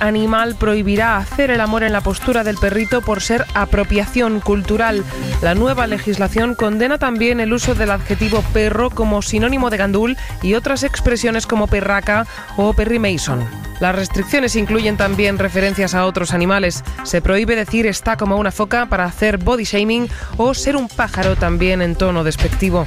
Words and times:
animal 0.00 0.56
prohibirá 0.56 1.16
hacer 1.16 1.50
el 1.50 1.60
amor 1.60 1.82
en 1.82 1.92
la 1.92 2.00
postura 2.00 2.44
del 2.44 2.56
perrito 2.56 3.00
por 3.00 3.22
ser 3.22 3.44
apropiación 3.54 4.40
cultural. 4.40 5.04
La 5.42 5.54
nueva 5.54 5.86
legislación 5.86 6.54
condena 6.54 6.98
también 6.98 7.40
el 7.40 7.52
uso 7.52 7.74
del 7.74 7.90
adjetivo 7.90 8.42
perro 8.52 8.90
como 8.90 9.22
sinónimo 9.22 9.70
de 9.70 9.76
gandul 9.76 10.16
y 10.42 10.54
otras 10.54 10.82
expresiones 10.82 11.46
como 11.46 11.66
perraca 11.66 12.26
o 12.56 12.72
perry 12.72 12.98
mason. 12.98 13.44
Las 13.80 13.94
restricciones 13.94 14.56
incluyen 14.56 14.96
también 14.96 15.38
referencias 15.38 15.94
a 15.94 16.04
otros 16.04 16.32
animales. 16.32 16.82
Se 17.04 17.22
prohíbe 17.22 17.54
decir 17.54 17.86
está 17.86 18.16
como 18.16 18.36
una 18.36 18.50
foca 18.50 18.86
para 18.86 19.04
hacer 19.04 19.38
body 19.38 19.64
shaming 19.64 20.08
o 20.36 20.54
ser 20.54 20.76
un 20.76 20.88
pájaro 20.88 21.36
también 21.36 21.80
en 21.82 21.94
tono 21.94 22.24
despectivo. 22.24 22.86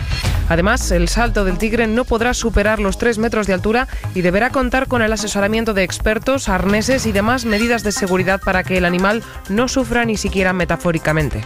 Además, 0.52 0.92
el 0.92 1.08
salto 1.08 1.46
del 1.46 1.58
tigre 1.58 1.88
no 1.88 2.04
podrá 2.04 2.34
superar 2.34 2.80
los 2.80 2.98
3 2.98 3.20
metros 3.20 3.48
de 3.48 3.54
altura 3.54 3.88
y 4.14 4.20
deberá 4.20 4.50
contar 4.50 4.90
con 4.90 5.02
el 5.02 5.14
asesoramiento 5.14 5.74
de 5.74 5.84
expertos, 5.84 6.50
arneses 6.50 7.06
y 7.06 7.14
demás 7.14 7.46
medidas 7.46 7.84
de 7.84 7.94
seguridad 7.94 8.42
para 8.44 8.66
que 8.66 8.78
el 8.78 8.84
animal 8.84 9.24
no 9.48 9.70
sufra 9.70 10.04
ni 10.04 10.18
siquiera 10.18 10.52
metafóricamente. 10.52 11.46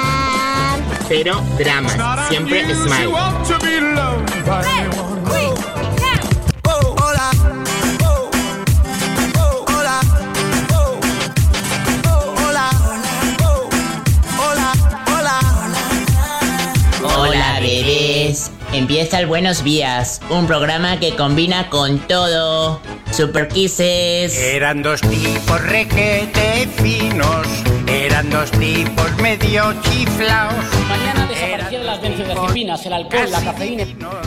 Cero 1.13 1.43
dramas, 1.57 1.97
siempre 2.29 2.63
smile. 2.73 3.07
Hola, 17.03 17.59
bebés. 17.59 18.51
Empieza 18.71 19.19
el 19.19 19.25
Buenos 19.25 19.65
Días, 19.65 20.21
un 20.29 20.47
programa 20.47 20.97
que 20.97 21.17
combina 21.17 21.69
con 21.69 21.99
todo. 22.07 22.79
Super 23.11 23.49
Kisses. 23.49 24.33
Eran 24.37 24.81
dos 24.81 25.01
tipos 25.01 25.61
requete 25.61 26.69
finos, 26.77 27.45
eran 27.87 28.29
dos 28.29 28.51
tipos 28.51 29.17
medio 29.21 29.73
chiflaos. 29.81 30.53
mañana 30.87 31.27
desaparecieran 31.27 31.85
las 31.85 32.01
benzodiazepinas, 32.01 32.85
el 32.85 32.93
alcohol, 32.93 33.31
la 33.31 33.41
cafeína. 33.41 33.85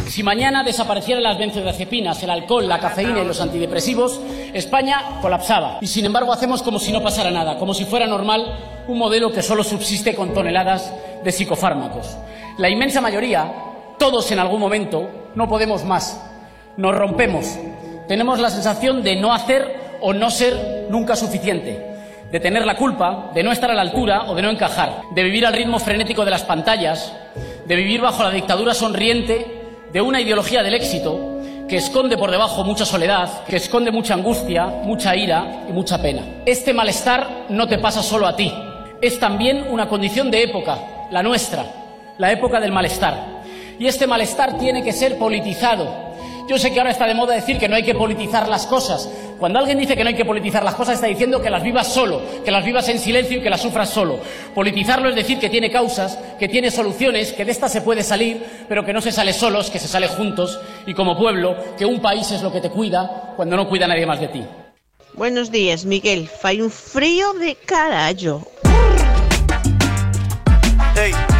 Si 0.09 0.23
mañana 0.23 0.65
desaparecieran 0.65 1.23
las 1.23 1.39
benzodiazepinas, 1.39 2.23
el 2.23 2.31
alcohol, 2.31 2.69
la 2.69 2.79
cafeína 2.81 3.21
y 3.23 3.25
los 3.25 3.41
antidepresivos, 3.41 4.21
España 4.53 5.19
colapsaba. 5.21 5.79
Y 5.81 5.87
sin 5.87 6.05
embargo 6.05 6.33
hacemos 6.33 6.63
como 6.63 6.79
si 6.79 6.93
no 6.93 7.03
pasara 7.03 7.31
nada, 7.31 7.59
como 7.59 7.75
si 7.75 7.85
fuera 7.85 8.07
normal 8.07 8.85
un 8.89 8.99
modelo 8.99 9.33
que 9.33 9.43
solo 9.43 9.65
subsiste 9.65 10.15
con 10.15 10.33
toneladas 10.35 10.93
de 11.23 11.33
psicofármacos. 11.33 12.17
La 12.59 12.69
inmensa 12.69 13.01
mayoría, 13.01 13.53
todos 13.99 14.31
en 14.31 14.39
algún 14.39 14.61
momento, 14.61 15.31
no 15.35 15.49
podemos 15.49 15.85
más. 15.85 16.21
Nos 16.77 16.95
rompemos. 16.95 17.59
Tenemos 18.09 18.39
la 18.39 18.51
sensación 18.51 19.03
de 19.03 19.17
no 19.17 19.33
hacer 19.33 19.99
o 20.01 20.13
no 20.13 20.31
ser 20.31 20.87
nunca 20.91 21.17
suficiente 21.17 21.94
de 22.35 22.41
tener 22.41 22.67
la 22.67 22.75
culpa, 22.75 23.31
de 23.33 23.45
no 23.45 23.53
estar 23.53 23.71
a 23.71 23.75
la 23.75 23.83
altura 23.83 24.25
o 24.27 24.35
de 24.35 24.43
no 24.43 24.51
encajar, 24.51 25.03
de 25.15 25.23
vivir 25.23 25.47
al 25.47 25.53
ritmo 25.53 25.79
frenético 25.79 26.25
de 26.25 26.33
las 26.33 26.43
pantallas, 26.43 27.13
de 27.65 27.77
vivir 27.77 28.01
bajo 28.01 28.25
la 28.25 28.33
dictadura 28.33 28.75
sonriente 28.75 29.63
de 29.93 30.01
una 30.01 30.21
ideología 30.21 30.65
del 30.65 30.75
éxito 30.75 31.39
que 31.69 31.77
esconde 31.77 32.19
por 32.19 32.33
debajo 32.33 32.65
mucha 32.65 32.85
soledad, 32.85 33.45
que 33.45 33.55
esconde 33.55 33.93
mucha 33.93 34.15
angustia, 34.15 34.67
mucha 34.67 35.15
ira 35.15 35.63
y 35.69 35.73
mucha 35.73 36.03
pena. 36.03 36.23
Este 36.45 36.75
malestar 36.75 37.45
no 37.51 37.69
te 37.69 37.79
pasa 37.79 38.03
solo 38.03 38.27
a 38.27 38.35
ti, 38.35 38.53
es 39.01 39.21
también 39.21 39.69
una 39.71 39.89
condición 39.89 40.29
de 40.33 40.43
época, 40.43 40.77
la 41.13 41.23
nuestra, 41.23 41.65
la 42.19 42.33
época 42.33 42.59
del 42.59 42.73
malestar. 42.73 43.17
Y 43.79 43.87
este 43.87 44.09
malestar 44.09 44.59
tiene 44.59 44.83
que 44.83 44.93
ser 44.93 45.19
politizado, 45.19 46.14
yo 46.49 46.59
sé 46.59 46.73
que 46.73 46.79
ahora 46.79 46.91
está 46.91 47.07
de 47.07 47.15
moda 47.15 47.35
decir 47.35 47.59
que 47.59 47.69
no 47.69 47.77
hay 47.77 47.83
que 47.83 47.95
politizar 47.95 48.49
las 48.49 48.67
cosas. 48.67 49.09
Cuando 49.39 49.59
alguien 49.59 49.79
dice 49.79 49.97
que 49.97 50.05
no 50.05 50.09
hay 50.09 50.17
que 50.17 50.25
politizar 50.25 50.63
las 50.63 50.75
cosas, 50.75 50.95
está 50.95 51.07
diciendo 51.07 51.41
que 51.41 51.51
las 51.51 51.63
vivas 51.63 51.93
solo, 51.93 52.23
que 52.45 52.51
las 52.51 52.65
vivas 52.65 52.89
en 52.89 52.99
silencio 52.99 53.39
y 53.39 53.43
que 53.43 53.51
las 53.51 53.61
sufras 53.61 53.91
solo. 53.91 54.19
Politizarlo 54.55 55.09
es 55.09 55.15
decir 55.15 55.39
que 55.39 55.51
tiene 55.51 55.71
causas, 55.71 56.19
que 56.39 56.49
tiene 56.49 56.71
soluciones, 56.71 57.33
que 57.33 57.45
de 57.45 57.53
estas 57.53 57.73
se 57.73 57.83
puede 57.83 58.03
salir, 58.03 58.45
pero 58.69 58.85
que 58.85 58.93
no 58.93 59.01
se 59.01 59.13
sale 59.13 59.33
solos, 59.33 59.71
que 59.71 59.79
se 59.79 59.89
sale 59.89 60.09
juntos 60.09 60.59
y 60.87 60.95
como 60.95 61.17
pueblo, 61.17 61.57
que 61.77 61.87
un 61.87 62.01
país 62.01 62.31
es 62.31 62.43
lo 62.43 62.53
que 62.53 62.61
te 62.61 62.71
cuida 62.71 63.33
cuando 63.37 63.57
no 63.57 63.69
cuida 63.69 63.87
nadie 63.87 64.07
más 64.07 64.21
de 64.21 64.29
ti. 64.29 64.45
Buenos 65.15 65.51
días, 65.51 65.85
Miguel. 65.85 66.29
Fai 66.29 66.61
un 66.61 66.71
frío 66.71 67.33
de 67.35 67.55
carallo. 67.55 68.43
Escúchame, 70.97 71.34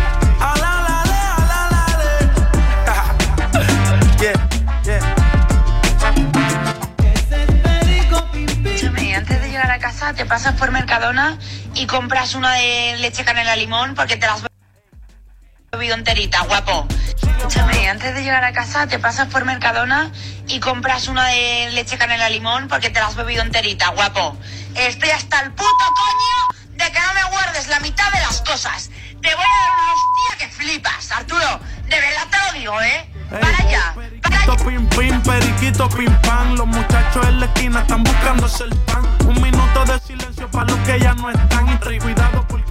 casa 10.05 10.17
te 10.17 10.27
pasas 10.27 10.55
por 10.57 10.71
Mercadona 10.71 11.39
y 11.75 11.87
compras 11.87 12.35
una 12.35 12.53
de 12.53 12.97
leche 12.99 13.25
canela 13.25 13.57
limón 13.57 13.95
porque 13.95 14.17
te 14.19 14.27
las 14.27 14.43
bebido 15.73 15.95
enterita, 15.95 16.43
guapo. 16.43 16.87
Escúchame, 17.23 17.89
antes 17.89 18.15
de 18.15 18.23
llegar 18.23 18.45
a 18.45 18.53
casa 18.53 18.87
te 18.87 18.99
pasas 18.99 19.29
por 19.29 19.47
Mercadona 19.47 20.11
y 20.47 20.61
compras 20.61 21.09
una 21.09 21.29
de 21.29 21.71
leche 21.73 21.97
canela 21.97 22.29
limón 22.29 22.69
porque 22.69 22.91
te 22.91 23.01
la 23.01 23.07
has 23.07 23.15
bebido 23.15 23.43
enterita, 23.43 23.89
guapo. 23.91 24.37
Estoy 24.75 25.09
hasta 25.09 25.41
el 25.41 25.53
puto 25.53 25.85
coño 25.97 26.59
de 26.73 26.93
que 26.93 27.01
no 27.01 27.15
me 27.15 27.25
guardes 27.31 27.69
la 27.69 27.81
mitad 27.81 28.13
de 28.13 28.21
las 28.21 28.43
cosas. 28.43 28.91
Te 29.23 29.35
voy 29.35 29.45
a 29.45 29.59
dar 29.61 29.71
una 29.73 29.93
hostia 29.95 30.39
que 30.39 30.53
flipas, 30.53 31.13
Arturo. 31.13 31.61
De 31.85 31.99
verdad 31.99 32.27
te 32.31 32.39
lo 32.39 32.59
digo, 32.59 32.83
¿eh? 32.83 33.11
Para 33.31 33.57
allá. 33.57 33.95
Periquito, 33.95 34.57
pim, 34.67 34.87
pim, 34.89 35.23
periquito, 35.23 35.89
pim, 35.89 36.15
pam. 36.21 36.57
Los 36.57 36.67
muchachos 36.67 37.27
en 37.27 37.41
la 37.41 37.47
esquina 37.47 37.81
están 37.81 38.05
buscándose 38.05 38.65
el 38.65 38.77
pan. 38.81 39.14
Un 39.35 39.43
minuto 39.43 39.85
de 39.87 39.99
silencio 40.01 40.51
para 40.51 40.67
los 40.67 40.79
que 40.81 41.01
ya 41.01 41.15
no 41.15 41.31
están. 41.31 41.65
Cuidado 42.01 42.45
porque 42.49 42.64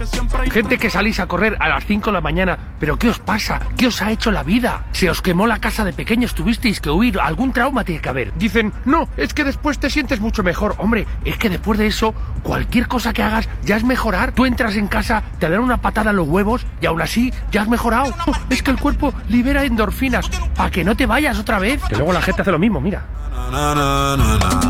Gente 0.50 0.78
que 0.78 0.90
salís 0.90 1.20
a 1.20 1.26
correr 1.26 1.56
a 1.60 1.68
las 1.68 1.84
5 1.86 2.10
de 2.10 2.12
la 2.12 2.20
mañana. 2.20 2.58
¿Pero 2.78 2.98
qué 2.98 3.08
os 3.08 3.18
pasa? 3.18 3.60
¿Qué 3.76 3.86
os 3.86 4.02
ha 4.02 4.10
hecho 4.10 4.30
la 4.30 4.42
vida? 4.42 4.84
Se 4.92 5.08
os 5.08 5.22
quemó 5.22 5.46
la 5.46 5.58
casa 5.58 5.84
de 5.84 5.92
pequeños, 5.92 6.34
tuvisteis 6.34 6.80
que 6.80 6.90
huir. 6.90 7.18
Algún 7.20 7.52
trauma 7.52 7.84
tiene 7.84 8.00
que 8.00 8.08
haber. 8.08 8.34
Dicen, 8.34 8.72
no, 8.84 9.08
es 9.16 9.34
que 9.34 9.44
después 9.44 9.78
te 9.78 9.90
sientes 9.90 10.20
mucho 10.20 10.42
mejor. 10.42 10.74
Hombre, 10.78 11.06
es 11.24 11.38
que 11.38 11.48
después 11.48 11.78
de 11.78 11.86
eso, 11.86 12.14
cualquier 12.42 12.88
cosa 12.88 13.12
que 13.12 13.22
hagas 13.22 13.48
ya 13.64 13.76
es 13.76 13.84
mejorar. 13.84 14.32
Tú 14.32 14.44
entras 14.46 14.76
en 14.76 14.88
casa, 14.88 15.22
te 15.38 15.48
dan 15.48 15.60
una 15.60 15.78
patada 15.78 16.10
a 16.10 16.12
los 16.12 16.28
huevos 16.28 16.66
y 16.80 16.86
aún 16.86 17.00
así 17.00 17.32
ya 17.50 17.62
has 17.62 17.68
mejorado. 17.68 18.14
Es 18.50 18.62
que 18.62 18.70
el 18.70 18.78
cuerpo 18.78 19.14
libera 19.28 19.64
endorfinas 19.64 20.28
para 20.54 20.70
que 20.70 20.84
no 20.84 20.96
te 20.96 21.06
vayas 21.06 21.38
otra 21.38 21.58
vez. 21.58 21.82
Que 21.88 21.96
luego 21.96 22.12
la 22.12 22.22
gente 22.22 22.42
hace 22.42 22.52
lo 22.52 22.58
mismo, 22.58 22.80
mira. 22.80 23.04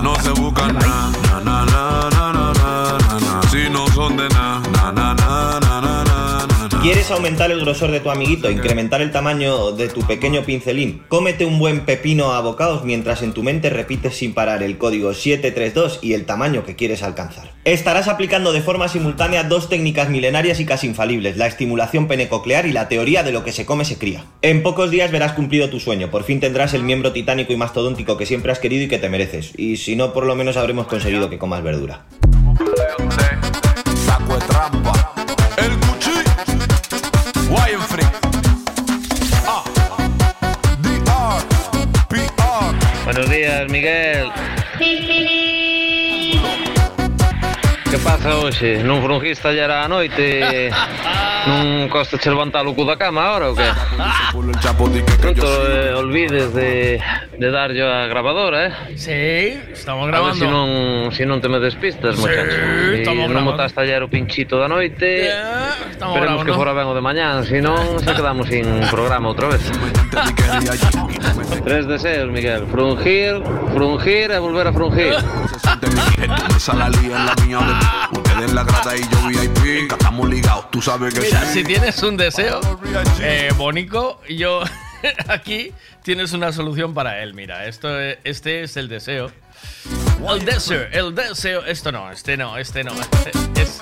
No 0.03 0.15
se 0.17 0.31
buscan 0.31 0.75
nada. 0.75 1.11
Na, 1.45 1.65
na, 1.65 1.65
na, 1.65 2.11
na, 2.11 2.33
na, 2.33 2.99
na, 2.99 3.21
na, 3.21 3.43
si 3.49 3.69
no 3.71 3.87
son 3.89 4.17
de 4.17 4.29
nada. 4.29 4.54
¿Quieres 6.83 7.11
aumentar 7.11 7.51
el 7.51 7.61
grosor 7.63 7.91
de 7.91 8.01
tu 8.01 8.11
amiguito, 8.11 8.51
incrementar 8.51 9.01
el 9.01 9.11
tamaño 9.11 9.73
de 9.73 9.89
tu 9.89 10.03
pequeño 10.03 10.43
pincelín? 10.43 11.03
Cómete 11.09 11.47
un 11.47 11.59
buen 11.59 11.87
pepino 11.87 12.33
a 12.33 12.43
bocados 12.43 12.85
mientras 12.85 13.23
en 13.23 13.33
tu 13.33 13.43
mente 13.43 13.71
repites 13.71 14.17
sin 14.17 14.35
parar 14.35 14.63
el 14.63 14.77
código 14.77 15.15
732 15.15 16.01
y 16.03 16.13
el 16.13 16.27
tamaño 16.27 16.67
que 16.67 16.77
quieres 16.77 17.03
alcanzar. 17.03 17.53
Estarás 17.65 18.07
aplicando 18.07 18.53
de 18.53 18.61
forma 18.61 18.89
simultánea 18.89 19.45
dos 19.45 19.71
técnicas 19.71 20.11
milenarias 20.11 20.61
y 20.61 20.67
casi 20.67 20.87
infalibles, 20.87 21.39
la 21.39 21.47
estimulación 21.47 22.07
penecoclear 22.07 22.67
y 22.67 22.73
la 22.73 22.89
teoría 22.91 23.23
de 23.23 23.33
lo 23.33 23.45
que 23.45 23.53
se 23.53 23.65
come 23.65 23.87
se 23.87 23.97
cría. 23.97 24.27
En 24.43 24.63
pocos 24.63 24.91
días 24.91 25.11
verás 25.11 25.33
cumplido 25.33 25.71
tu 25.71 25.81
sueño, 25.81 26.11
por 26.11 26.25
fin 26.25 26.41
tendrás 26.41 26.75
el 26.75 26.83
miembro 26.83 27.13
titánico 27.13 27.55
y 27.55 27.57
mastodóntico 27.57 28.19
que 28.19 28.27
siempre 28.27 28.53
has 28.53 28.59
querido 28.59 28.85
y 28.85 28.89
que 28.89 28.99
te 28.99 29.09
mereces, 29.09 29.53
y 29.57 29.79
si 29.79 29.97
no, 29.97 30.13
por 30.13 30.27
lo 30.27 30.37
menos 30.37 30.59
habremos 30.59 30.87
conseguido 30.87 31.31
que 31.31 31.39
comas 31.39 31.63
verdura. 31.63 32.05
Trampa. 34.47 34.93
El 35.57 35.79
cuchillo. 35.81 36.23
Wine 37.49 37.83
free. 37.89 38.07
Ah. 39.47 39.65
DR. 40.83 41.43
PR. 42.09 43.05
Buenos 43.05 43.31
días, 43.31 43.69
Miguel. 43.69 44.31
Que 48.05 48.11
pasa 48.11 48.37
hoxe? 48.37 48.85
Non 48.85 49.01
frungiste 49.01 49.49
ayer 49.49 49.65
á 49.73 49.89
noite? 49.89 50.69
non 51.49 51.89
costa 51.89 52.21
che 52.21 52.29
levantar 52.29 52.61
o 52.69 52.77
cu 52.77 52.85
da 52.85 53.01
cama 53.01 53.33
ahora 53.33 53.49
ou 53.49 53.57
que? 53.57 53.65
Non 53.65 55.33
te 55.33 55.41
eh, 55.41 55.97
olvides 55.97 56.53
de, 56.53 57.01
de 57.01 57.49
darlle 57.49 57.81
a 57.81 58.05
grabadora, 58.05 58.69
eh? 58.69 58.73
Sí, 59.01 59.57
estamos 59.73 60.05
A 60.13 60.21
ver 60.21 60.21
grabando. 60.21 60.37
si 60.37 60.45
non, 60.45 60.69
si 61.17 61.25
non 61.25 61.41
te 61.41 61.49
me 61.49 61.57
despistas, 61.57 62.21
muchacho. 62.21 62.61
estamos 62.93 63.25
Si 63.25 63.33
non 63.33 63.41
grabando. 63.41 63.57
botaste 63.57 63.81
ayer 63.81 64.05
o 64.05 64.09
pinchito 64.13 64.61
da 64.61 64.69
noite, 64.69 65.33
estamos 65.89 66.13
esperemos 66.21 66.45
que 66.45 66.53
grabando. 66.53 66.61
fora 66.61 66.77
ben 66.77 66.85
o 66.85 66.93
de 66.93 67.01
mañán, 67.01 67.49
si 67.49 67.65
non, 67.65 68.05
se 68.05 68.13
quedamos 68.13 68.53
sin 68.53 68.69
programa 68.93 69.33
outra 69.33 69.49
vez. 69.49 69.65
Tres 71.65 71.89
deseos, 71.89 72.29
Miguel. 72.29 72.69
Frungir, 72.69 73.41
frungir 73.73 74.29
e 74.29 74.39
volver 74.39 74.69
a 74.69 74.73
frungir. 74.77 75.17
Ustedes 78.13 78.49
en 78.51 78.55
la 78.55 78.65
grada 78.65 78.97
y 78.97 79.01
yo 79.03 79.29
VIP. 79.29 79.91
Estamos 79.93 80.29
ligados. 80.29 80.71
Tú 80.71 80.81
sabes 80.83 81.15
que 81.15 81.21
Mira, 81.21 81.41
sí. 81.47 81.53
si 81.61 81.65
tienes 81.65 82.03
un 82.03 82.17
deseo, 82.17 82.61
eh, 83.21 83.51
Bonico, 83.57 84.21
yo 84.29 84.63
aquí 85.29 85.73
tienes 86.03 86.33
una 86.33 86.53
solución 86.53 86.95
para 86.95 87.23
él. 87.23 87.35
Mira, 87.35 87.67
esto, 87.67 87.99
es- 88.01 88.19
este 88.25 88.63
es 88.65 88.77
el 88.77 88.89
deseo. 88.89 89.31
El 90.29 90.45
deseo, 90.45 90.87
el 90.93 91.15
deseo. 91.15 91.65
Esto 91.65 91.91
no, 91.93 92.11
este 92.11 92.37
no, 92.37 92.57
este 92.59 92.85
no. 92.85 92.93
Este 92.93 93.31
es, 93.63 93.81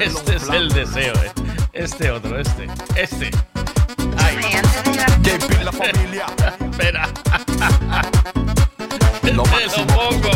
este 0.00 0.36
es 0.36 0.48
el 0.48 0.68
deseo. 0.70 1.12
eh. 1.14 1.32
Este 1.72 2.10
otro, 2.10 2.38
este, 2.40 2.66
este. 2.96 3.30
Ay. 4.16 4.36
la 5.64 5.72
familia. 5.72 6.26
Espera. 6.70 7.08
Te 9.22 9.32
lo 9.32 9.42
pongo. 9.44 10.30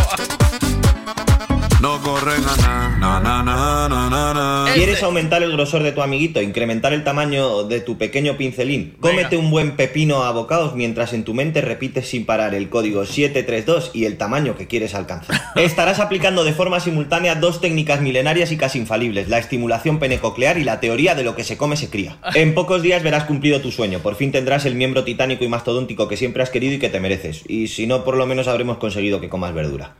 No 1.83 2.01
corren 2.01 2.45
a 2.45 2.57
nada. 2.59 2.97
Na, 3.01 3.19
na, 3.19 3.43
na, 3.43 3.89
na, 3.89 4.09
na, 4.09 4.33
na. 4.33 4.73
¿Quieres 4.73 5.03
aumentar 5.03 5.43
el 5.43 5.51
grosor 5.51 5.83
de 5.83 5.91
tu 5.91 6.01
amiguito, 6.01 6.41
incrementar 6.41 6.93
el 6.93 7.03
tamaño 7.03 7.65
de 7.65 7.81
tu 7.81 7.99
pequeño 7.99 8.37
pincelín? 8.37 8.95
Cómete 9.01 9.37
un 9.37 9.51
buen 9.51 9.75
pepino 9.75 10.23
a 10.23 10.31
bocados 10.31 10.77
mientras 10.77 11.13
en 11.13 11.25
tu 11.25 11.35
mente 11.35 11.61
repites 11.61 12.07
sin 12.07 12.25
parar 12.25 12.55
el 12.55 12.69
código 12.69 13.05
732 13.05 13.91
y 13.95 14.05
el 14.05 14.17
tamaño 14.17 14.57
que 14.57 14.69
quieres 14.69 14.95
alcanzar. 14.95 15.41
Estarás 15.57 15.99
aplicando 15.99 16.45
de 16.45 16.53
forma 16.53 16.79
simultánea 16.79 17.35
dos 17.35 17.61
técnicas 17.61 18.01
milenarias 18.01 18.53
y 18.53 18.57
casi 18.57 18.79
infalibles, 18.79 19.29
la 19.29 19.39
estimulación 19.39 19.99
penecoclear 19.99 20.59
y 20.59 20.63
la 20.63 20.79
teoría 20.79 21.17
de 21.17 21.25
lo 21.25 21.35
que 21.35 21.43
se 21.43 21.57
come 21.57 21.77
se 21.77 21.91
cría. 21.91 22.17
En 22.37 22.55
pocos 22.55 22.83
días 22.83 23.03
verás 23.03 23.25
cumplido 23.25 23.61
tu 23.61 23.73
sueño, 23.73 23.99
por 23.99 24.15
fin 24.15 24.31
tendrás 24.31 24.67
el 24.67 24.77
miembro 24.77 25.03
titánico 25.03 25.43
y 25.43 25.49
mastodóntico 25.49 26.07
que 26.07 26.17
siempre 26.17 26.45
has 26.45 26.51
querido 26.51 26.75
y 26.75 26.79
que 26.79 26.91
te 26.91 27.01
mereces, 27.01 27.43
y 27.49 27.67
si 27.67 27.89
no, 27.89 28.05
por 28.05 28.17
lo 28.17 28.25
menos 28.25 28.47
habremos 28.47 28.77
conseguido 28.77 29.21
que 29.21 29.29
comas 29.29 29.53
verdura. 29.53 29.97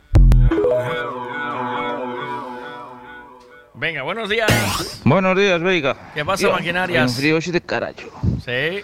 Venga, 3.83 4.01
buenos 4.03 4.29
días. 4.29 4.49
Buenos 5.03 5.37
días, 5.37 5.61
Veiga. 5.61 5.97
¿Qué 6.13 6.23
pasa, 6.23 6.47
maquinarias? 6.47 7.11
Un 7.11 7.17
frío 7.17 7.37
de 7.37 7.59
carajo. 7.59 8.21
Sí. 8.45 8.81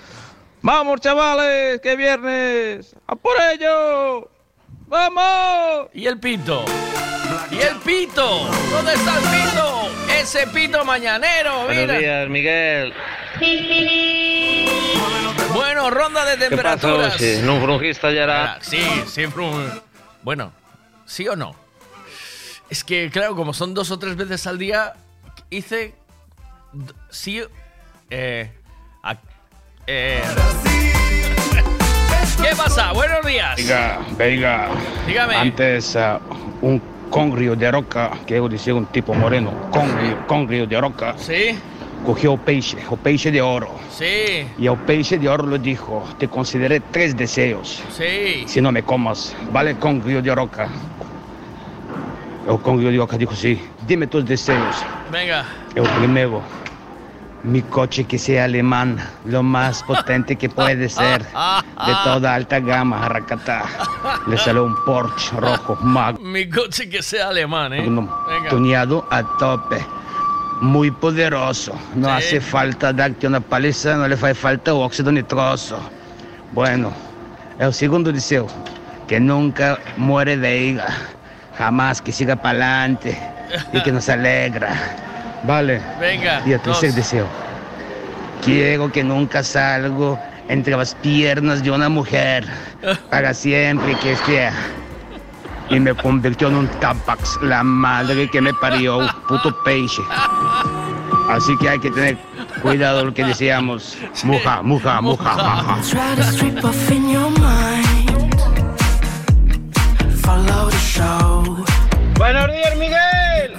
¡Vamos, 0.61 0.99
chavales! 0.99 1.79
¡Que 1.79 1.95
viernes! 1.95 2.93
¡A 3.07 3.15
por 3.15 3.31
ello! 3.53 4.29
¡Vamos! 4.89 5.87
¿Y 5.93 6.05
el 6.05 6.19
pito? 6.19 6.65
¿Y 7.49 7.59
el 7.59 7.77
pito? 7.77 8.49
¿Dónde 8.71 8.93
está 8.95 9.19
el 9.19 9.23
pito? 9.23 9.89
Ese 10.19 10.47
pito 10.47 10.83
mañanero, 10.83 11.63
Buenos 11.63 11.77
mira. 11.77 11.97
días, 11.97 12.27
Miguel. 12.27 12.93
Bueno, 15.53 15.89
ronda 15.91 16.25
de 16.25 16.35
temperaturas. 16.35 17.13
hoxe? 17.15 17.39
Non 17.47 17.63
frungiste 17.63 18.03
ayer 18.03 18.27
a... 18.27 18.59
Sí, 18.59 18.83
siempre 19.07 19.47
un... 19.47 19.63
Bueno, 20.23 20.51
¿sí 21.07 21.23
o 21.31 21.37
no? 21.39 21.68
Es 22.69 22.83
que, 22.83 23.09
claro, 23.11 23.35
como 23.35 23.53
son 23.53 23.73
dos 23.73 23.91
o 23.91 23.99
tres 23.99 24.15
veces 24.15 24.45
al 24.47 24.57
día, 24.57 24.93
hice... 25.49 25.93
Sí... 27.09 27.41
Eh... 28.09 28.51
a- 29.03 29.17
eh, 29.87 30.21
¿Qué 32.41 32.55
pasa? 32.55 32.91
Buenos 32.93 33.25
días. 33.25 33.55
Venga, 33.57 33.99
venga. 34.17 34.69
Dígame. 35.07 35.35
Antes 35.35 35.95
ah, 35.95 36.19
un 36.61 36.79
congrio 37.09 37.55
de 37.55 37.71
roca, 37.71 38.11
que 38.27 38.35
yo 38.35 38.47
decía 38.47 38.75
un 38.75 38.85
tipo 38.85 39.13
moreno, 39.15 39.51
congrio, 39.71 40.27
congrio 40.27 40.67
de 40.67 40.79
roca, 40.79 41.15
Sí, 41.17 41.57
cogió 42.05 42.37
peixe, 42.37 42.77
o 42.89 42.95
peixe 42.95 43.31
de 43.31 43.41
oro. 43.41 43.71
sí, 43.91 44.47
Y 44.59 44.67
el 44.67 44.77
peixe 44.77 45.17
de 45.17 45.27
oro 45.27 45.47
le 45.47 45.57
dijo, 45.57 46.07
te 46.19 46.27
consideré 46.27 46.79
tres 46.79 47.17
deseos. 47.17 47.81
sí. 47.97 48.43
Si 48.47 48.61
no 48.61 48.71
me 48.71 48.83
comas, 48.83 49.35
¿vale, 49.51 49.75
congrio 49.75 50.21
de 50.21 50.33
roca? 50.35 50.69
Roca 52.49 53.17
dijo, 53.17 53.35
sí, 53.35 53.61
dime 53.85 54.07
tus 54.07 54.25
deseos. 54.25 54.75
Venga. 55.11 55.45
El 55.75 55.83
primero, 55.83 56.41
mi 57.43 57.61
coche 57.61 58.05
que 58.05 58.17
sea 58.17 58.45
alemán, 58.45 58.97
lo 59.25 59.43
más 59.43 59.83
potente 59.87 60.35
que 60.35 60.49
puede 60.49 60.89
ser, 60.89 61.21
de 61.21 61.93
toda 62.03 62.33
alta 62.33 62.59
gama, 62.59 63.07
racata. 63.07 63.65
Le 64.27 64.37
salió 64.37 64.63
un 64.65 64.75
Porsche 64.83 65.35
rojo, 65.37 65.77
magno, 65.81 66.19
Mi 66.21 66.49
coche 66.49 66.89
que 66.89 67.03
sea 67.03 67.29
alemán, 67.29 67.73
¿eh? 67.73 67.81
Venga. 67.81 68.49
tuneado 68.49 69.07
a 69.11 69.23
tope, 69.37 69.85
muy 70.61 70.89
poderoso. 70.89 71.73
No 71.95 72.09
hace 72.11 72.41
falta 72.41 72.91
darte 72.91 73.27
una 73.27 73.41
paliza, 73.41 73.95
no 73.95 74.07
le 74.07 74.15
hace 74.15 74.33
falta 74.33 74.73
óxido 74.73 75.11
nitroso. 75.11 75.79
Bueno, 76.51 76.91
el 77.59 77.73
segundo 77.73 78.11
deseo, 78.11 78.47
que 79.07 79.19
nunca 79.19 79.77
muere 79.97 80.35
de 80.35 80.57
ira, 80.57 80.87
jamás 81.59 82.01
que 82.01 82.11
siga 82.13 82.37
para 82.37 82.51
adelante 82.83 83.19
y 83.73 83.83
que 83.83 83.91
nos 83.91 84.07
alegra. 84.09 84.69
Vale. 85.43 85.81
Venga, 85.99 86.41
Y 86.45 86.53
el 86.53 86.59
tercer 86.61 86.89
dos. 86.89 86.95
deseo. 86.95 87.27
Quiero 88.43 88.89
que 88.91 89.03
nunca 89.03 89.43
salgo 89.43 90.17
entre 90.47 90.75
las 90.75 90.95
piernas 90.95 91.61
de 91.61 91.69
una 91.71 91.89
mujer 91.89 92.47
para 93.09 93.33
siempre 93.33 93.95
que 94.01 94.13
esté. 94.13 94.49
Y 95.69 95.79
me 95.79 95.93
convirtió 95.93 96.47
en 96.47 96.55
un 96.55 96.67
tapax, 96.79 97.37
la 97.43 97.61
madre 97.63 98.27
que 98.31 98.41
me 98.41 98.53
parió, 98.55 98.97
un 98.97 99.09
puto 99.27 99.55
peixe. 99.63 100.01
Así 101.29 101.55
que 101.59 101.69
hay 101.69 101.79
que 101.79 101.91
tener 101.91 102.17
cuidado 102.63 103.05
lo 103.05 103.13
que 103.13 103.23
deseamos. 103.23 103.97
Muja, 104.23 104.61
muja, 104.63 104.99
muja, 105.01 105.29
jaja. 105.35 105.83
Buenos 112.17 112.51
días, 112.51 112.77
Miguel. 112.77 113.55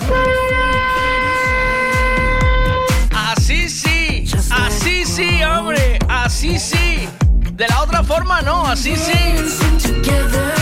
Así 3.12 3.68
sí, 3.68 4.24
así 4.50 5.04
sí, 5.04 5.42
hombre, 5.42 5.98
así 6.08 6.58
sí. 6.58 7.08
De 7.52 7.66
la 7.68 7.82
otra 7.82 8.02
forma 8.02 8.42
no, 8.42 8.66
así 8.66 8.96
sí. 8.96 10.59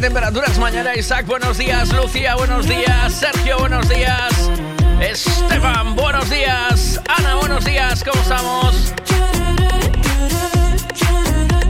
De 0.00 0.02
temperaturas 0.02 0.58
mañana. 0.58 0.94
Isaac, 0.94 1.26
buenos 1.26 1.58
días. 1.58 1.92
Lucía, 1.92 2.34
buenos 2.36 2.66
días. 2.66 3.12
Sergio, 3.12 3.58
buenos 3.58 3.88
días. 3.88 4.50
Esteban, 5.00 5.94
buenos 5.94 6.28
días. 6.30 7.00
Ana, 7.08 7.34
buenos 7.36 7.64
días. 7.64 8.04
¿Cómo 8.04 8.20
estamos? 8.22 8.94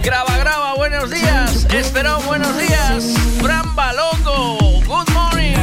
Graba, 0.03 0.37
graba, 0.39 0.75
buenos 0.75 1.11
días. 1.11 1.67
Esperón, 1.73 2.25
buenos 2.27 2.57
días. 2.59 3.15
Fran 3.41 3.75
Balongo, 3.75 4.81
good 4.87 5.11
morning. 5.13 5.57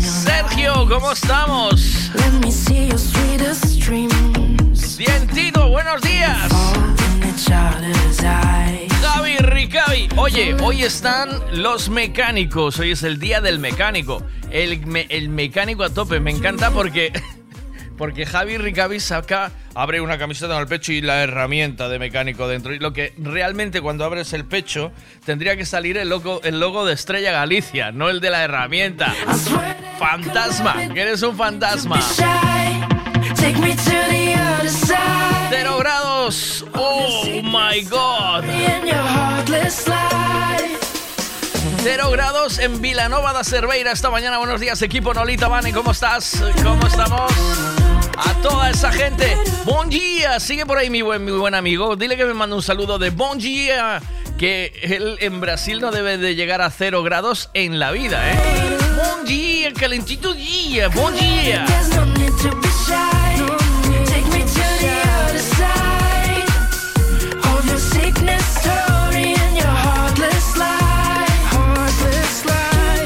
Sergio, 0.00 0.86
¿cómo 0.88 1.12
estamos? 1.12 2.10
Dientito, 4.96 5.68
buenos 5.68 6.02
días. 6.02 6.48
Javi 9.00 9.36
Ricavi. 9.38 10.08
Oye, 10.16 10.56
hoy 10.62 10.82
están 10.82 11.28
los 11.52 11.88
mecánicos. 11.88 12.78
Hoy 12.80 12.90
es 12.92 13.02
el 13.02 13.18
día 13.18 13.40
del 13.40 13.58
mecánico. 13.58 14.22
El, 14.50 14.84
me- 14.86 15.06
el 15.10 15.28
mecánico 15.28 15.84
a 15.84 15.90
tope. 15.90 16.20
Me 16.20 16.30
encanta 16.30 16.70
porque. 16.70 17.12
Porque 17.96 18.26
Javi 18.26 18.58
Ricavi 18.58 19.00
saca, 19.00 19.50
abre 19.74 20.02
una 20.02 20.18
camiseta 20.18 20.52
en 20.54 20.60
el 20.60 20.66
pecho 20.66 20.92
y 20.92 21.00
la 21.00 21.22
herramienta 21.22 21.88
de 21.88 21.98
mecánico 21.98 22.46
dentro. 22.46 22.74
Y 22.74 22.78
lo 22.78 22.92
que 22.92 23.14
realmente 23.16 23.80
cuando 23.80 24.04
abres 24.04 24.34
el 24.34 24.44
pecho 24.44 24.92
tendría 25.24 25.56
que 25.56 25.64
salir 25.64 25.96
el 25.96 26.10
logo, 26.10 26.42
el 26.44 26.60
logo 26.60 26.84
de 26.84 26.92
Estrella 26.92 27.32
Galicia, 27.32 27.92
no 27.92 28.10
el 28.10 28.20
de 28.20 28.28
la 28.28 28.44
herramienta. 28.44 29.14
Fantasma, 29.98 30.92
que 30.92 31.00
eres 31.00 31.22
un 31.22 31.38
fantasma. 31.38 31.98
Cero 34.68 35.76
grados. 35.78 36.64
Oh 36.74 37.24
my 37.42 37.82
god. 37.82 38.44
Cero 41.82 42.10
grados 42.10 42.58
en 42.58 42.80
Vilanova 42.80 43.32
da 43.32 43.44
Cerveira 43.44 43.92
esta 43.92 44.10
mañana. 44.10 44.38
Buenos 44.38 44.60
días, 44.60 44.82
equipo 44.82 45.14
Nolita 45.14 45.46
Vane. 45.46 45.72
¿Cómo 45.72 45.92
estás? 45.92 46.42
¿Cómo 46.64 46.84
estamos? 46.86 47.32
A 48.16 48.34
toda 48.42 48.70
esa 48.70 48.90
gente. 48.90 49.38
Bon 49.64 49.88
día. 49.88 50.40
Sigue 50.40 50.66
por 50.66 50.78
ahí 50.78 50.90
mi 50.90 51.02
buen, 51.02 51.24
mi 51.24 51.30
buen 51.30 51.54
amigo. 51.54 51.94
Dile 51.94 52.16
que 52.16 52.24
me 52.24 52.34
manda 52.34 52.56
un 52.56 52.62
saludo 52.62 52.98
de 52.98 53.10
bon 53.10 53.38
día. 53.38 54.02
Que 54.36 54.72
él 54.82 55.16
en 55.20 55.40
Brasil 55.40 55.80
no 55.80 55.92
debe 55.92 56.18
de 56.18 56.34
llegar 56.34 56.60
a 56.60 56.70
cero 56.70 57.04
grados 57.04 57.50
en 57.54 57.78
la 57.78 57.92
vida, 57.92 58.32
¿eh? 58.32 58.36
Bon 58.96 59.24
día, 59.24 59.72
calentito 59.72 60.34
día. 60.34 60.88
Bon 60.88 61.14
día. 61.14 61.64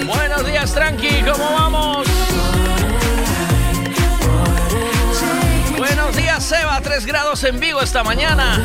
Buenos 0.06 0.46
días, 0.46 0.72
Tranqui, 0.72 1.22
¿cómo 1.22 1.52
vamos? 1.52 2.06
Buenos 5.76 6.16
días, 6.16 6.44
Seba, 6.44 6.80
3 6.80 7.06
grados 7.06 7.42
en 7.44 7.58
Vigo 7.58 7.80
esta 7.80 8.04
mañana. 8.04 8.60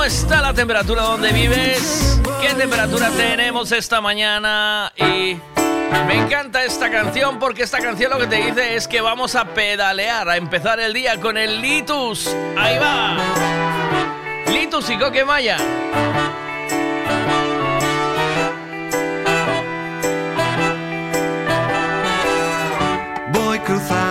¿Cómo 0.00 0.08
está 0.08 0.40
la 0.40 0.54
temperatura 0.54 1.02
donde 1.02 1.30
vives? 1.30 2.18
¿Qué 2.40 2.54
temperatura 2.54 3.10
tenemos 3.10 3.70
esta 3.70 4.00
mañana? 4.00 4.90
Y 4.96 5.36
me 6.06 6.14
encanta 6.14 6.64
esta 6.64 6.90
canción 6.90 7.38
porque 7.38 7.64
esta 7.64 7.80
canción 7.80 8.10
lo 8.10 8.18
que 8.18 8.26
te 8.26 8.36
dice 8.36 8.76
es 8.76 8.88
que 8.88 9.02
vamos 9.02 9.34
a 9.34 9.44
pedalear, 9.44 10.26
a 10.26 10.38
empezar 10.38 10.80
el 10.80 10.94
día 10.94 11.20
con 11.20 11.36
el 11.36 11.60
Litus. 11.60 12.34
Ahí 12.56 12.78
va. 12.78 13.18
Litus 14.46 14.88
y 14.88 14.96
Coque 14.96 15.22
Maya. 15.22 15.58
Voy 23.34 23.58
cruzando 23.58 24.09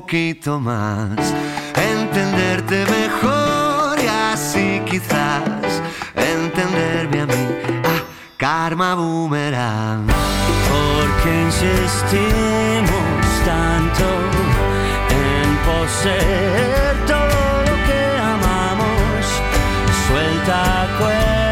poquito 0.00 0.58
más, 0.58 1.16
entenderte 1.76 2.84
mejor 2.86 3.96
y 4.02 4.08
así 4.08 4.82
quizás 4.84 5.42
entenderme 6.16 7.20
a 7.20 7.26
mí, 7.26 7.44
ah, 7.84 8.02
karma 8.36 8.96
boomerang. 8.96 10.08
Porque 10.68 11.42
insistimos 11.46 13.24
tanto 13.44 14.06
en 15.22 15.48
poseer 15.68 16.94
todo 17.06 17.40
lo 17.66 17.74
que 17.86 18.00
amamos. 18.34 19.24
Suelta 20.08 20.88
cuerda 20.98 21.43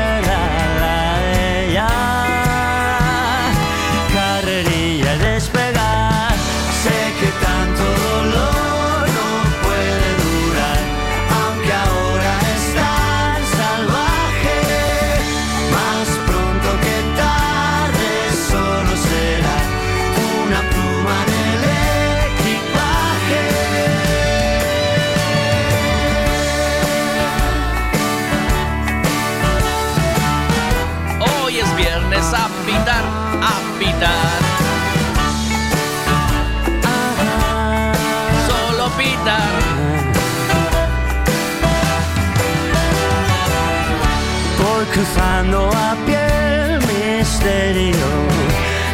misterio, 47.33 48.07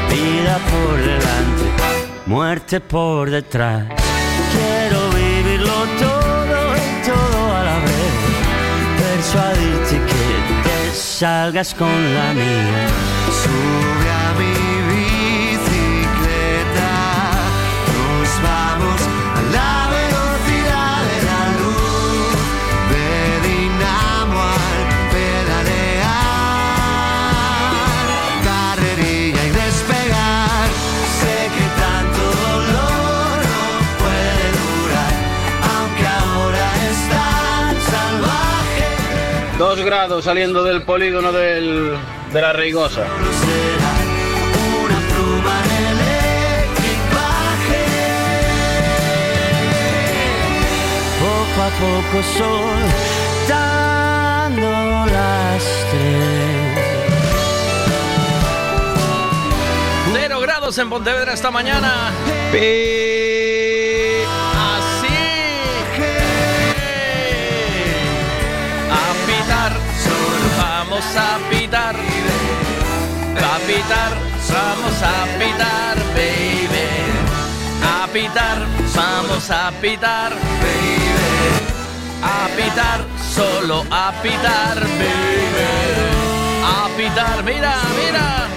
vida 0.08 0.58
por 0.70 0.96
delante, 0.96 1.64
muerte 2.26 2.80
por 2.80 3.30
detrás. 3.30 3.86
Quiero 4.52 5.10
vivirlo 5.10 5.74
todo 5.98 6.76
y 6.76 7.06
todo 7.06 7.56
a 7.56 7.64
la 7.64 7.78
vez, 7.80 8.14
persuadirte 8.96 9.96
que 10.06 10.68
te 10.68 10.94
salgas 10.94 11.74
con 11.74 12.14
la 12.14 12.32
mía. 12.32 12.86
2 39.58 39.84
grados 39.84 40.24
saliendo 40.24 40.62
del 40.62 40.82
polígono 40.82 41.32
del, 41.32 41.98
de 42.32 42.40
la 42.40 42.52
Reigosa. 42.52 43.04
Poco 51.18 51.62
a 51.62 51.70
poco 51.70 52.22
soltando 53.48 55.06
lastre. 55.06 56.06
Cero 60.12 60.40
grados 60.40 60.78
en 60.78 60.88
Pontevedra 60.88 61.32
esta 61.32 61.50
mañana. 61.50 62.12
Vamos 70.98 71.16
a 71.16 71.38
pitar. 71.48 71.94
A 71.94 73.58
pitar. 73.68 74.12
Vamos 74.50 75.00
a 75.00 75.26
pitar, 75.38 75.96
baby. 76.12 76.88
A 77.86 78.08
pitar. 78.12 78.66
Vamos 78.96 79.48
a 79.48 79.70
pitar, 79.80 80.32
baby. 80.32 81.38
A 82.20 82.48
pitar. 82.56 83.04
Solo 83.32 83.84
a 83.92 84.12
pitar, 84.22 84.80
baby. 84.98 85.68
A 86.64 86.88
pitar. 86.96 87.44
Mira, 87.44 87.76
mira. 87.96 88.48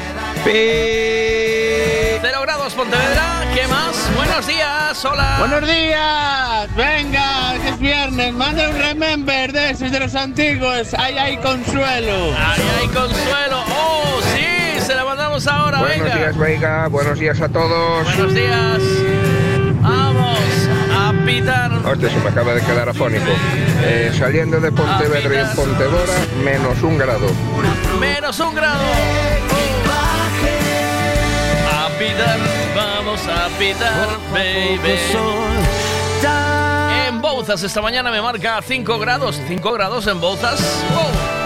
Cero 2.22 2.42
grados 2.42 2.74
Pontevedra. 2.74 3.46
¿Qué 3.54 3.68
más? 3.68 4.01
Buenos 4.32 4.46
buenos 4.46 4.48
días, 4.48 5.06
hola. 5.06 5.36
Buenos 5.40 5.70
días, 5.70 6.76
venga, 6.78 7.56
es 7.68 7.80
viernes, 7.80 8.34
manda 8.34 8.70
un 8.70 8.78
remember 8.78 9.52
de 9.52 9.72
esos 9.72 9.92
de 9.92 10.00
los 10.00 10.16
antiguos, 10.16 10.94
ay, 10.98 11.18
ay, 11.18 11.38
consuelo. 11.38 12.34
Ay, 12.38 12.64
ay, 12.80 12.88
consuelo, 12.88 13.62
oh, 13.68 14.22
sí, 14.34 14.80
se 14.80 14.96
la 14.96 15.04
mandamos 15.04 15.46
ahora, 15.48 15.80
Buenos 15.80 16.06
venga. 16.06 16.16
días, 16.16 16.38
Veiga. 16.38 16.88
Buenos 16.88 17.20
días 17.20 17.42
a 17.42 17.50
todos. 17.50 18.06
Buenos 18.06 18.34
días. 18.34 18.80
Vamos 19.82 20.40
a 20.98 21.14
pitar. 21.26 21.72
Hostia, 21.86 22.10
se 22.10 22.20
me 22.20 22.30
acaba 22.30 22.54
de 22.54 22.62
quedar 22.62 22.88
afónico. 22.88 23.32
Eh, 23.84 24.14
saliendo 24.18 24.62
de 24.62 24.72
Pontevedra 24.72 25.34
y 25.36 25.38
en 25.40 25.56
Pontevedra, 25.56 26.14
menos 26.42 26.82
un 26.82 26.98
grado. 26.98 27.28
Menos 28.00 28.40
un 28.40 28.56
grado. 28.56 28.82
A 31.74 31.90
pitar, 32.00 32.40
vamos 32.76 33.22
a 33.28 33.48
pitar, 33.58 34.08
baby. 34.32 34.98
En 37.08 37.22
Bouzas 37.22 37.64
esta 37.64 37.82
mañana 37.82 38.12
me 38.12 38.22
marca 38.22 38.62
5 38.62 39.00
grados. 39.00 39.42
5 39.48 39.72
grados 39.74 40.08
en 40.08 40.20
Bouzas. 40.20 40.60
Oh. 40.96 41.42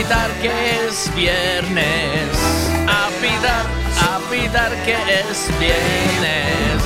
Pitar 0.00 0.30
que 0.40 0.86
es 0.86 1.14
viernes. 1.14 2.30
A 2.88 3.08
pitar, 3.20 3.66
a 4.00 4.18
pitar 4.30 4.72
que 4.84 4.94
es 4.94 5.50
viernes. 5.58 6.82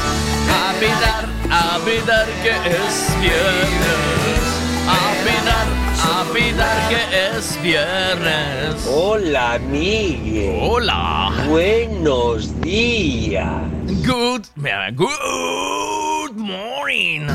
A 0.51 0.73
pitar, 0.81 1.29
a 1.55 1.79
que 2.43 2.51
es 2.51 3.21
viernes. 3.21 4.45
A 6.07 6.25
pitar 6.35 6.89
que 6.89 7.37
es 7.37 7.63
viernes. 7.63 8.87
Hola, 8.89 9.55
amigue. 9.55 10.59
Hola. 10.61 11.33
Buenos 11.49 12.61
días. 12.61 13.47
Good, 14.05 14.47
good 14.97 16.37
morning. 16.37 17.29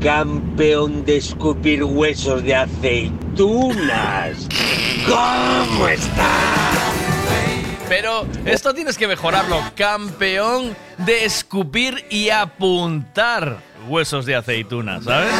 Campeón 0.00 1.04
de 1.04 1.18
escupir 1.18 1.84
huesos 1.84 2.42
de 2.42 2.54
aceitunas. 2.54 4.48
¿Cómo 5.06 5.88
estás? 5.88 6.85
Pero 7.88 8.26
esto 8.44 8.74
tienes 8.74 8.98
que 8.98 9.06
mejorarlo. 9.06 9.62
Campeón 9.76 10.76
de 10.98 11.24
escupir 11.24 12.04
y 12.10 12.30
apuntar 12.30 13.58
huesos 13.88 14.26
de 14.26 14.34
aceituna, 14.34 15.00
¿sabes? 15.00 15.32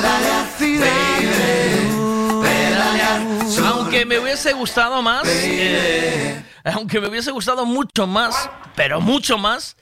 Aunque 3.65 4.05
me 4.05 4.19
hubiese 4.19 4.53
gustado 4.53 5.03
más, 5.03 5.23
eh, 5.27 6.43
aunque 6.65 7.01
me 7.01 7.09
hubiese 7.09 7.31
gustado 7.31 7.67
mucho 7.67 8.07
más, 8.07 8.51
pero 8.75 9.01
mucho 9.01 9.39
más, 9.39 9.77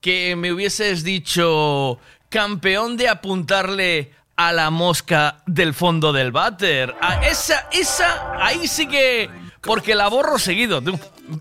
que 0.00 0.34
me 0.36 0.52
hubieses 0.52 1.04
dicho 1.04 1.98
campeón 2.28 2.96
de 2.96 3.08
apuntarle 3.08 4.12
a 4.36 4.52
la 4.52 4.70
mosca 4.70 5.42
del 5.46 5.74
fondo 5.74 6.12
del 6.12 6.32
váter. 6.32 6.94
A 7.00 7.26
esa, 7.26 7.68
esa, 7.72 8.32
ahí 8.42 8.66
sí 8.66 8.86
que, 8.86 9.28
porque 9.60 9.94
la 9.94 10.08
borro 10.08 10.38
seguido. 10.38 10.82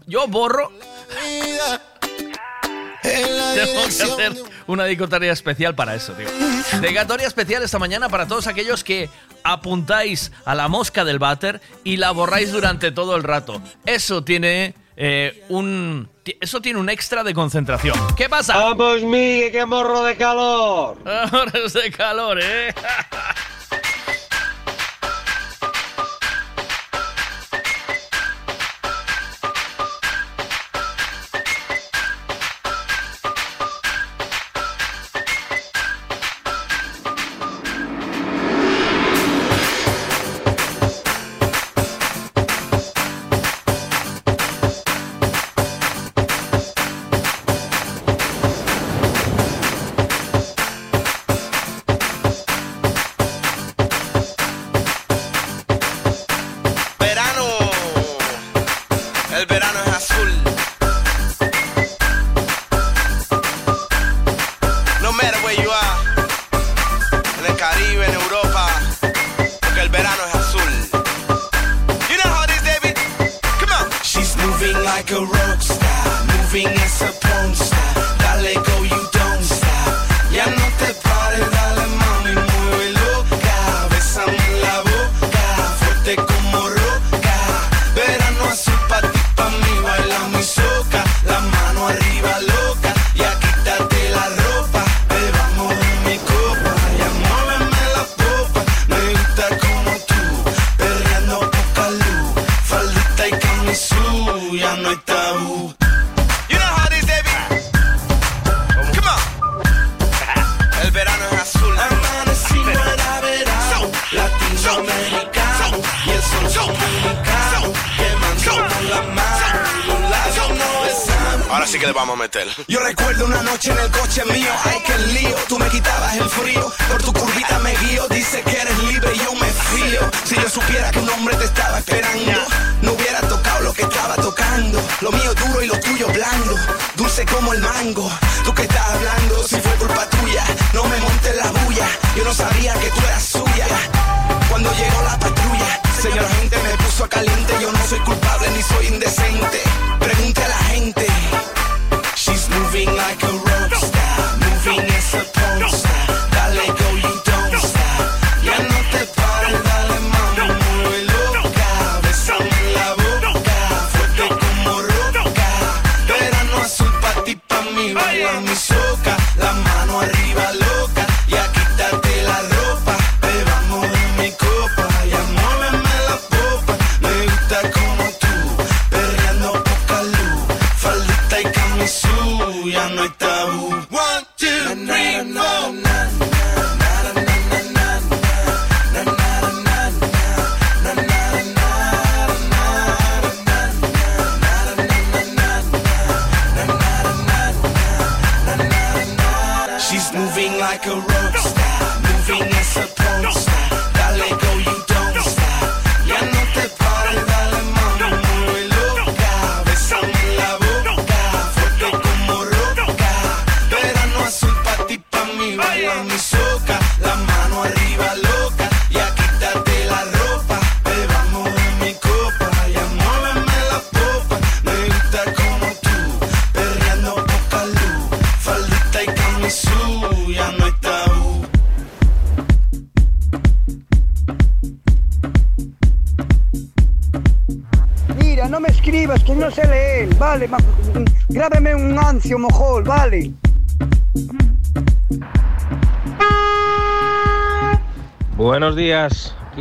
Yo 0.06 0.28
borro. 0.28 0.72
Tengo 3.02 3.84
que 3.86 4.04
hacer 4.04 4.34
una 4.68 4.84
dedicatoria 4.84 5.32
especial 5.32 5.74
para 5.74 5.96
eso, 5.96 6.14
tío. 6.14 6.28
Dedicatoria 6.82 7.28
especial 7.28 7.64
esta 7.64 7.80
mañana 7.80 8.10
para 8.10 8.28
todos 8.28 8.48
aquellos 8.48 8.84
que 8.84 9.10
apuntáis 9.44 10.32
a 10.46 10.54
la 10.56 10.68
mosca 10.68 11.06
del 11.06 11.20
váter 11.20 11.62
y 11.84 11.98
la 11.98 12.12
borráis 12.12 12.52
durante 12.52 12.92
todo 12.92 13.16
el 13.16 13.24
rato. 13.24 13.62
Eso 13.86 14.24
tiene 14.24 14.76
eh, 14.96 15.46
un. 15.50 16.10
Eso 16.42 16.62
tiene 16.62 16.80
un 16.80 16.90
extra 16.90 17.24
de 17.24 17.34
concentración. 17.34 17.96
¿Qué 18.16 18.30
pasa? 18.30 18.58
Vamos, 18.58 19.02
Migue, 19.02 19.52
que 19.52 19.66
morro 19.66 20.04
de 20.04 20.16
calor. 20.16 20.98
Es 21.54 21.74
de 21.74 21.90
calor, 21.90 22.38
¿eh? 22.42 22.74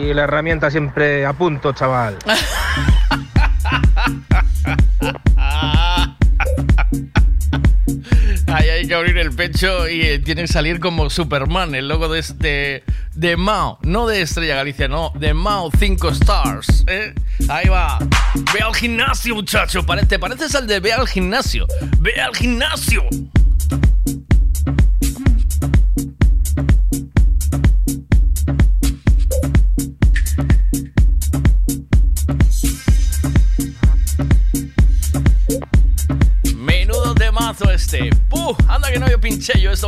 Aquí 0.08 0.14
la 0.14 0.24
herramienta 0.24 0.70
siempre 0.70 1.26
a 1.26 1.34
punto, 1.34 1.74
chaval. 1.74 2.16
Ahí 8.46 8.68
hay 8.70 8.88
que 8.88 8.94
abrir 8.94 9.18
el 9.18 9.32
pecho 9.32 9.86
y 9.86 10.00
eh, 10.00 10.18
tiene 10.20 10.40
que 10.42 10.48
salir 10.48 10.80
como 10.80 11.10
Superman, 11.10 11.74
el 11.74 11.88
logo 11.88 12.08
de 12.08 12.20
este 12.20 12.84
de 13.12 13.36
Mao, 13.36 13.78
no 13.82 14.06
de 14.06 14.22
Estrella 14.22 14.54
Galicia, 14.54 14.88
no, 14.88 15.12
de 15.14 15.34
Mao 15.34 15.70
5 15.78 16.08
Stars. 16.08 16.84
¿eh? 16.86 17.12
Ahí 17.50 17.68
va. 17.68 17.98
Ve 18.54 18.60
al 18.60 18.74
gimnasio, 18.74 19.34
muchacho. 19.34 19.84
Te 20.08 20.18
pareces 20.18 20.54
al 20.54 20.66
de 20.66 20.80
Ve 20.80 20.94
al 20.94 21.06
gimnasio. 21.06 21.66
Ve 21.98 22.18
al 22.18 22.34
gimnasio. 22.34 23.04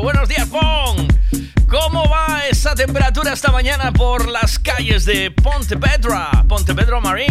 Buenos 0.03 0.29
días, 0.29 0.47
Pon. 0.49 1.09
¿Cómo 1.69 2.09
va 2.09 2.47
esa 2.51 2.75
temperatura 2.75 3.35
esta 3.35 3.53
mañana 3.53 3.93
por 3.93 4.29
las 4.29 4.59
calles 4.59 5.05
de 5.05 5.31
Pontevedra? 5.31 6.45
Pontevedra 6.49 7.01
Marine. 7.01 7.30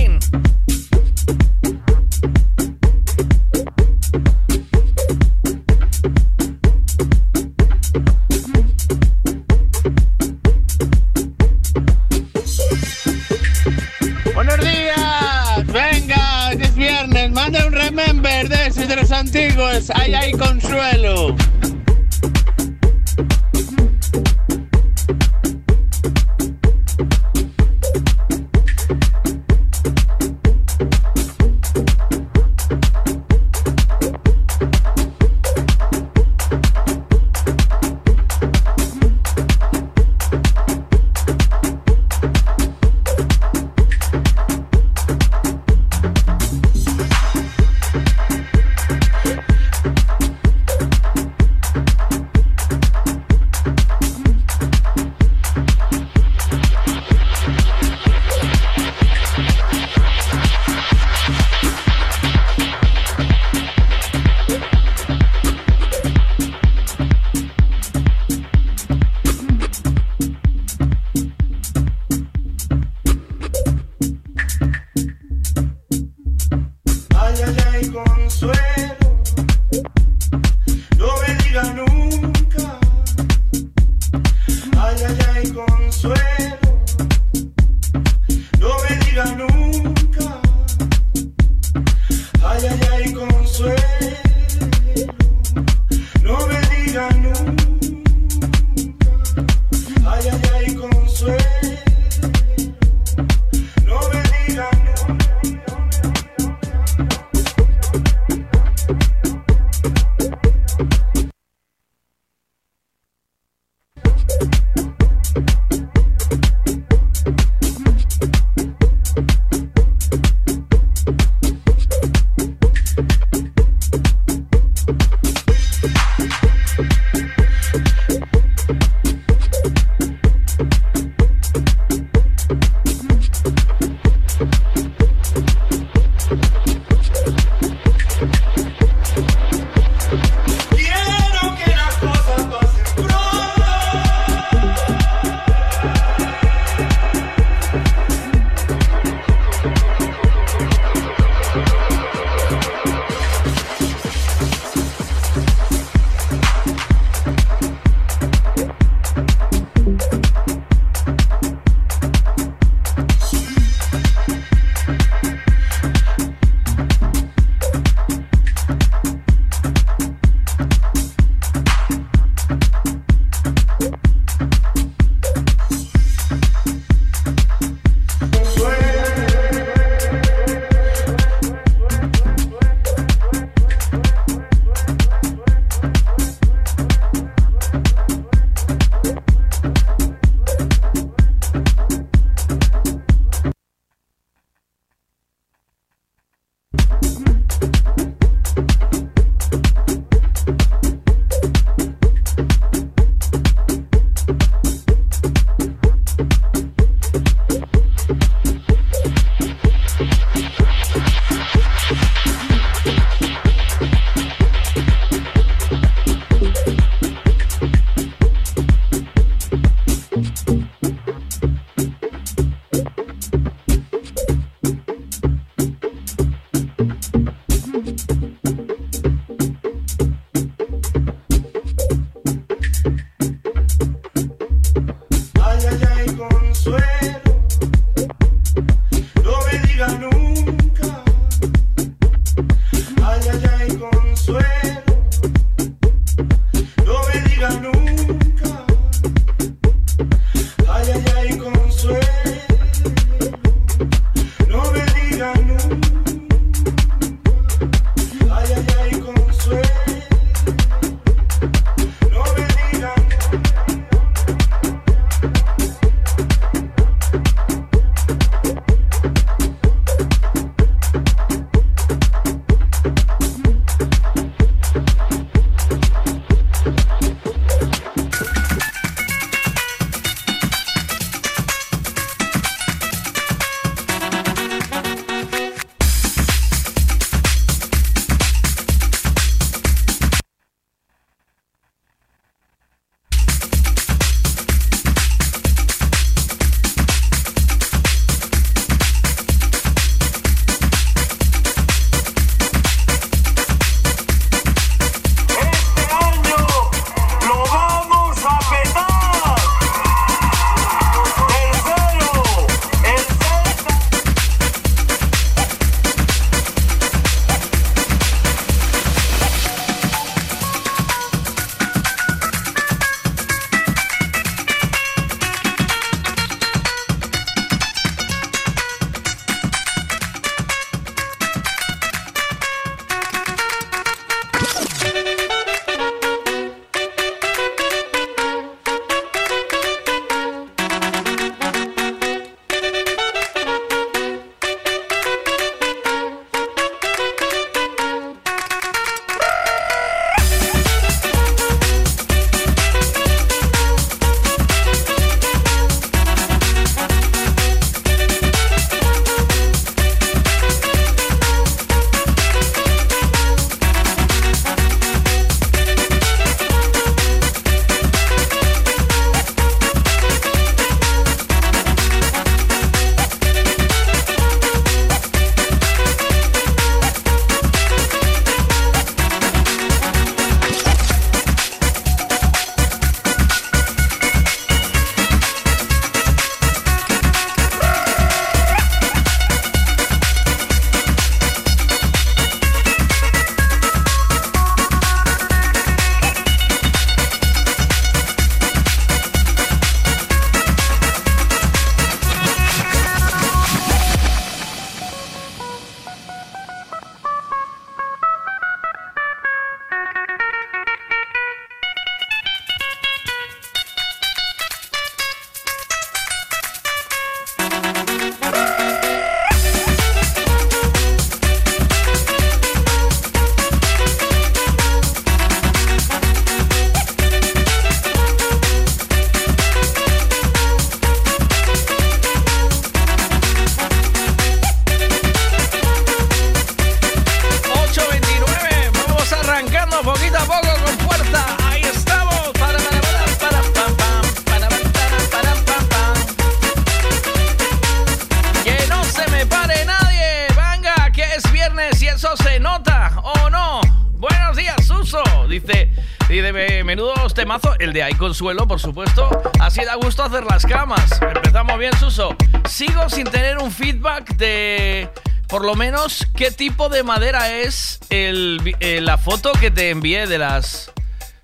¿Qué 466.19 466.31
tipo 466.31 466.67
de 466.67 466.83
madera 466.83 467.31
es 467.31 467.79
el 467.89 468.53
eh, 468.59 468.81
la 468.81 468.97
foto 468.97 469.31
que 469.31 469.51
te 469.51 469.69
envié 469.69 470.05
de 470.05 470.17
las. 470.17 470.69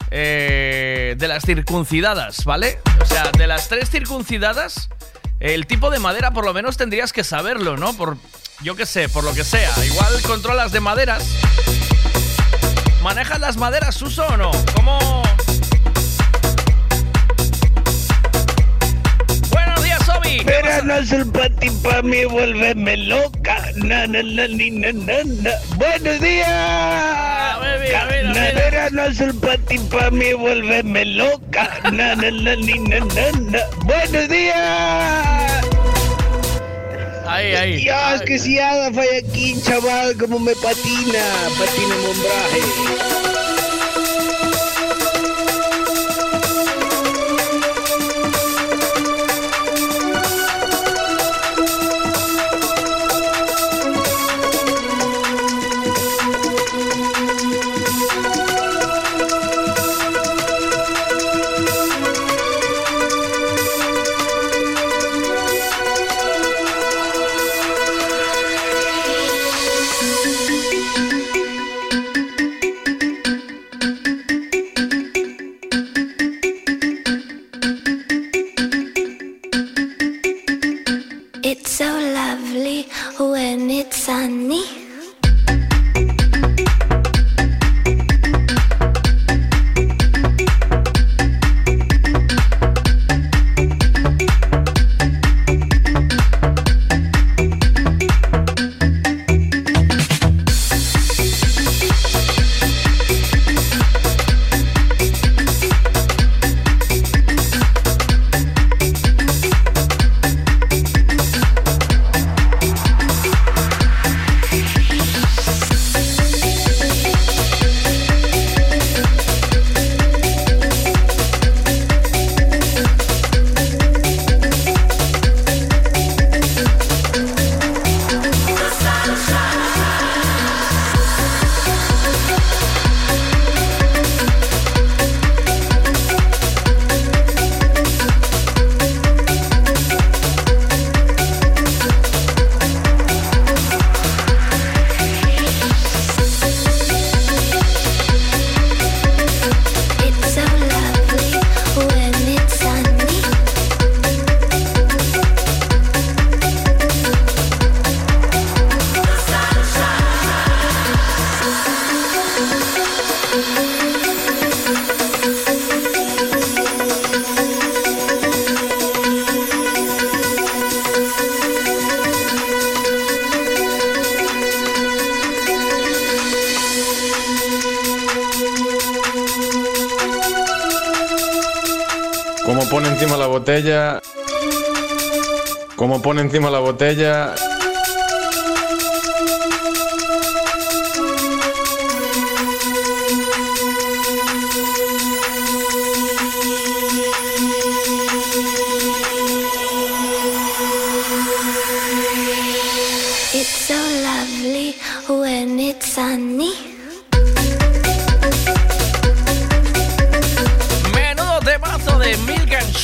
eh, 0.10 1.16
de 1.18 1.28
las 1.28 1.44
circuncidadas, 1.44 2.46
¿vale? 2.46 2.80
O 3.02 3.06
sea, 3.06 3.30
de 3.38 3.46
las 3.46 3.68
tres 3.68 3.90
circuncidadas, 3.90 4.88
el 5.42 5.68
tipo 5.68 5.90
de 5.90 6.00
madera 6.00 6.32
por 6.32 6.46
lo 6.46 6.54
menos 6.54 6.78
tendrías 6.78 7.12
que 7.12 7.26
saberlo, 7.26 7.76
¿no? 7.76 7.92
Por. 7.98 8.16
Yo 8.62 8.78
qué 8.78 8.86
sé, 8.86 9.10
por 9.10 9.26
lo 9.26 9.34
que 9.34 9.44
sea. 9.44 9.70
Igual 9.86 10.22
controlas 10.22 10.72
de 10.72 10.80
maderas. 10.80 11.26
¿Manejas 13.04 13.42
las 13.42 13.58
maderas, 13.58 13.96
Suso, 13.96 14.26
o 14.26 14.38
no? 14.38 14.52
¿Cómo.? 14.76 15.24
Buenos 19.52 19.84
días, 19.84 20.08
Obi. 20.08 20.38
¿Qué 20.38 20.46
pasa? 20.46 20.62
Verano 20.62 20.94
azul 20.94 21.32
pa' 21.34 21.50
ti, 21.50 21.70
pa' 21.84 22.02
mí, 22.02 22.24
vuélveme 22.24 22.96
loca. 22.96 23.64
Na, 23.76 24.08
na, 24.08 24.24
na, 24.24 24.48
ni, 24.48 24.72
na, 24.72 24.92
na, 24.94 25.24
na. 25.44 25.52
Buenos 25.76 26.20
días. 26.22 26.48
Ah, 26.48 27.60
mira, 27.80 28.06
mira, 28.06 28.34
Na, 28.34 28.42
mira. 28.42 28.54
Verano 28.56 29.02
azul 29.02 29.34
pa' 29.36 29.58
ti, 29.68 29.78
pa' 29.92 30.10
mí, 30.12 30.34
vuélveme 30.34 31.04
loca. 31.16 31.68
Na, 31.92 32.16
na, 32.16 32.32
na, 32.32 32.56
ni, 32.56 32.80
na, 32.80 33.00
na, 33.00 33.26
na. 33.52 33.60
Buenos 33.84 34.30
días. 34.30 35.66
Ahí, 37.28 37.54
ahí. 37.56 37.78
Dios, 37.84 38.22
que 38.26 38.40
si 38.40 38.60
haga 38.60 38.94
Fayaquín, 38.94 39.62
chaval, 39.62 40.16
como 40.18 40.40
me 40.40 40.56
patina. 40.56 41.24
Patina 41.60 41.96
mombraje. 42.00 43.14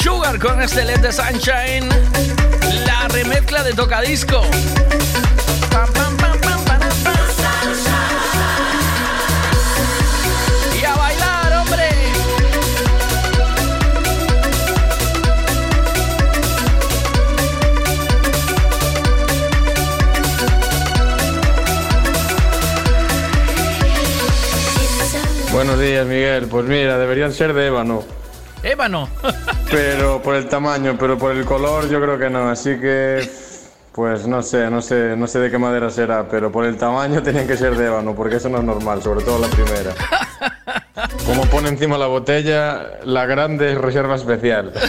Sugar 0.04 0.40
con 0.40 0.62
este 0.62 0.84
LED 0.84 1.00
de 1.00 1.12
Sunshine. 1.12 1.61
Pam, 5.72 5.92
pam. 5.94 6.18
Y 10.80 10.86
a 10.86 10.96
bailar, 10.96 11.54
hombre. 11.54 11.90
Buenos 25.52 25.80
días, 25.80 26.06
Miguel. 26.06 26.48
Pues 26.48 26.66
mira, 26.66 27.00
deberían 27.00 27.34
ser 27.34 27.54
de 27.54 27.68
ébano. 27.68 28.04
Ébano. 28.64 29.10
Pero 29.72 30.22
por 30.22 30.36
el 30.36 30.48
tamaño, 30.48 30.96
pero 31.00 31.18
por 31.18 31.32
el 31.32 31.46
color 31.46 31.90
yo 31.90 32.00
creo 32.00 32.20
que 32.20 32.30
no. 32.30 32.50
Así 32.50 32.80
que, 32.80 33.28
pues 33.94 34.26
no 34.26 34.42
sé, 34.42 34.70
no 34.70 34.82
sé, 34.82 35.16
no 35.18 35.28
sé 35.28 35.40
de 35.40 35.52
qué 35.52 35.58
madera 35.58 35.90
será, 35.90 36.28
pero 36.30 36.52
por 36.52 36.66
el 36.66 36.78
tamaño 36.78 37.22
tenían 37.28 37.48
que 37.48 37.58
ser 37.58 37.76
de 37.76 37.88
ébano, 37.88 38.16
porque 38.16 38.38
eso 38.38 38.50
no 38.50 38.60
es 38.60 38.64
normal, 38.64 39.02
sobre 39.02 39.24
todo 39.24 39.40
la 39.40 39.48
primera. 39.48 39.94
Como 41.26 41.46
pone 41.46 41.70
encima 41.70 41.98
la 41.98 42.08
botella, 42.08 43.00
la 43.04 43.26
grande 43.26 43.72
es 43.72 43.78
reserva 43.78 44.16
especial. 44.16 44.74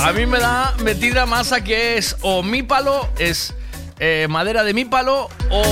A 0.00 0.12
mí 0.12 0.26
me 0.26 0.38
da 0.38 0.74
metida 0.82 1.26
masa 1.26 1.62
que 1.62 1.98
es 1.98 2.16
o 2.22 2.42
mi 2.42 2.62
palo, 2.62 3.08
es 3.18 3.52
eh, 3.98 4.26
madera 4.30 4.64
de 4.64 4.72
mi 4.72 4.84
palo 4.86 5.28
o, 5.50 5.62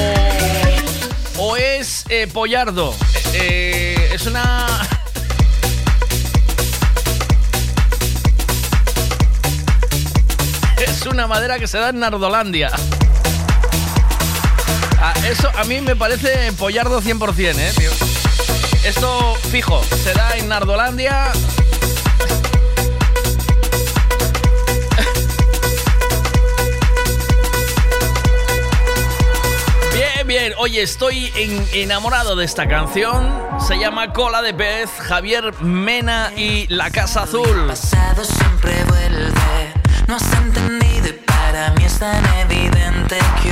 o 1.38 1.56
es 1.56 2.04
eh, 2.10 2.26
pollardo. 2.32 2.92
Eh, 3.32 4.10
es 4.12 4.26
una... 4.26 4.65
Una 11.10 11.26
madera 11.26 11.58
que 11.58 11.66
se 11.68 11.78
da 11.78 11.90
en 11.90 12.00
Nardolandia. 12.00 12.70
Ah, 15.00 15.14
eso 15.28 15.50
a 15.56 15.64
mí 15.64 15.80
me 15.80 15.94
parece 15.96 16.52
pollardo 16.52 17.00
100%, 17.00 17.58
¿eh? 17.58 17.72
Esto 18.84 19.34
fijo, 19.50 19.82
se 20.02 20.12
da 20.14 20.36
en 20.36 20.48
Nardolandia. 20.48 21.32
Bien, 29.94 30.26
bien. 30.26 30.52
Oye, 30.58 30.82
estoy 30.82 31.32
en- 31.36 31.66
enamorado 31.72 32.36
de 32.36 32.44
esta 32.44 32.68
canción. 32.68 33.32
Se 33.66 33.78
llama 33.78 34.12
Cola 34.12 34.42
de 34.42 34.52
Pez, 34.52 34.90
Javier 34.98 35.54
Mena 35.62 36.32
y 36.36 36.66
La 36.68 36.90
Casa 36.90 37.22
Azul. 37.22 37.66
pasado 37.66 38.24
siempre 38.24 38.84
tan 41.98 42.22
evidente 42.40 43.16
que 43.42 43.45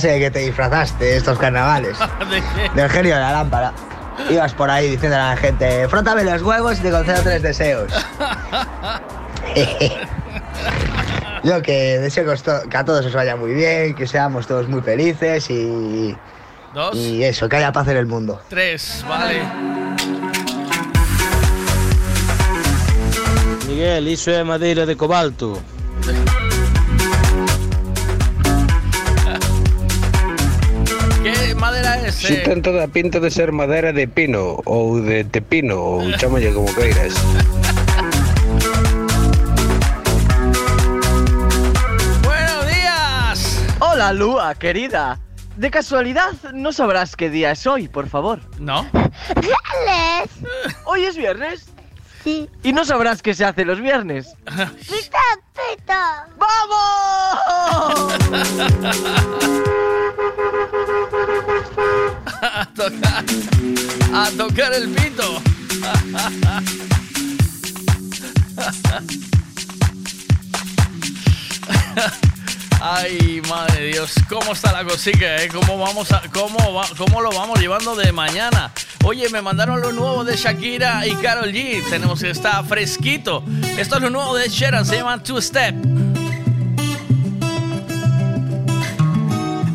Sé 0.00 0.18
que 0.18 0.30
te 0.30 0.38
disfrazaste 0.38 1.16
estos 1.16 1.38
carnavales. 1.38 1.98
¿De 2.30 2.40
qué? 2.40 2.70
Del 2.74 2.88
genio 2.88 3.14
de 3.16 3.20
la 3.20 3.32
lámpara. 3.32 3.72
Ibas 4.30 4.54
por 4.54 4.70
ahí 4.70 4.88
diciendo 4.90 5.16
a 5.16 5.30
la 5.30 5.36
gente, 5.36 5.86
frótame 5.88 6.24
los 6.24 6.40
huevos 6.42 6.78
y 6.78 6.82
te 6.82 6.90
concedo 6.90 7.22
tres 7.22 7.42
deseos. 7.42 7.92
Yo 11.42 11.60
que 11.62 11.98
deseo 11.98 12.24
que, 12.24 12.30
os 12.30 12.42
to- 12.42 12.62
que 12.68 12.76
a 12.76 12.84
todos 12.84 13.04
os 13.06 13.12
vaya 13.14 13.34
muy 13.36 13.52
bien, 13.52 13.94
que 13.94 14.06
seamos 14.06 14.46
todos 14.46 14.68
muy 14.68 14.80
felices 14.82 15.48
y... 15.50 16.16
Dos. 16.74 16.94
Y 16.96 17.24
eso, 17.24 17.48
que 17.48 17.56
haya 17.56 17.72
paz 17.72 17.88
en 17.88 17.96
el 17.96 18.06
mundo. 18.06 18.40
Tres, 18.48 19.04
vale. 19.08 19.42
Miguel, 23.66 24.06
iso 24.08 24.30
é 24.30 24.44
madeira 24.44 24.86
de 24.86 24.94
cobalto. 24.96 25.60
Madera 32.20 32.34
es? 32.34 32.42
Si 32.42 32.42
ten 32.42 32.62
toda 32.62 32.84
a 32.84 32.88
pinta 32.88 33.20
de 33.20 33.30
ser 33.30 33.52
madeira 33.52 33.92
de 33.92 34.06
pino 34.06 34.60
ou 34.64 35.00
de 35.00 35.24
tepino 35.24 35.76
ou 35.76 36.12
chámalle 36.18 36.52
como 36.52 36.72
queiras. 36.74 37.14
Buenos 42.22 42.66
días. 42.66 43.64
Hola, 43.80 44.12
Lua, 44.12 44.54
querida. 44.54 45.18
De 45.56 45.70
casualidad, 45.70 46.32
¿no 46.54 46.72
sabrás 46.72 47.16
qué 47.16 47.28
día 47.28 47.50
es 47.50 47.66
hoy, 47.66 47.88
por 47.88 48.08
favor? 48.08 48.40
No. 48.58 48.86
¡Viernes! 49.40 50.30
¿Hoy 50.84 51.04
es 51.04 51.16
viernes? 51.16 51.66
Sí. 52.24 52.48
¿Y 52.62 52.72
no 52.72 52.84
sabrás 52.84 53.20
qué 53.20 53.34
se 53.34 53.44
hace 53.44 53.64
los 53.64 53.80
viernes? 53.80 54.34
¡Pita, 54.46 55.18
pita! 55.54 56.28
¡Vamos! 56.38 57.30
a 62.84 64.30
tocar, 64.36 64.72
el 64.72 64.88
pito. 64.90 65.42
Ay, 72.82 73.42
madre 73.48 73.88
Dios, 73.88 74.12
cómo 74.28 74.52
está 74.52 74.72
la 74.72 74.84
cosica, 74.84 75.36
¿eh? 75.42 75.48
¿Cómo, 75.48 75.76
vamos 75.78 76.10
a, 76.12 76.22
cómo, 76.32 76.72
va- 76.72 76.88
¿Cómo 76.96 77.20
lo 77.20 77.30
vamos 77.30 77.60
llevando 77.60 77.94
de 77.94 78.10
mañana? 78.10 78.72
Oye, 79.04 79.28
me 79.28 79.42
mandaron 79.42 79.80
lo 79.82 79.92
nuevo 79.92 80.24
de 80.24 80.36
Shakira 80.36 81.06
y 81.06 81.14
Carol 81.16 81.52
G. 81.52 81.82
Tenemos 81.90 82.20
que 82.20 82.30
estar 82.30 82.64
fresquito. 82.64 83.44
Esto 83.76 83.96
es 83.96 84.02
lo 84.02 84.08
nuevo 84.10 84.34
de 84.34 84.48
Sheeran, 84.48 84.86
se 84.86 84.96
llama 84.96 85.22
Two 85.22 85.42
Step. 85.42 85.74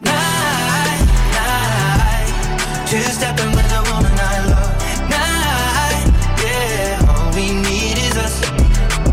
night, 0.00 1.00
night. 1.32 2.88
Two 2.88 3.00
stepping 3.00 3.50
with 3.56 3.70
a 3.72 3.82
woman 3.90 4.12
I 4.12 4.36
love, 4.52 4.74
night, 5.08 6.04
yeah. 6.44 7.08
All 7.08 7.32
we 7.34 7.52
need 7.52 7.96
is 7.98 8.16
us. 8.16 8.36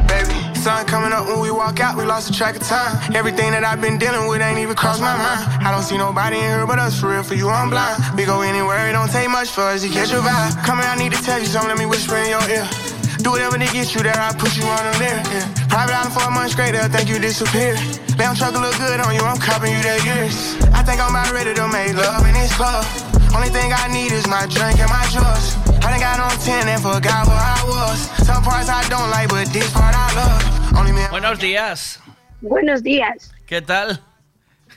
baby. 0.08 0.36
Sun 0.60 0.86
coming 0.88 1.14
up 1.14 1.28
when 1.28 1.40
we 1.40 1.52
walk 1.52 1.80
out, 1.80 1.98
we 1.98 2.04
lost 2.06 2.28
the 2.28 2.34
track 2.34 2.56
of 2.56 2.64
time. 2.64 2.98
Everything 3.16 3.52
that 3.52 3.64
I've 3.64 3.82
been 3.82 3.98
dealing 3.98 4.28
with 4.28 4.42
ain't 4.42 4.60
even 4.60 4.76
crossed 4.76 5.02
my 5.02 5.16
mind. 5.16 5.42
I 5.64 5.72
don't 5.72 5.84
see 5.84 5.98
nobody 5.98 6.38
in 6.38 6.44
here 6.44 6.66
but 6.68 6.80
us, 6.80 7.00
for 7.00 7.10
real, 7.12 7.24
for 7.24 7.36
you, 7.36 7.50
I'm 7.50 7.70
blind. 7.70 8.02
We 8.18 8.26
go 8.26 8.42
anywhere, 8.42 8.90
it 8.90 8.94
don't 8.94 9.12
take 9.12 9.30
much 9.30 9.50
for 9.50 9.62
us 9.62 9.82
to 9.84 9.90
catch 9.90 10.12
your 10.12 10.22
vibe. 10.22 10.64
Come 10.66 10.80
here, 10.80 10.88
I 10.88 10.98
need 10.98 11.14
to 11.14 11.22
tell 11.24 11.40
you 11.40 11.46
something, 11.46 11.70
let 11.70 11.78
me 11.80 11.86
whisper 11.86 12.18
in 12.18 12.30
your 12.30 12.50
ear. 12.50 12.95
Do 13.26 13.32
whatever 13.32 13.58
to 13.58 13.66
get 13.74 13.90
you 13.96 14.04
there, 14.06 14.14
I 14.14 14.38
push 14.38 14.56
you 14.56 14.70
on 14.70 14.86
a 14.86 14.94
lyric. 15.02 15.26
Yeah. 15.34 15.50
Private 15.66 15.98
island 15.98 16.14
for 16.14 16.22
a 16.22 16.30
month 16.30 16.54
straight, 16.54 16.78
they'll 16.78 16.86
think 16.94 17.10
you 17.10 17.18
disappear. 17.18 17.74
Lamb 18.22 18.38
truck 18.38 18.54
look 18.54 18.78
good 18.78 19.02
on 19.02 19.18
you, 19.18 19.26
I'm 19.26 19.42
copping 19.42 19.74
you 19.74 19.82
that 19.82 19.98
years. 20.06 20.54
I 20.78 20.86
think 20.86 21.02
I'm 21.02 21.10
about 21.10 21.34
ready 21.34 21.58
to 21.58 21.66
make 21.74 21.98
love 21.98 22.22
in 22.22 22.38
this 22.38 22.54
club. 22.54 22.86
Only 23.34 23.50
thing 23.50 23.74
I 23.74 23.90
need 23.90 24.14
is 24.14 24.30
my 24.30 24.46
drink 24.46 24.78
and 24.78 24.94
my 24.94 25.02
drugs. 25.10 25.58
I 25.82 25.90
done 25.90 26.06
got 26.06 26.22
on 26.22 26.38
10 26.38 26.70
and 26.70 26.78
forgot 26.78 27.26
where 27.26 27.42
I 27.42 27.66
was. 27.66 27.98
Some 28.30 28.46
parts 28.46 28.70
I 28.70 28.86
don't 28.94 29.10
like, 29.10 29.34
but 29.34 29.50
this 29.50 29.74
part 29.74 29.98
I 29.98 30.06
love. 30.14 30.78
Only 30.78 30.94
me. 30.94 31.02
Buenos 31.10 31.42
días. 31.42 31.98
Buenos 32.44 32.84
días. 32.84 33.34
¿Qué 33.48 33.60
tal? 33.60 34.06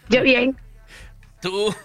Yo 0.08 0.22
bien. 0.22 0.56
¿Tú? 1.42 1.76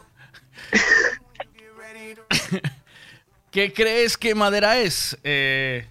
¿Qué 3.51 3.73
crees 3.73 4.15
que 4.15 4.33
madera 4.33 4.79
es? 4.79 5.17
Eh, 5.25 5.89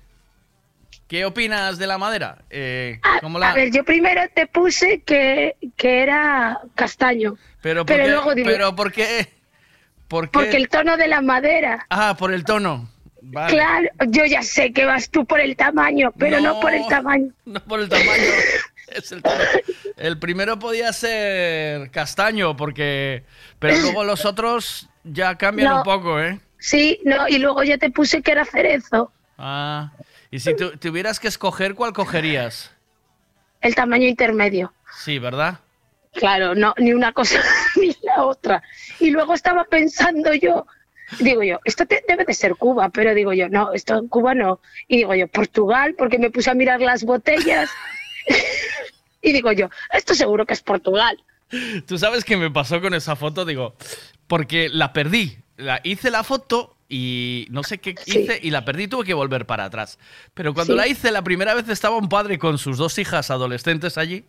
¿Qué 1.13 1.27
opinas 1.27 1.77
de 1.77 1.87
la 1.87 1.99
madera? 1.99 2.39
Eh, 2.49 2.99
¿cómo 3.21 3.39
la- 3.39 3.51
A 3.51 3.55
ver, 3.55 3.71
yo 3.71 3.85
primero 3.85 4.23
te 4.35 4.47
puse 4.47 5.03
que, 5.03 5.57
que 5.77 6.03
era 6.03 6.59
castaño. 6.75 7.37
Pero, 7.61 7.85
¿por 7.85 7.95
pero 7.95 8.05
qué? 8.07 8.11
luego 8.11 8.35
digo- 8.35 8.49
¿Pero 8.51 8.75
por 8.75 8.91
qué? 8.93 9.29
¿Por 10.09 10.31
qué? 10.31 10.33
Porque 10.33 10.57
el 10.57 10.71
tono 10.71 10.97
de 10.97 11.09
la 11.09 11.21
madera. 11.21 11.85
Ah, 11.91 12.17
por 12.19 12.33
el 12.33 12.45
tono. 12.45 12.89
Vale. 13.21 13.53
Claro, 13.53 13.89
yo 14.09 14.25
ya 14.25 14.43
sé 14.43 14.73
que 14.73 14.87
vas 14.87 15.11
tú 15.11 15.27
por 15.27 15.39
el 15.41 15.55
tamaño, 15.55 16.15
pero 16.19 16.41
no, 16.41 16.55
No. 16.55 16.61
por 16.61 16.73
el 16.73 16.87
tamaño. 16.89 17.29
No 17.45 17.61
por 17.61 17.81
el 17.81 17.91
tamaño. 17.91 18.09
es 18.89 19.13
el, 19.13 19.21
tono. 19.23 19.35
El 19.99 20.19
primero 20.19 20.59
podía 20.59 20.95
ser 20.95 21.91
castaño, 21.91 22.57
porque. 22.57 23.25
Pero 23.59 23.77
luego 23.83 24.05
los 24.05 24.25
otros 24.25 24.89
ya 25.05 25.37
cambian 25.37 25.69
No. 25.73 25.77
un 25.77 25.83
poco, 25.83 26.19
¿eh? 26.19 26.41
Sí, 26.59 27.01
no, 27.05 27.29
y 27.29 27.37
luego 27.37 27.63
ya 27.65 27.77
te 27.77 27.91
puse 27.91 28.23
que 28.23 28.33
era 28.33 28.47
cerezo. 28.47 29.13
Ah. 29.37 29.93
Y 30.33 30.41
si 30.41 30.57
tu- 30.57 30.77
tuvieras 30.79 31.21
que 31.21 31.29
escoger, 31.29 31.75
¿cuál 31.77 31.93
cogerías? 31.93 32.73
El 33.61 33.77
tamaño 33.77 34.09
intermedio. 34.09 34.73
Sí, 34.99 35.21
¿verdad? 35.21 35.61
Claro, 36.15 36.55
no, 36.57 36.75
ni 36.79 36.93
una 36.93 37.13
cosa 37.13 37.41
ni 37.81 37.95
la 38.03 38.25
otra. 38.25 38.63
Y 38.99 39.11
luego 39.11 39.35
estaba 39.35 39.65
pensando 39.65 40.35
yo, 40.35 40.67
digo 41.21 41.43
yo, 41.45 41.61
esto 41.65 41.87
te- 41.87 42.03
debe 42.09 42.25
de 42.25 42.35
ser 42.35 42.57
Cuba, 42.57 42.89
pero 42.89 43.15
digo 43.15 43.33
yo, 43.33 43.49
no, 43.49 43.73
esto 43.73 43.97
en 43.99 44.09
Cuba 44.09 44.35
no. 44.35 44.59
Y 44.89 44.97
digo 44.97 45.15
yo, 45.15 45.29
Portugal, 45.29 45.95
porque 45.97 46.19
me 46.19 46.31
puse 46.31 46.51
a 46.51 46.55
mirar 46.55 46.81
las 46.81 47.05
botellas. 47.05 47.71
y 49.23 49.33
digo 49.33 49.53
yo, 49.53 49.69
esto 49.93 50.15
seguro 50.15 50.47
que 50.47 50.55
es 50.55 50.63
Portugal. 50.63 51.23
Tú 51.87 51.99
sabes 51.99 52.25
qué 52.25 52.37
me 52.37 52.51
pasó 52.51 52.81
con 52.81 52.95
esa 52.95 53.17
foto, 53.17 53.45
digo, 53.45 53.75
porque 54.27 54.69
la 54.71 54.93
perdí. 54.93 55.37
La, 55.59 55.81
hice 55.85 56.11
la 56.11 56.25
foto 56.25 56.72
y 56.95 57.47
no 57.51 57.63
sé 57.63 57.79
qué 57.79 57.95
hice 58.05 58.39
y 58.43 58.51
la 58.51 58.65
perdí, 58.67 58.87
tuve 58.87 59.07
que 59.07 59.15
volver 59.15 59.47
para 59.47 59.65
atrás. 59.65 59.99
Pero 60.35 60.53
cuando 60.53 60.75
Sí. 60.75 60.77
la 60.77 60.87
hice 60.87 61.11
la 61.11 61.23
primera 61.23 61.55
vez 61.55 61.67
estaba 61.71 61.97
un 61.97 62.09
padre 62.11 62.39
con 62.39 62.59
sus 62.59 62.77
dos 62.77 62.99
hijas 62.99 63.31
adolescentes 63.31 63.97
allí. 63.97 64.25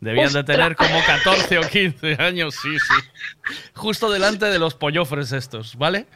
Debían 0.00 0.32
de 0.32 0.44
tener 0.44 0.76
como 0.76 1.00
14 1.04 1.58
o 1.58 1.62
15 1.62 2.14
años, 2.20 2.54
sí, 2.54 2.68
sí. 2.78 3.52
Justo 3.74 4.08
delante 4.10 4.46
de 4.46 4.58
los 4.60 4.74
pollofres 4.76 5.32
estos, 5.32 5.74
¿vale? 5.76 6.06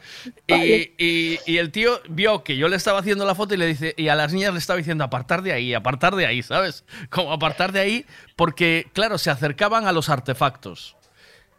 Y, 0.47 0.51
Vale. 0.53 0.93
y- 0.97 1.39
y 1.45 1.57
el 1.57 1.69
tío 1.69 2.01
vio 2.07 2.45
que 2.45 2.55
yo 2.55 2.69
le 2.69 2.77
estaba 2.77 2.99
haciendo 2.99 3.25
la 3.25 3.35
foto 3.35 3.55
y 3.55 3.57
le 3.57 3.65
dice, 3.67 3.93
y 3.97 4.07
a 4.07 4.15
las 4.15 4.31
niñas 4.31 4.53
le 4.53 4.59
estaba 4.59 4.77
diciendo 4.77 5.03
apartar 5.03 5.41
de 5.41 5.51
ahí, 5.51 5.73
apartar 5.73 6.15
de 6.15 6.25
ahí, 6.25 6.41
¿sabes? 6.43 6.85
Como 7.09 7.33
apartar 7.33 7.73
de 7.73 7.81
ahí, 7.81 8.05
porque, 8.37 8.87
claro, 8.93 9.17
se 9.17 9.29
acercaban 9.29 9.85
a 9.85 9.91
los 9.91 10.07
artefactos. 10.07 10.95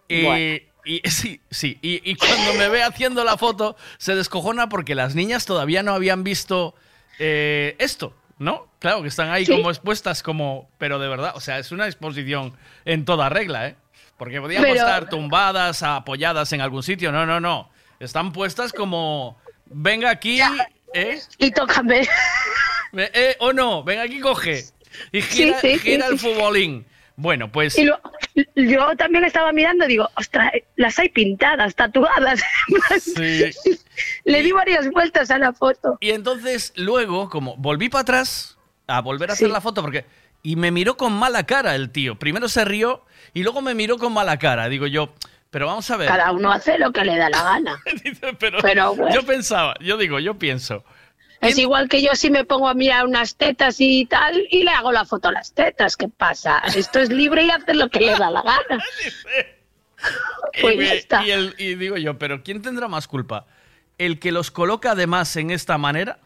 Bueno. 0.09 0.63
Y- 0.85 1.01
sí, 1.11 1.41
sí. 1.51 1.79
Y, 1.83 2.09
y 2.11 2.15
cuando 2.17 2.55
me 2.55 2.69
ve 2.69 2.83
haciendo 2.83 3.25
la 3.25 3.37
foto, 3.37 3.77
se 3.99 4.15
descojona 4.15 4.69
porque 4.69 4.95
las 4.95 5.15
niñas 5.15 5.45
todavía 5.47 5.83
no 5.83 5.93
habían 5.95 6.25
visto 6.25 6.75
eh, 7.19 7.77
esto, 7.79 8.15
¿no? 8.39 8.69
Claro, 8.81 9.03
que 9.03 9.09
están 9.09 9.31
ahí 9.31 9.47
Sí. 9.47 9.53
como 9.53 9.71
expuestas, 9.71 10.23
como. 10.23 10.69
Pero 10.79 10.99
de 10.99 11.09
verdad, 11.09 11.33
o 11.37 11.41
sea, 11.41 11.59
es 11.59 11.73
una 11.73 11.87
exposición 11.87 12.57
en 12.85 13.05
toda 13.05 13.29
regla, 13.29 13.69
¿eh? 13.69 13.77
Porque 14.19 14.41
podíamos 14.41 14.67
Pero- 14.69 14.81
estar 14.81 15.09
tumbadas, 15.09 15.83
apoyadas 15.83 16.53
en 16.53 16.61
algún 16.61 16.83
sitio. 16.83 17.11
No, 17.13 17.27
no, 17.27 17.41
no. 17.41 17.71
Están 18.01 18.33
puestas 18.33 18.73
como. 18.73 19.39
Venga 19.67 20.11
aquí, 20.11 20.41
¿eh? 20.93 21.21
Y 21.39 21.51
tócame. 21.51 22.07
Ve- 22.93 23.11
eh, 23.15 23.37
o 23.41 23.53
no, 23.53 23.83
ven 23.83 23.99
aquí, 24.01 24.21
coge. 24.21 24.65
Y 25.11 25.23
gira, 25.23 25.61
sí, 25.61 25.73
sí, 25.73 25.79
gira 25.79 26.07
el 26.07 26.19
futbolín. 26.19 26.87
Bueno, 27.17 27.51
pues. 27.53 27.79
Y 27.79 27.85
lo- 27.85 28.01
yo 28.57 28.97
también 28.97 29.25
estaba 29.25 29.53
mirando, 29.53 29.87
digo, 29.87 30.09
ostras, 30.17 30.53
las 30.77 30.99
hay 30.99 31.09
pintadas, 31.11 31.75
tatuadas. 31.75 32.41
Sí. 33.01 33.51
Le 34.25 34.43
di 34.43 34.53
varias 34.53 34.91
vueltas 34.91 35.31
a 35.31 35.39
la 35.39 35.53
foto. 35.53 35.97
Y 36.01 36.11
entonces 36.11 36.73
luego, 36.77 37.29
como 37.31 37.57
volví 37.57 37.89
para 37.89 38.03
atrás 38.03 38.59
a 38.87 39.01
volver 39.01 39.31
a 39.31 39.35
hacer 39.35 39.51
la 39.51 39.61
foto, 39.61 39.81
porque. 39.83 40.05
Y 40.43 40.57
me 40.57 40.71
miró 40.71 40.97
con 40.99 41.13
mala 41.15 41.45
cara 41.47 41.75
el 41.75 41.89
tío. 41.91 42.19
Primero 42.19 42.49
se 42.51 42.67
rió 42.67 43.03
y 43.33 43.43
luego 43.45 43.63
me 43.63 43.75
miró 43.75 43.97
con 43.97 44.13
mala 44.13 44.39
cara. 44.39 44.69
Digo 44.69 44.87
yo, 44.87 45.15
pero 45.51 45.67
vamos 45.69 45.91
a 45.91 45.97
ver. 45.97 46.07
Cada 46.09 46.33
uno 46.33 46.53
hace 46.53 46.77
lo 46.79 46.93
que 46.93 47.03
le 47.05 47.17
da 47.17 47.31
la 47.31 47.43
gana. 47.45 47.83
pero 48.39 48.59
pero 48.61 49.11
yo 49.11 49.25
pensaba, 49.25 49.75
yo 49.81 49.97
digo, 49.97 50.19
yo 50.19 50.35
pienso. 50.39 50.85
Es 51.49 51.59
igual 51.59 51.89
que 51.89 52.03
yo 52.03 52.15
si 52.15 52.31
me 52.31 52.45
pongo 52.45 52.69
a 52.69 52.75
mirar 52.75 53.07
unas 53.07 53.37
tetas 53.37 53.77
y 53.81 54.07
tal 54.07 54.47
y 54.51 54.63
le 54.65 54.71
hago 54.71 54.93
la 54.93 55.05
foto 55.05 55.29
a 55.29 55.33
las 55.33 55.53
tetas. 55.53 55.97
¿Qué 55.97 56.09
pasa? 56.09 56.63
Esto 56.75 57.01
es 57.01 57.11
libre 57.11 57.45
y 57.45 57.51
hace 57.51 57.75
lo 57.75 57.89
que 57.91 58.01
le 58.01 58.13
da 58.13 58.31
la 58.31 58.43
gana. 58.43 58.83
Pues 60.61 60.75
y, 60.75 60.79
me- 60.79 60.85
ya 60.87 60.95
está. 60.95 61.25
y 61.25 61.31
el- 61.31 61.55
y 61.59 61.75
digo 61.77 61.97
yo, 61.97 62.19
pero 62.19 62.43
¿quién 62.43 62.61
tendrá 62.63 62.89
más 62.89 63.09
culpa? 63.09 63.47
¿El 63.97 64.19
que 64.19 64.33
los 64.33 64.51
coloca 64.51 64.91
además 64.93 65.35
en 65.37 65.51
esta 65.51 65.79
manera? 65.79 66.19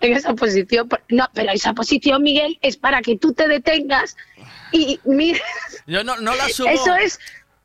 En 0.00 0.14
esa 0.16 0.34
posición. 0.34 0.88
No, 1.08 1.28
pero 1.32 1.52
esa 1.52 1.72
posición, 1.74 2.22
Miguel, 2.22 2.58
es 2.60 2.76
para 2.76 3.00
que 3.02 3.16
tú 3.16 3.32
te 3.32 3.46
detengas 3.46 4.16
y 4.72 4.98
mires. 5.04 5.42
Yo 5.86 6.02
no, 6.02 6.16
no 6.16 6.34
la 6.34 6.48
subo. 6.48 6.68
Eso 6.68 6.94
es, 6.96 7.20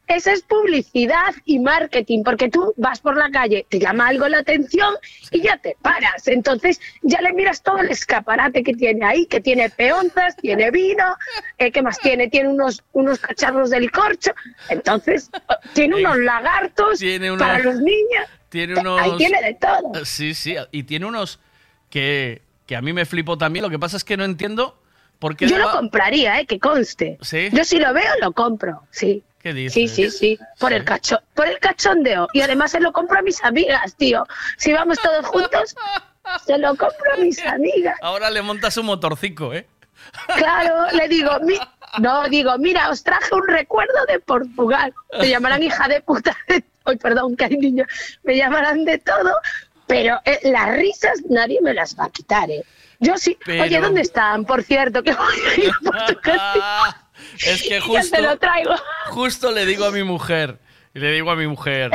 eso 0.09 0.31
es 0.31 0.41
publicidad 0.41 1.33
y 1.45 1.59
marketing, 1.59 2.23
porque 2.23 2.49
tú 2.49 2.73
vas 2.77 2.99
por 2.99 3.15
la 3.15 3.29
calle, 3.29 3.65
te 3.69 3.79
llama 3.79 4.07
algo 4.07 4.27
la 4.27 4.39
atención 4.39 4.93
y 5.31 5.41
ya 5.41 5.57
te 5.57 5.77
paras. 5.81 6.27
Entonces 6.27 6.81
ya 7.03 7.21
le 7.21 7.31
miras 7.33 7.61
todo 7.63 7.77
el 7.77 7.89
escaparate 7.89 8.63
que 8.63 8.73
tiene 8.73 9.05
ahí, 9.05 9.25
que 9.27 9.39
tiene 9.39 9.69
peonzas, 9.69 10.35
tiene 10.35 10.71
vino, 10.71 11.15
eh, 11.57 11.71
¿qué 11.71 11.81
más 11.81 11.99
tiene? 11.99 12.27
Tiene 12.27 12.49
unos, 12.49 12.83
unos 12.91 13.19
cacharros 13.19 13.69
del 13.69 13.91
corcho. 13.91 14.31
Entonces 14.69 15.29
tiene 15.73 15.95
unos 15.97 16.17
lagartos 16.17 16.99
Tiene 16.99 17.31
unos- 17.31 17.47
para 17.47 17.59
los 17.59 17.75
niños. 17.75 18.25
Tiene 18.49 18.79
unos. 18.79 18.99
Ahí 18.99 19.11
tiene 19.17 19.41
de 19.43 19.53
todo. 19.53 20.05
Sí, 20.05 20.33
sí. 20.33 20.55
Y 20.71 20.83
tiene 20.83 21.05
unos 21.05 21.39
que, 21.89 22.41
que 22.65 22.75
a 22.75 22.81
mí 22.81 22.93
me 22.93 23.05
flipó 23.05 23.37
también. 23.37 23.63
Lo 23.63 23.69
que 23.69 23.77
pasa 23.79 23.95
es 23.95 24.03
que 24.03 24.17
no 24.17 24.23
entiendo 24.25 24.81
por 25.19 25.35
qué. 25.35 25.47
Yo 25.47 25.57
lo 25.59 25.69
compraría, 25.71 26.39
¿eh? 26.39 26.45
Que 26.47 26.59
conste. 26.59 27.17
¿Sí? 27.21 27.49
Yo 27.51 27.63
si 27.63 27.77
lo 27.77 27.93
veo, 27.93 28.11
lo 28.21 28.31
compro, 28.31 28.81
sí. 28.89 29.23
¿Qué 29.49 29.53
dices? 29.53 29.73
Sí, 29.73 29.87
sí, 29.87 30.09
sí, 30.11 30.39
por 30.59 30.73
el 30.73 30.83
cacho, 30.83 31.19
por 31.33 31.47
el 31.47 31.59
cachondeo. 31.59 32.27
Y 32.33 32.41
además 32.41 32.71
se 32.71 32.79
lo 32.79 32.91
compro 32.91 33.19
a 33.19 33.21
mis 33.21 33.43
amigas, 33.43 33.95
tío. 33.95 34.25
Si 34.57 34.71
vamos 34.73 34.97
todos 34.99 35.25
juntos, 35.25 35.75
se 36.45 36.57
lo 36.57 36.69
compro 36.75 37.13
a 37.13 37.17
mis 37.17 37.43
amigas. 37.45 37.97
Ahora 38.01 38.29
le 38.29 38.41
montas 38.41 38.77
un 38.77 38.85
motorcico, 38.87 39.53
¿eh? 39.53 39.67
Claro, 40.37 40.85
le 40.93 41.07
digo, 41.07 41.31
mi- 41.41 41.59
no, 41.99 42.27
digo, 42.29 42.57
mira, 42.57 42.89
os 42.89 43.03
traje 43.03 43.33
un 43.35 43.47
recuerdo 43.47 44.05
de 44.07 44.19
Portugal. 44.19 44.93
Me 45.19 45.29
llamarán 45.29 45.61
hija 45.63 45.87
de 45.87 46.01
puta. 46.01 46.35
Ay, 46.85 46.95
perdón, 46.97 47.35
que 47.35 47.45
hay 47.45 47.57
niños. 47.57 47.87
Me 48.23 48.37
llamarán 48.37 48.85
de 48.85 48.97
todo, 48.99 49.33
pero 49.87 50.19
eh, 50.25 50.39
las 50.43 50.75
risas 50.75 51.19
nadie 51.29 51.59
me 51.61 51.73
las 51.73 51.97
va 51.99 52.05
a 52.05 52.09
quitar, 52.09 52.49
¿eh? 52.49 52.63
Yo 52.99 53.17
sí. 53.17 53.37
Pero- 53.45 53.63
Oye, 53.63 53.79
¿dónde 53.79 54.01
están? 54.01 54.45
Por 54.45 54.63
cierto, 54.63 55.03
que 55.03 55.13
voy 55.13 55.35
a 55.49 55.59
ir 55.59 55.69
a 55.71 55.79
Portugal. 55.83 56.95
Es 57.45 57.63
que 57.67 57.79
justo. 57.79 58.15
te 58.15 58.21
lo 58.21 58.37
traigo. 58.37 58.75
Justo 59.07 59.51
le 59.51 59.65
digo 59.65 59.85
a 59.85 59.91
mi 59.91 60.03
mujer. 60.03 60.59
y 60.93 60.99
Le 60.99 61.11
digo 61.11 61.31
a 61.31 61.35
mi 61.35 61.47
mujer. 61.47 61.91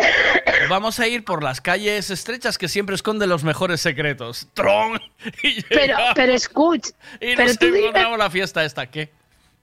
Vamos 0.69 0.99
a 1.01 1.07
ir 1.09 1.25
por 1.25 1.43
las 1.43 1.61
calles 1.61 2.11
estrechas 2.11 2.59
que 2.59 2.69
siempre 2.69 2.95
esconden 2.95 3.29
los 3.29 3.45
mejores 3.45 3.81
secretos. 3.81 4.49
¡Tron! 4.55 5.01
Y 5.43 5.63
Pero, 5.63 5.97
pero 6.15 6.33
escucha, 6.33 6.91
y 7.21 7.35
pero 7.37 7.49
nos 7.49 7.59
tú 7.59 7.67
dime, 7.67 7.79
encontramos 7.81 8.19
la 8.19 8.31
fiesta 8.31 8.65
esta. 8.65 8.87
¿Qué? 8.87 9.11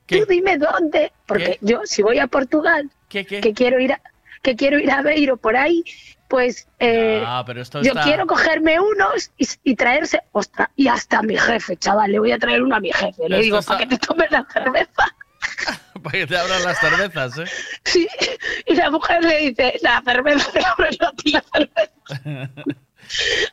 tú 0.07 0.25
dime 0.27 0.57
dónde, 0.57 1.13
porque 1.25 1.57
yo 1.61 1.81
si 1.85 2.01
voy 2.01 2.19
a 2.19 2.27
Portugal, 2.27 2.89
que 3.07 3.25
quiero 3.55 3.79
ir 3.79 3.93
a, 3.93 4.01
que 4.41 4.57
quiero 4.57 4.77
ir 4.77 4.91
a 4.91 5.01
Beiro 5.01 5.37
por 5.37 5.55
ahí, 5.55 5.85
pues 6.27 6.67
eh, 6.79 7.23
Ah, 7.25 7.43
pero 7.45 7.61
esto 7.61 7.81
yo 7.81 7.91
está- 7.91 8.03
quiero 8.03 8.25
cogerme 8.27 8.77
unos 8.79 9.31
y, 9.37 9.47
y 9.63 9.75
traerse, 9.75 10.21
ostras, 10.33 10.67
y 10.75 10.89
hasta 10.89 11.19
a 11.19 11.21
mi 11.21 11.37
jefe, 11.37 11.77
chaval, 11.77 12.11
le 12.11 12.19
voy 12.19 12.31
a 12.33 12.37
traer 12.39 12.61
uno 12.61 12.75
a 12.75 12.79
mi 12.81 12.91
jefe, 12.91 13.23
le 13.29 13.39
digo, 13.41 13.59
está- 13.59 13.73
para 13.77 13.87
que 13.87 13.95
te 13.95 14.05
tomes 14.05 14.29
la 14.31 14.45
cerveza. 14.51 15.15
Para 16.03 16.11
que 16.11 16.27
te 16.27 16.37
abran 16.37 16.63
las 16.63 16.79
cervezas, 16.79 17.37
¿eh? 17.37 17.45
Sí, 17.85 18.07
y 18.65 18.75
la 18.75 18.89
mujer 18.89 19.23
le 19.23 19.37
dice, 19.37 19.75
la 19.81 20.01
cerveza, 20.03 20.51
te 20.51 20.65
abres 20.65 21.01
a 21.01 21.11
ti 21.11 21.31
la 21.31 21.43
cerveza. 21.53 22.77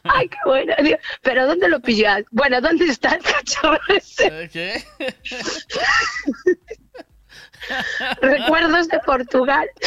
Ay, 0.04 0.28
qué 0.28 0.36
bueno. 0.44 0.74
Pero 1.22 1.46
¿dónde 1.46 1.68
lo 1.68 1.80
pillas? 1.80 2.22
Bueno, 2.30 2.60
¿dónde 2.60 2.86
está 2.86 3.14
el 3.14 3.22
cachorro 3.22 3.80
ese? 3.88 4.48
¿Qué? 4.52 4.84
Recuerdos 8.20 8.88
de 8.88 8.98
Portugal. 9.00 9.68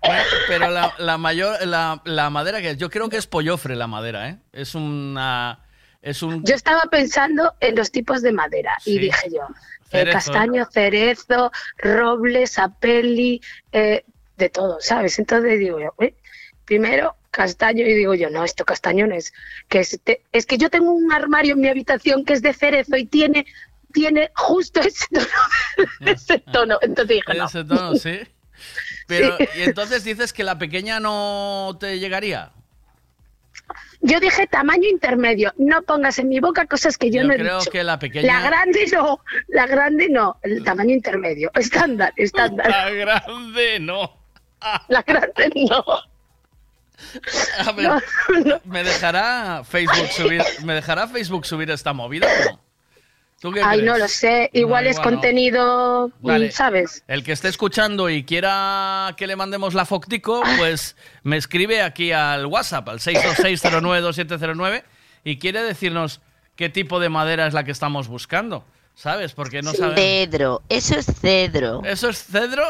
Bueno, 0.00 0.22
pero 0.46 0.70
la, 0.70 0.94
la 0.98 1.18
mayor, 1.18 1.66
la, 1.66 2.00
la 2.04 2.30
madera 2.30 2.60
que 2.62 2.70
es, 2.70 2.76
yo 2.78 2.88
creo 2.88 3.10
que 3.10 3.18
es 3.18 3.26
pollofre 3.26 3.76
la 3.76 3.86
madera, 3.86 4.28
¿eh? 4.30 4.38
Es 4.52 4.74
una, 4.74 5.60
es 6.00 6.22
un, 6.22 6.42
Yo 6.44 6.54
estaba 6.54 6.82
pensando 6.90 7.54
en 7.60 7.76
los 7.76 7.90
tipos 7.90 8.22
de 8.22 8.32
madera 8.32 8.76
y 8.86 8.98
dije 8.98 9.28
yo, 9.30 9.46
eh, 9.92 10.10
castaño, 10.12 10.66
cerezo, 10.70 11.50
roble, 11.78 12.46
sapeli, 12.46 13.40
eh, 13.72 14.04
de 14.36 14.48
todo, 14.50 14.78
¿sabes? 14.80 15.18
Entonces 15.18 15.58
digo 15.58 15.80
yo, 15.80 15.94
"Uy, 15.98 16.14
primero 16.64 17.16
castaño 17.30 17.86
y 17.86 17.94
digo 17.94 18.14
yo, 18.14 18.30
no, 18.30 18.44
esto 18.44 18.64
castaño 18.64 19.06
no 19.06 19.14
es, 19.14 19.32
que 19.68 19.80
es, 19.80 19.98
te- 20.02 20.22
es 20.32 20.46
que 20.46 20.58
yo 20.58 20.70
tengo 20.70 20.90
un 20.92 21.12
armario 21.12 21.54
en 21.54 21.60
mi 21.60 21.68
habitación 21.68 22.24
que 22.24 22.32
es 22.32 22.42
de 22.42 22.52
cerezo 22.52 22.96
y 22.96 23.06
tiene, 23.06 23.46
tiene 23.92 24.30
justo 24.34 24.80
ese 24.80 25.06
tono, 25.10 25.26
ese 26.12 26.38
tono. 26.40 26.78
Entonces 26.82 27.16
dije, 27.16 27.34
no. 27.38 27.46
ese 27.46 27.64
tono, 27.64 27.94
sí. 27.96 28.18
Pero, 29.06 29.36
Sí. 29.38 29.44
y 29.56 29.62
entonces 29.62 30.04
dices 30.04 30.32
que 30.32 30.42
la 30.44 30.58
pequeña 30.58 31.00
no 31.00 31.76
te 31.80 31.98
llegaría. 31.98 32.50
Yo 34.00 34.20
dije 34.20 34.46
tamaño 34.46 34.88
intermedio, 34.88 35.52
no 35.58 35.82
pongas 35.82 36.18
en 36.20 36.28
mi 36.28 36.38
boca 36.38 36.66
cosas 36.66 36.96
que 36.96 37.10
yo, 37.10 37.22
Yo 37.22 37.28
no 37.28 37.34
he 37.34 37.38
creo 37.38 37.58
dicho. 37.58 37.70
que 37.70 37.82
la 37.82 37.98
pequeña. 37.98 38.26
La 38.32 38.40
grande 38.48 38.86
no, 38.92 39.20
la 39.48 39.66
grande 39.66 40.08
no, 40.08 40.38
el 40.42 40.62
tamaño 40.62 40.94
intermedio, 40.94 41.50
estándar, 41.54 42.12
estándar. 42.16 42.68
La 42.70 42.90
grande, 42.90 43.80
no. 43.80 44.16
La 44.88 45.02
grande 45.02 45.50
no. 45.68 45.84
A 47.64 47.72
ver, 47.72 47.90
¿me 48.64 48.82
dejará 48.84 49.62
Facebook 49.64 50.08
subir, 50.08 50.42
me 50.64 50.74
dejará 50.74 51.06
Facebook 51.06 51.46
subir 51.46 51.70
esta 51.70 51.92
movida 51.92 52.26
o 52.26 52.50
no? 52.52 52.60
¿Tú 53.40 53.52
qué 53.52 53.62
Ay, 53.62 53.78
crees? 53.78 53.92
no 53.92 53.98
lo 53.98 54.08
sé, 54.08 54.50
igual 54.52 54.84
No, 54.84 54.90
es 54.90 54.96
igual 54.96 55.12
contenido, 55.12 56.10
Vale. 56.20 56.50
¿sabes? 56.50 57.04
El 57.06 57.22
que 57.22 57.30
esté 57.32 57.48
escuchando 57.48 58.10
y 58.10 58.24
quiera 58.24 59.14
que 59.16 59.28
le 59.28 59.36
mandemos 59.36 59.74
la 59.74 59.84
Foctico, 59.84 60.42
pues 60.58 60.96
me 61.22 61.36
escribe 61.36 61.82
aquí 61.82 62.10
al 62.10 62.46
WhatsApp, 62.46 62.88
al 62.88 62.98
626092709, 62.98 64.82
y 65.24 65.38
quiere 65.38 65.62
decirnos 65.62 66.20
qué 66.56 66.68
tipo 66.68 66.98
de 66.98 67.08
madera 67.10 67.46
es 67.46 67.54
la 67.54 67.62
que 67.62 67.70
estamos 67.70 68.08
buscando, 68.08 68.64
¿sabes? 68.96 69.34
Porque 69.34 69.62
no 69.62 69.72
sabemos. 69.72 70.00
Cedro, 70.00 70.62
eso 70.68 70.96
es 70.96 71.06
cedro. 71.06 71.82
¿Eso 71.84 72.08
es 72.08 72.24
cedro? 72.24 72.64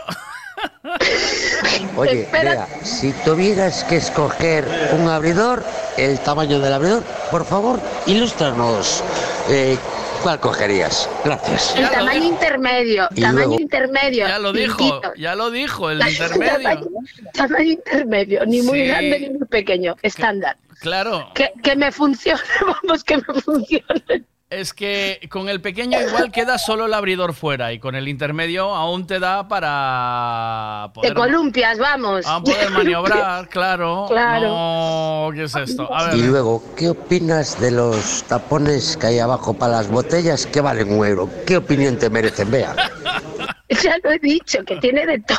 Oye, 1.97 2.23
Espera. 2.25 2.51
Bea, 2.53 2.69
si 2.85 3.13
tuvieras 3.25 3.85
que 3.85 3.97
escoger 3.97 4.67
un 4.93 5.09
abridor, 5.09 5.65
el 5.97 6.19
tamaño 6.21 6.59
del 6.61 6.73
abridor, 6.75 7.03
por 7.31 7.45
favor, 7.47 7.81
ilústranos. 8.07 9.03
Eh, 9.49 9.79
¿Cuál 10.23 10.41
cogerías? 10.41 11.09
Gracias. 11.25 11.75
El 11.77 11.89
tamaño 11.91 12.25
intermedio, 12.25 13.09
Y 13.15 13.21
tamaño 13.23 13.47
luego- 13.47 13.61
intermedio. 13.61 14.27
Ya 14.27 14.39
lo 14.39 14.53
dijo, 14.53 14.77
pintito. 14.79 15.13
ya 15.17 15.35
lo 15.37 15.51
dijo, 15.51 15.91
el 15.91 15.99
Tamaño, 16.01 16.15
intermedio. 16.15 16.89
tamaño 17.35 17.71
intermedio, 17.71 18.47
ni 18.47 18.63
muy 18.63 18.81
Sí. 18.81 18.87
grande 18.87 19.21
ni 19.21 19.31
muy 19.39 19.47
pequeño, 19.49 19.97
estándar. 20.03 20.57
Claro. 20.81 21.31
Que, 21.35 21.53
que 21.63 21.77
me 21.77 21.91
funcione, 21.93 22.41
vamos, 22.83 23.05
que 23.05 23.17
me 23.19 23.41
funcione. 23.41 24.25
Es 24.51 24.73
que 24.73 25.21
con 25.31 25.51
el 25.51 25.61
pequeño 25.61 26.01
igual 26.01 26.33
queda 26.33 26.57
solo 26.57 26.87
el 26.87 26.95
abridor 26.95 27.35
fuera 27.35 27.71
y 27.75 27.79
con 27.79 27.95
el 27.95 28.09
intermedio 28.09 28.75
aún 28.75 29.07
te 29.07 29.19
da 29.21 29.47
para 29.47 30.87
Te 30.89 30.95
poder, 30.95 31.15
columpias, 31.15 31.79
vamos. 31.79 32.25
a 32.27 32.41
poder 32.43 32.71
maniobrar, 32.71 33.47
claro. 33.51 34.07
Claro. 34.09 34.49
No, 34.49 35.31
¿qué 35.35 35.43
es 35.45 35.55
esto? 35.55 35.93
A 35.95 36.07
ver, 36.07 36.17
Y 36.17 36.23
luego, 36.23 36.63
¿qué 36.79 36.89
opinas 36.89 37.61
de 37.61 37.73
los 37.73 38.23
tapones 38.25 38.97
que 38.97 39.09
hay 39.09 39.19
abajo 39.19 39.53
para 39.53 39.73
las 39.73 39.89
botellas 39.89 40.47
que 40.47 40.63
valen 40.63 40.93
un 40.99 41.05
euro? 41.07 41.29
¿Qué 41.47 41.59
opinión 41.59 41.99
te 41.99 42.09
merecen, 42.09 42.51
Bea? 42.51 42.75
Ya 43.83 43.99
lo 44.03 44.11
he 44.11 44.19
dicho, 44.19 44.65
que 44.65 44.77
tiene 44.77 45.05
de 45.07 45.19
todo. 45.21 45.39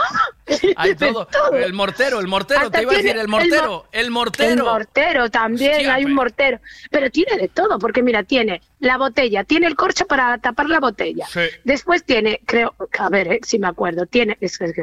Hay 0.75 0.93
De 0.93 1.07
todo. 1.07 1.27
El 1.53 1.73
mortero, 1.73 2.19
el 2.19 2.27
mortero, 2.27 2.59
Hasta 2.61 2.77
te 2.77 2.83
iba 2.83 2.93
a 2.93 2.95
decir 2.97 3.17
el 3.17 3.27
mortero, 3.27 3.67
mo- 3.67 3.85
el 3.91 4.11
mortero. 4.11 4.49
El 4.53 4.63
mortero 4.63 5.29
también, 5.31 5.71
Hostia, 5.73 5.93
hay 5.95 6.05
un 6.05 6.13
mortero. 6.13 6.59
Pero 6.91 7.09
tiene 7.09 7.37
de 7.37 7.47
todo, 7.47 7.79
porque 7.79 8.03
mira, 8.03 8.21
tiene 8.23 8.61
la 8.79 8.97
botella, 8.97 9.43
tiene 9.45 9.65
el 9.65 9.75
corcho 9.75 10.05
para 10.05 10.37
tapar 10.37 10.69
la 10.69 10.79
botella. 10.79 11.25
Sí. 11.27 11.41
Después 11.63 12.03
tiene, 12.05 12.39
creo, 12.45 12.75
a 12.99 13.09
ver, 13.09 13.33
eh, 13.33 13.39
si 13.43 13.57
me 13.57 13.67
acuerdo, 13.67 14.05
tiene 14.05 14.37
es 14.41 14.61
es 14.61 14.73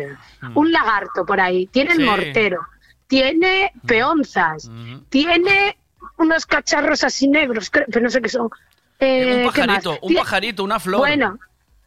Mm. 0.43 0.57
un 0.59 0.73
lagarto 0.73 1.25
por 1.25 1.41
ahí, 1.41 1.67
tiene 1.69 1.93
el 1.93 2.01
mortero, 2.01 2.61
tiene 3.07 3.71
peonzas, 3.87 4.69
tiene 5.09 5.77
unos 6.19 6.47
cacharros 6.47 7.05
así 7.05 7.29
negros, 7.29 7.71
creo, 7.71 7.87
pero 7.87 8.01
no 8.03 8.11
sé 8.11 8.21
qué 8.21 8.29
son. 8.29 8.51
Eh, 8.99 9.45
un 9.47 9.53
¿qué 9.53 9.61
más? 9.67 9.77
pajarito, 9.85 9.99
un 10.03 10.15
pajarito, 10.15 10.65
una 10.65 10.81
flor. 10.81 10.99
Bueno, 11.01 11.39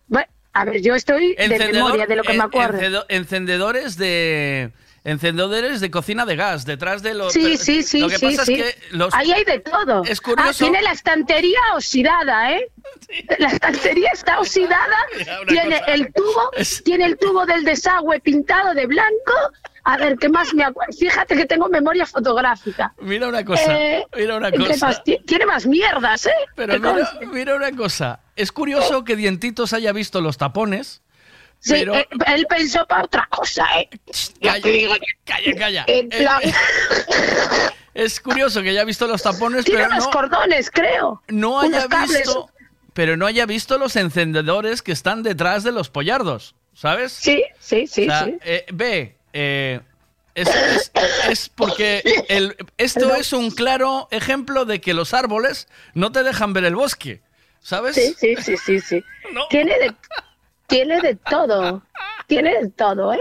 bu- 0.09 0.25
a 0.61 0.65
ver, 0.65 0.81
yo 0.81 0.95
estoy 0.95 1.35
de 1.35 1.47
memoria 1.71 2.05
de 2.05 2.15
lo 2.15 2.23
que 2.23 2.33
me 2.33 2.43
acuerdo. 2.43 3.05
encendedores 3.09 3.97
de 3.97 4.71
encendedores 5.05 5.79
de 5.79 5.89
cocina 5.89 6.25
de 6.25 6.35
gas 6.35 6.65
detrás 6.65 7.01
de 7.01 7.13
los 7.13 7.31
Sí, 7.31 7.55
sí, 7.57 7.83
sí, 7.83 7.99
Lo 8.01 8.09
que 8.09 8.17
sí, 8.17 8.25
pasa 8.25 8.45
sí. 8.45 8.55
es 8.55 8.61
que 8.75 8.97
los 8.97 9.13
Ahí 9.13 9.31
hay 9.31 9.45
de 9.45 9.59
todo. 9.59 10.03
Es 10.03 10.19
curioso- 10.21 10.49
Ah, 10.49 10.53
tiene 10.57 10.81
la 10.81 10.91
estantería 10.91 11.59
oxidada, 11.73 12.51
¿eh? 12.53 12.67
La 13.39 13.47
estantería 13.47 14.09
está 14.13 14.39
oxidada, 14.39 14.97
tiene 15.47 15.79
cosa. 15.79 15.93
el 15.93 16.13
tubo, 16.13 16.51
tiene 16.83 17.05
el 17.05 17.17
tubo 17.17 17.45
del 17.45 17.63
desagüe 17.63 18.19
pintado 18.19 18.73
de 18.73 18.85
blanco. 18.87 19.33
A 19.91 19.97
ver, 19.97 20.17
¿qué 20.17 20.29
más 20.29 20.53
me 20.53 20.63
acuerdo? 20.63 20.93
Fíjate 20.93 21.35
que 21.35 21.45
tengo 21.45 21.67
memoria 21.67 22.05
fotográfica. 22.05 22.93
Mira 23.01 23.27
una 23.27 23.43
cosa, 23.43 23.63
Eh, 23.75 24.05
mira 24.15 24.37
una 24.37 24.51
¿qué 24.51 24.57
cosa. 24.57 24.85
más? 24.87 25.03
Tiene 25.03 25.45
más 25.47 25.65
mierdas, 25.65 26.25
¿eh? 26.27 26.31
Pero 26.55 26.75
mira, 27.31 27.55
una 27.55 27.71
cosa. 27.71 28.19
Es 28.35 28.51
curioso 28.51 29.03
que 29.03 29.15
Dientitos 29.15 29.73
haya 29.73 29.91
visto 29.91 30.21
los 30.21 30.37
tapones. 30.37 31.01
Sí, 31.61 31.73
pero 31.73 31.95
eh, 31.95 32.07
él 32.27 32.45
pensó 32.47 32.85
para 32.87 33.03
otra 33.03 33.27
cosa, 33.31 33.65
¿eh? 33.79 33.89
Te 34.61 34.69
digo 34.71 34.93
calla, 35.25 35.55
calla. 35.57 35.83
Eh, 35.87 36.07
plan- 36.07 36.41
es 37.93 38.19
curioso 38.19 38.61
que 38.61 38.69
haya 38.69 38.85
visto 38.85 39.07
los 39.07 39.21
tapones, 39.23 39.65
Tiene 39.65 39.81
pero 39.81 39.91
unos 39.93 40.05
no, 40.05 40.11
cordones, 40.11 40.71
creo. 40.71 41.21
no 41.27 41.59
haya 41.59 41.87
cables. 41.87 42.19
visto, 42.19 42.49
pero 42.93 43.17
no 43.17 43.25
haya 43.25 43.45
visto 43.45 43.77
los 43.77 43.95
encendedores 43.95 44.81
que 44.81 44.91
están 44.91 45.23
detrás 45.23 45.63
de 45.63 45.71
los 45.73 45.89
pollardos, 45.89 46.55
¿sabes? 46.73 47.11
Sí, 47.11 47.43
sí, 47.59 47.87
sí, 47.87 48.03
O 48.03 48.05
sea, 48.05 48.25
sí. 48.25 48.37
eh, 48.45 48.65
ve, 48.71 49.17
eh, 49.33 49.81
es, 50.35 50.47
es- 50.47 50.91
es 51.29 51.49
porque 51.49 52.01
el- 52.29 52.55
esto 52.77 53.13
es 53.15 53.33
un 53.33 53.51
claro 53.51 54.07
ejemplo 54.11 54.65
de 54.65 54.79
que 54.81 54.93
los 54.93 55.13
árboles 55.13 55.67
no 55.93 56.11
te 56.11 56.23
dejan 56.23 56.53
ver 56.53 56.65
el 56.65 56.75
bosque, 56.75 57.21
¿sabes? 57.61 57.95
Sí, 57.95 58.13
sí, 58.17 58.35
sí, 58.37 58.55
sí, 58.57 58.79
sí. 58.79 59.03
Tiene 59.49 59.77
de, 59.79 59.93
tiene 60.67 61.01
de 61.01 61.15
todo. 61.15 61.81
Tiene 62.27 62.61
de 62.61 62.69
todo, 62.69 63.11
¿eh? 63.13 63.19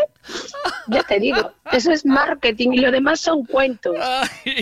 Ya 0.89 1.03
te 1.03 1.19
digo, 1.19 1.53
eso 1.73 1.91
es 1.93 2.05
marketing 2.05 2.73
y 2.73 2.79
lo 2.79 2.91
demás 2.91 3.21
son 3.21 3.47
cuentos. 3.47 3.97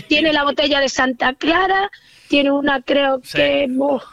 Tiene 0.07 0.33
la 0.33 0.45
botella 0.45 0.79
de 0.81 0.89
Santa 0.89 1.35
Clara, 1.35 1.91
tiene 2.29 2.53
una, 2.53 2.81
creo 2.81 3.21
Sí. 3.25 3.37
que, 3.39 3.67
uf, 3.77 4.05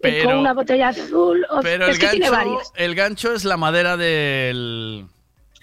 Pero- 0.00 0.24
con 0.30 0.38
una 0.38 0.54
botella 0.54 0.88
azul. 0.88 1.46
Pero 1.62 1.86
es 1.88 1.96
el 1.96 2.00
que 2.00 2.08
tiene 2.08 2.30
gancho, 2.30 2.50
varias. 2.54 2.72
el 2.76 2.94
gancho 2.94 3.34
es 3.34 3.44
la 3.44 3.58
madera 3.58 3.98
del... 3.98 5.06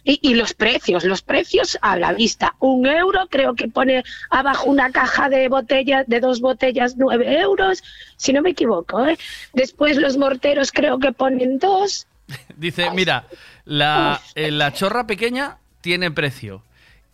Y, 0.03 0.19
y 0.21 0.33
los 0.35 0.53
precios, 0.53 1.03
los 1.03 1.21
precios 1.21 1.77
a 1.81 1.97
la 1.97 2.13
vista. 2.13 2.55
Un 2.59 2.85
euro, 2.85 3.27
creo 3.29 3.55
que 3.55 3.67
pone 3.67 4.03
abajo 4.29 4.69
una 4.69 4.91
caja 4.91 5.29
de 5.29 5.47
botellas, 5.47 6.05
de 6.07 6.19
dos 6.19 6.41
botellas, 6.41 6.95
nueve 6.97 7.39
euros, 7.39 7.83
si 8.17 8.33
no 8.33 8.41
me 8.41 8.51
equivoco. 8.51 9.05
¿eh? 9.05 9.17
Después 9.53 9.97
los 9.97 10.17
morteros 10.17 10.71
creo 10.71 10.99
que 10.99 11.11
ponen 11.11 11.59
dos. 11.59 12.07
Dice, 12.57 12.89
mira, 12.91 13.27
la, 13.65 14.21
eh, 14.35 14.51
la 14.51 14.73
chorra 14.73 15.07
pequeña 15.07 15.57
tiene 15.81 16.11
precio. 16.11 16.63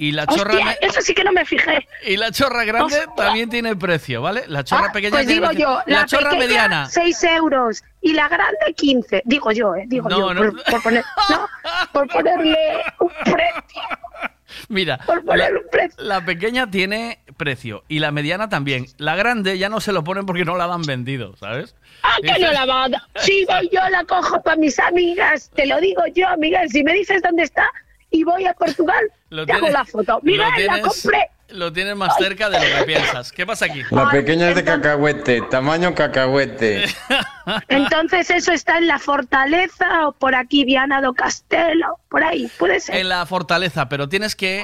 Y 0.01 0.13
la 0.13 0.25
chorra, 0.25 0.51
Hostia, 0.53 0.65
me- 0.65 0.77
eso 0.87 1.01
sí 1.01 1.13
que 1.13 1.25
no 1.25 1.33
me 1.33 1.43
fijé. 1.45 1.85
y 2.07 2.15
la 2.15 2.31
chorra 2.31 2.63
grande 2.63 2.95
Hostia. 2.99 3.13
también 3.17 3.49
tiene 3.49 3.75
precio, 3.75 4.21
¿vale? 4.21 4.43
La 4.47 4.63
chorra 4.63 4.87
Ah, 4.87 4.91
pequeña 4.93 5.11
pues 5.11 5.27
digo 5.27 5.51
yo, 5.51 5.81
la, 5.87 5.99
la, 5.99 6.05
chorra 6.05 6.35
mediana. 6.35 6.85
6 6.85 7.21
euros 7.25 7.83
y 8.01 8.13
la 8.13 8.29
grande 8.29 8.73
15. 8.77 9.23
Digo 9.25 9.51
yo, 9.51 9.75
¿eh? 9.75 9.83
Digo 9.87 10.07
No, 10.07 10.19
yo, 10.19 10.33
no. 10.33 10.39
Por, 10.53 10.63
por 10.63 10.83
poner, 10.83 11.03
no, 11.29 11.47
por 11.91 12.07
ponerle 12.07 12.57
un 12.99 13.09
precio. 13.25 13.81
Mira, 14.69 14.97
Por 15.05 15.23
poner 15.25 15.51
la, 15.51 15.59
un 15.59 15.65
precio. 15.69 16.03
la 16.03 16.23
pequeña 16.25 16.71
tiene 16.71 17.19
precio 17.37 17.83
y 17.87 17.99
la 17.99 18.11
mediana 18.11 18.47
también. 18.49 18.85
La 18.97 19.15
grande 19.15 19.57
ya 19.57 19.67
no 19.69 19.79
se 19.81 19.91
lo 19.91 20.03
ponen 20.03 20.25
porque 20.25 20.45
no 20.45 20.55
la 20.57 20.65
han 20.65 20.81
vendido, 20.83 21.35
¿sabes? 21.37 21.75
Ah, 22.03 22.15
que 22.21 22.39
no 22.39 22.51
la 22.51 22.65
va 22.65 22.85
a 22.85 22.89
dar. 22.89 23.01
Si 23.17 23.45
voy 23.45 23.69
yo, 23.71 23.81
la 23.89 24.03
cojo 24.05 24.41
para 24.41 24.55
mis 24.55 24.79
amigas. 24.79 25.51
Te 25.55 25.65
lo 25.65 25.79
digo 25.81 26.03
yo, 26.15 26.27
Miguel. 26.37 26.69
Si 26.69 26.83
me 26.83 26.93
dices 26.93 27.21
dónde 27.21 27.43
está 27.43 27.69
y 28.11 28.23
voy 28.23 28.45
a 28.45 28.53
Portugal, 28.53 29.11
Lo 29.29 29.45
te 29.45 29.51
hago 29.53 29.61
tienes- 29.67 29.73
la 29.73 29.85
foto. 29.85 30.13
lo 30.13 30.21
Miguel, 30.23 30.39
la 30.49 30.55
tienes- 30.55 30.81
compré. 30.81 31.29
Lo 31.49 31.73
tienes 31.73 31.95
más 31.95 32.15
cerca 32.17 32.47
de 32.47 32.59
lo 32.59 32.77
que 32.79 32.83
piensas. 32.85 33.31
¿Qué 33.31 33.43
pasa 33.43 33.65
aquí? 33.65 33.81
La 33.89 34.07
pequeña 34.11 34.49
es 34.49 34.55
de 34.55 34.63
cacahuete, 34.63 35.41
tamaño 35.49 35.95
cacahuete. 35.95 36.85
Entonces, 37.67 38.29
¿eso 38.29 38.51
está 38.51 38.77
en 38.77 38.85
la 38.87 38.99
fortaleza 38.99 40.07
o 40.07 40.11
por 40.11 40.35
aquí, 40.35 40.63
Viana 40.63 41.01
do 41.01 41.13
Castelo? 41.13 41.99
Por 42.09 42.23
ahí, 42.23 42.49
puede 42.59 42.79
ser. 42.79 42.95
En 42.97 43.09
la 43.09 43.25
fortaleza, 43.25 43.89
pero 43.89 44.07
tienes 44.07 44.35
que. 44.35 44.63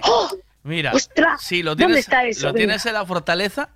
Mira, 0.64 0.92
¡Ostras! 0.94 1.42
sí, 1.42 1.64
lo 1.64 1.72
¿Dónde 1.72 1.86
tienes, 1.86 2.00
está 2.06 2.24
eso? 2.26 2.48
lo 2.48 2.54
Venga. 2.54 2.58
tienes 2.66 2.86
en 2.86 2.94
la 2.94 3.06
fortaleza. 3.06 3.70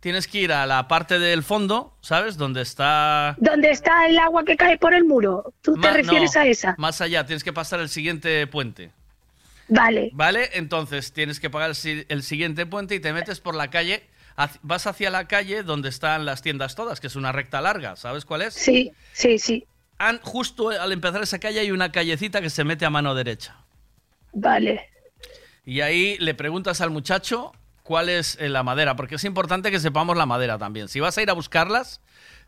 Tienes 0.00 0.28
que 0.28 0.38
ir 0.38 0.52
a 0.52 0.66
la 0.66 0.86
parte 0.86 1.18
del 1.18 1.42
fondo, 1.42 1.96
¿sabes? 2.02 2.36
Donde 2.36 2.60
está. 2.60 3.34
¿Dónde 3.38 3.70
está 3.70 4.06
el 4.06 4.18
agua 4.18 4.44
que 4.44 4.54
cae 4.56 4.76
por 4.76 4.92
el 4.94 5.04
muro? 5.04 5.54
¿Tú 5.62 5.80
te 5.80 5.90
refieres 5.90 6.34
no, 6.34 6.40
a 6.42 6.46
esa? 6.46 6.74
Más 6.76 7.00
allá, 7.00 7.24
tienes 7.24 7.42
que 7.42 7.54
pasar 7.54 7.80
el 7.80 7.88
siguiente 7.88 8.46
puente. 8.46 8.90
Vale. 9.68 10.10
¿Vale? 10.12 10.50
Entonces 10.54 11.12
tienes 11.12 11.40
que 11.40 11.50
pagar 11.50 11.70
el, 11.70 11.74
si- 11.76 12.04
el 12.08 12.22
siguiente 12.22 12.66
puente 12.66 12.94
y 12.94 13.00
te 13.00 13.12
metes 13.12 13.40
por 13.40 13.54
la 13.54 13.70
calle. 13.70 14.02
Vas 14.62 14.86
hacia 14.86 15.10
la 15.10 15.26
calle 15.28 15.62
donde 15.62 15.88
están 15.88 16.24
las 16.26 16.42
tiendas 16.42 16.74
todas, 16.74 17.00
que 17.00 17.06
es 17.06 17.16
una 17.16 17.32
recta 17.32 17.60
larga. 17.60 17.96
¿Sabes 17.96 18.24
cuál 18.24 18.42
es? 18.42 18.54
Sí, 18.54 18.92
sí, 19.12 19.38
sí. 19.38 19.64
Justo 20.22 20.70
al 20.70 20.92
empezar 20.92 21.22
esa 21.22 21.38
calle 21.38 21.60
hay 21.60 21.70
una 21.70 21.92
callecita 21.92 22.40
que 22.40 22.50
se 22.50 22.64
mete 22.64 22.84
a 22.84 22.90
mano 22.90 23.14
derecha. 23.14 23.56
Vale. 24.32 24.90
Y 25.64 25.80
ahí 25.80 26.18
le 26.18 26.34
preguntas 26.34 26.80
al 26.80 26.90
muchacho 26.90 27.52
cuál 27.84 28.08
es 28.08 28.36
eh, 28.40 28.48
la 28.48 28.62
madera, 28.62 28.96
porque 28.96 29.14
es 29.14 29.24
importante 29.24 29.70
que 29.70 29.78
sepamos 29.80 30.16
la 30.16 30.26
madera 30.26 30.58
también. 30.58 30.88
Si 30.88 31.00
vas 31.00 31.16
a 31.16 31.22
ir 31.22 31.30
a 31.30 31.34
buscarlas, 31.34 32.00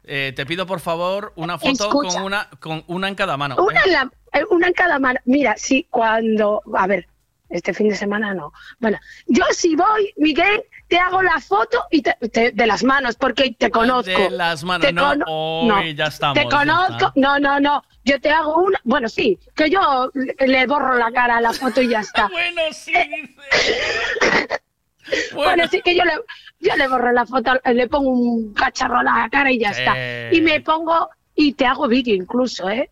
eh, 0.07 0.33
te 0.35 0.47
pido 0.47 0.67
por 0.67 0.81
favor 0.81 1.33
una 1.37 1.59
foto 1.59 1.85
Escucha. 1.85 2.15
con 2.17 2.23
una, 2.25 2.49
con 2.61 2.85
una 2.87 3.09
en 3.09 3.15
cada 3.15 3.37
mano. 3.37 3.57
Una 3.59 3.83
en, 3.85 3.93
la- 3.93 4.11
eh, 4.33 4.45
una 4.51 4.69
en 4.69 4.73
cada 4.73 4.99
mano. 4.99 5.21
Mira, 5.25 5.55
sí, 5.57 5.87
cuando. 5.91 6.63
A 6.77 6.87
ver, 6.87 7.07
este 7.49 7.73
fin 7.75 7.89
de 7.89 7.97
semana 7.97 8.35
no. 8.35 8.53
Bueno, 8.79 8.99
yo 9.27 9.45
si 9.53 9.75
voy, 9.77 10.13
Miguel, 10.17 10.63
te 10.89 10.99
hago 10.99 11.23
la 11.23 11.41
foto 11.41 11.85
y 11.91 12.03
te- 12.03 12.17
te- 12.33 12.53
de 12.53 12.67
las 12.67 12.83
manos, 12.85 13.17
porque 13.17 13.55
te 13.59 13.71
conozco. 13.71 14.11
De 14.11 14.31
las 14.31 14.65
manos, 14.65 14.87
Te 14.87 14.93
no, 14.93 15.09
cono- 15.09 15.25
hoy 15.29 15.69
no. 15.69 15.83
ya 15.93 16.07
estamos. 16.07 16.39
Te 16.39 16.49
conozco. 16.49 17.13
No, 17.17 17.39
no, 17.39 17.61
no. 17.61 17.83
Yo 18.05 18.21
te 18.21 18.31
hago 18.31 18.57
una. 18.57 18.81
Bueno, 18.85 19.09
sí, 19.09 19.39
que 19.55 19.69
yo 19.71 20.11
le- 20.15 20.67
borro 20.67 20.95
la 20.97 21.11
cara 21.13 21.39
a 21.39 21.41
la 21.41 21.53
foto 21.53 21.81
y 21.83 21.89
ya 21.89 22.01
está. 22.01 22.29
bueno, 22.33 22.63
sí, 22.73 22.93
Bueno, 25.35 25.65
sí 25.71 25.81
que 25.85 25.95
yo 25.95 26.05
le, 26.05 26.13
yo 26.61 26.77
le 26.77 26.89
borro 26.89 27.13
la 27.13 27.27
foto, 27.27 27.53
le 27.73 27.89
pongo 27.89 28.11
un 28.11 28.53
cacharro 28.55 28.99
a 28.99 29.03
la 29.03 29.29
cara 29.31 29.51
y 29.51 29.59
ya 29.59 29.73
Sí. 29.73 29.81
está. 29.83 30.33
Y 30.33 30.41
me 30.41 30.61
pongo, 30.61 31.11
y 31.35 31.53
te 31.53 31.67
hago 31.67 31.87
vídeo 31.89 32.15
incluso, 32.15 32.69
¿eh? 32.71 32.91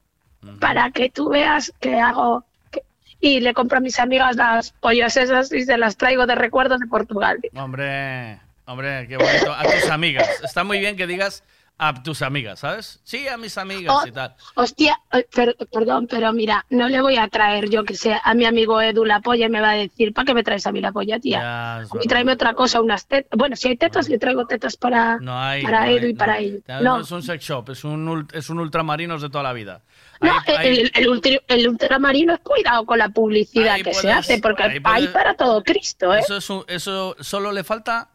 Para 0.60 0.90
que 0.90 1.08
tú 1.10 1.30
veas 1.30 1.72
que 1.80 1.98
hago... 1.98 2.44
que- 2.70 2.82
y 3.20 3.40
le 3.40 3.54
compro 3.54 3.78
a 3.78 3.80
mis 3.80 3.98
amigas 3.98 4.36
las 4.36 4.72
pollas 4.72 5.16
esas 5.16 5.50
y 5.52 5.62
se 5.64 5.78
las 5.78 5.96
traigo 5.96 6.26
de 6.26 6.34
recuerdos 6.34 6.80
de 6.80 6.86
Portugal. 6.86 7.38
Hombre, 7.54 8.38
hombre, 8.66 9.06
qué 9.08 9.16
bonito. 9.16 9.52
A 9.52 9.62
tus 9.64 9.88
amigas. 9.90 10.28
Está 10.44 10.62
muy 10.64 10.78
bien 10.80 10.96
que 10.96 11.06
digas 11.06 11.42
a 11.76 12.02
tus 12.04 12.22
amigas, 12.22 12.60
¿sabes? 12.60 13.00
Sí, 13.02 13.26
a 13.26 13.36
mis 13.36 13.58
amigas 13.58 13.92
Oh, 13.94 14.06
y 14.06 14.12
tal. 14.12 14.34
Hostia, 14.54 14.96
eh, 15.12 15.26
per- 15.34 15.56
perdón, 15.72 16.06
pero 16.08 16.32
mira, 16.32 16.64
no 16.70 16.88
le 16.88 17.00
voy 17.00 17.16
a 17.16 17.26
traer 17.26 17.68
yo 17.68 17.82
que 17.84 17.96
sea 17.96 18.20
a 18.24 18.32
mi 18.34 18.44
amigo 18.44 18.80
Edu 18.80 19.04
la 19.04 19.18
polla 19.20 19.46
y 19.46 19.48
me 19.48 19.60
va 19.60 19.70
a 19.70 19.74
decir, 19.74 20.12
¿para 20.14 20.24
qué 20.26 20.34
me 20.34 20.44
traes 20.44 20.64
a 20.68 20.72
mí 20.72 20.80
la 20.80 20.92
polla, 20.92 21.18
tía? 21.18 21.40
Ya, 21.40 21.76
y 21.78 21.88
verdad. 21.92 22.08
tráeme 22.08 22.32
otra 22.32 22.54
cosa, 22.54 22.80
unas 22.80 23.06
tetas. 23.08 23.36
Bueno, 23.36 23.56
si 23.56 23.68
hay 23.68 23.76
tetas, 23.76 24.08
le 24.08 24.18
traigo 24.18 24.46
tetas 24.46 24.76
para, 24.76 25.18
No 25.18 25.36
hay. 25.38 25.64
para 25.64 25.80
no 25.86 25.90
Edu 25.90 26.06
y 26.06 26.14
para 26.14 26.34
no. 26.34 26.38
ellos. 26.38 26.60
No, 26.68 26.80
No, 26.80 27.00
es 27.00 27.10
un 27.10 27.22
sex 27.24 27.44
shop, 27.44 27.70
es 27.70 27.82
un, 27.82 28.28
es 28.32 28.48
un 28.50 28.60
ultramarinos 28.60 29.20
de 29.20 29.28
toda 29.30 29.42
la 29.42 29.52
vida. 29.52 29.82
No, 30.20 30.32
Ahí- 30.46 30.78
el, 30.78 30.90
el, 30.94 31.08
ultra- 31.08 31.42
el 31.48 31.68
ultramarino 31.68 32.34
es 32.34 32.40
cuidado 32.40 32.86
con 32.86 32.98
la 32.98 33.08
publicidad 33.08 33.78
que 33.82 33.92
se 33.92 34.12
hace, 34.12 34.38
porque 34.38 34.62
hay 34.62 34.80
puedes- 34.80 35.08
para 35.08 35.34
todo 35.34 35.62
Cristo, 35.64 36.14
¿eh? 36.14 36.20
Eso, 36.20 36.36
es 36.36 36.48
un- 36.50 36.64
eso 36.68 37.16
solo 37.18 37.50
le 37.50 37.64
falta. 37.64 38.10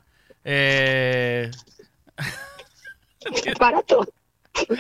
eh, 0.46 1.52
Para 3.58 3.82
todo. 3.90 4.08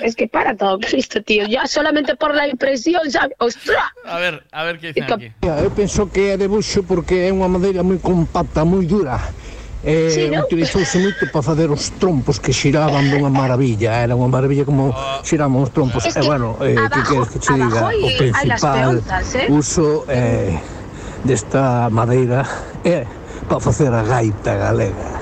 Es 0.04 0.16
que 0.16 0.28
para 0.28 0.56
todo, 0.58 0.80
Cristo, 0.80 1.22
tío. 1.22 1.48
Ya 1.48 1.66
solamente 1.68 2.16
por 2.16 2.36
la 2.36 2.48
impresión, 2.48 3.10
xa... 3.10 3.30
¡Ostras! 3.38 3.84
A 4.06 4.20
ver, 4.20 4.44
a 4.52 4.64
ver 4.64 4.80
que 4.80 4.94
dicen 4.94 5.14
aquí. 5.14 5.32
Eu 5.42 5.72
penso 5.72 6.12
que 6.12 6.34
é 6.34 6.38
de 6.38 6.48
buxo 6.48 6.84
porque 6.84 7.28
é 7.28 7.32
unha 7.32 7.48
madeira 7.48 7.86
moi 7.86 8.02
compacta, 8.02 8.66
moi 8.66 8.84
dura. 8.84 9.22
Eh, 9.80 10.12
sí, 10.12 10.28
¿no? 10.28 10.44
utilizouse 10.44 11.00
moito 11.00 11.24
para 11.32 11.40
facer 11.40 11.72
os 11.72 11.96
trompos 11.96 12.36
que 12.36 12.52
xiraban 12.52 13.08
dunha 13.08 13.32
maravilla, 13.32 14.04
era 14.04 14.12
unha 14.12 14.28
maravilla 14.28 14.68
como 14.68 14.92
oh. 14.92 15.24
xiraban 15.24 15.56
os 15.64 15.72
trompos. 15.72 16.04
Es 16.04 16.12
eh, 16.12 16.20
que, 16.20 16.26
eh, 16.26 16.28
bueno, 16.28 16.48
eh, 16.60 16.76
abajo, 16.76 16.92
que 16.92 17.02
queres 17.08 17.30
que 17.32 17.40
che 17.40 17.54
diga? 17.56 17.82
O 17.88 18.10
principal 18.20 19.00
peontas, 19.00 19.28
eh? 19.40 19.48
uso 19.48 20.04
eh, 20.12 20.60
desta 21.24 21.88
madeira 21.88 22.44
é 22.84 23.08
eh, 23.08 23.08
para 23.48 23.64
facer 23.64 23.94
a 23.96 24.04
gaita 24.04 24.52
galega. 24.60 25.19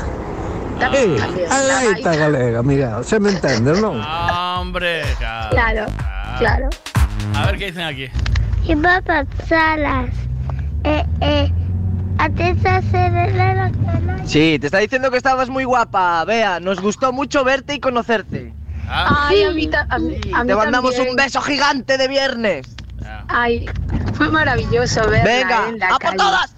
Eh, 0.94 1.48
a 1.50 1.62
gaita 1.62 2.16
galega, 2.16 2.64
Miguel, 2.64 3.04
se 3.04 3.20
me 3.20 3.32
entendes, 3.32 3.80
non? 3.82 4.02
Hombre, 4.02 5.04
claro. 5.18 5.50
Claro, 5.52 5.86
claro. 6.40 6.70
A 7.36 7.46
ver 7.48 7.58
qué 7.58 7.66
dicen 7.68 7.84
aquí. 7.84 8.08
Iba 8.66 9.02
para 9.02 9.26
salas. 9.48 10.10
Eh, 10.84 11.04
eh. 11.22 11.52
Antes 12.20 12.62
de 12.64 12.70
hacer 12.70 13.36
la 13.36 13.72
Sí, 14.26 14.58
te 14.60 14.68
está 14.68 14.80
diciendo 14.80 15.12
que 15.12 15.18
estabas 15.18 15.50
muy 15.50 15.64
guapa, 15.64 16.26
Bea. 16.26 16.60
Nos 16.60 16.82
gustó 16.82 17.14
mucho 17.14 17.44
verte 17.44 17.76
y 17.76 17.80
conocerte. 17.80 18.54
Ay, 18.90 19.44
a 19.44 19.52
mí, 19.52 19.70
a 19.90 20.00
mí, 20.00 20.20
a 20.34 20.44
mí 20.44 20.48
Te 20.48 20.56
mandamos 20.56 20.92
también. 20.96 21.10
un 21.12 21.16
beso 21.16 21.42
gigante 21.42 21.98
de 21.98 22.08
viernes. 22.08 22.68
Ay, 23.28 23.70
fue 24.14 24.30
maravilloso 24.30 25.02
verla 25.08 25.24
Venga, 25.24 25.70
en 25.70 25.80
la 25.80 25.88
¡a 25.88 25.90
por 25.92 26.00
calle. 26.00 26.18
todas! 26.18 26.56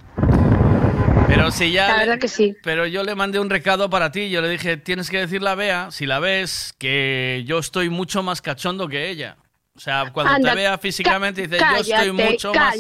Pero 1.29 1.51
si 1.51 1.71
ya. 1.71 1.87
La 1.87 1.93
le- 1.93 1.99
verdad 2.05 2.19
que 2.19 2.27
sí. 2.27 2.55
Pero 2.63 2.87
yo 2.87 3.03
le 3.03 3.15
mandé 3.15 3.39
un 3.39 3.49
recado 3.49 3.89
para 3.89 4.11
ti. 4.11 4.29
Yo 4.29 4.41
le 4.41 4.49
dije, 4.49 4.77
tienes 4.77 5.09
que 5.09 5.19
decirle 5.19 5.49
a 5.49 5.55
Bea, 5.55 5.91
si 5.91 6.05
la 6.05 6.19
ves, 6.19 6.73
que 6.77 7.43
yo 7.45 7.59
estoy 7.59 7.89
mucho 7.89 8.23
más 8.23 8.41
cachondo 8.41 8.87
que 8.87 9.09
ella. 9.09 9.37
O 9.75 9.79
sea, 9.79 10.11
cuando 10.11 10.33
Anda, 10.33 10.49
te 10.49 10.55
vea 10.57 10.77
físicamente, 10.77 11.47
dice, 11.47 11.57
yo 11.57 11.65
estoy 11.77 11.91
cállate, 11.93 12.11
mucho 12.11 12.53
más. 12.53 12.75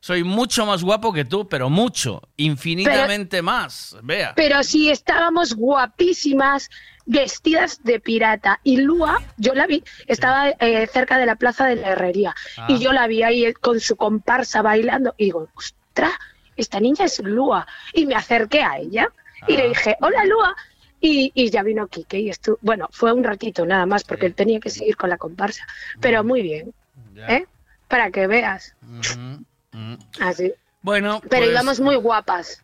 Soy 0.00 0.24
mucho 0.24 0.64
más 0.64 0.82
guapo 0.82 1.12
que 1.12 1.24
tú, 1.26 1.46
pero 1.46 1.68
mucho. 1.68 2.22
Infinitamente 2.38 3.42
más. 3.42 3.96
Bea. 4.02 4.32
Pero 4.34 4.62
sí 4.62 4.88
estábamos 4.88 5.54
guapísimas, 5.54 6.70
vestidas 7.04 7.82
de 7.82 8.00
pirata. 8.00 8.60
Y 8.64 8.78
Lua, 8.78 9.20
yo 9.36 9.52
la 9.54 9.66
vi, 9.66 9.82
estaba 10.06 10.48
eh, 10.48 10.88
cerca 10.90 11.18
de 11.18 11.26
la 11.26 11.36
plaza 11.36 11.66
de 11.66 11.76
la 11.76 11.88
herrería. 11.88 12.34
Ah. 12.56 12.66
Y 12.70 12.78
yo 12.78 12.92
la 12.92 13.06
vi 13.08 13.22
ahí 13.24 13.44
eh, 13.44 13.54
con 13.54 13.80
su 13.80 13.96
comparsa 13.96 14.62
bailando. 14.62 15.14
Y 15.18 15.24
digo, 15.26 15.48
ostras, 15.54 16.12
esta 16.60 16.80
niña 16.80 17.04
es 17.06 17.18
Lua. 17.20 17.66
Y 17.92 18.06
me 18.06 18.14
acerqué 18.14 18.62
a 18.62 18.78
ella 18.78 19.08
y 19.46 19.56
le 19.56 19.68
dije, 19.68 19.96
hola 20.00 20.24
Lua. 20.24 20.54
Y, 21.00 21.30
y 21.34 21.48
ya 21.50 21.62
vino 21.62 21.86
Kike 21.86 22.18
y 22.18 22.28
estuvo, 22.28 22.58
bueno, 22.60 22.88
fue 22.90 23.12
un 23.12 23.22
ratito 23.22 23.64
nada 23.64 23.86
más 23.86 24.02
porque 24.02 24.26
él 24.26 24.34
tenía 24.34 24.58
que 24.58 24.68
seguir 24.70 24.96
con 24.96 25.08
la 25.10 25.16
comparsa. 25.16 25.64
Pero 26.00 26.24
muy 26.24 26.42
bien, 26.42 26.74
¿eh? 27.28 27.46
Para 27.86 28.10
que 28.10 28.26
veas. 28.26 28.74
Así. 30.20 30.52
Bueno, 30.82 31.20
Pero 31.28 31.42
pues- 31.44 31.50
íbamos 31.52 31.80
muy 31.80 31.96
guapas. 31.96 32.62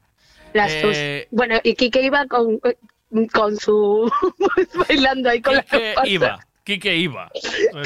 Las 0.53 0.71
Eh, 0.73 1.27
dos. 1.31 1.37
Bueno, 1.37 1.61
y 1.63 1.75
Kike 1.75 2.03
iba 2.03 2.27
con, 2.27 2.61
con 3.33 3.57
su. 3.57 4.11
bailando 4.89 5.31
ahí 5.31 5.41
con 5.43 5.55
la 5.57 5.63
Quique 5.63 5.79
comparsa. 5.95 6.09
iba. 6.11 6.47
Quique 6.65 6.97
iba. 6.97 7.31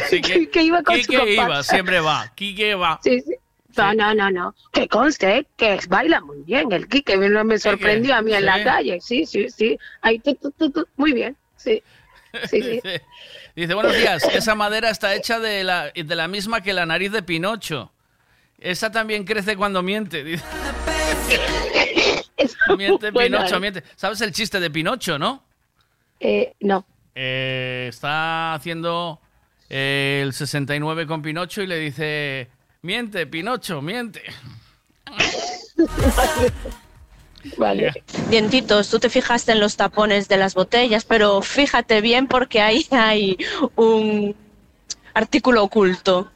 Así 0.02 0.20
que, 0.20 0.32
Quique 0.34 0.62
iba 0.62 0.82
con 0.82 0.96
su 0.96 1.00
Quique 1.08 1.32
iba, 1.32 1.44
comparsa. 1.44 1.72
siempre 1.74 2.00
va. 2.00 2.30
Quique 2.34 2.74
va. 2.74 3.00
Sí, 3.02 3.20
sí. 3.20 3.34
No, 3.78 3.94
no, 3.94 4.14
no, 4.14 4.30
no. 4.30 4.54
Que 4.72 4.88
conste 4.88 5.46
que 5.56 5.78
baila 5.88 6.20
muy 6.20 6.42
bien 6.42 6.70
el 6.72 6.88
Kike. 6.88 7.16
Me, 7.16 7.28
me 7.44 7.58
sorprendió 7.58 8.14
a 8.14 8.22
mí 8.22 8.34
en 8.34 8.44
la 8.44 8.62
calle. 8.62 9.00
Sí, 9.00 9.26
sí, 9.26 9.48
sí. 9.50 9.78
Ahí, 10.02 10.18
tu, 10.18 10.34
tu, 10.34 10.50
tu, 10.52 10.70
tu. 10.70 10.86
muy 10.96 11.12
bien. 11.12 11.36
Sí. 11.56 11.82
Sí, 12.50 12.62
sí. 12.62 12.70
Dice, 12.72 13.02
dice, 13.56 13.74
buenos 13.74 13.96
días, 13.96 14.22
esa 14.34 14.54
madera 14.54 14.90
está 14.90 15.14
hecha 15.14 15.40
de 15.40 15.64
la, 15.64 15.90
de 15.94 16.14
la 16.14 16.28
misma 16.28 16.60
que 16.60 16.74
la 16.74 16.84
nariz 16.84 17.10
de 17.10 17.22
Pinocho. 17.22 17.90
Esa 18.58 18.92
también 18.92 19.24
crece 19.24 19.56
cuando 19.56 19.82
miente. 19.82 20.22
dice. 20.22 20.44
miente 22.76 23.12
Pinocho, 23.12 23.56
¿eh? 23.56 23.60
miente. 23.60 23.82
¿Sabes 23.96 24.20
el 24.20 24.32
chiste 24.32 24.60
de 24.60 24.70
Pinocho, 24.70 25.18
no? 25.18 25.42
Eh, 26.20 26.54
no. 26.60 26.84
Eh, 27.14 27.86
está 27.88 28.54
haciendo 28.54 29.20
el 29.68 30.32
69 30.32 31.06
con 31.06 31.22
Pinocho 31.22 31.62
y 31.62 31.66
le 31.66 31.78
dice, 31.78 32.48
miente, 32.82 33.26
Pinocho, 33.26 33.82
miente. 33.82 34.22
Vale. 37.56 37.92
Dientitos, 38.30 38.90
tú 38.90 38.98
te 38.98 39.08
fijaste 39.08 39.52
en 39.52 39.60
los 39.60 39.76
tapones 39.76 40.28
de 40.28 40.36
las 40.36 40.54
botellas, 40.54 41.04
pero 41.04 41.40
fíjate 41.40 42.00
bien 42.00 42.26
porque 42.26 42.60
ahí 42.60 42.84
hay 42.90 43.38
un 43.76 44.34
artículo 45.14 45.62
oculto. 45.64 46.30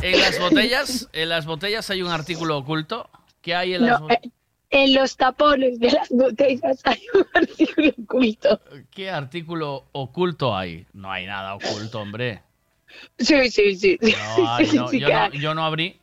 En 0.00 0.20
las 0.20 0.38
botellas, 0.40 1.08
en 1.12 1.28
las 1.28 1.46
botellas 1.46 1.88
hay 1.90 2.02
un 2.02 2.10
artículo 2.10 2.58
oculto. 2.58 3.08
¿Qué 3.40 3.54
hay 3.54 3.74
en 3.74 3.82
las 3.86 4.00
No, 4.00 4.06
botellas? 4.06 4.24
eh, 4.24 4.30
en 4.70 4.94
los 4.94 5.16
tapones 5.16 5.78
de 5.78 5.92
las 5.92 6.08
botellas 6.08 6.80
hay 6.84 7.02
un 7.14 7.26
artículo 7.34 7.92
oculto. 8.02 8.60
¿Qué 8.90 9.10
artículo 9.10 9.84
oculto 9.92 10.56
hay? 10.56 10.86
No 10.92 11.12
hay 11.12 11.26
nada 11.26 11.54
oculto, 11.54 12.00
hombre. 12.00 12.42
Sí, 13.18 13.50
sí, 13.50 13.76
sí. 13.76 13.98
No 14.02 14.58
no, 14.58 14.88
sí 14.88 15.00
yo, 15.00 15.08
no, 15.08 15.30
yo 15.30 15.54
no 15.54 15.64
abrí, 15.64 15.98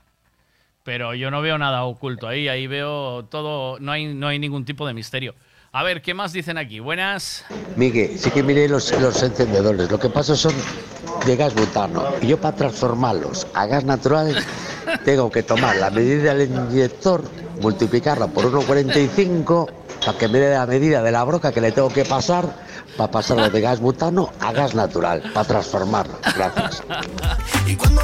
pero 0.84 1.14
yo 1.14 1.32
no 1.32 1.42
veo 1.42 1.58
nada 1.58 1.84
oculto 1.84 2.28
ahí. 2.28 2.48
Ahí 2.48 2.68
veo 2.68 3.26
todo, 3.26 3.80
no 3.80 3.92
hay, 3.92 4.14
no 4.14 4.28
hay 4.28 4.40
ningún 4.40 4.66
tipo 4.66 4.88
de 4.88 4.94
misterio. 4.94 5.36
A 5.72 5.84
ver, 5.84 6.02
¿qué 6.02 6.16
más 6.16 6.34
dicen 6.34 6.58
aquí? 6.58 6.80
Buenas. 6.80 7.46
Miguel, 7.76 8.18
sí 8.18 8.32
que 8.32 8.42
miré 8.42 8.68
los, 8.68 8.92
los 9.00 9.22
encendedores. 9.22 9.92
Lo 9.92 10.00
que 10.00 10.10
pasa 10.10 10.36
son 10.36 10.54
de 11.26 11.36
gas 11.36 11.54
butano. 11.54 12.06
Y 12.22 12.28
yo 12.28 12.42
para 12.42 12.56
transformarlos 12.56 13.46
a 13.54 13.68
gas 13.68 13.84
natural 13.84 14.36
tengo 15.06 15.30
que 15.30 15.44
tomar 15.44 15.76
la 15.76 15.92
medida 15.92 16.34
del 16.34 16.50
inyector, 16.50 17.24
multiplicarla 17.62 18.28
por 18.28 18.52
1,45 18.52 19.70
para 20.04 20.18
que 20.18 20.28
me 20.28 20.40
dé 20.40 20.56
la 20.56 20.66
medida 20.66 21.04
de 21.04 21.12
la 21.12 21.24
broca 21.24 21.52
que 21.52 21.62
le 21.62 21.72
tengo 21.72 21.90
que 21.90 22.06
pasar 22.06 22.52
para 23.00 23.12
pasarlo 23.12 23.50
de 23.50 23.62
gas 23.62 23.80
butano 23.80 24.30
a 24.42 24.52
gas 24.52 24.76
natural, 24.76 25.24
para 25.34 25.48
transformarlo. 25.48 26.16
Gracias. 26.36 26.84
Y 27.66 27.76
cuando. 27.78 28.02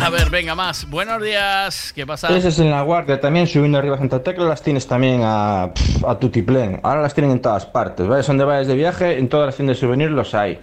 A 0.00 0.10
ver, 0.10 0.30
venga, 0.30 0.54
más. 0.54 0.88
Buenos 0.88 1.20
días. 1.20 1.92
¿Qué 1.92 2.06
pasa? 2.06 2.28
Esas 2.28 2.60
en 2.60 2.70
la 2.70 2.82
guardia 2.82 3.20
también, 3.20 3.48
subiendo 3.48 3.78
arriba 3.78 3.96
a 3.96 3.98
Santa 3.98 4.22
Tecla, 4.22 4.44
las 4.44 4.62
tienes 4.62 4.86
también 4.86 5.22
a, 5.24 5.64
a 5.64 6.18
tutiplén. 6.20 6.78
Ahora 6.84 7.02
las 7.02 7.12
tienen 7.12 7.32
en 7.32 7.42
todas 7.42 7.66
partes. 7.66 8.06
Vayas 8.06 8.28
donde 8.28 8.44
vayas 8.44 8.68
de 8.68 8.76
viaje, 8.76 9.18
en 9.18 9.28
todas 9.28 9.46
las 9.46 9.56
tiendas 9.56 9.78
de 9.78 9.80
souvenirs 9.80 10.12
los 10.12 10.32
hay. 10.32 10.60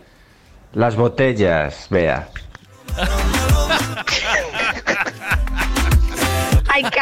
Las 0.72 0.96
botellas, 0.96 1.88
vea. 1.90 2.30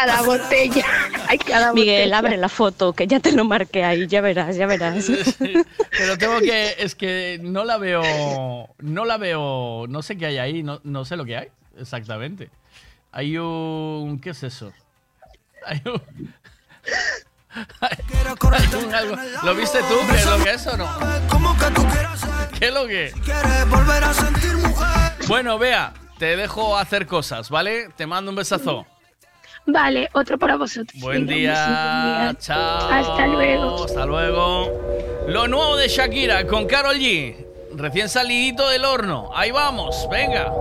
Hay 0.02 0.08
cada 0.08 0.22
botella. 0.24 0.86
Hay 1.28 1.38
cada 1.38 1.74
Miguel, 1.74 2.10
botella. 2.10 2.18
abre 2.18 2.38
la 2.38 2.50
foto, 2.50 2.94
que 2.94 3.08
ya 3.08 3.20
te 3.20 3.32
lo 3.32 3.46
marqué 3.46 3.84
ahí, 3.84 4.08
ya 4.08 4.22
verás, 4.22 4.56
ya 4.56 4.66
verás. 4.66 5.12
Pero 5.98 6.18
tengo 6.18 6.40
que, 6.40 6.76
es 6.80 6.96
que 6.96 7.40
no 7.42 7.64
la 7.64 7.78
veo, 7.78 8.04
no 8.80 9.06
la 9.06 9.18
veo, 9.18 9.86
no 9.88 10.02
sé 10.02 10.18
qué 10.18 10.26
hay 10.26 10.38
ahí, 10.40 10.64
no, 10.64 10.82
no 10.84 11.06
sé 11.06 11.16
lo 11.16 11.26
que 11.26 11.38
hay 11.38 11.48
exactamente. 11.78 12.50
Hay 13.12 13.38
un, 13.38 14.20
¿qué 14.22 14.32
es 14.32 14.44
eso? 14.44 14.72
Hay 15.66 15.82
un, 15.86 16.02
algo. 18.94 19.16
¿Lo 19.44 19.56
viste 19.56 19.80
tú? 19.80 19.96
¿Qué 20.10 20.18
es 20.18 20.26
lo 20.26 20.44
que 20.44 20.52
es 20.52 20.68
o 20.68 20.78
no? 20.78 20.90
¿Qué 22.58 22.68
es 22.68 22.74
lo 22.74 22.88
que? 22.88 23.14
Bueno, 25.28 25.58
vea, 25.58 25.94
te 26.18 26.36
dejo 26.38 26.78
hacer 26.78 27.06
cosas, 27.08 27.50
¿vale? 27.50 27.90
Te 27.96 28.06
mando 28.08 28.32
un 28.32 28.36
besazo. 28.36 28.86
Vale, 29.66 30.10
otro 30.14 30.38
para 30.38 30.56
vosotros. 30.58 31.00
Buen 31.02 31.26
Venga, 31.26 32.32
día, 32.32 32.36
chao. 32.40 32.90
Hasta 32.90 33.28
luego. 33.28 33.86
Hasta 33.86 34.06
luego. 34.06 34.72
Lo 35.28 35.48
nuevo 35.48 35.78
de 35.78 35.88
Shakira 35.88 36.48
con 36.48 36.66
Carol 36.66 36.98
G. 36.98 37.46
Recién 37.76 38.10
salidito 38.10 38.68
del 38.70 38.84
horno. 38.86 39.30
Ahí 39.34 39.52
vamos, 39.52 40.08
venga. 40.12 40.52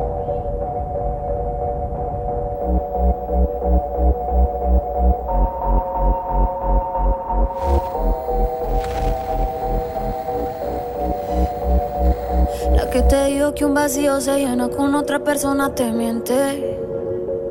La 12.76 12.90
que 12.90 13.02
te 13.02 13.24
dijo 13.26 13.54
que 13.54 13.64
un 13.64 13.74
vacío 13.74 14.20
se 14.20 14.38
llena 14.38 14.68
con 14.68 14.94
otra 14.94 15.18
persona 15.20 15.74
te 15.74 15.90
miente. 15.90 16.78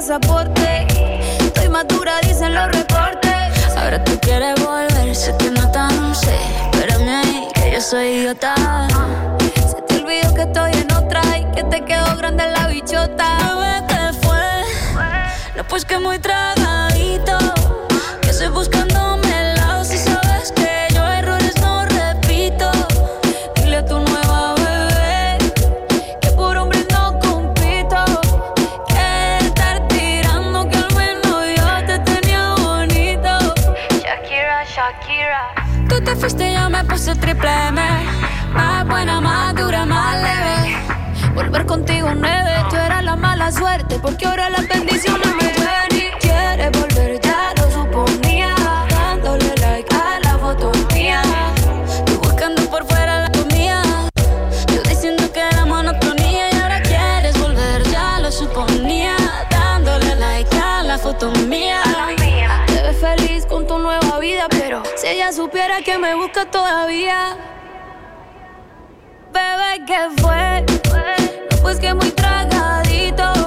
pasaporte. 0.00 0.86
Estoy 1.40 1.68
madura, 1.68 2.14
dicen 2.22 2.54
los 2.54 2.68
reportes. 2.72 3.76
Ahora 3.76 4.02
tú 4.02 4.18
quieres 4.22 4.54
volver, 4.64 5.14
sé 5.14 5.36
que 5.38 5.50
no 5.50 5.70
tan 5.70 6.14
sé. 6.14 6.38
Espérame 6.72 7.08
ahí, 7.08 7.48
que 7.54 7.72
yo 7.72 7.80
soy 7.82 8.06
idiota. 8.06 8.54
Se 9.54 9.82
te 9.82 10.02
olvidó 10.02 10.32
que 10.32 10.42
estoy 10.42 10.72
en 10.72 10.90
otra 10.92 11.20
y 11.36 11.44
que 11.54 11.64
te 11.64 11.84
quedó 11.84 12.16
grande 12.16 12.44
la 12.50 12.66
bichota. 12.68 13.26
Bebé, 13.44 13.86
¿qué 13.88 14.26
fue? 14.26 15.04
No, 15.54 15.64
pues 15.64 15.84
que 15.84 15.98
muy 15.98 16.18
tragadito. 16.18 17.36
Que 18.22 18.30
estoy 18.30 18.48
buscándome 18.48 18.79
Porque 44.02 44.26
ahora 44.26 44.50
las 44.50 44.66
bendiciones 44.66 45.28
me 45.36 45.44
ven 45.44 45.92
y 45.92 46.10
quieres 46.18 46.72
volver, 46.72 47.20
ya 47.20 47.52
lo 47.56 47.70
suponía. 47.70 48.54
Dándole 48.88 49.54
like 49.56 49.94
a 49.94 50.18
la 50.24 50.38
foto 50.38 50.72
mía. 50.92 51.22
Tú 52.06 52.18
buscando 52.18 52.62
por 52.70 52.84
fuera 52.86 53.28
la 53.28 53.30
comida. 53.30 53.82
Yo 54.74 54.82
diciendo 54.88 55.30
que 55.32 55.40
era 55.40 55.64
monotonía 55.64 56.50
y 56.50 56.56
ahora 56.56 56.82
quieres 56.82 57.38
volver, 57.40 57.82
ya 57.90 58.18
lo 58.18 58.32
suponía. 58.32 59.14
Dándole 59.50 60.16
like 60.16 60.56
a 60.56 60.82
la 60.82 60.98
foto 60.98 61.30
mía. 61.46 61.82
Te 62.66 62.82
ves 62.82 62.96
feliz 62.96 63.46
con 63.46 63.66
tu 63.66 63.78
nueva 63.78 64.18
vida, 64.18 64.46
pero 64.50 64.82
si 64.96 65.06
ella 65.06 65.30
supiera 65.32 65.80
que 65.82 65.96
me 65.98 66.14
busca 66.14 66.50
todavía. 66.50 67.36
Bebé, 69.32 69.84
¿qué 69.86 70.08
fue? 70.20 70.64
No, 71.50 71.62
pues 71.62 71.78
que 71.78 71.94
muy 71.94 72.10
tragadito. 72.10 73.39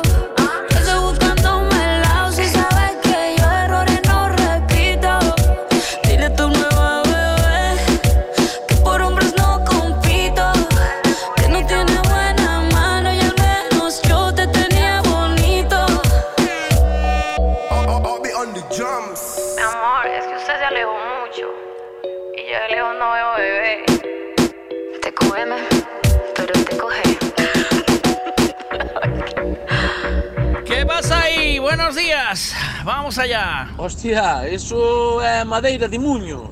Buenos 31.64 31.95
días. 31.95 32.53
Vamos 32.84 33.18
allá. 33.18 33.70
Hostia, 33.78 34.45
eso 34.49 35.22
é 35.22 35.45
madeira 35.45 35.88
de 35.88 35.97
muño. 35.97 36.51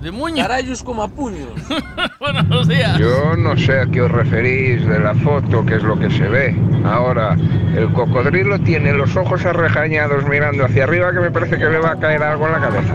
De 0.00 0.12
muño? 0.12 0.44
Carallos 0.44 0.80
como 0.80 1.02
a 1.02 1.08
puños. 1.08 1.50
Buenos 2.20 2.68
días. 2.68 2.96
Yo 2.96 3.34
no 3.36 3.56
sé 3.56 3.80
a 3.80 3.86
qué 3.86 4.02
os 4.02 4.12
referís 4.12 4.86
de 4.86 5.00
la 5.00 5.12
foto, 5.16 5.66
qué 5.66 5.74
es 5.74 5.82
lo 5.82 5.98
que 5.98 6.08
se 6.08 6.28
ve. 6.28 6.56
Ahora, 6.84 7.36
el 7.74 7.92
cocodrilo 7.92 8.60
tiene 8.60 8.92
los 8.92 9.16
ojos 9.16 9.44
arrejañados 9.44 10.24
mirando 10.28 10.64
hacia 10.64 10.84
arriba 10.84 11.12
que 11.12 11.18
me 11.18 11.32
parece 11.32 11.58
que 11.58 11.64
le 11.64 11.80
va 11.80 11.90
a 11.90 11.98
caer 11.98 12.22
algo 12.22 12.46
en 12.46 12.52
la 12.52 12.60
cabeza. 12.60 12.94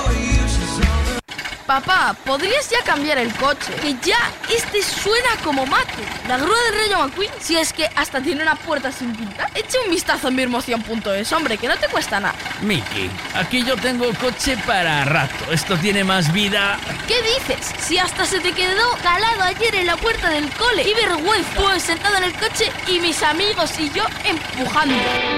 Papá, 1.71 2.13
¿podrías 2.25 2.69
ya 2.69 2.83
cambiar 2.83 3.17
el 3.17 3.33
coche? 3.35 3.73
Que 3.81 3.95
ya 4.05 4.17
este 4.53 4.83
suena 4.83 5.29
como 5.41 5.65
mate. 5.65 6.03
La 6.27 6.35
grúa 6.35 6.57
del 6.63 6.81
Rayo 6.81 6.99
McQueen, 6.99 7.31
si 7.39 7.55
es 7.55 7.71
que 7.71 7.87
hasta 7.95 8.19
tiene 8.19 8.43
una 8.43 8.55
puerta 8.55 8.91
sin 8.91 9.15
pintar. 9.15 9.49
Echa 9.55 9.77
un 9.85 9.89
vistazo 9.89 10.27
en 10.27 10.35
mirmoción.es, 10.35 11.31
hombre, 11.31 11.57
que 11.57 11.69
no 11.69 11.77
te 11.77 11.87
cuesta 11.87 12.19
nada. 12.19 12.35
Miki, 12.59 13.09
aquí 13.35 13.63
yo 13.63 13.77
tengo 13.77 14.05
coche 14.19 14.57
para 14.67 15.05
rato. 15.05 15.49
Esto 15.49 15.77
tiene 15.77 16.03
más 16.03 16.33
vida. 16.33 16.77
¿Qué 17.07 17.15
dices? 17.21 17.73
Si 17.79 17.97
hasta 17.97 18.25
se 18.25 18.41
te 18.41 18.51
quedó 18.51 18.91
calado 19.01 19.43
ayer 19.43 19.73
en 19.75 19.85
la 19.85 19.95
puerta 19.95 20.29
del 20.29 20.49
cole. 20.49 20.83
¡Qué 20.83 20.93
vergüenza! 20.93 21.51
Pues 21.55 21.83
sentado 21.83 22.17
en 22.17 22.23
el 22.25 22.33
coche 22.33 22.69
y 22.89 22.99
mis 22.99 23.23
amigos 23.23 23.79
y 23.79 23.89
yo 23.91 24.03
empujando. 24.25 24.93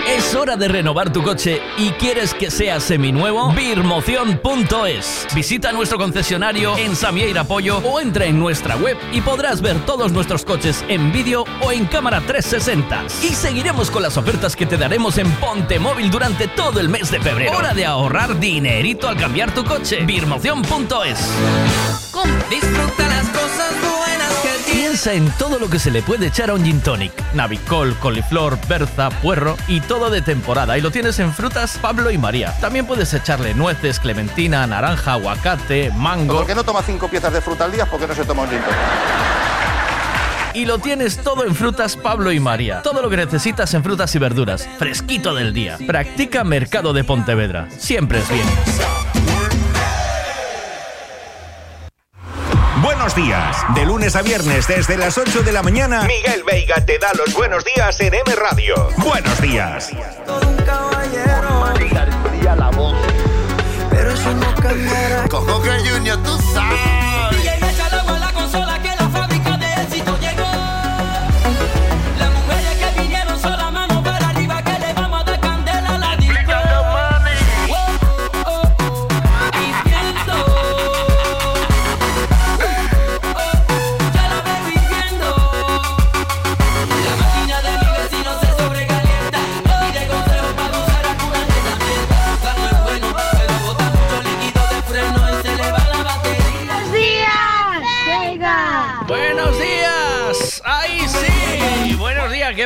Es 0.08 0.34
hora 0.34 0.56
de 0.56 0.68
renovar 0.68 1.14
tu 1.14 1.22
coche 1.22 1.62
y 1.78 1.92
quieres 1.92 2.34
que 2.34 2.50
sea 2.50 2.80
seminuevo. 2.80 3.54
Birmoción.es. 3.54 5.28
Visita 5.36 5.72
nuestro 5.72 6.00
concesionario 6.00 6.23
en 6.24 6.96
Samieira 6.96 7.44
Pollo 7.44 7.80
o 7.80 8.00
entra 8.00 8.24
en 8.24 8.40
nuestra 8.40 8.78
web 8.78 8.98
y 9.12 9.20
podrás 9.20 9.62
ver 9.62 9.78
todos 9.86 10.14
nuestros 10.14 10.46
coches 10.46 10.86
en 10.88 11.12
vídeo 11.12 11.44
o 11.62 11.74
en 11.74 11.86
cámara 11.86 12.22
360. 12.22 13.08
Y 13.24 13.36
seguiremos 13.36 13.92
con 13.92 14.04
las 14.04 14.16
ofertas 14.16 14.56
que 14.56 14.66
te 14.66 14.78
daremos 14.78 15.18
en 15.18 15.30
Ponte 15.34 15.80
Móvil 15.80 16.10
durante 16.10 16.48
todo 16.48 16.80
el 16.80 16.88
mes 16.88 17.12
de 17.12 17.20
febrero. 17.20 17.58
Hora 17.58 17.74
de 17.74 17.86
ahorrar 17.86 18.40
dinerito 18.40 19.10
al 19.10 19.18
cambiar 19.18 19.54
tu 19.54 19.66
coche. 19.66 20.06
Birmoción.es. 20.06 21.20
Disfruta 22.50 23.08
las 23.10 23.28
cosas 23.28 23.74
buenas 23.82 24.34
que 24.42 24.72
Piensa 24.72 25.14
en 25.14 25.30
todo 25.38 25.60
lo 25.60 25.70
que 25.70 25.80
se 25.80 25.92
le 25.92 26.02
puede 26.02 26.28
echar 26.28 26.50
a 26.50 26.54
un 26.54 26.64
gin 26.64 26.80
tonic. 26.80 27.12
Navicol, 27.34 27.96
coliflor, 27.98 28.58
berza, 28.68 29.10
puerro 29.10 29.58
y 29.68 29.82
todo 29.82 30.10
de 30.10 30.22
temporada. 30.22 30.78
Y 30.78 30.82
lo 30.82 30.92
tienes 30.92 31.20
en 31.20 31.34
frutas 31.34 31.78
Pablo 31.82 32.12
y 32.12 32.18
María. 32.18 32.58
También 32.62 32.86
puedes 32.86 33.14
echarle 33.14 33.54
nueces, 33.54 34.00
clementina, 34.00 34.66
naranja, 34.66 35.14
aguacate, 35.14 35.92
mango. 35.92 36.13
¿Por 36.28 36.46
qué 36.46 36.56
no 36.56 36.64
toma 36.64 36.82
cinco 36.84 37.08
piezas 37.08 37.34
de 37.34 37.42
fruta 37.42 37.66
al 37.66 37.72
día? 37.72 37.86
¿Por 37.86 38.00
qué 38.00 38.08
no 38.08 38.16
se 38.16 38.26
toma 38.26 38.44
un 38.44 38.50
gin? 38.50 38.60
Y 40.54 40.66
lo 40.66 40.78
tienes 40.78 41.18
todo 41.18 41.46
en 41.46 41.56
frutas 41.56 41.98
Pablo 41.98 42.32
y 42.32 42.40
María. 42.40 42.84
Todo 42.84 43.02
lo 43.02 43.10
que 43.10 43.18
necesitas 43.18 43.74
en 43.74 43.84
frutas 43.84 44.14
y 44.14 44.20
verduras. 44.20 44.70
Fresquito 44.78 45.34
del 45.34 45.54
día. 45.54 45.78
Practica 45.88 46.44
Mercado 46.44 46.94
de 46.94 47.04
Pontevedra. 47.04 47.68
Siempre 47.78 48.20
es 48.20 48.30
bien. 48.30 48.46
Buenos 52.84 53.16
días. 53.16 53.58
De 53.76 53.86
lunes 53.86 54.16
a 54.16 54.22
viernes 54.22 54.68
desde 54.68 54.98
las 54.98 55.18
8 55.18 55.44
de 55.44 55.52
la 55.52 55.64
mañana, 55.64 56.04
Miguel 56.04 56.44
Veiga 56.44 56.86
te 56.86 57.00
da 57.00 57.14
los 57.14 57.34
buenos 57.34 57.64
días 57.64 58.00
en 58.02 58.14
M 58.14 58.36
Radio. 58.36 58.90
Buenos 58.98 59.42
días. 59.42 59.92
la 60.26 61.63
Cojo 65.30 65.62
que 65.62 65.70
Junior, 65.90 66.18
tú 66.24 66.38
sabes. 66.54 67.03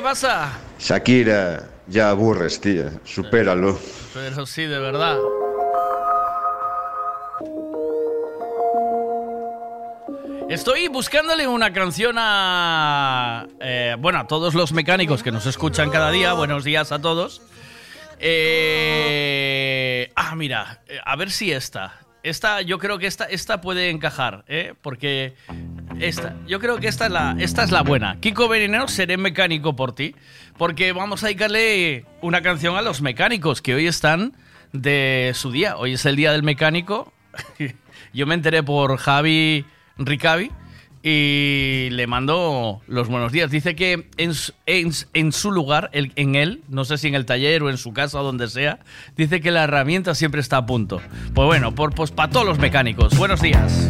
Pasa? 0.07 0.57
Shakira, 0.79 1.67
ya 1.87 2.11
aburres, 2.11 2.61
tía. 2.61 2.93
Supéralo. 3.03 3.77
Pero 4.13 4.45
sí, 4.45 4.63
de 4.63 4.79
verdad. 4.79 5.17
Estoy 10.47 10.87
buscándole 10.87 11.45
una 11.45 11.73
canción 11.73 12.15
a. 12.17 13.47
eh, 13.59 13.97
bueno, 13.99 14.19
a 14.19 14.27
todos 14.27 14.53
los 14.55 14.71
mecánicos 14.71 15.23
que 15.23 15.31
nos 15.33 15.45
escuchan 15.45 15.89
cada 15.89 16.09
día. 16.09 16.31
Buenos 16.31 16.63
días 16.63 16.93
a 16.93 17.01
todos. 17.01 17.41
Eh, 18.19 18.49
ah, 20.15 20.37
mira, 20.37 20.83
eh, 20.87 20.99
a 21.03 21.17
ver 21.17 21.31
si 21.31 21.51
esta. 21.51 22.06
Esta, 22.23 22.61
yo 22.61 22.79
creo 22.79 22.97
que 22.97 23.07
esta, 23.07 23.25
esta 23.25 23.61
puede 23.61 23.89
encajar, 23.89 24.43
¿eh? 24.47 24.73
Porque 24.81 25.35
esta, 25.99 26.35
yo 26.47 26.59
creo 26.59 26.79
que 26.79 26.87
esta 26.87 27.05
es 27.05 27.11
la, 27.11 27.35
esta 27.39 27.63
es 27.63 27.71
la 27.71 27.83
buena. 27.83 28.19
Kiko 28.19 28.47
Veneno, 28.47 28.87
seré 28.87 29.17
mecánico 29.17 29.75
por 29.75 29.93
ti. 29.93 30.15
Porque 30.57 30.91
vamos 30.91 31.23
a 31.23 31.27
dedicarle 31.27 32.05
una 32.21 32.41
canción 32.41 32.75
a 32.75 32.81
los 32.81 33.01
mecánicos 33.01 33.61
que 33.61 33.75
hoy 33.75 33.87
están 33.87 34.35
de 34.73 35.31
su 35.35 35.51
día. 35.51 35.77
Hoy 35.77 35.93
es 35.93 36.05
el 36.05 36.15
día 36.15 36.31
del 36.31 36.43
mecánico. 36.43 37.13
yo 38.13 38.25
me 38.25 38.33
enteré 38.33 38.63
por 38.63 38.97
Javi 38.97 39.65
Ricavi 39.97 40.51
y 41.09 41.89
le 41.91 42.05
mando 42.05 42.81
los 42.87 43.07
buenos 43.07 43.31
días. 43.31 43.49
Dice 43.49 43.77
que 43.77 44.09
en, 44.17 44.33
en, 45.13 45.31
su 45.31 45.51
lugar, 45.51 45.89
en 45.93 46.35
él, 46.35 46.63
no 46.67 46.83
sé 46.83 46.97
si 46.97 47.07
en 47.07 47.15
el 47.15 47.25
taller 47.25 47.63
o 47.63 47.69
en 47.69 47.77
su 47.77 47.93
casa 47.93 48.19
o 48.19 48.23
donde 48.25 48.49
sea, 48.49 48.79
dice 49.15 49.39
que 49.39 49.51
la 49.51 49.63
herramienta 49.63 50.15
siempre 50.15 50.41
está 50.41 50.57
a 50.57 50.65
punto. 50.65 50.99
Pues 51.33 51.45
bueno, 51.45 51.73
por, 51.73 51.95
pues 51.95 52.11
para 52.11 52.29
todos 52.29 52.45
los 52.45 52.59
mecánicos, 52.59 53.17
buenos 53.17 53.41
días. 53.41 53.89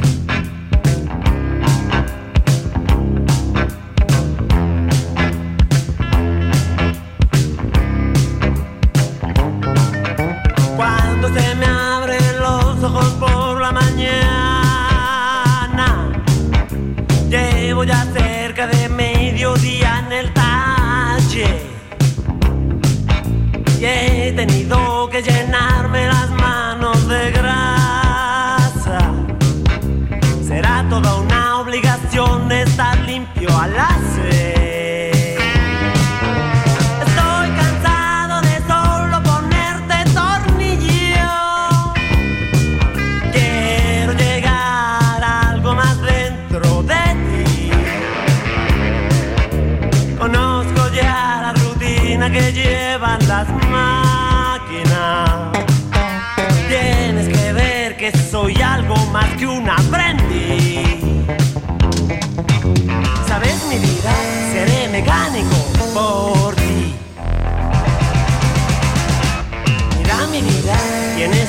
he 23.82 24.32
tenido 24.34 25.10
que 25.10 25.22
llenar. 25.22 25.77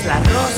la. 0.09 0.58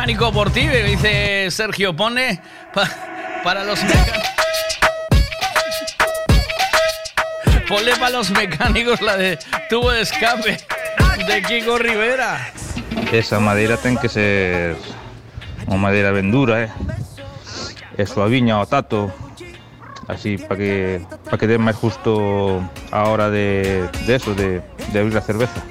mecánico 0.00 0.32
por 0.32 0.50
ti, 0.50 0.66
dice 0.66 1.50
Sergio 1.50 1.94
Pone, 1.94 2.40
para 3.44 3.64
los 3.64 3.82
mecánicos. 3.84 4.28
Ponle 7.68 7.92
para 7.96 8.10
los 8.10 8.30
mecánicos 8.30 9.02
la 9.02 9.18
de 9.18 9.38
tubo 9.68 9.90
de 9.90 10.00
escape 10.00 10.56
de 11.26 11.42
Kiko 11.42 11.76
Rivera. 11.76 12.50
Esa 13.12 13.40
madera 13.40 13.76
tiene 13.76 14.00
que 14.00 14.08
ser 14.08 14.76
una 15.66 15.76
madera 15.76 16.12
vendura 16.12 16.64
eh. 16.64 16.70
Es 17.98 18.08
suaviña 18.08 18.58
o 18.58 18.66
tato, 18.66 19.12
así 20.08 20.38
para 20.38 20.56
que 20.56 21.04
para 21.26 21.36
que 21.36 21.46
dé 21.46 21.58
más 21.58 21.76
justo 21.76 22.62
ahora 22.90 23.28
de, 23.28 23.86
eso, 24.08 24.34
de, 24.34 24.62
abrir 24.94 25.12
la 25.12 25.20
cerveza 25.20 25.62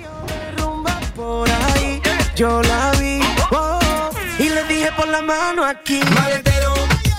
por 4.95 5.07
la 5.07 5.22
mano 5.22 5.66
aquí. 5.66 5.99
Maletero, 6.16 6.74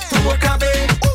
tu 0.09 0.17
boca 0.23 0.57
ve. 0.59 1.10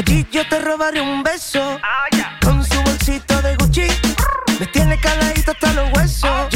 Allí 0.00 0.26
yo 0.32 0.40
te 0.48 0.58
robaré 0.60 1.02
un 1.02 1.22
beso. 1.22 1.60
Ah, 1.82 2.06
Con 2.42 2.64
su 2.64 2.80
bolsito 2.84 3.42
de 3.42 3.54
Gucci. 3.56 3.86
Me 4.58 4.66
tiene 4.68 4.98
caladito 4.98 5.50
hasta 5.50 5.74
los 5.74 5.92
huesos. 5.92 6.49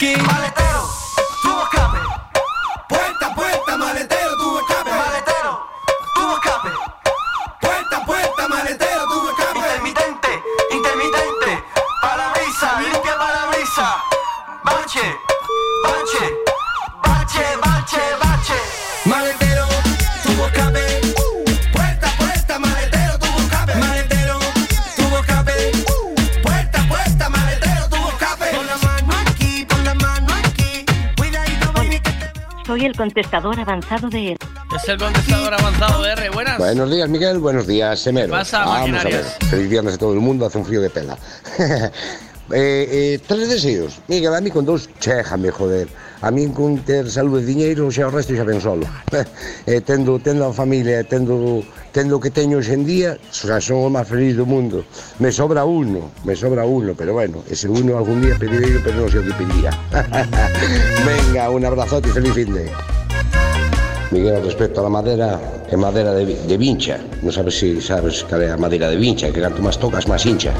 Mano 0.00 0.39
contestador 33.00 33.58
avanzado 33.58 34.10
de... 34.10 34.36
Es 34.76 34.88
el 34.88 34.98
contestador 34.98 35.54
avanzado 35.54 36.02
de 36.02 36.10
R. 36.10 36.30
Buenas. 36.30 36.58
Buenos 36.58 36.90
días, 36.90 37.08
Miguel. 37.08 37.38
Buenos 37.38 37.66
días, 37.66 37.98
Semero. 37.98 38.26
¿Qué 38.26 38.32
pasa, 38.32 38.62
Vamos 38.66 39.00
a 39.00 39.04
ver. 39.04 39.24
Feliz 39.48 39.70
viernes 39.70 39.94
a 39.94 39.96
todo 39.98 40.12
el 40.12 40.20
mundo. 40.20 40.44
Hace 40.44 40.58
un 40.58 40.66
frío 40.66 40.82
de 40.82 40.90
pela. 40.90 41.16
eh, 41.58 41.90
eh, 42.52 43.20
tres 43.26 43.48
deseos. 43.48 44.00
Miguel, 44.06 44.34
a 44.34 44.40
mí 44.42 44.50
con 44.50 44.66
dos, 44.66 44.90
chéjame, 45.00 45.50
joder. 45.50 45.88
A 46.20 46.30
mí 46.30 46.46
con 46.48 46.76
ter 46.84 47.10
salud 47.10 47.40
e 47.40 47.46
diñeiro, 47.48 47.88
xa 47.88 48.04
o 48.04 48.12
resto 48.12 48.36
xa 48.36 48.44
ven 48.44 48.60
solo. 48.60 48.84
eh, 49.64 49.80
tendo, 49.80 50.20
tendo 50.20 50.44
a 50.44 50.52
familia, 50.52 51.00
tendo, 51.00 51.64
tendo 51.96 52.20
o 52.20 52.20
que 52.20 52.28
teño 52.28 52.60
hoxe 52.60 52.76
en 52.76 52.84
día, 52.84 53.16
xa 53.32 53.56
son 53.64 53.80
o 53.80 53.88
máis 53.88 54.04
feliz 54.04 54.36
do 54.36 54.44
mundo. 54.44 54.84
Me 55.16 55.32
sobra 55.32 55.64
uno, 55.64 56.12
me 56.28 56.36
sobra 56.36 56.68
uno, 56.68 56.92
pero 56.92 57.16
bueno, 57.16 57.40
ese 57.48 57.72
uno 57.72 57.96
algún 57.96 58.20
día 58.20 58.36
pedirei, 58.36 58.76
pero 58.84 59.00
non 59.00 59.08
sei 59.08 59.24
o 59.24 59.26
que 59.26 59.32
pediría. 59.32 59.72
Venga, 61.08 61.48
un 61.48 61.64
abrazote 61.64 62.12
e 62.12 62.16
feliz 62.20 62.36
fin 62.36 62.52
de. 62.52 62.68
Miguel, 64.10 64.42
respecto 64.42 64.80
a 64.80 64.82
la 64.82 64.88
madera, 64.88 65.40
é 65.70 65.76
madera 65.76 66.12
de, 66.12 66.26
de 66.26 66.56
vincha. 66.58 66.98
Non 67.22 67.30
sabes 67.30 67.54
si 67.62 67.78
sabes 67.78 68.26
cal 68.26 68.42
é 68.42 68.50
a 68.50 68.58
madera 68.58 68.90
de 68.90 68.98
vincha, 68.98 69.30
que 69.30 69.38
canto 69.38 69.62
máis 69.62 69.78
tocas, 69.78 70.10
máis 70.10 70.26
hincha. 70.26 70.50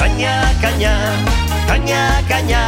Caña, 0.00 0.48
caña, 0.64 0.94
caña, 1.68 2.00
caña. 2.24 2.62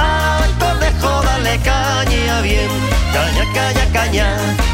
Al 0.00 0.48
conejo 0.56 1.20
dale 1.20 1.60
caña 1.60 2.40
bien. 2.40 2.72
Caña, 3.12 3.44
caña, 3.52 3.84
caña, 3.92 4.28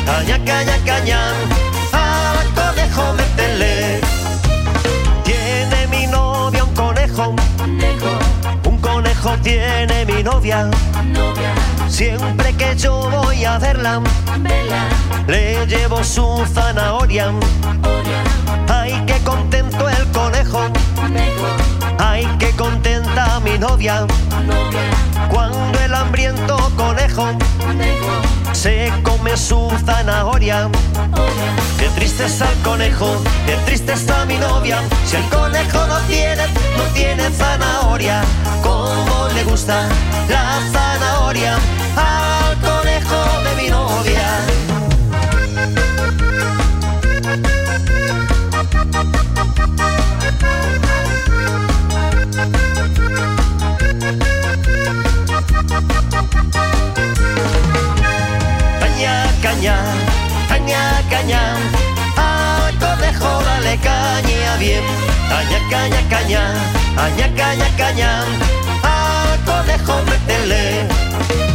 caña, 0.07 0.37
caña, 0.47 0.77
caña. 0.87 1.21
Al 1.91 2.47
conejo 2.55 3.03
métele. 3.19 3.99
Tiene 5.27 5.81
mi 5.91 6.07
novia 6.07 6.63
un 6.63 6.75
conejo. 6.79 7.35
Un 8.63 8.79
conejo 8.79 9.31
tiene 9.43 10.07
mi 10.07 10.23
novia. 10.23 10.71
Siempre 12.01 12.55
que 12.55 12.75
yo 12.77 13.11
voy 13.11 13.45
a 13.45 13.59
verla, 13.59 14.01
le 15.27 15.67
llevo 15.67 16.03
su 16.03 16.47
zanahoria. 16.51 17.31
Ay, 18.69 19.05
qué 19.07 19.19
contento 19.23 19.87
el 19.87 20.07
conejo. 20.11 20.63
Ay, 21.99 22.27
qué 22.39 22.53
contenta 22.53 23.39
mi 23.41 23.59
novia. 23.59 24.07
Cuando 25.29 25.79
el 25.79 25.93
hambriento 25.93 26.57
conejo 26.75 27.37
se 28.53 28.91
come 29.03 29.37
su 29.37 29.71
zanahoria. 29.85 30.71
Qué 31.79 31.91
triste 31.97 32.25
está 32.25 32.51
el 32.51 32.59
conejo, 32.61 33.15
qué 33.45 33.57
triste 33.67 33.93
está 33.93 34.25
mi 34.25 34.39
novia. 34.39 34.81
Si 35.05 35.17
el 35.17 35.25
conejo 35.25 35.87
no 35.87 35.99
tiene, 36.09 36.47
no 36.79 36.85
tiene 36.95 37.31
zanahoria. 37.31 38.23
Como 38.63 39.29
le 39.35 39.45
gusta 39.45 39.87
la 40.31 40.61
zanahoria 40.73 41.59
al 42.01 42.57
conejo 42.61 43.21
de 43.45 43.53
mi 43.63 43.69
novia. 43.69 44.29
Caña, 58.81 59.15
caña, 59.43 59.77
caña, 60.49 60.83
caña. 61.11 61.43
Al 62.17 62.79
conejo 62.79 63.43
dale 63.45 63.77
caña 63.79 64.57
bien. 64.59 64.85
Caña, 65.29 65.61
caña, 65.71 66.01
caña, 66.09 66.43
caña, 66.97 67.35
caña, 67.37 67.69
caña. 67.77 68.25
Al 68.83 69.39
conejo 69.45 69.95
métele. 70.09 71.50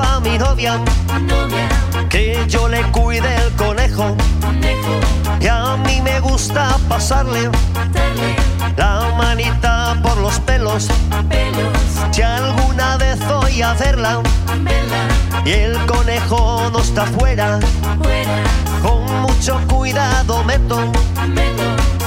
A 0.00 0.20
mi 0.20 0.38
novia 0.38 0.80
que 2.08 2.44
yo 2.48 2.68
le 2.68 2.82
cuide 2.90 3.36
el 3.36 3.52
conejo. 3.52 4.16
Y 5.40 5.46
a 5.46 5.76
mí 5.76 6.00
me 6.00 6.20
gusta 6.20 6.76
pasarle 6.88 7.50
la 8.76 9.12
manita 9.16 9.96
por 10.02 10.16
los 10.18 10.38
pelos. 10.40 10.88
Si 12.10 12.22
alguna 12.22 12.96
vez 12.96 13.18
voy 13.26 13.62
a 13.62 13.74
verla 13.74 14.20
y 15.44 15.50
el 15.50 15.76
conejo 15.86 16.70
no 16.72 16.78
está 16.80 17.06
fuera, 17.06 17.60
con 18.82 19.04
mucho 19.22 19.60
cuidado 19.68 20.42
meto 20.44 20.80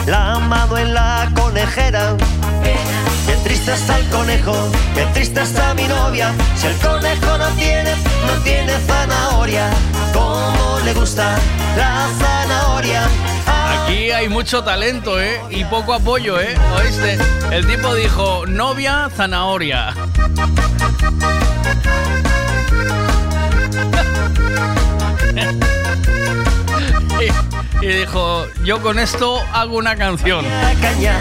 la 0.05 0.39
mano 0.39 0.77
en 0.77 0.93
la 0.93 1.29
conejera. 1.35 2.15
Triste 3.43 3.73
está 3.73 3.97
el 3.97 4.05
conejo, 4.09 4.53
qué 4.93 5.05
triste 5.13 5.41
está 5.41 5.73
mi 5.73 5.87
novia. 5.87 6.33
Si 6.55 6.67
el 6.67 6.75
conejo 6.77 7.37
no 7.37 7.47
tiene, 7.55 7.91
no 8.25 8.33
tiene 8.43 8.73
zanahoria, 8.87 9.69
como 10.13 10.79
le 10.83 10.93
gusta 10.93 11.37
la 11.77 12.07
zanahoria. 12.19 13.07
Aquí 13.47 14.11
hay 14.11 14.27
mucho 14.29 14.63
talento, 14.63 15.19
¿eh? 15.21 15.41
Y 15.49 15.63
poco 15.65 15.93
apoyo, 15.93 16.39
¿eh? 16.39 16.55
¿Oíste? 16.77 17.17
El 17.51 17.65
tipo 17.67 17.93
dijo, 17.95 18.45
novia, 18.47 19.09
zanahoria. 19.15 19.93
y, 27.81 27.85
y 27.85 27.87
dijo, 27.87 28.47
yo 28.63 28.81
con 28.81 28.99
esto 28.99 29.41
hago 29.53 29.77
una 29.77 29.95
canción. 29.95 30.43
Caña, 30.45 30.81
caña, 30.81 31.17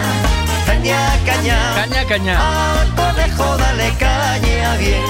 caña. 0.66 0.98
Caña, 1.24 2.04
caña. 2.06 2.82
Al 2.82 2.94
conejo 2.94 3.56
dale 3.56 3.92
caña 3.98 4.76
bien. 4.76 5.02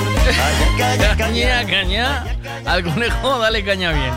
Caña, 0.76 1.16
caña, 1.16 1.16
Caña, 1.16 1.66
caña. 1.66 2.24
Al 2.66 2.84
conejo, 2.84 3.38
dale 3.38 3.64
caña 3.64 3.92
bien. 3.92 4.12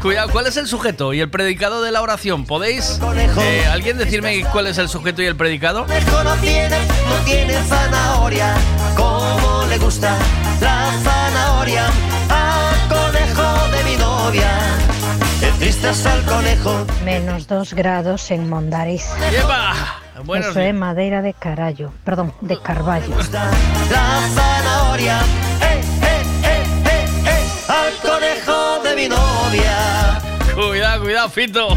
Cuidado, 0.00 0.30
¿cuál 0.30 0.46
es 0.46 0.56
el 0.56 0.66
sujeto 0.66 1.12
y 1.12 1.20
el 1.20 1.30
predicado 1.30 1.82
de 1.82 1.90
la 1.92 2.02
oración? 2.02 2.44
¿Podéis 2.46 3.00
eh, 3.40 3.66
alguien 3.70 3.98
decirme 3.98 4.44
cuál 4.52 4.66
es 4.66 4.78
el 4.78 4.88
sujeto 4.88 5.22
y 5.22 5.26
el 5.26 5.36
predicado? 5.36 5.86
conejo 5.86 6.24
no 6.24 6.34
tiene, 6.36 6.78
no 6.78 7.24
tiene 7.24 7.54
zanahoria, 7.64 8.54
como 8.96 9.64
le 9.68 9.78
gusta 9.78 10.16
la 10.60 10.90
zanahoria 11.02 11.86
al 12.28 12.88
conejo 12.88 13.68
de 13.76 13.84
mi 13.84 13.96
novia. 13.96 14.50
Qué 15.40 15.50
triste 15.58 15.90
está 15.90 16.14
el 16.14 16.22
conejo. 16.24 16.86
Menos 17.04 17.46
dos 17.46 17.74
grados 17.74 18.30
en 18.30 18.48
Mondariz. 18.48 19.04
¡Yepa! 19.30 19.97
Buenos 20.24 20.48
Eso 20.50 20.58
é 20.60 20.64
días. 20.72 20.74
madeira 20.76 21.22
de 21.22 21.32
carallo, 21.34 21.92
perdón, 22.04 22.32
de 22.40 22.60
carballo. 22.60 23.14
La 23.90 24.20
zanahoria, 24.34 25.18
eh, 25.62 25.80
eh, 26.02 26.22
eh, 26.44 26.64
eh, 26.84 27.06
eh, 27.26 27.46
al 27.68 27.92
conejo 28.02 28.82
de 28.82 28.96
mi 28.96 29.08
novia. 29.08 30.20
Cuidado, 30.54 31.02
cuidado, 31.02 31.28
Fito. 31.28 31.68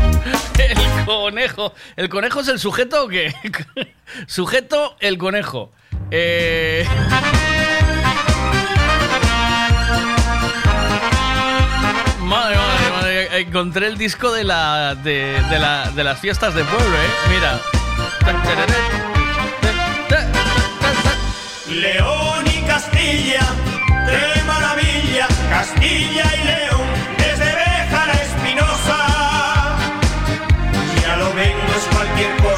El 0.58 1.06
conejo. 1.06 1.74
¿El 1.96 2.10
conejo 2.10 2.40
es 2.42 2.48
el 2.48 2.60
sujeto 2.60 3.06
o 3.06 3.08
qué? 3.08 3.34
Sujeto, 4.28 4.96
el 5.00 5.18
conejo. 5.18 5.72
Eh... 6.10 6.86
Madre, 12.24 12.56
madre, 12.56 12.92
madre. 12.96 13.40
Encontré 13.42 13.88
el 13.88 13.98
disco 13.98 14.32
de, 14.32 14.44
la, 14.44 14.96
de, 14.96 15.42
de 15.50 15.60
la- 15.60 15.90
de 15.92 16.04
las 16.04 16.20
fiestas 16.20 16.54
de 16.54 16.64
pueblo, 16.64 16.96
¿eh? 16.96 17.10
Mira. 17.30 17.60
León 21.68 22.46
y 22.46 22.62
Castilla, 22.62 23.42
qué 24.08 24.44
maravilla, 24.44 25.28
Castilla 25.50 26.24
y 26.36 26.44
León, 26.46 26.88
desde 27.18 27.46
Béjar 27.46 28.10
a 28.10 28.14
Espinosa. 28.14 28.98
Ya 31.02 31.16
lo 31.18 31.34
vengo, 31.34 31.74
es 31.78 31.86
cualquier 31.96 32.36
cosa, 32.38 32.51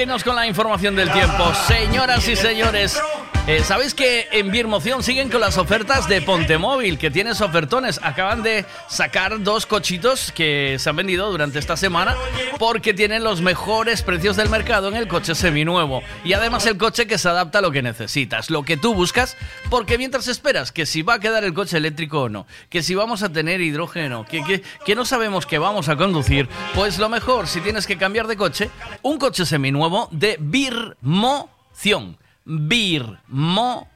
Con 0.00 0.34
la 0.34 0.46
información 0.46 0.96
del 0.96 1.12
tiempo. 1.12 1.52
Señoras 1.68 2.26
y 2.26 2.34
señores, 2.34 2.98
eh, 3.46 3.62
¿sabéis 3.64 3.92
que 3.92 4.28
en 4.32 4.50
Birmoción 4.50 5.02
siguen 5.02 5.28
con 5.28 5.42
las 5.42 5.58
ofertas 5.58 6.08
de 6.08 6.22
Pontemóvil? 6.22 6.96
Que 6.96 7.10
tienes 7.10 7.42
ofertones. 7.42 8.00
Acaban 8.02 8.42
de 8.42 8.64
sacar 8.88 9.42
dos 9.42 9.66
cochitos 9.66 10.32
que 10.32 10.76
se 10.78 10.88
han 10.88 10.96
vendido 10.96 11.30
durante 11.30 11.58
esta 11.58 11.76
semana 11.76 12.16
porque 12.58 12.94
tienen 12.94 13.24
los 13.24 13.42
mejores 13.42 14.00
precios 14.00 14.36
del 14.36 14.48
mercado 14.48 14.88
en 14.88 14.96
el 14.96 15.06
coche 15.06 15.34
seminuevo. 15.34 16.02
Y 16.24 16.32
además 16.32 16.64
el 16.64 16.78
coche 16.78 17.06
que 17.06 17.18
se 17.18 17.28
adapta 17.28 17.58
a 17.58 17.62
lo 17.62 17.70
que 17.70 17.82
necesitas, 17.82 18.48
lo 18.48 18.62
que 18.62 18.78
tú 18.78 18.94
buscas, 18.94 19.36
porque 19.68 19.98
mientras 19.98 20.28
esperas 20.28 20.72
que 20.72 20.86
si 20.86 21.02
va 21.02 21.14
a 21.14 21.20
quedar 21.20 21.44
el 21.44 21.52
coche 21.52 21.76
eléctrico 21.76 22.22
o 22.22 22.28
no, 22.30 22.46
que 22.70 22.82
si 22.82 22.94
vamos 22.94 23.22
a 23.22 23.30
tener 23.30 23.60
hidrógeno, 23.60 24.24
que, 24.24 24.42
que, 24.44 24.62
que 24.84 24.94
no 24.94 25.04
sabemos 25.04 25.44
que 25.44 25.58
vamos 25.58 25.88
a 25.90 25.96
conducir, 25.96 26.48
pues 26.74 26.98
lo 26.98 27.08
mejor, 27.08 27.48
si 27.48 27.60
tienes 27.60 27.86
que 27.86 27.98
cambiar 27.98 28.26
de 28.28 28.36
coche, 28.36 28.70
un 29.02 29.18
coche 29.18 29.44
seminuevo 29.44 29.89
de 30.10 30.36
Birmoción. 30.40 32.16
Birmoción 32.44 33.88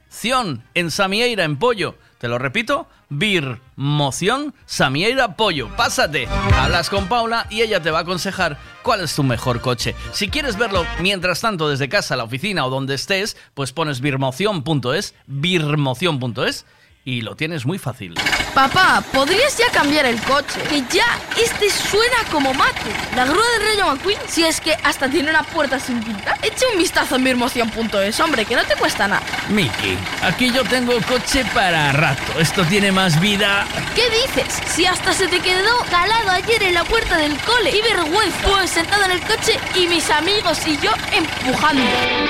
en 0.73 0.91
Samieira, 0.91 1.43
en 1.43 1.57
Pollo. 1.57 1.95
Te 2.19 2.27
lo 2.27 2.37
repito, 2.37 2.87
Birmoción, 3.09 4.53
Samieira, 4.65 5.35
Pollo. 5.35 5.69
Pásate, 5.75 6.27
hablas 6.53 6.89
con 6.89 7.07
Paula 7.07 7.47
y 7.49 7.61
ella 7.61 7.81
te 7.81 7.91
va 7.91 7.99
a 7.99 8.01
aconsejar 8.01 8.57
cuál 8.83 9.01
es 9.01 9.15
tu 9.15 9.23
mejor 9.23 9.61
coche. 9.61 9.95
Si 10.11 10.29
quieres 10.29 10.57
verlo 10.57 10.85
mientras 11.01 11.41
tanto 11.41 11.69
desde 11.69 11.89
casa, 11.89 12.15
la 12.15 12.23
oficina 12.23 12.65
o 12.65 12.69
donde 12.69 12.95
estés, 12.95 13.37
pues 13.53 13.73
pones 13.73 14.01
birmoción.es, 14.01 15.13
birmoción.es 15.27 16.65
y 17.05 17.21
lo 17.21 17.35
tienes 17.35 17.67
muy 17.67 17.77
fácil. 17.77 18.15
Papá, 18.55 19.03
¿podrías 19.13 19.55
ya 19.57 19.69
cambiar 19.71 20.07
el 20.07 20.19
coche? 20.21 20.59
Que 20.67 20.81
ya 20.91 21.05
este 21.37 21.69
suena 21.69 22.17
como 22.31 22.53
mate. 22.53 22.89
La 23.15 23.25
grúa 23.25 23.43
del 23.59 23.67
Rayo 23.67 23.85
McQueen, 23.85 24.17
si 24.27 24.43
es 24.43 24.59
que 24.59 24.73
hasta 24.83 25.07
tiene 25.07 25.29
una 25.29 25.43
puerta 25.43 25.79
sin 25.79 26.01
pintar. 26.03 26.37
Echa 26.41 26.65
un 26.73 26.79
vistazo 26.79 27.17
en 27.17 27.23
mirmoción.es, 27.23 28.19
hombre, 28.19 28.45
que 28.45 28.55
no 28.55 28.63
te 28.63 28.75
cuesta 28.75 29.07
nada. 29.07 29.21
Miki, 29.49 29.97
aquí 30.23 30.51
yo 30.51 30.63
tengo 30.63 30.93
coche 31.07 31.45
para 31.53 31.91
rato. 31.91 32.39
Esto 32.39 32.65
tiene 32.65 32.91
más 32.91 33.19
vida. 33.19 33.67
¿Qué 33.93 34.09
dices? 34.09 34.61
Si 34.67 34.85
hasta 34.85 35.13
se 35.13 35.27
te 35.27 35.39
quedó 35.41 35.77
calado 35.91 36.31
ayer 36.31 36.63
en 36.63 36.73
la 36.73 36.85
puerta 36.85 37.17
del 37.17 37.37
cole. 37.41 37.69
¡Qué 37.69 37.81
vergüenza! 37.83 38.37
Pues 38.47 38.71
sentado 38.71 39.03
en 39.05 39.11
el 39.11 39.21
coche 39.21 39.59
y 39.75 39.85
mis 39.87 40.09
amigos 40.09 40.65
y 40.65 40.77
yo 40.77 40.91
empujando. 41.11 41.83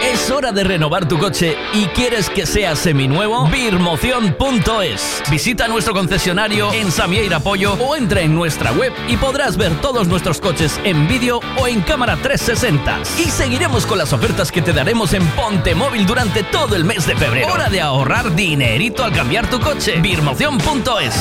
Es 0.04 0.30
hora 0.32 0.52
de 0.52 0.66
renovar 0.66 1.08
tu 1.08 1.18
coche 1.18 1.56
y 1.74 1.86
quieres 1.88 2.30
que 2.30 2.46
sea 2.46 2.76
seminuevo. 2.76 3.48
Birmoción.es. 3.48 4.65
Visita 5.30 5.68
nuestro 5.68 5.94
concesionario 5.94 6.74
en 6.74 6.92
Samieira 6.92 7.40
Pollo 7.40 7.74
o 7.74 7.96
entra 7.96 8.22
en 8.22 8.34
nuestra 8.34 8.72
web 8.72 8.92
y 9.08 9.16
podrás 9.16 9.58
ver 9.58 9.80
todos 9.80 10.08
nuestros 10.08 10.40
coches 10.40 10.80
en 10.84 11.08
vídeo 11.08 11.40
o 11.58 11.68
en 11.68 11.82
cámara 11.82 12.18
360. 12.18 13.02
Y 13.20 13.30
seguiremos 13.30 13.86
con 13.86 14.00
las 14.00 14.12
ofertas 14.12 14.52
que 14.52 14.64
te 14.64 14.74
daremos 14.74 15.14
en 15.14 15.26
Ponte 15.30 15.76
Móvil 15.76 16.08
durante 16.08 16.42
todo 16.42 16.76
el 16.76 16.84
mes 16.84 17.06
de 17.06 17.16
febrero. 17.16 17.54
Hora 17.54 17.70
de 17.70 17.80
ahorrar 17.80 18.36
dinerito 18.36 19.04
al 19.04 19.14
cambiar 19.14 19.48
tu 19.52 19.60
coche. 19.60 20.02
Birmoción.es. 20.02 21.14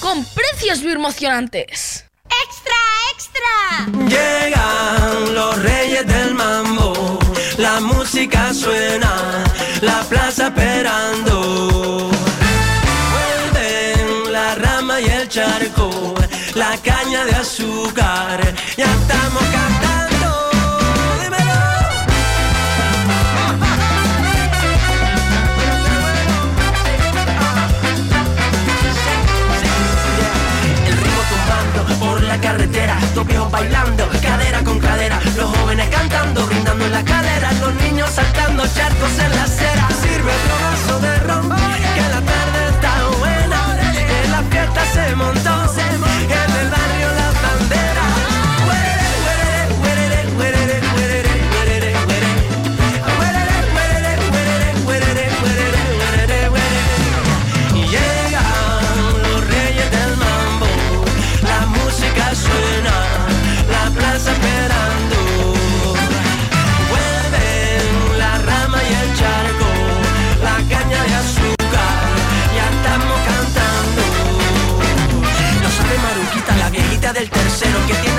Con 0.00 0.24
precios 0.24 0.82
birmocionantes. 0.82 2.06
¡Extra, 2.44 2.74
extra! 3.14 3.86
Llegan 4.08 5.34
los 5.34 5.62
reyes 5.62 6.06
del 6.06 6.34
mambo, 6.34 7.20
la 7.56 7.78
música 7.80 8.52
suena, 8.52 9.44
la 9.80 10.00
plaza 10.08 10.48
esperando. 10.48 11.37
Ya 18.76 18.84
estamos 18.84 19.42
cantando. 19.50 20.50
Dímelo. 21.22 21.60
El 30.86 30.96
ritmo 30.96 31.22
tumbando 31.30 31.80
por 31.98 32.22
la 32.22 32.40
carretera, 32.40 32.96
los 33.16 33.26
viejos 33.26 33.50
bailando, 33.50 34.08
cadera 34.22 34.62
con 34.62 34.78
cadera, 34.78 35.20
los 35.36 35.56
jóvenes 35.56 35.88
cantando, 35.88 36.46
brindando 36.46 36.84
en 36.86 36.92
la 36.92 37.04
cadera, 37.04 37.52
los 37.54 37.74
niños 37.74 38.08
saltando 38.10 38.62
charcos 38.68 39.18
en 39.18 39.34
la 39.34 39.42
acera. 39.42 39.88
Sirve 40.00 40.30
otro 40.30 40.56
vaso 40.62 41.00
de 41.00 41.18
ron, 41.20 41.57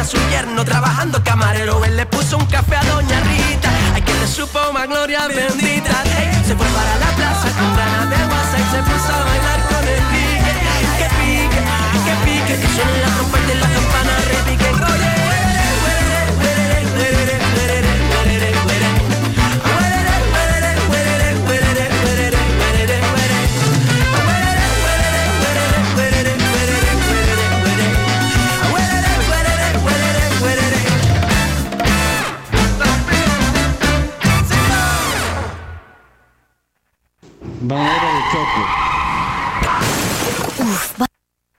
su 0.09 0.17
yerno 0.31 0.65
trabajando 0.65 1.23
camarero. 1.23 1.85
Él 1.85 1.95
le 1.95 2.05
puso 2.07 2.37
un 2.37 2.45
café 2.45 2.77
a 2.77 2.83
Doña 2.83 3.19
Rita, 3.21 3.69
hay 3.93 4.01
que 4.01 4.13
le 4.13 4.27
supo 4.27 4.59
más 4.73 4.87
gloria 4.87 5.27
bendita. 5.27 6.03
Ey, 6.17 6.43
se 6.47 6.55
fue 6.55 6.65
para 6.67 6.95
la 6.97 7.11
plaza 7.15 7.49
con 7.57 7.75
ganas 7.77 8.09
de 8.09 8.15
y 8.15 8.65
se 8.73 8.79
puso 8.89 9.13
a 9.13 9.23
bailar 9.29 9.61
con 9.69 9.87
el 9.87 10.01
pique. 10.11 10.53
Que 10.99 11.07
pique, 11.19 11.61
que 12.05 12.13
pique, 12.25 12.53
que 12.61 12.67
suene 12.75 12.97
la 13.05 13.09
trompeta 13.15 13.51
y 13.53 13.57
la 13.59 13.69
campana 13.75 14.13
repiquen. 14.31 14.75
Oye, 14.83 15.18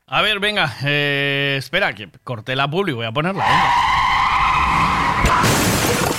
A 0.06 0.22
ver, 0.22 0.40
venga, 0.40 0.76
eh, 0.84 1.56
espera, 1.58 1.94
que 1.94 2.08
corté 2.24 2.56
la 2.56 2.68
publi, 2.68 2.92
voy 2.92 3.06
a 3.06 3.12
ponerla. 3.12 3.44
venga. 3.44 3.90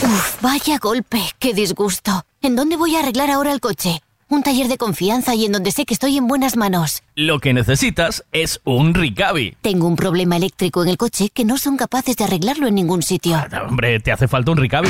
Uf, 0.03 0.41
vaya 0.41 0.77
golpe, 0.79 1.21
qué 1.39 1.53
disgusto. 1.53 2.25
¿En 2.41 2.55
dónde 2.55 2.77
voy 2.77 2.95
a 2.95 2.99
arreglar 2.99 3.29
ahora 3.29 3.51
el 3.51 3.59
coche? 3.59 4.01
Un 4.29 4.43
taller 4.43 4.67
de 4.67 4.77
confianza 4.77 5.35
y 5.35 5.45
en 5.45 5.51
donde 5.51 5.71
sé 5.71 5.85
que 5.85 5.93
estoy 5.93 6.15
en 6.17 6.27
buenas 6.27 6.55
manos. 6.55 7.03
Lo 7.15 7.39
que 7.39 7.53
necesitas 7.53 8.23
es 8.31 8.61
un 8.63 8.93
Ricavi. 8.93 9.57
Tengo 9.61 9.87
un 9.87 9.97
problema 9.97 10.37
eléctrico 10.37 10.83
en 10.83 10.89
el 10.89 10.97
coche 10.97 11.29
que 11.33 11.43
no 11.43 11.57
son 11.57 11.75
capaces 11.75 12.15
de 12.15 12.23
arreglarlo 12.23 12.67
en 12.67 12.75
ningún 12.75 13.01
sitio. 13.03 13.43
Hombre, 13.67 13.99
te 13.99 14.11
hace 14.11 14.27
falta 14.29 14.51
un 14.51 14.57
Ricavi. 14.57 14.89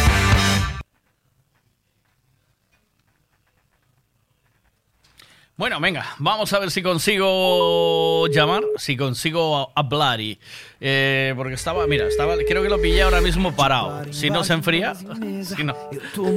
Bueno, 5.61 5.79
venga, 5.79 6.15
vamos 6.17 6.51
a 6.53 6.59
ver 6.59 6.71
si 6.71 6.81
consigo 6.81 8.25
llamar, 8.29 8.63
si 8.77 8.97
consigo 8.97 9.71
hablar 9.75 10.19
y 10.19 10.39
eh, 10.79 11.35
porque 11.37 11.53
estaba, 11.53 11.85
mira, 11.85 12.07
estaba, 12.07 12.33
creo 12.47 12.63
que 12.63 12.69
lo 12.69 12.81
pillé 12.81 13.03
ahora 13.03 13.21
mismo 13.21 13.55
parado. 13.55 14.11
Si 14.11 14.31
no 14.31 14.43
se 14.43 14.53
enfría, 14.53 14.95
si 14.95 15.63
no, 15.63 15.75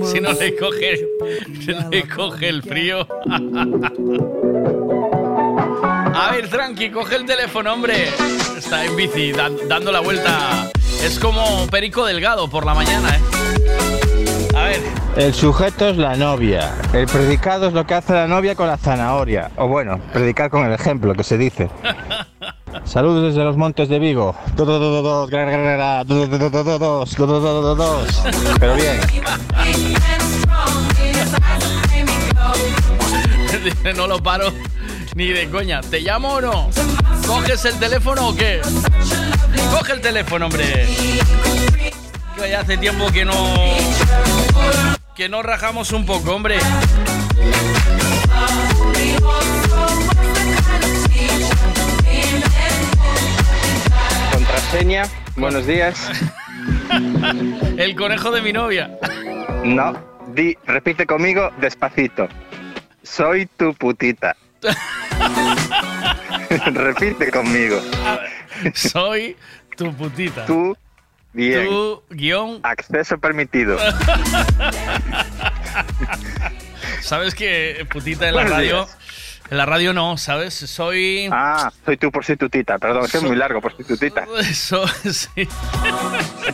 si 0.05 0.21
no 0.21 0.31
le 0.35 0.55
coge, 0.55 1.07
le 1.91 2.07
coge 2.07 2.51
el 2.51 2.63
frío. 2.63 3.09
A 6.17 6.31
ver, 6.33 6.51
tranqui, 6.51 6.91
coge 6.91 7.17
el 7.17 7.25
teléfono, 7.25 7.73
hombre. 7.73 8.11
Está 8.59 8.85
en 8.85 8.95
bici, 8.95 9.33
dan- 9.33 9.57
dando 9.67 9.91
la 9.91 10.01
vuelta. 10.01 10.71
Es 11.03 11.19
como 11.19 11.67
Perico 11.71 12.05
Delgado 12.05 12.51
por 12.51 12.67
la 12.67 12.75
mañana, 12.75 13.09
¿eh? 13.17 13.21
A 14.65 14.69
ver, 14.69 14.81
El 15.17 15.35
sujeto 15.35 15.89
es 15.89 15.99
la 15.99 16.17
novia. 16.17 16.75
El 16.95 17.07
predicado 17.07 17.67
es 17.69 17.75
lo 17.75 17.87
que 17.87 17.93
hace 17.93 18.15
la 18.15 18.27
novia 18.27 18.55
con 18.55 18.67
la 18.67 18.79
zanahoria. 18.79 19.51
O 19.57 19.69
bueno, 19.69 20.01
predicar 20.11 20.49
con 20.49 20.65
el 20.65 20.73
ejemplo, 20.73 21.13
que 21.13 21.23
se 21.23 21.37
dice. 21.37 21.69
Saludos 22.85 23.35
desde 23.35 23.45
los 23.45 23.59
montes 23.59 23.91
de 23.91 23.99
Vigo. 23.99 24.35
Pero 28.59 28.75
bien. 28.75 29.01
no 33.97 34.07
lo 34.07 34.23
paro 34.23 34.51
ni 35.15 35.29
de 35.29 35.51
coña. 35.51 35.83
¿Te 35.83 36.01
llamo 36.01 36.35
o 36.35 36.41
no? 36.41 36.71
¿Coges 37.27 37.67
el 37.67 37.79
teléfono 37.79 38.29
o 38.29 38.35
qué? 38.35 38.63
Coge 39.71 39.93
el 39.93 40.01
teléfono, 40.01 40.47
hombre. 40.47 40.89
Que 42.37 42.51
ya 42.51 42.61
hace 42.61 42.77
tiempo 42.77 43.11
que 43.13 43.25
no. 43.25 43.35
Que 45.15 45.29
no 45.29 45.43
rajamos 45.43 45.93
un 45.93 46.05
poco, 46.05 46.35
hombre. 46.35 46.59
Contraseña, 54.33 55.05
buenos 55.37 55.67
días. 55.67 56.11
El 57.77 57.95
conejo 57.95 58.31
de 58.31 58.43
mi 58.43 58.53
novia. 58.53 58.91
No, 59.65 59.95
di, 60.35 60.57
repite 60.67 61.07
conmigo 61.07 61.51
despacito. 61.61 62.29
Soy 63.03 63.47
tu 63.57 63.75
putita. 63.75 64.37
repite 66.75 67.31
conmigo. 67.31 67.81
Soy 68.75 69.37
tu 69.77 69.93
putita. 69.95 70.47
Tú, 70.47 70.77
bien. 71.35 71.67
Tu 71.67 72.03
guion. 72.11 72.61
Acceso 72.63 73.19
permitido. 73.19 73.77
¿Sabes 77.01 77.35
que 77.35 77.87
putita 77.93 78.29
en 78.29 78.37
la 78.37 78.45
radio? 78.45 78.89
En 79.51 79.59
la 79.59 79.67
radio 79.67 79.93
no, 79.93 80.17
¿sabes? 80.17 80.55
Soy. 80.55 81.29
Ah, 81.31 81.71
soy 81.85 81.99
tú 81.99 82.11
prostitutita, 82.11 82.79
perdón, 82.79 83.07
que 83.11 83.19
es 83.19 83.23
muy 83.23 83.37
largo, 83.37 83.61
prostitutita. 83.61 84.27
Eso, 84.41 84.87
sí. 85.13 85.47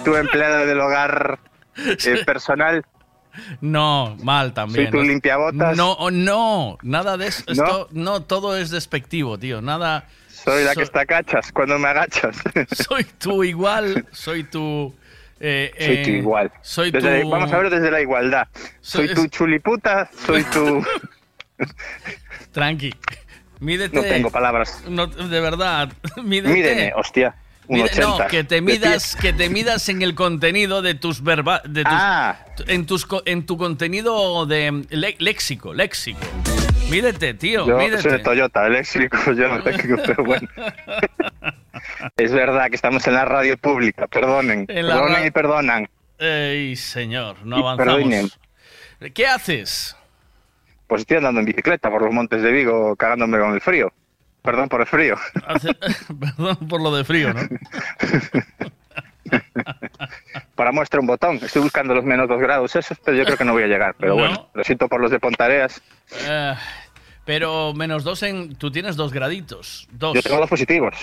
Tu 0.04 0.16
empleada 0.16 0.66
del 0.66 0.80
hogar 0.80 1.38
eh, 1.76 2.24
personal. 2.26 2.84
No, 3.60 4.16
mal 4.22 4.52
también. 4.52 4.86
Soy 4.86 4.90
tu 4.90 4.96
¿no? 4.98 5.04
limpiabotas. 5.04 5.76
No, 5.76 6.10
no, 6.10 6.78
nada 6.82 7.16
de 7.16 7.28
eso. 7.28 7.44
¿No? 7.46 7.52
Esto, 7.52 7.88
no, 7.92 8.22
todo 8.24 8.56
es 8.56 8.70
despectivo, 8.70 9.38
tío. 9.38 9.62
Nada. 9.62 10.08
Soy 10.54 10.64
la 10.64 10.74
que 10.74 10.82
está 10.82 11.06
cachas 11.06 11.52
cuando 11.52 11.78
me 11.78 11.88
agachas. 11.88 12.36
Soy 12.88 13.04
tú 13.18 13.42
igual, 13.44 14.06
soy 14.12 14.44
tu. 14.44 14.94
eh, 15.40 15.70
Soy 15.78 16.02
tu 16.02 16.10
eh, 16.10 16.16
igual. 16.18 16.52
Soy 16.62 16.90
Desde- 16.90 17.22
tu. 17.22 17.30
Vamos 17.30 17.52
a 17.52 17.58
ver 17.58 17.70
desde 17.70 17.90
la 17.90 18.00
igualdad. 18.00 18.48
Soy 18.80 19.06
Soy- 19.08 19.14
tu 19.14 19.26
chuliputa, 19.28 20.10
soy 20.26 20.44
tu... 20.44 20.84
Tranqui. 22.52 22.94
Mídete. 23.60 23.96
No 23.96 24.02
tengo 24.02 24.30
palabras. 24.30 24.82
No, 24.88 25.06
de 25.06 25.40
verdad. 25.40 25.92
Mídete. 26.22 26.52
Mídeme, 26.54 26.92
hostia. 26.96 27.34
Un 27.68 27.76
Mide- 27.78 27.90
80. 27.90 28.00
no, 28.02 28.26
que 28.28 28.42
te 28.42 28.60
midas, 28.60 29.14
que 29.16 29.32
te 29.32 29.48
midas 29.48 29.88
en 29.90 30.02
el 30.02 30.14
contenido 30.16 30.82
de 30.82 30.94
tus 30.94 31.22
verba, 31.22 31.62
de 31.64 31.84
tus, 31.84 31.92
Ah. 31.94 32.36
en 32.66 32.84
tus 32.86 33.06
en 33.26 33.46
tu 33.46 33.56
contenido 33.56 34.44
de 34.46 34.84
le- 34.90 35.14
léxico, 35.20 35.72
léxico. 35.72 36.18
Mídete, 36.90 37.34
tío, 37.34 37.66
Yo 37.66 37.76
mídete. 37.78 38.02
soy 38.02 38.12
de 38.12 38.18
Toyota, 38.20 38.66
eléctrico, 38.66 39.16
yo 39.32 39.48
no 39.48 39.62
tengo, 39.62 39.96
pero 40.04 40.24
bueno. 40.24 40.48
es 42.16 42.32
verdad 42.32 42.68
que 42.68 42.76
estamos 42.76 43.06
en 43.06 43.14
la 43.14 43.24
radio 43.24 43.56
pública, 43.56 44.06
perdonen. 44.06 44.66
Perdonen 44.66 45.26
y 45.26 45.30
perdonan. 45.30 45.88
Ey, 46.18 46.76
señor, 46.76 47.36
no 47.44 47.58
Y 47.58 47.60
avanzamos. 47.60 47.94
perdonen. 47.94 48.28
¿Qué 49.14 49.26
haces? 49.26 49.96
Pues 50.86 51.02
estoy 51.02 51.18
andando 51.18 51.40
en 51.40 51.46
bicicleta 51.46 51.88
por 51.90 52.02
los 52.02 52.12
montes 52.12 52.42
de 52.42 52.50
Vigo, 52.50 52.96
cagándome 52.96 53.38
con 53.38 53.54
el 53.54 53.60
frío. 53.60 53.92
Perdón 54.42 54.68
por 54.68 54.80
el 54.80 54.86
frío. 54.86 55.16
Hace- 55.46 55.74
Perdón 56.20 56.56
por 56.68 56.80
lo 56.82 56.94
de 56.94 57.04
frío, 57.04 57.32
¿no? 57.32 57.40
Para 60.54 60.72
muestra 60.72 61.00
un 61.00 61.06
botón. 61.06 61.36
Estoy 61.42 61.62
buscando 61.62 61.94
los 61.94 62.04
menos 62.04 62.28
dos 62.28 62.40
grados 62.40 62.74
esos, 62.76 62.98
pero 63.04 63.16
yo 63.16 63.24
creo 63.24 63.36
que 63.36 63.44
no 63.44 63.52
voy 63.52 63.62
a 63.62 63.66
llegar. 63.66 63.94
Pero 63.98 64.14
No. 64.14 64.18
bueno, 64.20 64.50
lo 64.54 64.64
siento 64.64 64.88
por 64.88 65.00
los 65.00 65.10
de 65.10 65.20
Pontareas. 65.20 65.80
Eh, 66.26 66.54
pero 67.30 67.72
menos 67.74 68.02
dos 68.02 68.24
en. 68.24 68.56
Tú 68.56 68.72
tienes 68.72 68.96
dos 68.96 69.12
graditos. 69.12 69.86
Dos. 69.92 70.14
Yo 70.16 70.20
tengo 70.20 70.38
dos 70.38 70.50
positivos. 70.50 70.96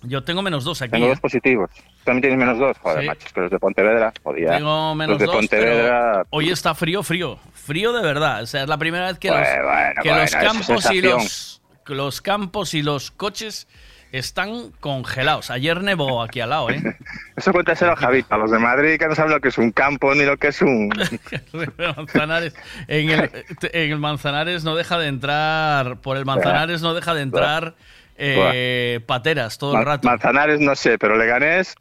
Yo 0.00 0.24
tengo 0.24 0.40
menos 0.40 0.64
dos 0.64 0.80
aquí. 0.80 0.92
Tengo 0.92 1.04
¿eh? 1.04 1.10
dos 1.10 1.20
positivos. 1.20 1.68
Tú 1.74 2.04
también 2.04 2.22
tienes 2.22 2.38
menos 2.38 2.58
dos. 2.58 2.78
Joder, 2.78 3.02
Sí. 3.02 3.06
macho, 3.06 3.26
es 3.26 3.32
que 3.34 3.40
los 3.42 3.50
de 3.50 3.58
Pontevedra, 3.58 4.10
jodía. 4.22 4.52
Tengo 4.52 4.94
menos 4.94 5.12
los 5.12 5.18
de 5.18 5.26
dos, 5.26 5.36
Pontevedra, 5.36 6.24
hoy 6.30 6.48
está 6.48 6.74
frío, 6.74 7.02
frío. 7.02 7.38
Frío 7.52 7.92
de 7.92 8.02
verdad. 8.02 8.44
O 8.44 8.46
sea, 8.46 8.62
es 8.62 8.68
la 8.70 8.78
primera 8.78 9.08
vez 9.08 9.18
que 9.18 9.28
los, 9.28 9.36
bueno, 9.40 10.02
que 10.02 10.08
bueno, 10.08 10.22
los 10.22 10.34
campos 10.34 10.90
y 10.90 11.02
los, 11.02 11.60
los 11.84 12.22
campos 12.22 12.72
y 12.72 12.82
los 12.82 13.10
coches 13.10 13.68
están 14.12 14.72
congelados. 14.80 15.50
Ayer 15.50 15.82
nevó 15.82 16.22
aquí 16.22 16.40
al 16.40 16.50
lado, 16.50 16.70
¿eh? 16.70 16.96
Eso 17.36 17.52
cuéntaselo 17.52 17.92
a 17.92 17.96
Javita, 17.96 18.34
a 18.34 18.38
los 18.38 18.50
de 18.50 18.58
Madrid 18.58 18.98
que 18.98 19.06
no 19.06 19.14
saben 19.14 19.32
lo 19.32 19.40
que 19.40 19.48
es 19.48 19.58
un 19.58 19.70
campo 19.70 20.14
ni 20.14 20.24
lo 20.24 20.36
que 20.36 20.48
es 20.48 20.62
un... 20.62 20.88
Manzanares. 21.96 22.54
En 22.86 23.10
el, 23.10 23.30
en 23.72 23.92
el 23.92 23.98
Manzanares 23.98 24.64
no 24.64 24.74
deja 24.74 24.98
de 24.98 25.08
entrar. 25.08 25.98
Por 25.98 26.16
el 26.16 26.24
Manzanares 26.24 26.82
no 26.82 26.94
deja 26.94 27.14
de 27.14 27.22
entrar 27.22 27.74
eh, 28.20 29.00
pateras 29.06 29.58
todo 29.58 29.78
el 29.78 29.84
rato. 29.84 30.06
Manzanares 30.08 30.58
no 30.60 30.74
sé, 30.74 30.98
pero 30.98 31.16
Leganés, 31.16 31.74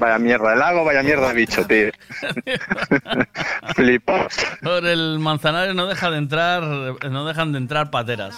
vaya 0.00 0.18
mierda 0.18 0.50
de 0.50 0.56
lago, 0.56 0.84
vaya 0.84 1.02
mierda 1.02 1.28
de 1.28 1.34
bicho, 1.34 1.66
tío. 1.66 1.88
Flipos. 3.74 4.34
Por 4.62 4.84
el 4.86 5.18
Manzanares 5.18 5.74
no 5.74 5.86
deja 5.86 6.10
de 6.10 6.18
entrar, 6.18 6.62
no 6.62 7.24
dejan 7.24 7.52
de 7.52 7.58
entrar 7.58 7.90
pateras. 7.90 8.34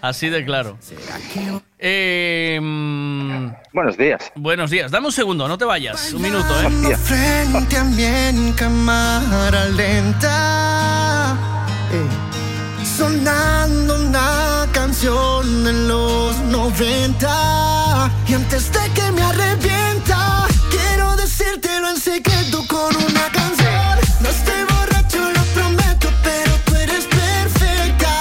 Así 0.00 0.28
de 0.28 0.44
claro. 0.44 0.78
Eh, 1.78 2.58
mm, 2.62 3.46
Buenos 3.72 3.96
días. 3.96 4.32
buenos 4.34 4.70
días. 4.70 4.90
Dame 4.90 5.06
un 5.06 5.12
segundo, 5.12 5.48
no 5.48 5.56
te 5.58 5.64
vayas. 5.64 6.12
Un 6.12 6.22
minuto, 6.22 6.60
¿eh? 6.62 6.96
Frente 6.96 7.76
a 7.76 7.84
mí 7.84 8.04
en 8.04 8.52
cámara 8.52 9.64
lenta, 9.66 11.36
eh, 11.92 12.06
sonando 12.96 13.94
una 13.94 14.66
canción 14.72 15.64
de 15.64 15.72
los 15.72 16.38
90. 16.40 18.10
Y 18.28 18.34
antes 18.34 18.70
de 18.72 18.80
que 18.94 19.12
me 19.12 19.22
arrepienta, 19.22 20.46
quiero 20.70 21.16
decírtelo 21.16 21.88
en 21.90 21.96
secreto 21.96 22.64
con 22.68 22.94
una 22.94 23.28
canción. 23.32 23.98
No 24.20 24.28
estoy 24.28 24.64
borracho, 24.64 25.18
lo 25.18 25.42
prometo, 25.54 26.08
pero 26.22 26.52
tú 26.66 26.74
eres 26.76 27.06
perfecta. 27.06 28.20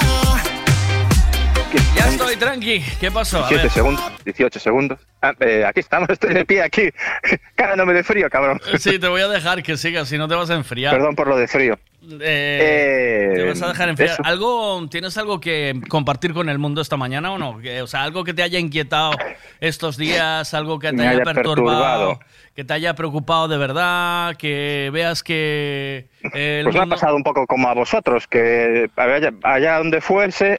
Ya 1.95 2.07
estoy, 2.07 2.37
tranqui. 2.37 2.81
¿Qué 2.99 3.11
pasó? 3.11 3.43
A 3.43 3.49
17 3.49 3.63
ver. 3.63 3.71
segundos, 3.71 4.11
18 4.23 4.59
segundos. 4.59 4.99
Ah, 5.21 5.33
eh, 5.41 5.65
aquí 5.67 5.81
estamos, 5.81 6.09
estoy 6.09 6.33
de 6.33 6.45
pie 6.45 6.61
aquí. 6.63 6.89
Cagándome 7.55 7.93
de 7.93 8.03
frío, 8.03 8.29
cabrón. 8.29 8.61
Sí, 8.79 8.99
te 8.99 9.07
voy 9.07 9.21
a 9.21 9.27
dejar 9.27 9.63
que 9.63 9.75
sigas, 9.75 10.07
si 10.07 10.17
no 10.17 10.29
te 10.29 10.35
vas 10.35 10.49
a 10.49 10.55
enfriar. 10.55 10.93
Perdón 10.93 11.15
por 11.15 11.27
lo 11.27 11.35
de 11.35 11.47
frío. 11.47 11.77
Eh, 12.19 13.31
te 13.35 13.43
vas 13.43 13.61
a 13.61 13.67
dejar 13.67 13.89
enfriar. 13.89 14.11
eso. 14.13 14.21
¿Algo, 14.25 14.87
¿Tienes 14.89 15.17
algo 15.17 15.39
que 15.39 15.79
compartir 15.87 16.33
con 16.33 16.49
el 16.49 16.57
mundo 16.57 16.81
esta 16.81 16.97
mañana 16.97 17.31
o 17.31 17.37
no? 17.37 17.59
O 17.83 17.87
sea, 17.87 18.03
algo 18.03 18.23
que 18.23 18.33
te 18.33 18.41
haya 18.41 18.57
inquietado 18.57 19.11
estos 19.59 19.97
días, 19.97 20.53
algo 20.53 20.79
que 20.79 20.91
te 20.93 21.01
haya, 21.01 21.11
haya 21.11 21.23
perturbado, 21.23 22.09
perturbado. 22.09 22.19
que 22.55 22.63
te 22.63 22.73
haya 22.73 22.95
preocupado 22.95 23.47
de 23.47 23.57
verdad, 23.57 24.35
que 24.35 24.89
veas 24.91 25.21
que 25.21 26.07
el 26.33 26.63
Pues 26.63 26.75
me 26.75 26.81
ha 26.81 26.87
pasado 26.87 27.15
un 27.15 27.23
poco 27.23 27.45
como 27.45 27.67
a 27.67 27.73
vosotros, 27.73 28.27
que 28.27 28.89
allá, 28.95 29.31
allá 29.43 29.77
donde 29.77 30.01
fuese, 30.01 30.57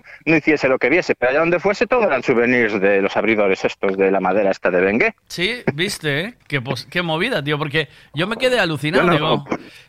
no 0.26 0.36
hiciese 0.36 0.68
lo 0.68 0.78
que 0.78 0.88
viese, 0.88 1.14
pero 1.14 1.30
allá 1.30 1.40
donde 1.40 1.60
fuese 1.60 1.86
todo 1.86 2.04
eran 2.04 2.22
souvenirs 2.22 2.80
de 2.80 3.02
los 3.02 3.16
abridores 3.16 3.64
estos 3.64 3.96
de 3.96 4.10
la 4.10 4.20
madera 4.20 4.50
esta 4.50 4.70
de 4.70 4.80
Bengué. 4.80 5.14
Sí, 5.28 5.62
viste, 5.74 6.20
¿eh? 6.20 6.34
qué, 6.48 6.60
pos- 6.60 6.86
qué 6.90 7.02
movida, 7.02 7.42
tío, 7.42 7.58
porque 7.58 7.88
yo 8.14 8.26
me 8.26 8.36
quedé 8.36 8.58
alucinado. 8.60 9.18
No- 9.18 9.44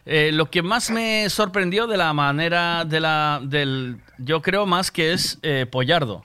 eh, 0.05 0.31
lo 0.33 0.49
que 0.49 0.61
más 0.61 0.91
me 0.91 1.29
sorprendió 1.29 1.87
de 1.87 1.97
la 1.97 2.13
manera 2.13 2.85
de 2.85 2.99
la 2.99 3.39
del, 3.43 3.97
yo 4.17 4.41
creo 4.41 4.65
más 4.65 4.91
que 4.91 5.13
es 5.13 5.39
eh, 5.43 5.65
pollardo. 5.69 6.23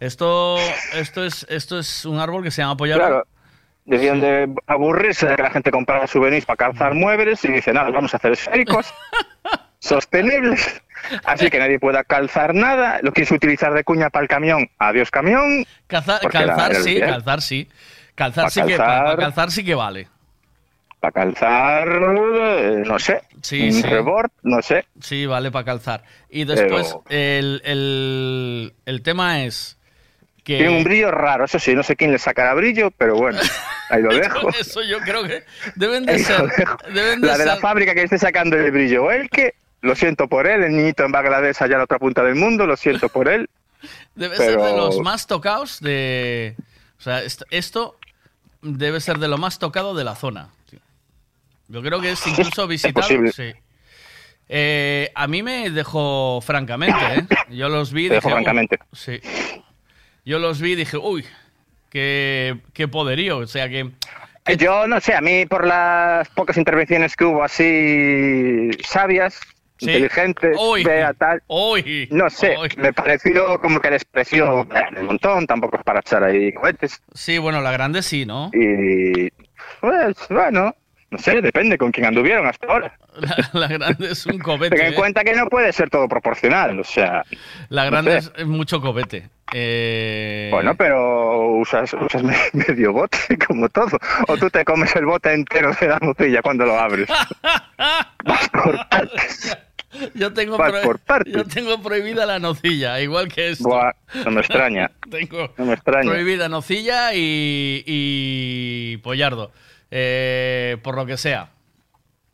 Esto, 0.00 0.56
esto 0.94 1.24
es, 1.24 1.46
esto 1.48 1.78
es 1.78 2.04
un 2.04 2.18
árbol 2.18 2.42
que 2.42 2.50
se 2.50 2.60
llama 2.60 2.76
pollardo. 2.76 3.00
Claro, 3.06 3.26
debían 3.86 4.20
de 4.20 4.52
aburrirse 4.66 5.26
de 5.26 5.36
que 5.36 5.42
la 5.42 5.50
gente 5.50 5.70
comprara 5.70 6.06
souvenirs 6.06 6.44
para 6.44 6.56
calzar 6.58 6.92
muebles 6.94 7.42
y 7.44 7.48
dicen, 7.52 7.74
nada, 7.74 7.90
vamos 7.90 8.12
a 8.12 8.18
hacer 8.18 8.32
esféricos. 8.32 8.92
sostenibles. 9.86 10.82
Así 11.24 11.50
que 11.50 11.58
nadie 11.58 11.78
pueda 11.78 12.04
calzar 12.04 12.54
nada. 12.54 12.98
Lo 13.02 13.12
quieres 13.12 13.30
utilizar 13.30 13.72
de 13.74 13.84
cuña 13.84 14.10
para 14.10 14.22
el 14.24 14.28
camión, 14.28 14.68
adiós 14.78 15.10
camión. 15.10 15.64
Calzar, 15.86 16.20
era- 16.22 16.42
era 16.66 16.74
sí, 16.82 16.98
calzar 17.00 17.42
sí. 17.42 17.68
Calzar 18.14 18.44
Pa' 18.44 18.50
sí 18.50 18.62
que 18.62 18.76
calzar. 18.76 19.04
para 19.04 19.16
calzar 19.16 19.50
sí 19.50 19.64
que 19.64 19.74
vale. 19.74 20.08
Para 21.00 21.12
calzar, 21.12 21.86
eh, 21.88 22.82
no 22.86 22.98
sé. 22.98 23.22
Sí, 23.42 23.66
un 23.66 23.72
sí. 23.72 23.82
rebord, 23.82 24.30
no 24.42 24.62
sé. 24.62 24.86
Sí, 25.00 25.26
vale 25.26 25.50
para 25.50 25.64
calzar. 25.66 26.02
Y 26.30 26.44
después 26.44 26.96
Pero- 27.06 27.20
el, 27.20 27.60
el, 27.64 28.72
el 28.86 29.02
tema 29.02 29.42
es 29.44 29.78
que 30.42 30.56
Tiene 30.58 30.78
un 30.78 30.84
brillo 30.84 31.10
raro, 31.10 31.44
eso 31.44 31.58
sí, 31.58 31.74
no 31.74 31.82
sé 31.82 31.94
quién 31.96 32.10
le 32.12 32.18
sacará 32.18 32.54
brillo, 32.54 32.90
pero 32.92 33.16
bueno, 33.16 33.38
ahí 33.90 34.00
lo 34.02 34.08
dejo. 34.14 34.48
Eso 34.58 34.80
yo 34.82 34.98
creo 35.00 35.24
que 35.24 35.44
deben 35.74 36.06
de 36.06 36.14
Ahí 36.14 36.18
ser. 36.20 36.42
Deben 36.92 37.20
de 37.20 37.26
La 37.26 37.36
de 37.36 37.44
la 37.46 37.56
fábrica 37.56 37.94
que 37.94 38.02
esté 38.04 38.16
sacando 38.18 38.56
el 38.56 38.70
brillo, 38.70 39.04
o 39.04 39.10
el 39.10 39.28
que, 39.28 39.54
lo 39.82 39.94
siento 39.94 40.28
por 40.28 40.46
él, 40.46 40.62
el 40.64 40.76
niñito 40.76 41.04
en 41.04 41.12
Bangladesh 41.12 41.56
allá 41.62 41.74
a 41.76 41.78
la 41.78 41.84
otra 41.84 41.98
punta 41.98 42.22
del 42.22 42.34
mundo, 42.34 42.66
lo 42.66 42.76
siento 42.76 43.08
por 43.08 43.28
él. 43.28 43.48
Debe 44.14 44.36
ser 44.36 44.58
de 44.58 44.76
los 44.76 44.98
más 45.00 45.26
tocados 45.26 45.80
de. 45.80 46.54
O 46.98 47.02
sea, 47.02 47.22
est- 47.22 47.42
esto 47.50 47.96
debe 48.62 49.00
ser 49.00 49.18
de 49.18 49.28
lo 49.28 49.36
más 49.38 49.58
tocado 49.58 49.94
de 49.94 50.02
la 50.04 50.14
zona. 50.16 50.48
Yo 51.68 51.82
creo 51.82 52.00
que 52.00 52.12
es 52.12 52.26
incluso 52.26 52.66
visitado. 52.66 52.94
posible. 52.94 53.32
sí. 53.32 53.52
Eh, 54.48 55.10
a 55.16 55.26
mí 55.26 55.42
me 55.42 55.70
dejó 55.70 56.40
francamente, 56.40 56.96
¿eh? 57.16 57.26
Yo 57.50 57.68
los 57.68 57.92
vi 57.92 58.02
y 58.02 58.04
dije. 58.04 58.14
dejo 58.14 58.30
francamente. 58.30 58.78
Sí. 58.92 59.20
Yo 60.24 60.38
los 60.38 60.60
vi 60.60 60.72
y 60.72 60.76
dije, 60.76 60.96
uy, 60.96 61.24
qué, 61.90 62.58
qué 62.72 62.86
poderío. 62.88 63.38
O 63.38 63.46
sea 63.46 63.68
que. 63.68 63.90
Yo 64.56 64.86
no 64.86 65.00
sé, 65.00 65.14
a 65.14 65.20
mí 65.20 65.44
por 65.46 65.66
las 65.66 66.28
pocas 66.28 66.56
intervenciones 66.56 67.16
que 67.16 67.24
hubo 67.24 67.42
así 67.42 68.70
sabias, 68.84 69.40
Sí. 69.78 70.06
Uy. 70.58 70.84
vea 70.84 71.12
tal, 71.14 71.42
Uy, 71.48 72.08
no 72.10 72.30
sé, 72.30 72.56
uy. 72.58 72.68
me 72.78 72.92
pareció 72.92 73.60
como 73.60 73.78
que 73.80 73.90
les 73.90 74.04
pareció 74.04 74.62
un 74.96 75.06
montón, 75.06 75.46
tampoco 75.46 75.76
es 75.76 75.82
para 75.84 76.00
echar 76.00 76.24
ahí 76.24 76.52
cohetes. 76.52 77.02
Sí, 77.14 77.36
bueno, 77.38 77.60
la 77.60 77.72
grande 77.72 78.02
sí, 78.02 78.24
¿no? 78.24 78.50
Y 78.54 79.30
pues 79.80 80.16
bueno, 80.30 80.74
no 81.10 81.18
sé, 81.18 81.40
depende 81.42 81.76
con 81.78 81.92
quién 81.92 82.06
anduvieron 82.06 82.46
hasta 82.46 82.66
ahora. 82.66 82.96
La, 83.18 83.36
la 83.52 83.66
grande 83.68 84.10
es 84.12 84.26
un. 84.26 84.38
Ten 84.42 84.80
en 84.80 84.92
¿eh? 84.92 84.94
cuenta 84.94 85.24
que 85.24 85.34
no 85.34 85.46
puede 85.48 85.72
ser 85.72 85.88
todo 85.90 86.08
proporcional, 86.08 86.78
o 86.80 86.84
sea, 86.84 87.22
La 87.68 87.84
no 87.84 87.90
grande 87.90 88.20
sé. 88.20 88.30
es, 88.36 88.46
mucho 88.46 88.80
cobete. 88.80 89.28
Eh, 89.54 90.48
Bueno, 90.50 90.74
pero 90.74 91.48
usas, 91.58 91.94
usas 91.94 92.22
me- 92.22 92.34
medio 92.68 92.92
bote, 92.92 93.18
como 93.46 93.68
todo. 93.68 93.96
O 94.28 94.36
tú 94.36 94.50
te 94.50 94.64
comes 94.64 94.94
el 94.96 95.06
bote 95.06 95.32
entero 95.32 95.70
de 95.80 95.86
la 95.88 95.98
nocilla 96.00 96.42
cuando 96.42 96.66
lo 96.66 96.78
abres. 96.78 97.08
Vas 98.24 98.48
por 98.50 98.88
partes. 98.88 99.56
Yo 100.14 100.32
tengo, 100.32 100.56
por 100.56 100.74
yo 101.26 101.82
prohibida 101.82 102.26
la 102.26 102.38
nocilla, 102.38 103.00
igual 103.00 103.28
que 103.28 103.50
esto. 103.50 103.68
Buah, 103.68 103.92
no 104.24 104.30
me 104.32 104.40
extraña. 104.40 104.90
Tengo 105.10 105.52
No 105.56 105.64
me 105.66 105.74
extraña. 105.74 106.10
prohibida 106.10 106.48
nocilla 106.48 107.14
y, 107.14 107.82
y 107.86 108.96
pollardo. 108.98 109.52
Eh, 109.90 110.76
por 110.82 110.96
lo 110.96 111.06
que 111.06 111.16
sea. 111.16 111.50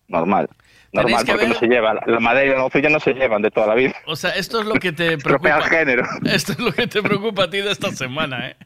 Normal. 0.09 0.49
Normal, 0.93 1.25
que 1.25 1.33
porque 1.33 1.47
ver- 1.47 1.55
no 1.55 1.59
se 1.61 1.67
lleva. 1.67 1.95
La 2.07 2.21
madera 2.21 2.47
y 2.47 2.51
la 2.51 2.59
nocilla 2.59 2.89
no 2.89 3.01
se 3.01 3.13
llevan 3.15 3.43
de 3.43 3.51
toda 3.51 3.67
la 3.69 3.75
vida. 3.75 3.95
O 4.07 4.17
sea, 4.17 4.31
esto 4.31 4.61
es 4.61 4.67
lo 4.67 4.75
que 4.75 4.93
te 4.93 5.17
preocupa. 5.23 5.57
el 5.59 5.63
género. 5.65 6.05
Esto 6.25 6.53
es 6.53 6.59
lo 6.59 6.73
que 6.73 6.87
te 6.87 7.03
preocupa 7.03 7.45
a 7.45 7.51
ti 7.51 7.59
de 7.59 7.71
esta 7.71 7.91
semana, 7.93 8.49
¿eh? 8.49 8.57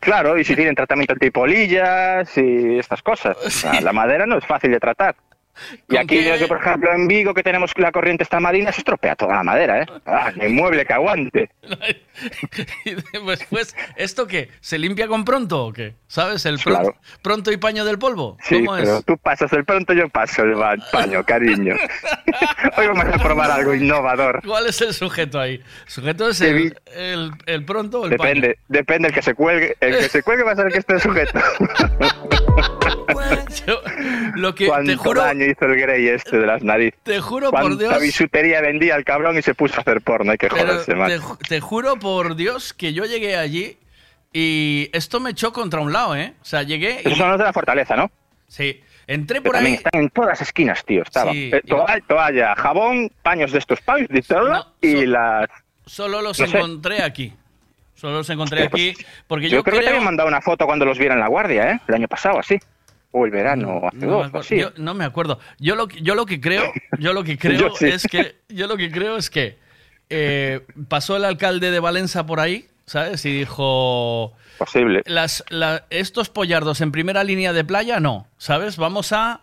Claro, 0.00 0.38
y 0.38 0.44
si 0.44 0.54
tienen 0.54 0.74
tratamiento 0.74 1.14
antipolillas 1.14 2.36
y 2.36 2.78
estas 2.78 3.00
cosas. 3.02 3.36
La 3.82 3.92
madera 3.92 4.26
no 4.26 4.36
es 4.36 4.44
fácil 4.46 4.70
de 4.72 4.78
tratar. 4.78 5.16
Y 5.88 5.96
aquí, 5.96 6.24
yo, 6.38 6.48
por 6.48 6.58
ejemplo, 6.58 6.92
en 6.92 7.06
Vigo, 7.08 7.32
que 7.34 7.42
tenemos 7.42 7.72
la 7.76 7.92
corriente 7.92 8.22
esta 8.24 8.40
marina, 8.40 8.72
se 8.72 8.80
estropea 8.80 9.14
toda 9.16 9.36
la 9.36 9.42
madera, 9.44 9.82
¿eh? 9.82 9.86
Ah, 10.06 10.32
ni 10.34 10.48
mueble 10.48 10.84
que 10.84 10.92
aguante. 10.92 11.50
Y 12.84 12.94
después, 12.94 13.74
¿esto 13.96 14.26
qué? 14.28 14.48
¿Se 14.60 14.78
limpia 14.78 15.08
con 15.08 15.24
pronto 15.24 15.66
o 15.66 15.72
qué? 15.72 15.94
¿Sabes? 16.06 16.46
El 16.46 16.58
pronto, 16.60 16.80
Claro. 16.80 16.96
pronto 17.22 17.50
y 17.52 17.56
paño 17.56 17.84
del 17.84 17.98
polvo. 17.98 18.36
Sí, 18.42 18.64
¿Cómo 18.64 18.76
pero 18.76 18.98
es? 18.98 19.04
tú 19.04 19.16
pasas 19.18 19.52
el 19.52 19.64
pronto, 19.64 19.92
yo 19.94 20.08
paso 20.08 20.42
el 20.44 20.54
paño, 20.92 21.24
cariño. 21.24 21.74
Hoy 22.76 22.86
vamos 22.86 23.06
a 23.06 23.18
probar 23.18 23.50
algo 23.50 23.74
innovador. 23.74 24.40
¿Cuál 24.46 24.66
es 24.68 24.80
el 24.80 24.94
sujeto 24.94 25.40
ahí? 25.40 25.54
¿El 25.86 25.90
sujeto 25.90 26.28
es 26.28 26.40
el, 26.40 26.78
el, 26.94 27.32
el 27.46 27.64
pronto 27.64 28.02
o 28.02 28.06
el 28.06 28.16
paño? 28.16 28.28
Depende, 28.34 28.58
depende 28.68 29.08
el 29.08 29.14
que 29.14 29.22
se 29.22 29.34
cuelgue. 29.34 29.76
El 29.80 29.98
que 29.98 30.08
se 30.08 30.22
cuelgue 30.22 30.44
va 30.44 30.52
a 30.52 30.56
ser 30.56 30.66
el 30.66 30.72
que 30.72 30.78
esté 30.78 31.00
sujeto. 31.00 31.38
Yo, 33.66 33.80
lo 34.36 34.54
que 34.54 34.70
te 34.84 34.96
juro, 34.96 35.22
daño 35.22 35.43
hizo 35.50 35.64
el 35.66 35.76
Grey 35.80 36.08
este 36.08 36.38
de 36.38 36.46
las 36.46 36.62
narices. 36.62 36.98
te 37.02 37.20
juro 37.20 37.50
por 37.50 37.76
Dios, 37.78 38.00
bisutería 38.00 38.60
vendía 38.60 38.96
el 38.96 39.04
cabrón 39.04 39.36
y 39.38 39.42
se 39.42 39.54
puso 39.54 39.76
a 39.76 39.80
hacer 39.80 40.00
porno. 40.00 40.32
Hay 40.32 40.38
que 40.38 40.48
joderse, 40.48 40.92
te, 40.92 40.94
macho. 40.96 41.20
ju- 41.22 41.38
te 41.48 41.60
juro 41.60 41.96
por 41.96 42.36
Dios 42.36 42.72
que 42.74 42.92
yo 42.92 43.04
llegué 43.04 43.36
allí 43.36 43.78
y 44.32 44.90
esto 44.92 45.20
me 45.20 45.30
echó 45.30 45.52
contra 45.52 45.80
un 45.80 45.92
lado, 45.92 46.16
¿eh? 46.16 46.34
O 46.42 46.44
sea, 46.44 46.62
llegué 46.62 47.00
y 47.04 47.06
Esos 47.08 47.18
son 47.18 47.28
los 47.30 47.38
de 47.38 47.44
la 47.44 47.52
fortaleza, 47.52 47.96
¿no? 47.96 48.10
sí, 48.48 48.80
entré 49.06 49.40
por 49.40 49.56
ahí. 49.56 49.74
están 49.74 50.02
en 50.02 50.10
todas 50.10 50.30
las 50.30 50.42
esquinas, 50.42 50.84
tío. 50.84 51.02
Estaba. 51.02 51.32
Sí, 51.32 51.50
Eh, 51.52 51.60
toalla, 51.66 52.00
toalla, 52.06 52.54
jabón, 52.56 53.10
paños 53.22 53.52
de 53.52 53.58
estos 53.58 53.80
paños, 53.80 54.08
de 54.08 54.22
toda, 54.22 54.68
y 54.80 55.06
las... 55.06 55.46
Solo 55.86 56.22
los 56.22 56.38
no 56.40 56.46
sé. 56.46 56.56
encontré 56.56 57.02
aquí. 57.02 57.32
Solo 57.94 58.14
los 58.18 58.30
encontré 58.30 58.64
Hostia, 58.64 58.90
aquí 58.92 59.04
porque 59.28 59.48
Yo, 59.48 59.58
yo, 59.58 59.62
creo, 59.64 59.78
que 59.78 59.84
te 59.84 59.90
habían 59.90 60.04
mandado 60.04 60.28
una 60.28 60.40
foto 60.40 60.66
cuando 60.66 60.84
los 60.84 60.98
viera 60.98 61.14
en 61.14 61.20
la 61.20 61.28
guardia, 61.28 61.70
¿eh? 61.72 61.80
El 61.86 61.94
año 61.94 62.08
pasado, 62.08 62.38
así. 62.38 62.58
O 63.16 63.24
el 63.26 63.30
verano, 63.30 63.80
hace 63.86 63.96
No 64.06 64.22
me, 64.24 64.28
dos, 64.28 64.34
así. 64.44 64.58
yo 64.58 64.70
no 64.76 64.92
me 64.92 65.04
acuerdo. 65.04 65.38
Yo 65.60 65.76
lo, 65.76 65.86
que- 65.86 66.00
yo 66.02 66.16
lo 66.16 66.26
que 66.26 66.40
creo, 66.40 66.64
yo 66.98 67.12
lo 67.12 67.22
que 67.22 67.38
creo 67.38 67.70
sí. 67.76 67.86
es 67.86 68.08
que, 68.10 68.34
yo 68.48 68.66
lo 68.66 68.76
que 68.76 68.90
creo 68.90 69.16
es 69.16 69.30
que 69.30 69.56
eh, 70.10 70.62
pasó 70.88 71.16
el 71.16 71.24
alcalde 71.24 71.70
de 71.70 71.78
Valencia 71.78 72.26
por 72.26 72.40
ahí, 72.40 72.66
¿sabes? 72.86 73.24
Y 73.24 73.30
dijo, 73.38 74.32
Posible. 74.58 75.02
las, 75.06 75.44
la- 75.48 75.84
estos 75.90 76.28
pollardos 76.28 76.80
en 76.80 76.90
primera 76.90 77.22
línea 77.22 77.52
de 77.52 77.64
playa, 77.64 78.00
no, 78.00 78.26
¿sabes? 78.36 78.76
Vamos 78.78 79.12
a, 79.12 79.42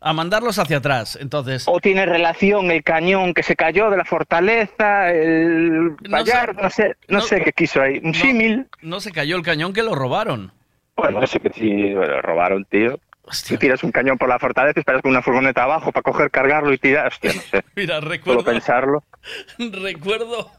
a 0.00 0.12
mandarlos 0.12 0.58
hacia 0.58 0.76
atrás. 0.76 1.16
Entonces, 1.18 1.64
O 1.66 1.80
tiene 1.80 2.04
relación 2.04 2.70
el 2.70 2.82
cañón 2.84 3.32
que 3.32 3.42
se 3.42 3.56
cayó 3.56 3.88
de 3.90 3.96
la 3.96 4.04
fortaleza, 4.04 5.10
el 5.10 5.96
no 6.06 6.68
sé, 6.70 6.96
no, 7.08 7.20
sé 7.22 7.40
qué 7.40 7.52
quiso 7.54 7.80
ahí. 7.80 7.98
Un 8.04 8.12
símil. 8.14 8.66
no 8.82 9.00
se 9.00 9.10
cayó 9.10 9.36
el 9.36 9.42
cañón 9.42 9.72
que 9.72 9.82
lo 9.82 9.94
robaron. 9.94 10.52
Bueno, 10.98 11.20
no 11.20 11.26
sé 11.26 11.40
que 11.40 11.50
sí, 11.50 11.70
lo 11.90 12.22
robaron, 12.22 12.64
tío. 12.66 12.98
Si 13.30 13.56
tiras 13.58 13.82
un 13.82 13.90
cañón 13.92 14.18
por 14.18 14.28
la 14.28 14.38
fortaleza, 14.38 14.78
esperas 14.80 15.02
con 15.02 15.10
una 15.10 15.22
furgoneta 15.22 15.64
abajo 15.64 15.90
para 15.92 16.02
coger, 16.02 16.30
cargarlo 16.30 16.72
y 16.72 16.78
tirar. 16.78 17.08
Hostia, 17.08 17.32
no 17.34 17.40
sé. 17.42 17.64
Mira, 17.76 17.96
Solo 17.96 18.08
recuerdo, 18.08 18.44
pensarlo. 18.44 19.04
recuerdo, 19.58 20.50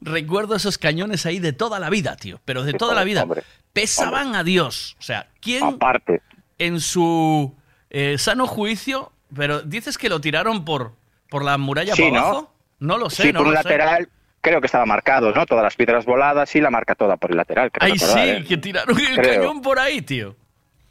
recuerdo 0.00 0.56
esos 0.56 0.78
cañones 0.78 1.26
ahí 1.26 1.38
de 1.38 1.52
toda 1.52 1.78
la 1.78 1.90
vida, 1.90 2.16
tío, 2.16 2.40
pero 2.44 2.62
de 2.64 2.72
toda 2.74 2.94
la 2.94 3.04
vida. 3.04 3.22
hombre, 3.22 3.42
Pesaban 3.72 4.34
a 4.36 4.44
Dios. 4.44 4.96
O 4.98 5.02
sea, 5.02 5.28
¿quién 5.40 5.62
Aparte. 5.64 6.22
en 6.58 6.80
su 6.80 7.54
eh, 7.90 8.16
sano 8.18 8.46
juicio, 8.46 9.12
pero 9.34 9.62
dices 9.62 9.98
que 9.98 10.08
lo 10.08 10.20
tiraron 10.20 10.64
por, 10.64 10.92
por 11.28 11.44
la 11.44 11.58
muralla 11.58 11.94
Sí, 11.94 12.02
para 12.02 12.14
¿no? 12.14 12.26
abajo? 12.26 12.54
No 12.80 12.98
lo 12.98 13.10
sé, 13.10 13.22
sí, 13.24 13.32
no 13.32 13.38
por 13.40 13.48
un 13.48 13.52
sé. 13.56 13.62
lateral, 13.62 14.08
creo 14.40 14.60
que 14.60 14.66
estaba 14.66 14.84
marcado, 14.86 15.32
¿no? 15.32 15.46
Todas 15.46 15.64
las 15.64 15.74
piedras 15.76 16.04
voladas 16.04 16.54
y 16.54 16.60
la 16.60 16.70
marca 16.70 16.94
toda 16.94 17.16
por 17.16 17.30
el 17.30 17.36
lateral. 17.36 17.70
Creo 17.72 17.92
Ay, 17.92 17.98
sí, 17.98 18.18
¿eh? 18.18 18.44
que 18.46 18.56
tiraron 18.58 18.98
el 18.98 19.16
Creo. 19.16 19.40
cañón 19.40 19.62
por 19.62 19.78
ahí, 19.78 20.02
tío. 20.02 20.36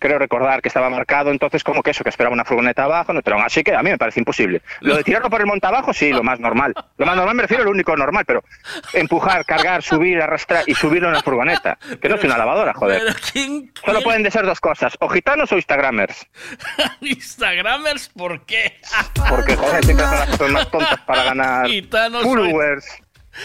Creo 0.03 0.19
recordar 0.19 0.61
que 0.61 0.67
estaba 0.67 0.89
marcado, 0.89 1.31
entonces 1.31 1.63
como 1.63 1.81
que 1.81 1.91
eso, 1.91 2.03
que 2.03 2.09
esperaba 2.09 2.33
una 2.33 2.43
furgoneta 2.43 2.83
abajo, 2.83 3.13
no, 3.13 3.21
pero 3.21 3.37
aún 3.37 3.45
así 3.45 3.63
que 3.63 3.73
a 3.73 3.81
mí 3.81 3.89
me 3.89 3.97
parece 3.97 4.19
imposible. 4.19 4.61
Lo 4.81 4.97
de 4.97 5.03
tirarlo 5.05 5.29
por 5.29 5.39
el 5.39 5.47
monte 5.47 5.65
abajo, 5.65 5.93
sí, 5.93 6.11
lo 6.11 6.23
más 6.23 6.41
normal. 6.41 6.73
Lo 6.97 7.05
más 7.05 7.15
normal 7.15 7.35
me 7.35 7.43
refiero 7.43 7.63
a 7.63 7.65
lo 7.67 7.71
único 7.71 7.95
normal, 7.95 8.25
pero 8.27 8.43
empujar, 8.91 9.45
cargar, 9.45 9.81
subir, 9.81 10.21
arrastrar 10.21 10.65
y 10.67 10.75
subirlo 10.75 11.07
en 11.07 11.13
la 11.13 11.23
furgoneta. 11.23 11.77
Que 12.01 12.09
no 12.09 12.15
es 12.15 12.23
una 12.25 12.37
lavadora, 12.37 12.73
joder. 12.73 13.01
Pero 13.01 13.15
¿quién, 13.31 13.71
Solo 13.85 14.01
pueden 14.01 14.23
de 14.23 14.31
ser 14.31 14.45
dos 14.45 14.59
cosas, 14.59 14.97
o 14.99 15.07
gitanos 15.07 15.53
o 15.53 15.55
instagramers. 15.55 16.27
Instagramers, 16.99 18.09
¿por 18.09 18.45
qué? 18.45 18.81
Porque, 19.29 19.55
joder, 19.55 19.85
siempre 19.85 20.05
hacen 20.05 20.19
las 20.19 20.37
cosas 20.37 20.51
más 20.51 20.69
tontas 20.69 20.99
para 21.05 21.23
ganar 21.23 21.67
Gitanos 21.69 22.23
followers, 22.23 22.85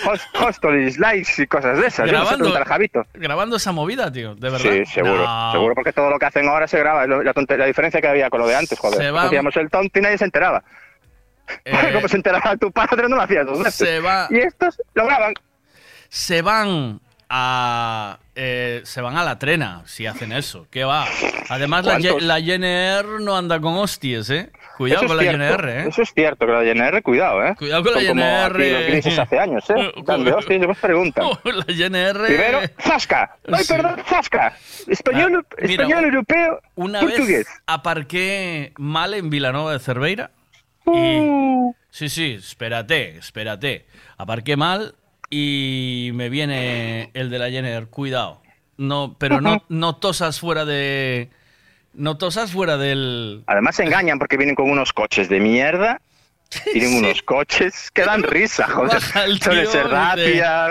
host- 0.04 0.26
hostels, 0.40 0.98
likes 0.98 1.42
y 1.42 1.46
cosas 1.46 1.78
de 1.78 1.86
esas. 1.86 2.06
Yo 2.10 2.12
no 2.18 2.24
Grabando, 2.24 2.52
grabando 3.14 3.56
esa 3.56 3.72
movida, 3.72 4.10
tío, 4.12 4.34
de 4.34 4.50
verdad. 4.50 4.70
Sí, 4.70 4.84
seguro, 4.86 5.24
No. 5.24 5.52
seguro, 5.52 5.74
porque 5.74 5.92
todo 5.92 6.10
lo 6.10 6.18
que 6.18 6.26
hacen 6.26 6.46
ahora 6.48 6.66
se 6.68 6.78
graba. 6.78 7.06
La, 7.06 7.22
la 7.22 7.66
diferencia 7.66 8.00
que 8.00 8.08
había 8.08 8.30
con 8.30 8.40
lo 8.40 8.46
de 8.46 8.56
antes, 8.56 8.78
joder. 8.78 8.98
Se 8.98 9.10
va- 9.10 9.24
Hacíamos 9.24 9.56
el 9.56 9.70
tonto 9.70 9.98
y 9.98 10.02
nadie 10.02 10.18
se 10.18 10.24
enteraba. 10.24 10.62
Eh, 11.64 11.72
Como 11.94 12.08
se 12.08 12.16
enteraba 12.16 12.56
tu 12.56 12.70
padre, 12.70 13.08
no 13.08 13.16
lo 13.16 13.22
hacías 13.22 13.46
dos 13.46 13.58
veces. 13.58 13.74
se 13.88 14.00
va- 14.00 14.26
Y 14.30 14.38
estos 14.38 14.80
lo 14.94 15.06
graban. 15.06 15.34
se 16.08 16.42
van 16.42 17.00
a 17.30 18.18
eh, 18.34 18.80
se 18.84 19.00
van 19.02 19.16
a 19.16 19.24
la 19.24 19.38
trena 19.38 19.82
si 19.86 20.06
hacen 20.06 20.32
eso. 20.32 20.66
¿Qué 20.70 20.84
va? 20.84 21.06
Además 21.48 21.84
la, 21.84 21.98
la 21.98 22.40
no 23.20 23.36
anda 23.36 23.60
con 23.60 23.74
hostias, 23.74 24.30
¿eh? 24.30 24.50
Cuidado 24.78 25.04
Eso 25.04 25.06
es 25.06 25.08
con 25.08 25.16
la 25.16 25.22
cierto, 25.32 25.56
GNR, 25.58 25.68
¿eh? 25.70 25.88
Eso 25.88 26.02
es 26.02 26.14
cierto, 26.14 26.46
que 26.46 26.52
la 26.52 26.62
GNR, 26.62 27.02
cuidado, 27.02 27.44
¿eh? 27.44 27.54
Cuidado 27.58 27.82
con 27.82 27.92
la 27.94 27.98
Son 28.00 28.08
como 28.08 28.24
aquí 28.24 28.70
los 28.70 28.86
grises 28.86 29.18
hace 29.18 29.38
años, 29.38 29.70
¿eh? 29.70 29.92
Dando 30.04 30.36
hostias 30.36 30.56
y 30.56 30.58
después 30.60 30.78
preguntan. 30.78 31.24
la 31.44 31.64
GNR. 31.66 32.26
Primero, 32.26 32.60
Zasca. 32.80 33.36
Ay, 33.52 33.64
Sí. 33.64 33.72
perdón, 33.74 33.96
Zasca. 34.06 34.56
Español, 34.86 35.44
Ah, 35.50 35.54
mira, 35.62 35.72
español 35.82 36.04
europeo, 36.04 36.60
Una 36.76 37.00
portugués. 37.00 37.26
vez 37.28 37.48
aparqué 37.66 38.72
mal 38.78 39.14
en 39.14 39.28
Vilanova 39.30 39.72
de 39.72 39.80
Cerveira 39.80 40.30
Uh. 40.84 41.74
Sí, 41.90 42.08
sí, 42.08 42.36
espérate, 42.38 43.18
espérate. 43.18 43.86
Aparqué 44.16 44.56
mal 44.56 44.94
y 45.28 46.10
me 46.14 46.28
viene 46.30 47.10
el 47.14 47.28
de 47.28 47.38
la 47.38 47.50
Jenner. 47.50 47.88
Cuidado. 47.88 48.40
No, 48.78 49.16
pero 49.18 49.40
no, 49.40 49.64
no 49.68 49.96
tosas 49.96 50.38
fuera 50.40 50.64
de. 50.64 51.28
No 51.98 52.16
tosas 52.16 52.52
fuera 52.52 52.76
del. 52.76 53.42
Además 53.48 53.74
se 53.74 53.82
engañan 53.82 54.20
porque 54.20 54.36
vienen 54.36 54.54
con 54.54 54.70
unos 54.70 54.92
coches 54.92 55.28
de 55.28 55.40
mierda. 55.40 56.00
Tienen 56.72 56.94
unos 56.94 57.22
coches 57.22 57.90
que 57.92 58.04
dan 58.04 58.22
risa, 58.22 58.66
joder. 58.70 59.02
Suelen 59.02 59.66
ser 59.66 59.86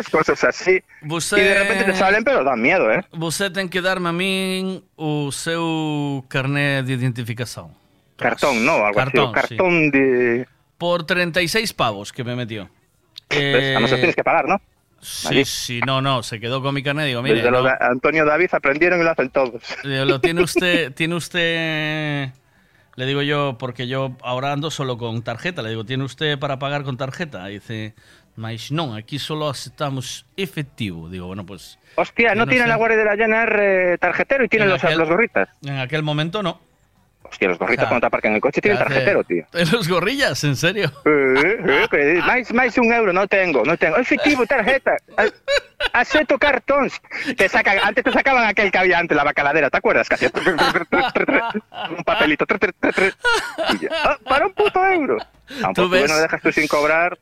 cosas 0.10 0.44
así. 0.46 0.82
Y 1.02 1.40
de 1.40 1.60
repente 1.60 1.84
te 1.84 1.96
salen, 1.96 2.24
pero 2.24 2.44
dan 2.44 2.62
miedo, 2.62 2.92
¿eh? 2.92 3.04
Vostè 3.12 3.52
ten 3.52 3.70
que 3.70 3.84
dar-me 3.84 4.10
a 4.10 4.16
mi 4.16 4.82
o 4.96 5.30
seu 5.36 6.24
carnet 6.32 6.88
d'identificació. 6.88 7.68
Cartón, 8.16 8.66
¿no? 8.66 8.88
Algo 8.88 8.98
Cartón, 8.98 9.36
así. 9.36 9.56
Cartón 9.56 9.92
de... 9.92 10.48
Por 10.80 11.06
36 11.06 11.74
pavos 11.74 12.12
que 12.12 12.24
me 12.24 12.36
metió. 12.36 12.70
Pues, 13.28 13.76
a 13.76 13.88
ser 13.88 14.00
tienes 14.00 14.16
que 14.16 14.24
pagar, 14.24 14.48
¿no? 14.48 14.60
Sí, 15.00 15.46
sí, 15.46 15.80
no, 15.86 16.02
no, 16.02 16.24
se 16.24 16.40
quedó 16.40 16.62
con 16.62 16.74
mi 16.74 16.84
carnet. 16.84 17.06
Digo, 17.08 17.22
mire, 17.22 17.36
Desde 17.36 17.52
lo 17.52 17.60
no, 17.62 17.64
de 17.70 17.74
Antonio 17.80 18.26
David 18.26 18.50
aprendieron 18.52 19.00
y 19.00 19.04
lo 19.04 19.12
hacen 19.12 19.30
todos. 19.30 19.62
digo, 19.84 20.06
lo 20.06 20.20
tiene 20.22 20.42
usted, 20.44 20.94
tiene 20.94 21.16
usted, 21.16 22.30
le 22.96 23.06
digo 23.06 23.22
yo, 23.22 23.58
porque 23.60 23.88
yo 23.88 24.18
ahora 24.24 24.52
ando 24.52 24.72
solo 24.72 24.98
con 24.98 25.22
tarjeta, 25.24 25.62
le 25.62 25.70
digo, 25.70 25.86
¿tiene 25.86 26.04
usted 26.04 26.40
para 26.40 26.58
pagar 26.60 26.84
con 26.84 26.98
tarjeta? 26.98 27.50
Y 27.50 27.56
dice, 27.56 27.94
mas 28.36 28.72
no, 28.72 28.96
aquí 28.96 29.20
solo 29.20 29.50
aceptamos 29.50 30.26
efectivo. 30.36 31.10
Digo, 31.10 31.28
bueno, 31.28 31.46
pues... 31.46 31.78
Hostia, 31.96 32.36
no, 32.36 32.46
tienen 32.48 32.66
sé. 32.66 32.70
la 32.70 32.76
Guardia 32.76 32.98
de 32.98 33.06
la 33.06 33.16
Llaner 33.16 33.60
eh, 33.60 33.98
tarjetero 34.00 34.44
y 34.46 34.48
tienen 34.50 34.68
En 34.68 34.74
los, 34.74 34.84
aquel- 34.84 34.98
los 34.98 35.10
gorritas. 35.10 35.50
En 35.64 35.78
aquel 35.78 36.04
momento 36.04 36.42
no. 36.44 36.60
Hostia, 37.30 37.48
los 37.50 37.60
gorritas 37.60 37.84
sea, 37.84 37.90
cuando 37.90 38.02
te 38.02 38.08
aparcan 38.08 38.34
el 38.34 38.42
coche 38.42 38.62
tienen 38.62 38.80
tarjetero, 38.80 39.24
tío. 39.24 39.46
Los 39.72 39.88
gorrillas, 39.88 40.44
en 40.44 40.56
serio. 40.56 40.92
Eh, 41.06 41.60
eh, 41.68 41.88
que 41.90 42.22
máis, 42.26 42.52
máis 42.54 42.78
un 42.78 42.92
euro, 42.92 43.14
no 43.14 43.28
tengo, 43.28 43.64
no 43.64 43.78
tengo. 43.78 43.98
Efectivo, 43.98 44.46
tarjeta. 44.46 44.98
Acepto 45.94 46.38
cartón. 46.38 46.90
Te 47.36 47.50
sacan, 47.50 47.78
antes 47.84 48.04
te 48.04 48.12
sacaban 48.12 48.46
aquel 48.46 48.72
que 48.72 48.78
había 48.78 49.00
antes, 49.00 49.16
la 49.16 49.24
bacaladera, 49.24 49.70
¿te 49.70 49.78
acuerdas? 49.78 50.08
Un 50.12 52.04
papelito. 52.04 52.46
Y 53.74 53.80
ya, 53.80 53.90
ah, 54.04 54.18
para 54.24 54.48
un 54.48 54.54
puto 54.54 54.84
euro. 54.86 55.18
Tampoco 55.62 55.90
ves? 55.90 56.02
bueno 56.02 56.18
dejas 56.18 56.42
tú 56.42 56.52
sin 56.52 56.68
cobrar. 56.68 57.18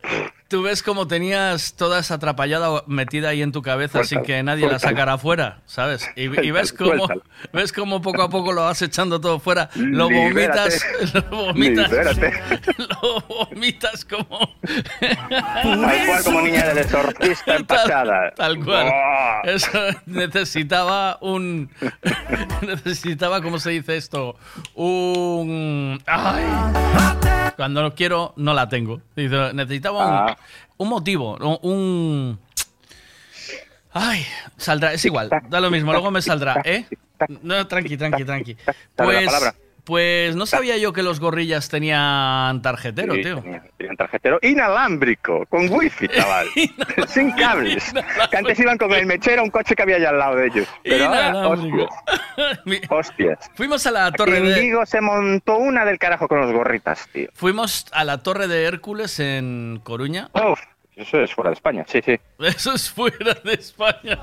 Tú 0.56 0.61
ves 0.64 0.82
cómo 0.82 1.06
tenías 1.06 1.73
toda 1.73 1.99
esa 1.99 2.14
atrapallada 2.14 2.82
metida 2.88 3.27
ahí 3.27 3.41
en 3.41 3.52
tu 3.52 3.61
cabeza 3.61 4.06
sin 4.06 4.23
que 4.23 4.41
nadie 4.41 4.69
la 4.72 4.80
sacara 4.80 5.11
afuera, 5.15 5.60
¿sabes? 5.65 6.10
Y, 6.15 6.22
y 6.45 6.52
ves 6.52 6.72
cómo 6.72 7.10
ves 7.52 7.73
cómo 7.73 8.02
poco 8.02 8.22
a 8.22 8.30
poco 8.30 8.53
lo 8.53 8.64
vas 8.64 8.82
echando 8.82 9.19
todo 9.19 9.38
fuera, 9.40 9.69
lo 9.76 10.07
Libérate. 10.07 10.80
vomitas, 10.80 11.14
lo 11.14 11.22
vomitas, 11.45 11.91
Libérate. 11.91 12.34
lo 12.77 13.19
vomitas 13.27 14.06
como 14.06 14.56
Tal 15.02 15.77
cual 16.07 16.23
como 16.23 16.41
niña 16.41 16.68
del 16.68 16.77
exorcista 16.77 17.56
empachada. 17.57 18.32
tal 18.38 18.64
cual. 18.64 18.88
Oh. 18.94 19.41
Eso 19.49 19.69
necesitaba 20.06 21.18
un 21.19 21.69
necesitaba, 22.61 23.41
¿cómo 23.41 23.60
se 23.60 23.72
dice 23.72 23.98
esto? 23.98 24.38
Un 24.76 26.02
ay. 26.06 26.45
Cuando 27.57 27.82
no 27.82 27.94
quiero 27.95 28.34
no 28.38 28.53
la 28.53 28.68
tengo. 28.69 29.02
Necesitaba 29.15 30.06
un, 30.07 30.30
Ah. 30.30 30.38
Un 30.77 30.89
motivo, 30.89 31.35
un, 31.38 31.60
un- 31.72 32.39
Ay, 33.97 34.26
saldrá, 34.57 34.93
es 34.93 35.06
igual, 35.06 35.30
da 35.49 35.60
lo 35.61 35.72
mismo, 35.72 35.91
luego 35.93 36.11
me 36.11 36.22
saldrá, 36.22 36.61
¿eh? 36.65 36.85
No, 37.43 37.65
tranqui, 37.65 37.95
tranqui, 37.95 38.26
tranqui. 38.26 38.57
Pues, 38.95 39.26
palabra. 39.26 39.56
Pues 39.86 40.36
no 40.36 40.45
sabía 40.45 40.78
yo 40.78 40.91
que 40.94 41.03
los 41.03 41.20
gorrillas 41.20 41.70
tenían 41.70 42.62
tarjetero, 42.62 43.14
Sí, 43.16 43.22
tío. 43.22 43.41
tenían- 43.41 43.64
tenían 43.78 43.95
tarjetero 43.95 44.40
inalámbrico, 44.41 45.45
con 45.45 45.72
wifi, 45.72 46.07
chaval. 46.07 46.48
Sin 47.07 47.32
cables. 47.32 47.94
Que 48.32 48.38
antes 48.38 48.60
iban 48.60 48.78
con 48.78 48.91
el 48.91 49.06
mechero 49.06 49.44
un 49.44 49.49
coche 49.52 49.76
que 49.76 49.84
había 49.84 49.95
allá 49.98 50.10
al 50.10 50.18
lado 50.20 50.36
de 50.38 50.48
ellos. 50.48 50.68
Pero 50.84 51.06
ahora, 51.06 51.48
hostias. 51.48 51.90
Hostias. 52.90 53.52
Fuimos 53.56 53.86
a 53.86 53.91
la 53.91 54.12
torre 54.12 54.38
En 54.40 54.45
de... 54.45 54.60
Vigo 54.60 54.86
se 54.86 54.99
montó 55.02 55.57
una 55.57 55.86
del 55.86 55.98
carajo 55.99 56.28
con 56.28 56.41
los 56.41 56.52
gorritas, 56.52 57.07
tío. 57.14 57.30
Fuimos 57.34 57.86
a 57.91 58.03
la 58.03 58.24
Torre 58.24 58.48
de 58.48 58.66
Hércules 58.66 59.20
en 59.20 59.80
Coruña. 59.84 60.30
Uf, 60.34 60.60
eso 60.95 61.22
es 61.22 61.34
fuera 61.34 61.52
de 61.52 61.53
España, 61.56 61.86
sí, 61.88 62.02
sí. 62.03 62.20
Eso 62.40 62.74
es 62.74 62.90
fuera 62.90 63.34
de 63.44 63.53
España. 63.53 64.20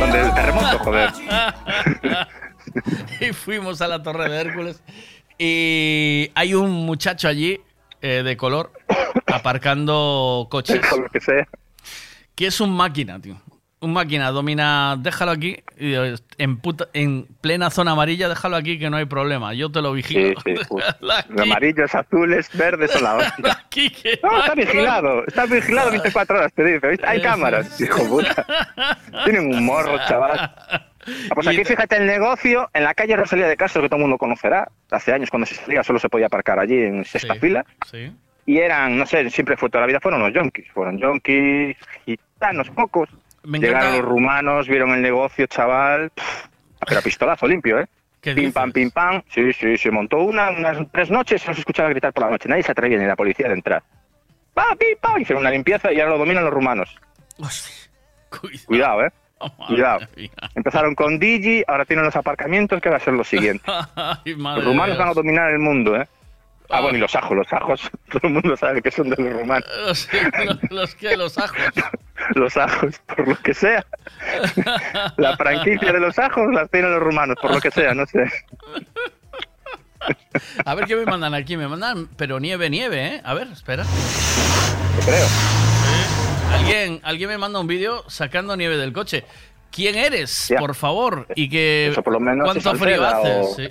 Donde 0.00 0.20
el 0.20 0.34
terremoto, 0.34 0.78
joder. 0.80 1.10
y 3.20 3.32
fuimos 3.32 3.80
a 3.82 3.88
la 3.88 4.02
Torre 4.02 4.28
de 4.28 4.40
Hércules. 4.40 4.82
Y 5.38 6.30
hay 6.34 6.54
un 6.54 6.70
muchacho 6.70 7.28
allí 7.28 7.60
eh, 8.02 8.22
de 8.24 8.36
color 8.36 8.72
aparcando 9.26 10.46
coches. 10.50 10.80
Lo 10.96 11.08
que 11.08 11.20
sea. 11.20 11.46
Que 12.34 12.46
es 12.46 12.60
un 12.60 12.74
máquina, 12.76 13.20
tío. 13.20 13.40
Un 13.80 13.92
máquina, 13.92 14.32
domina, 14.32 14.96
déjalo 14.98 15.30
aquí, 15.30 15.56
eh, 15.76 16.16
en, 16.38 16.56
puta- 16.56 16.88
en 16.94 17.26
plena 17.40 17.70
zona 17.70 17.92
amarilla, 17.92 18.28
déjalo 18.28 18.56
aquí 18.56 18.76
que 18.76 18.90
no 18.90 18.96
hay 18.96 19.04
problema, 19.04 19.54
yo 19.54 19.70
te 19.70 19.80
lo 19.80 19.90
Sí, 19.90 19.96
vigilo. 19.98 20.40
sí. 20.44 20.54
uf. 20.68 20.82
Amarillos, 21.40 21.94
azules, 21.94 22.48
verdes 22.54 22.90
son 22.90 23.04
la 23.04 23.14
hostia. 23.14 23.52
Aquí 23.66 23.88
que 23.90 24.18
No, 24.20 24.36
está 24.40 24.54
vigilado, 24.56 25.24
está 25.28 25.46
vigilado 25.46 25.90
24 25.92 26.38
horas, 26.38 26.52
te 26.54 26.64
dice. 26.64 26.88
¿viste? 26.88 27.06
Hay 27.06 27.22
cámaras, 27.22 27.80
hijo 27.80 28.04
puta. 28.08 28.44
Tienen 29.24 29.54
un 29.54 29.64
morro, 29.64 29.96
chaval. 30.08 30.52
Ah, 31.30 31.34
Pues 31.34 31.46
aquí 31.48 31.58
te- 31.58 31.64
fíjate 31.64 31.96
el 31.96 32.06
negocio, 32.06 32.68
en 32.74 32.84
la 32.84 32.94
calle 32.94 33.16
Rosalía 33.16 33.46
de 33.48 33.56
Castro, 33.56 33.82
que 33.82 33.88
todo 33.88 33.96
el 33.96 34.02
mundo 34.02 34.18
conocerá. 34.18 34.68
Hace 34.90 35.12
años 35.12 35.30
cuando 35.30 35.46
se 35.46 35.54
salía 35.54 35.82
solo 35.82 35.98
se 35.98 36.08
podía 36.08 36.26
aparcar 36.26 36.58
allí 36.58 36.82
en 36.82 37.04
sexta 37.04 37.34
Sí. 37.34 37.40
fila. 37.40 37.64
Sí. 37.90 38.12
Y 38.46 38.58
eran, 38.58 38.96
no 38.98 39.04
sé, 39.06 39.28
siempre 39.30 39.56
fue 39.56 39.68
toda 39.68 39.82
la 39.82 39.86
vida, 39.88 40.00
fueron 40.00 40.20
los 40.20 40.32
yonkis. 40.32 40.70
Fueron 40.72 40.98
yonkis, 40.98 41.76
gitanos, 42.06 42.70
pocos. 42.70 43.08
Me 43.44 43.58
Llegaron 43.58 43.88
encanta- 43.88 43.98
los 43.98 44.08
rumanos, 44.08 44.68
vieron 44.68 44.90
el 44.92 45.02
negocio, 45.02 45.46
chaval. 45.46 46.10
Pero 46.86 47.02
pistolazo 47.02 47.46
limpio, 47.46 47.78
¿eh? 47.80 47.86
¿Qué 48.20 48.30
Pim 48.34 48.46
dices? 48.46 48.54
pam, 48.54 48.72
pim 48.72 48.90
pam. 48.90 49.22
Sí, 49.30 49.52
sí, 49.52 49.76
se 49.76 49.90
montó 49.90 50.18
una, 50.18 50.50
unas 50.50 50.78
tres 50.90 51.10
noches, 51.10 51.40
se 51.42 51.48
los 51.48 51.58
escuchaba 51.58 51.88
gritar 51.90 52.12
por 52.12 52.24
la 52.24 52.30
noche. 52.30 52.48
Nadie 52.48 52.62
se 52.62 52.72
atrevía 52.72 52.98
ni 52.98 53.04
la 53.06 53.14
policía 53.16 53.46
de 53.48 53.54
entrar. 53.54 53.82
¡Pa, 54.54 54.74
pim, 54.78 54.96
pam! 55.00 55.20
Hicieron 55.20 55.42
una 55.42 55.50
limpieza 55.52 55.92
y 55.92 56.00
ahora 56.00 56.12
lo 56.12 56.18
dominan 56.18 56.42
los 56.44 56.52
rumanos. 56.52 56.96
Cuidado, 58.66 59.04
¿eh? 59.06 59.12
Cuidado. 59.68 60.00
Empezaron 60.54 60.94
con 60.94 61.18
Digi, 61.18 61.62
ahora 61.68 61.84
tienen 61.84 62.04
los 62.04 62.16
aparcamientos, 62.16 62.80
que 62.80 62.88
va 62.90 62.96
a 62.96 63.00
ser 63.00 63.14
lo 63.14 63.24
siguiente. 63.24 63.64
Ay, 63.96 64.34
Los 64.36 64.64
rumanos 64.64 64.98
van 64.98 65.08
a 65.08 65.14
dominar 65.14 65.50
el 65.50 65.58
mundo, 65.58 65.96
¿eh? 65.96 66.08
Ah, 66.70 66.82
bueno, 66.82 66.98
y 66.98 67.00
los 67.00 67.16
ajos, 67.16 67.34
los 67.34 67.50
ajos. 67.50 67.80
Todo 68.10 68.20
el 68.24 68.30
mundo 68.34 68.54
sabe 68.56 68.82
que 68.82 68.90
son 68.90 69.08
de 69.08 69.16
los 69.22 69.32
rumanos. 69.32 69.66
Los, 69.86 70.08
los- 70.44 70.70
los 70.70 70.94
que 70.94 71.16
los 71.16 71.38
ajos. 71.38 71.56
Los 72.34 72.56
ajos, 72.58 73.00
por 73.06 73.26
lo 73.26 73.36
que 73.36 73.54
sea. 73.54 73.86
La 75.16 75.34
franquicia 75.38 75.92
de 75.92 76.00
los 76.00 76.18
ajos 76.18 76.52
las 76.52 76.68
tienen 76.70 76.90
los 76.92 77.00
rumanos, 77.02 77.36
por 77.40 77.54
lo 77.54 77.60
que 77.60 77.70
sea, 77.70 77.94
no 77.94 78.04
sé. 78.04 78.30
A 80.66 80.74
ver 80.74 80.84
qué 80.84 80.94
me 80.96 81.06
mandan 81.06 81.32
aquí. 81.32 81.56
Me 81.56 81.68
mandan, 81.68 82.06
pero 82.18 82.38
nieve, 82.38 82.68
nieve, 82.68 83.06
¿eh? 83.14 83.20
A 83.24 83.32
ver, 83.32 83.48
espera. 83.48 83.84
creo. 85.06 85.26
Alguien, 86.52 87.00
alguien 87.04 87.28
me 87.30 87.38
manda 87.38 87.60
un 87.60 87.66
vídeo 87.66 88.04
sacando 88.08 88.56
nieve 88.56 88.76
del 88.76 88.92
coche. 88.92 89.24
¿Quién 89.70 89.96
eres, 89.96 90.52
por 90.58 90.74
favor? 90.74 91.26
Y 91.34 91.48
que 91.48 91.88
Eso 91.92 92.02
por 92.02 92.14
lo 92.14 92.20
menos 92.20 92.44
cuánto 92.46 92.74
frío 92.74 93.04
Alceda 93.06 93.18
hace. 93.20 93.40
o- 93.40 93.54
sí. 93.54 93.68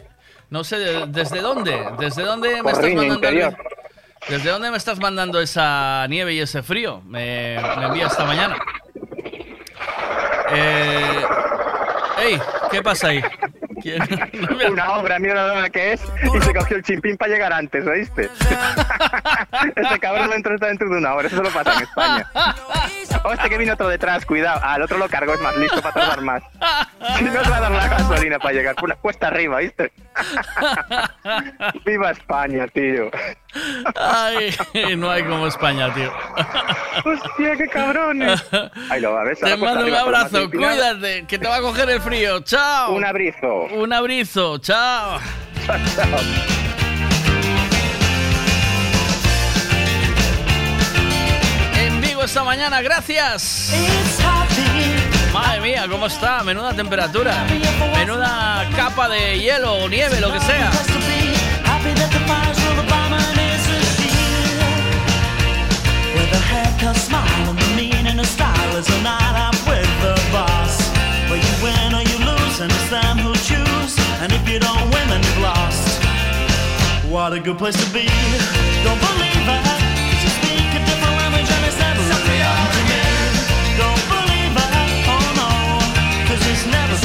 No 0.50 0.64
sé, 0.64 0.78
de- 0.80 1.06
¿desde 1.08 1.42
dónde? 1.42 1.78
¿Desde 2.00 2.24
dónde 2.24 2.62
me 2.64 2.72
estás 2.72 2.94
mandando? 2.94 3.28
el? 3.28 3.56
¿Desde 4.30 4.50
dónde 4.50 4.72
me 4.72 4.78
estás 4.78 5.00
mandando 5.00 5.42
esa 5.42 6.06
nieve 6.08 6.34
y 6.34 6.40
ese 6.40 6.64
frío? 6.64 7.02
Me, 7.06 7.58
me 7.78 7.86
envía 7.86 8.08
esta 8.08 8.26
mañana. 8.26 8.58
Eh, 10.52 11.22
¡Ey! 12.24 12.40
¿Qué 12.72 12.82
pasa 12.82 13.10
ahí? 13.10 13.22
¿Quién? 13.82 14.02
Una 14.72 14.92
obra, 14.94 15.20
mira 15.20 15.56
la 15.56 15.70
que 15.70 15.94
es, 15.94 16.02
y 16.24 16.42
se 16.42 16.54
cogió 16.54 16.78
el 16.78 16.84
chimpín 16.84 17.18
para 17.18 17.32
llegar 17.32 17.54
antes, 17.54 17.86
¿oíste? 17.86 18.24
este 19.76 20.00
cabrón 20.00 20.34
entró 20.34 20.56
está 20.56 20.68
dentro 20.68 20.90
de 20.90 20.98
una 20.98 21.14
hora, 21.14 21.28
eso 21.28 21.38
solo 21.38 21.50
pasa 21.50 21.74
en 21.74 21.84
España. 21.84 22.28
O 23.24 23.34
este 23.34 23.50
que 23.50 23.58
vino 23.58 23.74
otro 23.74 23.90
detrás, 23.90 24.26
cuidado. 24.26 24.62
El 24.76 24.84
otro 24.84 24.98
lo 24.98 25.10
cargó, 25.10 25.34
es 25.34 25.42
más 25.42 25.56
listo 25.58 25.82
para 25.82 25.94
tardar 25.94 26.22
más. 26.22 26.44
Si 27.18 27.24
no 27.24 27.42
os 27.42 27.52
va 27.52 27.58
a 27.58 27.62
dar 27.62 27.72
la 27.72 27.88
gasolina 27.88 28.40
para 28.40 28.54
llegar, 28.54 28.76
una 28.82 28.96
cuesta 28.96 29.28
arriba, 29.28 29.58
¿viste? 29.58 29.92
Viva 31.86 32.12
España, 32.12 32.68
tío. 32.68 33.10
Ay, 33.96 34.56
no 34.98 35.10
hay 35.10 35.24
como 35.24 35.48
España, 35.48 35.94
tío. 35.94 36.12
Hostia, 37.06 37.56
qué 37.58 37.68
cabrones. 37.68 38.44
Ahí 38.90 39.02
lo 39.02 39.14
va, 39.14 39.24
¿ves? 39.24 39.40
Te 39.40 39.56
mando 39.58 39.86
un 39.86 39.94
abrazo, 39.94 40.50
cuídate, 40.50 41.26
que 41.28 41.38
te 41.40 41.48
va 41.48 41.58
a 41.58 41.62
coger 41.62 41.90
el 41.90 42.02
frío. 42.02 42.40
Chao. 42.42 42.94
Un 42.94 43.06
abrizo. 43.06 43.68
Un 43.74 43.94
abrizo, 43.94 44.58
chao. 44.60 45.20
En 51.80 52.02
vivo 52.02 52.24
esta 52.24 52.44
mañana, 52.44 52.82
gracias. 52.82 53.74
Madre 55.34 55.62
mía, 55.62 55.86
¿cómo 55.90 56.08
está? 56.08 56.44
Menuda 56.44 56.74
temperatura. 56.74 57.46
Menuda 57.96 58.68
capa 58.76 59.10
de 59.10 59.40
hielo 59.40 59.74
o 59.74 59.90
nieve, 59.90 60.20
lo 60.20 60.32
que 60.32 60.40
sea. 60.40 60.72
Smile, 66.96 67.56
and 68.08 68.26
style 68.26 68.76
is 68.78 68.88
a 68.90 69.02
night 69.02 69.36
out 69.36 69.56
with 69.68 69.90
the 70.02 70.16
boss. 70.32 70.82
Where 71.30 71.40
you 71.40 71.54
win 71.64 71.94
or 71.94 72.02
you 72.02 72.18
lose, 72.26 72.60
and 72.60 72.72
it's 72.72 72.90
them 72.90 73.18
who 73.18 73.34
choose. 73.34 73.94
And 74.22 74.32
if 74.32 74.48
you 74.50 74.60
don't 74.60 74.90
win, 74.92 75.08
then 75.10 75.22
you've 75.24 75.42
lost. 75.42 76.04
What 77.10 77.34
a 77.34 77.40
good 77.40 77.58
place 77.58 77.78
to 77.84 77.90
be. 77.94 78.08
Don't 78.84 79.00
believe 79.00 79.48
it, 79.56 79.64
'cause 80.10 80.34
speak 80.40 80.70
a 80.76 80.82
different 80.90 81.16
language 81.22 81.50
and 81.56 81.64
it's 81.66 81.80
never 81.80 82.02
happened 82.04 82.74
to 82.76 82.84
me. 82.92 83.02
Don't 83.82 84.04
believe 84.14 84.56
it, 84.64 84.72
oh 85.16 85.28
no, 85.42 85.52
'cause 86.26 86.44
it's 86.52 86.66
never 86.66 86.96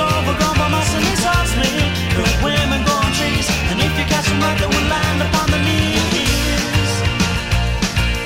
in 0.00 0.08
footsteps 0.08 0.20
over 0.20 0.34
compromise, 0.38 0.94
and 0.94 1.04
he's 1.04 1.24
asked 1.24 1.56
me. 1.56 1.70
Good 2.16 2.36
women 2.42 2.80
go 2.84 2.92
on 2.92 3.12
trees, 3.12 3.48
and 3.70 3.80
if 3.80 3.92
you 3.98 4.04
catch 4.08 4.26
them 4.28 4.40
right, 4.40 4.58
they 4.58 4.66
will 4.66 4.88
land 4.88 5.20
upon 5.22 5.46
the 5.50 5.60
knees. 5.60 6.92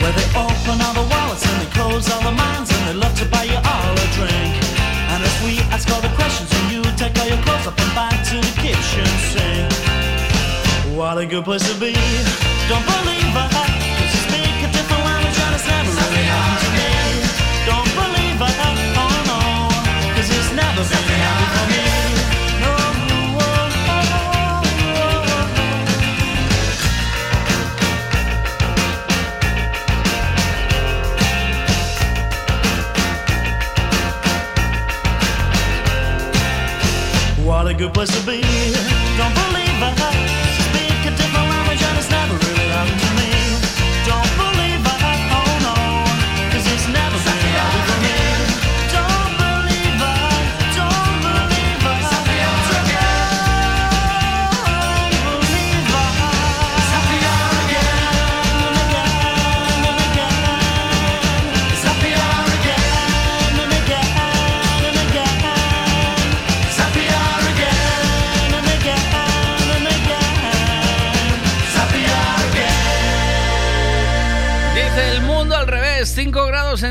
Where 0.00 0.12
they 0.12 0.28
open 0.36 0.76
all 0.84 0.94
the 0.94 1.06
wallets 1.10 1.44
and 1.46 1.56
they 1.62 1.70
close 1.72 2.10
all 2.10 2.22
the 2.22 2.32
minds, 2.32 2.70
and 2.70 2.82
they 2.88 2.94
love 2.94 3.14
to 3.18 3.26
buy 3.26 3.44
you 3.44 3.58
all 3.58 3.92
a 3.92 4.06
drink. 4.18 4.54
And 5.12 5.22
if 5.22 5.36
we 5.44 5.60
ask 5.74 5.88
all 5.90 6.00
the 6.00 6.14
questions, 6.14 6.50
and 6.52 6.64
you 6.72 6.82
take 6.96 7.16
all 7.18 7.28
your 7.28 7.40
clothes 7.42 7.66
up 7.66 7.78
and 7.78 7.92
back 7.94 8.16
to 8.30 8.36
the 8.36 8.54
kitchen 8.62 9.06
sink. 9.30 9.72
What 10.96 11.18
a 11.18 11.26
good 11.26 11.44
place 11.44 11.64
to 11.70 11.74
be. 11.80 11.92
Don't 12.68 12.86
believe 12.86 13.34
it, 13.34 13.73
good 37.76 37.92
place 37.92 38.10
to 38.20 38.26
be. 38.26 38.43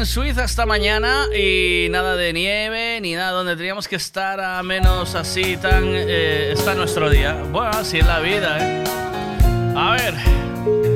Suiza 0.06 0.44
esta 0.44 0.66
mañana 0.66 1.28
y 1.34 1.88
nada 1.90 2.16
de 2.16 2.34
nieve 2.34 3.00
ni 3.02 3.16
nada 3.16 3.32
donde 3.32 3.56
teníamos 3.56 3.88
que 3.88 3.96
estar 3.96 4.40
a 4.42 4.62
menos 4.62 5.16
así 5.16 5.56
tan... 5.58 5.86
eh, 5.86 6.52
está 6.52 6.76
nuestro 6.76 7.10
día. 7.10 7.34
Bueno, 7.52 7.72
así 7.72 8.00
es 8.00 8.06
la 8.06 8.20
vida, 8.20 8.58
¿eh? 8.60 8.84
A 9.76 9.92
ver. 9.92 10.93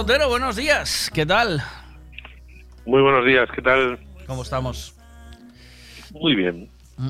Sautero, 0.00 0.30
buenos 0.30 0.56
días. 0.56 1.10
¿Qué 1.12 1.26
tal? 1.26 1.62
Muy 2.86 3.02
buenos 3.02 3.22
días, 3.26 3.46
¿qué 3.54 3.60
tal? 3.60 3.98
¿Cómo 4.26 4.44
estamos? 4.44 4.94
Muy 6.12 6.34
bien. 6.34 6.70
Mm. 6.96 7.08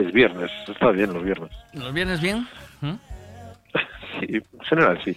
Es 0.00 0.12
viernes, 0.14 0.50
está 0.66 0.92
bien 0.92 1.12
los 1.12 1.22
viernes. 1.22 1.50
¿Los 1.74 1.92
viernes 1.92 2.22
bien? 2.22 2.48
¿Mm? 2.80 2.94
Sí, 4.20 4.26
en 4.36 4.60
general 4.60 4.98
sí. 5.04 5.14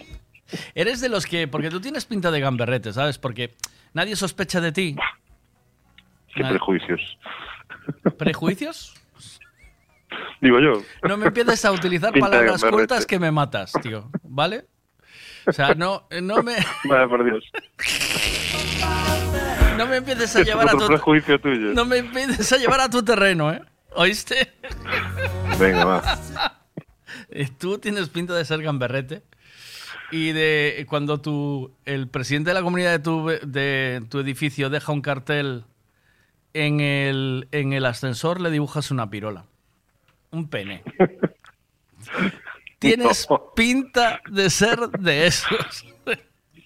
Eres 0.74 1.00
de 1.00 1.08
los 1.08 1.24
que, 1.24 1.48
porque 1.48 1.70
tú 1.70 1.80
tienes 1.80 2.04
pinta 2.04 2.30
de 2.30 2.40
gamberrete, 2.40 2.92
¿sabes? 2.92 3.16
Porque 3.16 3.54
nadie 3.94 4.14
sospecha 4.14 4.60
de 4.60 4.72
ti. 4.72 4.94
Qué 6.34 6.42
Nadie- 6.42 6.50
prejuicios. 6.50 7.18
¿Prejuicios? 8.18 8.94
Digo 10.42 10.60
yo. 10.60 10.82
No 11.08 11.16
me 11.16 11.28
empieces 11.28 11.64
a 11.64 11.72
utilizar 11.72 12.12
Pinta 12.12 12.28
palabras 12.28 12.62
cultas 12.62 13.06
que 13.06 13.18
me 13.18 13.30
matas, 13.30 13.72
tío. 13.82 14.10
¿Vale? 14.22 14.66
O 15.48 15.52
sea, 15.52 15.74
no, 15.74 16.06
no 16.20 16.42
me, 16.42 16.56
Vaya 16.84 17.08
por 17.08 17.24
Dios. 17.24 17.42
no 19.78 19.86
me 19.86 19.96
empieces 19.96 20.36
a 20.36 20.42
llevar 20.42 20.68
a 20.68 20.72
tu 20.72 21.38
tuyo. 21.38 21.72
no 21.72 21.86
me 21.86 21.98
empieces 21.98 22.52
a 22.52 22.58
llevar 22.58 22.80
a 22.82 22.90
tu 22.90 23.02
terreno, 23.02 23.50
¿eh? 23.50 23.62
¿Oíste? 23.94 24.52
Venga, 25.58 25.84
va. 25.84 26.02
Eh, 27.30 27.48
Tú 27.58 27.78
tienes 27.78 28.08
pinta 28.08 28.34
de 28.34 28.44
ser 28.44 28.62
gamberrete. 28.62 29.22
Y 30.10 30.32
de 30.32 30.86
cuando 30.88 31.20
tu, 31.20 31.74
el 31.84 32.08
presidente 32.08 32.50
de 32.50 32.54
la 32.54 32.62
comunidad 32.62 32.92
de 32.92 32.98
tu, 33.00 33.26
de 33.42 34.02
tu 34.08 34.20
edificio 34.20 34.70
deja 34.70 34.92
un 34.92 35.02
cartel 35.02 35.64
en 36.54 36.80
el, 36.80 37.48
en 37.52 37.74
el 37.74 37.84
ascensor, 37.84 38.40
le 38.40 38.50
dibujas 38.50 38.90
una 38.90 39.10
pirola. 39.10 39.44
Un 40.30 40.48
pene. 40.48 40.82
Tienes 42.78 43.26
pinta 43.56 44.20
de 44.30 44.50
ser 44.50 44.78
de 44.90 45.26
esos. 45.26 45.84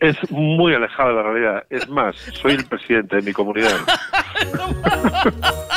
Es 0.01 0.17
muy 0.31 0.75
alejado 0.75 1.11
de 1.11 1.15
la 1.15 1.23
realidad. 1.23 1.65
Es 1.71 1.89
más, 1.89 2.17
soy 2.41 2.53
el 2.55 2.65
presidente 2.67 3.17
de 3.17 3.23
mi 3.23 3.33
comunidad. 3.33 3.77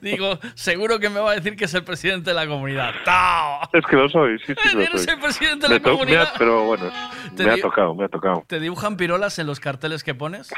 Digo, 0.00 0.38
seguro 0.54 0.98
que 0.98 1.08
me 1.10 1.20
va 1.20 1.32
a 1.32 1.34
decir 1.34 1.54
que 1.56 1.66
es 1.66 1.74
el 1.74 1.84
presidente 1.84 2.30
de 2.30 2.34
la 2.34 2.46
comunidad. 2.46 2.92
¡Tao! 3.04 3.68
Es 3.72 3.84
que 3.86 3.96
lo 3.96 4.08
soy, 4.08 4.38
sí, 4.40 4.54
sí, 4.60 4.68
lo 4.74 4.80
Eres 4.80 5.04
soy. 5.04 5.14
el 5.14 5.20
presidente 5.20 5.68
de 5.68 5.74
Me 5.74 5.74
la 5.74 5.80
me 5.80 5.88
ha- 5.88 5.92
comunidad. 5.92 6.32
pero 6.38 6.64
bueno, 6.64 6.90
me 7.36 7.50
ha 7.50 7.56
tocado, 7.58 7.94
me 7.94 8.04
ha 8.04 8.08
tocado. 8.08 8.44
¿Te 8.46 8.58
dibujan 8.60 8.96
pirolas 8.96 9.38
en 9.38 9.46
los 9.46 9.60
carteles 9.60 10.02
que 10.02 10.14
pones? 10.14 10.52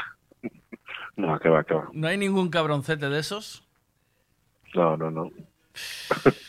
No, 1.15 1.37
que 1.39 1.49
va, 1.49 1.63
que 1.63 1.73
va. 1.73 1.89
¿No 1.93 2.07
hay 2.07 2.17
ningún 2.17 2.49
cabroncete 2.49 3.09
de 3.09 3.19
esos? 3.19 3.63
No, 4.73 4.97
no, 4.97 5.11
no. 5.11 5.29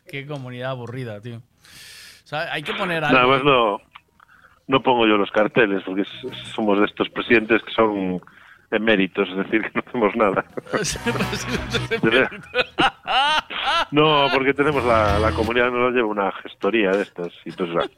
Qué 0.08 0.26
comunidad 0.26 0.70
aburrida, 0.70 1.20
tío. 1.20 1.42
Sea, 2.26 2.52
hay 2.52 2.62
que 2.62 2.74
poner 2.74 3.04
algo. 3.04 3.16
Nada 3.16 3.28
más 3.28 3.44
no, 3.44 3.80
no 4.66 4.82
pongo 4.82 5.06
yo 5.06 5.16
los 5.16 5.30
carteles, 5.30 5.82
porque 5.84 6.04
somos 6.54 6.78
de 6.80 6.86
estos 6.86 7.08
presidentes 7.10 7.62
que 7.62 7.72
son 7.72 8.20
eméritos, 8.70 9.28
es 9.28 9.36
decir, 9.36 9.62
que 9.62 9.70
no 9.74 9.82
hacemos 9.86 10.16
nada. 10.16 10.44
No, 13.90 14.26
porque 14.34 14.52
tenemos 14.52 14.84
la, 14.84 15.18
la 15.18 15.32
comunidad, 15.32 15.70
nos 15.70 15.92
lleva 15.92 16.08
una 16.08 16.32
gestoría 16.32 16.90
de 16.90 17.02
estas, 17.02 17.32
y 17.44 17.50
entonces 17.50 17.90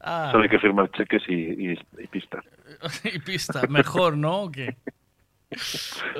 Ah, 0.00 0.28
solo 0.30 0.44
hay 0.44 0.48
que 0.48 0.58
firmar 0.60 0.90
cheques 0.92 1.22
y, 1.28 1.34
y, 1.72 1.78
y 1.98 2.06
pista. 2.06 2.40
y 3.04 3.18
pista, 3.18 3.62
mejor, 3.68 4.16
¿no? 4.16 4.42
¿O 4.42 4.50
qué? 4.50 4.76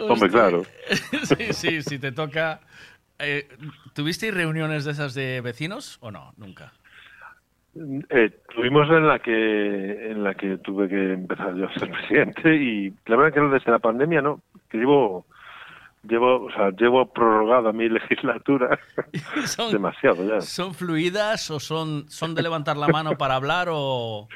Hombre, 0.08 0.30
claro. 0.30 0.64
sí, 1.24 1.52
sí, 1.52 1.82
sí, 1.82 1.98
te 1.98 2.12
toca. 2.12 2.60
Eh, 3.18 3.48
¿Tuvisteis 3.94 4.34
reuniones 4.34 4.84
de 4.84 4.92
esas 4.92 5.14
de 5.14 5.40
vecinos 5.40 5.98
o 6.00 6.10
no? 6.10 6.32
Nunca. 6.36 6.72
Eh, 7.74 8.30
tuvimos 8.54 8.88
en 8.88 9.06
la 9.06 9.18
que 9.20 10.10
en 10.10 10.24
la 10.24 10.34
que 10.34 10.56
tuve 10.58 10.88
que 10.88 11.12
empezar 11.12 11.54
yo 11.54 11.66
a 11.68 11.74
ser 11.74 11.90
presidente 12.08 12.56
y 12.56 12.92
la 13.06 13.16
verdad 13.16 13.32
que 13.34 13.40
desde 13.54 13.70
la 13.70 13.78
pandemia 13.78 14.20
no, 14.22 14.40
que 14.68 14.78
llevo 14.78 15.26
llevo, 16.02 16.46
o 16.46 16.50
sea, 16.52 16.70
llevo 16.70 17.06
prorrogada 17.12 17.72
mi 17.72 17.88
legislatura 17.88 18.78
Son- 19.46 19.70
demasiado 19.72 20.26
ya. 20.28 20.40
¿Son 20.40 20.74
fluidas 20.74 21.50
o 21.50 21.60
son, 21.60 22.08
son 22.08 22.34
de 22.34 22.42
levantar 22.42 22.76
la 22.76 22.88
mano 22.88 23.16
para 23.18 23.34
hablar 23.36 23.68
o.? 23.70 24.28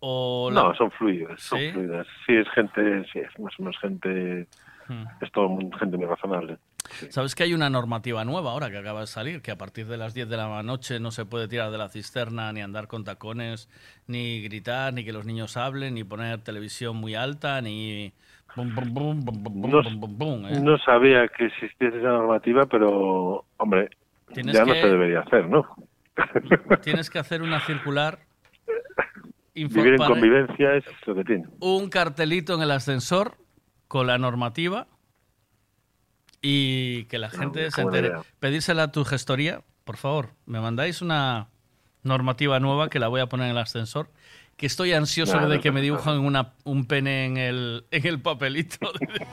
o 0.00 0.50
la- 0.52 0.62
No, 0.64 0.74
son 0.74 0.90
fluidas, 0.92 1.40
son 1.40 1.58
¿Sí? 1.60 1.70
fluidas. 1.72 2.06
Sí, 2.26 2.34
es 2.36 2.48
gente, 2.50 3.04
sí, 3.12 3.20
es 3.20 3.38
más 3.38 3.54
o 3.58 3.62
menos 3.62 3.78
gente. 3.80 4.46
Es 5.20 5.32
todo 5.32 5.48
gente 5.78 5.96
muy 5.96 6.06
razonable. 6.06 6.58
¿Sabes 7.10 7.34
que 7.34 7.42
hay 7.42 7.52
una 7.54 7.68
normativa 7.68 8.24
nueva 8.24 8.52
ahora 8.52 8.70
que 8.70 8.78
acaba 8.78 9.00
de 9.00 9.06
salir? 9.08 9.42
Que 9.42 9.50
a 9.50 9.56
partir 9.58 9.86
de 9.86 9.96
las 9.96 10.14
10 10.14 10.28
de 10.28 10.36
la 10.36 10.62
noche 10.62 11.00
no 11.00 11.10
se 11.10 11.24
puede 11.24 11.48
tirar 11.48 11.70
de 11.72 11.78
la 11.78 11.88
cisterna, 11.88 12.52
ni 12.52 12.60
andar 12.60 12.86
con 12.86 13.02
tacones, 13.04 13.68
ni 14.06 14.40
gritar, 14.42 14.92
ni 14.94 15.04
que 15.04 15.12
los 15.12 15.26
niños 15.26 15.56
hablen, 15.56 15.94
ni 15.94 16.04
poner 16.04 16.40
televisión 16.42 16.96
muy 16.96 17.14
alta, 17.14 17.60
ni. 17.60 18.12
Bum, 18.54 18.72
bum, 18.74 19.20
bum, 19.20 19.70
No, 19.70 20.48
¿eh? 20.48 20.60
no 20.62 20.78
sabía 20.78 21.28
que 21.28 21.46
existiese 21.46 21.98
esa 21.98 22.08
normativa, 22.08 22.64
pero, 22.66 23.44
hombre, 23.58 23.90
Tienes 24.32 24.54
ya 24.54 24.64
no 24.64 24.72
que- 24.72 24.80
se 24.80 24.88
debería 24.88 25.20
hacer, 25.20 25.46
¿no? 25.48 25.66
Tienes 26.82 27.10
que 27.10 27.18
hacer 27.18 27.42
una 27.42 27.60
circular. 27.60 28.18
info- 29.54 29.76
Vivir 29.82 29.94
en 30.00 30.06
convivencia 30.06 30.74
es 30.76 30.84
lo 31.06 31.14
que 31.14 31.24
tiene. 31.24 31.44
un 31.60 31.88
cartelito 31.90 32.54
en 32.54 32.62
el 32.62 32.70
ascensor 32.70 33.36
con 33.88 34.06
la 34.06 34.18
normativa 34.18 34.86
y 36.42 37.04
que 37.04 37.18
la 37.18 37.30
gente 37.30 37.70
se 37.70 37.82
entere. 37.82 38.08
idea. 38.08 38.22
Pedírsela 38.38 38.84
a 38.84 38.92
tu 38.92 39.04
gestoría, 39.04 39.62
por 39.84 39.96
favor. 39.96 40.30
Me 40.46 40.60
mandáis 40.60 41.02
una 41.02 41.48
normativa 42.02 42.60
nueva 42.60 42.88
que 42.88 42.98
la 42.98 43.08
voy 43.08 43.20
a 43.20 43.26
poner 43.26 43.46
en 43.46 43.52
el 43.52 43.58
ascensor. 43.58 44.10
Que 44.56 44.66
estoy 44.66 44.94
ansioso 44.94 45.38
de 45.38 45.56
no 45.56 45.60
que 45.60 45.70
me 45.70 45.80
pasa 45.80 45.82
dibujan 45.82 46.18
una, 46.20 46.54
un 46.64 46.86
pene 46.86 47.26
en 47.26 47.36
el, 47.36 47.84
en 47.90 48.06
el 48.06 48.20
papelito. 48.20 48.90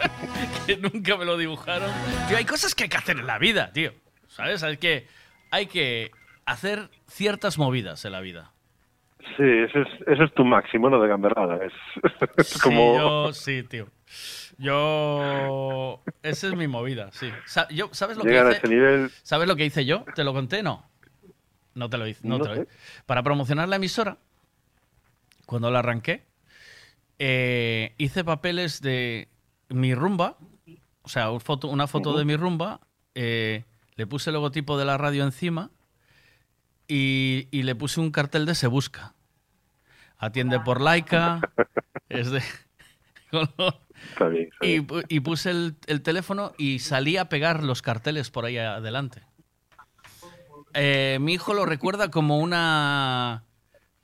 que 0.68 0.78
nunca 0.78 1.16
me 1.16 1.24
lo 1.24 1.38
dibujaron. 1.38 1.90
Tío, 2.28 2.36
hay 2.36 2.46
cosas 2.46 2.76
que 2.76 2.84
hay 2.84 2.90
que 2.90 2.98
hacer 2.98 3.20
en 3.20 3.28
la 3.28 3.38
vida, 3.40 3.72
tío. 3.72 3.92
¿Sabes? 4.28 4.64
Hay 4.64 4.78
que, 4.78 5.08
hay 5.50 5.68
que 5.68 6.12
hacer 6.46 6.90
ciertas 7.08 7.58
movidas 7.58 8.04
en 8.04 8.12
la 8.12 8.20
vida. 8.20 8.52
Sí, 9.38 9.44
eso 9.44 9.80
es, 9.80 10.20
es 10.20 10.34
tu 10.34 10.44
máximo, 10.44 10.90
¿no? 10.90 11.00
De 11.00 11.08
gamberrada. 11.08 11.64
Es, 11.64 11.74
es 12.38 12.62
como... 12.62 12.94
Sí, 12.94 13.00
yo, 13.00 13.34
sí, 13.34 13.64
tío. 13.64 13.88
Yo. 14.58 16.02
Esa 16.22 16.48
es 16.48 16.56
mi 16.56 16.68
movida, 16.68 17.12
sí. 17.12 17.30
Yo, 17.72 17.90
¿Sabes 17.92 18.18
lo 18.18 18.24
que 18.24 18.32
hice? 18.56 18.68
nivel... 18.68 19.12
¿Sabes 19.24 19.48
lo 19.48 19.56
que 19.56 19.66
hice 19.66 19.86
yo? 19.86 20.06
¿Te 20.16 20.24
lo 20.24 20.34
conté? 20.34 20.64
No. 20.64 20.86
No 21.76 21.90
te 21.90 21.98
lo 21.98 22.08
hice. 22.08 22.28
No 22.28 22.38
No 22.38 22.44
te 22.44 22.50
lo 22.56 22.62
hice. 22.64 22.72
Para 23.06 23.24
promocionar 23.24 23.68
la 23.70 23.78
emisora, 23.78 24.18
cuando 25.46 25.72
la 25.72 25.80
arranqué, 25.80 26.24
eh, 27.20 27.94
hice 27.98 28.24
papeles 28.24 28.82
de 28.82 29.28
mi 29.70 29.96
rumba, 29.96 30.38
o 31.02 31.10
sea, 31.10 31.28
foto- 31.40 31.68
una 31.68 31.88
foto 31.88 32.18
de 32.18 32.26
mi 32.26 32.36
rumba, 32.36 32.80
eh, 33.16 33.64
le 33.96 34.08
puse 34.08 34.30
el 34.30 34.36
logotipo 34.36 34.78
de 34.78 34.86
la 34.86 34.98
radio 34.98 35.24
encima 35.24 35.70
y, 36.88 37.48
y 37.52 37.64
le 37.64 37.76
puse 37.76 38.00
un 38.00 38.12
cartel 38.12 38.46
de 38.46 38.56
Se 38.56 38.68
Busca. 38.68 39.14
Atiende 40.18 40.60
por 40.60 40.80
Laika, 40.80 41.42
es 42.10 42.32
de... 42.32 42.42
Está 44.12 44.28
bien. 44.28 44.50
está 44.52 44.66
Y, 44.66 44.70
bien. 44.80 44.88
pu- 44.88 45.06
y 45.08 45.20
puse 45.22 45.52
el, 45.52 45.76
el 45.88 46.02
teléfono 46.02 46.54
y 46.58 46.80
salí 46.80 47.18
a 47.18 47.30
pegar 47.30 47.64
los 47.64 47.82
carteles 47.82 48.30
por 48.32 48.46
ahí 48.46 48.58
adelante. 48.58 49.22
Eh, 50.74 51.18
mi 51.22 51.34
hijo 51.34 51.54
lo 51.54 51.66
recuerda 51.66 52.10
como 52.10 52.40
una 52.40 53.44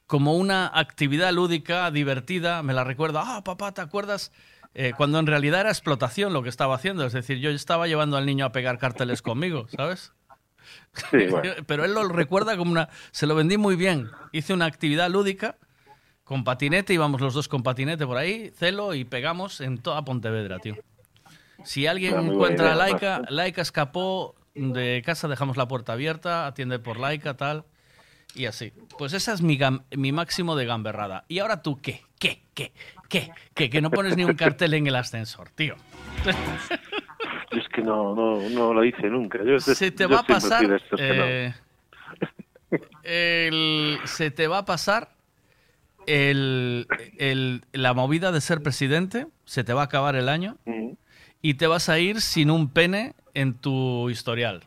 como 0.06 0.36
una 0.36 0.68
actividad 0.74 1.32
lúdica 1.34 1.92
divertida. 1.92 2.64
Me 2.64 2.74
la 2.74 2.84
recuerda. 2.84 3.24
Ah, 3.38 3.44
papá, 3.44 3.74
¿te 3.74 3.82
acuerdas? 3.82 4.32
Eh, 4.74 4.94
cuando 4.96 5.20
en 5.20 5.28
realidad 5.28 5.62
era 5.62 5.70
explotación 5.70 6.34
lo 6.34 6.44
que 6.44 6.50
estaba 6.50 6.76
haciendo. 6.76 7.06
Es 7.06 7.14
decir, 7.14 7.38
yo 7.40 7.50
estaba 7.52 7.88
llevando 7.88 8.18
al 8.18 8.26
niño 8.26 8.46
a 8.46 8.52
pegar 8.52 8.78
carteles 8.80 9.22
conmigo, 9.22 9.68
¿sabes? 9.76 10.14
Sí, 11.12 11.28
bueno. 11.30 11.52
Pero 11.68 11.86
él 11.86 11.94
lo 11.94 12.08
recuerda 12.08 12.58
como 12.58 12.72
una. 12.72 12.90
Se 13.12 13.26
lo 13.28 13.36
vendí 13.36 13.58
muy 13.58 13.76
bien. 13.76 14.10
Hice 14.32 14.54
una 14.54 14.66
actividad 14.66 15.10
lúdica 15.10 15.58
con 16.30 16.44
patinete, 16.44 16.94
íbamos 16.94 17.22
los 17.22 17.34
dos 17.34 17.48
con 17.48 17.64
patinete 17.64 18.06
por 18.06 18.16
ahí, 18.16 18.52
celo 18.56 18.94
y 18.94 19.04
pegamos 19.04 19.62
en 19.62 19.80
toda 19.80 20.06
Pontevedra, 20.06 20.60
tío. 20.60 20.76
Si 21.64 21.88
alguien 21.88 22.20
encuentra 22.20 22.74
a 22.74 22.76
Laika, 22.76 23.24
Laika 23.30 23.64
escapó 23.64 24.36
de 24.54 25.02
casa, 25.04 25.28
dejamos 25.28 25.58
la 25.58 25.68
puerta 25.68 25.94
abierta, 25.94 26.46
atiende 26.46 26.78
por 26.78 27.00
Laika, 27.00 27.34
tal. 27.36 27.64
Y 28.36 28.46
así. 28.46 28.72
Pues 29.00 29.14
esa 29.14 29.34
es 29.34 29.42
mi, 29.42 29.58
gam- 29.58 29.82
mi 29.98 30.12
máximo 30.12 30.56
de 30.56 30.68
gamberrada. 30.68 31.26
¿Y 31.28 31.40
ahora 31.40 31.64
tú 31.64 31.82
qué? 31.82 32.04
¿Qué? 32.20 32.44
¿Qué? 32.54 32.74
¿Qué? 33.10 33.32
¿Qué? 33.56 33.72
Que 33.72 33.82
no 33.82 33.90
pones 33.90 34.16
ni 34.16 34.24
un 34.24 34.36
cartel 34.36 34.76
en 34.76 34.86
el 34.86 34.96
ascensor, 34.98 35.50
tío. 35.50 35.78
Yo 36.24 36.30
es 37.60 37.68
que 37.70 37.82
no, 37.82 38.14
no, 38.14 38.40
no 38.50 38.72
lo 38.72 38.86
hice 38.86 39.08
nunca. 39.08 39.40
Yo, 39.44 39.60
se 39.60 39.90
te 39.90 40.04
yo 40.04 40.10
va 40.10 40.20
a 40.20 40.24
pasar. 40.28 40.62
que 40.96 41.14
no. 41.16 41.24
eh, 41.26 41.54
el- 43.48 43.98
se 44.06 44.30
te 44.30 44.48
va 44.48 44.60
a 44.60 44.66
pasar 44.66 45.10
el, 46.10 46.88
el- 47.18 47.64
la 47.72 47.94
movida 47.94 48.32
de 48.32 48.42
ser 48.42 48.62
presidente. 48.62 49.28
Se 49.46 49.64
te 49.64 49.74
va 49.74 49.82
a 49.82 49.86
acabar 49.86 50.16
el 50.16 50.28
año. 50.30 50.58
Y 51.42 51.54
te 51.56 51.68
vas 51.68 51.88
a 51.90 52.00
ir 52.00 52.20
sin 52.22 52.52
un 52.52 52.70
pene 52.70 53.14
en 53.34 53.54
tu 53.54 54.10
historial. 54.10 54.64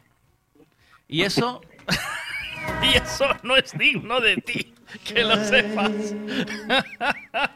Y 1.09 1.23
eso. 1.23 1.61
y 2.83 2.97
eso 2.97 3.27
no 3.43 3.57
es 3.57 3.77
digno 3.77 4.21
de 4.21 4.37
ti. 4.39 4.73
que 5.05 5.23
lo 5.25 5.37
sepas. 5.45 5.91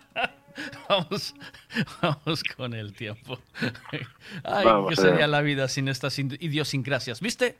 Vamos, 0.88 1.34
vamos 2.00 2.42
con 2.56 2.72
el 2.72 2.94
tiempo. 2.94 3.38
Ay, 4.42 4.64
Vamos 4.64 4.88
¿qué 4.90 4.96
sería 4.96 5.26
la 5.26 5.42
vida 5.42 5.68
sin 5.68 5.86
estas 5.88 6.18
in- 6.18 6.38
idiosincrasias? 6.40 7.20
¿Viste? 7.20 7.58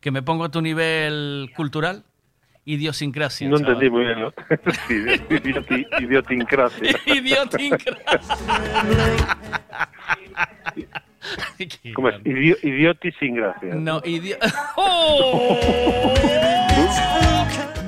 Que 0.00 0.10
me 0.10 0.22
pongo 0.22 0.44
a 0.44 0.50
tu 0.50 0.60
nivel 0.60 1.50
cultural. 1.56 2.04
Idiosincrasia. 2.66 3.48
No 3.48 3.56
entendí 3.58 3.90
muy 3.90 4.04
bien, 4.04 4.20
¿no? 4.20 4.32
Sí, 4.88 4.94
idioti, 5.30 5.86
idiotincrasia. 6.00 6.98
Idiosincrasia. 7.06 8.18
¿Cómo 11.94 12.08
es? 12.08 12.16
Idio- 12.24 12.56
idioti 12.62 13.12
sin 13.12 13.34
gracia. 13.36 13.74
No, 13.74 14.00
idio... 14.04 14.36
¡Oh! 14.76 15.58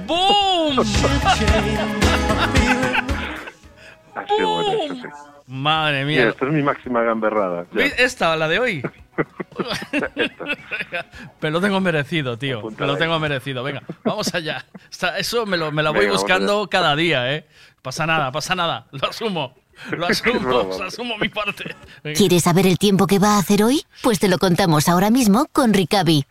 ¡Boom! 0.07 0.79
Ah, 4.15 4.25
qué 4.27 4.45
bueno 4.45 4.73
eso, 4.73 4.95
sí. 4.95 5.03
Madre 5.47 6.05
Mira, 6.05 6.23
mía. 6.23 6.31
esta 6.31 6.47
es 6.47 6.53
mi 6.53 6.63
máxima 6.63 7.03
gamberrada. 7.03 7.67
Esta, 7.99 8.35
la 8.37 8.49
de 8.49 8.59
hoy. 8.59 8.83
Me 11.41 11.51
lo 11.51 11.61
tengo 11.61 11.81
merecido, 11.81 12.37
tío. 12.37 12.63
Me 12.79 12.87
lo 12.87 12.97
tengo 12.97 13.19
merecido. 13.19 13.63
Venga, 13.63 13.83
vamos 14.05 14.35
allá. 14.35 14.65
Eso 15.19 15.47
me 15.47 15.57
lo, 15.57 15.73
me 15.73 15.83
la 15.83 15.91
voy 15.91 16.01
Venga, 16.01 16.13
buscando 16.13 16.69
cada 16.69 16.97
día, 16.97 17.33
¿eh? 17.33 17.47
Pasa 17.83 18.07
nada, 18.07 18.33
pasa 18.33 18.55
nada. 18.55 18.87
Lo 18.91 19.09
asumo. 19.09 19.55
Lo 19.91 20.07
asumo, 20.09 20.41
broma. 20.41 20.87
asumo 20.87 21.17
mi 21.19 21.29
parte. 21.29 21.75
Venga. 22.03 22.17
¿Quieres 22.17 22.43
saber 22.43 22.67
el 22.67 22.79
tiempo 22.79 23.07
que 23.07 23.19
va 23.19 23.37
a 23.37 23.39
hacer 23.39 23.63
hoy? 23.63 23.85
Pues 24.03 24.19
te 24.19 24.29
lo 24.29 24.39
contamos 24.39 24.89
ahora 24.89 25.11
mismo 25.11 25.47
con 25.53 25.73
Ricavi. 25.73 26.27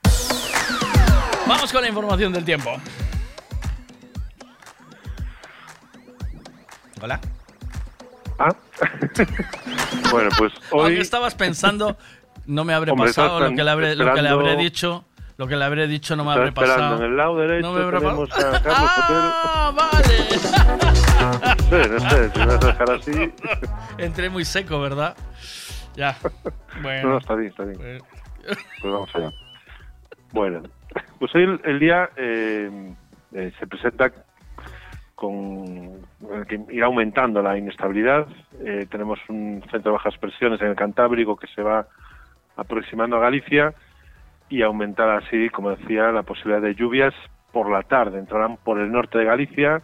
Vamos 1.48 1.72
con 1.72 1.82
la 1.82 1.88
información 1.88 2.34
del 2.34 2.44
tiempo. 2.44 2.72
Hola. 7.02 7.20
Ah. 8.40 8.56
bueno, 10.12 10.30
pues 10.38 10.53
Aunque 10.72 10.95
hoy. 10.95 10.99
estabas 10.99 11.36
pensando, 11.36 11.98
no 12.45 12.64
me 12.64 12.74
habré 12.74 12.91
Hombre, 12.91 13.07
pasado 13.07 13.40
lo 13.40 13.56
que, 13.56 13.64
le 13.64 13.72
habré, 13.72 13.95
lo 13.95 14.14
que 14.14 14.22
le 14.22 14.30
habré 14.30 14.56
dicho. 14.57 15.06
Lo 15.38 15.48
que 15.48 15.57
le 15.57 15.66
habré 15.66 15.86
dicho 15.88 16.16
no 16.16 16.24
me 16.24 16.32
habré 16.32 16.53
pasado. 16.53 16.95
en 16.95 17.03
el 17.03 17.18
lado 17.18 17.38
derecho 17.38 17.68
No 17.68 17.74
me 17.74 17.82
habré 17.84 17.99
pasado. 17.99 18.56
a 18.56 18.62
Carlos. 18.62 18.91
¡Ah, 19.44 19.74
vale! 19.76 20.16
Sí, 21.60 21.90
no 21.91 22.10
sé, 22.10 22.30
si 22.32 22.40
me 22.40 22.45
vas 22.45 22.64
a 22.64 22.68
dejar 22.68 22.91
así. 22.91 23.34
Entré 23.98 24.30
muy 24.30 24.45
seco, 24.45 24.80
¿verdad? 24.80 25.18
Ya. 25.98 26.16
Bueno. 26.82 27.03
No, 27.03 27.10
no, 27.10 27.18
está 27.18 27.36
bien, 27.36 27.49
está 27.52 27.64
bien. 27.66 28.02
Pues 28.45 28.94
vamos 28.94 29.10
allá. 29.14 29.32
Bueno, 30.32 30.62
pues 31.20 31.34
hoy 31.36 31.44
el, 31.44 31.62
el 31.66 31.80
día 31.80 32.10
eh, 32.16 32.94
eh, 33.34 33.52
se 33.60 33.68
presenta 33.68 34.12
con 35.16 36.06
que 36.48 36.60
irá 36.70 36.88
aumentando 36.88 37.42
la 37.42 37.58
inestabilidad. 37.58 38.28
Eh, 38.64 38.86
tenemos 38.90 39.20
un 39.30 39.62
centro 39.72 39.92
de 39.92 39.98
bajas 39.98 40.18
presiones 40.18 40.62
en 40.62 40.68
el 40.68 40.76
Cantábrico 40.76 41.36
que 41.36 41.48
se 41.48 41.62
va 41.62 41.88
aproximando 42.58 43.18
a 43.18 43.22
Galicia 43.22 43.74
y 44.50 44.62
aumentar 44.62 45.10
así, 45.10 45.50
como 45.50 45.72
decía, 45.72 46.12
la 46.12 46.24
posibilidad 46.24 46.62
de 46.62 46.76
lluvias 46.76 47.14
por 47.52 47.70
la 47.70 47.84
tarde. 47.84 48.20
Entrarán 48.20 48.58
por 48.58 48.80
el 48.80 48.92
norte 48.92 49.18
de 49.18 49.26
Galicia, 49.26 49.82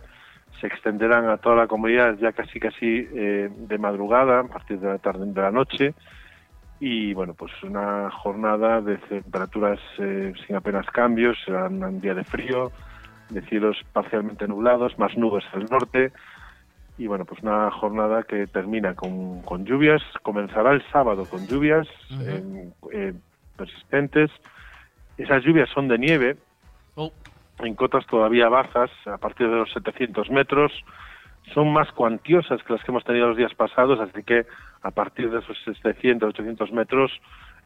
se 0.59 0.67
extenderán 0.67 1.29
a 1.29 1.37
toda 1.37 1.55
la 1.55 1.67
comunidad 1.67 2.17
ya 2.17 2.33
casi 2.33 2.59
casi 2.59 3.07
eh, 3.13 3.49
de 3.49 3.77
madrugada, 3.77 4.41
a 4.41 4.47
partir 4.47 4.79
de 4.79 4.87
la 4.89 4.97
tarde 4.97 5.25
de 5.25 5.41
la 5.41 5.51
noche 5.51 5.95
y 6.81 7.13
bueno, 7.13 7.35
pues 7.35 7.51
una 7.61 8.09
jornada 8.09 8.81
de 8.81 8.97
temperaturas 8.97 9.79
eh, 9.99 10.33
sin 10.45 10.55
apenas 10.55 10.87
cambios, 10.87 11.37
será 11.45 11.67
un 11.67 12.01
día 12.01 12.15
de 12.15 12.23
frío, 12.23 12.71
de 13.31 13.41
cielos 13.43 13.77
parcialmente 13.93 14.47
nublados, 14.47 14.97
más 14.99 15.17
nubes 15.17 15.43
al 15.53 15.65
norte. 15.65 16.11
Y 16.97 17.07
bueno, 17.07 17.25
pues 17.25 17.41
una 17.41 17.71
jornada 17.71 18.23
que 18.23 18.47
termina 18.47 18.93
con, 18.95 19.41
con 19.41 19.65
lluvias, 19.65 20.01
comenzará 20.21 20.71
el 20.73 20.83
sábado 20.91 21.25
con 21.25 21.47
lluvias 21.47 21.87
eh, 22.19 22.69
eh, 22.91 23.13
persistentes, 23.57 24.29
esas 25.17 25.43
lluvias 25.43 25.69
son 25.69 25.87
de 25.87 25.97
nieve, 25.97 26.37
Oh. 26.95 27.11
en 27.59 27.75
cotas 27.75 28.05
todavía 28.05 28.49
bajas, 28.49 28.91
a 29.05 29.17
partir 29.17 29.47
de 29.49 29.55
los 29.55 29.71
700 29.71 30.29
metros, 30.29 30.71
son 31.53 31.71
más 31.71 31.91
cuantiosas 31.91 32.61
que 32.63 32.73
las 32.73 32.83
que 32.83 32.91
hemos 32.91 33.03
tenido 33.03 33.29
los 33.29 33.37
días 33.37 33.53
pasados, 33.53 33.99
así 33.99 34.23
que 34.23 34.45
a 34.81 34.91
partir 34.91 35.29
de 35.29 35.39
esos 35.39 35.57
700, 35.63 36.29
800 36.29 36.71
metros, 36.71 37.11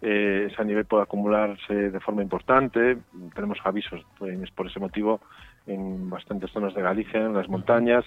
eh, 0.02 0.50
esa 0.52 0.64
nieve 0.64 0.84
puede 0.84 1.04
acumularse 1.04 1.92
de 1.92 2.00
forma 2.00 2.22
importante. 2.22 2.98
Tenemos 3.34 3.58
avisos 3.64 4.06
pues, 4.20 4.52
por 4.52 4.68
ese 4.68 4.80
motivo 4.80 5.22
en 5.68 6.10
bastantes 6.10 6.52
zonas 6.52 6.74
de 6.74 6.82
Galicia, 6.82 7.20
en 7.22 7.34
las 7.34 7.48
montañas, 7.50 8.06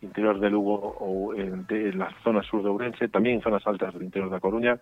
interior 0.00 0.38
de 0.40 0.50
Lugo 0.50 0.74
o 0.74 1.34
en, 1.34 1.66
de- 1.66 1.90
en 1.90 1.98
la 1.98 2.10
zona 2.24 2.42
sur 2.42 2.62
de 2.62 2.68
Ourense, 2.68 3.08
también 3.08 3.36
en 3.36 3.42
zonas 3.42 3.66
altas 3.66 3.94
del 3.94 4.02
interior 4.04 4.28
de 4.30 4.36
La 4.36 4.40
Coruña. 4.40 4.78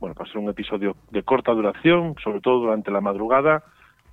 Bueno, 0.00 0.14
ser 0.26 0.38
un 0.38 0.48
episodio 0.50 0.96
de 1.10 1.22
corta 1.22 1.52
duración, 1.52 2.14
sobre 2.22 2.40
todo 2.40 2.60
durante 2.60 2.90
la 2.90 3.00
madrugada, 3.00 3.62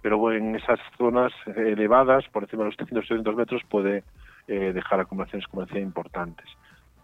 pero 0.02 0.32
en 0.32 0.56
esas 0.56 0.80
zonas 0.98 1.32
elevadas, 1.56 2.26
por 2.30 2.44
encima 2.44 2.64
de 2.64 2.70
los 2.70 2.78
300-800 2.78 3.36
metros, 3.36 3.62
puede 3.70 4.04
eh, 4.48 4.72
dejar 4.74 5.00
acumulaciones, 5.00 5.48
como 5.48 5.66
decía, 5.66 5.82
importantes. 5.82 6.46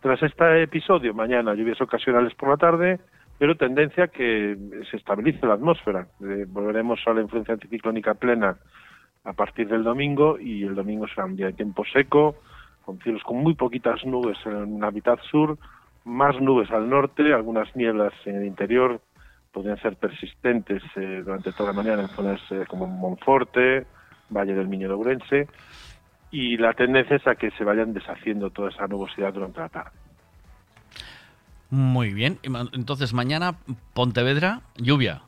Tras 0.02 0.22
este 0.22 0.64
episodio, 0.64 1.14
mañana 1.14 1.54
lluvias 1.56 1.82
ocasionales 1.82 2.34
por 2.36 2.50
la 2.50 2.58
tarde, 2.58 3.00
pero 3.38 3.58
tendencia 3.58 4.08
que 4.08 4.56
se 4.90 4.98
estabilice 4.98 5.46
la 5.46 5.56
atmósfera. 5.56 6.08
Eh, 6.22 6.46
volveremos 6.48 7.00
a 7.06 7.14
la 7.14 7.22
influencia 7.22 7.56
anticiclónica 7.56 8.14
plena 8.14 8.56
a 9.26 9.34
partir 9.34 9.68
del 9.68 9.84
domingo 9.84 10.40
y 10.40 10.64
el 10.64 10.76
domingo 10.76 11.08
será 11.08 11.26
un 11.26 11.36
día 11.36 11.48
de 11.48 11.54
tiempo 11.54 11.84
seco, 11.92 12.36
con 12.84 13.00
cielos 13.00 13.24
con 13.24 13.38
muy 13.38 13.56
poquitas 13.56 14.06
nubes 14.06 14.38
en 14.46 14.80
la 14.80 14.92
mitad 14.92 15.20
sur, 15.30 15.58
más 16.06 16.40
nubes 16.40 16.70
al 16.72 16.88
norte, 16.88 17.34
algunas 17.34 17.76
nieblas 17.76 18.14
en 18.26 18.36
el 18.36 18.46
interior 18.46 19.02
podrían 19.52 19.82
ser 19.82 19.96
persistentes 19.96 20.84
eh, 20.98 21.24
durante 21.24 21.54
toda 21.54 21.72
la 21.72 21.82
mañana 21.82 22.04
en 22.04 22.10
zonas 22.10 22.42
eh, 22.52 22.66
como 22.68 22.88
Monforte, 22.88 23.88
Valle 24.30 24.54
del 24.54 24.68
Miño 24.68 24.94
Ourense, 24.94 25.48
y 26.30 26.58
la 26.58 26.74
tendencia 26.74 27.16
es 27.16 27.26
a 27.26 27.36
que 27.36 27.52
se 27.52 27.64
vayan 27.64 27.94
deshaciendo 27.94 28.50
toda 28.50 28.70
esa 28.70 28.86
nubosidad 28.88 29.34
durante 29.34 29.62
la 29.62 29.70
tarde. 29.70 29.92
Muy 31.70 32.14
bien. 32.14 32.38
Entonces, 32.74 33.14
mañana, 33.14 33.56
Pontevedra, 33.94 34.62
lluvia. 34.76 35.22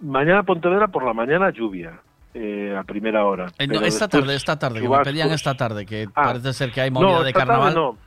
Mañana 0.00 0.42
Pontevedra 0.42 0.88
por 0.88 1.04
la 1.04 1.12
mañana 1.12 1.50
lluvia, 1.50 2.00
eh, 2.34 2.76
a 2.78 2.84
primera 2.84 3.24
hora. 3.24 3.46
Eh, 3.58 3.66
no, 3.66 3.74
esta 3.74 4.06
después 4.06 4.08
tarde, 4.10 4.34
esta 4.36 4.58
tarde, 4.58 4.74
que 4.76 4.80
me 4.82 4.86
chubascos. 4.86 5.08
pedían 5.08 5.30
esta 5.30 5.54
tarde, 5.54 5.84
que 5.86 6.06
Ah. 6.14 6.24
parece 6.26 6.52
ser 6.52 6.70
que 6.72 6.80
hay 6.80 6.90
movida 6.90 7.08
no, 7.18 7.24
de 7.24 7.32
carnaval. 7.32 7.74
no. 7.74 7.98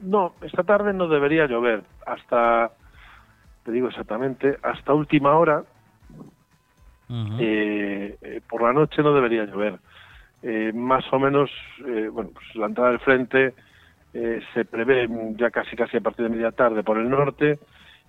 No, 0.00 0.34
esta 0.42 0.62
tarde 0.62 0.92
no 0.92 1.08
debería 1.08 1.46
llover. 1.46 1.82
Hasta, 2.06 2.70
te 3.64 3.72
digo 3.72 3.88
exactamente, 3.88 4.56
hasta 4.62 4.94
última 4.94 5.36
hora, 5.36 5.64
eh, 7.40 8.16
eh, 8.20 8.40
por 8.48 8.62
la 8.62 8.72
noche 8.72 9.02
no 9.02 9.12
debería 9.14 9.44
llover. 9.44 9.78
Eh, 10.42 10.72
más 10.74 11.04
o 11.12 11.18
menos, 11.18 11.50
eh, 11.86 12.08
bueno, 12.12 12.30
pues 12.32 12.46
la 12.54 12.66
entrada 12.66 12.90
del 12.90 13.00
frente 13.00 13.54
eh, 14.14 14.40
se 14.54 14.64
prevé 14.64 15.08
ya 15.36 15.50
casi 15.50 15.74
casi 15.74 15.96
a 15.96 16.00
partir 16.00 16.24
de 16.28 16.30
media 16.36 16.52
tarde 16.52 16.82
por 16.84 16.96
el 16.98 17.08
norte 17.10 17.58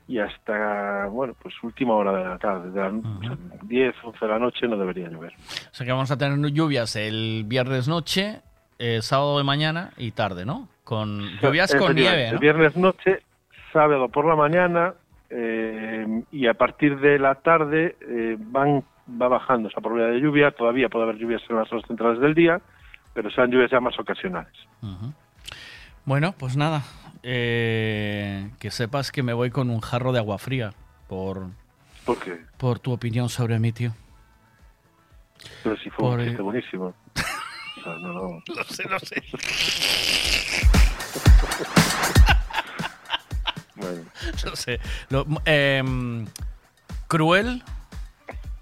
y 0.09 0.17
hasta, 0.17 1.05
bueno, 1.05 1.35
pues 1.39 1.53
última 1.61 1.93
hora 1.93 2.11
de 2.11 2.23
la 2.23 2.39
tarde, 2.39 2.71
de 2.71 2.81
las 2.81 3.67
10, 3.67 3.95
11 4.03 4.19
de 4.19 4.27
la 4.27 4.39
noche 4.39 4.67
no 4.67 4.75
debería 4.75 5.07
llover. 5.07 5.33
O 5.33 5.73
sea 5.73 5.85
que 5.85 5.91
vamos 5.91 6.09
a 6.09 6.17
tener 6.17 6.51
lluvias 6.51 6.95
el 6.95 7.43
viernes 7.45 7.87
noche, 7.87 8.41
eh, 8.79 9.03
sábado 9.03 9.37
de 9.37 9.43
mañana 9.43 9.91
y 9.97 10.09
tarde, 10.09 10.47
¿no? 10.47 10.67
Con 10.83 11.37
lluvias 11.39 11.75
con 11.75 11.95
nieve, 11.95 12.27
El 12.27 12.39
viernes 12.39 12.75
noche, 12.75 13.21
sábado 13.71 14.09
por 14.09 14.25
la 14.25 14.35
mañana 14.35 14.95
eh, 15.29 16.23
y 16.31 16.47
a 16.47 16.55
partir 16.55 16.99
de 16.99 17.19
la 17.19 17.35
tarde 17.35 17.95
eh, 18.01 18.35
van 18.39 18.83
va 19.09 19.27
bajando 19.27 19.69
esa 19.69 19.79
probabilidad 19.79 20.13
de 20.13 20.21
lluvia. 20.21 20.49
Todavía 20.49 20.89
puede 20.89 21.03
haber 21.03 21.17
lluvias 21.17 21.43
en 21.49 21.55
las 21.55 21.71
horas 21.71 21.85
centrales 21.87 22.19
del 22.19 22.33
día, 22.33 22.59
pero 23.13 23.29
serán 23.29 23.51
lluvias 23.51 23.69
ya 23.69 23.79
más 23.79 23.97
ocasionales. 23.99 24.53
Bueno, 26.03 26.33
pues 26.35 26.57
nada. 26.57 26.81
Eh, 27.23 28.49
que 28.59 28.71
sepas 28.71 29.11
que 29.11 29.23
me 29.23 29.33
voy 29.33 29.49
con 29.51 29.69
un 29.69 29.81
jarro 29.81 30.11
de 30.11 30.19
agua 30.19 30.37
fría 30.37 30.73
por, 31.07 31.47
¿Por 32.05 32.19
qué? 32.19 32.39
por 32.57 32.79
tu 32.79 32.91
opinión 32.91 33.29
sobre 33.29 33.59
mí, 33.59 33.71
tío. 33.71 33.93
Pero 35.63 35.77
si 35.77 35.89
fue 35.89 35.97
Por, 35.99 36.19
un 36.19 36.25
chiste 36.27 36.41
buenísimo. 36.41 36.93
O 37.79 37.81
sea, 37.81 37.93
no, 37.99 38.11
no. 38.11 38.43
Lo 38.53 38.63
sé, 38.65 38.83
lo 38.89 38.99
sé. 38.99 39.23
Bueno. 43.75 44.01
No 44.45 44.55
sé. 44.55 44.79
Lo- 45.09 45.25
em, 45.45 46.25
cruel, 47.07 47.63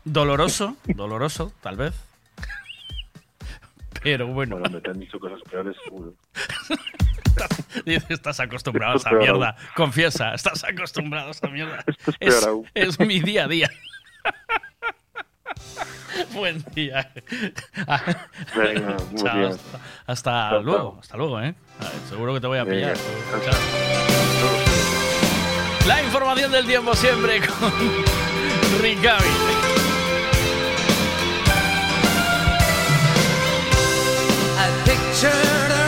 doloroso, 0.06 0.76
doloroso, 0.86 1.52
tal 1.62 1.78
vez. 1.78 1.96
Pero 4.04 4.28
bueno. 4.28 4.58
Bueno, 4.58 4.76
me 4.76 4.82
te 4.82 4.92
han 4.92 5.00
dicho 5.00 5.20
cosas 5.20 5.40
peores, 5.50 5.76
seguro. 5.84 6.14
Dice, 7.86 8.14
estás 8.14 8.40
acostumbrado 8.40 8.94
a 8.94 8.98
esa 8.98 9.12
mierda. 9.12 9.56
Confiesa, 9.76 10.34
estás 10.34 10.64
acostumbrado 10.64 11.28
a 11.28 11.32
esa 11.32 11.48
mierda. 11.48 11.84
Esto 12.20 12.64
es 12.74 13.00
mi 13.00 13.20
día 13.20 13.46
a 13.46 13.48
día. 13.48 13.70
Buen 16.34 16.64
día. 16.74 17.12
Venga, 18.56 18.98
Chao, 19.16 19.48
hasta- 19.48 19.80
Hasta 20.08 20.50
Chao, 20.50 20.64
luego, 20.64 20.98
hasta 21.00 21.18
luego, 21.18 21.40
¿eh? 21.42 21.54
Ver, 21.80 21.92
seguro 22.10 22.34
que 22.34 22.42
te 22.42 22.48
voy 22.48 22.58
a 22.58 22.64
Venga, 22.64 22.94
pillar. 22.94 22.98
Chao. 23.46 23.54
La 25.88 26.02
información 26.04 26.52
del 26.52 26.66
tiempo 26.66 26.96
siempre 26.96 27.40
con 27.42 27.72
Ricavi. 28.82 29.67
Pictured 34.88 35.87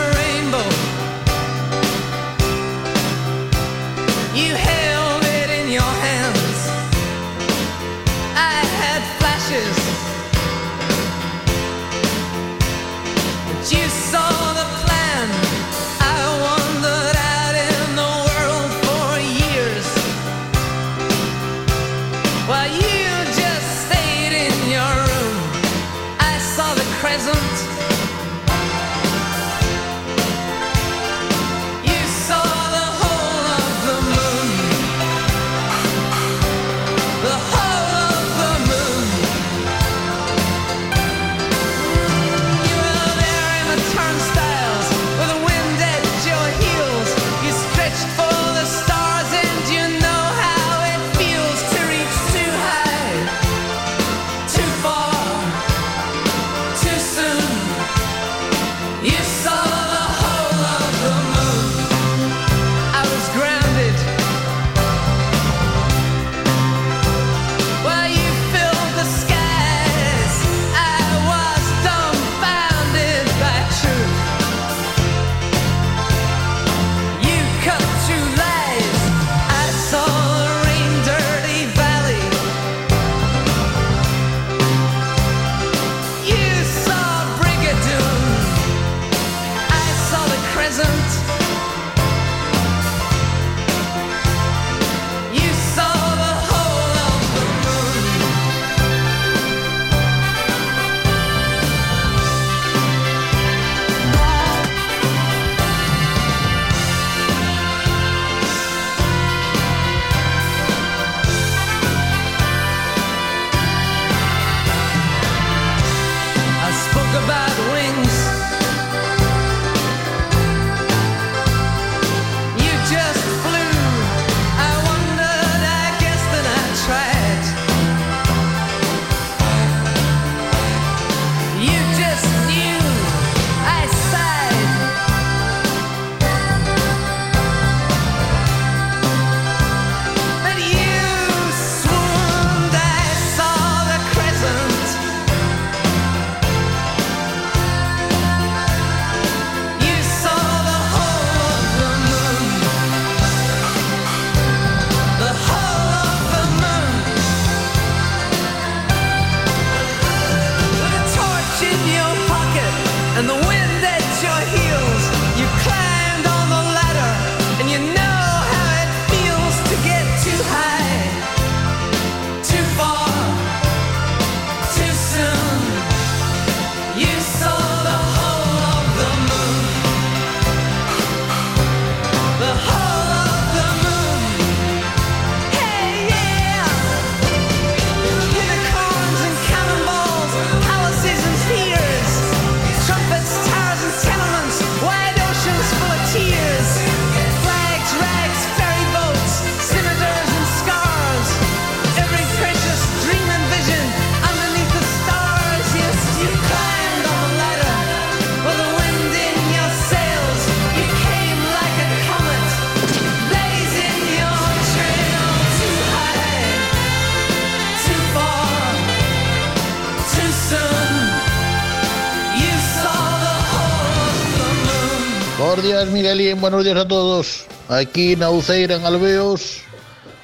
días, 225.80 225.94
Miguelín, 225.94 226.42
buenos 226.42 226.64
días 226.64 226.78
a 226.78 226.88
todos. 226.88 227.46
Aquí 227.70 228.16
na 228.16 228.30
Uceira, 228.30 228.76
en 228.76 228.86
Alveos, 228.86 229.62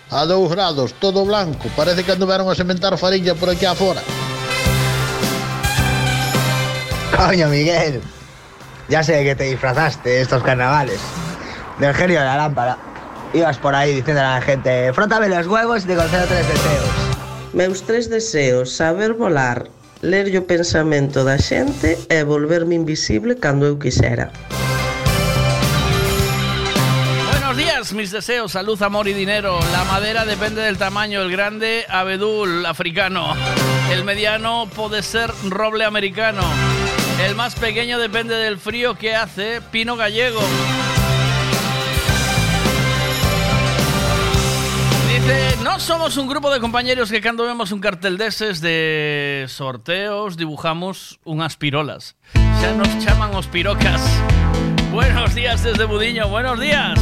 a 0.09 0.25
2 0.25 0.51
grados, 0.51 0.93
todo 0.99 1.25
blanco. 1.25 1.69
Parece 1.77 2.03
que 2.03 2.11
anduveron 2.11 2.49
a 2.49 2.55
sementar 2.55 2.97
farilla 2.97 3.35
por 3.35 3.49
aquí 3.49 3.65
afora. 3.65 4.01
Coño, 7.15 7.47
Miguel. 7.47 8.01
Ya 8.89 9.01
sé 9.03 9.23
que 9.23 9.35
te 9.35 9.45
disfrazaste 9.45 10.21
estos 10.21 10.43
carnavales. 10.43 10.99
Del 11.79 11.93
genio 11.93 12.19
de 12.19 12.25
la 12.25 12.37
lámpara. 12.37 12.77
Ibas 13.33 13.57
por 13.57 13.75
ahí 13.75 13.95
diciendo 13.95 14.21
a 14.21 14.35
la 14.35 14.41
gente, 14.41 14.91
frótame 14.93 15.29
los 15.29 15.47
huevos 15.47 15.85
y 15.85 15.87
te 15.87 15.95
concedo 15.95 16.25
tres 16.25 16.47
deseos. 16.47 16.89
Meus 17.53 17.83
tres 17.83 18.09
deseos, 18.09 18.71
saber 18.71 19.13
volar, 19.13 19.69
ler 20.01 20.35
o 20.37 20.43
pensamento 20.43 21.23
da 21.23 21.39
xente 21.39 21.97
e 22.09 22.23
volverme 22.23 22.75
invisible 22.75 23.35
cando 23.39 23.65
eu 23.65 23.79
quixera. 23.79 24.31
Días, 27.85 27.93
mis 27.93 28.09
deseos, 28.09 28.53
salud, 28.53 28.81
amor 28.81 29.07
y 29.07 29.13
dinero. 29.13 29.59
La 29.71 29.83
madera 29.83 30.25
depende 30.25 30.63
del 30.63 30.75
tamaño. 30.75 31.21
El 31.21 31.29
grande, 31.29 31.85
abedul 31.87 32.65
africano. 32.65 33.35
El 33.91 34.03
mediano 34.03 34.67
puede 34.75 35.03
ser 35.03 35.31
roble 35.43 35.85
americano. 35.85 36.41
El 37.21 37.35
más 37.35 37.53
pequeño 37.53 37.99
depende 37.99 38.33
del 38.33 38.57
frío 38.57 38.95
que 38.95 39.13
hace, 39.13 39.61
pino 39.61 39.95
gallego. 39.95 40.41
Dice, 45.07 45.57
no 45.63 45.79
somos 45.79 46.17
un 46.17 46.27
grupo 46.27 46.49
de 46.49 46.59
compañeros 46.59 47.11
que 47.11 47.21
cando 47.21 47.43
vemos 47.43 47.71
un 47.71 47.81
cartel 47.81 48.17
deses 48.17 48.61
de 48.61 49.45
sorteos 49.47 50.37
dibujamos 50.37 51.19
unhas 51.23 51.55
pirolas. 51.55 52.15
Xa 52.33 52.73
nos 52.73 52.89
chaman 53.05 53.35
os 53.35 53.45
pirocas. 53.45 54.01
Buenos 54.91 55.35
días 55.35 55.61
desde 55.61 55.85
Budiño, 55.85 56.29
buenos 56.29 56.59
días. 56.59 56.97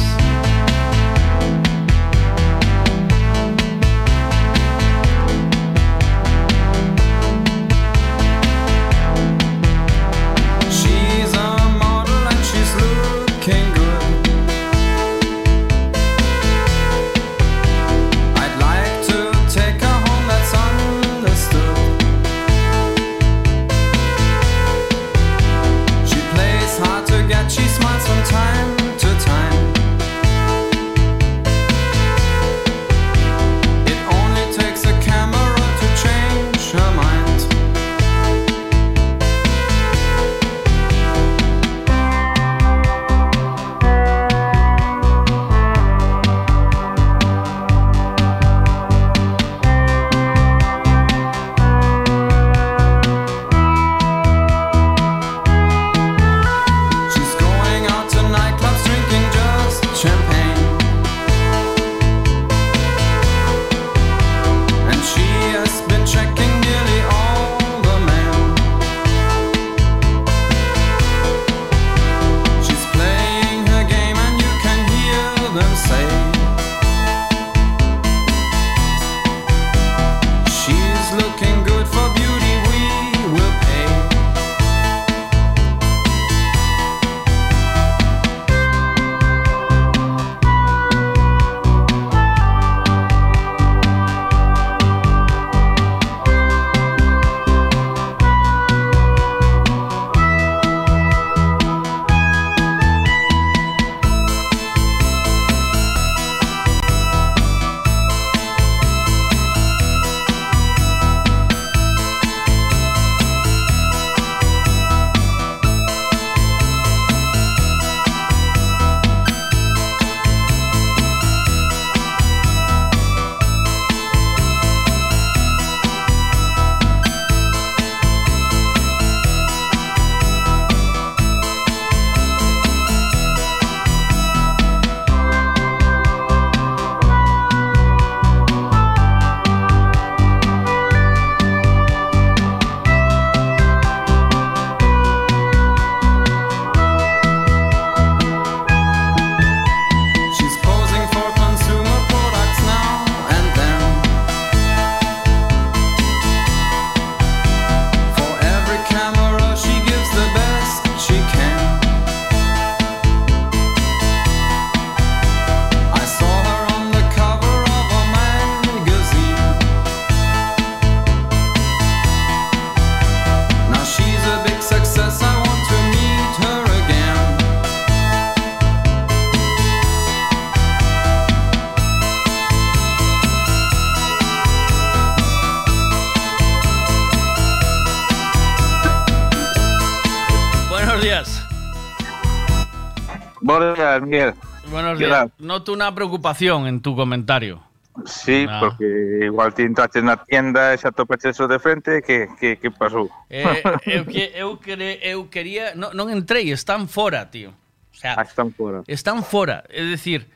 días, 194.00 194.02
Miguel. 194.02 194.34
Buenos 194.70 194.98
días. 194.98 195.10
Tal? 195.10 195.32
Noto 195.38 195.72
una 195.72 195.94
preocupación 195.94 196.66
en 196.66 196.80
tu 196.80 196.96
comentario. 196.96 197.62
Sí, 198.06 198.46
ah. 198.48 198.58
porque 198.60 199.20
igual 199.24 199.54
te 199.54 199.62
entraste 199.62 200.02
na 200.02 200.18
tienda 200.18 200.74
e 200.74 200.78
xa 200.82 200.90
topaste 200.90 201.30
eso 201.30 201.46
de 201.46 201.62
frente, 201.62 202.02
que, 202.02 202.26
que, 202.42 202.58
que 202.58 202.70
pasou? 202.74 203.06
Eh, 203.30 203.62
eu, 203.86 204.02
que, 204.02 204.34
eu, 204.34 204.58
cre, 204.58 204.98
eu 204.98 205.30
quería... 205.30 205.78
No, 205.78 205.94
non 205.94 206.10
entrei, 206.10 206.50
están 206.50 206.90
fora, 206.90 207.30
tío. 207.30 207.54
O 207.54 207.96
sea, 207.96 208.18
ah, 208.18 208.26
están 208.26 208.50
fora. 208.50 208.82
Están 208.90 209.22
fora. 209.22 209.62
É 209.70 209.86
dicir, 209.86 210.26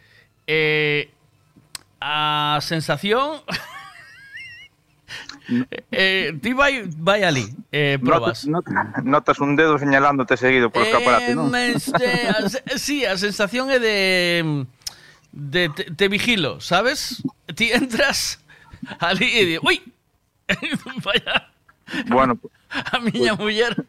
eh, 0.47 1.11
a 1.99 2.63
sensación... 2.63 3.43
Eh, 5.91 6.37
ti 6.43 6.53
vai, 6.53 6.85
vai 6.97 7.25
ali, 7.25 7.49
eh, 7.73 7.99
probas. 8.03 8.47
Notas, 8.47 9.05
notas 9.05 9.39
un 9.41 9.57
dedo 9.57 9.79
señalándote 9.79 10.37
seguido 10.37 10.71
por 10.71 10.83
eh, 10.83 10.91
escaparate, 10.91 11.33
eh, 11.33 11.35
non? 11.35 11.55
Este, 11.57 12.29
a, 12.29 12.45
sí, 12.77 13.09
a 13.09 13.17
sensación 13.17 13.73
é 13.73 13.81
de... 13.81 14.67
de 15.33 15.69
te, 15.73 15.85
te 15.89 16.07
vigilo, 16.09 16.61
sabes? 16.61 17.25
Ti 17.49 17.73
entras 17.73 18.45
ali 19.01 19.29
e 19.33 19.43
di, 19.45 19.57
ui, 19.65 19.81
vaya... 21.05 21.49
Bueno, 22.09 22.37
pues, 22.37 22.53
a 22.93 22.99
miña 23.01 23.33
pues... 23.33 23.41
muller 23.41 23.87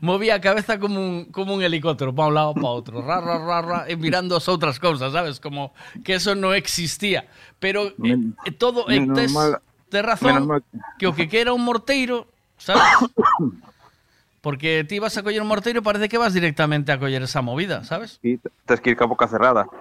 movía 0.00 0.36
a 0.36 0.40
cabeza 0.40 0.80
como 0.80 0.96
un, 0.96 1.24
como 1.26 1.52
un 1.52 1.62
helicóptero 1.62 2.14
para 2.14 2.28
un 2.28 2.34
lado 2.34 2.54
para 2.54 2.72
outro, 2.72 3.04
ra, 3.04 3.20
ra, 3.20 3.36
ra, 3.36 3.60
ra, 3.60 3.78
e 3.88 3.96
mirando 4.00 4.32
as 4.32 4.48
outras 4.48 4.80
cousas, 4.80 5.12
sabes? 5.12 5.36
Como 5.36 5.76
que 6.00 6.16
eso 6.16 6.32
no 6.32 6.56
existía. 6.56 7.28
Pero 7.60 7.92
eh, 8.00 8.16
todo... 8.56 8.88
Eh, 8.88 9.04
tes... 9.12 9.28
Ten 9.92 10.08
razón 10.08 10.48
mal... 10.48 10.64
que 10.96 11.04
o 11.06 11.12
que 11.12 11.28
quera 11.28 11.52
un 11.52 11.60
morteiro, 11.60 12.24
sabes? 12.56 12.80
Porque 14.40 14.88
ti 14.88 14.96
vas 14.98 15.18
a 15.20 15.22
coller 15.22 15.44
un 15.44 15.52
morteiro 15.52 15.84
parece 15.84 16.08
que 16.08 16.16
vas 16.16 16.32
directamente 16.32 16.90
a 16.90 16.98
coller 16.98 17.22
esa 17.22 17.44
movida, 17.44 17.84
sabes? 17.84 18.18
Sí, 18.24 18.40
tens 18.64 18.80
que 18.80 18.88
ir 18.90 18.96
ca 18.96 19.04
boca 19.04 19.28
cerrada. 19.28 19.68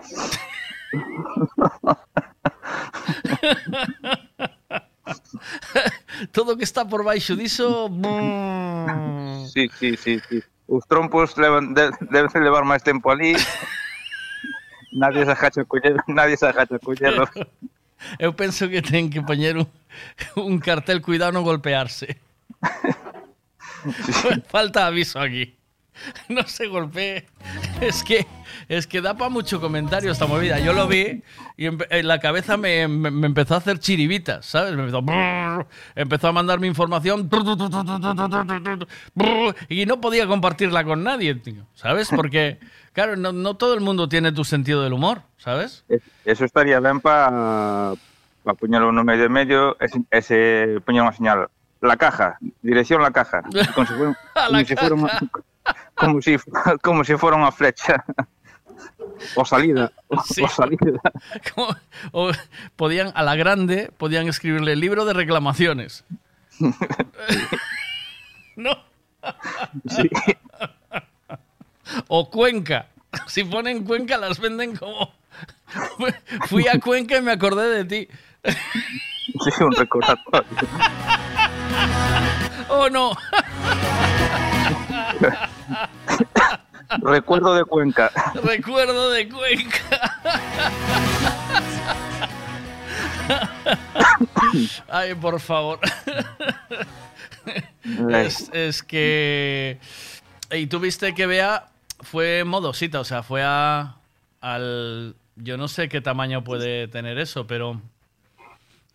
Todo 6.36 6.54
o 6.54 6.58
que 6.60 6.68
está 6.68 6.86
por 6.86 7.08
baixo 7.08 7.40
diso... 7.40 7.88
Bum... 7.90 9.48
Sí, 9.48 9.72
sí, 9.80 9.96
sí, 9.96 10.20
sí. 10.28 10.44
Os 10.68 10.84
trompos 10.86 11.40
levan, 11.40 11.74
de, 11.74 11.90
deben 12.12 12.44
levar 12.44 12.68
máis 12.68 12.84
tempo 12.84 13.10
ali. 13.10 13.34
nadie 14.92 15.24
se 15.24 15.32
agacha 15.32 15.64
a 15.64 15.66
coller, 15.66 15.96
nadie 16.06 16.36
se 16.36 16.46
agacha 16.46 16.76
a 16.76 16.84
collerlo. 16.84 17.24
Eu 18.20 18.34
penso 18.36 18.68
que 18.70 18.82
ten 18.82 19.10
que 19.10 19.22
poñer 19.22 19.58
un, 19.58 19.68
un 20.36 20.60
cartel 20.60 21.02
cuidado 21.02 21.32
non 21.36 21.44
golpearse. 21.46 22.18
Falta 24.50 24.88
aviso 24.88 25.20
aquí. 25.20 25.56
no 26.30 26.42
se 26.48 26.66
golpee. 26.66 27.28
Es 27.80 28.04
que, 28.04 28.26
es 28.68 28.88
que 28.88 29.02
da 29.02 29.16
para 29.16 29.30
mucho 29.30 29.62
comentario 29.62 30.12
esta 30.12 30.26
movida. 30.26 30.58
Yo 30.60 30.74
lo 30.74 30.88
vi 30.88 31.22
y 31.58 31.66
en 31.68 32.08
la 32.08 32.20
cabeza 32.20 32.58
me, 32.58 32.88
me- 32.88 33.12
me 33.12 33.28
empezó 33.28 33.54
a 33.54 33.58
hacer 33.58 33.78
chiribitas, 33.78 34.46
¿sabes? 34.46 34.74
Me 34.74 34.80
empezó, 34.82 35.02
brrr, 35.04 35.68
empezó 35.96 36.30
a 36.30 36.32
mandarme 36.32 36.66
información 36.68 37.30
brrr, 37.30 37.46
y 39.70 39.86
no 39.86 40.02
podía 40.02 40.26
compartirla 40.26 40.84
con 40.84 41.04
nadie, 41.04 41.36
tío, 41.36 41.68
¿sabes? 41.76 42.10
Porque, 42.10 42.58
claro, 42.94 43.16
no, 43.16 43.32
no 43.32 43.56
todo 43.56 43.74
el 43.74 43.82
mundo 43.82 44.08
tiene 44.10 44.32
tu 44.32 44.44
sentido 44.44 44.84
del 44.84 44.94
humor, 44.94 45.22
¿sabes? 45.38 45.84
Es- 45.90 46.02
Eso 46.26 46.46
estaría 46.46 46.80
ben 46.80 47.00
para 47.02 47.94
pa 48.44 48.54
poñelo 48.56 48.92
no 48.92 49.04
medio 49.04 49.24
de 49.24 49.30
medio 49.30 49.78
e, 49.80 49.88
se- 49.88 50.02
e 50.10 50.20
se 50.22 50.38
poña 50.86 51.04
unha 51.06 51.14
señal. 51.14 51.48
La 51.82 51.98
caja, 51.98 52.38
dirección 52.62 53.02
la 53.02 53.10
caja. 53.10 53.42
Como 53.74 53.86
si 53.86 53.94
fuera, 53.94 54.14
A 54.36 54.48
como 54.50 54.62
si 54.66 54.76
fuera 54.76 54.96
como 55.96 56.22
si, 56.22 56.38
como 56.82 57.02
si 57.04 57.14
fuera 57.18 57.38
unha 57.38 57.50
flecha. 57.54 58.02
O 59.38 59.46
salida, 59.46 59.94
o, 60.10 60.18
Sí. 60.26 60.42
o 60.42 60.50
salida. 60.50 60.98
Como- 61.54 61.74
o 62.14 62.32
podían, 62.78 63.14
a 63.14 63.22
la 63.22 63.34
grande, 63.38 63.94
podían 63.98 64.26
escribirle 64.30 64.74
libro 64.76 65.06
de 65.06 65.14
reclamaciones. 65.14 66.06
no. 68.58 68.74
Sí. 69.90 70.10
O 72.08 72.30
Cuenca. 72.30 72.88
Si 73.28 73.44
ponen 73.44 73.84
Cuenca, 73.84 74.18
las 74.18 74.40
venden 74.40 74.76
como. 74.76 75.14
Fui 76.48 76.68
a 76.68 76.80
Cuenca 76.80 77.18
y 77.18 77.22
me 77.22 77.32
acordé 77.32 77.84
de 77.84 77.86
ti. 77.86 78.08
Sí, 78.46 79.64
un 79.64 79.72
recordatorio. 79.74 80.48
Oh, 82.74 82.90
no. 82.90 83.12
Recuerdo 87.02 87.56
de 87.56 87.66
Cuenca. 87.66 88.12
Recuerdo 88.44 89.10
de 89.12 89.28
Cuenca. 89.28 90.22
Ay, 94.88 95.16
por 95.16 95.40
favor. 95.42 95.80
Es, 98.10 98.50
es 98.54 98.84
que. 98.84 99.80
Y 100.52 100.68
tú 100.68 100.80
viste 100.80 101.14
que 101.14 101.26
Bea 101.26 101.71
fue 102.02 102.44
modosita, 102.44 103.00
o 103.00 103.04
sea, 103.04 103.24
fue 103.24 103.44
a. 103.44 103.96
al. 104.42 105.16
Yo 105.36 105.58
no 105.58 105.68
sé 105.68 105.90
qué 105.90 106.02
tamaño 106.02 106.44
puede 106.44 106.88
tener 106.88 107.18
eso, 107.18 107.48
pero. 107.48 107.82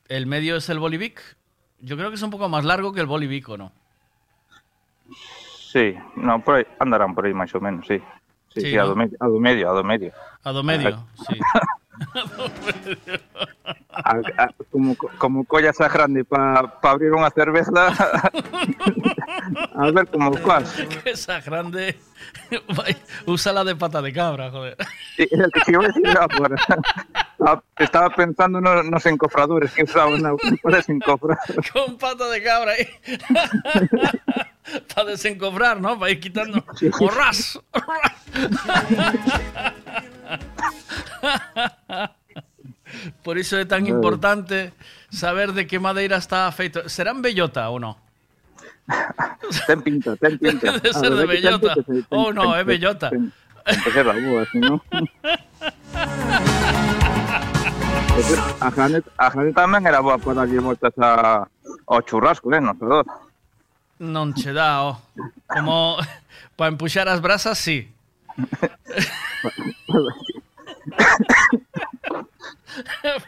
El 0.08 0.26
medio 0.26 0.56
es 0.56 0.68
el 0.68 0.78
Bolivic. 0.78 1.20
Yo 1.80 1.96
creo 1.96 2.10
que 2.10 2.14
es 2.14 2.22
un 2.22 2.30
poco 2.30 2.48
más 2.48 2.64
largo 2.64 2.92
que 2.92 3.00
el 3.00 3.06
Bolivic, 3.06 3.48
¿o 3.48 3.56
no? 3.56 3.72
Sí, 5.72 5.94
no, 6.14 6.42
por 6.42 6.56
aí, 6.56 6.64
andarán 6.78 7.14
por 7.14 7.26
aí 7.26 7.34
máis 7.34 7.52
ou 7.54 7.60
menos, 7.60 7.86
sí. 7.86 7.98
Sí, 8.54 8.60
Sí, 8.60 8.70
sí, 8.70 8.78
a, 8.78 8.84
do 8.84 8.96
medio, 8.96 9.16
a 9.20 9.28
do 9.28 9.38
medio, 9.38 9.68
a 9.68 9.74
do 9.74 9.84
medio. 9.84 10.12
A 10.42 10.52
do 10.52 10.62
medio, 10.62 11.04
sí. 11.28 11.36
A, 13.93 14.12
a, 14.36 14.48
como, 14.70 14.97
como 14.97 15.44
collas 15.44 15.81
a 15.81 15.89
grande 15.89 16.24
para 16.24 16.68
pa 16.81 16.90
abrir 16.93 17.10
unha 17.16 17.32
cerveza 17.32 17.73
a 19.74 19.90
ver 19.90 20.06
como 20.09 20.32
que 20.32 21.10
esa 21.10 21.40
grande. 21.40 21.97
Úsala 23.27 23.64
de 23.64 23.77
pata 23.77 24.02
de 24.02 24.12
cabra, 24.12 24.51
joder. 24.51 24.77
Sí, 25.16 25.27
que 25.28 25.73
iba 25.73 25.85
a 25.85 25.89
decir 25.89 26.18
agora. 26.18 26.56
Ah, 27.40 27.60
Estaba 27.78 28.10
pensando 28.10 28.60
no, 28.60 28.82
nos 28.82 29.06
encofradores 29.06 29.73
que 29.73 29.85
usaban 29.85 30.23
na, 30.23 30.35
para 30.62 30.77
desencofrar. 30.78 31.39
Con 31.73 31.98
pata 31.98 32.28
de 32.31 32.43
cabra 32.43 32.73
ahí. 32.73 32.89
Para 34.94 35.10
desencofrar, 35.10 35.80
¿no? 35.80 35.98
Para 35.98 36.10
ir 36.10 36.20
quitando. 36.20 36.62
¡Borras! 36.98 37.59
Por 43.22 43.38
eso 43.38 43.59
es 43.59 43.68
tan 43.68 43.86
importante 43.86 44.72
saber 45.10 45.52
de 45.52 45.66
qué 45.66 45.78
madera 45.78 46.16
está 46.16 46.51
feito. 46.52 46.88
¿Serán 46.88 47.20
bellota 47.22 47.68
o 47.70 47.78
no? 47.78 47.98
Ten 49.66 49.82
pinta, 49.82 50.16
ten 50.16 50.38
pinta. 50.38 50.72
Debe 50.78 50.94
ser 50.94 51.14
de 51.14 51.26
bellota. 51.26 51.74
Oh, 52.10 52.32
no, 52.32 52.56
es 52.56 52.64
bellota. 52.64 53.10
Si 53.10 54.60
no. 54.60 54.82
A 58.60 58.70
Janet, 58.70 59.05
a 59.18 59.30
Janet 59.30 59.55
tamén 59.55 59.84
era 59.84 60.01
boa 60.01 60.16
para 60.16 60.47
darlle 60.47 60.62
voltas 60.62 60.94
a, 60.97 61.44
ao 61.84 62.01
churrasco, 62.06 62.48
eh, 62.55 62.62
no 62.62 62.72
asador. 62.72 63.05
Non 63.98 64.32
che 64.32 64.52
dá, 64.52 64.82
oh. 64.85 65.01
Como 65.47 65.97
para 66.56 66.70
empuxar 66.70 67.09
as 67.09 67.20
brasas, 67.20 67.59
sí. 67.59 67.90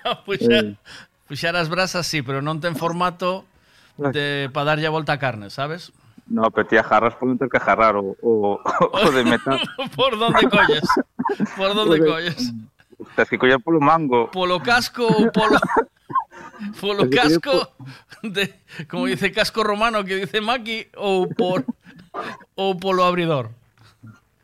para 0.03 0.24
puxar, 0.24 0.65
eh. 0.65 0.77
puxar 1.27 1.57
as 1.57 1.69
brasas, 1.69 2.07
sí, 2.07 2.20
pero 2.20 2.43
non 2.45 2.61
ten 2.61 2.77
formato 2.77 3.49
de 3.97 4.53
para 4.53 4.77
darlle 4.77 4.86
a 4.86 4.95
volta 4.95 5.16
a 5.16 5.19
carne, 5.19 5.49
sabes? 5.49 5.90
No, 6.28 6.51
pero 6.51 6.69
ti 6.69 6.77
agarras 6.77 7.15
por 7.16 7.36
ter 7.39 7.49
que 7.49 7.57
agarrar 7.57 7.97
o, 7.97 8.15
o, 8.20 8.61
o 8.61 9.11
de 9.11 9.24
metal. 9.24 9.61
por 9.97 10.19
donde 10.19 10.45
colles. 10.49 10.85
Por 11.57 11.74
donde 11.74 12.05
colles. 12.05 12.53
Tens 13.16 13.28
que 13.28 13.39
coller 13.39 13.61
polo 13.61 13.81
mango. 13.81 14.28
Polo 14.28 14.61
casco 14.61 15.09
ou 15.09 15.32
polo... 15.32 15.59
Polo 16.81 17.09
casco 17.09 17.73
de, 18.23 18.55
como 18.89 19.07
dice 19.07 19.32
casco 19.32 19.62
romano 19.62 20.05
que 20.05 20.16
dice 20.16 20.40
Maki 20.40 20.89
ou 20.97 21.28
por 21.28 21.65
ou 22.57 22.77
polo 22.77 23.05
abridor? 23.05 23.51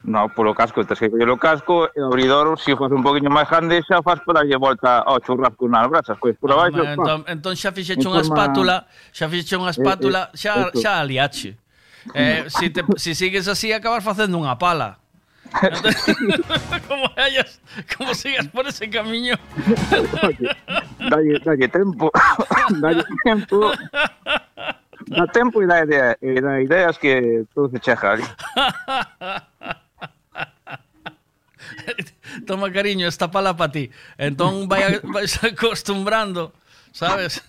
No, 0.04 0.28
polo 0.28 0.52
casco, 0.54 0.84
tens 0.84 1.00
que 1.00 1.08
coller 1.08 1.30
o 1.32 1.40
casco 1.40 1.88
e 1.96 2.00
o 2.00 2.12
abridor, 2.12 2.60
se 2.60 2.72
o 2.72 2.76
faz 2.76 2.92
un 2.92 3.00
poquinho 3.00 3.32
máis 3.32 3.48
grande, 3.48 3.80
xa 3.80 4.04
faz 4.04 4.20
para 4.20 4.44
darlle 4.44 4.60
volta 4.60 5.00
ao 5.00 5.16
churrasco 5.24 5.64
nas 5.64 5.88
brasas, 5.88 6.20
pois 6.20 6.36
por 6.36 6.52
abaixo. 6.52 6.84
Ah, 6.84 6.92
entón, 6.92 7.24
entón 7.24 7.56
xa 7.56 7.72
fixeche 7.72 8.04
unha 8.04 8.20
espátula, 8.20 8.84
xa 9.16 9.32
fixeche 9.32 9.56
unha 9.56 9.72
eh, 9.72 9.76
espátula, 9.80 10.28
eh, 10.28 10.36
xa, 10.36 10.68
xa 10.76 11.00
aliache. 11.00 11.56
Eh, 12.12 12.44
si, 12.52 12.68
te, 12.68 12.84
si 13.00 13.16
sigues 13.16 13.48
así, 13.48 13.72
acabas 13.72 14.04
facendo 14.04 14.36
unha 14.36 14.60
pala. 14.60 15.00
Entón, 15.56 15.96
como, 16.88 17.08
hayas, 17.16 17.56
como 17.96 18.12
sigas 18.12 18.44
por 18.52 18.68
ese 18.68 18.92
camiño. 18.92 19.40
dalle, 21.10 21.38
dalle 21.40 21.68
tempo, 21.68 22.10
dalle 22.80 23.04
tempo, 23.22 23.72
da 25.08 25.26
tempo 25.26 25.62
e 25.62 25.66
da 25.66 25.84
idea, 25.84 26.16
e 26.20 26.40
da 26.40 26.60
ideas 26.60 26.98
que 26.98 27.44
todo 27.54 27.70
se 27.70 27.80
chega 27.80 28.12
ali. 28.12 28.24
Toma 32.46 32.70
cariño, 32.70 33.06
esta 33.06 33.30
pala 33.30 33.54
para 33.56 33.70
ti. 33.72 33.90
Entón 34.18 34.68
vai, 34.68 35.00
vais 35.02 35.38
acostumbrando, 35.44 36.52
sabes? 36.92 37.42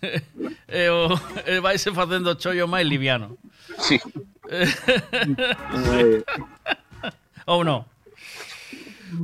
E, 0.68 0.90
o, 0.90 1.10
e 1.46 1.60
vaise 1.60 1.92
facendo 1.92 2.32
o 2.32 2.38
chollo 2.38 2.68
máis 2.68 2.86
liviano. 2.86 3.38
Sí. 3.80 4.00
Ou 7.46 7.64
non? 7.64 7.86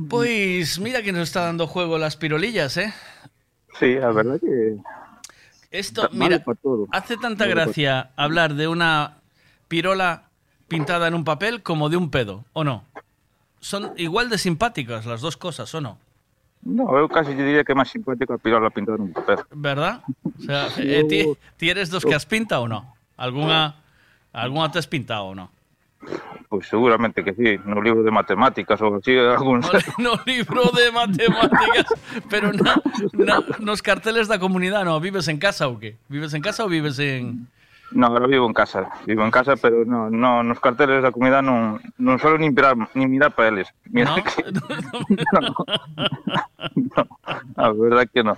Pois 0.08 0.78
mira 0.78 1.02
que 1.02 1.12
nos 1.12 1.28
está 1.28 1.46
dando 1.46 1.66
juego 1.66 1.98
las 1.98 2.16
pirolillas, 2.16 2.76
eh? 2.76 2.92
Sí, 3.78 3.96
a 3.96 4.10
verdad 4.10 4.40
que 4.40 4.76
Esto, 5.70 6.08
mira, 6.12 6.44
hace 6.90 7.16
tanta 7.16 7.46
gracia 7.46 8.10
hablar 8.16 8.54
de 8.54 8.68
una 8.68 9.16
pirola 9.68 10.24
pintada 10.68 11.08
en 11.08 11.14
un 11.14 11.24
papel 11.24 11.62
como 11.62 11.88
de 11.88 11.96
un 11.96 12.10
pedo, 12.10 12.44
¿o 12.52 12.62
no? 12.62 12.84
Son 13.60 13.92
igual 13.96 14.28
de 14.28 14.36
simpáticas 14.38 15.06
las 15.06 15.20
dos 15.20 15.36
cosas, 15.36 15.74
¿o 15.74 15.80
no? 15.80 15.98
No, 16.62 16.94
eu 16.94 17.10
casi 17.10 17.34
lle 17.34 17.42
diría 17.42 17.64
que 17.66 17.74
é 17.74 17.78
máis 17.78 17.90
simpático 17.90 18.38
pirola 18.38 18.70
pintada 18.70 18.94
nun 18.94 19.10
papel. 19.10 19.42
¿Verdad? 19.50 20.06
O 20.22 20.42
sea, 20.46 20.70
eh, 20.78 21.02
ti, 21.10 21.26
ti 21.58 21.66
eres 21.66 21.90
dos 21.90 22.06
que 22.06 22.14
has 22.14 22.22
pintado 22.22 22.62
o 22.62 22.70
no? 22.70 22.94
¿Alguna, 23.18 23.82
alguna 24.30 24.70
te 24.70 24.78
has 24.78 24.86
pintado 24.86 25.26
o 25.26 25.34
no? 25.34 25.50
Pois 26.48 26.68
seguramente 26.68 27.24
que 27.24 27.32
sí, 27.32 27.58
no 27.64 27.80
libro 27.80 28.02
de 28.02 28.10
matemáticas 28.10 28.76
ou 28.82 29.00
así 29.00 29.16
algún... 29.38 29.64
No, 29.64 29.72
no 29.98 30.12
libro 30.28 30.68
de 30.74 30.92
matemáticas, 30.92 31.88
pero 32.32 32.52
na, 32.52 32.76
na, 33.16 33.40
nos 33.56 33.80
carteles 33.80 34.28
da 34.28 34.36
comunidade, 34.36 34.84
no, 34.84 35.00
vives 35.00 35.32
en 35.32 35.40
casa 35.40 35.70
ou 35.70 35.80
que? 35.80 35.96
Vives 36.12 36.34
en 36.36 36.42
casa 36.44 36.66
ou 36.66 36.68
vives 36.68 37.00
en... 37.00 37.48
No, 37.92 38.08
agora 38.08 38.26
vivo 38.26 38.44
en 38.48 38.52
casa, 38.52 38.88
vivo 39.06 39.24
en 39.24 39.30
casa, 39.30 39.56
pero 39.56 39.84
no, 39.84 40.08
no, 40.08 40.42
nos 40.42 40.60
carteles 40.60 41.04
da 41.04 41.12
comunidade 41.12 41.44
non, 41.44 41.80
non 42.00 42.16
suelo 42.20 42.36
ni 42.36 42.48
mirar, 42.52 42.76
ni 42.96 43.04
mirar 43.04 43.32
para 43.32 43.48
eles. 43.52 43.68
Mira 43.92 44.12
no? 44.12 44.24
que... 44.24 44.44
no. 44.52 45.56
no, 46.76 47.02
a 47.56 47.66
verdad 47.72 48.08
que 48.08 48.20
non. 48.24 48.36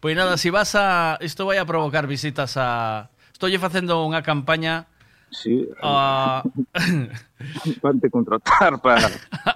Pois 0.00 0.16
nada, 0.16 0.36
se 0.36 0.48
si 0.48 0.50
vas 0.52 0.72
a... 0.72 1.16
Isto 1.20 1.48
vai 1.48 1.60
a 1.60 1.68
provocar 1.68 2.08
visitas 2.08 2.56
a... 2.56 3.08
Estou 3.32 3.52
facendo 3.60 4.00
unha 4.08 4.24
campaña 4.24 4.88
Sí, 5.30 5.68
a 5.82 6.42
Pante 7.82 8.10
contratar 8.10 8.80
para 8.80 9.10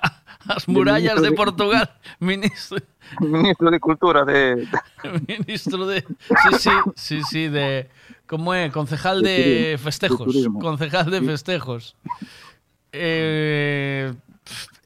as 0.49 0.67
murallas 0.69 1.21
de 1.23 1.31
de- 1.31 1.37
Portugal, 1.37 1.89
ministro 2.21 2.79
ministro 3.21 3.71
de 3.71 3.81
Cultura 3.81 4.25
de... 4.25 4.67
ministro 5.27 5.87
de 5.87 6.05
Sí, 6.43 6.53
sí, 6.59 6.71
sí, 6.97 7.25
sí, 7.25 7.49
de 7.49 7.89
como 8.27 8.55
é, 8.55 8.71
concejal 8.71 9.23
De 9.23 9.29
de 9.31 9.37
turismo, 9.37 9.71
de 9.71 9.79
festejos, 9.79 10.35
concejal 10.61 11.11
de 11.11 11.21
festejos. 11.23 11.97
eh, 12.93 14.13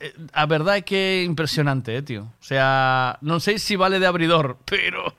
eh, 0.01 0.13
a 0.33 0.45
verdade 0.47 0.79
é 0.79 0.83
que 0.83 0.97
é 0.97 1.25
impresionante, 1.25 1.97
eh, 1.97 2.03
tío. 2.03 2.23
O 2.41 2.45
sea, 2.45 3.17
non 3.25 3.41
sei 3.41 3.57
se 3.61 3.77
vale 3.81 3.97
de 4.01 4.07
abridor, 4.09 4.57
pero 4.69 5.13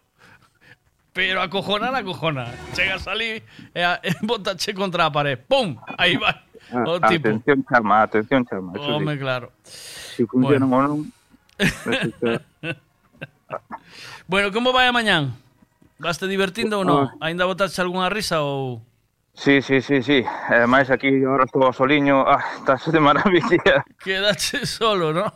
pero 1.16 1.42
acojonar, 1.42 1.96
acojona. 1.96 2.52
Chega 2.76 2.96
a 2.96 3.00
salir 3.00 3.42
e, 3.74 3.82
a, 3.82 4.02
e 4.04 4.12
botache 4.22 4.76
contra 4.76 5.06
a 5.06 5.12
pared. 5.12 5.40
¡Pum! 5.48 5.80
Aí 5.98 6.18
vai. 6.18 6.36
Ah, 6.70 6.84
o 6.84 7.00
tipo. 7.00 7.30
Atención, 7.30 7.64
charma, 7.64 8.04
atención, 8.04 8.46
charma. 8.46 8.74
Home, 8.76 9.14
sí. 9.14 9.20
claro. 9.20 9.52
Si 9.64 10.26
funciona 10.28 10.66
bueno. 10.66 10.92
ou 10.92 10.98
non... 11.00 11.14
bueno, 14.28 14.52
como 14.52 14.76
vai 14.76 14.92
a 14.92 14.92
mañán? 14.92 15.32
Vaste 16.04 16.28
divertindo 16.28 16.84
ou 16.84 16.86
non? 16.86 17.08
Ainda 17.24 17.48
botaste 17.48 17.80
algunha 17.80 18.12
risa 18.12 18.44
ou... 18.44 18.84
Sí, 19.40 19.62
sí, 19.62 19.80
sí, 19.80 20.04
sí. 20.04 20.20
Ademais, 20.52 20.92
aquí 20.92 21.08
agora 21.24 21.48
estou 21.48 21.72
soliño. 21.72 22.28
Ah, 22.28 22.44
estás 22.60 22.84
de 22.92 23.00
maravilla. 23.00 23.88
Quedaste 24.04 24.68
solo, 24.68 25.16
non? 25.16 25.32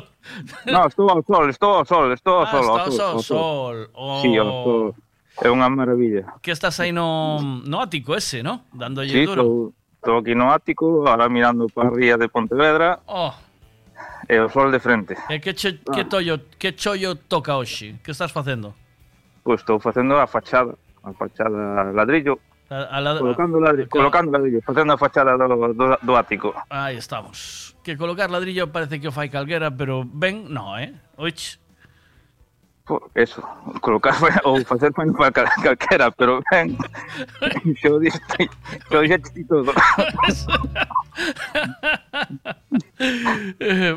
no, 0.64 0.80
estou 0.88 1.12
ao 1.12 1.20
sol, 1.28 1.44
estou 1.52 1.72
ao 1.76 1.84
sol, 1.84 2.08
estou 2.16 2.40
ao 2.40 2.48
ah, 2.48 2.50
sol. 2.50 2.64
Ah, 2.72 2.88
estou 2.88 3.04
ao 3.04 3.20
sol. 3.20 3.20
sol. 3.20 3.76
Oh. 3.92 4.20
Sí, 4.24 4.32
ao 4.40 4.48
sol. 4.64 4.96
Oh. 4.96 5.09
É 5.38 5.48
unha 5.48 5.70
maravilla. 5.70 6.34
Que 6.42 6.50
estás 6.50 6.82
aí 6.82 6.90
no, 6.90 7.38
no 7.40 7.78
ático 7.78 8.18
ese, 8.18 8.42
¿no? 8.42 8.66
Dándolle 8.74 9.14
sí, 9.14 9.24
duro. 9.24 9.72
Estou 10.00 10.18
aquí 10.18 10.34
no 10.34 10.50
ático, 10.50 11.06
ahora 11.06 11.28
mirando 11.28 11.68
para 11.68 11.88
a 11.88 11.94
ría 11.94 12.16
de 12.16 12.26
Pontevedra. 12.26 13.04
Oh. 13.06 13.30
E 14.26 14.40
o 14.40 14.48
sol 14.48 14.72
de 14.72 14.80
frente. 14.80 15.14
Eh, 15.28 15.36
e 15.36 15.40
que, 15.40 15.52
che, 15.54 15.78
que, 15.84 16.04
tollo, 16.08 16.40
que 16.58 16.72
ah. 16.72 16.76
chollo 16.76 17.14
toca 17.14 17.56
hoxe? 17.56 18.00
Que 18.02 18.10
estás 18.10 18.32
facendo? 18.32 18.74
Pois 19.44 19.60
pues 19.60 19.60
estou 19.60 19.76
facendo 19.80 20.16
a 20.16 20.26
fachada, 20.26 20.72
a 21.04 21.12
fachada 21.12 21.92
ladrillo. 21.92 22.40
A, 22.70 22.96
a 22.96 23.00
la, 23.00 23.18
colocando 23.18 23.60
ladrillo, 23.60 23.90
colocando 23.90 24.32
ladrillo, 24.32 24.60
facendo 24.64 24.92
a 24.92 24.98
fachada 24.98 25.36
do, 25.36 25.74
do, 25.74 25.98
do 26.00 26.12
ático. 26.16 26.54
Aí 26.72 26.96
estamos. 26.96 27.76
Que 27.84 27.96
colocar 27.96 28.30
ladrillo 28.30 28.72
parece 28.72 29.00
que 29.00 29.08
o 29.08 29.12
fai 29.12 29.28
calguera, 29.28 29.68
pero 29.68 30.04
ben, 30.04 30.48
no, 30.48 30.80
eh? 30.80 30.96
Oich 31.20 31.59
eso, 33.14 33.42
colocar 33.80 34.14
ou 34.44 34.64
facer 34.64 34.92
fan 34.92 35.12
para 35.12 35.32
cal, 35.32 35.46
calquera, 35.62 36.10
pero 36.10 36.42
ben, 36.50 36.76
xo 37.80 38.00
diste, 38.00 38.50
xo 38.90 39.00
diste 39.02 39.44
todo. 39.44 39.72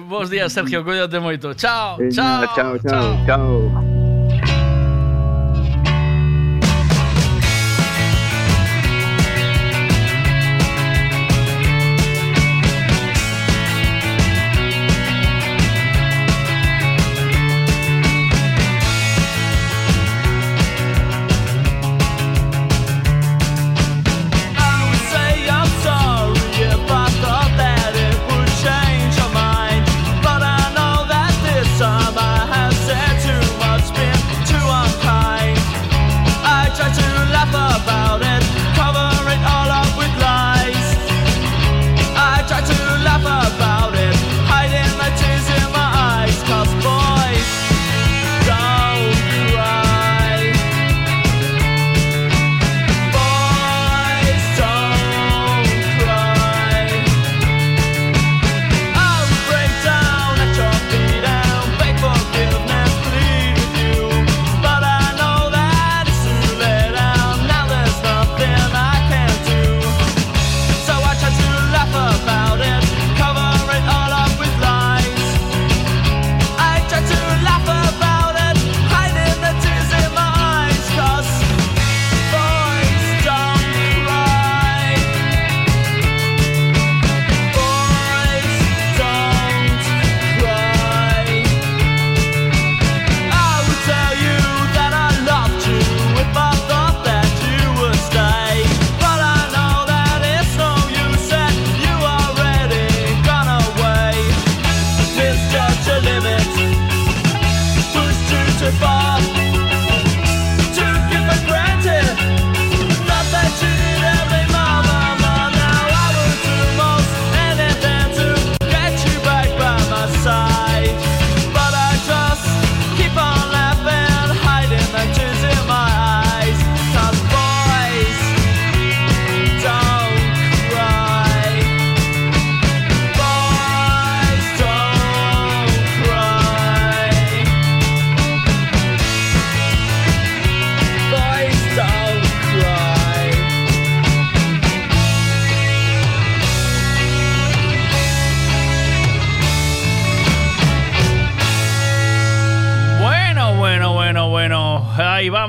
Bos 0.08 0.30
días, 0.30 0.54
Sergio, 0.54 0.84
cuídate 0.84 1.20
moito. 1.20 1.54
Chao, 1.54 2.02
eh, 2.02 2.10
chao, 2.10 2.48
chao, 2.56 2.80
chao. 2.80 3.26
chao. 3.26 4.03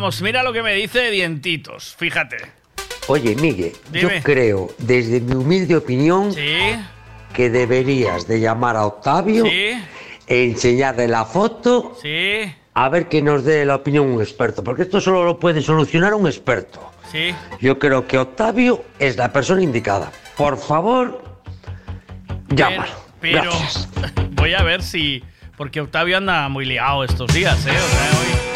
Vamos. 0.04 0.20
Mira 0.22 0.42
lo 0.42 0.52
que 0.52 0.62
me 0.62 0.74
dice 0.74 1.10
Dientitos. 1.10 1.94
Fíjate. 1.98 2.36
Oye, 3.06 3.34
Miguel, 3.36 3.72
Dime. 3.90 4.16
yo 4.16 4.22
creo, 4.22 4.70
desde 4.78 5.20
mi 5.20 5.34
humilde 5.34 5.76
opinión, 5.76 6.34
que 7.34 7.50
deberías 7.50 8.26
de 8.26 8.40
llamar 8.40 8.76
a 8.76 8.86
Octavio 8.86 9.44
Sí. 9.44 9.72
e 10.26 10.44
enseñarle 10.44 11.06
la 11.08 11.24
foto 11.26 11.98
Sí, 12.00 12.50
a 12.72 12.88
ver 12.88 13.08
que 13.08 13.20
nos 13.20 13.44
dé 13.44 13.64
la 13.66 13.76
opinión 13.76 14.06
un 14.10 14.22
experto, 14.22 14.64
porque 14.64 14.82
esto 14.82 15.00
solo 15.02 15.22
lo 15.24 15.38
puede 15.38 15.60
solucionar 15.60 16.14
un 16.14 16.26
experto. 16.26 16.80
sí. 17.12 17.34
Yo 17.60 17.78
creo 17.78 18.06
que 18.06 18.16
Octavio 18.18 18.84
es 18.98 19.16
la 19.16 19.30
persona 19.32 19.62
indicada. 19.62 20.10
Por 20.36 20.56
favor, 20.58 21.22
llámalo. 22.48 22.92
Pero 23.20 23.42
Gracias. 23.42 23.88
voy 24.32 24.54
a 24.54 24.62
ver 24.62 24.82
si. 24.82 25.22
Porque 25.56 25.80
Octavio 25.80 26.16
anda 26.16 26.48
muy 26.48 26.64
liado 26.64 27.04
estos 27.04 27.32
días, 27.32 27.64
¿eh? 27.66 27.70
O 27.70 27.72
sea, 27.72 28.10
hoy. 28.20 28.53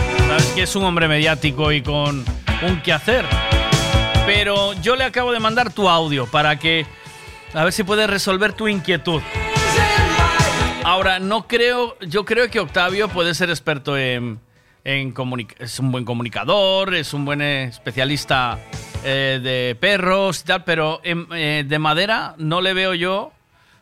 Que 0.54 0.62
es 0.62 0.76
un 0.76 0.84
hombre 0.84 1.08
mediático 1.08 1.72
y 1.72 1.82
con 1.82 2.24
un 2.62 2.82
quehacer. 2.82 3.24
Pero 4.26 4.72
yo 4.82 4.96
le 4.96 5.04
acabo 5.04 5.32
de 5.32 5.40
mandar 5.40 5.72
tu 5.72 5.88
audio 5.88 6.26
para 6.26 6.58
que. 6.58 6.86
A 7.54 7.64
ver 7.64 7.72
si 7.72 7.84
puedes 7.84 8.08
resolver 8.08 8.52
tu 8.52 8.68
inquietud. 8.68 9.22
Ahora, 10.84 11.18
no 11.18 11.46
creo. 11.46 11.96
Yo 12.00 12.24
creo 12.24 12.50
que 12.50 12.60
Octavio 12.60 13.08
puede 13.08 13.34
ser 13.34 13.50
experto 13.50 13.96
en. 13.96 14.40
en 14.84 15.14
es 15.58 15.78
un 15.78 15.92
buen 15.92 16.04
comunicador, 16.04 16.94
es 16.94 17.14
un 17.14 17.24
buen 17.24 17.40
eh, 17.40 17.64
especialista 17.64 18.58
eh, 19.04 19.40
de 19.42 19.76
perros 19.78 20.40
y 20.40 20.44
tal, 20.44 20.64
pero 20.64 21.00
eh, 21.04 21.64
de 21.66 21.78
madera 21.78 22.34
no 22.38 22.60
le 22.60 22.74
veo 22.74 22.94
yo 22.94 23.32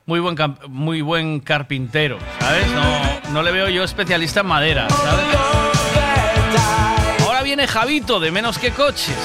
muy 0.06 0.20
buen, 0.20 0.36
muy 0.68 1.00
buen 1.02 1.40
carpintero, 1.40 2.18
¿sabes? 2.38 2.66
No, 2.70 3.32
no 3.32 3.42
le 3.42 3.50
veo 3.50 3.68
yo 3.68 3.82
especialista 3.82 4.40
en 4.40 4.46
madera, 4.46 4.88
¿sabes? 4.88 5.45
Viene 7.56 7.72
Javito 7.72 8.20
de 8.20 8.30
menos 8.30 8.58
que 8.58 8.70
coches. 8.70 9.16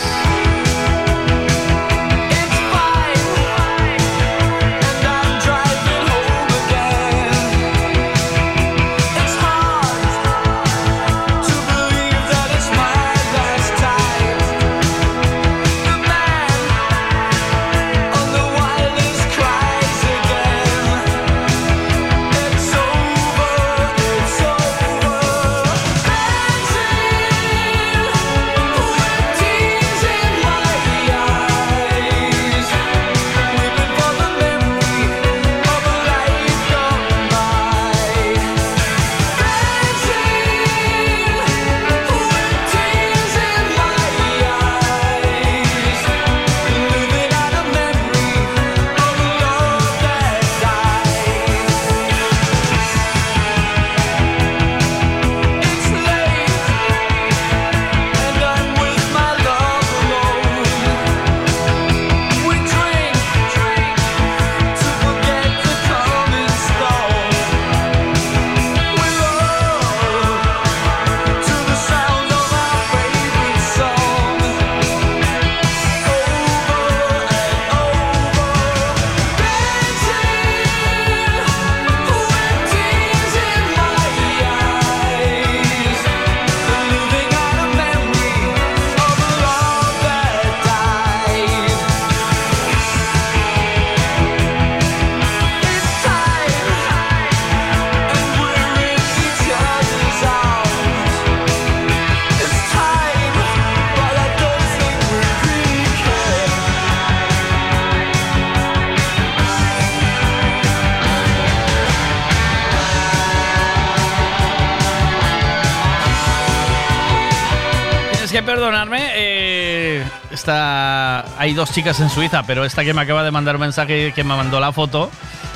Hay 121.41 121.55
dos 121.55 121.71
chicas 121.71 121.99
en 121.99 122.11
Suiza, 122.11 122.43
pero 122.43 122.65
esta 122.65 122.83
que 122.83 122.93
me 122.93 123.01
acaba 123.01 123.23
de 123.23 123.31
mandar 123.31 123.55
un 123.55 123.61
mensaje 123.61 124.13
que 124.13 124.23
me 124.23 124.35
mandó 124.35 124.59
la 124.59 124.71
foto 124.71 125.09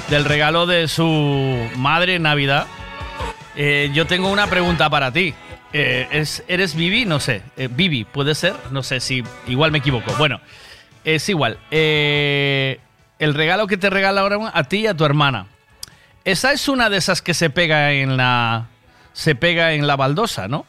del 0.10 0.26
regalo 0.26 0.66
de 0.66 0.88
su 0.88 1.70
madre 1.76 2.16
en 2.16 2.24
Navidad. 2.24 2.66
Eh, 3.56 3.92
yo 3.94 4.08
tengo 4.08 4.32
una 4.32 4.48
pregunta 4.48 4.90
para 4.90 5.12
ti. 5.12 5.36
Eh, 5.74 6.08
¿es, 6.10 6.44
¿Eres 6.48 6.74
Vivi? 6.74 7.06
No 7.06 7.20
sé. 7.20 7.44
Eh, 7.56 7.70
Vivi, 7.72 8.04
¿puede 8.04 8.34
ser? 8.34 8.56
No 8.72 8.82
sé 8.82 9.00
si. 9.00 9.24
Igual 9.46 9.72
me 9.72 9.78
equivoco. 9.78 10.12
Bueno, 10.18 10.42
es 11.04 11.30
igual. 11.30 11.60
Eh, 11.70 12.80
el 13.20 13.36
regalo 13.36 13.68
que 13.68 13.78
te 13.78 13.92
regalaron 13.92 14.50
a 14.52 14.64
ti 14.64 14.78
y 14.78 14.88
a 14.88 14.98
tu 14.98 15.06
hermana. 15.06 15.46
Esa 16.24 16.52
es 16.52 16.68
una 16.68 16.90
de 16.90 16.98
esas 16.98 17.22
que 17.22 17.36
se 17.36 17.52
pega 17.52 17.92
en 17.92 18.18
la. 18.18 18.70
Se 19.14 19.36
pega 19.36 19.74
en 19.74 19.86
la 19.86 19.96
baldosa, 19.96 20.48
¿no? 20.48 20.66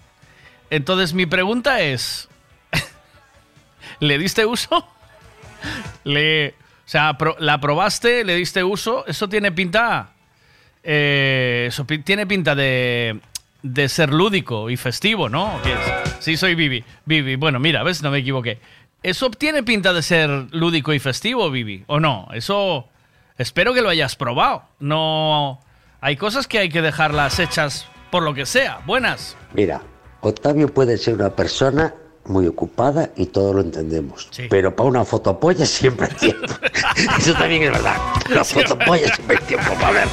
Entonces 0.68 1.14
mi 1.14 1.24
pregunta 1.24 1.80
es. 1.80 2.28
¿Le 4.00 4.18
diste 4.18 4.44
uso? 4.44 4.86
Le. 6.04 6.50
O 6.50 6.88
sea, 6.88 7.16
¿la 7.38 7.60
probaste? 7.60 8.24
¿Le 8.24 8.36
diste 8.36 8.62
uso? 8.62 9.04
Eso 9.06 9.28
tiene 9.28 9.50
pinta. 9.52 10.10
eh, 10.82 11.66
eso 11.68 11.84
tiene 11.84 12.26
pinta 12.26 12.54
de. 12.54 13.18
de 13.62 13.88
ser 13.88 14.12
lúdico 14.12 14.70
y 14.70 14.76
festivo, 14.76 15.28
¿no? 15.28 15.60
Sí, 16.20 16.36
soy 16.36 16.54
Vivi. 16.54 16.84
Vivi, 17.04 17.36
bueno, 17.36 17.58
mira, 17.58 17.82
ves, 17.82 18.02
no 18.02 18.10
me 18.10 18.18
equivoqué. 18.18 18.58
¿Eso 19.02 19.30
tiene 19.30 19.62
pinta 19.62 19.92
de 19.92 20.02
ser 20.02 20.28
lúdico 20.52 20.92
y 20.92 20.98
festivo, 20.98 21.50
Vivi? 21.50 21.84
¿O 21.86 22.00
no? 22.00 22.28
Eso. 22.32 22.88
Espero 23.38 23.74
que 23.74 23.82
lo 23.82 23.88
hayas 23.90 24.16
probado. 24.16 24.64
No. 24.80 25.60
Hay 26.00 26.16
cosas 26.16 26.46
que 26.46 26.58
hay 26.58 26.68
que 26.68 26.82
dejarlas 26.82 27.38
hechas 27.38 27.86
por 28.10 28.22
lo 28.22 28.32
que 28.34 28.46
sea. 28.46 28.80
Buenas. 28.86 29.36
Mira, 29.52 29.82
Octavio 30.20 30.72
puede 30.72 30.96
ser 30.98 31.14
una 31.14 31.30
persona 31.30 31.94
muy 32.28 32.46
ocupada 32.46 33.10
y 33.16 33.26
todo 33.26 33.52
lo 33.54 33.60
entendemos. 33.60 34.28
Pero 34.50 34.74
para 34.74 34.88
una 34.88 35.04
fotopolla 35.04 35.66
siempre 35.66 36.08
hay 36.10 36.16
tiempo. 36.16 36.46
Eso 37.18 37.32
también 37.34 37.64
es 37.64 37.72
verdad. 37.72 37.96
La 38.28 38.44
fotopolla 38.44 39.14
siempre 39.14 39.38
hay 39.38 39.44
tiempo 39.44 39.74
para 39.74 39.92
ver. 39.92 40.08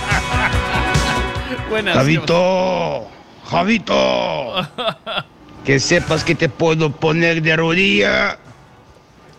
Buenas. 1.69 1.95
Javito, 1.95 3.07
Javito, 3.45 4.69
que 5.65 5.79
sepas 5.79 6.23
que 6.23 6.35
te 6.35 6.49
puedo 6.49 6.91
poner 6.91 7.41
de 7.41 7.55
rodilla 7.55 8.37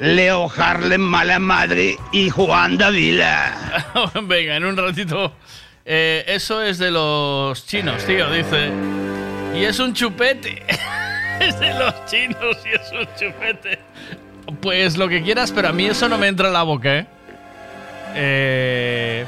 Leo 0.00 0.50
Harlem, 0.54 1.00
mala 1.00 1.38
madre 1.38 1.96
y 2.12 2.28
Juan 2.28 2.76
Davila. 2.76 3.82
Venga, 4.22 4.56
en 4.56 4.64
un 4.64 4.76
ratito. 4.76 5.32
Eh, 5.84 6.24
eso 6.26 6.62
es 6.62 6.78
de 6.78 6.90
los 6.90 7.66
chinos, 7.66 8.04
tío, 8.04 8.30
dice. 8.30 8.70
Y 9.54 9.64
es 9.64 9.78
un 9.78 9.94
chupete. 9.94 10.62
Es 11.40 11.58
de 11.60 11.74
los 11.74 11.94
chinos 12.06 12.56
y 12.64 12.68
es 12.74 12.92
un 12.92 13.06
chupete. 13.16 13.78
Pues 14.60 14.96
lo 14.96 15.08
que 15.08 15.22
quieras, 15.22 15.52
pero 15.52 15.68
a 15.68 15.72
mí 15.72 15.86
eso 15.86 16.08
no 16.08 16.18
me 16.18 16.28
entra 16.28 16.48
en 16.48 16.52
la 16.54 16.62
boca, 16.62 16.98
¿eh? 16.98 17.06
Eh, 18.14 19.26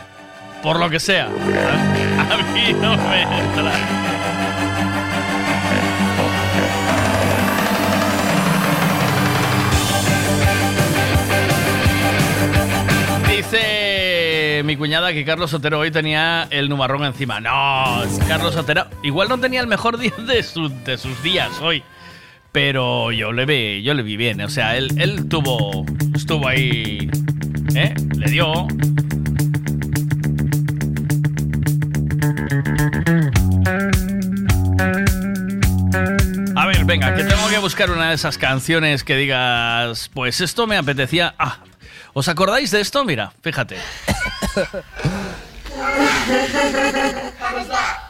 por 0.62 0.78
lo 0.78 0.88
que 0.90 1.00
sea. 1.00 1.24
A, 1.26 1.28
a 2.34 2.36
mí 2.52 2.72
no 2.74 2.96
me 2.96 3.22
entra. 3.22 3.72
Dice 13.28 14.62
mi 14.64 14.76
cuñada 14.76 15.12
que 15.12 15.24
Carlos 15.24 15.50
Sotero 15.50 15.78
hoy 15.80 15.90
tenía 15.90 16.46
el 16.50 16.68
nubarrón 16.68 17.04
encima. 17.04 17.40
No, 17.40 18.02
Carlos 18.28 18.54
Sotero 18.54 18.86
igual 19.02 19.28
no 19.28 19.38
tenía 19.38 19.60
el 19.60 19.66
mejor 19.66 19.98
día 19.98 20.12
de, 20.18 20.42
su- 20.42 20.68
de 20.84 20.96
sus 20.98 21.22
días 21.22 21.50
hoy. 21.60 21.82
Pero 22.56 23.12
yo 23.12 23.32
le 23.32 23.44
vi, 23.44 23.82
yo 23.82 23.92
le 23.92 24.02
vi 24.02 24.16
bien. 24.16 24.40
O 24.40 24.48
sea, 24.48 24.78
él, 24.78 24.98
él 24.98 25.28
tuvo, 25.28 25.84
estuvo 26.14 26.48
ahí, 26.48 27.10
¿eh? 27.74 27.94
Le 28.16 28.30
dio. 28.30 28.66
A 36.56 36.66
ver, 36.66 36.82
venga, 36.86 37.14
que 37.14 37.24
tengo 37.24 37.46
que 37.50 37.58
buscar 37.58 37.90
una 37.90 38.08
de 38.08 38.14
esas 38.14 38.38
canciones 38.38 39.04
que 39.04 39.16
digas, 39.16 40.10
pues 40.14 40.40
esto 40.40 40.66
me 40.66 40.78
apetecía. 40.78 41.34
Ah, 41.38 41.58
¿os 42.14 42.26
acordáis 42.28 42.70
de 42.70 42.80
esto? 42.80 43.04
Mira, 43.04 43.34
fíjate. 43.42 43.76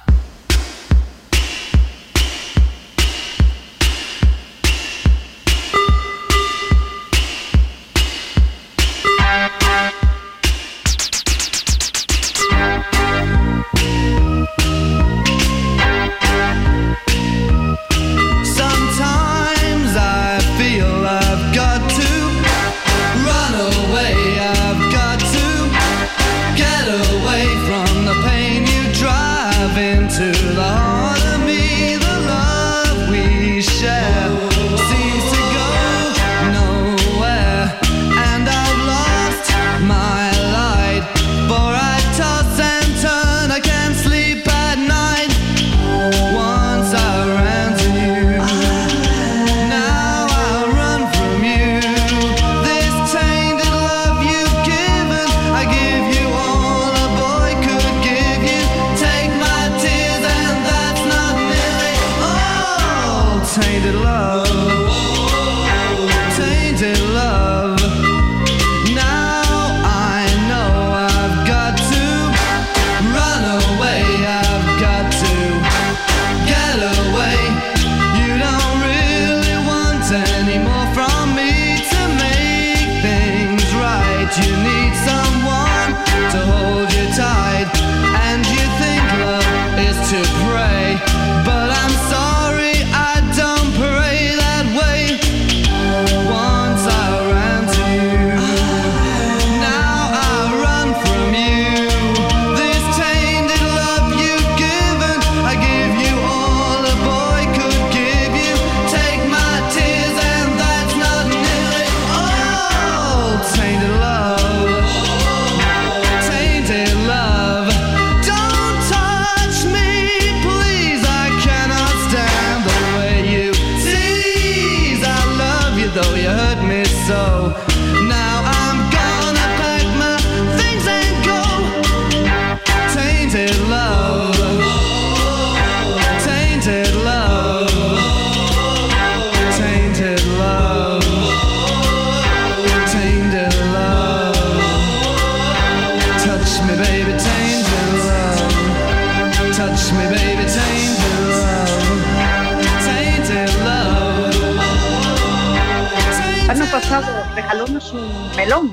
melón, 158.47 158.71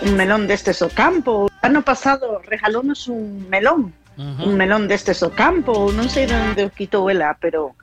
un 0.00 0.16
melón 0.16 0.46
destes 0.48 0.80
ao 0.80 0.88
campo. 0.88 1.44
O 1.44 1.48
ano 1.60 1.84
pasado 1.84 2.40
regalónos 2.40 3.04
un 3.04 3.52
melón, 3.52 3.92
un 4.16 4.56
melón 4.56 4.88
destes 4.88 5.20
ao 5.20 5.28
campo. 5.36 5.92
Non 5.92 6.08
sei 6.08 6.24
de 6.24 6.32
onde 6.32 6.64
o 6.64 6.72
quitou 6.72 7.12
ela, 7.12 7.36
pero 7.36 7.76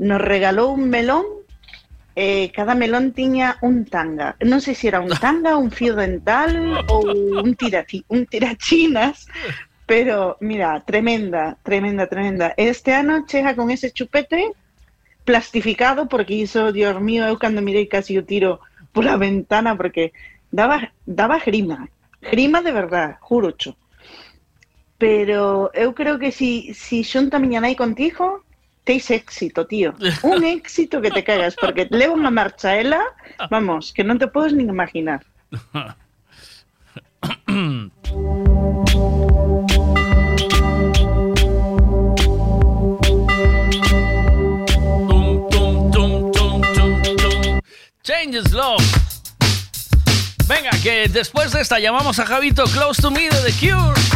nos 0.00 0.24
regalou 0.24 0.72
un 0.72 0.88
melón 0.88 1.28
eh, 2.16 2.48
cada 2.56 2.72
melón 2.72 3.12
tiña 3.12 3.60
un 3.60 3.84
tanga. 3.84 4.40
Non 4.40 4.64
sei 4.64 4.72
se 4.72 4.88
era 4.88 5.04
un 5.04 5.12
tanga, 5.12 5.60
un 5.60 5.68
fío 5.68 5.92
dental 6.00 6.56
ou 6.88 7.12
un, 7.44 7.52
tiraci, 7.60 8.00
un 8.08 8.24
tirachinas, 8.24 9.28
pero 9.84 10.40
mira, 10.40 10.80
tremenda, 10.80 11.60
tremenda, 11.60 12.08
tremenda. 12.08 12.56
Este 12.56 12.96
ano 12.96 13.28
chega 13.28 13.52
con 13.52 13.68
ese 13.68 13.92
chupete 13.92 14.56
plastificado 15.28 16.08
porque 16.08 16.40
hizo, 16.40 16.72
Dios 16.72 16.96
mío, 17.04 17.28
eu 17.28 17.36
cando 17.36 17.60
mirei 17.60 17.84
casi 17.84 18.16
o 18.16 18.24
tiro 18.24 18.64
pola 18.94 19.20
ventana 19.20 19.76
porque 19.76 20.14
daba, 20.54 20.92
daba 21.04 21.38
grima, 21.38 21.88
grima 22.22 22.62
de 22.62 22.72
verdad, 22.72 23.18
jurocho. 23.20 23.76
Pero 24.98 25.70
eu 25.74 25.92
creo 25.92 26.18
que 26.18 26.30
si, 26.30 26.72
si 26.72 27.02
xunta 27.02 27.42
miña 27.42 27.60
nai 27.60 27.74
contigo, 27.74 28.46
teis 28.86 29.10
éxito, 29.10 29.66
tío. 29.66 29.92
Un 30.22 30.44
éxito 30.44 31.02
que 31.02 31.10
te 31.10 31.24
cagas, 31.24 31.58
porque 31.58 31.90
leva 31.90 32.14
unha 32.14 32.30
marcha 32.30 32.78
ela, 32.78 33.02
vamos, 33.50 33.90
que 33.90 34.06
non 34.06 34.16
te 34.16 34.30
podes 34.30 34.54
nin 34.54 34.70
imaginar. 34.70 35.26
Changes 48.04 48.54
Love. 48.54 49.13
Venga, 50.46 50.70
que 50.82 51.08
después 51.08 51.52
de 51.52 51.60
esta 51.62 51.78
llamamos 51.78 52.18
a 52.18 52.26
Javito 52.26 52.64
Close 52.64 53.00
to 53.00 53.10
Me 53.10 53.30
de 53.30 53.50
The 53.50 53.52
Cure. 53.52 54.13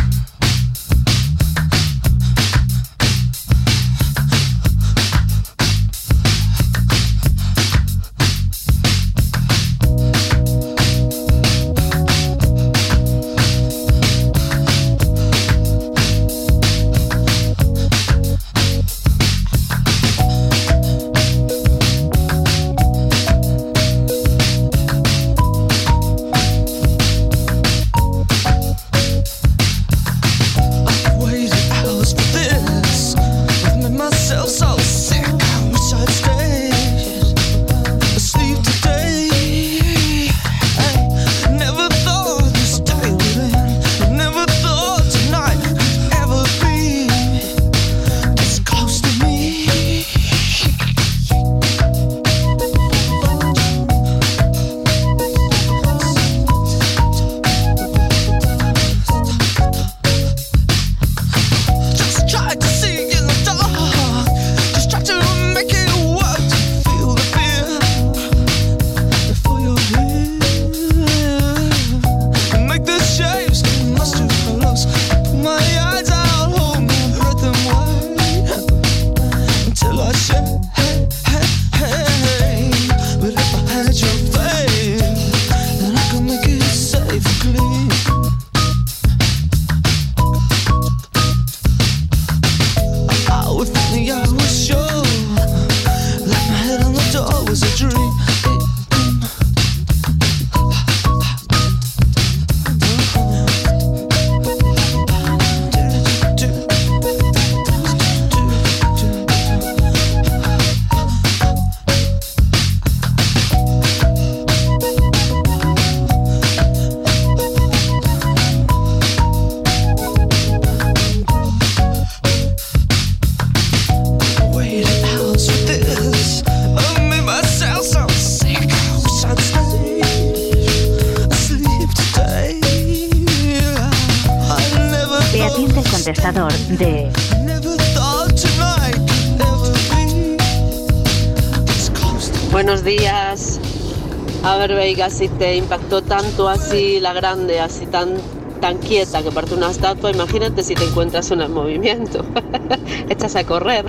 A 144.99 145.07
ver, 145.07 145.11
Veiga, 145.11 145.11
si 145.11 145.29
te 145.29 145.55
impactó 145.55 146.03
tanto 146.03 146.49
así 146.49 146.99
la 146.99 147.13
grande, 147.13 147.61
así 147.61 147.87
tan, 147.87 148.17
tan 148.61 148.79
quieta 148.79 149.23
que 149.23 149.31
parte 149.31 149.55
una 149.55 149.71
estatua, 149.71 150.11
imagínate 150.11 150.65
si 150.65 150.75
te 150.75 150.83
encuentras 150.83 151.31
una 151.31 151.45
en 151.45 151.53
movimiento. 151.53 152.25
Echas 153.09 153.37
a 153.37 153.45
correr. 153.45 153.85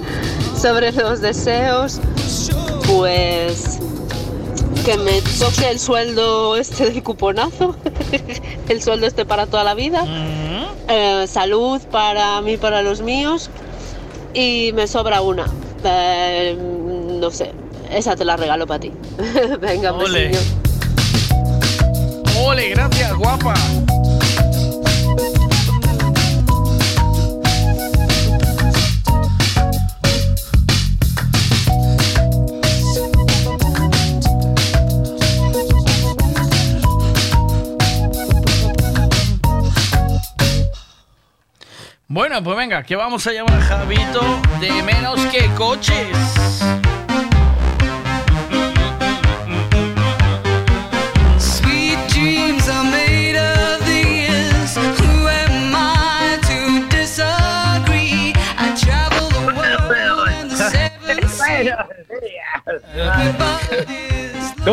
Sobre 0.58 0.92
los 0.92 1.20
deseos, 1.20 2.00
pues 2.88 3.80
que 4.86 4.96
me 4.96 5.20
toque 5.38 5.68
el 5.68 5.78
sueldo 5.78 6.56
este 6.56 6.86
del 6.86 7.02
cuponazo, 7.02 7.76
el 8.70 8.82
sueldo 8.82 9.06
este 9.06 9.26
para 9.26 9.46
toda 9.46 9.62
la 9.62 9.74
vida, 9.74 10.04
Eh, 10.88 11.26
salud 11.26 11.82
para 11.90 12.40
mí, 12.40 12.56
para 12.56 12.80
los 12.80 13.02
míos, 13.02 13.50
y 14.32 14.72
me 14.72 14.86
sobra 14.86 15.20
una. 15.20 15.46
Eh, 15.84 16.56
no 16.56 17.30
sé, 17.30 17.50
esa 17.90 18.16
te 18.16 18.24
la 18.24 18.36
regalo 18.36 18.66
para 18.66 18.80
ti. 18.80 18.92
Venga, 19.60 19.92
un 19.92 20.02
Ole. 20.02 20.30
Ole, 22.38 22.68
gracias, 22.70 23.14
guapa. 23.14 23.54
Bueno, 42.08 42.42
pues 42.42 42.56
venga, 42.56 42.82
que 42.82 42.96
vamos 42.96 43.26
a 43.26 43.32
llamar 43.32 43.58
a 43.58 43.62
Javito 43.62 44.20
de 44.60 44.82
menos 44.82 45.20
que 45.26 45.46
coches. 45.54 46.85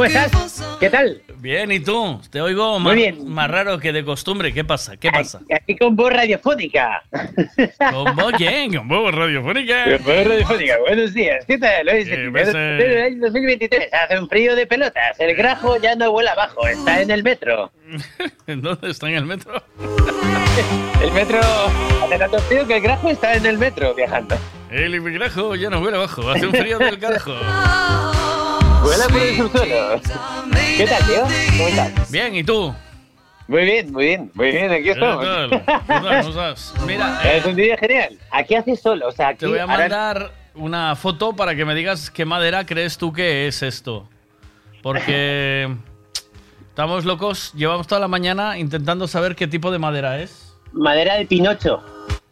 ¿Cómo 0.03 0.19
estás? 0.19 0.61
¿Qué 0.81 0.89
tal? 0.89 1.21
Bien, 1.37 1.71
¿y 1.71 1.79
tú? 1.79 2.19
Te 2.29 2.41
oigo 2.41 2.77
Muy 2.77 2.87
más, 2.87 2.95
bien. 2.95 3.29
más 3.29 3.49
raro 3.49 3.79
que 3.79 3.93
de 3.93 4.03
costumbre. 4.03 4.53
¿Qué 4.53 4.65
pasa? 4.65 4.97
¿Qué 4.97 5.09
pasa? 5.09 5.39
Aquí 5.49 5.77
con 5.77 5.95
voz 5.95 6.11
radiofónica. 6.11 7.03
¿Con 7.89 8.13
voz 8.13 8.33
quién? 8.35 8.73
¿Con 8.73 8.89
voz 8.89 9.15
radiofónica? 9.15 9.85
Con 9.85 10.03
voz 10.03 10.27
radiofónica. 10.27 10.77
Buenos 10.79 11.13
días. 11.13 11.45
¿Qué 11.45 11.57
tal? 11.57 11.87
Hoy 11.87 12.01
es 12.01 12.09
el 12.09 12.31
pues, 12.33 12.49
eh. 12.53 13.03
año 13.05 13.17
2023. 13.21 13.93
Hace 13.93 14.19
un 14.19 14.27
frío 14.27 14.57
de 14.57 14.67
pelotas. 14.67 15.17
El 15.21 15.35
grajo 15.35 15.77
ya 15.77 15.95
no 15.95 16.11
vuela 16.11 16.33
abajo. 16.33 16.67
Está 16.67 17.01
en 17.01 17.09
el 17.09 17.23
metro. 17.23 17.71
¿En 18.45 18.61
dónde 18.61 18.91
está 18.91 19.07
en 19.07 19.15
el 19.15 19.25
metro? 19.25 19.63
El 21.01 21.11
metro 21.13 21.39
hace 22.03 22.17
tanto 22.17 22.39
frío 22.39 22.67
que 22.67 22.75
el 22.75 22.81
grajo 22.83 23.09
está 23.09 23.35
en 23.35 23.45
el 23.45 23.57
metro 23.57 23.93
viajando. 23.95 24.35
El 24.69 24.99
grajo 25.13 25.55
ya 25.55 25.69
no 25.69 25.79
vuela 25.79 25.95
abajo. 25.95 26.29
Hace 26.29 26.45
un 26.45 26.53
frío 26.53 26.77
del 26.77 26.99
carajo. 26.99 27.31
Vuela 28.83 29.07
por 29.07 29.21
el 29.21 29.37
subsuelo. 29.37 30.01
¿Qué 30.77 30.85
tal, 30.87 31.05
tío? 31.07 31.23
¿Cómo 31.57 31.67
estás? 31.69 32.11
Bien, 32.11 32.35
¿y 32.35 32.43
tú? 32.43 32.75
Muy 33.47 33.63
bien, 33.65 33.91
muy 33.91 34.05
bien, 34.05 34.31
muy 34.33 34.51
bien, 34.51 34.71
aquí 34.71 34.89
estamos. 34.89 35.23
tal? 35.23 35.49
¿Qué 35.49 35.57
tal? 35.59 36.23
¿Cómo 36.23 36.29
estás? 36.29 36.73
Mira, 36.85 37.21
es 37.35 37.45
un 37.45 37.55
día 37.55 37.77
genial. 37.77 38.17
Aquí 38.31 38.55
hace 38.55 38.75
sol, 38.75 39.01
o 39.03 39.11
sea, 39.11 39.29
aquí 39.29 39.39
Te 39.39 39.47
voy 39.47 39.59
a 39.59 39.67
mandar 39.67 40.31
una 40.55 40.95
foto 40.95 41.33
para 41.35 41.55
que 41.55 41.65
me 41.65 41.75
digas 41.75 42.09
qué 42.11 42.25
madera 42.25 42.65
crees 42.65 42.97
tú 42.97 43.11
que 43.13 43.47
es 43.47 43.63
esto. 43.63 44.07
Porque 44.81 45.73
estamos 46.69 47.05
locos, 47.05 47.53
llevamos 47.53 47.87
toda 47.87 48.01
la 48.01 48.07
mañana 48.07 48.57
intentando 48.57 49.07
saber 49.07 49.35
qué 49.35 49.47
tipo 49.47 49.71
de 49.71 49.79
madera 49.79 50.19
es. 50.19 50.53
madera 50.73 51.15
de 51.15 51.25
pinocho. 51.25 51.81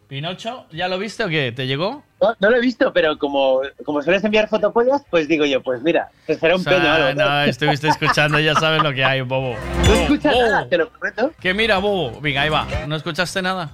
¿Pinocho? 0.08 0.66
¿Ya 0.70 0.88
lo 0.88 0.98
viste 0.98 1.24
o 1.24 1.28
qué? 1.28 1.52
¿Te 1.52 1.66
llegó? 1.66 2.04
No, 2.22 2.36
no 2.38 2.50
lo 2.50 2.56
he 2.56 2.60
visto, 2.60 2.92
pero 2.92 3.18
como, 3.18 3.62
como 3.84 4.00
sueles 4.00 4.22
enviar 4.22 4.48
fotopollas, 4.48 5.02
pues 5.10 5.26
digo 5.26 5.44
yo, 5.44 5.60
pues 5.60 5.82
mira, 5.82 6.08
pues 6.24 6.38
será 6.38 6.54
un 6.54 6.60
O 6.60 6.64
sea, 6.64 6.72
pene 6.74 6.88
o 6.88 6.92
algo. 6.92 7.20
no, 7.20 7.42
estuviste 7.42 7.88
escuchando, 7.88 8.38
ya 8.38 8.54
sabes 8.54 8.80
lo 8.80 8.92
que 8.92 9.04
hay, 9.04 9.22
bobo. 9.22 9.56
No 9.86 9.92
escucha 9.94 10.30
nada, 10.30 10.68
te 10.68 10.78
lo 10.78 10.88
prometo. 10.88 11.32
Que 11.40 11.52
mira, 11.52 11.78
bobo. 11.78 12.20
Venga, 12.20 12.42
ahí 12.42 12.48
va. 12.48 12.66
¿No 12.86 12.94
escuchaste 12.94 13.42
nada? 13.42 13.70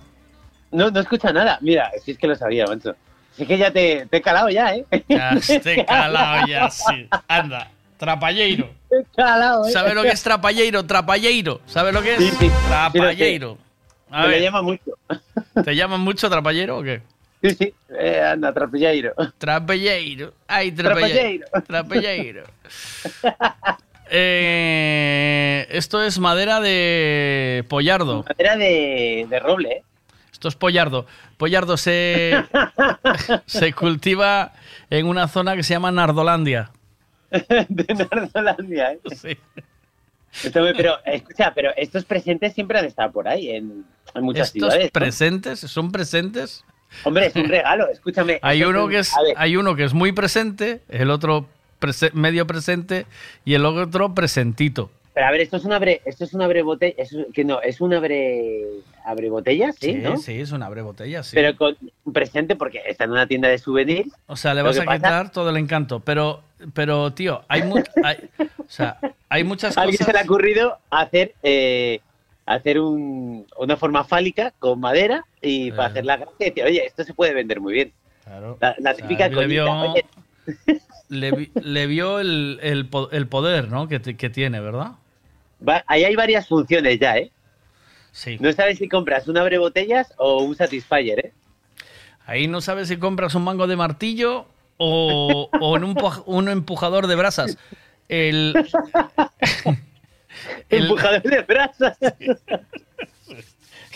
No, 0.71 0.91
no 0.91 1.01
escucha 1.01 1.31
nada. 1.33 1.59
Mira, 1.61 1.91
si 2.03 2.13
es 2.13 2.19
que 2.19 2.27
lo 2.27 2.35
sabía, 2.35 2.67
mancho. 2.67 2.95
Si 3.37 3.43
es 3.43 3.49
que 3.49 3.59
ya 3.59 3.71
te, 3.71 4.07
te 4.07 4.17
he 4.17 4.23
calado 4.23 4.49
ya, 4.49 4.75
¿eh? 4.75 4.87
Ya 5.09 5.31
esté 5.33 5.85
calado 5.85 6.47
ya, 6.47 6.71
sí. 6.71 7.07
Anda, 7.29 7.71
trapalleiro. 7.99 8.71
Te 8.89 8.97
he 8.97 9.05
calado, 9.15 9.67
¿eh? 9.69 9.71
¿Sabes 9.73 9.95
lo 9.95 10.03
que 10.03 10.09
es 10.09 10.23
trapalleiro? 10.23 10.87
Trapalleiro. 10.87 11.61
¿Sabes 11.67 11.93
lo 11.93 12.01
que 12.03 12.15
es? 12.15 12.19
Sí, 12.19 12.31
sí. 12.39 12.51
Trapalleiro. 12.69 13.59
A 14.11 14.23
Me 14.23 14.23
lo 14.25 14.29
ver, 14.31 14.43
llama 14.43 14.63
mucho. 14.63 14.91
¿te 15.63 15.77
llaman 15.77 16.01
mucho 16.01 16.31
trapallero 16.31 16.79
o 16.79 16.83
qué? 16.83 17.03
Sí, 17.43 17.51
sí. 17.51 17.75
Eh, 17.91 18.21
anda, 18.21 18.53
trapilleiro. 18.53 19.15
Trapalleiro. 19.39 20.33
Ay, 20.47 20.73
trapalleiro. 20.73 21.47
Trapalleiro. 21.67 22.45
Eh, 24.11 25.67
esto 25.71 26.03
es 26.03 26.19
madera 26.19 26.61
de 26.61 27.63
pollardo. 27.69 28.25
Madera 28.27 28.57
de, 28.57 29.27
de 29.29 29.39
roble, 29.39 29.71
¿eh? 29.71 29.83
Esto 30.33 30.49
es 30.49 30.55
pollardo. 30.55 31.05
Pollardo 31.37 31.77
se, 31.77 32.33
se 33.47 33.73
cultiva 33.75 34.53
en 34.89 35.07
una 35.07 35.29
zona 35.29 35.57
que 35.57 35.63
se 35.63 35.75
llama 35.75 35.91
Nardolandia. 35.93 36.71
de 37.31 37.95
Nardolandia, 37.95 38.93
¿eh? 38.93 39.01
Sí. 39.15 39.37
Esto 40.43 40.61
pero, 40.77 40.97
escucha, 41.05 41.53
pero 41.55 41.71
estos 41.77 42.05
presentes 42.05 42.55
siempre 42.55 42.79
han 42.79 42.85
estado 42.87 43.13
por 43.13 43.29
ahí, 43.29 43.51
en, 43.51 43.85
en 44.15 44.23
muchas 44.23 44.49
Estos 44.49 44.71
ciudades. 44.71 44.85
¿no? 44.87 44.91
presentes, 45.01 45.61
¿son 45.61 45.91
presentes? 45.93 46.65
Hombre, 47.05 47.27
es 47.27 47.37
un 47.37 47.45
regalo, 47.49 47.89
escúchame. 47.89 48.39
Hay 48.43 48.63
uno 48.65 48.89
que 48.89 48.99
es, 49.01 49.13
hay 49.37 49.57
uno 49.57 49.75
que 49.77 49.85
es 49.85 49.95
muy 49.95 50.13
presente, 50.13 50.81
el 50.89 51.11
otro 51.11 51.47
prese- 51.81 52.13
medio 52.13 52.47
presente 52.47 53.07
y 53.45 53.55
el 53.55 53.65
otro 53.67 54.15
presentito. 54.15 54.91
Pero 55.15 55.27
a 55.27 55.31
ver, 55.33 55.41
esto 55.41 55.57
es 55.57 55.65
un 55.65 55.73
abre, 55.73 56.01
esto 56.05 56.25
es 56.25 56.33
un 56.33 56.43
abre 56.43 56.63
botella, 56.63 56.95
es, 56.97 57.11
que 57.35 57.45
no, 57.45 57.61
es 57.61 57.81
un 57.81 57.93
abre, 57.93 58.63
abre 59.05 59.29
botellas, 59.31 59.75
¿sí, 59.81 59.95
Sí, 59.95 59.99
¿no? 59.99 60.17
sí, 60.17 60.41
es 60.41 60.53
una 60.53 60.67
abre 60.67 60.83
botella, 60.83 61.25
sí. 61.25 61.33
Pero 61.35 61.57
con 61.57 61.77
presente 62.13 62.55
porque 62.55 62.83
está 62.87 63.03
en 63.05 63.11
una 63.11 63.27
tienda 63.27 63.49
de 63.49 63.59
souvenirs. 63.59 64.11
o 64.29 64.37
sea, 64.37 64.55
le 64.55 64.63
vas 64.63 64.79
a 64.79 64.85
pasa- 64.85 64.97
quitar 64.97 65.33
todo 65.33 65.51
el 65.51 65.57
encanto. 65.57 65.99
Pero, 66.01 66.43
pero 66.73 67.13
tío, 67.15 67.43
hay, 67.49 67.63
hay- 68.05 68.31
o 68.59 68.65
sea, 68.69 68.99
hay 69.29 69.43
muchas 69.43 69.77
A 69.77 69.81
alguien 69.83 69.99
cosas. 69.99 70.07
se 70.07 70.13
le 70.13 70.19
ha 70.21 70.23
ocurrido 70.23 70.79
hacer, 70.91 71.35
eh, 71.43 72.01
hacer 72.55 72.81
un- 72.81 73.47
una 73.59 73.77
forma 73.77 74.05
fálica 74.05 74.53
con 74.59 74.81
madera 74.81 75.25
y 75.43 75.71
para 75.73 75.89
hacer 75.89 76.05
la 76.05 76.17
gracia 76.17 76.35
y 76.47 76.51
decir, 76.51 76.65
oye, 76.65 76.85
esto 76.87 77.05
se 77.05 77.15
puede 77.15 77.35
vender 77.35 77.61
muy 77.61 77.73
bien. 77.75 77.93
Claro. 78.25 78.59
La, 78.61 78.75
la 78.79 78.91
O 78.91 78.95
sea, 78.95 79.03
típica 79.07 79.29
le 79.29 79.35
coñita, 79.35 79.49
vio, 79.65 79.73
oye, 79.93 80.05
le, 81.09 81.33
vi- 81.33 81.51
le 81.63 81.87
vio 81.87 82.21
el, 82.21 82.59
el 82.63 82.87
po- 82.87 83.11
el 83.11 83.27
poder, 83.27 83.69
¿no? 83.69 83.89
Que, 83.89 84.01
que 84.01 84.31
tiene, 84.31 84.61
¿verdad? 84.61 84.93
va- 85.67 85.85
ahí 85.87 86.05
hay 86.05 86.15
varias 86.17 86.47
funciones 86.49 86.99
ya, 87.01 87.17
¿eh? 87.19 87.31
Sí. 88.13 88.37
No 88.41 88.53
sabes 88.53 88.79
si 88.79 88.89
compras 88.89 89.29
un 89.29 89.37
abre 89.39 89.59
botellas 89.59 90.13
o 90.17 90.43
un 90.43 90.55
satisfier, 90.57 91.19
¿eh? 91.27 91.33
Ahí 92.27 92.47
no 92.47 92.61
sabes 92.61 92.89
si 92.89 92.97
compras 92.99 93.35
un 93.35 93.45
mango 93.45 93.67
de 93.67 93.77
martillo 93.77 94.47
o, 94.77 95.49
o 95.61 95.77
en 95.77 95.85
un, 95.85 95.97
un 96.27 96.49
empujador 96.49 97.07
de 97.07 97.17
brasas. 97.17 97.57
El, 98.09 98.55
el- 100.69 100.83
Empujador 100.85 101.23
de 101.23 101.43
brasas. 101.43 101.99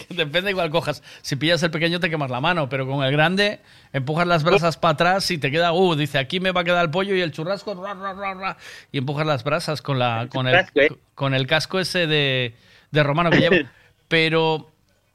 Depende 0.08 0.48
de 0.48 0.54
cuál 0.54 0.70
cojas. 0.70 1.02
Si 1.22 1.36
pillas 1.36 1.62
el 1.62 1.70
pequeño 1.70 2.00
te 2.00 2.10
quemas 2.10 2.30
la 2.30 2.40
mano, 2.40 2.68
pero 2.68 2.86
con 2.86 3.04
el 3.04 3.12
grande 3.12 3.60
empujas 3.92 4.26
las 4.26 4.42
brasas 4.42 4.76
para 4.76 4.92
atrás 4.92 5.30
y 5.30 5.38
te 5.38 5.50
queda, 5.50 5.72
uh, 5.72 5.94
dice, 5.94 6.18
aquí 6.18 6.40
me 6.40 6.50
va 6.50 6.62
a 6.62 6.64
quedar 6.64 6.84
el 6.84 6.90
pollo 6.90 7.14
y 7.14 7.20
el 7.20 7.30
churrasco, 7.32 7.74
ra, 7.74 7.94
ra, 7.94 8.12
ra, 8.12 8.34
ra, 8.34 8.56
y 8.90 8.98
empujas 8.98 9.26
las 9.26 9.44
brasas 9.44 9.82
con, 9.82 9.98
la, 9.98 10.28
con, 10.30 10.48
el, 10.48 10.54
churrasco, 10.54 10.80
¿eh? 10.80 10.92
con 11.14 11.34
el 11.34 11.46
casco 11.46 11.78
ese 11.78 12.06
de, 12.06 12.54
de 12.90 13.02
romano 13.02 13.30
que 13.30 13.38
lleva. 13.38 13.70
Pero 14.08 14.70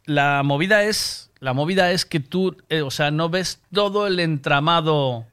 la 0.06 0.42
movida 0.44 0.84
es, 0.84 1.32
la 1.40 1.54
movida 1.54 1.92
es 1.92 2.06
que 2.06 2.20
tú, 2.20 2.58
eh, 2.70 2.82
o 2.82 2.92
sea, 2.92 3.12
no 3.12 3.30
ves 3.30 3.62
todo 3.74 4.08
el 4.08 4.20
entramado 4.20 5.26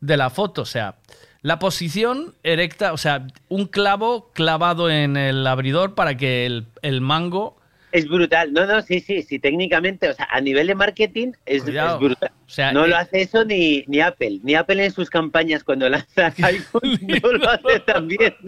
de 0.00 0.16
la 0.16 0.30
foto, 0.30 0.62
o 0.62 0.66
sea, 0.66 0.96
la 1.42 1.58
posición 1.58 2.34
erecta, 2.42 2.92
o 2.92 2.96
sea, 2.96 3.26
un 3.48 3.66
clavo 3.66 4.30
clavado 4.32 4.90
en 4.90 5.16
el 5.16 5.46
abridor 5.46 5.94
para 5.94 6.16
que 6.16 6.46
el, 6.46 6.66
el 6.82 7.00
mango 7.00 7.56
Es 7.92 8.08
brutal. 8.08 8.52
No, 8.52 8.66
no, 8.66 8.82
sí, 8.82 9.00
sí, 9.00 9.22
sí, 9.22 9.38
técnicamente, 9.38 10.08
o 10.08 10.14
sea, 10.14 10.26
a 10.30 10.40
nivel 10.40 10.66
de 10.66 10.74
marketing 10.74 11.32
es 11.46 11.64
brutal. 11.64 12.32
O 12.46 12.50
sea, 12.50 12.72
no 12.72 12.84
eh, 12.84 12.88
lo 12.88 12.96
hace 12.96 13.22
eso 13.22 13.44
ni, 13.44 13.84
ni 13.86 14.00
Apple. 14.00 14.40
Ni 14.42 14.54
Apple 14.54 14.84
en 14.84 14.92
sus 14.92 15.10
campañas 15.10 15.62
cuando 15.62 15.88
lanza 15.88 16.32
iPhone 16.42 16.98
no 17.22 17.32
lo 17.32 17.50
hace 17.50 17.80
también. 17.80 18.34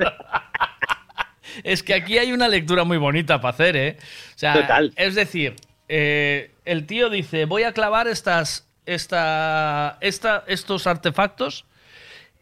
Es 1.64 1.82
que 1.82 1.94
aquí 1.94 2.16
hay 2.16 2.30
una 2.30 2.46
lectura 2.46 2.84
muy 2.84 2.96
bonita 2.96 3.40
para 3.40 3.52
hacer, 3.52 3.76
¿eh? 3.76 3.96
O 4.36 4.38
sea, 4.38 4.52
Total. 4.52 4.92
Es 4.94 5.16
decir, 5.16 5.56
eh, 5.88 6.52
el 6.64 6.86
tío 6.86 7.10
dice, 7.10 7.44
voy 7.44 7.64
a 7.64 7.72
clavar 7.72 8.06
estas, 8.06 8.68
esta, 8.86 9.98
esta, 10.00 10.44
estos 10.46 10.86
artefactos 10.86 11.64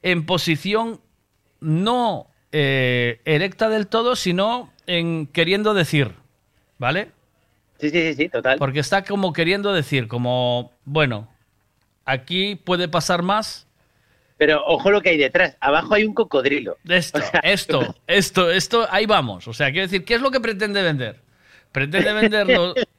en 0.02 0.26
posición 0.26 1.00
no 1.60 2.28
eh, 2.52 3.20
erecta 3.24 3.68
del 3.68 3.86
todo, 3.88 4.16
sino 4.16 4.72
en 4.86 5.26
queriendo 5.26 5.74
decir, 5.74 6.14
¿vale? 6.78 7.10
Sí, 7.80 7.90
sí, 7.90 8.00
sí, 8.02 8.14
sí, 8.14 8.28
total. 8.28 8.58
Porque 8.58 8.80
está 8.80 9.04
como 9.04 9.32
queriendo 9.32 9.72
decir, 9.72 10.08
como, 10.08 10.72
bueno, 10.84 11.28
aquí 12.04 12.56
puede 12.56 12.88
pasar 12.88 13.22
más. 13.22 13.66
Pero 14.36 14.64
ojo 14.66 14.90
lo 14.90 15.00
que 15.00 15.10
hay 15.10 15.16
detrás. 15.16 15.56
Abajo 15.60 15.94
hay 15.94 16.04
un 16.04 16.14
cocodrilo. 16.14 16.76
Esto, 16.88 17.20
esto, 17.42 17.94
esto, 18.06 18.50
esto, 18.50 18.86
ahí 18.90 19.06
vamos. 19.06 19.46
O 19.48 19.52
sea, 19.52 19.70
quiero 19.70 19.86
decir, 19.86 20.04
¿qué 20.04 20.14
es 20.14 20.20
lo 20.20 20.30
que 20.30 20.40
pretende 20.40 20.82
vender? 20.82 21.20
Pretende 21.72 22.12
venderlo 22.12 22.74
pre- 22.74 22.84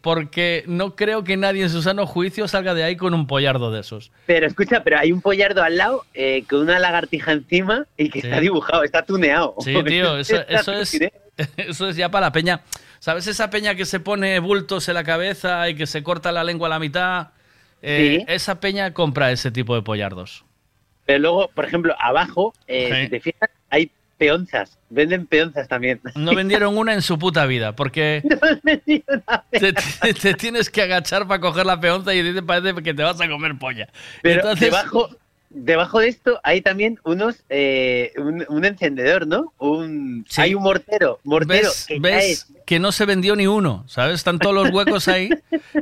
porque 0.00 0.64
no 0.66 0.94
creo 0.96 1.24
que 1.24 1.36
nadie 1.36 1.62
en 1.62 1.70
su 1.70 1.82
sano 1.82 2.06
juicio 2.06 2.48
salga 2.48 2.74
de 2.74 2.84
ahí 2.84 2.96
con 2.96 3.14
un 3.14 3.26
pollardo 3.26 3.70
de 3.70 3.80
esos. 3.80 4.10
Pero 4.26 4.46
escucha, 4.46 4.82
pero 4.84 4.98
hay 4.98 5.12
un 5.12 5.20
pollardo 5.20 5.62
al 5.62 5.76
lado 5.76 6.04
eh, 6.14 6.44
con 6.48 6.60
una 6.60 6.78
lagartija 6.78 7.32
encima 7.32 7.86
y 7.96 8.10
que 8.10 8.20
Sí. 8.20 8.26
está 8.26 8.40
dibujado, 8.40 8.82
está 8.84 9.02
tuneado. 9.04 9.54
Sí, 9.60 9.74
tío, 9.86 10.16
eso, 10.18 10.36
es, 10.72 10.98
eso 11.56 11.88
es 11.88 11.96
ya 11.96 12.08
para 12.10 12.26
la 12.26 12.32
peña. 12.32 12.60
¿Sabes 12.98 13.26
esa 13.26 13.50
peña 13.50 13.74
que 13.74 13.84
se 13.84 14.00
pone 14.00 14.38
bultos 14.38 14.88
en 14.88 14.94
la 14.94 15.04
cabeza 15.04 15.68
y 15.68 15.74
que 15.74 15.86
se 15.86 16.02
corta 16.02 16.32
la 16.32 16.44
lengua 16.44 16.68
a 16.68 16.70
la 16.70 16.78
mitad? 16.78 17.28
Eh, 17.82 18.18
Sí. 18.20 18.24
Esa 18.28 18.60
peña 18.60 18.92
compra 18.94 19.30
ese 19.30 19.50
tipo 19.50 19.74
de 19.74 19.82
pollardos. 19.82 20.44
Pero 21.04 21.18
luego, 21.18 21.48
por 21.54 21.66
ejemplo, 21.66 21.94
abajo, 21.98 22.54
eh, 22.66 22.88
Sí. 22.90 23.02
si 23.04 23.08
te 23.10 23.20
fijas, 23.20 23.50
hay 23.68 23.90
peonzas. 24.18 24.78
Venden 24.90 25.26
peonzas 25.26 25.68
también. 25.68 26.00
No 26.14 26.34
vendieron 26.34 26.76
una 26.78 26.94
en 26.94 27.02
su 27.02 27.18
puta 27.18 27.46
vida, 27.46 27.74
porque 27.74 28.22
te, 29.50 29.72
te- 29.72 30.14
te 30.14 30.34
tienes 30.34 30.70
que 30.70 30.82
agachar 30.82 31.26
para 31.26 31.40
coger 31.40 31.66
la 31.66 31.80
peonza 31.80 32.14
y 32.14 32.34
te 32.34 32.42
parece 32.42 32.80
que 32.82 32.94
te 32.94 33.02
vas 33.02 33.20
a 33.20 33.28
comer 33.28 33.58
polla. 33.58 33.88
Pero 34.22 34.36
Entonces, 34.36 34.60
debajo, 34.70 35.10
debajo 35.50 36.00
de 36.00 36.08
esto 36.08 36.40
hay 36.42 36.60
también 36.60 36.98
unos 37.04 37.36
eh, 37.48 38.12
un, 38.16 38.44
un 38.48 38.64
encendedor, 38.64 39.26
¿no? 39.26 39.52
Un, 39.58 40.24
Sí. 40.28 40.40
Hay 40.40 40.54
un 40.54 40.62
mortero, 40.62 41.20
mortero 41.24 41.68
ves, 41.68 41.84
que 41.86 41.98
ves 42.00 42.80
no 42.80 42.92
se 42.92 43.04
vendió 43.04 43.36
ni 43.36 43.46
uno, 43.46 43.84
¿sabes? 43.86 44.14
Están 44.16 44.38
todos 44.38 44.54
los 44.54 44.70
huecos 44.70 45.08
ahí 45.08 45.30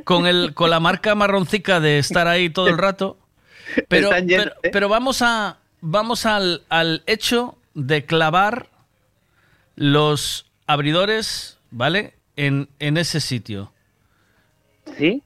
con, 0.05 0.27
el, 0.27 0.53
con 0.55 0.71
la 0.71 0.81
marca 0.81 1.15
marroncica 1.15 1.81
de 1.81 1.99
estar 1.99 2.29
ahí 2.29 2.51
todo 2.51 2.69
el 2.69 2.79
rato. 2.79 3.19
Pero, 3.89 4.11
llenos, 4.11 4.27
pero, 4.45 4.51
¿eh? 4.65 4.71
pero 4.71 4.89
vamos, 4.91 5.23
a, 5.23 5.57
vamos 5.81 6.27
al, 6.27 6.63
al 6.69 7.03
hecho 7.07 7.57
de 7.75 8.05
clavar 8.05 8.69
los 9.77 10.51
abridores, 10.67 11.59
¿vale? 11.71 12.15
En, 12.37 12.69
en 12.79 12.97
ese 12.97 13.21
sitio. 13.21 13.73
¿Sí? 14.99 15.23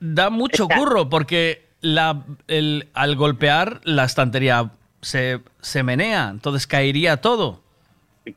Da 0.00 0.30
mucho 0.30 0.64
Está- 0.64 0.76
curro 0.76 1.08
porque 1.08 1.64
la, 1.80 2.22
el- 2.48 2.88
al 2.94 3.16
golpear 3.16 3.80
la 3.84 4.04
estantería 4.04 4.70
se, 5.02 5.40
se 5.60 5.82
menea, 5.82 6.28
entonces 6.30 6.66
caería 6.66 7.18
todo. 7.18 7.62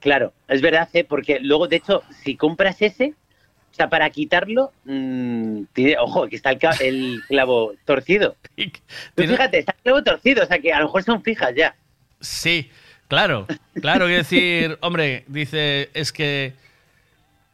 Claro, 0.02 0.34
es 0.50 0.62
verdad, 0.62 0.90
¿eh? 0.94 1.06
porque 1.06 1.40
luego, 1.40 1.68
de 1.68 1.78
hecho, 1.78 2.04
si 2.24 2.36
compras 2.36 2.82
ese, 2.82 3.14
o 3.72 3.76
sea, 3.78 3.90
para 3.90 4.10
quitarlo, 4.10 4.74
mm, 4.84 5.64
tiene- 5.72 5.98
ojo, 5.98 6.28
que 6.28 6.36
está 6.36 6.52
el 6.82 7.22
clavo 7.28 7.74
torcido. 7.86 8.36
Tú 9.16 9.24
fíjate, 9.24 9.60
está 9.60 9.74
el 9.78 9.84
clavo 9.84 10.04
torcido, 10.04 10.44
o 10.44 10.48
sea, 10.48 10.60
que 10.60 10.74
a 10.74 10.80
lo 10.80 10.86
mejor 10.86 11.04
son 11.04 11.22
fijas 11.24 11.54
ya. 11.56 11.76
Sí, 12.20 12.70
claro, 13.08 13.46
claro, 13.82 14.06
quiero 14.06 14.18
decir, 14.18 14.78
hombre, 14.82 15.24
dice, 15.28 15.90
es 15.94 16.12
que 16.12 16.54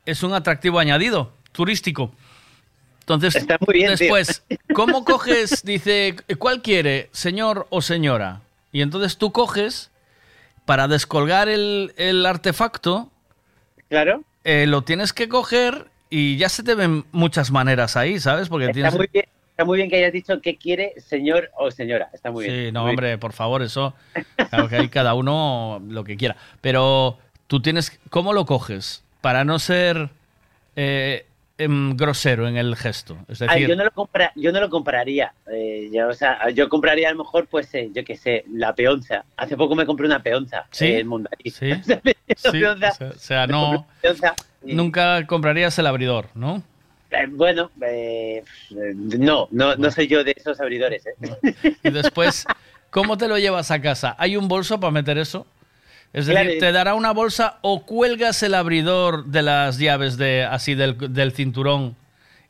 es 0.06 0.23
un 0.23 0.33
atractivo 0.33 0.80
añadido, 0.80 1.32
turístico. 1.51 2.14
Entonces, 3.01 3.35
Está 3.35 3.57
muy 3.65 3.73
bien, 3.75 3.95
tío. 3.95 4.15
después, 4.15 4.43
¿cómo 4.73 5.03
coges? 5.06 5.64
Dice, 5.64 6.15
¿cuál 6.40 6.61
quiere, 6.61 7.09
señor 7.11 7.67
o 7.69 7.82
señora? 7.82 8.41
Y 8.72 8.82
entonces 8.82 9.17
tú 9.17 9.32
coges 9.32 9.91
para 10.65 10.88
descolgar 10.88 11.49
el, 11.49 11.93
el 11.98 12.25
artefacto. 12.25 13.09
Claro. 13.90 14.23
eh, 14.43 14.65
lo 14.67 14.82
tienes 14.83 15.14
que 15.14 15.30
coger 15.30 15.88
y 16.09 16.38
ya 16.38 16.49
se 16.49 16.64
te 16.64 16.73
ven 16.75 17.06
muchas 17.11 17.51
maneras 17.51 17.95
ahí, 17.98 18.19
¿sabes? 18.19 18.49
Porque 18.49 18.65
Está 18.67 18.73
tienes. 18.73 18.95
muy, 18.95 19.07
bien, 19.11 19.25
está 19.53 19.65
muy 19.65 19.77
bien 19.77 19.90
que 19.90 19.98
hayas 19.98 20.11
dicho 20.11 20.41
qué 20.41 20.57
quiere 20.57 20.93
señor 20.99 21.51
o 21.57 21.69
señora. 21.69 22.09
Está 22.11 22.32
muy 22.32 22.45
bien. 22.45 22.65
Sí, 22.67 22.72
no, 22.72 22.82
Muy 22.82 22.90
hombre, 22.91 23.17
por 23.19 23.33
favor, 23.33 23.61
eso. 23.61 23.93
Claro 24.49 24.67
que 24.67 24.75
hay 24.77 24.90
cada 24.90 25.14
uno 25.14 25.80
lo 25.88 26.03
que 26.03 26.17
quiera. 26.17 26.35
Pero 26.59 27.19
tú 27.48 27.61
tienes. 27.61 27.99
¿Cómo 28.09 28.33
lo 28.33 28.45
coges? 28.45 29.03
Para 29.22 29.43
no 29.45 29.59
ser 29.59 30.09
eh, 30.75 31.25
em, 31.59 31.95
grosero 31.95 32.48
en 32.48 32.57
el 32.57 32.75
gesto. 32.75 33.15
Es 33.27 33.41
Ah, 33.43 33.45
decir, 33.53 33.69
yo, 33.69 33.75
no 33.75 33.83
lo 33.83 33.91
compra, 33.91 34.32
yo 34.35 34.51
no 34.51 34.59
lo 34.59 34.69
compraría. 34.69 35.33
eh, 35.51 35.88
ya, 35.93 36.07
o 36.07 36.14
sea, 36.14 36.49
yo 36.49 36.67
compraría 36.67 37.09
a 37.09 37.11
lo 37.11 37.19
mejor, 37.19 37.45
pues, 37.48 37.73
eh, 37.75 37.90
yo 37.93 38.03
qué 38.03 38.17
sé, 38.17 38.43
la 38.51 38.73
peonza. 38.73 39.23
Hace 39.38 39.56
poco 39.56 39.75
me 39.75 39.85
compré 39.85 40.07
una 40.07 40.22
peonza 40.23 40.65
¿Sí? 40.72 40.85
eh, 40.88 40.99
en 41.01 41.07
Mundarí. 41.07 41.51
Sí. 41.51 41.69
La 42.43 42.51
sí, 42.51 42.59
peonza, 42.59 42.90
o 42.90 42.93
sea, 42.95 43.07
o 43.11 43.19
sea, 43.19 43.48
me 43.48 43.53
no. 43.53 43.88
Nunca 44.64 45.27
comprarías 45.27 45.77
el 45.77 45.85
abridor, 45.88 46.27
¿no? 46.35 46.64
Eh, 47.14 47.27
bueno, 47.30 47.72
eh, 47.85 48.43
no, 48.72 49.48
no, 49.51 49.75
no 49.75 49.92
soy 49.92 50.08
yo 50.08 50.24
de 50.24 50.33
esos 50.35 50.59
abridores. 50.59 51.06
¿eh? 51.06 51.75
Y 51.83 51.90
después, 51.90 52.45
¿cómo 52.90 53.17
te 53.17 53.27
lo 53.27 53.38
llevas 53.38 53.72
a 53.72 53.82
casa? 53.82 54.16
¿Hay 54.17 54.35
un 54.35 54.48
bolso 54.48 54.80
para 54.80 54.92
meter 54.92 55.17
eso? 55.17 55.45
Es 56.14 56.27
decir, 56.27 56.43
Claro. 56.43 56.59
¿te 56.59 56.72
dará 56.72 56.93
una 56.93 57.11
bolsa 57.11 57.58
o 57.61 57.85
cuelgas 57.85 58.43
el 58.43 58.53
abridor 58.53 59.25
de 59.25 59.42
las 59.42 59.80
llaves 59.80 60.17
de 60.17 60.43
así 60.43 60.75
del, 60.75 60.95
del 61.14 61.32
cinturón 61.32 61.95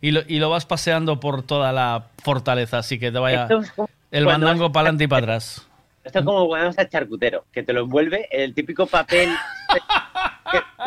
y 0.01 0.11
lo, 0.11 0.21
y 0.27 0.39
lo 0.39 0.49
vas 0.49 0.65
paseando 0.65 1.21
por 1.21 1.43
toda 1.43 1.71
la 1.71 2.07
fortaleza, 2.21 2.79
así 2.79 2.99
que 2.99 3.09
te 3.11 3.19
vaya 3.19 3.43
Esto 3.43 3.61
es 3.61 3.71
como 3.71 3.89
el 4.11 4.25
mandango 4.25 4.71
para 4.71 4.81
adelante 4.87 5.05
y 5.05 5.07
para 5.07 5.23
atrás? 5.23 5.65
Esto 6.03 6.19
es 6.19 6.25
como 6.25 6.45
cuando 6.47 6.67
vas 6.67 6.77
al 6.77 6.89
charcutero, 6.89 7.45
que 7.53 7.63
te 7.63 7.71
lo 7.71 7.83
envuelve 7.83 8.27
el 8.31 8.53
típico 8.53 8.85
papel. 8.85 9.29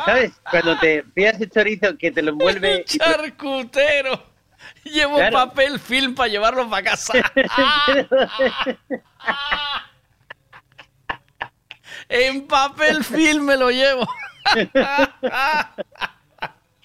¿Sabes? 0.05 0.33
Cuando 0.51 0.79
te 0.79 1.03
pidas 1.15 1.41
el 1.41 1.51
chorizo, 1.51 1.97
que 1.97 2.11
te 2.11 2.23
lo 2.23 2.33
envuelve. 2.33 2.85
te- 2.89 2.99
¡Charcutero! 2.99 4.23
Llevo 4.85 5.17
Claro. 5.17 5.33
papel 5.49 5.79
film 5.81 6.15
para 6.15 6.29
llevarlo 6.29 6.69
para 6.69 6.83
casa. 6.91 7.13
en 12.09 12.47
papel 12.47 13.05
film 13.05 13.45
me 13.45 13.57
lo 13.57 13.71
llevo. 13.71 14.07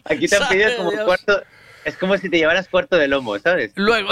Aquí 0.06 0.28
te 0.28 0.36
han 0.36 0.48
pedido 0.50 0.78
como 0.78 0.92
Dios. 0.92 1.04
cuarto. 1.06 1.44
Es 1.86 1.98
como 1.98 2.18
si 2.18 2.30
te 2.30 2.38
llevaras 2.38 2.68
cuarto 2.68 2.96
de 2.98 3.08
lomo, 3.08 3.38
¿sabes? 3.40 3.72
Luego. 3.76 4.10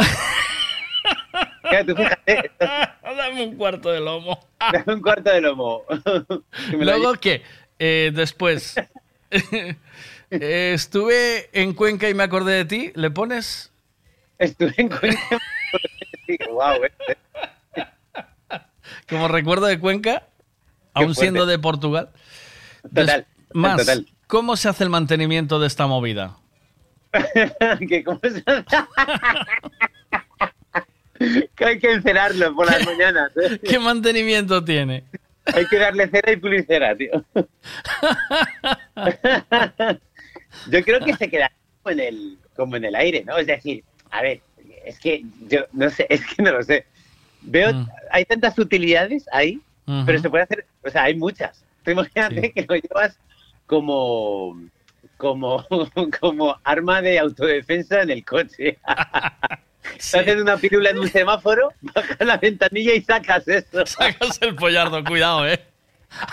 Claro, 1.62 1.86
tú 1.86 1.96
fíjate, 1.96 2.52
Dame 2.60 3.44
un 3.44 3.56
cuarto 3.58 3.92
de 3.92 4.00
lomo. 4.00 4.40
dame 4.60 4.94
un 4.94 5.02
cuarto 5.02 5.30
de 5.30 5.42
lomo. 5.42 5.84
Luego, 6.72 7.14
¿qué? 7.16 7.44
Eh, 7.80 8.12
después. 8.14 8.76
eh, 9.32 9.76
estuve 10.74 11.50
en 11.54 11.74
Cuenca 11.74 12.10
y 12.10 12.14
me 12.14 12.24
acordé 12.24 12.54
de 12.54 12.66
ti. 12.66 12.92
¿Le 12.96 13.10
pones? 13.10 13.72
Estuve 14.38 14.74
en 14.78 14.90
Cuenca. 14.90 15.40
wow, 16.52 16.84
eh. 16.84 16.92
Como 19.10 19.28
recuerdo 19.28 19.66
de 19.66 19.80
Cuenca, 19.80 20.28
aún 20.94 21.16
siendo 21.16 21.46
de 21.46 21.58
Portugal. 21.58 22.10
Total, 22.94 23.26
Más, 23.54 23.78
total. 23.78 24.06
¿cómo 24.28 24.56
se 24.56 24.70
hace 24.70 24.84
el 24.84 24.90
mantenimiento 24.90 25.60
de 25.60 25.68
esta 25.68 25.88
movida? 25.88 26.38
que 27.90 28.04
cómo 28.04 28.20
se 28.22 28.44
que 31.56 31.66
hay 31.66 31.80
que 31.80 31.92
encerarlo 31.92 32.56
por 32.56 32.68
las 32.68 32.86
mañanas. 32.86 33.32
¿eh? 33.38 33.60
¿Qué 33.68 33.80
mantenimiento 33.80 34.64
tiene? 34.64 35.06
Hay 35.54 35.68
que 35.68 35.78
darle 35.78 36.08
cera 36.08 36.32
y 36.32 36.38
pulir 36.38 36.66
cera, 36.66 36.96
tío. 36.96 37.24
Yo 40.70 40.84
creo 40.84 41.04
que 41.04 41.16
se 41.16 41.30
queda 41.30 41.52
como 41.82 41.94
en 41.94 42.00
el, 42.00 42.38
como 42.56 42.76
en 42.76 42.86
el 42.86 42.96
aire, 42.96 43.24
¿no? 43.26 43.38
Es 43.38 43.48
decir, 43.48 43.84
a 44.12 44.22
ver, 44.22 44.42
es 44.86 45.00
que 45.00 45.24
yo 45.48 45.66
no 45.72 45.90
sé, 45.90 46.06
es 46.10 46.26
que 46.26 46.42
no 46.42 46.52
lo 46.52 46.64
sé. 46.64 46.86
Veo, 47.42 47.72
hay 48.12 48.26
tantas 48.26 48.58
utilidades 48.60 49.26
ahí, 49.32 49.62
Ujú. 49.88 50.04
pero 50.06 50.20
se 50.20 50.30
puede 50.30 50.44
hacer, 50.44 50.66
o 50.84 50.90
sea, 50.90 51.04
hay 51.04 51.16
muchas. 51.16 51.64
Tú 51.84 51.92
imagínate 51.92 52.52
que 52.52 52.66
lo 52.68 52.76
llevas 52.76 53.18
como, 53.66 54.62
como, 55.18 55.66
como 56.20 56.58
arma 56.64 57.02
de 57.02 57.20
autodefensa 57.20 58.02
en 58.02 58.10
el 58.10 58.26
coche. 58.26 58.78
Te 60.12 60.20
haces 60.20 60.42
una 60.42 60.58
pirula 60.58 60.90
en 60.92 61.00
un 61.00 61.10
semáforo, 61.10 61.74
bajas 61.82 62.18
la 62.20 62.38
ventanilla 62.38 62.94
y 62.94 63.02
sacas 63.02 63.48
eso. 63.48 63.86
Sacas 63.86 64.40
el 64.42 64.56
pollardo, 64.56 65.04
cuidado, 65.04 65.48
¿eh? 65.48 65.60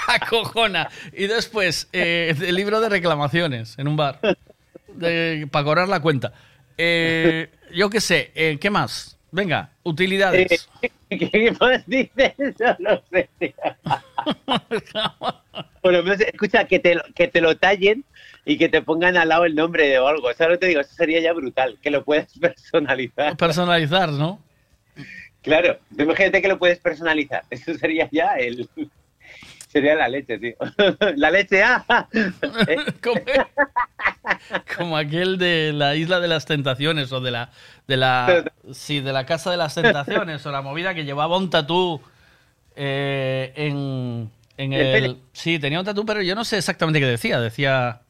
Acojona. 0.09 0.89
Y 1.13 1.27
después, 1.27 1.89
eh, 1.93 2.35
el 2.41 2.55
libro 2.55 2.81
de 2.81 2.89
reclamaciones 2.89 3.79
en 3.79 3.89
un 3.89 3.97
bar. 3.97 4.21
De- 4.89 5.47
para 5.51 5.65
cobrar 5.65 5.89
la 5.89 6.01
cuenta. 6.01 6.33
Eh, 6.79 7.51
yo 7.75 7.91
qué 7.91 8.01
sé, 8.01 8.31
eh, 8.35 8.59
¿qué 8.61 8.71
más? 8.71 9.19
Venga, 9.31 9.71
utilidades. 9.83 10.69
¿Qué 11.11 11.55
más 11.61 11.87
dices? 11.87 12.33
No 12.79 12.91
lo 12.91 13.03
sé. 13.13 13.29
Por 15.83 15.93
lo 15.93 16.03
menos, 16.03 16.21
escucha, 16.21 16.65
que 16.65 16.79
te, 16.79 16.99
que 17.15 17.29
te 17.29 17.41
lo 17.41 17.57
tallen 17.57 18.05
y 18.49 18.57
que 18.59 18.69
te 18.69 18.81
pongan 18.81 19.17
al 19.17 19.29
lado 19.29 19.45
el 19.45 19.57
nombre 19.57 19.89
de 19.89 19.97
algo. 19.97 20.33
¿Sabes 20.33 20.53
lo 20.53 20.55
que 20.55 20.59
te 20.59 20.67
digo? 20.69 20.81
Eso 20.81 20.95
sería 20.95 21.21
ya 21.21 21.33
brutal, 21.33 21.77
que 21.83 21.91
lo 21.91 22.05
puedas 22.05 22.33
personalizar. 22.41 23.37
Personalizar, 23.37 24.11
¿no? 24.11 24.41
Claro, 25.43 25.79
imagínate 25.99 26.41
que 26.41 26.49
lo 26.49 26.59
puedes 26.59 26.79
personalizar. 26.79 27.43
Eso 27.51 27.75
sería 27.75 28.09
ya 28.11 28.37
el... 28.37 28.69
Sería 29.69 29.97
la 29.97 30.09
leche, 30.09 30.39
tío. 30.39 30.55
La 31.17 31.31
leche, 31.31 31.63
ah. 31.63 32.09
¿Eh? 32.13 32.77
Como, 33.03 33.21
como 34.75 34.97
aquel 34.97 35.37
de 35.37 35.73
la 35.75 35.97
isla 35.97 36.19
de 36.19 36.29
las 36.29 36.47
tentaciones 36.47 37.13
o 37.13 37.21
de 37.21 37.31
la 37.31 37.51
de 37.87 37.97
la 37.99 38.45
sí, 38.73 39.01
de 39.01 39.13
la 39.13 39.27
casa 39.27 39.51
de 39.51 39.59
las 39.59 39.75
tentaciones 39.75 40.47
o 40.47 40.53
la 40.53 40.63
movida 40.63 40.95
que 40.95 41.05
llevaba 41.05 41.37
un 41.37 41.51
tatú 41.51 42.01
eh, 42.75 43.53
en, 43.57 44.31
en 44.57 44.73
el 44.73 45.19
sí 45.33 45.59
tenía 45.59 45.81
un 45.81 45.85
tatú 45.85 46.07
pero 46.07 46.23
yo 46.23 46.35
no 46.35 46.45
sé 46.45 46.57
exactamente 46.57 47.01
qué 47.01 47.07
decía 47.07 47.39
decía 47.39 48.01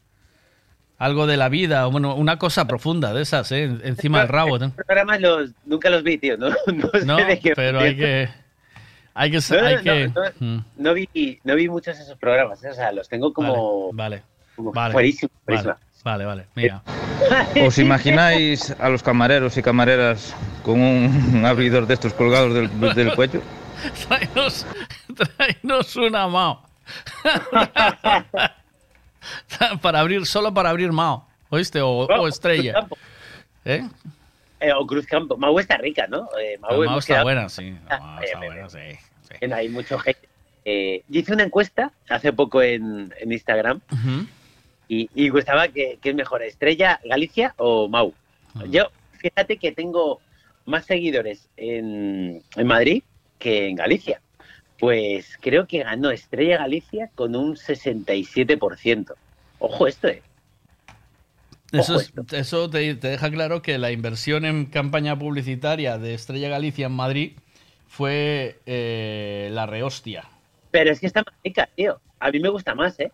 algo 0.99 1.26
de 1.26 1.36
la 1.36 1.49
vida 1.49 1.86
o 1.86 1.91
bueno 1.91 2.15
una 2.15 2.39
cosa 2.39 2.66
profunda 2.66 3.12
de 3.12 3.23
esas 3.23 3.52
¿eh? 3.52 3.65
encima 3.84 4.20
del 4.20 4.28
rabo 4.28 4.58
¿no? 4.58 4.66
Esos 4.66 4.84
programas 4.86 5.20
los, 5.20 5.50
nunca 5.66 5.91
los 5.91 6.02
vi, 6.02 6.16
tío. 6.18 6.36
No, 6.39 6.49
no 6.66 6.91
sé 6.91 7.05
No, 7.05 7.16
de 7.16 7.39
qué 7.39 7.52
pero 7.55 7.81
hay 7.81 7.97
que 7.97 8.28
hay 9.15 9.31
que 9.31 9.39
No, 9.50 9.60
no, 9.60 9.66
hay 9.66 9.76
no, 9.76 9.83
que 9.83 10.08
no, 10.08 10.23
Mm, 10.41 10.58
no 10.76 10.94
vi, 10.94 11.41
no 11.44 11.55
vi 11.55 11.68
muchos 11.68 11.97
de 11.97 12.02
esos 12.02 12.18
programas, 12.18 12.62
¿eh? 12.65 12.70
o 12.70 12.75
sea, 12.75 12.92
los 12.92 13.08
tengo 13.08 13.33
como, 13.33 13.92
vale 13.92 14.23
como 14.55 14.73
vale 14.73 14.92
fuerísimo, 14.92 15.31
vale, 15.47 15.62
fuerísimo. 15.62 15.75
vale 16.05 16.25
vale 16.25 16.47
mira 16.55 16.83
¿Os 17.66 17.78
imagináis 17.78 18.70
a 18.78 18.89
los 18.89 19.02
camareros 19.02 19.57
y 19.57 19.62
camareras 19.62 20.34
con 20.62 20.81
un 20.81 21.44
abridor 21.47 21.86
de 21.86 21.94
estos 21.94 22.12
colgados 22.15 22.55
del, 22.55 22.94
del 22.94 23.15
cuello? 23.15 23.41
Tráenos, 24.08 24.66
tráenos 25.36 25.97
una 25.97 26.26
Mao. 26.28 26.62
para 29.82 30.00
abrir, 30.00 30.26
solo 30.26 30.52
para 30.55 30.70
abrir 30.70 30.92
Mao. 30.92 31.26
¿Oíste? 31.48 31.80
O, 31.80 32.06
o 32.06 32.28
estrella. 32.28 32.86
¿Eh? 33.64 33.86
Eh, 34.60 34.72
o 34.72 34.86
Cruz 34.86 35.06
Campo. 35.06 35.36
Mau 35.36 35.58
está 35.60 35.76
rica, 35.76 36.06
¿no? 36.08 36.28
Eh, 36.40 36.58
Mau 36.58 36.82
está 36.98 37.06
quedado- 37.14 37.24
buena, 37.24 37.48
sí. 37.48 37.76
Ah, 37.88 37.98
Mao 37.98 38.20
eh, 38.20 38.24
está 38.24 38.38
eh, 38.44 38.46
buena, 38.46 38.68
sí. 38.68 38.78
eh, 39.40 39.52
Hay 39.52 39.68
mucho. 39.68 39.98
Eh, 40.64 41.02
yo 41.08 41.20
hice 41.20 41.32
una 41.32 41.44
encuesta 41.44 41.92
hace 42.08 42.32
poco 42.32 42.60
en, 42.62 43.12
en 43.20 43.32
Instagram 43.32 43.80
y, 44.88 45.08
y 45.14 45.28
gustaba 45.28 45.68
que, 45.68 45.98
que 46.02 46.10
es 46.10 46.14
mejor, 46.16 46.42
Estrella 46.42 47.00
Galicia 47.05 47.55
o 47.58 47.88
Mau. 47.88 48.12
Yo, 48.70 48.86
fíjate 49.18 49.58
que 49.58 49.70
tengo 49.72 50.20
más 50.64 50.86
seguidores 50.86 51.48
en, 51.56 52.42
en 52.56 52.66
Madrid 52.66 53.02
que 53.38 53.68
en 53.68 53.76
Galicia. 53.76 54.20
Pues 54.78 55.36
creo 55.40 55.66
que 55.66 55.82
ganó 55.82 56.10
Estrella 56.10 56.58
Galicia 56.58 57.10
con 57.14 57.34
un 57.36 57.56
67%. 57.56 59.14
Ojo 59.58 59.86
esto, 59.86 60.08
¿eh? 60.08 60.22
Eso, 61.72 61.96
es- 61.96 62.12
eso 62.32 62.70
te, 62.70 62.94
te 62.94 63.08
deja 63.08 63.30
claro 63.30 63.60
que 63.62 63.78
la 63.78 63.90
inversión 63.90 64.44
en 64.44 64.66
campaña 64.66 65.18
publicitaria 65.18 65.98
de 65.98 66.14
Estrella 66.14 66.48
Galicia 66.48 66.86
en 66.86 66.92
Madrid 66.92 67.32
fue 67.88 68.60
eh, 68.66 69.48
la 69.52 69.66
rehostia. 69.66 70.24
Pero 70.70 70.90
es 70.92 71.00
que 71.00 71.06
está 71.06 71.22
más 71.26 71.34
rica, 71.42 71.68
tío. 71.74 72.00
A 72.20 72.30
mí 72.30 72.38
me 72.40 72.48
gusta 72.48 72.74
más, 72.74 72.98
¿eh? 73.00 73.10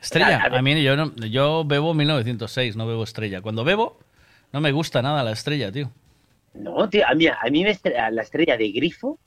Estrella, 0.00 0.38
A 0.42 0.58
a 0.58 0.62
mí 0.62 0.82
yo, 0.82 0.96
no- 0.96 1.14
yo 1.16 1.64
bebo 1.66 1.92
1906, 1.94 2.76
no 2.76 2.86
bebo 2.86 3.04
estrella. 3.04 3.42
Cuando 3.42 3.64
bebo, 3.64 3.98
no 4.52 4.60
me 4.60 4.72
gusta 4.72 5.02
nada 5.02 5.22
la 5.22 5.32
estrella, 5.32 5.70
tío. 5.72 5.90
No, 6.54 6.88
tío, 6.88 7.06
a 7.06 7.14
mí, 7.14 7.26
a 7.26 7.50
mí 7.50 7.62
me 7.64 7.78
la 8.10 8.22
estrella 8.22 8.56
de 8.56 8.70
grifo 8.72 9.18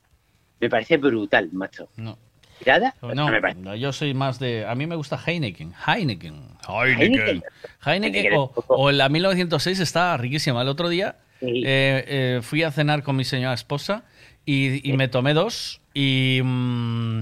me 0.60 0.68
parece 0.68 0.96
brutal, 0.96 1.50
macho. 1.52 1.88
No. 1.96 2.18
¿Tirada? 2.58 2.94
No, 3.14 3.28
me 3.28 3.40
parece. 3.40 3.60
no, 3.60 3.74
yo 3.74 3.90
soy 3.92 4.12
más 4.12 4.38
de. 4.38 4.66
A 4.66 4.74
mí 4.74 4.86
me 4.86 4.94
gusta 4.94 5.18
Heineken. 5.24 5.72
Heineken. 5.86 6.34
Heineken. 6.68 7.14
Heineken. 7.14 7.42
Heineken 7.84 8.34
o, 8.36 8.52
o 8.68 8.90
la 8.90 9.08
1906 9.08 9.80
está 9.80 10.16
riquísima. 10.18 10.60
El 10.60 10.68
otro 10.68 10.90
día 10.90 11.16
eh, 11.40 12.04
eh, 12.06 12.40
fui 12.42 12.62
a 12.62 12.70
cenar 12.70 13.02
con 13.02 13.16
mi 13.16 13.24
señora 13.24 13.54
esposa 13.54 14.04
y, 14.44 14.88
y 14.88 14.96
me 14.96 15.08
tomé 15.08 15.32
dos 15.32 15.80
y 15.94 16.40
mm, 16.44 17.20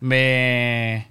me. 0.00 1.08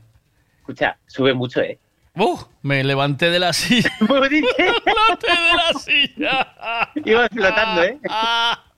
Escucha, 0.59 0.97
sube 1.07 1.33
mucho, 1.33 1.61
¿eh? 1.61 1.79
¡Uh! 2.15 2.37
Me 2.61 2.83
levanté 2.83 3.29
de 3.29 3.39
la 3.39 3.53
silla. 3.53 3.89
me 4.01 4.29
levanté 4.29 5.27
de 5.27 5.55
la 5.55 5.79
silla. 5.79 6.91
Ibas 7.05 7.29
flotando, 7.31 7.83
¿eh? 7.83 7.99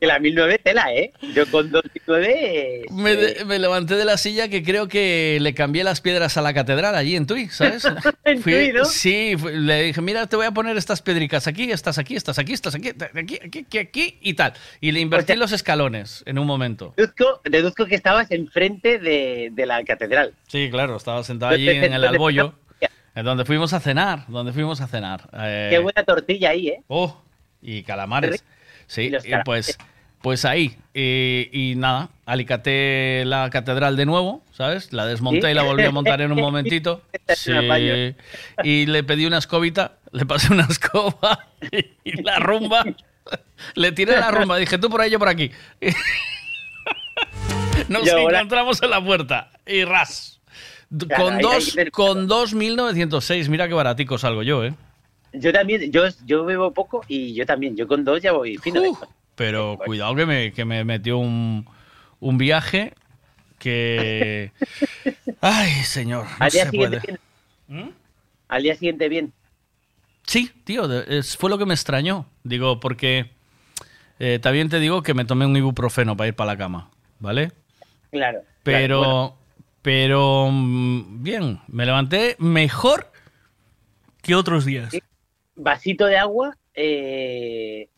que 0.00 0.06
la 0.06 0.18
1009 0.18 0.58
tela, 0.64 0.86
¿eh? 0.94 1.12
Yo 1.34 1.46
con 1.50 1.70
209... 1.70 2.86
Me, 2.90 3.14
de- 3.16 3.44
me 3.44 3.58
levanté 3.58 3.96
de 3.96 4.04
la 4.04 4.16
silla 4.16 4.48
que 4.48 4.62
creo 4.62 4.88
que 4.88 5.38
le 5.40 5.52
cambié 5.54 5.84
las 5.84 6.00
piedras 6.00 6.36
a 6.36 6.42
la 6.42 6.54
catedral 6.54 6.94
allí 6.94 7.16
en 7.16 7.26
Tui, 7.26 7.48
¿sabes? 7.48 7.84
En 8.24 8.42
Fui- 8.42 8.52
Tui, 8.52 8.72
¿no? 8.72 8.84
Sí, 8.86 9.34
fui- 9.38 9.52
le 9.56 9.82
dije, 9.84 10.00
mira, 10.00 10.26
te 10.26 10.36
voy 10.36 10.46
a 10.46 10.50
poner 10.52 10.76
estas 10.76 11.02
piedricas 11.02 11.46
aquí, 11.46 11.70
estas 11.70 11.98
aquí, 11.98 12.16
estas 12.16 12.38
aquí, 12.38 12.52
estas 12.54 12.74
aquí, 12.74 12.88
aquí, 12.88 13.38
aquí, 13.44 13.58
aquí, 13.60 13.78
aquí 13.78 14.18
y 14.22 14.34
tal. 14.34 14.54
Y 14.80 14.92
le 14.92 15.00
invertí 15.00 15.34
los 15.36 15.52
escalones 15.52 16.22
en 16.26 16.38
un 16.38 16.46
momento. 16.46 16.94
Deduzco, 16.96 17.40
deduzco 17.44 17.86
que 17.86 17.94
estabas 17.94 18.30
enfrente 18.30 18.98
de, 18.98 19.50
de 19.52 19.66
la 19.66 19.84
catedral. 19.84 20.32
Sí, 20.48 20.68
claro, 20.70 20.96
estaba 20.96 21.22
sentado 21.24 21.52
allí 21.52 21.68
en 21.68 21.92
el 21.92 22.04
albollo, 22.04 22.54
en 23.14 23.24
donde 23.24 23.44
fuimos 23.44 23.72
a 23.74 23.80
cenar, 23.80 24.24
donde 24.28 24.52
fuimos 24.52 24.80
a 24.80 24.86
cenar. 24.86 25.28
Eh, 25.34 25.68
Qué 25.70 25.78
buena 25.78 26.02
tortilla 26.04 26.50
ahí, 26.50 26.68
¿eh? 26.68 26.82
Oh, 26.88 27.20
y 27.60 27.82
calamares. 27.82 28.42
Sí, 28.90 29.12
pues, 29.44 29.78
pues 30.20 30.44
ahí. 30.44 30.76
Y, 30.92 31.48
y 31.52 31.74
nada, 31.76 32.08
alicaté 32.26 33.22
la 33.24 33.48
catedral 33.50 33.96
de 33.96 34.04
nuevo, 34.06 34.42
¿sabes? 34.52 34.92
La 34.92 35.06
desmonté 35.06 35.42
¿Sí? 35.42 35.48
y 35.52 35.54
la 35.54 35.62
volví 35.62 35.84
a 35.84 35.92
montar 35.92 36.20
en 36.20 36.32
un 36.32 36.40
momentito. 36.40 37.02
Sí. 37.36 37.52
Y 38.64 38.86
le 38.86 39.04
pedí 39.04 39.24
una 39.26 39.38
escobita, 39.38 39.92
le 40.10 40.26
pasé 40.26 40.52
una 40.52 40.64
escoba 40.68 41.46
y 42.04 42.22
la 42.22 42.40
rumba. 42.40 42.84
Le 43.74 43.92
tiré 43.92 44.18
la 44.18 44.32
rumba, 44.32 44.56
dije 44.56 44.78
tú 44.78 44.90
por 44.90 45.00
ahí, 45.00 45.10
yo 45.12 45.20
por 45.20 45.28
aquí. 45.28 45.52
Nos 47.88 48.08
ahora- 48.10 48.38
encontramos 48.38 48.82
en 48.82 48.90
la 48.90 49.04
puerta 49.04 49.50
y 49.66 49.84
ras. 49.84 50.40
Claro, 51.06 51.24
Con 51.24 51.38
dos, 51.38 51.76
con 51.92 52.26
dos 52.26 52.52
1906, 52.52 53.48
mira 53.48 53.68
qué 53.68 53.74
baratico 53.74 54.18
salgo 54.18 54.42
yo, 54.42 54.64
¿eh? 54.64 54.74
Yo 55.32 55.52
también, 55.52 55.92
yo, 55.92 56.04
yo 56.24 56.44
bebo 56.44 56.72
poco 56.72 57.02
y 57.08 57.34
yo 57.34 57.46
también. 57.46 57.76
Yo 57.76 57.86
con 57.86 58.04
dos 58.04 58.20
ya 58.20 58.32
voy 58.32 58.56
fino. 58.58 58.84
¿eh? 58.84 58.92
Pero 59.34 59.78
cuidado 59.84 60.14
que 60.14 60.26
me, 60.26 60.52
que 60.52 60.64
me 60.64 60.84
metió 60.84 61.18
un, 61.18 61.66
un 62.18 62.38
viaje 62.38 62.94
que... 63.58 64.52
Ay, 65.40 65.70
señor, 65.84 66.24
no 66.24 66.44
Al 66.44 66.50
día 66.50 66.64
se 66.64 66.72
puede. 66.76 67.00
bien. 67.68 67.94
Al 68.48 68.62
día 68.62 68.74
siguiente 68.74 69.08
bien. 69.08 69.32
Sí, 70.24 70.50
tío, 70.64 70.88
fue 71.38 71.50
lo 71.50 71.58
que 71.58 71.66
me 71.66 71.74
extrañó. 71.74 72.26
Digo, 72.42 72.80
porque 72.80 73.30
eh, 74.18 74.38
también 74.40 74.68
te 74.68 74.80
digo 74.80 75.02
que 75.02 75.14
me 75.14 75.24
tomé 75.24 75.46
un 75.46 75.56
ibuprofeno 75.56 76.16
para 76.16 76.28
ir 76.28 76.34
para 76.34 76.52
la 76.52 76.58
cama, 76.58 76.90
¿vale? 77.18 77.52
Claro. 78.10 78.40
Pero, 78.62 79.00
claro, 79.00 79.00
bueno. 79.00 79.36
pero 79.82 80.48
mm, 80.50 81.22
bien, 81.22 81.60
me 81.68 81.86
levanté 81.86 82.36
mejor 82.38 83.10
que 84.22 84.34
otros 84.34 84.64
días. 84.64 84.92
Vasito 85.62 86.06
de 86.06 86.16
agua 86.18 86.56
eh, 86.74 87.88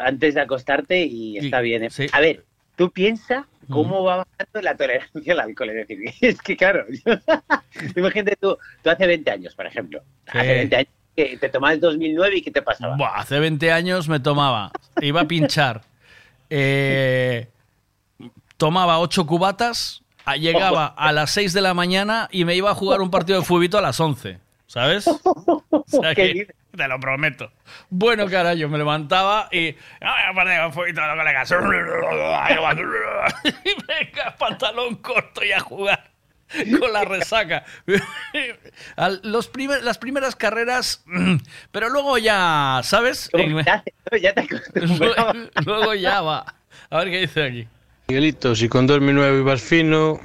antes 0.00 0.34
de 0.34 0.40
acostarte 0.40 1.04
y 1.04 1.38
está 1.38 1.60
bien. 1.60 1.84
¿eh? 1.84 1.90
A 2.12 2.20
ver, 2.20 2.44
tú 2.76 2.90
piensa 2.90 3.46
cómo 3.70 4.04
va 4.04 4.18
bajando 4.18 4.62
la 4.62 4.76
tolerancia 4.76 5.32
al 5.32 5.40
alcohol. 5.40 5.70
Es 5.70 5.88
decir, 5.88 6.14
es 6.20 6.40
que 6.42 6.56
claro, 6.56 6.84
imagínate 7.96 8.36
tú, 8.36 8.56
tú 8.82 8.90
hace 8.90 9.06
20 9.06 9.30
años, 9.30 9.54
por 9.54 9.66
ejemplo, 9.66 10.02
hace 10.26 10.40
Sí. 10.40 10.54
20 10.54 10.76
años 10.76 10.88
que 11.16 11.36
te 11.38 11.48
tomabas 11.48 11.80
2009 11.80 12.36
y 12.36 12.42
¿qué 12.42 12.50
te 12.50 12.60
pasaba? 12.62 12.94
Buah, 12.96 13.16
hace 13.16 13.40
20 13.40 13.72
años 13.72 14.06
me 14.08 14.20
tomaba, 14.20 14.70
iba 15.00 15.22
a 15.22 15.26
pinchar, 15.26 15.80
eh, 16.50 17.48
tomaba 18.58 18.98
8 19.00 19.26
cubatas, 19.26 20.02
llegaba 20.38 20.86
a 20.86 21.12
las 21.12 21.30
6 21.30 21.52
de 21.54 21.62
la 21.62 21.72
mañana 21.72 22.28
y 22.30 22.44
me 22.44 22.54
iba 22.54 22.70
a 22.70 22.74
jugar 22.74 23.00
un 23.00 23.10
partido 23.10 23.38
de 23.40 23.46
fubito 23.46 23.78
a 23.78 23.80
las 23.80 23.98
11, 23.98 24.38
¿sabes? 24.66 25.06
O 25.06 25.84
sea 25.86 26.14
que, 26.14 26.48
te 26.76 26.86
lo 26.88 27.00
prometo. 27.00 27.50
Bueno, 27.90 28.26
carajo, 28.28 28.68
me 28.68 28.78
levantaba 28.78 29.48
y... 29.50 29.74
"Ah, 30.00 30.32
partido 30.34 30.66
de 30.66 30.72
fubito, 30.72 31.00
colegas". 31.16 31.50
Y 33.64 33.70
venga, 33.86 34.36
pantalón 34.38 34.96
corto 34.96 35.44
y 35.44 35.52
a 35.52 35.60
jugar 35.60 36.10
con 36.78 36.92
la 36.92 37.04
resaca. 37.04 37.64
Los 39.22 39.48
primer- 39.48 39.82
las 39.82 39.98
primeras 39.98 40.36
carreras, 40.36 41.04
pero 41.72 41.88
luego 41.88 42.18
ya, 42.18 42.80
¿sabes? 42.84 43.30
Ya 44.20 44.32
te 44.34 44.46
Luego 45.64 45.94
ya 45.94 46.20
va. 46.20 46.54
A 46.90 46.98
ver 46.98 47.10
qué 47.10 47.18
dice 47.20 47.42
aquí. 47.44 47.68
Miguelito, 48.08 48.54
si 48.54 48.68
con 48.68 48.86
2009 48.86 49.40
ibas 49.40 49.60
fino, 49.60 50.20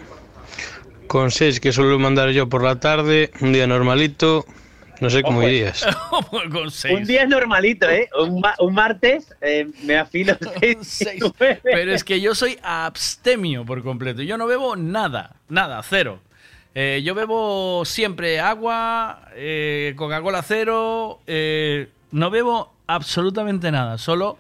con 1.08 1.32
6 1.32 1.60
que 1.60 1.72
suelo 1.72 1.98
mandar 1.98 2.30
yo 2.30 2.48
por 2.48 2.64
la 2.64 2.80
tarde, 2.80 3.32
un 3.42 3.52
día 3.54 3.66
normalito, 3.66 4.46
no 5.02 5.10
sé 5.10 5.22
cómo 5.22 5.40
Ojo, 5.40 5.48
eh. 5.48 5.54
irías. 5.54 5.86
con 6.52 6.72
seis. 6.72 6.98
Un 6.98 7.04
día 7.06 7.26
normalito, 7.26 7.90
¿eh? 7.90 8.10
Un, 8.18 8.40
ma- 8.40 8.56
un 8.60 8.74
martes 8.74 9.36
eh, 9.42 9.68
me 9.84 9.98
afilo 9.98 10.38
seis. 10.82 11.22
Pero 11.38 11.92
es 11.94 12.04
que 12.06 12.22
yo 12.22 12.34
soy 12.36 12.58
abstemio 12.64 13.66
por 13.66 13.84
completo. 13.84 14.22
Yo 14.22 14.38
no 14.38 14.48
bebo 14.48 14.76
nada, 14.76 15.36
nada, 15.50 15.82
cero. 15.84 16.20
Eh, 16.74 17.02
yo 17.04 17.14
bebo 17.16 17.84
siempre 17.84 18.40
agua, 18.40 19.28
eh, 19.36 19.94
Coca-Cola 19.98 20.42
cero, 20.42 21.20
eh, 21.28 21.90
no 22.12 22.30
bebo 22.30 22.72
absolutamente 22.88 23.72
nada. 23.72 23.98
Solo, 23.98 24.38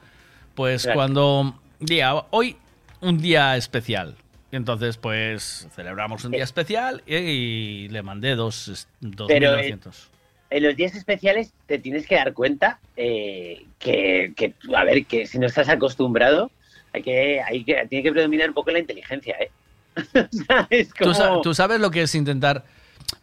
pues 0.55 0.87
cuando 0.93 1.59
día 1.79 2.13
hoy 2.29 2.55
un 3.01 3.17
día 3.17 3.57
especial. 3.57 4.15
Entonces, 4.53 4.97
pues 4.97 5.67
celebramos 5.75 6.23
un 6.25 6.31
día 6.31 6.43
especial 6.43 7.01
y, 7.07 7.15
y 7.15 7.87
le 7.89 8.01
mandé 8.03 8.35
dos, 8.35 8.87
dos 8.99 9.27
Pero, 9.29 9.51
1900. 9.51 10.10
En 10.51 10.63
los 10.63 10.75
días 10.75 10.93
especiales 10.95 11.51
te 11.65 11.79
tienes 11.79 12.05
que 12.05 12.15
dar 12.15 12.33
cuenta 12.33 12.79
eh, 12.97 13.65
que, 13.79 14.33
que, 14.35 14.53
a 14.75 14.83
ver, 14.83 15.05
que 15.05 15.25
si 15.25 15.39
no 15.39 15.47
estás 15.47 15.67
acostumbrado, 15.69 16.51
hay 16.93 17.01
que, 17.01 17.41
hay 17.41 17.63
que, 17.63 17.87
tiene 17.89 18.03
que 18.03 18.11
predominar 18.11 18.49
un 18.49 18.53
poco 18.53 18.69
la 18.71 18.79
inteligencia, 18.79 19.35
¿eh? 19.39 19.49
O 20.13 20.27
sea, 20.45 20.67
es 20.69 20.89
¿Tú, 20.89 21.05
como... 21.05 21.13
sa- 21.15 21.41
tú 21.41 21.53
sabes 21.53 21.79
lo 21.79 21.89
que 21.89 22.03
es 22.03 22.13
intentar 22.15 22.63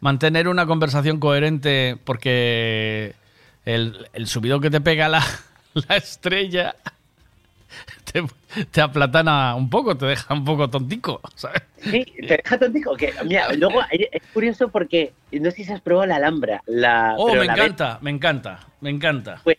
mantener 0.01 0.49
una 0.49 0.67
conversación 0.67 1.21
coherente 1.21 1.97
porque 2.05 3.15
el, 3.65 4.09
el 4.13 4.27
subido 4.27 4.61
que 4.61 4.71
te 4.71 4.81
pega 4.81 5.09
la, 5.09 5.25
la 5.89 5.97
estrella 5.97 6.75
te, 8.13 8.25
te 8.71 8.81
aplatana 8.81 9.55
un 9.55 9.69
poco, 9.71 9.97
te 9.97 10.07
deja 10.07 10.35
un 10.35 10.45
poco 10.45 10.69
tontico, 10.69 11.21
¿sabes? 11.35 11.63
Sí, 11.83 12.05
te 12.27 12.37
deja 12.43 12.59
tontico. 12.59 12.97
Que, 12.97 13.13
mira, 13.25 13.53
luego 13.55 13.81
es 13.91 14.23
curioso 14.33 14.69
porque 14.69 15.13
no 15.33 15.51
sé 15.51 15.65
si 15.65 15.73
has 15.73 15.81
probado 15.81 16.07
la 16.07 16.17
Alhambra. 16.17 16.63
La, 16.67 17.15
Oh, 17.17 17.35
me 17.35 17.45
la 17.45 17.53
encanta, 17.55 17.99
me 18.03 18.11
encanta, 18.11 18.61
me 18.81 18.91
encanta. 18.91 19.41
Pues 19.45 19.59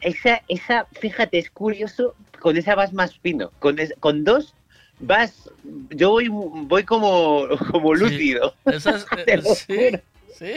esa, 0.00 0.42
esa, 0.48 0.86
fíjate, 1.00 1.38
es 1.38 1.50
curioso, 1.50 2.14
con 2.40 2.56
esa 2.56 2.74
vas 2.74 2.92
más 2.92 3.16
fino. 3.18 3.50
Con, 3.58 3.78
es- 3.78 3.94
con 4.00 4.24
dos 4.24 4.54
vas, 5.00 5.50
yo 5.90 6.10
voy, 6.10 6.28
voy 6.28 6.84
como, 6.84 7.46
como 7.70 7.94
lúcido. 7.94 8.54
Lo 8.64 8.80
sí. 8.80 10.54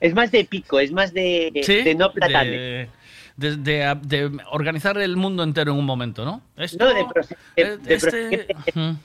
Es 0.00 0.14
más 0.14 0.30
de 0.30 0.44
pico, 0.44 0.80
es 0.80 0.92
más 0.92 1.12
de, 1.12 1.52
Sí, 1.62 1.82
de 1.82 1.94
no 1.94 2.10
platane. 2.12 2.50
de, 2.50 2.88
de- 3.40 3.56
de- 3.56 3.98
de 4.02 4.30
organizar 4.52 4.96
el 4.98 5.16
mundo 5.16 5.42
entero 5.42 5.72
en 5.72 5.78
un 5.78 5.86
momento, 5.86 6.24
¿no? 6.24 6.42
Esto- 6.56 6.84
No, 6.84 6.90
de, 6.94 7.04
de- 7.56 7.62
eh, 7.74 7.78
este-. 7.88 8.46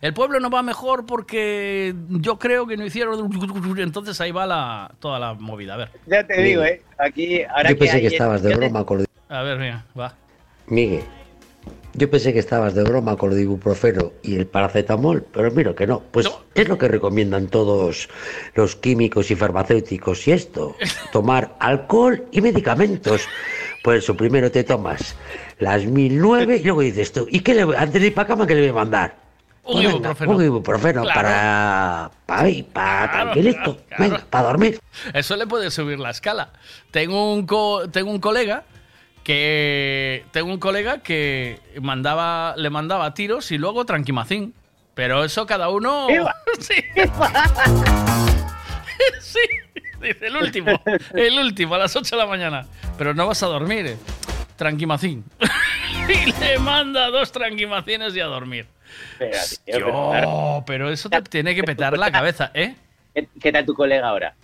El 0.00 0.14
pueblo 0.14 0.40
no 0.40 0.50
va 0.50 0.62
mejor 0.62 1.06
porque 1.06 1.94
yo 2.08 2.38
creo 2.38 2.66
que 2.66 2.76
no 2.76 2.84
hicieron. 2.84 3.30
Entonces 3.78 4.20
ahí 4.20 4.32
va 4.32 4.46
la, 4.46 4.90
toda 4.98 5.18
la 5.18 5.34
movida. 5.34 5.74
A 5.74 5.76
ver. 5.76 5.90
Ya 6.06 6.26
te 6.26 6.40
digo, 6.42 6.62
¿eh? 6.64 6.82
Aquí, 6.98 7.42
ahora 7.44 7.70
Yo 7.70 7.78
pensé 7.78 7.96
hay 7.96 8.02
que 8.02 8.08
estabas 8.08 8.42
de 8.42 8.54
broma 8.54 8.84
de- 8.84 9.06
A 9.28 9.42
ver, 9.42 9.58
mira, 9.58 9.84
va. 9.98 10.14
Miguel, 10.66 11.04
Yo 11.96 12.10
pensé 12.10 12.32
que 12.32 12.40
estabas 12.40 12.74
de 12.74 12.82
broma 12.82 13.16
con 13.16 13.30
lo 13.30 13.36
de 13.36 13.42
ibuprofeno 13.42 14.12
y 14.22 14.34
el 14.34 14.46
paracetamol, 14.48 15.24
pero 15.32 15.50
miro 15.52 15.76
que 15.76 15.86
no. 15.86 16.00
Pues 16.10 16.28
es 16.54 16.68
lo 16.68 16.76
que 16.76 16.88
recomiendan 16.88 17.46
todos 17.46 18.08
los 18.54 18.74
químicos 18.74 19.30
y 19.30 19.36
farmacéuticos 19.36 20.26
y 20.26 20.32
esto, 20.32 20.74
tomar 21.12 21.54
alcohol 21.60 22.24
y 22.32 22.40
medicamentos. 22.40 23.22
Por 23.84 23.94
eso 23.94 24.16
primero 24.16 24.50
te 24.50 24.64
tomas 24.64 25.14
las 25.60 25.84
1009 25.86 26.56
y 26.56 26.64
luego 26.64 26.80
dices 26.80 27.12
tú, 27.12 27.28
¿y 27.30 27.40
qué 27.40 27.54
le 27.54 27.64
voy, 27.64 27.76
antes 27.76 28.00
de 28.00 28.08
ir 28.08 28.14
para 28.14 28.26
cama 28.26 28.44
qué 28.46 28.54
le 28.56 28.62
voy 28.62 28.70
a 28.70 28.74
mandar? 28.74 29.16
Un 29.66 29.72
Pues 29.74 29.76
venga, 29.84 29.90
ibuprofeno. 29.92 30.32
Un 30.32 30.44
ibuprofeno 30.44 31.02
Claro. 31.04 31.14
para, 31.20 32.10
para, 32.26 32.48
para 32.72 33.10
Claro, 33.10 33.12
tranquilito, 33.30 33.76
claro. 33.88 34.02
venga, 34.02 34.24
para 34.28 34.44
dormir. 34.48 34.80
Eso 35.12 35.36
le 35.36 35.46
puede 35.46 35.70
subir 35.70 35.98
la 36.00 36.10
escala. 36.10 36.50
Tengo 36.90 37.32
un, 37.32 37.46
co- 37.46 37.88
tengo 37.88 38.10
un 38.10 38.18
colega 38.20 38.64
que 39.24 40.24
tengo 40.30 40.52
un 40.52 40.60
colega 40.60 40.98
que 40.98 41.58
mandaba 41.80 42.54
le 42.56 42.70
mandaba 42.70 43.14
tiros 43.14 43.50
y 43.50 43.58
luego 43.58 43.84
tranquimacín. 43.84 44.54
Pero 44.94 45.24
eso 45.24 45.44
cada 45.46 45.70
uno 45.70 46.06
sí. 46.60 46.74
sí. 49.20 49.40
Dice 50.00 50.26
el 50.26 50.36
último, 50.36 50.80
el 51.14 51.38
último 51.38 51.74
a 51.74 51.78
las 51.78 51.96
8 51.96 52.16
de 52.16 52.22
la 52.22 52.28
mañana. 52.28 52.66
Pero 52.98 53.14
no 53.14 53.26
vas 53.26 53.42
a 53.42 53.46
dormir. 53.46 53.86
eh. 53.86 53.96
Tranquimacín. 54.56 55.24
y 56.08 56.30
le 56.40 56.58
manda 56.58 57.08
dos 57.08 57.32
tranquimacines 57.32 58.14
y 58.14 58.20
a 58.20 58.26
dormir. 58.26 58.66
Tío, 59.18 59.28
pero. 59.64 60.20
Yo, 60.20 60.64
pero 60.66 60.90
eso 60.90 61.08
te 61.08 61.22
tiene 61.22 61.54
que 61.54 61.64
petar 61.64 61.98
la 61.98 62.12
cabeza, 62.12 62.50
¿eh? 62.54 62.76
¿Qué, 63.14 63.28
qué 63.40 63.50
tal 63.50 63.64
tu 63.64 63.74
colega 63.74 64.08
ahora? 64.08 64.34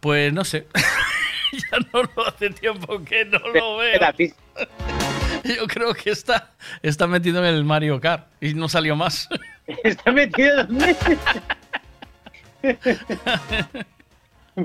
Pues 0.00 0.32
no 0.32 0.44
sé. 0.44 0.66
ya 1.70 1.78
no 1.92 2.02
lo 2.02 2.26
hace 2.28 2.50
tiempo 2.50 3.02
que 3.04 3.24
no 3.26 3.38
lo 3.38 3.76
veo. 3.78 4.00
Yo 5.44 5.66
creo 5.66 5.92
que 5.94 6.10
está, 6.10 6.50
está 6.82 7.06
metido 7.06 7.44
en 7.44 7.54
el 7.54 7.64
Mario 7.64 8.00
Kart 8.00 8.26
y 8.40 8.54
no 8.54 8.68
salió 8.68 8.94
más. 8.96 9.28
Está 9.84 10.10
metido 10.12 10.56
donde. 10.64 10.96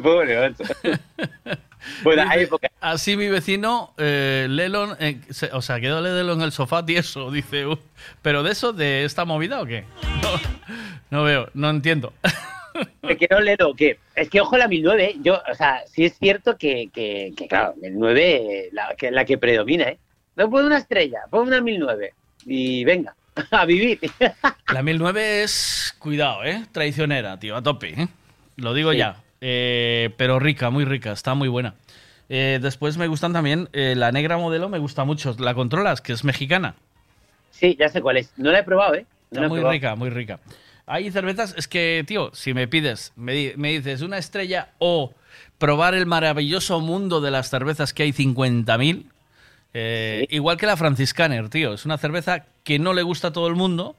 Pobre 0.01 0.39
macho. 0.49 0.63
Bueno, 2.03 2.23
hay 2.27 2.43
época. 2.43 2.67
Así 2.81 3.15
mi 3.15 3.29
vecino, 3.29 3.93
eh, 3.97 4.47
Lelon, 4.49 4.97
eh, 4.99 5.21
se- 5.29 5.51
o 5.53 5.61
sea, 5.61 5.79
quedó 5.79 6.01
Lelo 6.01 6.33
en 6.33 6.41
el 6.41 6.51
sofá 6.51 6.85
tieso, 6.85 7.31
dice. 7.31 7.65
"Uh, 7.65 7.79
¿Pero 8.21 8.43
de 8.43 8.51
eso, 8.51 8.73
de 8.73 9.05
esta 9.05 9.23
movida 9.23 9.61
o 9.61 9.65
qué? 9.65 9.85
No, 10.21 10.29
no 11.11 11.23
veo, 11.23 11.49
no 11.53 11.69
entiendo. 11.69 12.13
Me 13.01 13.17
quiero 13.17 13.39
leer 13.39 13.63
o 13.63 13.73
qué. 13.73 13.97
Es 14.15 14.29
que 14.29 14.41
ojo 14.41 14.57
la 14.57 14.67
1009, 14.67 15.03
¿eh? 15.05 15.15
yo, 15.21 15.41
o 15.49 15.55
sea, 15.55 15.81
sí 15.87 16.05
es 16.05 16.17
cierto 16.17 16.57
que, 16.57 16.89
que, 16.93 17.33
que, 17.35 17.47
claro, 17.47 17.73
el 17.81 17.97
9 17.97 18.35
eh, 18.35 18.69
la 18.71 18.95
que, 18.97 19.11
la 19.11 19.25
que 19.25 19.37
predomina, 19.37 19.85
¿eh? 19.85 19.97
No 20.35 20.49
pon 20.49 20.65
una 20.65 20.77
estrella, 20.77 21.21
pon 21.29 21.47
una 21.47 21.61
1009 21.61 22.13
y 22.45 22.83
venga, 22.85 23.15
a 23.51 23.65
vivir. 23.65 23.99
La 24.73 24.83
1009 24.83 25.43
es, 25.43 25.95
cuidado, 25.99 26.43
¿eh? 26.43 26.63
Traicionera, 26.71 27.39
tío, 27.39 27.55
a 27.55 27.61
tope, 27.63 27.93
¿eh? 28.01 28.07
Lo 28.57 28.73
digo 28.73 28.91
Sí. 28.91 28.97
ya. 28.99 29.21
Eh, 29.41 30.09
pero 30.17 30.39
rica, 30.39 30.69
muy 30.69 30.83
rica, 30.85 31.11
está 31.11 31.33
muy 31.35 31.47
buena. 31.47 31.75
Eh, 32.29 32.59
después 32.61 32.97
me 32.97 33.07
gustan 33.07 33.31
también, 33.33 33.69
eh, 33.73 33.93
la 33.95 34.11
negra 34.11 34.37
modelo 34.37 34.67
me 34.67 34.79
gusta 34.79 35.03
mucho. 35.05 35.35
¿La 35.39 35.53
controlas? 35.53 36.01
Que 36.01 36.13
es 36.13 36.23
mexicana. 36.23 36.75
Sí, 37.51 37.75
ya 37.79 37.87
sé 37.89 38.01
cuál 38.01 38.17
es. 38.17 38.33
No 38.37 38.51
la 38.51 38.59
he 38.59 38.63
probado, 38.63 38.95
¿eh? 38.95 39.05
Está 39.31 39.39
No 39.41 39.45
he 39.45 39.49
muy 39.49 39.59
probado. 39.59 39.73
rica, 39.73 39.95
muy 39.95 40.09
rica. 40.09 40.39
Hay 40.89 41.11
cervezas, 41.11 41.53
es 41.57 41.67
que, 41.67 42.03
tío, 42.07 42.31
si 42.33 42.53
me 42.53 42.67
pides, 42.67 43.11
me, 43.17 43.33
di- 43.33 43.53
me 43.57 43.69
dices 43.73 44.01
una 44.01 44.17
estrella 44.17 44.69
o 44.79 45.13
probar 45.57 45.93
el 45.93 46.05
maravilloso 46.05 46.79
mundo 46.79 47.19
de 47.19 47.29
las 47.29 47.49
cervezas 47.49 47.93
que 47.93 48.03
hay 48.03 48.13
50.000, 48.13 49.03
eh, 49.73 50.25
igual 50.29 50.55
que 50.57 50.65
la 50.65 50.77
Franciscaner, 50.77 51.49
tío. 51.49 51.73
Es 51.73 51.85
una 51.85 51.97
cerveza 51.97 52.45
que 52.63 52.79
no 52.79 52.93
le 52.93 53.03
gusta 53.03 53.27
a 53.29 53.33
todo 53.33 53.47
el 53.47 53.55
mundo. 53.55 53.95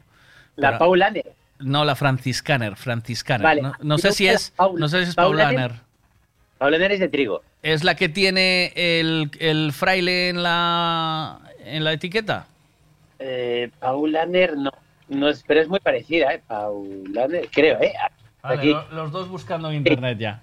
La 0.57 0.69
pero- 0.71 0.79
Paulaner. 0.81 1.33
No, 1.59 1.85
la 1.85 1.95
Franciscaner, 1.97 2.77
Franciscaner. 2.77 3.43
Vale. 3.45 3.63
No, 3.63 3.73
no 3.83 3.97
¿Y 3.97 3.99
sé 3.99 4.13
si 4.13 4.27
es, 4.29 4.53
Paul- 4.57 4.79
no 4.81 4.89
sé 4.89 5.03
si 5.05 5.11
es? 5.11 5.15
Paulaner. 5.15 5.73
Paulaner 6.57 6.93
es 6.93 7.01
de 7.01 7.09
trigo. 7.09 7.43
¿Es 7.63 7.85
la 7.85 7.97
que 7.97 8.09
tiene 8.09 8.73
el, 8.77 9.31
el 9.41 9.73
fraile 9.73 10.29
en 10.31 10.43
la, 10.43 11.41
en 11.65 11.85
la 11.85 11.93
etiqueta? 11.93 12.47
Eh, 13.19 13.71
Paulaner 13.81 14.57
no. 14.57 14.71
No 15.09 15.29
es, 15.29 15.43
pero 15.47 15.61
es 15.61 15.69
muy 15.69 15.81
parecida, 15.81 16.33
¿eh? 16.35 16.43
Paulaner, 16.47 17.49
creo, 17.51 17.81
¿eh? 17.83 17.93
Vale, 18.43 18.59
Aquí. 18.61 18.69
lo- 18.71 18.89
los 18.93 19.13
dos 19.13 19.29
buscando 19.29 19.71
en 19.71 19.77
internet 19.79 20.19
ya. 20.19 20.43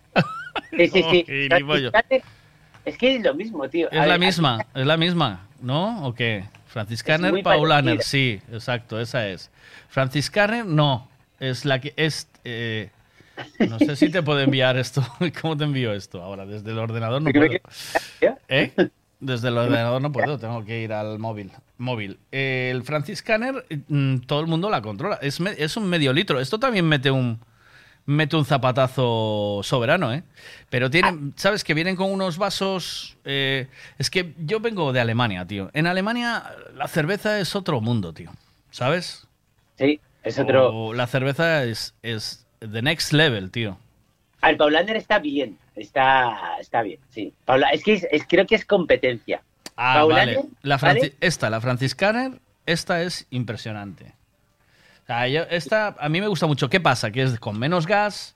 Sí, 0.72 0.88
sí, 0.88 1.04
sí. 1.12 1.26
Oh. 1.64 2.10
Es 2.86 2.98
que 3.00 3.16
es 3.16 3.24
lo 3.24 3.34
mismo, 3.34 3.68
tío. 3.68 3.90
Es 3.90 3.98
A 4.00 4.06
la 4.06 4.14
ver, 4.14 4.20
misma, 4.20 4.64
es 4.76 4.86
la 4.86 4.96
misma, 4.96 5.48
¿no? 5.60 6.06
¿O 6.06 6.14
qué? 6.14 6.44
Franciscaner 6.68 7.42
Paulaner, 7.42 8.04
sí, 8.04 8.40
exacto, 8.52 9.00
esa 9.00 9.28
es. 9.28 9.50
Franciscaner, 9.90 10.66
no, 10.66 11.08
es 11.40 11.66
la 11.66 11.80
que 11.82 11.94
es. 11.98 12.28
eh, 12.44 12.90
no 13.68 13.80
sé 13.80 13.96
si 13.96 14.10
te 14.10 14.22
puedo 14.22 14.40
enviar 14.40 14.78
esto. 14.78 15.02
¿Cómo 15.42 15.58
te 15.58 15.64
envío 15.64 15.94
esto 15.94 16.22
ahora? 16.22 16.46
Desde 16.46 16.72
el 16.72 16.78
ordenador 16.78 17.22
no 17.24 17.32
¿Qué 17.32 17.40
me 17.40 17.48
puedo. 17.48 18.38
¿Eh? 18.50 18.72
Desde 19.20 19.48
el 19.48 19.58
ordenador 19.58 20.02
no 20.02 20.12
puedo, 20.12 20.38
tengo 20.38 20.64
que 20.66 20.82
ir 20.82 20.92
al 20.94 21.20
móvil. 21.20 21.52
móvil. 21.78 22.20
El 22.32 22.84
Franciscaner, 22.84 23.66
mm, 23.88 24.18
todo 24.28 24.42
el 24.42 24.48
mundo 24.48 24.70
la 24.70 24.82
controla. 24.82 25.18
Es, 25.22 25.40
me- 25.40 25.56
es 25.58 25.78
un 25.78 25.88
medio 25.88 26.12
litro. 26.14 26.40
Esto 26.40 26.60
también 26.60 26.86
mete 26.86 27.10
un, 27.12 27.40
mete 28.06 28.36
un 28.36 28.46
zapatazo 28.46 29.62
soberano, 29.64 30.14
¿eh? 30.14 30.24
Pero 30.70 30.90
tienen, 30.90 31.34
¿sabes? 31.38 31.64
Que 31.64 31.74
vienen 31.74 31.96
con 31.96 32.12
unos 32.12 32.38
vasos. 32.38 33.18
eh, 33.24 33.68
es 33.98 34.10
que 34.10 34.34
yo 34.38 34.60
vengo 34.60 34.92
de 34.94 35.00
Alemania, 35.00 35.46
tío. 35.46 35.70
En 35.74 35.88
Alemania 35.88 36.44
la 36.76 36.88
cerveza 36.88 37.40
es 37.40 37.56
otro 37.56 37.80
mundo, 37.82 38.14
tío. 38.14 38.32
¿Sabes? 38.72 39.26
Sí, 39.78 40.00
es 40.24 40.38
otro. 40.38 40.74
O 40.76 40.94
la 40.94 41.08
cerveza 41.08 41.64
es, 41.64 41.96
es 42.04 42.46
the 42.60 42.82
next 42.82 43.14
level, 43.14 43.50
tío. 43.50 43.78
Ah, 44.42 44.50
El 44.50 44.58
Paulaner 44.58 44.98
está 44.98 45.20
bien. 45.20 45.58
Está, 45.76 46.58
está 46.60 46.82
bien, 46.82 47.00
sí. 47.10 47.34
Paula, 47.46 47.70
es 47.70 47.84
que 47.84 47.94
es- 47.94 48.08
es- 48.12 48.26
creo 48.28 48.46
que 48.46 48.56
es 48.56 48.66
competencia. 48.66 49.42
Ah, 49.76 49.96
Paulaner, 50.00 50.38
vale. 50.38 50.50
La 50.62 50.78
¿vale? 50.78 51.02
Franci- 51.02 51.14
Esta, 51.20 51.50
la 51.50 51.60
Franciscaner, 51.62 52.40
esta 52.66 53.02
es 53.02 53.28
impresionante. 53.30 54.14
O 55.04 55.06
sea, 55.08 55.28
yo- 55.28 55.44
esta 55.50 55.96
a 56.00 56.10
mí 56.10 56.22
me 56.22 56.28
gusta 56.28 56.48
mucho. 56.48 56.70
¿Qué 56.70 56.80
pasa? 56.80 57.12
Que 57.12 57.24
es 57.24 57.40
con 57.40 57.60
menos 57.60 57.86
gas 57.88 58.36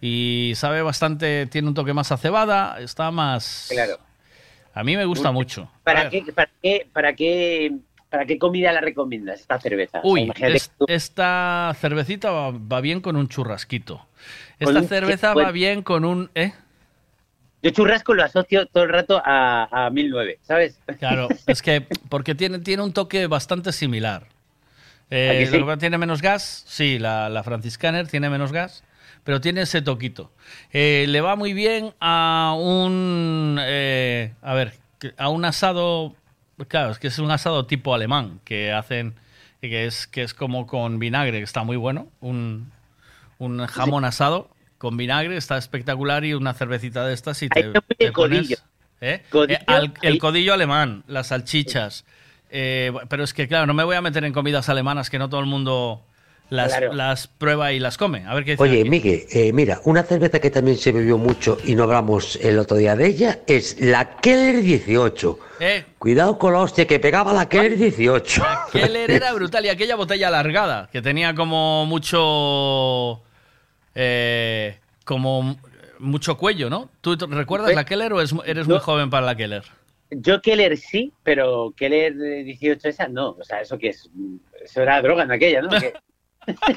y 0.00 0.52
sabe 0.56 0.82
bastante, 0.82 1.46
tiene 1.46 1.68
un 1.68 1.74
toque 1.74 1.92
más 1.92 2.10
a 2.10 2.16
cebada, 2.16 2.80
está 2.80 3.10
más... 3.10 3.66
Claro. 3.70 3.98
A 4.74 4.84
mí 4.84 4.96
me 4.96 5.04
gusta 5.04 5.30
mucho. 5.32 5.70
¿Para 5.82 6.08
qué, 6.08 6.22
para, 6.34 6.50
qué, 6.62 6.88
para, 6.92 7.12
qué, 7.14 7.72
¿Para 8.08 8.24
qué 8.24 8.38
comida 8.38 8.72
la 8.72 8.80
recomiendas 8.80 9.40
esta 9.40 9.60
cerveza? 9.60 9.98
O 9.98 10.02
sea, 10.02 10.10
Uy, 10.10 10.32
esta 10.86 11.74
cervecita 11.78 12.30
va, 12.30 12.50
va 12.52 12.80
bien 12.80 13.00
con 13.00 13.16
un 13.16 13.28
churrasquito. 13.28 14.06
Esta 14.58 14.82
cerveza 14.84 15.34
va 15.34 15.50
bien 15.50 15.82
con 15.82 16.04
un... 16.04 16.30
¿eh? 16.34 16.52
Yo 17.62 17.70
churrasco 17.70 18.14
lo 18.14 18.22
asocio 18.22 18.66
todo 18.66 18.84
el 18.84 18.90
rato 18.90 19.20
a, 19.24 19.86
a 19.86 19.90
1009, 19.90 20.38
¿sabes? 20.42 20.78
Claro, 20.98 21.28
es 21.46 21.60
que 21.62 21.86
porque 22.08 22.34
tiene, 22.34 22.60
tiene 22.60 22.82
un 22.82 22.92
toque 22.92 23.26
bastante 23.26 23.72
similar. 23.72 24.26
Eh, 25.10 25.30
¿A 25.30 25.32
que 25.32 25.46
sí? 25.58 25.78
¿Tiene 25.78 25.98
menos 25.98 26.22
gas? 26.22 26.64
Sí, 26.66 26.98
la, 26.98 27.28
la 27.28 27.42
Franciscaner 27.42 28.06
tiene 28.06 28.30
menos 28.30 28.52
gas, 28.52 28.84
pero 29.24 29.40
tiene 29.40 29.62
ese 29.62 29.82
toquito. 29.82 30.30
Eh, 30.72 31.06
le 31.08 31.20
va 31.20 31.34
muy 31.34 31.52
bien 31.52 31.94
a 32.00 32.54
un... 32.56 33.58
eh, 33.60 34.34
a 34.42 34.54
ver, 34.54 34.74
a 35.16 35.28
un 35.28 35.44
asado... 35.44 36.14
Claro, 36.68 36.90
es 36.90 36.98
que 36.98 37.06
es 37.08 37.18
un 37.18 37.30
asado 37.30 37.66
tipo 37.66 37.94
alemán 37.94 38.40
que 38.44 38.72
hacen... 38.72 39.14
Que 39.60 39.86
es, 39.86 40.06
que 40.06 40.22
es 40.22 40.34
como 40.34 40.68
con 40.68 41.00
vinagre, 41.00 41.38
que 41.38 41.44
está 41.44 41.64
muy 41.64 41.76
bueno. 41.76 42.06
Un, 42.20 42.70
un 43.38 43.66
jamón 43.66 44.04
asado 44.04 44.50
con 44.78 44.96
vinagre, 44.96 45.36
está 45.36 45.58
espectacular 45.58 46.24
y 46.24 46.34
una 46.34 46.54
cervecita 46.54 47.04
de 47.06 47.14
estas 47.14 47.42
y 47.42 47.48
te, 47.48 47.58
Ahí 47.58 47.66
está 47.66 47.82
muy 47.88 47.96
te 47.96 48.04
el 48.06 48.12
codillo. 48.12 48.56
pones- 48.56 48.62
¿eh? 49.00 49.22
Codillo, 49.30 49.58
Eh, 49.58 49.64
al- 49.66 49.92
el 50.02 50.12
ahí. 50.14 50.18
codillo 50.18 50.54
alemán, 50.54 51.02
las 51.08 51.28
salchichas. 51.28 52.04
Eh, 52.50 52.92
pero 53.08 53.24
es 53.24 53.34
que, 53.34 53.46
claro, 53.48 53.66
no 53.66 53.74
me 53.74 53.84
voy 53.84 53.96
a 53.96 54.00
meter 54.00 54.24
en 54.24 54.32
comidas 54.32 54.68
alemanas 54.68 55.10
que 55.10 55.18
no 55.18 55.28
todo 55.28 55.40
el 55.40 55.46
mundo 55.46 56.02
las, 56.50 56.68
Claro. 56.74 56.94
las 56.94 57.26
prueba 57.26 57.72
y 57.72 57.78
las 57.78 57.98
come. 57.98 58.24
A 58.26 58.34
ver 58.34 58.44
qué 58.44 58.52
dice 58.52 58.62
Oye, 58.62 58.80
aquí. 58.80 58.88
Miguel, 58.88 59.24
eh, 59.30 59.52
mira, 59.52 59.80
una 59.84 60.02
cerveza 60.02 60.40
que 60.40 60.50
también 60.50 60.78
se 60.78 60.92
bebió 60.92 61.18
mucho 61.18 61.58
y 61.64 61.74
no 61.74 61.82
hablamos 61.82 62.36
el 62.36 62.58
otro 62.58 62.78
día 62.78 62.96
de 62.96 63.06
ella 63.06 63.40
es 63.46 63.78
la 63.80 64.16
Keller 64.16 64.62
18. 64.62 65.38
Eh, 65.60 65.84
Cuidado 65.98 66.38
con 66.38 66.54
la 66.54 66.60
hostia 66.60 66.86
que 66.86 66.98
pegaba 67.00 67.34
la 67.34 67.48
Keller 67.50 67.76
18. 67.76 68.42
Keller 68.72 69.10
era 69.10 69.32
brutal 69.34 69.66
y 69.66 69.68
aquella 69.68 69.96
botella 69.96 70.28
alargada, 70.28 70.88
que 70.90 71.02
tenía 71.02 71.34
como 71.34 71.84
mucho. 71.84 73.20
Eh, 74.00 74.78
como 75.04 75.56
mucho 75.98 76.36
cuello, 76.38 76.70
¿no? 76.70 76.88
¿Tú 77.00 77.16
recuerdas 77.28 77.74
la 77.74 77.84
Keller 77.84 78.12
o 78.12 78.20
es- 78.20 78.32
eres 78.46 78.68
muy 78.68 78.78
joven 78.78 79.10
para 79.10 79.26
la 79.26 79.34
Keller? 79.34 79.64
Yo 80.10 80.40
Keller 80.40 80.76
sí, 80.76 81.12
pero 81.24 81.74
Keller 81.76 82.12
eh, 82.12 82.44
18 82.44 82.88
esa 82.88 83.08
no. 83.08 83.30
O 83.30 83.42
sea, 83.44 83.60
¿eso 83.60 83.76
qué 83.76 83.88
es? 83.88 84.08
Eso 84.62 84.82
era 84.82 85.02
droga 85.02 85.24
en 85.24 85.32
aquella, 85.32 85.60
¿no? 85.62 85.68
¿Qué? 85.80 85.92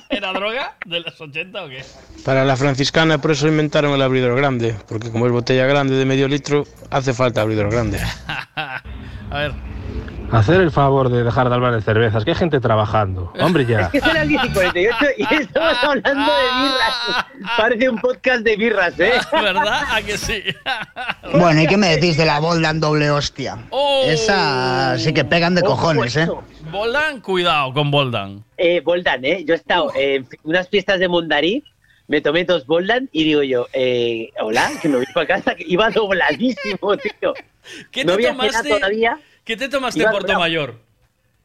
¿Era 0.10 0.34
droga 0.34 0.76
de 0.86 1.00
los 1.00 1.20
80 1.20 1.64
o 1.64 1.70
qué? 1.70 1.84
Para 2.26 2.44
la 2.44 2.56
franciscana 2.58 3.20
por 3.20 3.32
eso 3.32 3.48
inventaron 3.48 3.94
el 3.94 4.02
abridor 4.02 4.36
grande, 4.36 4.76
porque 4.88 5.12
como 5.12 5.26
es 5.28 5.32
botella 5.32 5.66
grande 5.66 5.96
de 5.96 6.06
medio 6.06 6.28
litro, 6.28 6.66
hace 6.90 7.14
falta 7.14 7.42
abridor 7.42 7.72
grande. 7.72 8.00
A 8.56 8.82
ver. 9.32 9.54
Hacer 10.32 10.62
el 10.62 10.72
favor 10.72 11.10
de 11.10 11.24
dejar 11.24 11.50
de 11.50 11.56
hablar 11.56 11.74
de 11.74 11.82
cervezas, 11.82 12.24
que 12.24 12.32
hay 12.32 12.38
gente 12.38 12.60
trabajando. 12.62 13.34
Hombre, 13.40 13.64
Es 13.68 13.70
ya. 13.70 13.90
que 13.90 14.00
son 14.00 14.14
las 14.14 14.28
10 14.28 14.44
y 14.46 14.50
48 14.50 14.98
y 15.18 15.24
estamos 15.36 15.78
hablando 15.84 16.10
de 16.32 16.44
birras. 16.62 17.26
Parece 17.58 17.90
un 17.90 17.98
podcast 18.00 18.42
de 18.44 18.56
birras, 18.56 19.00
¿eh? 19.00 19.14
¿Verdad? 19.32 19.84
¿A 19.92 20.02
que 20.02 20.18
sí? 20.18 20.42
Bueno, 21.34 21.62
¿y 21.62 21.68
qué 21.68 21.76
me 21.78 21.88
decís 21.96 22.16
de 22.18 22.26
la 22.26 22.40
Boldan 22.40 22.80
doble 22.80 23.10
hostia? 23.12 23.58
Oh. 23.72 24.04
Esa 24.06 24.98
sí 24.98 25.14
que 25.14 25.26
pegan 25.26 25.56
de 25.56 25.62
Ojo, 25.64 25.72
cojones, 25.72 26.16
¿eh? 26.16 26.30
Eso. 26.72 26.78
Boldan, 26.78 27.22
cuidado 27.22 27.74
con 27.74 27.92
Boldan. 27.92 28.44
Eh, 28.58 28.82
Boldan, 28.82 29.24
¿eh? 29.26 29.44
Yo 29.46 29.54
he 29.54 29.58
estado 29.58 29.92
en 29.96 30.28
unas 30.44 30.70
fiestas 30.70 31.00
de 31.00 31.08
Mondariz, 31.08 31.64
me 32.08 32.22
tomé 32.22 32.44
dos 32.44 32.66
Boldan 32.66 33.10
y 33.12 33.24
digo 33.24 33.44
yo, 33.44 33.68
eh, 33.74 34.32
hola, 34.40 34.72
que 34.82 34.90
me 34.90 34.98
voy 34.98 35.06
para 35.14 35.28
casa, 35.28 35.56
que 35.56 35.64
iba 35.68 35.90
dobladísimo, 35.90 36.98
tío. 37.20 37.34
¿Qué 37.92 38.04
no 38.04 38.10
te 38.18 38.28
había 38.28 38.30
tomaste? 38.32 38.70
todavía. 38.70 39.20
¿Qué 39.44 39.58
te 39.58 39.70
tomaste 39.70 40.04
en 40.04 40.12
doblado. 40.12 40.40
Mayor? 40.40 40.76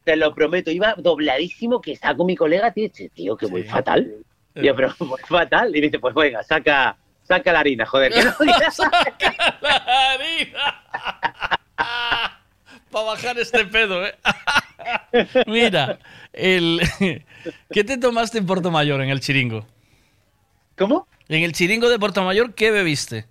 Te 0.03 0.15
lo 0.15 0.33
prometo, 0.33 0.71
iba 0.71 0.93
dobladísimo, 0.97 1.81
que 1.81 1.93
estaba 1.93 2.15
con 2.15 2.27
mi 2.27 2.35
colega, 2.35 2.71
tío, 2.71 2.89
tío, 3.13 3.37
que 3.37 3.45
voy 3.45 3.63
fatal. 3.63 4.13
Y 4.55 4.65
yo, 4.65 4.75
pero 4.75 4.93
voy 4.99 5.19
fatal. 5.27 5.69
Y 5.69 5.79
me 5.79 5.87
dice, 5.87 5.99
pues 5.99 6.15
venga, 6.15 6.43
saca, 6.43 6.97
saca 7.23 7.51
la 7.51 7.59
harina, 7.59 7.85
joder. 7.85 8.11
que 8.13 8.23
no 8.23 8.31
Para 12.91 13.05
bajar 13.05 13.37
este 13.39 13.65
pedo, 13.65 14.05
¿eh? 14.05 14.15
Mira, 15.47 15.99
el... 16.33 16.81
¿qué 17.71 17.83
te 17.83 17.97
tomaste 17.97 18.37
en 18.37 18.45
Porto 18.45 18.71
Mayor, 18.71 19.01
en 19.01 19.09
el 19.09 19.19
chiringo? 19.19 19.65
¿Cómo? 20.77 21.07
En 21.27 21.43
el 21.43 21.51
chiringo 21.51 21.89
de 21.89 21.99
Porto 21.99 22.23
Mayor, 22.23 22.53
¿qué 22.53 22.71
bebiste? 22.71 23.25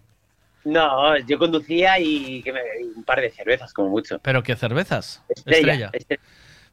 No, 0.64 1.16
yo 1.18 1.38
conducía 1.38 1.98
y 2.00 2.42
que 2.42 2.52
me 2.52 2.60
bebí 2.62 2.92
un 2.96 3.04
par 3.04 3.20
de 3.20 3.30
cervezas, 3.30 3.72
como 3.72 3.88
mucho. 3.88 4.18
¿Pero 4.18 4.42
qué 4.42 4.56
cervezas? 4.56 5.22
Estrella. 5.28 5.90
Estrella. 5.92 6.20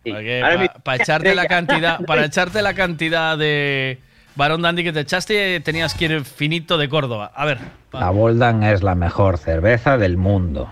Estrella. 0.03 0.45
Ahora 0.45 0.73
Para 0.83 0.97
mi- 0.97 1.01
echarte 1.03 1.35
la 1.35 1.45
cantidad, 1.45 1.99
para 2.05 2.25
echarte 2.25 2.61
la 2.61 2.73
cantidad 2.73 3.37
de 3.37 3.99
varón 4.35 4.63
dandy 4.63 4.83
que 4.83 4.91
te 4.91 5.01
echaste, 5.01 5.59
tenías 5.59 5.93
que 5.93 6.05
ir 6.05 6.25
finito 6.25 6.77
de 6.77 6.89
Córdoba. 6.89 7.31
A 7.35 7.45
ver, 7.45 7.59
La 7.93 8.09
Boldan 8.09 8.63
es 8.63 8.81
la 8.83 8.95
mejor 8.95 9.37
cerveza 9.37 9.97
del 9.97 10.17
mundo. 10.17 10.69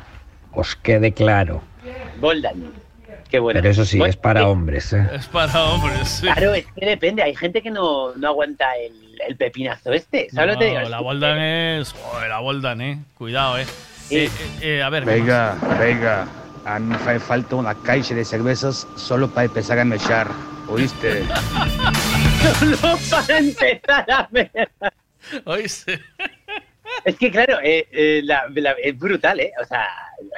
Os 0.53 0.75
quede 0.75 1.13
claro. 1.13 1.61
Boldan. 2.21 2.71
Qué 3.29 3.39
bueno. 3.39 3.59
Pero 3.59 3.71
eso 3.71 3.85
sí, 3.85 3.97
Bueno, 3.97 4.09
es 4.11 4.17
para 4.17 4.47
hombres, 4.47 4.91
¿eh? 4.93 5.07
es 5.13 5.25
para 5.27 5.63
hombres. 5.63 6.07
sí. 6.09 6.21
Claro, 6.23 6.53
es 6.53 6.65
que 6.75 6.85
depende. 6.85 7.23
Hay 7.23 7.35
gente 7.35 7.61
que 7.61 7.71
no, 7.71 8.13
no 8.15 8.27
aguanta 8.27 8.65
el, 8.77 8.93
el 9.27 9.35
pepinazo 9.37 9.91
este. 9.93 10.29
¿Sabes 10.31 10.53
lo 10.53 10.59
que 10.59 10.65
te 10.65 10.71
digo? 10.71 10.81
No, 10.81 10.89
la 10.89 10.99
Boldan 11.01 11.39
es. 11.39 11.93
Joder, 11.93 12.29
la 12.29 12.39
Boldan, 12.39 12.81
eh. 12.81 12.99
Cuidado, 13.17 13.57
eh. 13.57 13.65
Eh, 14.09 14.25
eh, 14.25 14.29
eh, 14.61 14.83
a 14.83 14.89
ver. 14.89 15.05
¿qué 15.05 15.11
Venga, 15.11 15.55
venga. 15.79 16.27
A 16.65 16.77
mí 16.77 16.95
me 17.05 17.19
falta 17.19 17.55
una 17.55 17.73
caixa 17.73 18.13
de 18.13 18.23
cervezas 18.25 18.85
solo 18.95 19.29
para 19.29 19.45
empezar 19.45 19.79
a 19.79 19.85
mechar. 19.85 20.27
¿Oíste? 20.67 21.23
Solo 22.59 22.97
para 23.09 23.37
empezar 23.39 24.09
a 24.11 24.27
ver. 24.31 24.51
¿Oíste? 25.45 25.99
Es 27.05 27.15
que 27.17 27.31
claro, 27.31 27.57
eh, 27.63 27.87
eh, 27.91 28.21
la- 28.23 28.45
la- 28.53 28.75
es 28.83 28.97
brutal, 28.97 29.39
¿eh? 29.39 29.51
O 29.61 29.65
sea, 29.65 29.85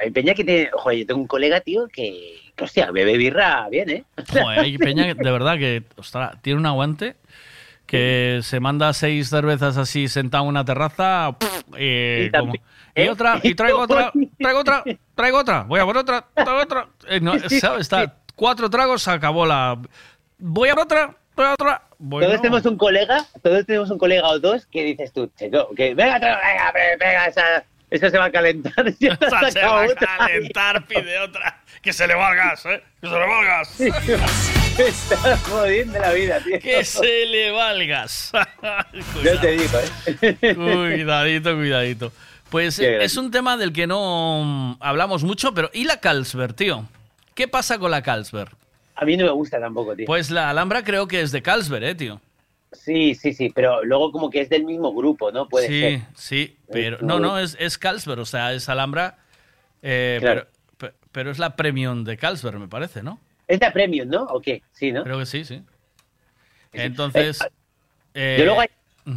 hay 0.00 0.10
peña 0.10 0.34
que 0.34 0.44
tiene... 0.44 0.70
Joder, 0.72 0.98
yo 0.98 1.06
tengo 1.06 1.20
un 1.20 1.26
colega, 1.26 1.60
tío, 1.60 1.86
que... 1.88 2.38
que, 2.56 2.64
hostia, 2.64 2.90
bebe 2.90 3.16
birra 3.16 3.68
bien, 3.68 3.90
¿eh? 3.90 4.04
Joder, 4.28 4.60
hay 4.60 4.78
peña 4.78 5.04
que, 5.04 5.14
de 5.14 5.30
verdad 5.30 5.58
que 5.58 5.82
ostras, 5.96 6.40
tiene 6.42 6.58
un 6.60 6.66
aguante 6.66 7.16
que 7.86 8.40
se 8.42 8.60
manda 8.60 8.92
seis 8.94 9.28
cervezas 9.28 9.76
así 9.76 10.08
sentado 10.08 10.44
en 10.44 10.48
una 10.50 10.64
terraza 10.64 11.36
pff, 11.38 11.62
eh, 11.76 12.24
Y 12.28 12.30
también- 12.30 12.62
como- 12.62 13.04
y 13.04 13.08
otra 13.08 13.40
y 13.42 13.54
traigo 13.54 13.80
otra 13.80 14.10
traigo 14.38 14.60
otra 14.60 14.84
traigo 15.14 15.38
otra 15.38 15.62
voy 15.64 15.80
a 15.80 15.84
por 15.84 15.98
otra 15.98 16.24
traigo 16.34 16.62
otra 16.62 16.88
Eh, 17.08 17.20
no, 17.20 17.34
¿sabes? 17.60 17.82
Está 17.82 18.14
cuatro 18.36 18.70
tragos 18.70 19.02
se 19.02 19.10
acabó 19.10 19.44
la 19.44 19.76
voy 20.38 20.68
a 20.70 20.74
por 20.74 20.84
otra 20.84 21.14
voy 21.36 21.44
a 21.46 21.52
otra 21.52 21.82
Bueno, 22.06 22.26
Todos 22.26 22.42
tenemos 22.42 22.66
un 22.66 22.76
colega, 22.76 23.24
todos 23.42 23.64
tenemos 23.64 23.90
un 23.90 23.96
colega 23.98 24.28
o 24.28 24.38
dos 24.38 24.66
que 24.66 24.84
dices 24.84 25.10
tú, 25.10 25.30
chico, 25.38 25.70
que 25.74 25.94
venga, 25.94 26.18
venga, 26.18 26.72
venga, 27.00 27.26
esa, 27.26 27.64
eso 27.90 28.10
se 28.10 28.18
va 28.18 28.26
a 28.26 28.30
calentar. 28.30 28.92
Ya 29.00 29.14
Esa 29.18 29.50
se 29.50 29.60
va 29.62 29.82
a 29.84 29.86
otra. 29.86 30.08
calentar, 30.18 30.86
pide 30.86 31.18
otra. 31.20 31.62
Que 31.80 31.94
se 31.94 32.06
le 32.06 32.14
va 32.14 32.30
el 32.30 32.36
gas, 32.36 32.66
¿eh? 32.66 32.82
Que 33.00 33.08
se 33.08 33.14
le 33.14 33.26
va 33.26 33.40
el 33.40 33.46
gas. 33.46 33.80
Me 33.80 34.84
estás 34.86 35.40
jodiendo 35.48 35.98
la 35.98 36.12
vida, 36.12 36.40
tío. 36.40 36.58
Que 36.60 36.84
se 36.84 37.24
le 37.26 37.50
va 37.52 37.72
el 37.72 37.86
gas. 37.88 38.32
Yo 39.24 39.40
te 39.40 39.50
digo, 39.52 39.78
¿eh? 40.20 40.54
Cuidadito, 40.54 41.54
cuidadito. 41.54 42.12
Pues 42.50 42.76
Qué 42.76 42.86
grande. 42.86 43.04
es 43.06 43.16
un 43.16 43.30
tema 43.30 43.56
del 43.56 43.72
que 43.72 43.86
no 43.86 44.42
mm, 44.44 44.76
hablamos 44.80 45.24
mucho, 45.24 45.54
pero 45.54 45.70
¿y 45.72 45.84
la 45.84 46.00
Carlsberg, 46.00 46.54
tío? 46.54 46.86
¿Qué 47.34 47.48
pasa 47.48 47.78
con 47.78 47.90
la 47.90 48.02
Carlsberg? 48.02 48.50
A 48.96 49.04
mí 49.04 49.16
no 49.16 49.24
me 49.24 49.30
gusta 49.32 49.58
tampoco, 49.60 49.94
tío. 49.96 50.06
Pues 50.06 50.30
la 50.30 50.50
Alhambra 50.50 50.84
creo 50.84 51.08
que 51.08 51.20
es 51.20 51.32
de 51.32 51.42
Carlsberg, 51.42 51.84
¿eh, 51.84 51.94
tío? 51.94 52.20
Sí, 52.72 53.14
sí, 53.14 53.32
sí, 53.32 53.50
pero 53.54 53.84
luego 53.84 54.10
como 54.10 54.30
que 54.30 54.40
es 54.40 54.48
del 54.48 54.64
mismo 54.64 54.92
grupo, 54.92 55.30
¿no? 55.30 55.48
Puede 55.48 55.68
sí, 55.68 55.80
ser. 55.80 56.00
sí, 56.16 56.56
pero 56.70 56.98
no, 57.02 57.20
no, 57.20 57.38
es, 57.38 57.56
es 57.60 57.78
Carlsberg, 57.78 58.20
o 58.20 58.24
sea, 58.24 58.52
es 58.52 58.68
Alhambra, 58.68 59.18
eh, 59.82 60.18
Claro. 60.20 60.46
pero, 60.78 60.92
pe- 60.92 60.98
pero 61.12 61.30
es 61.30 61.38
la 61.38 61.54
Premium 61.56 62.02
de 62.04 62.16
Carlsberg, 62.16 62.58
me 62.58 62.68
parece, 62.68 63.02
¿no? 63.02 63.20
Es 63.46 63.60
la 63.60 63.72
Premium, 63.72 64.08
¿no? 64.08 64.24
¿O 64.24 64.40
qué? 64.40 64.62
Sí, 64.72 64.90
¿no? 64.90 65.04
Creo 65.04 65.18
que 65.18 65.26
sí, 65.26 65.44
sí. 65.44 65.62
Entonces... 66.72 67.38
eh, 68.14 68.36
yo 68.38 68.44
luego 68.44 68.60
hay, 68.60 68.68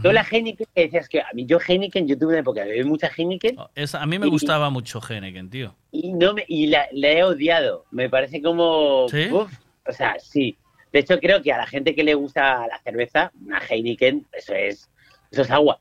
yo 0.03 0.11
la 0.11 0.21
Heineken 0.29 0.67
que 0.75 0.81
decías 0.83 1.09
que 1.09 1.21
a 1.21 1.27
mí 1.33 1.45
yo 1.45 1.59
Heineken, 1.65 2.07
yo 2.07 2.17
tuve 2.17 2.29
una 2.33 2.39
época 2.39 2.63
beber 2.63 2.85
mucha 2.85 3.09
Heineken 3.15 3.57
es- 3.73 3.95
a 3.95 4.05
mí 4.05 4.19
me 4.19 4.27
y- 4.27 4.29
gustaba 4.29 4.69
mucho 4.69 5.01
Heineken, 5.01 5.49
tío. 5.49 5.73
y 5.91 6.13
no 6.13 6.33
me 6.33 6.45
y 6.47 6.67
la, 6.67 6.87
la 6.91 7.07
he 7.09 7.23
odiado. 7.23 7.85
Me 7.91 8.09
parece 8.09 8.41
como 8.41 9.07
¿Sí? 9.07 9.27
uf, 9.31 9.51
o 9.87 9.91
sea, 9.93 10.15
sí. 10.19 10.57
De 10.93 10.99
hecho 10.99 11.19
creo 11.19 11.41
que 11.41 11.51
a 11.51 11.57
la 11.57 11.67
gente 11.67 11.93
que 11.95 12.03
le 12.03 12.13
gusta 12.15 12.65
la 12.67 12.79
cerveza, 12.83 13.31
una 13.45 13.59
Heineken, 13.59 14.25
eso 14.33 14.53
es 14.53 14.89
eso 15.31 15.41
es 15.41 15.51
agua. 15.51 15.79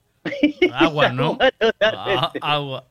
Agua, 0.73 1.09
¿no? 1.13 1.39
Agua 1.41 1.73
Ah, 1.81 2.33
agua. 2.43 2.85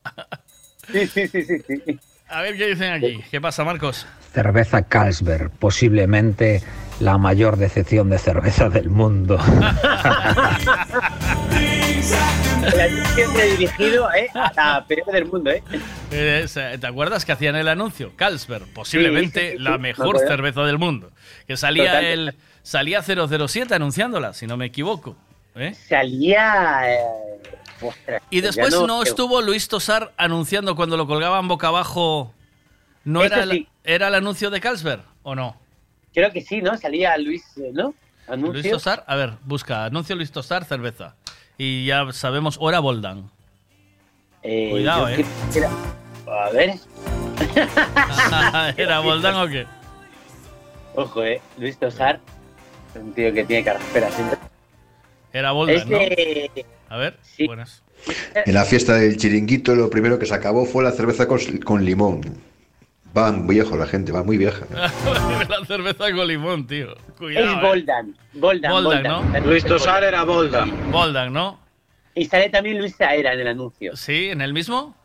Sí, 0.91 1.07
sí, 1.07 1.27
sí, 1.27 1.43
sí, 1.43 1.59
sí. 1.67 1.99
A 2.27 2.41
ver 2.41 2.57
qué 2.57 2.67
dicen 2.67 2.91
aquí. 2.93 3.19
¿Qué 3.29 3.39
pasa, 3.41 3.63
Marcos? 3.63 4.07
Cerveza 4.33 4.83
Carlsberg, 4.83 5.51
posiblemente 5.51 6.61
la 6.99 7.17
mayor 7.17 7.57
decepción 7.57 8.09
de 8.09 8.17
cerveza 8.17 8.69
del 8.69 8.89
mundo. 8.89 9.37
Anuncio 12.65 13.45
dirigido 13.57 14.13
¿eh? 14.13 14.29
a 14.33 14.51
la 14.55 14.85
peor 14.85 15.05
del 15.11 15.25
mundo, 15.25 15.51
¿eh? 15.51 15.63
Eh, 16.11 16.45
¿Te 16.79 16.87
acuerdas 16.87 17.25
que 17.25 17.31
hacían 17.31 17.55
el 17.55 17.67
anuncio? 17.67 18.13
Carlsberg, 18.15 18.65
posiblemente 18.73 19.39
Sí, 19.39 19.51
sí, 19.51 19.57
sí, 19.57 19.63
la 19.63 19.77
mejor 19.77 20.19
cerveza 20.19 20.63
del 20.63 20.77
mundo. 20.77 21.11
Que 21.47 21.57
salía 21.57 21.85
Total. 21.85 22.05
el 22.05 22.35
salía 22.63 23.01
007 23.01 23.73
anunciándola, 23.75 24.33
si 24.33 24.47
no 24.47 24.57
me 24.57 24.65
equivoco. 24.65 25.15
¿eh? 25.55 25.73
Salía 25.73 26.91
eh, 26.91 26.99
ostras, 27.81 28.21
Y 28.29 28.41
ya 28.41 28.47
después 28.47 28.73
no, 28.73 29.03
estuvo 29.03 29.41
Luis 29.41 29.67
Tosar 29.67 30.13
anunciando 30.17 30.75
cuando 30.75 30.97
lo 30.97 31.07
colgaban 31.07 31.47
boca 31.47 31.67
abajo. 31.67 32.33
¿No 33.03 33.23
Eso 33.23 33.35
era 33.35 33.43
el, 33.43 33.67
era 33.83 34.07
el 34.07 34.15
anuncio 34.15 34.49
de 34.49 34.59
Carlsberg 34.59 35.03
o 35.23 35.35
no? 35.35 35.64
Creo 36.15 36.31
que 36.31 36.41
sí, 36.41 36.61
¿no? 36.61 36.75
Salía 36.77 37.15
Luis, 37.17 37.43
eh, 37.57 37.69
¿no? 37.73 37.93
Anuncio. 38.27 38.53
Luis 38.53 38.71
Tosar, 38.71 39.03
a 39.05 39.15
ver, 39.15 39.33
busca 39.43 39.85
anuncio 39.85 40.15
Luis 40.15 40.31
Tosar, 40.31 40.65
cerveza. 40.65 41.15
Y 41.57 41.85
ya 41.85 42.11
sabemos, 42.13 42.57
hora 42.59 42.79
Boldan. 42.79 43.29
Eh, 44.41 44.69
Cuidado, 44.71 45.09
eh. 45.09 45.15
creo 45.15 45.27
que 45.51 45.59
era- 45.59 45.69
A 46.47 46.49
ver, 46.51 46.71
¿Era 48.77 48.99
Boldan 48.99 49.35
o 49.35 49.47
qué? 49.47 49.65
ojo, 50.95 51.23
eh. 51.23 51.41
Luis 51.59 51.77
Tosar, 51.77 52.19
un 52.95 53.13
tío 53.13 53.31
que 53.33 53.43
tiene 53.43 53.63
carrera 53.63 54.09
siempre. 54.11 54.39
Era 55.33 55.51
Boldan, 55.51 55.75
Es 55.75 55.85
¿no? 55.87 55.97
A 56.89 56.97
ver, 56.97 57.19
buenas. 57.45 57.83
En 58.45 58.53
la 58.53 58.63
fiesta 58.65 58.93
del 58.95 59.17
chiringuito 59.17 59.75
lo 59.75 59.89
primero 59.89 60.17
que 60.17 60.25
se 60.25 60.33
acabó 60.33 60.65
fue 60.65 60.83
la 60.83 60.91
cerveza 60.91 61.27
con, 61.27 61.39
con 61.63 61.83
limón. 61.83 62.21
Va 63.17 63.31
viejo 63.31 63.77
la 63.77 63.85
gente, 63.85 64.11
va 64.11 64.23
muy 64.23 64.37
vieja. 64.37 64.65
la 65.49 65.65
cerveza 65.65 66.11
con 66.11 66.27
limón, 66.27 66.67
tío. 66.67 66.95
Cuidado. 67.17 67.45
Es 67.47 67.53
eh. 67.53 67.59
Boldan. 67.61 68.17
Boldan, 68.33 68.71
Boldan, 68.71 69.03
Boldan. 69.03 69.31
¿no? 69.43 69.49
Luis 69.49 69.63
Tosar 69.63 70.03
era 70.03 70.23
Boldan. 70.23 70.91
Boldan, 70.91 71.31
¿no? 71.31 71.59
Y 72.13 72.25
sale 72.25 72.49
también 72.49 72.77
Luis 72.77 72.95
Saera 72.95 73.33
en 73.33 73.39
el 73.39 73.47
anuncio. 73.47 73.95
Sí, 73.95 74.29
¿en 74.29 74.41
el 74.41 74.53
mismo? 74.53 74.95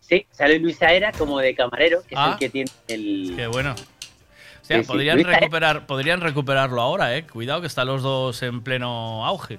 Sí, 0.00 0.26
sale 0.30 0.58
Luis 0.58 0.78
Saera 0.78 1.12
como 1.12 1.38
de 1.40 1.54
camarero, 1.54 2.02
que 2.02 2.14
es 2.14 2.20
Ah. 2.20 2.30
el 2.32 2.38
que 2.38 2.48
tiene 2.50 2.70
el... 2.88 3.32
Qué 3.36 3.46
bueno. 3.46 3.72
O 3.72 4.64
sea, 4.64 4.82
Sí, 4.82 4.86
podrían, 4.86 5.22
recuperar, 5.24 5.86
podrían 5.86 6.20
recuperarlo 6.20 6.80
ahora, 6.80 7.16
¿eh? 7.16 7.26
Cuidado 7.26 7.60
que 7.60 7.66
están 7.66 7.88
los 7.88 8.02
dos 8.02 8.42
en 8.42 8.62
pleno 8.62 9.24
auge. 9.26 9.58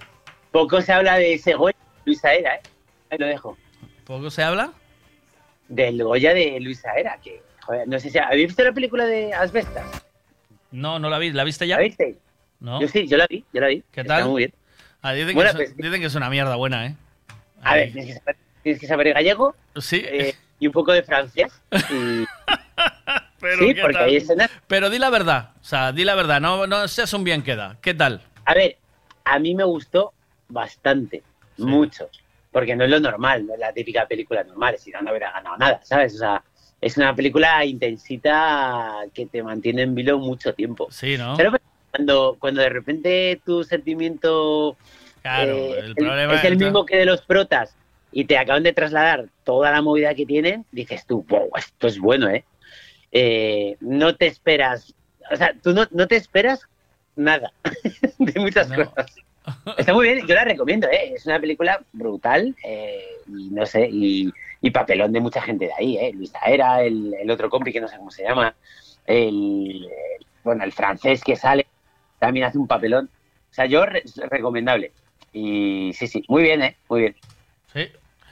Poco 0.51 0.81
se 0.81 0.93
habla 0.93 1.17
de 1.17 1.33
ese 1.33 1.55
Goya 1.55 1.75
de 1.77 2.01
Luis 2.05 2.19
Saera, 2.21 2.55
¿eh? 2.55 2.61
Ahí 3.09 3.17
lo 3.17 3.25
dejo. 3.27 3.57
¿Poco 4.05 4.29
se 4.29 4.43
habla? 4.43 4.71
Del 5.67 6.01
Goya 6.03 6.33
de 6.33 6.57
Luis 6.61 6.79
Saera, 6.81 7.17
que, 7.23 7.41
joder, 7.61 7.87
no 7.87 7.99
sé 7.99 8.09
si... 8.09 8.17
¿Habéis 8.17 8.47
visto 8.47 8.63
la 8.63 8.71
película 8.71 9.05
de 9.05 9.33
Asbestas? 9.33 9.85
No, 10.71 10.99
no 10.99 11.09
la 11.09 11.17
vi. 11.19 11.31
¿La 11.31 11.43
viste 11.43 11.67
ya? 11.67 11.77
¿La 11.77 11.83
viste? 11.83 12.17
No. 12.59 12.79
Yo 12.81 12.87
sí, 12.87 13.07
yo 13.07 13.17
la 13.17 13.27
vi, 13.27 13.43
yo 13.53 13.61
la 13.61 13.67
vi. 13.67 13.83
¿Qué 13.91 14.01
Está 14.01 14.17
tal? 14.19 14.29
muy 14.29 14.39
bien. 14.43 14.53
Ah, 15.01 15.13
dicen, 15.13 15.33
Bueno, 15.35 15.51
que 15.55 15.63
es, 15.63 15.69
pues- 15.71 15.77
dicen 15.77 15.99
que 16.01 16.07
es 16.07 16.15
una 16.15 16.29
mierda 16.29 16.55
buena, 16.55 16.85
¿eh? 16.85 16.95
A 17.63 17.75
ver, 17.75 17.91
tienes 17.91 18.13
que 18.13 18.19
saber, 18.19 18.35
tienes 18.63 18.81
que 18.81 18.87
saber 18.87 19.13
gallego 19.13 19.55
Sí. 19.77 20.01
eh, 20.05 20.35
y 20.59 20.67
un 20.67 20.73
poco 20.73 20.91
de 20.93 21.03
francés. 21.03 21.51
Y, 21.89 22.25
Pero, 23.39 23.57
Sí, 23.65 23.73
¿qué 23.73 23.81
porque 23.81 23.97
tal? 23.97 24.05
hay 24.09 24.15
escenas- 24.17 24.49
Pero 24.67 24.89
di 24.91 24.99
la 24.99 25.09
verdad, 25.09 25.51
o 25.59 25.63
sea, 25.63 25.91
di 25.91 26.03
la 26.05 26.13
verdad, 26.13 26.39
no, 26.39 26.67
no 26.67 26.87
seas 26.87 27.11
un 27.13 27.23
bien 27.23 27.41
queda. 27.41 27.77
¿Qué 27.81 27.95
tal? 27.95 28.21
A 28.45 28.53
ver, 28.53 28.77
a 29.25 29.39
mí 29.39 29.55
me 29.55 29.63
gustó 29.63 30.13
bastante, 30.47 31.23
mucho, 31.57 32.07
porque 32.51 32.75
no 32.75 32.83
es 32.83 32.91
lo 32.91 32.99
normal, 32.99 33.47
no 33.47 33.53
es 33.55 33.59
la 33.59 33.73
típica 33.73 34.05
película 34.07 34.43
normal, 34.43 34.77
si 34.77 34.91
no, 34.91 35.01
no 35.01 35.09
hubiera 35.09 35.31
ganado 35.31 35.57
nada, 35.57 35.79
¿sabes? 35.83 36.13
O 36.15 36.17
sea, 36.19 36.43
es 36.81 36.97
una 36.97 37.15
película 37.15 37.63
intensita 37.63 38.97
que 39.13 39.27
te 39.27 39.43
mantiene 39.43 39.83
en 39.83 39.95
vilo 39.95 40.17
mucho 40.19 40.53
tiempo. 40.53 40.87
Sí, 40.91 41.17
¿no? 41.17 41.35
Pero 41.37 41.51
cuando, 41.91 42.37
cuando 42.39 42.61
de 42.61 42.69
repente 42.69 43.41
tu 43.45 43.63
sentimiento 43.63 44.75
Claro, 45.21 45.75
eh, 45.75 45.79
el 45.79 45.85
es- 45.91 45.93
problema 45.95 46.35
es 46.35 46.43
el 46.43 46.57
mismo 46.57 46.85
que 46.85 46.97
de 46.97 47.05
los 47.05 47.21
protas 47.21 47.75
y 48.11 48.25
te 48.25 48.37
acaban 48.37 48.63
de 48.63 48.73
trasladar 48.73 49.27
toda 49.45 49.71
la 49.71 49.81
movida 49.81 50.13
que 50.15 50.25
tienen, 50.25 50.65
dices 50.71 51.05
tú, 51.05 51.23
wow, 51.29 51.49
esto 51.55 51.87
es 51.87 51.99
bueno, 51.99 52.29
¿eh? 52.29 52.43
Eh, 53.11 53.77
no 53.81 54.15
te 54.15 54.27
esperas, 54.27 54.93
o 55.31 55.35
sea, 55.35 55.53
tú 55.61 55.73
no, 55.73 55.85
no 55.91 56.07
te 56.07 56.15
esperas 56.15 56.61
nada 57.15 57.51
de 58.17 58.39
muchas 58.39 58.71
cosas. 58.71 59.15
Está 59.77 59.93
muy 59.93 60.07
bien, 60.11 60.25
yo 60.27 60.33
la 60.35 60.43
recomiendo, 60.45 60.87
¿eh? 60.87 61.13
Es 61.15 61.25
una 61.25 61.39
película 61.39 61.81
brutal 61.93 62.55
eh, 62.63 63.03
y 63.27 63.49
no 63.49 63.65
sé, 63.65 63.87
y, 63.91 64.31
y 64.61 64.69
papelón 64.71 65.11
de 65.11 65.19
mucha 65.19 65.41
gente 65.41 65.65
de 65.65 65.73
ahí, 65.73 65.97
¿eh? 65.97 66.11
Luis 66.13 66.31
Taera, 66.31 66.83
el, 66.83 67.13
el 67.19 67.29
otro 67.31 67.49
compi 67.49 67.71
que 67.73 67.81
no 67.81 67.87
sé 67.87 67.97
cómo 67.97 68.11
se 68.11 68.23
llama, 68.23 68.55
el, 69.05 69.27
el- 69.85 69.89
bueno, 70.43 70.63
el 70.63 70.71
francés 70.71 71.23
que 71.23 71.35
sale, 71.35 71.65
también 72.19 72.45
hace 72.45 72.57
un 72.57 72.67
papelón. 72.67 73.09
O 73.49 73.53
sea, 73.53 73.65
yo, 73.65 73.85
re- 73.85 74.03
recomendable. 74.29 74.91
Y 75.33 75.91
sí, 75.93 76.07
sí, 76.07 76.23
muy 76.27 76.43
bien, 76.43 76.61
¿eh? 76.61 76.75
Muy 76.89 77.01
bien. 77.01 77.15
Sí. 77.73 77.87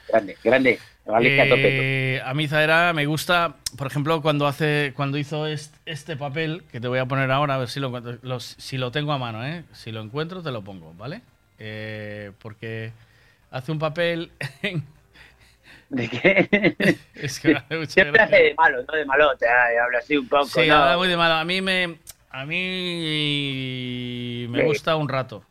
Grande, 0.07 0.37
grande. 0.43 0.79
Eh, 1.21 2.21
a 2.23 2.33
mí 2.35 2.47
Zaera 2.47 2.93
me 2.93 3.05
gusta, 3.07 3.55
por 3.77 3.87
ejemplo, 3.87 4.21
cuando 4.21 4.45
hace, 4.45 4.93
cuando 4.95 5.17
hizo 5.17 5.47
est- 5.47 5.75
este, 5.85 6.15
papel 6.15 6.63
que 6.71 6.79
te 6.79 6.87
voy 6.87 6.99
a 6.99 7.05
poner 7.05 7.31
ahora, 7.31 7.55
a 7.55 7.57
ver 7.57 7.69
si 7.69 7.79
lo- 7.79 8.39
si 8.39 8.77
lo 8.77 8.91
tengo 8.91 9.11
a 9.11 9.17
mano, 9.17 9.43
¿eh? 9.45 9.63
Si 9.73 9.91
lo 9.91 10.01
encuentro 10.01 10.43
te 10.43 10.51
lo 10.51 10.63
pongo, 10.63 10.93
¿vale? 10.93 11.21
Eh, 11.57 12.31
porque 12.41 12.91
hace 13.51 13.71
un 13.71 13.79
papel 13.79 14.31
en- 14.61 14.83
¿De 15.89 16.07
qué? 16.07 16.97
es 17.15 17.39
que 17.39 17.49
me 17.49 17.55
hace 17.57 17.77
mucha 17.77 17.91
Siempre 17.91 18.21
hace 18.21 18.35
de 18.43 18.53
malo, 18.55 18.83
¿no? 18.87 18.93
De 18.95 19.05
malote, 19.05 19.45
habla 19.47 19.97
así 19.99 20.17
un 20.17 20.27
poco. 20.27 20.45
Sí, 20.45 20.67
¿no? 20.67 20.75
habla 20.75 20.97
muy 20.97 21.07
de 21.07 21.17
malo. 21.17 21.33
A 21.35 21.43
mí 21.43 21.61
me, 21.61 21.97
a 22.29 22.45
mí 23.49 24.47
me 24.49 24.59
Sí. 24.61 24.65
gusta 24.65 24.95
un 24.95 25.09
rato. 25.09 25.43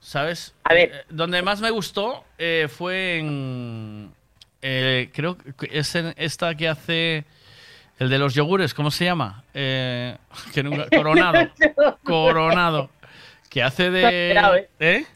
¿Sabes? 0.00 0.54
A 0.64 0.72
ver. 0.74 0.90
Eh, 0.92 1.04
donde 1.10 1.42
más 1.42 1.60
me 1.60 1.70
gustó 1.70 2.24
eh, 2.38 2.68
fue 2.74 3.18
en. 3.18 4.12
eh, 4.62 5.10
creo 5.12 5.36
que 5.36 5.68
es 5.72 5.94
en 5.94 6.14
esta 6.16 6.54
que 6.54 6.68
hace. 6.68 7.24
El 7.98 8.10
de 8.10 8.18
los 8.18 8.34
yogures, 8.34 8.74
¿cómo 8.74 8.90
se 8.90 9.06
llama? 9.06 9.42
Eh, 9.54 10.16
que 10.54 10.62
nunca- 10.62 10.86
coronado. 10.94 11.48
Coronado. 12.04 12.90
Que 13.50 13.62
hace 13.62 13.90
de. 13.90 14.66
¿eh? 14.80 15.06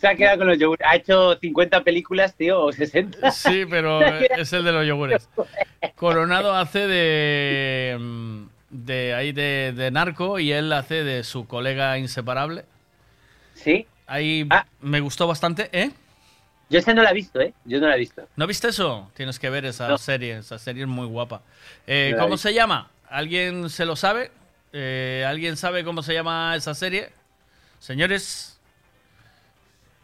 Se 0.00 0.08
ha 0.08 0.14
quedado 0.14 0.38
con 0.38 0.46
los 0.46 0.58
yogures. 0.58 0.86
Ha 0.88 0.96
hecho 0.96 1.36
50 1.38 1.84
películas, 1.84 2.34
tío, 2.34 2.60
o 2.62 2.72
60. 2.72 3.30
Sí, 3.32 3.64
pero 3.68 4.00
es 4.36 4.52
el 4.52 4.64
de 4.64 4.72
los 4.72 4.86
yogures. 4.86 5.28
Coronado 5.94 6.54
hace 6.54 6.86
de. 6.86 7.96
mm, 8.00 8.44
de 8.70 9.14
ahí 9.14 9.32
de, 9.32 9.74
de 9.76 9.90
narco 9.90 10.38
y 10.38 10.52
él 10.52 10.72
hace 10.72 11.04
de 11.04 11.22
su 11.24 11.46
colega 11.46 11.98
inseparable. 11.98 12.64
Sí. 13.54 13.86
Ahí 14.06 14.48
me 14.80 15.00
gustó 15.00 15.26
bastante, 15.26 15.68
¿eh? 15.72 15.90
Yo 16.70 16.78
esa 16.78 16.94
no 16.94 17.02
la 17.02 17.10
he 17.10 17.14
visto, 17.14 17.40
¿eh? 17.40 17.52
Yo 17.64 17.80
no 17.80 17.88
la 17.88 17.96
he 17.96 17.98
visto. 17.98 18.26
¿No 18.36 18.46
viste 18.46 18.68
eso? 18.68 19.10
Tienes 19.14 19.38
que 19.38 19.50
ver 19.50 19.64
esa 19.64 19.88
No. 19.88 19.98
serie. 19.98 20.38
Esa 20.38 20.58
serie 20.58 20.84
es 20.84 20.88
muy 20.88 21.06
guapa. 21.06 21.42
Eh, 21.86 22.14
No 22.16 22.22
¿Cómo 22.22 22.36
se 22.36 22.54
llama? 22.54 22.90
¿Alguien 23.08 23.68
se 23.70 23.84
lo 23.84 23.96
sabe? 23.96 24.30
Eh, 24.72 25.24
¿Alguien 25.28 25.56
sabe 25.56 25.82
cómo 25.84 26.02
se 26.02 26.14
llama 26.14 26.54
esa 26.56 26.74
serie? 26.74 27.10
Señores. 27.80 28.59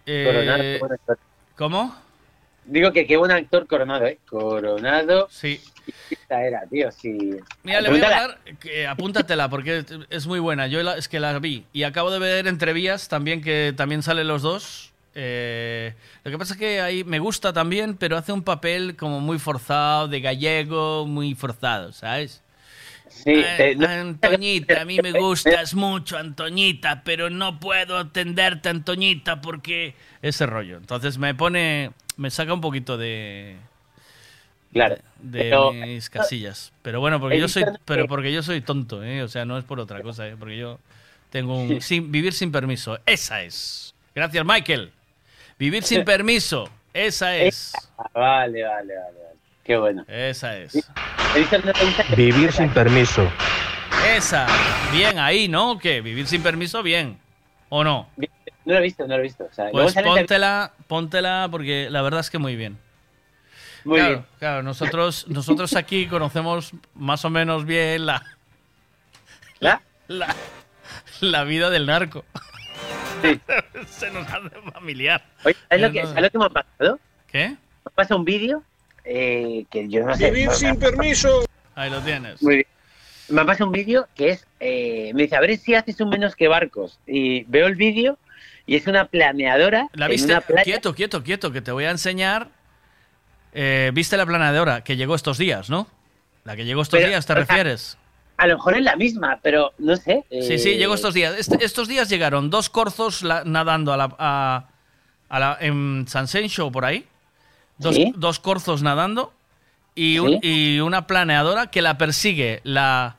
Eh, 0.06 0.78
Coronado. 0.80 1.18
¿Cómo? 1.56 1.96
Digo 2.64 2.92
que 2.92 3.06
qué 3.06 3.16
buen 3.16 3.30
actor 3.30 3.66
Coronado, 3.66 4.06
¿eh? 4.06 4.18
Coronado. 4.28 5.28
Sí. 5.30 5.60
Esta 6.10 6.42
era, 6.44 6.62
tío, 6.66 6.90
sí. 6.90 7.36
Mira, 7.62 7.80
le 7.80 7.90
voy 7.90 8.00
a 8.02 8.08
dar, 8.10 8.38
apúntatela 8.88 9.48
porque 9.48 9.84
es 10.10 10.26
muy 10.26 10.40
buena. 10.40 10.66
Yo 10.66 10.82
la- 10.82 10.96
es 10.96 11.08
que 11.08 11.20
la 11.20 11.38
vi 11.38 11.64
y 11.72 11.84
acabo 11.84 12.10
de 12.10 12.18
ver 12.18 12.46
Entrevías 12.48 13.08
también, 13.08 13.40
que 13.42 13.72
también 13.76 14.02
salen 14.02 14.26
los 14.28 14.42
dos. 14.42 14.92
Eh, 15.14 15.94
lo 16.24 16.30
que 16.30 16.38
pasa 16.38 16.54
es 16.54 16.58
que 16.60 16.80
ahí 16.80 17.02
me 17.04 17.18
gusta 17.20 17.52
también, 17.52 17.96
pero 17.96 18.16
hace 18.18 18.32
un 18.32 18.42
papel 18.42 18.96
como 18.96 19.20
muy 19.20 19.38
forzado, 19.38 20.08
de 20.08 20.20
gallego, 20.20 21.06
muy 21.06 21.34
forzado, 21.34 21.92
¿sabes? 21.92 22.42
Sí, 23.24 23.30
Eh, 23.34 23.56
eh, 23.58 23.74
no- 23.76 23.86
Antoñita, 23.88 24.82
a 24.82 24.84
mí 24.84 24.98
me 25.02 25.12
gustas 25.12 25.74
mucho, 25.74 26.16
Antoñita, 26.18 27.02
pero 27.04 27.30
no 27.30 27.58
puedo 27.58 27.96
atenderte, 27.98 28.68
Antoñita, 28.68 29.40
porque 29.40 29.94
ese 30.22 30.46
rollo. 30.46 30.76
Entonces 30.76 31.18
me 31.18 31.34
pone, 31.34 31.92
me 32.16 32.30
saca 32.30 32.52
un 32.52 32.60
poquito 32.60 32.96
de, 32.98 33.56
Claro. 34.72 34.96
de 35.20 35.40
pero- 35.40 35.72
mis 35.72 36.10
casillas. 36.10 36.72
Pero 36.82 37.00
bueno, 37.00 37.18
porque 37.20 37.38
yo 37.40 37.48
soy, 37.48 37.64
pero 37.84 38.06
porque 38.06 38.32
yo 38.32 38.42
soy 38.42 38.60
tonto, 38.60 39.02
¿eh? 39.02 39.22
O 39.22 39.28
sea, 39.28 39.44
no 39.44 39.58
es 39.58 39.64
por 39.64 39.80
otra 39.80 40.02
cosa, 40.02 40.28
¿eh? 40.28 40.36
Porque 40.38 40.58
yo 40.58 40.78
tengo 41.30 41.58
un 41.58 41.80
sin, 41.80 42.12
vivir 42.12 42.32
sin 42.32 42.52
permiso. 42.52 42.98
Esa 43.06 43.42
es. 43.42 43.94
Gracias, 44.14 44.44
Michael. 44.44 44.92
Vivir 45.58 45.82
sin 45.82 46.04
permiso. 46.04 46.68
Esa 46.92 47.36
es. 47.36 47.72
Ah, 47.98 48.08
Vale, 48.14 48.62
vale, 48.62 48.94
vale, 48.94 49.18
vale. 49.18 49.35
Qué 49.66 49.76
bueno. 49.76 50.04
Esa 50.06 50.56
es. 50.56 50.88
Vivir 52.16 52.52
sin 52.52 52.70
permiso. 52.70 53.28
Esa. 54.14 54.46
Bien 54.92 55.18
ahí, 55.18 55.48
¿no? 55.48 55.76
¿Qué? 55.76 56.00
Vivir 56.00 56.28
sin 56.28 56.40
permiso, 56.40 56.84
bien. 56.84 57.18
¿O 57.68 57.82
no? 57.82 58.08
No 58.16 58.26
lo 58.64 58.78
he 58.78 58.82
visto, 58.82 59.08
no 59.08 59.14
lo 59.16 59.20
he 59.20 59.22
visto. 59.22 59.44
O 59.44 59.52
sea, 59.52 59.70
luego 59.72 59.92
Pues 59.92 60.04
póntela, 60.04 60.72
póntela 60.86 61.48
porque 61.50 61.88
la 61.90 62.00
verdad 62.02 62.20
es 62.20 62.30
que 62.30 62.38
muy 62.38 62.54
bien. 62.54 62.78
Muy 63.84 63.98
claro, 63.98 64.14
bien. 64.14 64.26
Claro, 64.38 64.62
nosotros, 64.62 65.26
nosotros 65.26 65.74
aquí 65.74 66.06
conocemos 66.06 66.72
más 66.94 67.24
o 67.24 67.30
menos 67.30 67.64
bien 67.64 68.06
la, 68.06 68.22
¿La? 69.58 69.82
la, 70.06 70.32
la 71.20 71.42
vida 71.42 71.70
del 71.70 71.86
narco. 71.86 72.24
Sí. 73.22 73.40
Se 73.88 74.12
nos 74.12 74.28
hace 74.28 74.50
familiar. 74.72 75.24
Oye, 75.44 75.56
¿sabes 75.68 75.82
lo, 75.82 75.90
que, 75.90 76.02
¿sabes 76.06 76.22
lo 76.22 76.30
que 76.30 76.38
me 76.38 76.44
ha 76.44 76.50
pasado? 76.50 77.00
¿Qué? 77.26 77.48
Me 77.48 77.56
ha 77.84 77.90
pasado 77.90 78.20
un 78.20 78.24
vídeo 78.24 78.62
eh, 79.06 79.64
que 79.70 79.88
yo 79.88 80.04
no 80.04 80.14
sé. 80.16 80.30
Vivir 80.30 80.48
no- 80.48 80.54
sin 80.54 80.76
permiso. 80.76 81.44
Ahí 81.74 81.88
lo 81.90 82.00
tienes. 82.00 82.42
Muy 82.42 82.54
bien. 82.56 82.66
Me 83.28 83.40
ha 83.40 83.44
pasado 83.44 83.66
un 83.66 83.72
vídeo 83.72 84.06
que 84.14 84.30
es, 84.30 84.46
eh, 84.60 85.10
me 85.14 85.22
dice, 85.24 85.36
a 85.36 85.40
ver 85.40 85.56
si 85.58 85.74
haces 85.74 86.00
un 86.00 86.08
menos 86.10 86.36
que 86.36 86.46
barcos. 86.48 86.98
Y 87.06 87.44
veo 87.44 87.66
el 87.66 87.74
vídeo 87.74 88.18
y 88.66 88.76
es 88.76 88.86
una 88.86 89.06
planeadora. 89.06 89.88
¿La 89.94 90.06
en 90.06 90.10
viste? 90.12 90.30
una 90.32 90.40
playa. 90.40 90.62
Quieto, 90.64 90.94
quieto, 90.94 91.22
quieto, 91.22 91.50
que 91.52 91.60
te 91.60 91.72
voy 91.72 91.84
a 91.84 91.90
enseñar. 91.90 92.48
Eh, 93.52 93.90
¿Viste 93.94 94.16
la 94.16 94.26
planeadora 94.26 94.82
que 94.84 94.96
llegó 94.96 95.14
estos 95.14 95.38
días, 95.38 95.70
no? 95.70 95.86
La 96.44 96.56
que 96.56 96.64
llegó 96.64 96.82
estos 96.82 96.98
Pero, 96.98 97.08
días, 97.08 97.26
¿te 97.26 97.34
refieres? 97.34 97.96
A 98.36 98.46
lo 98.46 98.56
mejor 98.56 98.76
es 98.76 98.82
la 98.82 98.96
misma, 98.96 99.40
pero 99.42 99.72
no 99.78 99.96
sé. 99.96 100.24
Sí, 100.30 100.58
sí, 100.58 100.70
eh, 100.72 100.76
llegó 100.76 100.94
estos 100.94 101.14
días. 101.14 101.34
Estos 101.60 101.88
días 101.88 102.08
llegaron 102.10 102.50
dos 102.50 102.68
corzos 102.68 103.22
la- 103.22 103.44
nadando 103.44 103.92
a 103.92 103.96
la, 103.96 104.14
a, 104.18 104.68
a 105.28 105.38
la- 105.40 105.56
en 105.60 106.04
San 106.06 106.26
Show 106.26 106.70
por 106.70 106.84
ahí. 106.84 107.06
Dos, 107.78 107.94
Sí. 107.94 108.12
dos 108.16 108.38
corzos 108.40 108.82
nadando 108.82 109.32
y, 109.94 110.18
un- 110.18 110.38
y 110.42 110.80
una 110.80 111.06
planeadora 111.06 111.70
que 111.70 111.82
la 111.82 111.98
persigue 111.98 112.60
la 112.64 113.16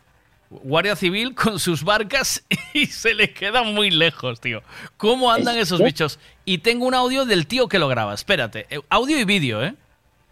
Guardia 0.50 0.96
Civil 0.96 1.36
con 1.36 1.60
sus 1.60 1.84
barcas 1.84 2.44
y 2.74 2.86
se 2.88 3.14
le 3.14 3.34
queda 3.34 3.64
muy 3.64 3.90
lejos, 3.92 4.40
tío. 4.40 4.64
¿Cómo 4.98 5.32
andan 5.32 5.58
esos 5.58 5.84
bichos? 5.84 6.20
Y 6.46 6.60
tengo 6.60 6.86
un 6.86 6.94
audio 6.94 7.26
del 7.26 7.48
tío 7.48 7.68
que 7.68 7.80
lo 7.80 7.88
graba. 7.88 8.14
Espérate, 8.14 8.66
eh, 8.70 8.80
audio 8.90 9.20
y 9.20 9.26
vídeo, 9.26 9.64
¿eh? 9.64 9.76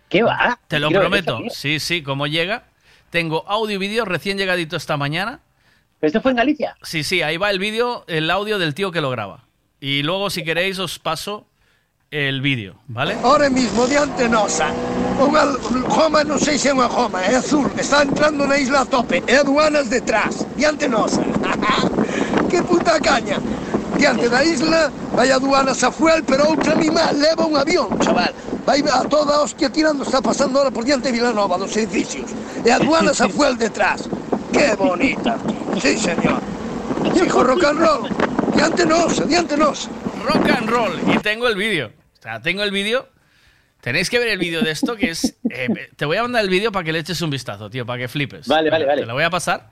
¿Qué 0.10 0.24
va? 0.24 0.60
Te 0.68 0.80
lo 0.80 0.88
Quiero 0.88 1.02
prometo. 1.04 1.40
eso. 1.46 1.56
Sí, 1.56 1.80
sí, 1.80 2.02
cómo 2.02 2.28
llega. 2.28 2.64
Tengo 3.10 3.44
audio 3.48 3.76
y 3.76 3.78
vídeo 3.80 4.06
recién 4.06 4.38
llegadito 4.38 4.78
esta 4.78 4.98
mañana. 4.98 5.40
¿Esto 6.02 6.22
fue 6.22 6.32
en 6.32 6.38
Galicia? 6.38 6.78
Sí, 6.84 7.04
sí, 7.04 7.22
ahí 7.22 7.38
va 7.38 7.50
el 7.50 7.60
vídeo, 7.60 8.06
el 8.08 8.30
audio 8.30 8.58
del 8.60 8.74
tío 8.76 8.92
que 8.92 9.02
lo 9.02 9.10
graba. 9.10 9.44
Y 9.82 10.04
luego, 10.04 10.30
si 10.30 10.44
queréis, 10.44 10.78
os 10.80 11.00
paso 11.00 11.46
el 12.16 12.40
vídeo, 12.40 12.76
¿vale? 12.88 13.18
Ahora 13.24 13.50
mismo, 13.50 13.86
diante 13.88 14.30
nosa, 14.30 14.72
unha 15.20 15.44
Joma, 15.92 16.24
non 16.24 16.40
sei 16.40 16.56
se 16.56 16.72
é 16.72 16.74
unha 16.74 16.88
Joma, 16.88 17.20
é 17.28 17.36
azul, 17.36 17.68
está 17.76 18.08
entrando 18.08 18.48
na 18.48 18.56
isla 18.56 18.84
a 18.84 18.88
tope, 18.88 19.20
e 19.28 19.36
aduanas 19.36 19.92
detrás, 19.92 20.48
diante 20.56 20.88
nosa. 20.88 21.20
que 22.50 22.64
puta 22.64 23.04
caña. 23.04 23.36
Diante 24.00 24.32
da 24.32 24.44
isla, 24.44 24.92
vai 25.12 25.32
aduanas 25.32 25.84
a 25.84 25.92
fuel, 25.92 26.24
pero 26.24 26.48
outra 26.48 26.72
animal 26.72 27.20
leva 27.20 27.48
un 27.48 27.60
avión, 27.60 27.92
chaval. 28.00 28.32
Vai 28.64 28.80
a 28.80 29.04
toda 29.08 29.44
hostia 29.44 29.68
tirando, 29.68 30.08
está 30.08 30.24
pasando 30.24 30.60
ahora 30.60 30.72
por 30.72 30.88
diante 30.88 31.12
de 31.12 31.20
Vilanova, 31.20 31.60
dos 31.60 31.76
edificios. 31.76 32.32
E 32.64 32.72
aduanas 32.72 33.20
a 33.26 33.28
fuel 33.28 33.60
detrás. 33.60 34.08
Que 34.56 34.72
bonita. 34.76 35.36
Sí, 35.84 36.00
señor. 36.00 36.40
Hijo 37.12 37.44
rock 37.44 37.64
and 37.68 37.80
roll. 37.80 38.04
Diante 38.56 38.86
nosa, 38.86 39.24
diante 39.28 39.56
nosa. 39.56 39.92
Rock 40.24 40.48
and 40.48 40.70
roll. 40.70 40.96
Y 41.12 41.20
tengo 41.20 41.48
el 41.48 41.56
vídeo. 41.56 42.05
Sea, 42.26 42.42
tengo 42.42 42.64
el 42.64 42.72
vídeo. 42.72 43.08
Tenéis 43.82 44.10
que 44.10 44.18
ver 44.18 44.30
el 44.30 44.40
vídeo 44.40 44.62
de 44.62 44.72
esto, 44.72 44.96
que 44.96 45.12
es... 45.12 45.36
eh, 45.52 45.68
te 45.96 46.06
voy 46.06 46.18
a 46.18 46.24
mandar 46.24 46.44
el 46.44 46.50
vídeo 46.50 46.72
para 46.72 46.84
que 46.84 46.92
le 46.92 46.98
eches 47.00 47.22
un 47.22 47.30
vistazo, 47.30 47.70
tío, 47.70 47.86
para 47.86 48.00
que 48.00 48.08
flipes. 48.08 48.48
Vale, 48.48 48.72
vale, 48.72 48.86
vale. 48.86 49.02
Te 49.02 49.08
lo 49.08 49.14
voy 49.14 49.24
a 49.24 49.30
pasar. 49.30 49.70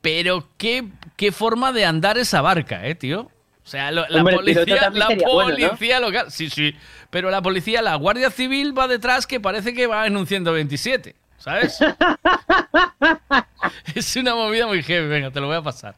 Pero 0.00 0.48
qué, 0.58 0.84
qué 1.16 1.30
forma 1.30 1.72
de 1.72 1.84
andar 1.84 2.18
esa 2.18 2.40
barca, 2.40 2.84
eh, 2.84 2.96
tío. 2.96 3.30
O 3.64 3.66
sea, 3.66 3.92
lo- 3.92 4.06
la 4.08 4.18
Hombre, 4.18 4.34
policía, 4.34 4.90
la 4.92 5.06
sería 5.06 5.28
bueno, 5.28 5.50
¿no? 5.56 5.68
policía 5.68 6.00
local... 6.00 6.30
Sí, 6.32 6.50
sí. 6.50 6.74
Pero 7.10 7.30
la 7.30 7.40
policía, 7.42 7.80
la 7.80 7.94
Guardia 7.94 8.30
Civil 8.30 8.76
va 8.76 8.88
detrás 8.88 9.24
que 9.26 9.38
parece 9.38 9.72
que 9.72 9.86
va 9.86 10.06
en 10.08 10.16
un 10.16 10.26
127, 10.26 11.14
¿sabes? 11.38 11.78
es 13.94 14.16
una 14.16 14.34
movida 14.34 14.66
muy 14.66 14.82
heavy, 14.82 15.06
venga, 15.08 15.30
te 15.30 15.40
lo 15.40 15.46
voy 15.46 15.56
a 15.56 15.62
pasar. 15.62 15.94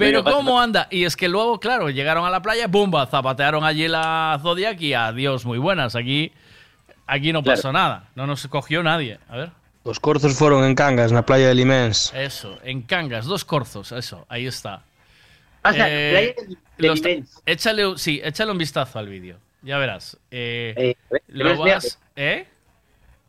Pero 0.00 0.24
¿cómo 0.24 0.60
anda? 0.60 0.88
Y 0.90 1.04
es 1.04 1.16
que 1.16 1.28
luego, 1.28 1.60
claro, 1.60 1.90
llegaron 1.90 2.24
a 2.24 2.30
la 2.30 2.42
playa, 2.42 2.66
¡bumba! 2.66 3.06
Zapatearon 3.06 3.62
allí 3.64 3.86
la 3.88 4.38
Zodiac 4.42 4.80
y 4.80 4.94
adiós, 4.94 5.44
muy 5.44 5.58
buenas. 5.58 5.94
Aquí, 5.96 6.32
aquí 7.06 7.32
no 7.32 7.42
Claro. 7.42 7.56
pasó 7.56 7.72
nada. 7.72 8.08
No 8.14 8.26
nos 8.26 8.46
cogió 8.48 8.82
nadie. 8.82 9.18
A 9.28 9.36
ver. 9.36 9.50
Los 9.84 9.98
corzos 10.00 10.36
fueron 10.36 10.64
en 10.64 10.74
Cangas, 10.74 11.10
na 11.12 11.24
playa 11.24 11.48
de 11.48 11.54
Limens. 11.54 12.12
Eso, 12.14 12.58
en 12.64 12.82
Cangas, 12.82 13.24
dos 13.26 13.44
corzos, 13.44 13.92
eso, 13.92 14.26
ahí 14.28 14.46
está. 14.46 14.82
Ah, 15.62 15.70
o 15.70 15.72
sea, 15.72 15.86
Eh, 15.88 16.34
playa 16.36 16.56
de 16.78 16.88
los- 16.88 17.00
Limens. 17.00 17.42
échale, 17.46 17.86
un- 17.86 17.98
sí, 17.98 18.20
échale 18.22 18.50
un 18.52 18.58
vistazo 18.58 18.98
al 18.98 19.08
vídeo. 19.08 19.38
Ya 19.62 19.78
verás. 19.78 20.16
Eh, 20.30 20.74
Eh, 20.76 20.96
ver, 21.10 21.22
lo 21.28 21.58
vas, 21.58 21.98
¿Eh? 22.16 22.46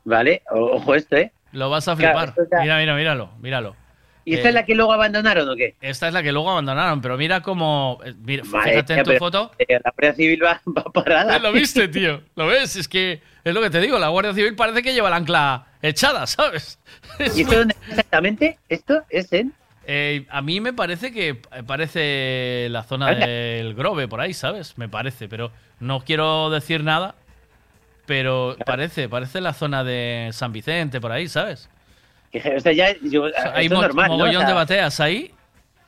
Vale, 0.04 0.42
ojo 0.50 0.96
esto, 0.96 1.16
¿eh? 1.18 1.32
Lo 1.52 1.70
vas 1.70 1.88
a 1.88 1.96
flipar. 1.96 2.34
está- 2.38 2.62
Mira, 2.62 2.78
mira, 2.78 2.96
míralo, 2.96 3.30
míralo. 3.40 3.76
¿Y 4.24 4.36
esta 4.36 4.48
Eh, 4.48 4.50
es 4.50 4.56
la 4.56 4.66
que 4.66 4.76
luego 4.76 4.94
abandonaron 4.94 5.50
o 5.50 5.56
qué? 5.56 5.76
Esta 5.82 6.08
es 6.08 6.14
la 6.14 6.22
que 6.24 6.32
luego 6.32 6.52
abandonaron, 6.52 7.02
pero 7.02 7.18
mira 7.18 7.42
cómo. 7.42 8.00
eh, 8.06 8.14
Mira, 8.24 8.44
Madre 8.46 8.72
fíjate 8.72 8.94
en 8.94 9.04
tu 9.04 9.12
foto. 9.14 9.52
eh, 9.60 9.80
la 9.84 9.92
Guardia 9.92 10.14
Civil 10.14 10.44
va, 10.44 10.62
va 10.66 10.84
parada. 10.84 11.40
¿Lo 11.40 11.52
viste, 11.52 11.88
tío? 11.88 12.22
¿Lo 12.36 12.48
ves? 12.48 12.76
Es 12.76 12.88
que 12.88 13.22
es 13.44 13.54
lo 13.54 13.62
que 13.62 13.70
te 13.70 13.80
digo, 13.82 13.98
la 14.00 14.10
Guardia 14.10 14.34
Civil 14.34 14.56
parece 14.56 14.84
que 14.84 14.94
lleva 14.94 15.10
la 15.10 15.16
ancla 15.18 15.68
echada, 15.82 16.28
¿sabes? 16.28 16.80
¿Y 17.36 17.42
esto 17.42 17.56
dónde 17.58 17.76
exactamente? 17.90 18.60
¿Esto 18.70 19.04
es 19.10 19.32
en? 19.34 19.54
Eh, 19.84 20.28
a 20.30 20.42
mí 20.44 20.62
me 20.62 20.74
parece 20.74 21.12
que 21.12 21.30
eh, 21.30 21.64
parece 21.66 22.68
la 22.70 22.84
zona 22.84 23.10
Anda. 23.10 23.26
del 23.26 23.74
Grove, 23.74 24.08
por 24.08 24.22
ahí, 24.22 24.34
¿sabes? 24.34 24.78
Me 24.78 24.88
parece, 24.88 25.28
pero 25.28 25.52
no 25.80 26.02
quiero 26.02 26.50
decir 26.52 26.84
nada. 26.84 27.16
Pero 28.06 28.58
parece, 28.66 29.08
parece 29.10 29.42
la 29.42 29.54
zona 29.54 29.84
de 29.84 30.30
San 30.34 30.52
Vicente, 30.52 31.00
por 31.00 31.12
ahí, 31.12 31.28
¿sabes? 31.28 31.70
Que, 32.32 32.56
o 32.56 32.60
sea, 32.60 32.72
ya, 32.72 32.96
yo, 33.02 33.28
esto 33.28 33.52
Hay 33.54 33.66
es 33.66 33.72
normal, 33.72 34.10
¿no? 34.10 34.18
mogollón 34.18 34.38
O 34.38 34.40
sea, 34.40 34.48
de 34.48 34.54
bateas 34.54 35.00
ahí. 35.00 35.32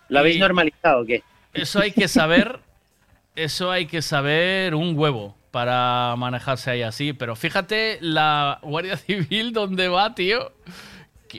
¿Lo 0.10 0.20
habéis 0.20 0.40
normalizado 0.40 1.02
o 1.02 1.06
qué? 1.06 1.24
Eso 1.54 1.80
hay 1.80 1.92
que 1.92 2.08
saber. 2.08 2.60
Eso 3.36 3.72
hay 3.72 3.88
que 3.88 4.04
saber 4.04 4.76
un 4.76 4.98
huevo 4.98 5.36
para 5.50 6.14
manejarse 6.18 6.70
ahí 6.70 6.82
así. 6.84 7.14
Pero 7.14 7.36
fíjate 7.36 7.98
la 8.02 8.60
Guardia 8.62 8.98
Civil 8.98 9.54
donde 9.54 9.88
va, 9.88 10.14
tío. 10.14 10.52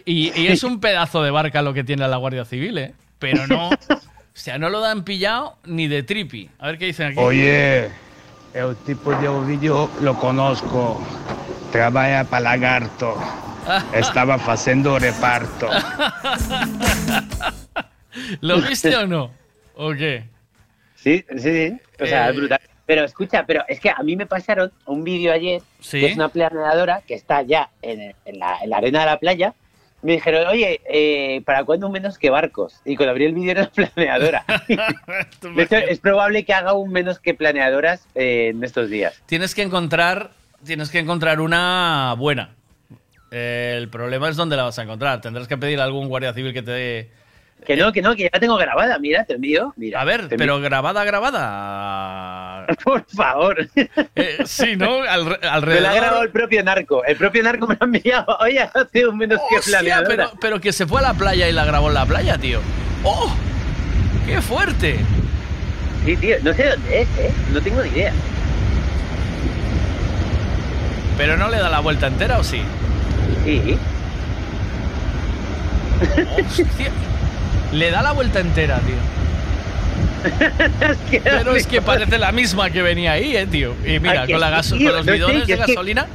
Y, 0.05 0.33
y 0.41 0.49
es 0.49 0.65
un 0.65 0.81
pedazo 0.81 1.23
de 1.23 1.31
barca 1.31 1.63
lo 1.63 1.73
que 1.73 1.85
tiene 1.85 2.09
la 2.09 2.17
Guardia 2.17 2.45
Civil, 2.45 2.79
¿eh? 2.79 2.95
Pero 3.19 3.47
no. 3.47 3.71
O 4.35 4.37
sea, 4.37 4.59
no 4.59 4.69
lo 4.69 4.81
dan 4.81 5.05
pillado 5.05 5.59
ni 5.65 5.87
de 5.87 6.03
tripi. 6.03 6.51
A 6.59 6.67
ver 6.67 6.79
qué 6.79 6.87
dicen 6.87 7.13
aquí. 7.13 7.21
Oye, 7.21 7.89
el 8.53 8.75
tipo 8.85 9.15
de 9.15 9.29
Ovidio 9.29 9.89
lo 10.01 10.19
conozco. 10.19 11.01
Trabaja 11.71 12.25
para 12.25 12.41
Lagarto. 12.41 13.17
Estaba 13.95 14.35
haciendo 14.35 14.99
reparto. 14.99 15.69
¿Lo 18.41 18.61
viste 18.61 18.95
o 18.97 19.07
no? 19.07 19.31
¿O 19.77 19.93
qué? 19.93 20.25
Sí, 20.97 21.25
sí, 21.37 21.39
sí. 21.39 21.77
O 22.01 22.07
sea, 22.07 22.29
Eh, 22.29 22.31
es 22.31 22.37
brutal. 22.37 22.61
Pero 22.87 23.05
escucha, 23.05 23.45
pero 23.47 23.65
es 23.67 23.81
que 23.81 23.89
a 23.91 24.03
mí 24.03 24.15
me 24.15 24.27
pasaron 24.27 24.71
un 24.87 25.05
vídeo 25.05 25.33
ayer, 25.33 25.63
Sí. 25.81 26.01
que 26.01 26.07
es 26.07 26.17
una 26.17 26.29
planeadora 26.29 27.01
que 27.07 27.15
está 27.15 27.41
ya 27.43 27.71
en, 27.81 28.15
en 28.27 28.39
la, 28.39 28.59
en 28.63 28.71
la 28.71 28.77
arena 28.77 29.01
de 29.01 29.07
la 29.07 29.19
playa. 29.19 29.55
Me 30.03 30.13
dijeron, 30.13 30.47
oye, 30.49 30.83
eh, 30.87 31.41
¿para 31.47 31.65
cuándo 31.65 31.89
menos 31.89 32.19
que 32.19 32.29
barcos? 32.29 32.79
Y 32.85 32.95
cuando 32.97 33.13
abrí 33.13 33.25
el 33.25 33.33
vídeo 33.33 33.53
era 33.53 33.71
planeadora. 33.75 34.45
de 34.69 35.63
hecho, 35.63 35.77
es 35.77 35.99
probable 35.99 36.45
que 36.45 36.53
haga 36.53 36.75
un 36.75 36.93
menos 36.93 37.19
que 37.19 37.33
planeadoras 37.33 38.07
eh, 38.15 38.51
en 38.55 38.63
estos 38.63 38.91
días. 38.91 39.23
Tienes 39.27 39.55
que 39.55 39.63
encontrar. 39.63 40.31
Tienes 40.65 40.91
que 40.91 40.99
encontrar 40.99 41.41
una 41.41 42.15
buena. 42.19 42.51
Eh, 43.37 43.75
el 43.79 43.89
problema 43.89 44.29
es 44.29 44.37
dónde 44.37 44.57
la 44.57 44.63
vas 44.63 44.79
a 44.79 44.83
encontrar. 44.85 45.21
Tendrás 45.21 45.49
que 45.49 45.57
pedir 45.57 45.81
a 45.81 45.85
algún 45.85 46.07
guardia 46.09 46.33
civil 46.33 46.53
que 46.53 46.63
te 46.63 46.71
dé. 46.71 47.11
Que 47.67 47.77
no, 47.77 47.93
que 47.93 48.03
no, 48.03 48.15
que 48.15 48.25
ya 48.25 48.29
la 48.33 48.39
tengo 48.41 48.57
grabada, 48.57 48.99
mira, 48.99 49.25
te 49.25 49.35
envío. 49.35 49.73
Mira, 49.77 50.01
A 50.01 50.05
ver, 50.05 50.27
pero 50.29 50.55
envío. 50.57 50.61
grabada, 50.61 51.03
grabada. 51.05 52.67
Por 52.85 53.05
favor. 53.07 53.67
Eh, 54.17 54.39
sí, 54.45 54.77
¿no? 54.77 55.03
Al- 55.03 55.25
Me 55.25 55.49
alrededor. 55.49 55.83
la 55.83 55.91
ha 55.91 55.95
grabado 55.95 56.23
el 56.23 56.31
propio 56.31 56.63
narco. 56.63 57.05
El 57.05 57.17
propio 57.17 57.43
narco 57.43 57.67
me 57.67 57.75
lo 57.75 57.79
ha 57.81 57.85
enviado. 57.87 58.37
Oye, 58.41 58.61
hace 58.61 59.07
un 59.09 59.17
menos 59.19 59.41
que 59.51 59.57
Hostia, 59.57 59.79
planeadora. 59.81 60.09
pero, 60.09 60.31
pero 60.41 60.61
que 60.61 60.73
se 60.73 60.87
fue 60.87 61.01
a 61.01 61.03
la 61.03 61.15
playa 61.15 61.49
y 61.49 61.53
la 61.53 61.65
grabó 61.65 61.89
en 61.89 61.95
la 61.95 62.07
playa, 62.07 62.39
tío. 62.39 62.61
¡Oh! 63.03 63.35
¡Qué 64.27 64.41
fuerte! 64.41 64.99
Sí, 66.05 66.17
tío, 66.19 66.37
no 66.43 66.53
sé 66.53 66.69
dónde 66.69 67.01
es, 67.01 67.09
¿eh? 67.19 67.33
No 67.53 67.61
tengo 67.61 67.83
ni 67.83 67.89
idea. 67.89 68.13
¿Pero 71.17 71.37
no 71.37 71.49
le 71.49 71.59
da 71.59 71.69
la 71.71 71.81
vuelta 71.81 72.07
entera 72.09 72.39
o 72.39 72.45
sí? 72.45 72.61
Hostia. 76.59 76.91
Le 77.73 77.91
da 77.91 78.03
la 78.03 78.13
vuelta 78.13 78.41
entera, 78.41 78.79
tío. 78.81 78.95
Pero 81.25 81.55
es 81.57 81.67
que 81.67 81.83
parece 81.83 82.19
la 82.19 82.33
misma 82.33 82.71
que 82.71 82.83
venía 82.83 83.13
ahí, 83.13 83.37
eh, 83.37 83.47
tío. 83.47 83.75
Y 83.85 83.99
mira, 84.01 84.27
con, 84.27 84.41
la 84.41 84.51
gaso- 84.51 84.77
tío, 84.77 84.89
con 84.91 84.99
los 84.99 85.07
no 85.07 85.13
bidones 85.13 85.47
de 85.47 85.57
gasolina. 85.57 86.07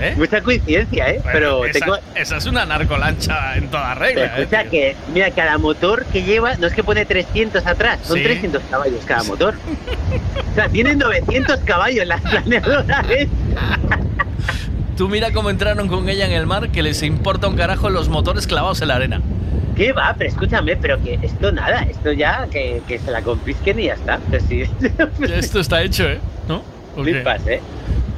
¿eh? 0.00 0.14
Mucha 0.16 0.40
coincidencia, 0.42 1.08
¿eh? 1.08 1.20
Bueno, 1.22 1.32
pero 1.32 1.64
esa, 1.66 1.78
tengo... 1.80 1.96
esa 2.14 2.36
es 2.36 2.46
una 2.46 2.66
narcolancha 2.66 3.56
en 3.56 3.68
toda 3.68 3.94
Pero 3.94 4.00
regla, 4.06 4.24
eh, 4.24 4.30
escucha 4.42 4.62
tío. 4.62 4.70
que, 4.70 4.96
mira, 5.14 5.30
cada 5.30 5.56
motor 5.58 6.04
que 6.06 6.22
lleva, 6.22 6.54
no 6.56 6.66
es 6.66 6.74
que 6.74 6.84
pone 6.84 7.04
300 7.06 7.66
atrás, 7.66 8.00
son 8.04 8.18
Sí. 8.18 8.24
300 8.24 8.62
caballos 8.70 9.04
cada 9.06 9.22
motor. 9.24 9.54
o 10.52 10.54
sea, 10.54 10.68
tienen 10.68 10.98
900 10.98 11.60
caballos 11.60 12.06
las 12.06 12.20
planeadoras, 12.30 13.06
¿eh? 13.10 13.28
Tú 14.96 15.08
mira 15.10 15.30
cómo 15.32 15.50
entraron 15.50 15.88
con 15.88 16.08
ella 16.08 16.24
en 16.24 16.32
el 16.32 16.46
mar, 16.46 16.70
que 16.70 16.82
les 16.82 17.02
importa 17.02 17.48
un 17.48 17.56
carajo 17.56 17.90
los 17.90 18.08
motores 18.08 18.46
clavados 18.46 18.80
en 18.80 18.88
la 18.88 18.96
arena. 18.96 19.20
¿Qué 19.76 19.92
va? 19.92 20.14
Pero 20.16 20.30
escúchame, 20.30 20.74
pero 20.76 21.02
que 21.02 21.18
esto 21.22 21.52
nada, 21.52 21.82
esto 21.82 22.12
ya, 22.12 22.48
que, 22.50 22.80
que 22.88 22.98
se 22.98 23.10
la 23.10 23.20
confisquen 23.20 23.78
y 23.78 23.84
ya 23.84 23.94
está. 23.94 24.18
Pero 24.30 24.44
sí, 24.48 24.62
Esto 25.34 25.60
está 25.60 25.82
hecho, 25.82 26.08
¿eh? 26.08 26.18
¿No? 26.48 26.62
¿O 26.96 27.04
qué? 27.04 27.12
flipas, 27.12 27.46
¿eh? 27.46 27.60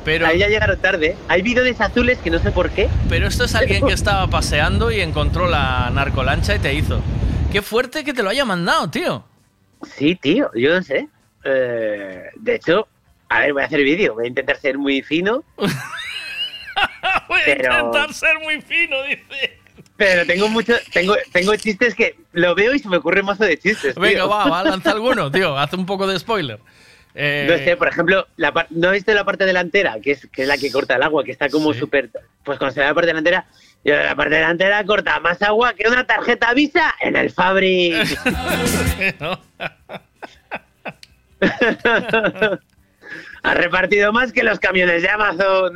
Pero, 0.05 0.27
Ahí 0.29 0.39
ya 0.39 0.47
llegaron 0.47 0.79
tarde. 0.79 1.17
Hay 1.27 1.43
bidones 1.43 1.81
azules 1.81 2.19
que 2.19 2.31
no 2.31 2.39
sé 2.39 2.53
por 2.53 2.71
qué. 2.71 2.89
pero 3.09 3.27
esto 3.27 3.45
es 3.45 3.57
alguien 3.57 3.85
que 3.85 3.93
estaba 3.93 4.29
paseando 4.29 4.93
y 4.93 5.01
encontró 5.01 5.49
la 5.49 5.91
narcolancha 5.93 6.55
y 6.55 6.59
te 6.61 6.73
hizo. 6.75 7.01
Qué 7.51 7.61
fuerte 7.61 8.05
que 8.05 8.15
te 8.15 8.23
lo 8.23 8.31
haya 8.31 8.45
mandado, 8.45 8.89
tío. 8.89 9.25
Sí, 9.97 10.15
tío, 10.15 10.49
yo 10.55 10.75
no 10.75 10.83
sé. 10.83 11.09
Eh, 11.45 12.23
de 12.37 12.55
hecho, 12.55 12.87
a 13.29 13.41
ver, 13.41 13.53
voy 13.53 13.63
a 13.63 13.67
hacer 13.67 13.81
vídeo, 13.83 14.15
voy 14.15 14.27
a 14.27 14.29
intentar 14.29 14.57
ser 14.59 14.79
muy 14.79 15.03
fino. 15.03 15.43
Voy 17.29 17.41
a 17.41 17.45
Pero- 17.45 17.75
intentar 17.75 18.13
ser 18.15 18.39
muy 18.41 18.61
fino, 18.61 19.03
dice. 19.05 19.59
Pero 19.97 20.25
tengo 20.27 20.49
mucho, 20.49 20.75
tengo, 20.93 21.17
tengo 21.33 21.57
chistes 21.57 21.95
que 21.95 22.17
lo 22.33 22.55
veo 22.55 22.73
y 22.75 22.79
se 22.79 22.89
me 22.89 22.99
ocurre 22.99 23.23
mazo 23.23 23.45
de 23.45 23.59
chistes. 23.59 23.95
tío. 23.95 24.03
Venga, 24.03 24.27
va, 24.27 24.47
va, 24.49 24.63
lanza 24.63 24.91
alguno, 24.93 25.31
tío. 25.31 25.59
Haz 25.59 25.73
un 25.75 25.87
poco 25.87 26.07
de 26.07 26.19
spoiler. 26.19 26.59
Eh, 27.15 27.47
No 27.51 27.57
sé, 27.65 27.77
por 27.77 27.89
ejemplo, 27.89 28.29
la 28.37 28.53
par- 28.53 28.69
¿no 28.71 28.93
viste 28.93 29.13
la 29.13 29.25
parte 29.25 29.45
delantera? 29.45 29.97
Que 30.01 30.13
es, 30.13 30.29
que 30.31 30.43
es 30.43 30.49
la 30.49 30.57
que 30.57 30.71
corta 30.71 30.95
el 30.95 31.03
agua, 31.03 31.25
que 31.25 31.33
está 31.33 31.49
como 31.49 31.75
súper... 31.75 32.11
Pues 32.45 32.59
cuando 32.59 32.75
se 32.75 32.81
ve 32.81 32.87
la 32.87 32.95
parte 32.95 33.09
delantera, 33.09 33.47
y 33.83 33.91
la 33.91 34.15
parte 34.15 34.37
delantera 34.37 34.85
corta 34.85 35.19
más 35.19 35.43
agua 35.43 35.75
que 35.75 35.89
una 35.89 36.07
tarjeta 36.07 36.55
Visa 36.55 36.95
en 37.01 37.17
el 37.17 37.31
Fabric. 37.31 37.97
ha 43.43 43.55
repartido 43.55 44.13
más 44.13 44.33
que 44.33 44.43
los 44.43 44.59
camiones 44.59 45.03
de 45.03 45.11
Amazon. 45.11 45.75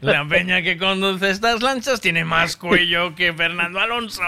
La 0.00 0.26
peña 0.28 0.62
que 0.62 0.76
conduce 0.78 1.30
estas 1.30 1.62
lanchas 1.62 2.00
tiene 2.00 2.24
más 2.24 2.56
cuello 2.56 3.14
que 3.14 3.32
Fernando 3.32 3.80
Alonso. 3.80 4.22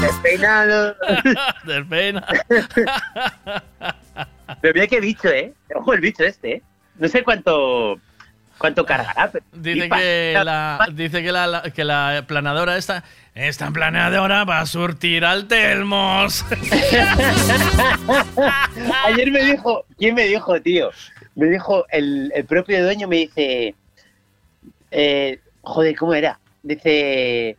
Despeinado. 0.00 0.96
Despeina. 1.64 2.26
Pero 4.60 4.74
mira 4.74 4.86
qué 4.86 5.00
bicho, 5.00 5.28
¿eh? 5.28 5.52
Ojo 5.74 5.92
el 5.94 6.00
bicho 6.00 6.24
este, 6.24 6.52
¿eh? 6.52 6.62
No 6.98 7.08
sé 7.08 7.22
cuánto 7.22 8.00
cuánto 8.58 8.84
cargará. 8.84 9.30
Dice 9.52 9.88
que 9.88 10.40
la, 10.44 10.88
dice 10.92 11.22
que 11.22 11.32
la, 11.32 11.46
la- 11.46 11.62
que 11.62 11.84
la 11.84 12.24
planadora 12.26 12.76
esta, 12.76 13.04
esta 13.34 13.70
planadora 13.70 14.44
va 14.44 14.60
a 14.60 14.66
surtir 14.66 15.24
al 15.24 15.46
Telmos. 15.48 16.44
Ayer 19.06 19.30
me 19.30 19.44
dijo, 19.44 19.84
¿quién 19.98 20.14
me 20.14 20.24
dijo, 20.24 20.60
tío? 20.60 20.90
Me 21.34 21.46
dijo 21.46 21.84
el, 21.90 22.32
el 22.34 22.44
propio 22.44 22.82
dueño, 22.82 23.08
me 23.08 23.16
dice, 23.16 23.74
eh, 24.90 25.38
joder, 25.62 25.96
¿cómo 25.96 26.14
era? 26.14 26.38
Dice, 26.62 27.56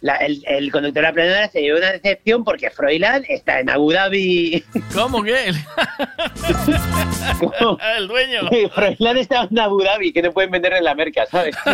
la- 0.00 0.16
el, 0.16 0.42
el 0.46 0.70
conductor 0.70 1.02
de 1.02 1.08
la 1.08 1.12
planadora 1.12 1.48
se 1.48 1.60
llevó 1.62 1.78
una 1.78 1.92
decepción 1.92 2.44
porque 2.44 2.70
Froilán 2.70 3.24
está 3.28 3.60
en 3.60 3.70
Abu 3.70 3.92
Dhabi. 3.92 4.64
¿Cómo 4.94 5.22
que? 5.22 5.48
el 7.96 8.08
dueño. 8.08 8.48
Froilán 8.74 9.16
está 9.18 9.48
en 9.50 9.58
Abu 9.58 9.82
Dhabi, 9.82 10.12
que 10.12 10.22
no 10.22 10.32
pueden 10.32 10.50
vender 10.50 10.72
en 10.74 10.84
la 10.84 10.94
merca, 10.94 11.26
¿sabes? 11.26 11.56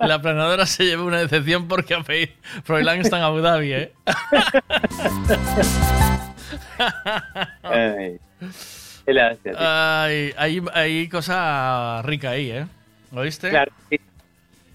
La 0.00 0.20
planadora 0.20 0.66
se 0.66 0.84
llevó 0.84 1.04
una 1.04 1.20
decepción 1.20 1.68
porque 1.68 2.34
Froilán 2.64 3.00
está 3.00 3.18
en 3.18 3.22
Abu 3.22 3.38
Dhabi, 3.40 3.72
¿eh? 3.72 3.92
Ay, 9.58 10.32
hay, 10.36 10.62
hay 10.74 11.08
cosa 11.08 12.02
rica 12.04 12.30
ahí, 12.30 12.50
¿eh? 12.50 12.66
¿Oíste? 13.12 13.50
Claro, 13.50 13.72
sí. 13.90 14.00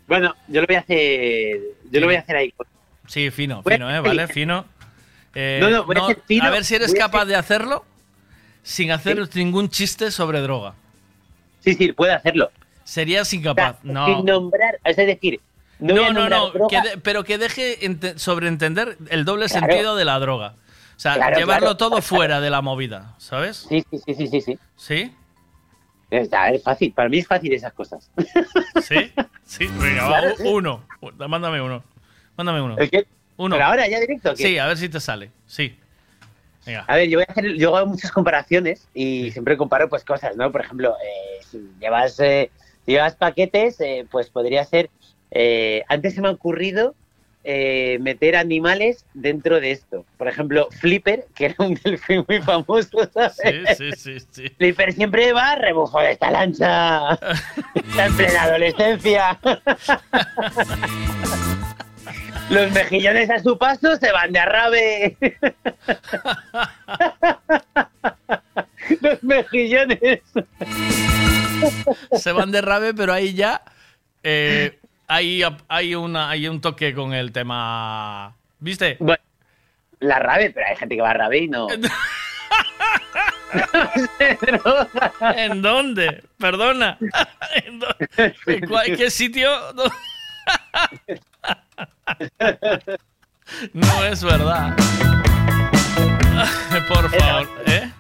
Bueno, 0.08 0.36
yo 0.48 0.62
lo 0.62 0.68
voy 0.68 0.76
a 0.76 0.80
hacer. 0.80 1.60
Yo 1.92 2.00
lo 2.00 2.06
voy 2.08 2.16
a 2.16 2.20
hacer 2.20 2.36
ahí. 2.38 2.54
Sí, 3.08 3.32
fino, 3.32 3.62
Voy 3.64 3.74
fino, 3.74 3.94
¿eh? 3.94 4.00
Vale, 4.00 4.28
fino. 4.28 4.66
Eh, 5.34 5.60
No, 5.62 5.70
no, 5.70 5.86
voy 5.86 5.96
a 5.98 6.04
hacer 6.04 6.22
fino, 6.28 6.46
a 6.46 6.50
ver 6.50 6.64
si 6.66 6.76
eres 6.76 6.94
capaz 6.94 7.26
de 7.26 7.36
hacerlo 7.36 7.86
sin 8.64 8.92
hacer 8.92 9.18
ningún 9.36 9.70
chiste 9.70 10.12
sobre 10.12 10.40
droga. 10.42 10.74
Sí, 11.60 11.74
sí, 11.74 11.92
puede 11.94 12.14
hacerlo. 12.14 12.52
Serías 12.84 13.32
incapaz. 13.34 13.78
Sin 13.82 13.94
No. 13.94 14.24
nombrar, 14.24 14.80
es 14.84 14.96
decir, 14.96 15.40
no, 15.80 15.94
No, 15.94 16.14
no, 16.14 16.30
no, 16.30 16.50
droga. 16.52 16.68
que 16.84 16.90
de- 16.90 16.98
pero 16.98 17.24
que 17.24 17.38
deje 17.38 17.86
ente- 17.86 18.18
sobreentender 18.18 18.98
el 19.10 19.26
doble 19.26 19.48
Claro. 19.48 19.68
sentido 19.68 19.96
de 19.96 20.06
la 20.06 20.20
droga. 20.20 20.54
O 20.96 21.00
sea, 21.00 21.16
Claro, 21.16 21.38
llevarlo 21.38 21.78
claro. 21.78 21.78
todo 21.78 22.02
fuera 22.02 22.40
de 22.42 22.50
la 22.50 22.62
movida, 22.62 23.14
¿sabes? 23.20 23.68
Sí, 23.70 23.84
sí, 23.92 24.00
sí, 24.06 24.28
sí, 24.28 24.42
sí, 24.42 24.58
sí. 24.78 25.12
Es 26.10 26.30
fácil, 26.64 26.94
para 26.94 27.10
mí 27.10 27.20
es 27.20 27.28
fácil 27.28 27.54
esas 27.54 27.74
cosas. 27.74 28.10
¿Sí? 28.82 29.12
Sí, 29.44 29.68
venga, 29.80 30.08
Claro, 30.08 30.36
uno. 30.46 30.84
Mándame 31.28 31.62
uno. 31.62 31.84
Mándame 32.38 32.62
uno. 32.62 32.78
¿El 32.78 32.90
qué? 32.90 33.06
Uno. 33.36 33.56
¿Pero 33.56 33.66
ahora 33.66 33.88
ya 33.88 34.00
directo? 34.00 34.36
Sí, 34.36 34.58
a 34.58 34.68
ver 34.68 34.78
si 34.78 34.90
te 34.90 35.00
sale. 35.00 35.32
Sí. 35.46 35.78
Venga. 36.66 36.86
A 36.88 36.96
ver, 36.96 37.10
yo 37.10 37.18
voy 37.18 37.26
a 37.28 37.32
hacer, 37.32 37.54
yo 37.56 37.76
hago 37.76 37.88
muchas 37.88 38.12
comparaciones 38.12 38.88
y 38.94 39.32
siempre 39.32 39.58
comparo 39.58 39.90
pues 39.90 40.04
cosas, 40.04 40.36
¿no? 40.36 40.52
Por 40.52 40.62
ejemplo, 40.62 40.96
eh, 41.04 41.44
si 41.50 41.70
llevas, 41.80 42.20
eh, 42.20 42.52
si 42.86 42.92
llevas 42.94 43.16
paquetes, 43.16 43.80
eh, 43.80 44.06
pues 44.10 44.30
podría 44.30 44.64
ser, 44.66 44.90
eh, 45.32 45.84
antes 45.88 46.16
se 46.16 46.22
me 46.22 46.28
ha 46.30 46.32
ocurrido 46.32 46.96
eh, 47.50 47.98
meter 48.02 48.36
animales 48.36 49.06
dentro 49.14 49.62
de 49.62 49.72
esto. 49.72 50.06
Por 50.18 50.28
ejemplo, 50.28 50.68
Flipper, 50.82 51.28
que 51.34 51.46
era 51.46 51.56
un 51.60 51.80
delfín 51.82 52.26
muy 52.28 52.42
famoso, 52.42 53.10
¿sabes? 53.14 53.38
Sí, 53.78 53.92
sí, 53.96 54.20
sí, 54.20 54.28
sí. 54.30 54.50
Flipper 54.58 54.92
siempre 54.92 55.32
va 55.32 55.56
rebufo 55.56 55.98
de 56.02 56.12
esta 56.12 56.30
lancha. 56.30 57.14
Está 57.74 58.08
en 58.08 58.18
plena 58.18 58.44
adolescencia. 58.44 59.40
Los 62.50 62.70
mejillones 62.74 63.30
a 63.30 63.40
su 63.40 63.58
paso 63.58 63.96
se 63.96 64.12
van 64.12 64.34
de 64.34 64.40
arrabe. 64.40 65.16
Los 69.00 69.24
mejillones. 69.24 70.20
Se 72.12 72.32
van 72.34 72.52
de 72.52 72.60
rave, 72.62 72.94
pero 72.94 73.14
ahí 73.14 73.34
ya 73.34 73.62
eh, 74.22 74.78
hay, 75.08 75.42
hay, 75.68 75.96
una, 75.96 76.30
hay 76.30 76.48
un 76.48 76.62
toque 76.62 76.94
con 76.94 77.14
el 77.14 77.32
tema. 77.32 78.36
¿Viste? 78.60 78.98
Bueno, 79.00 79.22
la 80.00 80.20
rave, 80.20 80.52
pero 80.52 80.68
hay 80.68 80.76
gente 80.76 80.96
que 80.96 81.02
va 81.02 81.10
a 81.12 81.14
rave 81.14 81.38
y 81.40 81.48
no. 81.48 81.68
¿En 85.36 85.62
dónde? 85.62 86.24
Perdona. 86.38 86.98
¿En 87.66 87.80
dó- 87.80 87.96
¿En 88.48 88.68
cuál- 88.68 88.98
qué 88.98 89.10
sitio? 89.10 89.50
No 93.74 94.04
es 94.06 94.24
verdad. 94.24 94.76
Por 96.88 97.10
favor, 97.10 97.48
¿eh? 97.66 97.92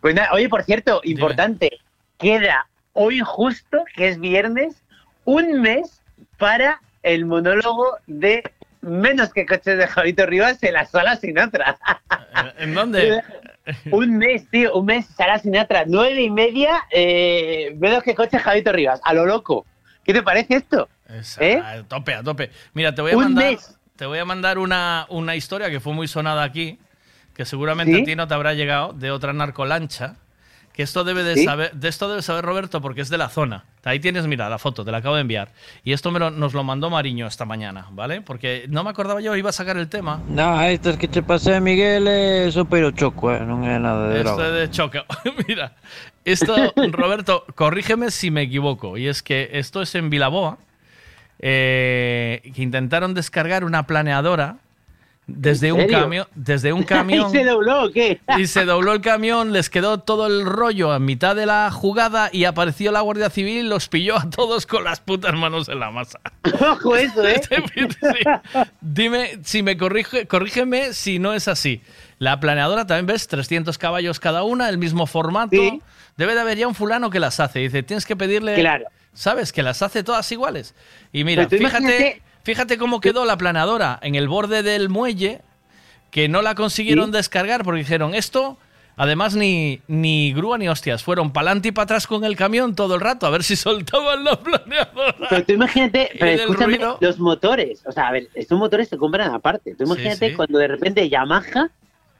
Pues 0.00 0.14
nada, 0.14 0.30
oye, 0.32 0.48
por 0.48 0.62
cierto, 0.64 1.00
importante, 1.04 1.78
queda 2.18 2.66
hoy 2.92 3.20
justo, 3.20 3.84
que 3.94 4.08
es 4.08 4.20
viernes, 4.20 4.82
un 5.24 5.60
mes 5.60 5.97
para 6.38 6.80
el 7.02 7.26
monólogo 7.26 7.98
de 8.06 8.42
Menos 8.80 9.32
que 9.32 9.44
coches 9.44 9.76
de 9.76 9.86
Javito 9.88 10.24
Rivas 10.24 10.62
en 10.62 10.72
la 10.74 10.86
sala 10.86 11.16
Sinatra. 11.16 11.76
¿En 12.58 12.74
dónde? 12.74 13.20
un 13.90 14.16
mes, 14.16 14.48
tío, 14.50 14.72
un 14.74 14.86
mes, 14.86 15.04
sala 15.06 15.40
Sinatra, 15.40 15.84
nueve 15.86 16.22
y 16.22 16.30
media, 16.30 16.84
eh, 16.92 17.74
menos 17.76 18.04
que 18.04 18.14
coches 18.14 18.40
Javito 18.40 18.72
Rivas, 18.72 19.00
a 19.02 19.14
lo 19.14 19.26
loco. 19.26 19.66
¿Qué 20.04 20.12
te 20.14 20.22
parece 20.22 20.54
esto? 20.54 20.88
¿Eh? 21.40 21.60
A 21.62 21.82
tope, 21.82 22.14
a 22.14 22.22
tope. 22.22 22.50
Mira, 22.72 22.94
te 22.94 23.02
voy 23.02 23.12
a 23.12 23.16
Un 23.16 23.24
mandar, 23.24 23.50
mes. 23.50 23.76
te 23.96 24.06
voy 24.06 24.20
a 24.20 24.24
mandar 24.24 24.58
una, 24.58 25.06
una 25.08 25.34
historia 25.34 25.70
que 25.70 25.80
fue 25.80 25.92
muy 25.92 26.06
sonada 26.06 26.44
aquí, 26.44 26.78
que 27.34 27.44
seguramente 27.44 27.96
¿Sí? 27.96 28.02
a 28.02 28.04
ti 28.04 28.16
no 28.16 28.28
te 28.28 28.34
habrá 28.34 28.54
llegado, 28.54 28.92
de 28.92 29.10
otra 29.10 29.32
narcolancha. 29.32 30.14
Que 30.78 30.84
esto 30.84 31.02
debe 31.02 31.24
de 31.24 31.34
¿Sí? 31.34 31.44
saber, 31.44 31.72
de 31.72 31.88
esto 31.88 32.08
debe 32.08 32.22
saber 32.22 32.44
Roberto 32.44 32.80
porque 32.80 33.00
es 33.00 33.08
de 33.08 33.18
la 33.18 33.28
zona. 33.28 33.64
Ahí 33.82 33.98
tienes, 33.98 34.28
mira, 34.28 34.48
la 34.48 34.58
foto, 34.60 34.84
te 34.84 34.92
la 34.92 34.98
acabo 34.98 35.16
de 35.16 35.22
enviar. 35.22 35.48
Y 35.82 35.92
esto 35.92 36.12
me 36.12 36.20
lo- 36.20 36.30
nos 36.30 36.54
lo 36.54 36.62
mandó 36.62 36.88
Mariño 36.88 37.26
esta 37.26 37.44
mañana, 37.44 37.88
¿vale? 37.90 38.20
Porque 38.20 38.66
no 38.68 38.84
me 38.84 38.90
acordaba 38.90 39.20
yo, 39.20 39.34
iba 39.34 39.50
a 39.50 39.52
sacar 39.52 39.76
el 39.76 39.88
tema. 39.88 40.22
No, 40.28 40.62
estas 40.62 40.96
que 40.96 41.08
te 41.08 41.20
pasé, 41.20 41.60
Miguel, 41.60 42.52
só 42.52 42.64
pero 42.64 42.92
choco, 42.92 43.32
eh, 43.34 43.40
non 43.42 43.66
é 43.66 43.74
nada 43.82 44.06
de 44.06 44.20
Esto 44.22 44.38
es 44.38 44.52
de 44.54 44.70
choque. 44.70 45.02
Mira, 45.50 45.74
esto, 46.24 46.54
Roberto, 46.94 47.42
corrígeme 47.56 48.12
si 48.12 48.30
me 48.30 48.42
equivoco. 48.42 48.94
Y 48.96 49.08
es 49.08 49.24
que 49.24 49.50
esto 49.58 49.82
es 49.82 49.92
en 49.96 50.10
Vilaboa, 50.10 50.58
eh, 51.40 52.40
que 52.54 52.62
intentaron 52.62 53.14
descargar 53.14 53.64
una 53.64 53.82
planeadora 53.90 54.58
desde 55.28 55.68
¿En 55.68 55.74
un 55.74 55.86
camión, 55.86 56.26
desde 56.34 56.72
un 56.72 56.82
camión. 56.84 57.28
¿Y 57.28 57.30
se 57.30 57.44
dobló 57.44 57.84
o 57.84 57.90
qué? 57.92 58.20
Y 58.38 58.46
se 58.46 58.64
dobló 58.64 58.94
el 58.94 59.02
camión, 59.02 59.52
les 59.52 59.70
quedó 59.70 59.98
todo 60.00 60.26
el 60.26 60.44
rollo 60.44 60.90
a 60.90 60.98
mitad 60.98 61.36
de 61.36 61.46
la 61.46 61.70
jugada 61.70 62.30
y 62.32 62.44
apareció 62.44 62.90
la 62.90 63.02
Guardia 63.02 63.30
Civil 63.30 63.66
y 63.66 63.68
los 63.68 63.88
pilló 63.88 64.18
a 64.18 64.28
todos 64.30 64.66
con 64.66 64.84
las 64.84 65.00
putas 65.00 65.34
manos 65.34 65.68
en 65.68 65.80
la 65.80 65.90
masa. 65.90 66.18
Ojo 66.60 66.96
eso, 66.96 67.26
¿eh? 67.28 67.40
Dime 68.80 69.38
si 69.44 69.62
me 69.62 69.76
corrige, 69.76 70.26
corrígeme 70.26 70.94
si 70.94 71.18
no 71.18 71.34
es 71.34 71.46
así. 71.46 71.82
La 72.18 72.40
planeadora 72.40 72.86
también 72.86 73.06
ves 73.06 73.28
300 73.28 73.76
caballos 73.78 74.18
cada 74.18 74.42
una, 74.42 74.68
el 74.68 74.78
mismo 74.78 75.06
formato. 75.06 75.56
Debe 76.16 76.34
de 76.34 76.40
haber 76.40 76.58
ya 76.58 76.66
un 76.66 76.74
fulano 76.74 77.10
que 77.10 77.20
las 77.20 77.38
hace. 77.38 77.60
Dice, 77.60 77.82
tienes 77.84 78.06
que 78.06 78.16
pedirle. 78.16 78.56
Claro. 78.56 78.86
¿Sabes? 79.12 79.52
Que 79.52 79.62
las 79.62 79.82
hace 79.82 80.02
todas 80.02 80.30
iguales. 80.32 80.74
Y 81.12 81.24
mira, 81.24 81.46
tú 81.48 81.56
fíjate, 81.56 82.22
fíjate 82.42 82.78
cómo 82.78 83.00
quedó 83.00 83.24
la 83.24 83.36
planeadora 83.36 83.98
en 84.02 84.14
el 84.14 84.28
borde 84.28 84.62
del 84.62 84.88
muelle, 84.88 85.42
que 86.10 86.28
no 86.28 86.42
la 86.42 86.54
consiguieron 86.54 87.06
¿Sí? 87.06 87.12
descargar 87.12 87.64
porque 87.64 87.80
dijeron, 87.80 88.14
esto. 88.14 88.58
Además, 89.00 89.36
ni, 89.36 89.80
ni 89.86 90.32
grúa 90.32 90.58
ni 90.58 90.68
hostias. 90.68 91.04
Fueron 91.04 91.32
para 91.32 91.50
adelante 91.50 91.68
y 91.68 91.72
para 91.72 91.84
atrás 91.84 92.08
con 92.08 92.24
el 92.24 92.34
camión 92.34 92.74
todo 92.74 92.96
el 92.96 93.00
rato 93.00 93.26
a 93.26 93.30
ver 93.30 93.44
si 93.44 93.54
soltaban 93.56 94.24
la 94.24 94.34
planeadora. 94.40 95.14
Pero 95.30 95.44
tú 95.44 95.52
imagínate, 95.52 96.10
pero 96.18 96.32
escúchame, 96.32 96.80
los 96.98 97.20
motores, 97.20 97.80
o 97.86 97.92
sea, 97.92 98.08
a 98.08 98.12
ver, 98.12 98.28
estos 98.34 98.58
motores 98.58 98.88
se 98.88 98.96
compran 98.96 99.32
aparte. 99.32 99.76
Tú 99.76 99.84
imagínate 99.84 100.30
sí. 100.30 100.34
cuando 100.34 100.58
de 100.58 100.66
repente 100.66 101.08
Yamaha, 101.08 101.70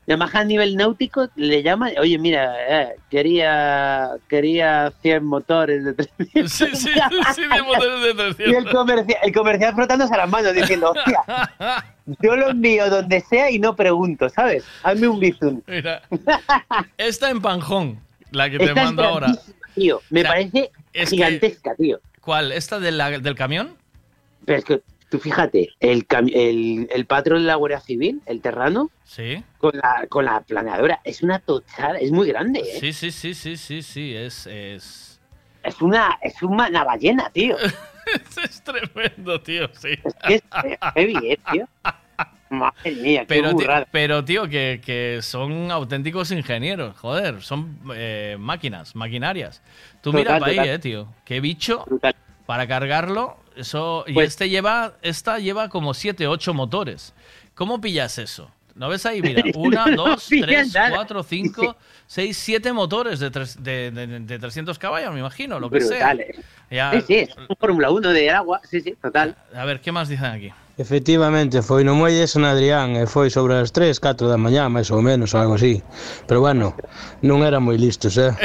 Yamaha 0.08 0.40
a 0.40 0.44
nivel 0.44 0.74
náutico 0.74 1.28
le 1.36 1.62
llama, 1.62 1.90
oye, 2.00 2.16
mira, 2.18 2.54
eh, 2.82 2.96
quería 3.10 4.08
quería 4.26 4.90
100 5.02 5.22
motores 5.22 5.84
de 5.84 5.92
300. 5.92 6.50
Sí, 6.50 6.66
sí, 6.74 6.90
sí, 7.34 7.42
de 7.54 7.62
motores 7.62 8.02
de 8.02 8.14
300. 8.14 8.46
Y 8.48 8.54
el 8.54 8.70
comercial, 8.70 9.18
el 9.22 9.32
comercial 9.34 9.74
frotándose 9.74 10.16
las 10.16 10.28
manos 10.30 10.54
diciendo, 10.54 10.92
hostia, 10.92 11.20
yo 12.22 12.36
lo 12.36 12.48
envío 12.48 12.88
donde 12.88 13.20
sea 13.20 13.50
y 13.50 13.58
no 13.58 13.76
pregunto, 13.76 14.30
¿sabes? 14.30 14.64
Hazme 14.82 15.08
un 15.08 15.20
bizum. 15.20 15.60
Mira, 15.66 16.00
esta 16.96 17.28
en 17.30 17.42
Panjón, 17.42 18.00
la 18.30 18.48
que 18.48 18.58
te 18.58 18.64
Esta 18.64 18.80
es 18.80 18.86
mando 18.86 19.04
ahora. 19.04 19.32
Tío, 19.74 20.00
me 20.10 20.20
O 20.20 20.22
sea, 20.22 20.30
parece 20.32 20.70
es 20.94 21.10
que- 21.10 21.16
gigantesca, 21.16 21.74
tío. 21.76 22.00
¿Cuál? 22.22 22.52
¿Esta 22.52 22.80
de 22.80 22.92
la- 22.92 23.10
del 23.18 23.34
camión? 23.34 23.76
Pero 24.46 24.58
es 24.58 24.64
que 24.64 24.80
tú 25.10 25.18
fíjate, 25.18 25.70
el, 25.80 26.06
el, 26.32 26.88
el 26.90 27.06
patrón 27.06 27.40
de 27.40 27.46
la 27.46 27.54
Guardia 27.54 27.80
Civil, 27.80 28.20
el 28.26 28.40
terrano, 28.40 28.90
Sí. 29.04 29.42
con 29.58 29.72
la, 29.74 30.06
con 30.08 30.24
la 30.26 30.40
planeadora, 30.42 31.00
es 31.04 31.22
una 31.22 31.38
tochada, 31.38 31.98
es 31.98 32.10
muy 32.12 32.28
grande, 32.28 32.60
¿eh? 32.60 32.78
Sí, 32.80 32.92
sí, 32.92 33.10
sí, 33.10 33.34
sí, 33.34 33.56
sí, 33.56 33.82
sí, 33.82 34.14
es, 34.14 34.46
es... 34.46 35.20
Es 35.62 35.80
una, 35.82 36.18
es 36.22 36.42
una 36.42 36.84
ballena, 36.84 37.30
tío. 37.30 37.56
es 38.44 38.62
tremendo, 38.62 39.40
tío, 39.40 39.68
sí. 39.74 39.98
Es 40.28 40.42
heavy, 40.94 41.32
¿eh, 41.32 41.38
tío? 41.52 41.68
Madre 42.50 42.92
mía, 42.92 43.20
qué 43.20 43.26
Pero, 43.26 43.54
tío, 43.54 43.68
pero, 43.90 44.24
tío, 44.24 44.48
que, 44.48 44.80
que 44.82 45.18
son 45.20 45.70
auténticos 45.70 46.30
ingenieros, 46.30 46.96
joder, 46.96 47.42
son 47.42 47.78
eh, 47.94 48.36
máquinas, 48.38 48.94
maquinarias. 48.96 49.62
Tú 50.00 50.12
Total, 50.12 50.20
mira 50.20 50.38
para 50.38 50.62
ahí, 50.62 50.68
eh, 50.70 50.78
tío. 50.78 51.08
Qué 51.26 51.40
bicho 51.40 51.84
para 52.48 52.66
cargarlo. 52.66 53.36
Eso, 53.56 54.04
y 54.06 54.14
Pues- 54.14 54.28
este 54.28 54.48
lleva, 54.48 54.94
esta 55.02 55.38
lleva 55.38 55.68
como 55.68 55.92
7, 55.92 56.26
8 56.26 56.54
motores. 56.54 57.12
¿Cómo 57.54 57.78
pillas 57.78 58.16
eso? 58.16 58.50
¿No 58.74 58.88
ves 58.88 59.04
ahí? 59.04 59.20
Mira, 59.20 59.42
una, 59.54 59.84
No 59.86 60.04
dos, 60.16 60.28
pilla 60.30 60.46
tres, 60.46 60.72
nada. 60.72 60.94
cuatro, 60.96 61.22
cinco, 61.22 61.76
seis, 62.06 62.38
siete 62.38 62.72
motores 62.72 63.20
de, 63.20 63.30
tres- 63.30 63.62
de, 63.62 63.90
de- 63.90 64.20
de 64.20 64.38
300 64.38 64.78
caballos, 64.78 65.12
me 65.12 65.20
imagino, 65.20 65.60
lo 65.60 65.68
que 65.68 65.80
Brutal, 65.80 66.16
sea. 66.16 66.24
eh. 66.24 66.34
Ya- 66.70 66.92
Sí, 66.92 67.00
sí, 67.06 67.14
es 67.28 67.36
un 67.36 67.48
Fórmula 67.60 67.90
1 67.90 68.08
de 68.14 68.30
agua, 68.30 68.62
sí, 68.64 68.80
sí, 68.80 68.94
total. 69.02 69.36
A 69.54 69.66
ver, 69.66 69.82
¿qué 69.82 69.92
más 69.92 70.08
dicen 70.08 70.24
aquí? 70.32 70.50
Efectivamente, 70.78 71.60
foi 71.60 71.82
no 71.84 71.92
muelle 71.98 72.22
de 72.22 72.28
San 72.30 72.46
Adrián 72.48 72.94
e 72.96 73.04
foi 73.10 73.28
sobre 73.34 73.58
as 73.60 73.72
3, 73.74 73.98
4 74.00 74.24
da 74.30 74.38
mañá, 74.40 74.70
máis 74.72 74.88
ou 74.94 75.02
menos, 75.02 75.34
algo 75.36 75.58
así. 75.58 75.82
Pero 76.30 76.38
bueno, 76.40 76.72
non 77.20 77.42
eran 77.44 77.60
moi 77.66 77.74
listos, 77.76 78.14
eh? 78.16 78.30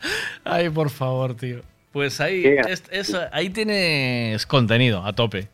Ay, 0.44 0.68
por 0.70 0.90
favor, 0.90 1.34
tío. 1.34 1.60
Pues 1.92 2.20
ahí, 2.20 2.44
es- 2.68 2.84
es- 2.90 3.16
ahí 3.32 3.50
tienes 3.50 4.46
contenido 4.46 5.04
a 5.04 5.12
tope. 5.12 5.48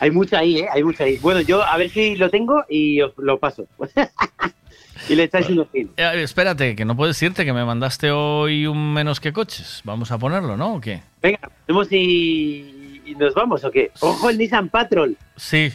Hay 0.00 0.10
mucho 0.10 0.36
ahí, 0.36 0.58
¿eh? 0.60 0.68
Hay 0.72 0.82
mucho 0.84 1.02
ahí. 1.04 1.16
Bueno, 1.18 1.40
yo 1.40 1.62
a 1.62 1.76
ver 1.76 1.90
si 1.90 2.16
lo 2.16 2.30
tengo 2.30 2.64
y 2.68 3.00
os 3.00 3.12
lo 3.18 3.38
paso. 3.38 3.66
y 5.08 5.14
le 5.14 5.24
echáis 5.24 5.48
unos 5.48 5.70
tiros. 5.70 5.92
Eh, 5.96 6.22
espérate, 6.22 6.76
que 6.76 6.84
no 6.84 6.96
puedes 6.96 7.20
irte, 7.22 7.44
que 7.44 7.52
me 7.52 7.64
mandaste 7.64 8.10
hoy 8.10 8.66
un 8.66 8.92
menos 8.92 9.20
que 9.20 9.32
coches. 9.32 9.80
Vamos 9.84 10.10
a 10.12 10.18
ponerlo, 10.18 10.56
¿no? 10.56 10.74
¿O 10.74 10.80
qué? 10.80 11.02
Venga, 11.22 11.40
vemos 11.66 11.88
si 11.88 13.02
y 13.06 13.14
nos 13.14 13.34
vamos 13.34 13.64
o 13.64 13.70
qué. 13.70 13.90
Ojo 14.00 14.30
el 14.30 14.38
Nissan 14.38 14.68
Patrol. 14.68 15.16
Sí. 15.36 15.72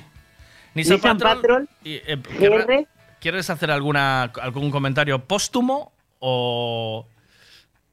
Nissan, 0.75 0.95
Nissan 0.97 1.17
Patrol. 1.17 1.35
Patrol, 1.41 1.69
y, 1.83 1.93
eh, 1.95 2.15
GR. 2.17 2.65
¿querrá- 2.67 2.87
¿Quieres 3.19 3.49
hacer 3.49 3.71
alguna, 3.71 4.23
algún 4.23 4.69
comentario 4.71 5.19
póstumo 5.25 5.91
o, 6.19 7.05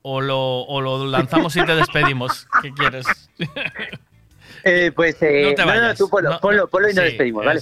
o, 0.03 0.21
lo, 0.21 0.63
o 0.63 0.81
lo 0.81 1.07
lanzamos 1.07 1.57
y 1.57 1.65
te 1.65 1.75
despedimos? 1.75 2.47
¿Qué 2.63 2.73
quieres? 2.73 3.07
Eh, 4.65 4.93
pues 4.95 5.17
eh, 5.21 5.43
No 5.45 5.55
te 5.55 5.63
no, 5.65 5.75
no, 5.75 5.81
vayas. 5.81 5.99
tú 5.99 6.09
ponlo, 6.09 6.31
No, 6.31 6.41
ponlo, 6.41 6.69
ponlo 6.69 6.91
y 6.91 6.95
nos 6.95 7.05
sí, 7.05 7.09
despedimos, 7.11 7.45
¿vale? 7.45 7.61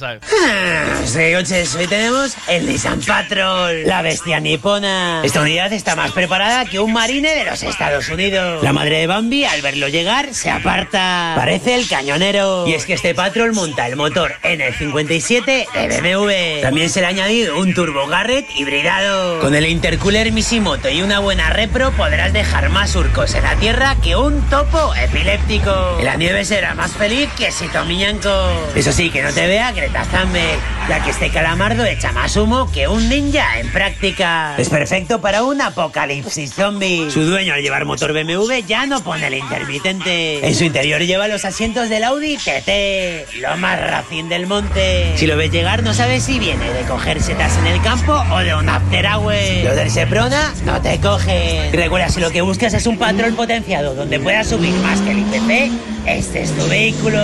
Sí, 1.04 1.32
coches, 1.34 1.74
hoy 1.76 1.86
tenemos 1.86 2.34
el 2.48 2.66
Nissan 2.66 3.00
Patrol, 3.00 3.86
la 3.86 4.02
bestia 4.02 4.40
nipona. 4.40 5.22
Esta 5.24 5.40
unidad 5.40 5.72
está 5.72 5.96
más 5.96 6.12
preparada 6.12 6.64
que 6.66 6.78
un 6.80 6.92
marine 6.92 7.34
de 7.34 7.44
los 7.44 7.62
Estados 7.62 8.08
Unidos. 8.08 8.62
La 8.62 8.72
madre 8.72 8.98
de 8.98 9.06
Bambi, 9.06 9.44
al 9.44 9.62
verlo 9.62 9.88
llegar, 9.88 10.34
se 10.34 10.50
aparta. 10.50 11.34
Parece 11.36 11.74
el 11.74 11.88
cañonero. 11.88 12.66
Y 12.66 12.74
es 12.74 12.84
que 12.84 12.94
este 12.94 13.14
Patrol 13.14 13.52
monta 13.52 13.86
el 13.86 13.96
motor 13.96 14.32
N57 14.42 15.44
de 15.72 16.00
BMW. 16.00 16.62
También 16.62 16.90
se 16.90 17.00
le 17.00 17.06
ha 17.06 17.10
añadido 17.10 17.58
un 17.58 17.74
Turbo 17.74 18.06
Garrett 18.06 18.46
hibridado. 18.56 19.40
Con 19.40 19.54
el 19.54 19.66
intercooler 19.66 20.30
Misimoto 20.32 20.88
y 20.88 21.02
una 21.02 21.18
buena 21.20 21.50
repro 21.50 21.90
podrás 21.92 22.32
dejar 22.32 22.68
más 22.70 22.90
surcos 22.90 23.34
en 23.34 23.44
la 23.44 23.54
tierra 23.56 23.96
que 24.02 24.16
un 24.16 24.40
topo 24.50 24.94
epiléptico. 24.94 25.96
En 25.98 26.04
la 26.04 26.16
nieve 26.16 26.44
será 26.44 26.74
más 26.74 26.87
feliz 26.92 27.28
que 27.36 27.50
si 27.50 27.68
Tomiñanco. 27.68 28.30
Eso 28.74 28.92
sí, 28.92 29.10
que 29.10 29.22
no 29.22 29.32
te 29.32 29.46
vea 29.46 29.72
Greta 29.72 30.02
Thunberg, 30.04 30.58
ya 30.88 31.02
que 31.02 31.10
este 31.10 31.30
calamardo 31.30 31.84
echa 31.84 32.12
más 32.12 32.36
humo 32.36 32.70
que 32.72 32.88
un 32.88 33.08
ninja 33.08 33.58
en 33.58 33.70
práctica. 33.70 34.54
Es 34.58 34.68
perfecto 34.68 35.20
para 35.20 35.42
un 35.42 35.60
apocalipsis 35.60 36.54
zombie. 36.54 37.10
Su 37.10 37.24
dueño 37.24 37.54
al 37.54 37.62
llevar 37.62 37.84
motor 37.84 38.12
BMW 38.12 38.66
ya 38.66 38.86
no 38.86 39.02
pone 39.02 39.26
el 39.26 39.34
intermitente. 39.34 40.46
En 40.46 40.54
su 40.54 40.64
interior 40.64 41.00
lleva 41.02 41.28
los 41.28 41.44
asientos 41.44 41.88
del 41.88 42.04
Audi 42.04 42.36
TT, 42.36 43.40
lo 43.40 43.56
más 43.56 43.80
racing 43.80 44.24
del 44.24 44.46
monte. 44.46 45.12
Si 45.16 45.26
lo 45.26 45.36
ves 45.36 45.50
llegar 45.50 45.82
no 45.82 45.94
sabes 45.94 46.24
si 46.24 46.38
viene 46.38 46.70
de 46.72 46.82
coger 46.82 47.22
setas 47.22 47.56
en 47.58 47.66
el 47.66 47.80
campo 47.82 48.12
o 48.30 48.38
de 48.38 48.54
un 48.54 48.68
after 48.68 49.06
hour. 49.06 49.34
Los 49.64 49.76
del 49.76 49.90
Seprona 49.90 50.52
no 50.64 50.80
te 50.80 50.98
cogen. 51.00 51.72
Recuerda, 51.72 52.08
si 52.08 52.20
lo 52.20 52.30
que 52.30 52.40
buscas 52.40 52.74
es 52.74 52.86
un 52.86 52.98
patrón 52.98 53.34
potenciado 53.34 53.94
donde 53.94 54.18
puedas 54.18 54.48
subir 54.48 54.74
más 54.80 55.00
que 55.00 55.10
el 55.12 55.18
IPC, 55.20 55.72
este 56.06 56.42
es 56.42 56.52
tu 56.52 56.66
vehículo. 56.78 57.18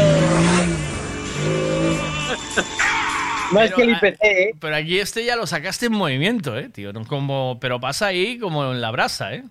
Más 3.53 3.73
que 3.73 3.83
el 3.83 3.91
IPC, 3.91 4.19
¿eh? 4.23 4.51
Pero 4.59 4.75
aquí 4.77 4.99
este 4.99 5.25
ya 5.25 5.37
lo 5.37 5.47
sacaste 5.47 5.87
en 5.87 5.93
movimiento, 5.93 6.59
¿eh, 6.59 6.69
tío? 6.71 6.93
No 6.93 7.05
como, 7.05 7.59
pero 7.61 7.79
pasa 7.79 8.07
ahí 8.07 8.39
como 8.39 8.73
en 8.73 8.81
la 8.81 8.91
brasa, 8.91 9.33
¿eh? 9.35 9.45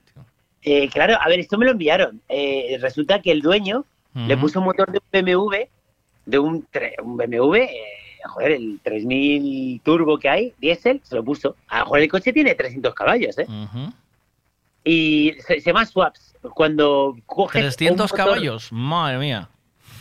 Eh, 0.64 0.90
claro, 0.90 1.16
a 1.22 1.28
ver, 1.30 1.40
esto 1.40 1.58
me 1.58 1.66
lo 1.66 1.72
enviaron. 1.72 2.22
Eh, 2.28 2.78
resulta 2.82 3.22
que 3.22 3.32
el 3.32 3.42
dueño 3.42 3.86
le 4.16 4.38
puso 4.38 4.60
un 4.60 4.66
motor 4.66 4.92
de 4.92 5.00
un 5.00 5.26
BMW, 5.26 5.56
de 6.26 6.40
un, 6.40 6.68
un 7.04 7.18
BMW, 7.18 7.56
eh, 7.56 7.70
joder, 8.26 8.52
el 8.52 8.80
3000 8.84 9.82
turbo 9.84 10.20
que 10.20 10.30
hay, 10.30 10.54
diésel, 10.60 11.00
se 11.04 11.16
lo 11.16 11.24
puso. 11.24 11.56
A 11.68 11.80
lo 11.80 11.86
mejor 11.86 12.00
el 12.02 12.10
coche 12.10 12.32
tiene 12.34 12.54
300 12.56 12.94
caballos, 12.94 13.38
¿eh? 13.40 13.48
Y 14.84 15.34
se, 15.48 15.62
se 15.62 15.68
llama 15.70 15.86
swaps. 15.86 16.36
Cuando 16.54 17.16
coges. 17.26 17.56
un 17.64 17.70
300 17.70 18.12
motor- 18.12 18.18
caballos, 18.18 18.72
madre 18.72 19.18
mía. 19.18 19.50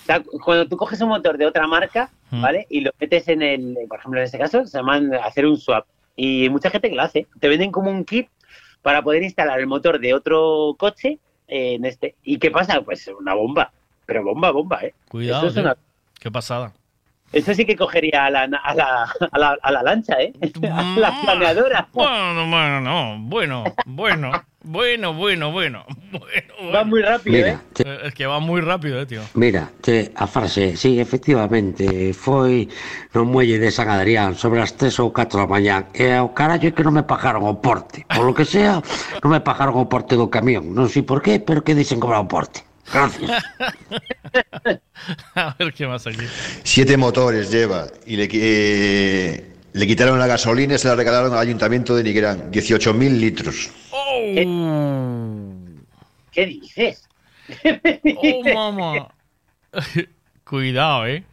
Sea, 0.05 0.23
cuando 0.45 0.67
tú 0.69 0.77
coges 0.77 1.01
un 1.01 1.09
motor 1.09 1.37
de 1.39 1.47
otra 1.47 1.67
marca, 1.67 2.11
Mm. 2.31 2.41
¿vale? 2.43 2.67
Y 2.71 2.81
lo 2.81 2.93
metes 2.99 3.29
en 3.29 3.43
el, 3.43 3.77
por 3.89 3.99
ejemplo, 3.99 4.19
en 4.21 4.25
este 4.25 4.39
caso, 4.39 4.65
se 4.67 4.79
llaman 4.79 5.13
hacer 5.15 5.45
un 5.47 5.59
swap. 5.59 5.85
Y 6.17 6.43
hay 6.45 6.49
mucha 6.49 6.71
gente 6.71 6.89
que 6.89 6.97
lo 6.97 7.03
hace. 7.03 7.27
Te 7.41 7.49
venden 7.49 7.71
como 7.71 7.91
un 7.91 8.05
kit 8.07 8.29
para 8.81 9.03
poder 9.03 9.23
instalar 9.23 9.61
el 9.61 9.67
motor 9.67 10.01
de 10.01 10.15
otro 10.15 10.75
coche 10.79 11.19
en 11.47 11.85
este. 11.85 12.15
¿Y 12.23 12.39
qué 12.39 12.51
pasa? 12.51 12.81
Pues 12.81 13.07
una 13.09 13.35
bomba. 13.35 13.71
Pero 14.07 14.25
bomba, 14.25 14.51
bomba, 14.51 14.81
¿eh? 14.83 14.95
Cuidado, 15.09 15.47
Eso, 15.49 15.59
es 15.61 15.65
una- 15.65 15.77
Qué 16.19 16.31
pasada. 16.31 16.73
eso 17.33 17.53
sí 17.55 17.65
que 17.67 17.77
cogería 17.77 18.25
a 18.27 18.31
la, 18.31 18.43
a 18.45 18.75
la, 18.75 19.13
a 19.31 19.39
la, 19.39 19.59
a 19.63 19.71
la 19.73 19.83
lancha, 19.83 20.15
¿eh? 20.21 20.33
A 20.73 20.97
la 20.99 21.21
planeadora. 21.23 21.89
Bueno, 21.93 22.49
bueno, 22.49 22.81
no. 22.81 23.17
Bueno, 23.21 23.65
bueno, 23.87 24.33
bueno, 24.62 25.15
bueno, 25.18 25.52
bueno. 25.52 25.84
Va 26.74 26.84
muy 26.84 27.02
rápido, 27.02 27.36
Mira, 27.36 27.49
¿eh? 27.49 27.58
Eh, 27.84 27.99
Es 28.05 28.15
que 28.15 28.26
va 28.26 28.41
muy 28.41 28.60
rápido, 28.60 29.00
eh, 29.00 29.07
tío. 29.07 29.23
Mira, 29.34 29.70
che, 29.82 30.12
a 30.15 30.26
frase, 30.26 30.76
sí, 30.76 31.00
efectivamente, 31.00 32.12
foi 32.15 32.68
no 33.15 33.24
muelle 33.24 33.58
de 33.58 33.70
San 33.70 33.91
Adrián 33.91 34.34
sobre 34.34 34.62
as 34.62 34.76
3 34.76 34.99
ou 35.00 35.12
4 35.12 35.41
da 35.41 35.47
mañá 35.47 35.86
e 35.92 36.15
ao 36.15 36.32
carallo 36.32 36.68
é 36.68 36.73
que 36.73 36.84
non 36.84 36.94
me 36.94 37.02
pagaron 37.02 37.44
o 37.44 37.60
porte. 37.60 38.07
Por 38.07 38.24
lo 38.24 38.34
que 38.34 38.44
sea, 38.44 38.81
non 39.23 39.31
me 39.32 39.41
pagaron 39.41 39.76
o 39.76 39.89
porte 39.91 40.15
do 40.15 40.31
camión. 40.31 40.73
Non 40.73 40.89
sei 40.89 41.02
por 41.02 41.23
qué, 41.23 41.41
pero 41.42 41.65
que 41.65 41.74
dicen 41.74 42.00
cobrar 42.00 42.23
o 42.23 42.28
porte. 42.28 42.62
Gracias. 42.92 43.31
A 45.34 45.55
ver 45.58 45.73
qué 45.73 45.86
más 45.86 46.07
aquí. 46.07 46.24
Siete 46.62 46.97
motores 46.97 47.50
lleva 47.50 47.86
y 48.07 48.16
le, 48.16 48.28
eh, 48.32 49.52
le 49.73 49.86
quitaron 49.86 50.18
la 50.18 50.26
gasolina 50.26 50.75
y 50.75 50.78
se 50.78 50.89
la 50.89 50.94
regalaron 50.94 51.33
al 51.33 51.39
ayuntamiento 51.39 51.94
de 51.97 52.05
Nigrán. 52.05 52.51
18.000 52.52 53.10
litros. 53.18 53.70
¿Qué 56.33 56.47
dices? 56.47 57.09
Oh, 58.17 58.42
mamá. 58.55 59.09
Cuidado, 60.44 61.07
eh. 61.07 61.25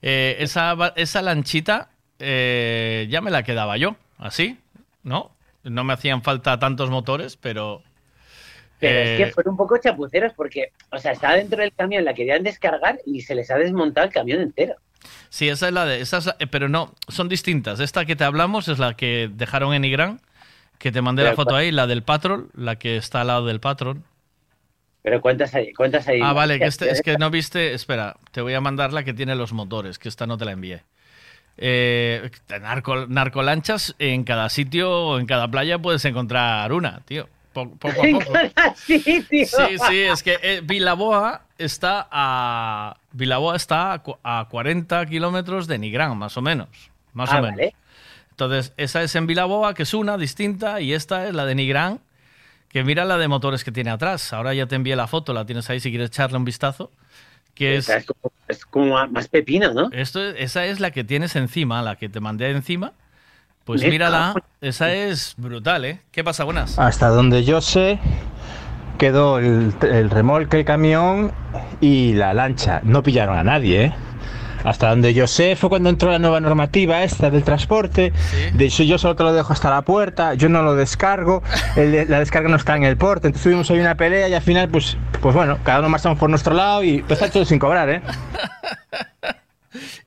Eh, 0.00 0.36
esa, 0.38 0.76
esa 0.96 1.22
lanchita 1.22 1.90
eh, 2.18 3.06
ya 3.10 3.20
me 3.20 3.30
la 3.30 3.42
quedaba 3.42 3.76
yo, 3.76 3.96
así, 4.18 4.58
¿no? 5.02 5.32
No 5.64 5.84
me 5.84 5.92
hacían 5.92 6.22
falta 6.22 6.58
tantos 6.58 6.90
motores, 6.90 7.36
pero... 7.36 7.82
Pero 8.78 8.98
eh, 8.98 9.14
es 9.14 9.26
que 9.26 9.32
fueron 9.32 9.52
un 9.52 9.56
poco 9.56 9.78
chapuceros 9.78 10.32
porque, 10.34 10.72
o 10.92 10.98
sea, 10.98 11.12
estaba 11.12 11.34
dentro 11.34 11.60
del 11.60 11.72
camión, 11.72 12.04
la 12.04 12.14
querían 12.14 12.42
descargar 12.42 12.98
y 13.06 13.22
se 13.22 13.34
les 13.34 13.50
ha 13.50 13.56
desmontado 13.56 14.06
el 14.06 14.12
camión 14.12 14.40
entero. 14.40 14.76
Sí, 15.28 15.48
esa 15.48 15.68
es 15.68 15.72
la 15.72 15.84
de... 15.84 16.00
Esa 16.00 16.18
es 16.18 16.26
la- 16.26 16.36
eh, 16.38 16.46
pero 16.46 16.68
no, 16.68 16.94
son 17.08 17.28
distintas. 17.28 17.80
Esta 17.80 18.04
que 18.04 18.16
te 18.16 18.24
hablamos 18.24 18.68
es 18.68 18.78
la 18.78 18.94
que 18.94 19.30
dejaron 19.32 19.74
en 19.74 19.84
Igrán, 19.84 20.20
que 20.78 20.92
te 20.92 21.02
mandé 21.02 21.24
la 21.24 21.34
foto 21.34 21.54
ahí, 21.56 21.70
la 21.72 21.86
del 21.86 22.02
Patrol, 22.02 22.48
la 22.54 22.76
que 22.76 22.96
está 22.96 23.22
al 23.22 23.26
lado 23.28 23.46
del 23.46 23.60
Patrol. 23.60 24.02
Pero 25.02 25.20
¿cuántas 25.20 25.54
hay? 25.54 25.72
¿Cuántas 25.72 26.08
hay? 26.08 26.20
Ah, 26.22 26.32
vale, 26.32 26.58
que 26.58 26.64
este- 26.66 26.90
es 26.90 27.00
que 27.00 27.16
no 27.16 27.30
viste. 27.30 27.74
Espera, 27.74 28.16
te 28.32 28.40
voy 28.40 28.54
a 28.54 28.60
mandar 28.60 28.92
la 28.92 29.04
que 29.04 29.14
tiene 29.14 29.36
los 29.36 29.52
motores, 29.52 29.98
que 29.98 30.08
esta 30.08 30.26
no 30.26 30.36
te 30.36 30.44
la 30.44 30.52
envié. 30.52 30.82
Eh, 31.58 32.28
narco, 32.60 33.06
narcolanchas 33.06 33.94
en 33.98 34.24
cada 34.24 34.48
sitio, 34.50 35.18
en 35.18 35.26
cada 35.26 35.48
playa 35.50 35.78
puedes 35.78 36.04
encontrar 36.04 36.72
una, 36.72 37.00
tío. 37.06 37.28
Po- 37.56 37.70
poco 37.78 38.02
a 38.02 38.04
poco. 38.12 38.32
Sí, 38.84 39.24
sí, 39.26 40.00
es 40.02 40.22
que 40.22 40.38
eh, 40.42 40.60
Vilaboa 40.62 41.40
está 41.56 42.06
a. 42.10 42.98
Vilaboa 43.12 43.56
está 43.56 43.94
a, 43.94 43.98
cu- 44.02 44.18
a 44.22 44.46
40 44.50 45.06
kilómetros 45.06 45.66
de 45.66 45.78
Nigrán, 45.78 46.18
más 46.18 46.36
o 46.36 46.42
menos. 46.42 46.68
Más 47.14 47.30
Ah, 47.32 47.38
o 47.38 47.42
menos. 47.42 47.56
vale. 47.56 47.74
Entonces, 48.30 48.74
esa 48.76 49.02
es 49.02 49.14
en 49.16 49.26
Vilaboa, 49.26 49.72
que 49.72 49.84
es 49.84 49.94
una 49.94 50.18
distinta, 50.18 50.82
y 50.82 50.92
esta 50.92 51.26
es 51.26 51.34
la 51.34 51.46
de 51.46 51.54
Nigrán, 51.54 52.00
que 52.68 52.84
mira 52.84 53.06
la 53.06 53.16
de 53.16 53.26
motores 53.28 53.64
que 53.64 53.72
tiene 53.72 53.88
atrás. 53.90 54.34
Ahora 54.34 54.52
ya 54.52 54.66
te 54.66 54.74
envié 54.74 54.94
la 54.94 55.06
foto, 55.06 55.32
la 55.32 55.46
tienes 55.46 55.70
ahí 55.70 55.80
si 55.80 55.88
quieres 55.88 56.08
echarle 56.08 56.36
un 56.36 56.44
vistazo. 56.44 56.90
Que 57.54 57.76
es, 57.76 57.88
es 57.88 58.04
como, 58.04 58.32
es 58.48 58.66
como 58.66 59.06
más 59.08 59.28
pepino, 59.28 59.72
¿no? 59.72 59.88
esto, 59.92 60.22
esa 60.22 60.66
es 60.66 60.78
la 60.78 60.90
que 60.90 61.04
tienes 61.04 61.36
encima, 61.36 61.80
la 61.80 61.96
que 61.96 62.10
te 62.10 62.20
mandé 62.20 62.50
encima. 62.50 62.92
Pues 63.66 63.82
mírala, 63.82 64.34
esa 64.60 64.92
es 64.94 65.34
brutal, 65.36 65.84
¿eh? 65.84 66.00
¿Qué 66.12 66.22
pasa? 66.22 66.44
Buenas. 66.44 66.78
Hasta 66.78 67.08
donde 67.08 67.42
yo 67.44 67.60
sé, 67.60 67.98
quedó 68.96 69.38
el, 69.40 69.74
el 69.82 70.08
remolque, 70.08 70.58
el 70.60 70.64
camión 70.64 71.32
y 71.80 72.12
la 72.14 72.32
lancha. 72.32 72.80
No 72.84 73.02
pillaron 73.02 73.36
a 73.36 73.42
nadie, 73.42 73.84
¿eh? 73.86 73.94
Hasta 74.64 74.88
donde 74.90 75.14
yo 75.14 75.26
sé 75.26 75.54
fue 75.56 75.68
cuando 75.68 75.90
entró 75.90 76.10
la 76.10 76.18
nueva 76.20 76.40
normativa 76.40 77.02
esta 77.02 77.28
del 77.30 77.42
transporte. 77.44 78.12
De 78.54 78.64
hecho, 78.66 78.84
yo 78.84 78.98
solo 78.98 79.14
te 79.16 79.22
lo 79.24 79.32
dejo 79.32 79.52
hasta 79.52 79.68
la 79.70 79.82
puerta, 79.82 80.34
yo 80.34 80.48
no 80.48 80.62
lo 80.62 80.74
descargo, 80.76 81.42
el 81.76 82.08
la 82.08 82.20
descarga 82.20 82.48
no 82.48 82.56
está 82.56 82.76
en 82.76 82.84
el 82.84 82.96
porte. 82.96 83.26
Entonces 83.28 83.44
tuvimos 83.44 83.70
ahí 83.70 83.78
una 83.80 83.96
pelea 83.96 84.28
y 84.28 84.34
al 84.34 84.42
final, 84.42 84.68
pues, 84.68 84.96
pues 85.20 85.34
bueno, 85.34 85.58
cada 85.64 85.80
uno 85.80 85.88
marchamos 85.88 86.18
por 86.18 86.30
nuestro 86.30 86.54
lado 86.54 86.82
y 86.84 87.02
pues 87.02 87.20
está 87.20 87.32
todo 87.32 87.44
sin 87.44 87.58
cobrar, 87.58 87.90
¿eh? 87.90 88.02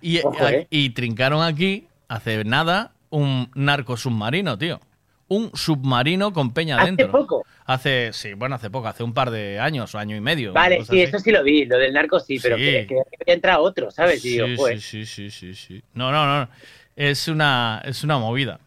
Y, 0.02 0.20
Ojo, 0.24 0.44
a- 0.46 0.52
eh. 0.52 0.68
y 0.70 0.90
trincaron 0.92 1.44
aquí, 1.44 1.86
hace 2.08 2.44
nada, 2.44 2.92
un 3.10 3.50
narco 3.56 3.98
submarino, 3.98 4.58
tío. 4.58 4.80
Un 5.28 5.52
submarino 5.54 6.34
con 6.34 6.54
peña 6.54 6.78
¿Hace 6.78 6.86
dentro. 6.88 7.12
poco? 7.12 7.46
Hace, 7.66 8.10
sí, 8.14 8.34
bueno, 8.34 8.56
hace 8.56 8.70
poco, 8.72 8.88
hace 8.88 9.04
un 9.04 9.14
par 9.14 9.30
de 9.30 9.60
años 9.60 9.94
o 9.94 10.00
año 10.00 10.16
y 10.16 10.22
medio. 10.22 10.54
Vale, 10.54 10.78
sí, 10.78 10.82
así. 10.82 11.02
eso 11.02 11.20
sí 11.20 11.32
lo 11.32 11.44
vi, 11.44 11.66
lo 11.66 11.78
del 11.78 11.94
narco 11.94 12.20
sí, 12.20 12.40
pero 12.42 12.58
que, 12.58 12.88
que 12.88 13.32
entrado 13.32 13.62
otro, 13.62 13.92
¿sabes? 13.92 14.24
Digo, 14.24 14.48
Sí, 14.48 14.56
joder, 14.58 14.82
sí, 14.82 15.06
sí, 15.06 15.30
sí, 15.30 15.54
sí. 15.54 15.84
No, 15.94 16.12
no, 16.12 16.26
no. 16.26 16.50
Es 16.96 17.28
una, 17.28 17.82
es 17.86 18.04
una 18.04 18.18
movida. 18.18 18.60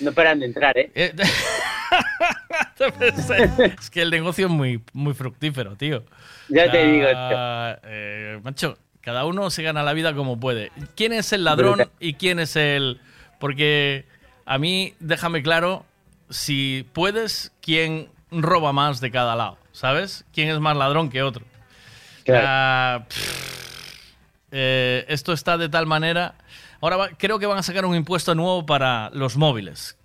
no 0.00 0.12
paran 0.12 0.40
de 0.40 0.46
entrar, 0.46 0.76
¿eh? 0.76 0.90
es 3.78 3.90
que 3.90 4.02
el 4.02 4.10
negocio 4.10 4.46
es 4.46 4.52
muy, 4.52 4.82
muy 4.92 5.14
fructífero, 5.14 5.74
tío. 5.76 6.04
Ya 6.48 6.70
te 6.70 6.84
digo, 6.86 7.06
Ah, 7.14 7.78
eh, 7.84 8.38
macho, 8.42 8.76
cada 9.00 9.24
uno 9.24 9.50
se 9.50 9.62
gana 9.62 9.82
la 9.82 9.92
vida 9.92 10.14
como 10.14 10.38
puede. 10.38 10.70
¿Quién 10.96 11.12
es 11.12 11.32
el 11.32 11.44
ladrón 11.44 11.88
y 11.98 12.14
quién 12.14 12.38
es 12.38 12.56
el...? 12.56 13.00
Porque 13.40 14.04
a 14.46 14.58
mí, 14.58 14.94
déjame 15.00 15.42
claro, 15.42 15.84
si 16.28 16.86
puedes, 16.92 17.50
quién 17.60 18.08
roba 18.30 18.72
más 18.72 19.00
de 19.00 19.10
cada 19.10 19.34
lado, 19.34 19.58
¿sabes? 19.72 20.24
¿Quién 20.32 20.48
es 20.50 20.60
más 20.60 20.76
ladrón 20.76 21.10
que 21.10 21.22
otro? 21.22 21.44
Ah, 22.28 23.04
pff, 23.08 24.04
eh, 24.52 25.04
esto 25.08 25.32
está 25.32 25.58
de 25.58 25.68
tal 25.68 25.86
manera... 25.86 26.34
Ahora 26.82 26.96
va- 26.96 27.08
creo 27.10 27.38
que 27.38 27.46
van 27.46 27.58
a 27.58 27.62
sacar 27.62 27.84
un 27.84 27.94
impuesto 27.96 28.34
nuevo 28.34 28.64
para 28.64 29.10
los 29.12 29.36
móviles. 29.36 29.96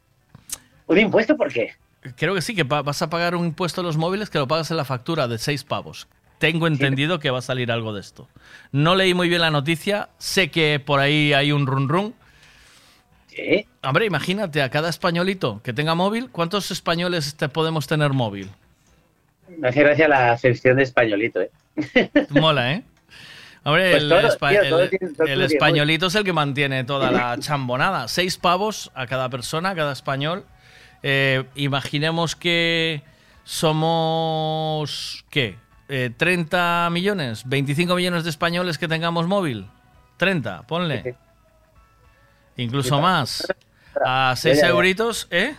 ¿Un 0.87 0.97
impuesto 0.99 1.37
por 1.37 1.51
qué? 1.53 1.73
Creo 2.17 2.33
que 2.35 2.41
sí, 2.41 2.53
que 2.55 2.63
vas 2.63 3.01
a 3.01 3.09
pagar 3.09 3.35
un 3.35 3.45
impuesto 3.45 3.81
a 3.81 3.83
los 3.83 3.97
móviles 3.97 4.29
que 4.29 4.37
lo 4.39 4.47
pagas 4.47 4.71
en 4.71 4.77
la 4.77 4.85
factura 4.85 5.27
de 5.27 5.37
seis 5.37 5.63
pavos. 5.63 6.07
Tengo 6.37 6.67
entendido 6.67 7.19
que 7.19 7.29
va 7.31 7.39
a 7.39 7.41
salir 7.41 7.71
algo 7.71 7.93
de 7.93 8.01
esto. 8.01 8.27
No 8.71 8.95
leí 8.95 9.13
muy 9.13 9.29
bien 9.29 9.41
la 9.41 9.51
noticia, 9.51 10.09
sé 10.17 10.51
que 10.51 10.79
por 10.79 10.99
ahí 10.99 11.31
hay 11.33 11.51
un 11.53 11.65
run 11.65 11.87
run. 11.89 12.13
Hombre, 13.83 14.05
imagínate 14.05 14.61
a 14.61 14.69
cada 14.69 14.89
españolito 14.89 15.61
que 15.63 15.73
tenga 15.73 15.93
móvil, 15.95 16.29
¿cuántos 16.31 16.71
españoles 16.71 17.35
te 17.35 17.49
podemos 17.49 17.87
tener 17.87 18.11
móvil? 18.13 18.49
Me 19.57 19.67
hace 19.69 19.81
gracia 19.83 20.07
la 20.07 20.31
acepción 20.31 20.77
de 20.77 20.83
españolito, 20.83 21.41
¿eh? 21.41 21.51
Mola, 22.29 22.71
¿eh? 22.73 22.83
Hombre, 23.63 23.91
Pues 23.91 24.03
el, 24.03 24.11
espa- 24.11 24.49
tío, 25.25 25.41
españolito 25.43 26.05
es 26.07 26.15
el 26.15 26.23
que 26.23 26.33
mantiene 26.33 26.83
toda 26.83 27.11
la 27.11 27.37
chambonada. 27.39 28.07
Seis 28.07 28.37
pavos 28.37 28.91
a 28.95 29.07
cada 29.07 29.29
persona, 29.29 29.71
a 29.71 29.75
cada 29.75 29.91
español. 29.91 30.45
Eh, 31.03 31.43
imaginemos 31.55 32.35
que 32.35 33.01
somos, 33.43 35.25
¿qué? 35.29 35.55
Eh, 35.89 36.11
¿30 36.17 36.91
millones? 36.91 37.45
¿25 37.47 37.95
millones 37.95 38.23
de 38.23 38.29
españoles 38.29 38.77
que 38.77 38.87
tengamos 38.87 39.27
móvil? 39.27 39.67
¿30? 40.19 40.65
Ponle. 40.65 41.15
Incluso 42.57 42.99
más. 43.01 43.45
A 44.05 44.33
6 44.35 44.57
Ya, 44.57 44.61
ya, 44.61 44.67
ya. 44.67 44.73
euritos, 44.73 45.27
¿eh? 45.31 45.55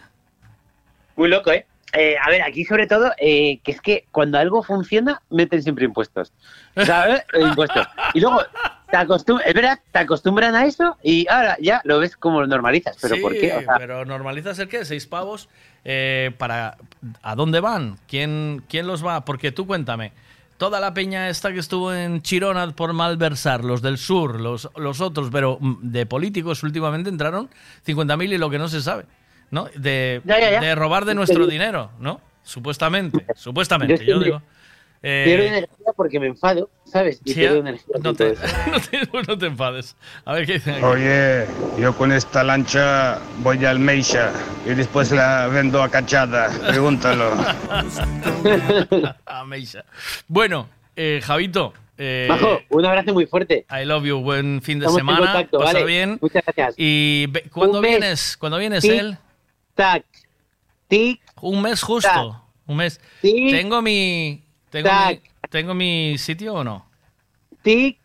Muy 1.16 1.28
loco, 1.28 1.50
¿eh? 1.52 1.66
Eh, 1.92 2.16
a 2.22 2.28
ver, 2.28 2.42
aquí 2.42 2.64
sobre 2.64 2.86
todo, 2.86 3.12
eh, 3.18 3.58
que 3.62 3.72
es 3.72 3.80
que 3.80 4.04
cuando 4.10 4.38
algo 4.38 4.62
funciona, 4.62 5.22
meten 5.30 5.62
siempre 5.62 5.84
impuestos. 5.86 6.32
¿Sabes? 6.84 7.22
Eh, 7.32 7.42
impuestos. 7.42 7.86
Y 8.12 8.20
luego, 8.20 8.42
te 8.90 8.96
acostum- 8.98 9.40
es 9.44 9.54
verdad, 9.54 9.78
te 9.92 9.98
acostumbran 10.00 10.54
a 10.54 10.66
eso 10.66 10.96
y 11.02 11.26
ahora 11.30 11.56
ya 11.60 11.80
lo 11.84 11.98
ves 11.98 12.16
como 12.16 12.40
lo 12.42 12.46
normalizas. 12.46 12.98
¿Pero 13.00 13.14
Sí, 13.16 13.20
por 13.22 13.32
qué? 13.38 13.52
O 13.54 13.60
sea, 13.62 13.78
pero 13.78 14.04
normalizas 14.04 14.58
el 14.58 14.68
qué, 14.68 14.84
seis 14.84 15.06
pavos. 15.06 15.48
eh, 15.84 16.32
para 16.36 16.76
¿A 17.22 17.34
dónde 17.36 17.60
van? 17.60 17.98
¿Quién, 18.08 18.62
¿Quién 18.68 18.86
los 18.86 19.04
va? 19.06 19.24
Porque 19.24 19.52
tú 19.52 19.66
cuéntame. 19.66 20.12
Toda 20.58 20.80
la 20.80 20.94
peña 20.94 21.28
esta 21.28 21.52
que 21.52 21.58
estuvo 21.58 21.92
en 21.92 22.22
Chirona 22.22 22.70
por 22.72 22.92
malversar, 22.92 23.64
los 23.64 23.82
del 23.82 23.98
sur, 23.98 24.40
los, 24.40 24.70
los 24.76 25.00
otros, 25.00 25.28
pero 25.30 25.58
mm, 25.60 25.76
de 25.82 26.06
políticos 26.06 26.62
últimamente 26.62 27.10
entraron 27.10 27.50
50.000 27.86 28.32
y 28.34 28.38
lo 28.38 28.48
que 28.48 28.58
no 28.58 28.68
se 28.68 28.80
sabe, 28.80 29.04
¿no? 29.50 29.68
De, 29.76 30.22
Ya, 30.24 30.40
ya, 30.40 30.50
ya. 30.52 30.60
de 30.60 30.74
robar 30.74 31.04
de 31.04 31.14
nuestro 31.14 31.46
dinero, 31.46 31.90
¿no? 32.00 32.20
Supuestamente, 32.42 33.26
supuestamente, 33.34 34.04
Yo 34.04 34.18
digo. 34.20 34.40
Eh, 35.02 35.22
pierdo 35.26 35.44
energía 35.46 35.92
porque 35.96 36.18
me 36.18 36.26
enfado, 36.26 36.68
¿sabes? 36.84 37.20
Y 37.24 37.30
sí, 37.30 37.34
pierdo 37.40 37.58
energía. 37.58 37.94
no, 38.02 38.12
te, 38.14 38.32
todo 38.32 38.44
eso. 38.46 38.56
no, 38.70 38.80
te, 38.80 39.22
no 39.28 39.38
te 39.38 39.46
enfades. 39.46 39.94
A 40.24 40.32
ver 40.34 40.46
qué 40.46 40.54
dicen 40.54 40.74
aquí. 40.74 40.84
Oye, 40.84 41.46
yo 41.78 41.96
con 41.96 42.10
esta 42.12 42.42
lancha 42.42 43.20
voy 43.38 43.64
al 43.64 43.78
Meisha 43.78 44.32
y 44.64 44.70
después 44.74 45.12
la 45.12 45.46
vendo 45.48 45.82
a 45.82 45.88
cachada. 45.90 46.48
Pregúntalo. 46.68 47.32
A 49.26 49.44
Meisha. 49.44 49.84
Bueno, 50.28 50.68
eh, 50.96 51.20
Javito. 51.22 51.72
eh, 51.98 52.26
Majo, 52.28 52.60
un 52.70 52.84
abrazo 52.86 53.12
muy 53.12 53.26
fuerte. 53.26 53.66
I 53.70 53.84
love 53.84 54.04
you. 54.04 54.18
Buen 54.20 54.60
fin 54.62 54.78
de 54.78 54.86
Estamos 54.86 55.00
en 55.00 55.06
semana. 55.06 55.32
contacto, 55.32 55.58
Pasa 55.58 55.72
¿vale? 55.74 55.84
bien. 55.86 56.18
Muchas 56.20 56.42
gracias. 56.44 56.74
¿Y 56.76 57.26
cuándo 57.52 57.80
vienes? 57.80 58.36
¿Cuándo 58.36 58.58
vienes, 58.58 58.82
Tic, 58.82 58.92
él? 58.92 59.18
Tac. 59.74 60.04
Tic. 60.88 61.20
Un 61.40 61.62
mes 61.62 61.82
justo. 61.82 62.08
tac. 62.08 62.42
Un 62.66 62.76
mes. 62.76 63.00
Tic, 63.20 63.50
Tengo 63.50 63.82
mi. 63.82 64.42
Tengo 64.70 64.88
mi, 65.08 65.20
¿Tengo 65.50 65.74
mi 65.74 66.18
sitio 66.18 66.54
o 66.54 66.64
no? 66.64 66.86
Tic. 67.62 67.98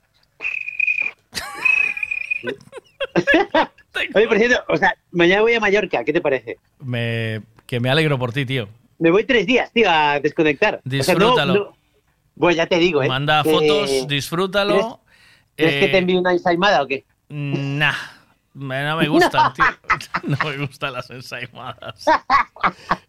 Oye, 4.16 4.28
por 4.28 4.38
cierto, 4.38 4.64
o 4.70 4.78
sea, 4.78 4.96
mañana 5.12 5.42
voy 5.42 5.54
a 5.54 5.60
Mallorca, 5.60 6.04
¿qué 6.04 6.14
te 6.14 6.22
parece? 6.22 6.58
Me, 6.80 7.42
que 7.66 7.80
me 7.80 7.90
alegro 7.90 8.18
por 8.18 8.32
ti, 8.34 8.46
tío. 8.46 8.68
Me 9.00 9.12
voy 9.12 9.26
tres 9.26 9.46
días, 9.46 9.72
tío, 9.72 9.90
a 9.90 10.20
desconectar. 10.20 10.76
O 10.76 11.04
sea, 11.04 11.16
no- 11.16 11.20
Disfrútalo. 11.20 11.54
no- 11.54 11.78
Bueno, 12.36 12.56
ya 12.58 12.66
te 12.68 12.78
digo, 12.78 13.04
¿eh? 13.04 13.08
Manda 13.08 13.44
fotos, 13.44 14.08
disfrútalo. 14.08 14.74
¿Quieres, 14.76 14.96
quieres 15.56 15.76
que 15.86 15.88
te 15.92 15.98
envíe 15.98 16.16
una 16.18 16.32
ensaimada 16.32 16.82
o 16.82 16.88
qué? 16.88 17.04
Nah. 17.30 17.94
me- 18.54 18.84
No 18.84 18.98
me 18.98 19.08
gustan, 19.08 19.54
tío. 19.54 19.66
No 20.24 20.38
me 20.50 20.58
gustan 20.66 20.94
las 20.94 21.10
ensaimadas. 21.10 22.06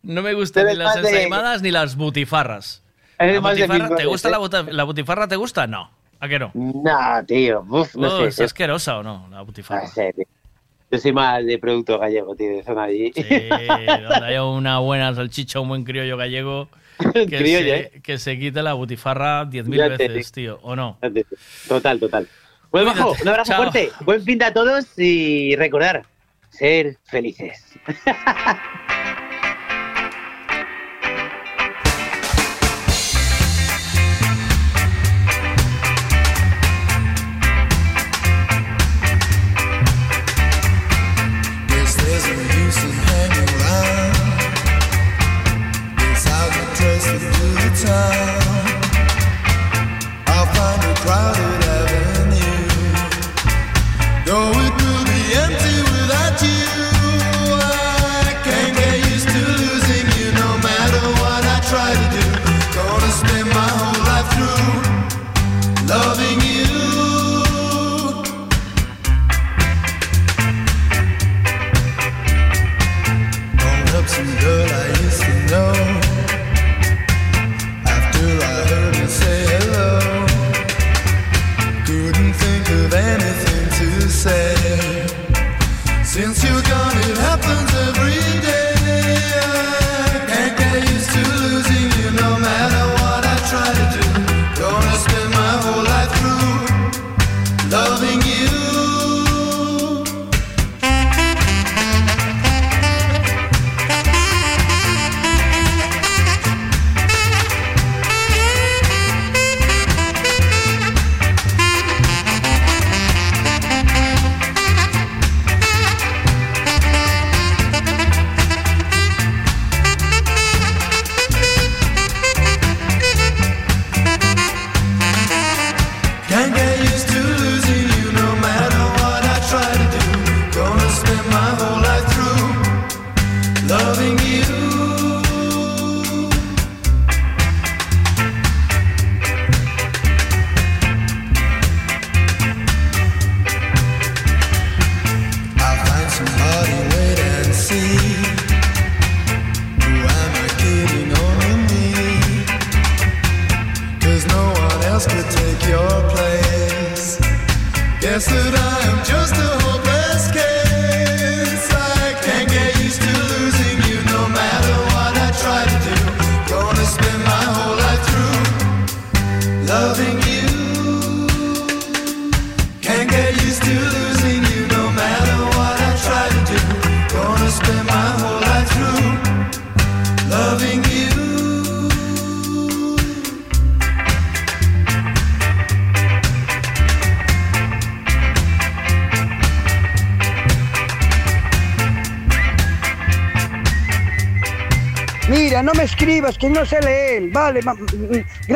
No 0.02 0.22
me 0.22 0.34
gustan 0.34 0.66
ni 0.66 0.74
las 0.74 0.94
de- 1.00 1.08
ensaimadas 1.08 1.62
ni 1.62 1.70
las 1.70 1.97
butifarras. 1.97 2.82
La 3.26 3.41
butifarra- 3.41 3.97
¿Te 3.97 4.05
gusta 4.07 4.28
¿eh? 4.28 4.31
la, 4.33 4.39
buta- 4.39 4.62
la 4.73 4.84
butifarra? 4.84 5.28
¿Te 5.28 5.36
gusta? 5.36 5.67
No. 5.67 5.91
¿A 6.20 6.28
qué 6.28 6.39
no? 6.39 6.51
No, 6.55 7.25
tío. 7.26 7.65
Uf, 7.68 7.94
no 7.97 8.09
Oh, 8.09 8.20
sé. 8.23 8.28
¿Es 8.28 8.41
asquerosa 8.41 8.99
o 8.99 9.02
no, 9.02 9.26
la 9.31 9.42
butifarra? 9.42 9.83
No 9.83 9.89
sé, 9.89 10.12
tío. 10.15 10.25
Yo 10.91 10.99
soy 10.99 11.12
más 11.12 11.44
de 11.44 11.59
producto 11.59 11.99
gallego, 11.99 12.34
tío, 12.36 12.51
de 12.51 12.62
zona 12.62 12.83
allí. 12.84 13.12
Sí, 13.15 13.23
donde 13.23 14.26
haya 14.26 14.44
una 14.44 14.78
buena 14.78 15.15
salchicha, 15.15 15.59
un 15.59 15.68
buen 15.68 15.84
criollo 15.84 16.17
gallego, 16.18 16.68
que, 17.15 17.25
Criollo, 17.26 17.59
se, 17.59 17.76
¿eh? 17.81 18.01
que 18.02 18.18
se 18.18 18.39
quite 18.39 18.62
la 18.62 18.75
butifarra 18.75 19.44
10.000 19.47 19.75
Ya 19.76 19.97
te 19.97 20.09
veces, 20.09 20.31
tío, 20.33 20.59
¿o 20.62 20.76
no? 20.76 20.99
Total, 21.67 21.99
total. 21.99 22.28
Bueno, 22.70 22.92
Cuídate. 22.92 23.09
Majo, 23.10 23.23
un 23.23 23.28
abrazo 23.28 23.52
Chao. 23.52 23.62
fuerte. 23.62 23.91
Buen 24.05 24.23
fin 24.23 24.39
de 24.39 24.44
a 24.44 24.52
todos 24.52 24.86
y 24.99 25.57
recordar, 25.57 26.05
ser 26.51 26.99
felices. 27.05 27.65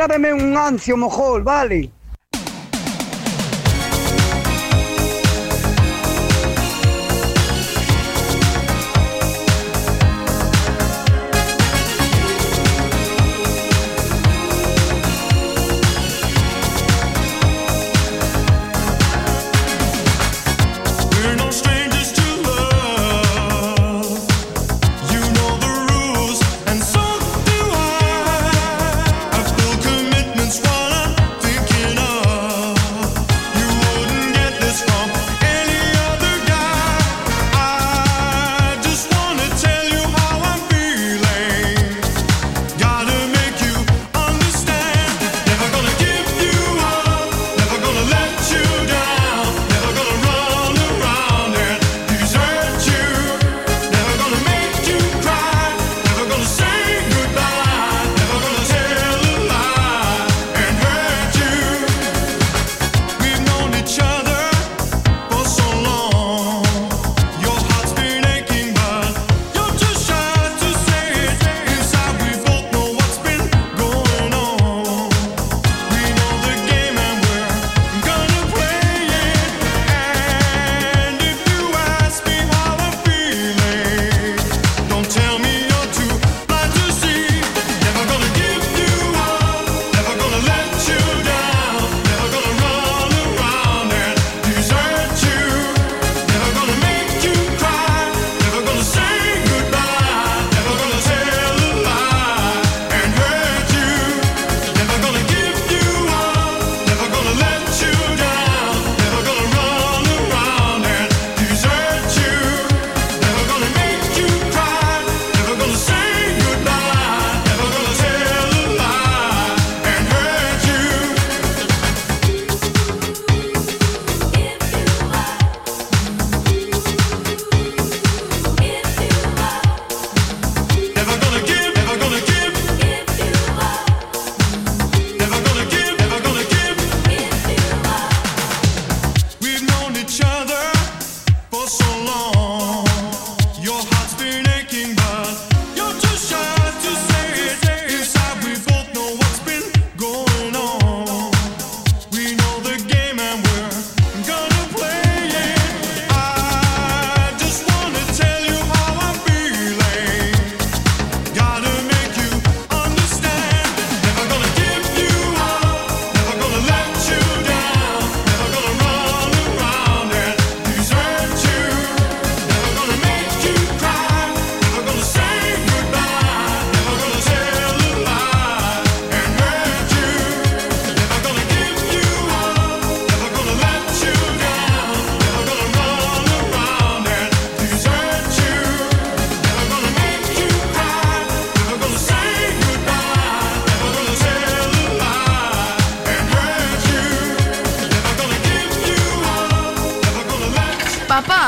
regálame 0.07 0.33
un 0.33 0.57
ancio 0.57 0.97
mejor, 0.97 1.43
vale. 1.43 1.91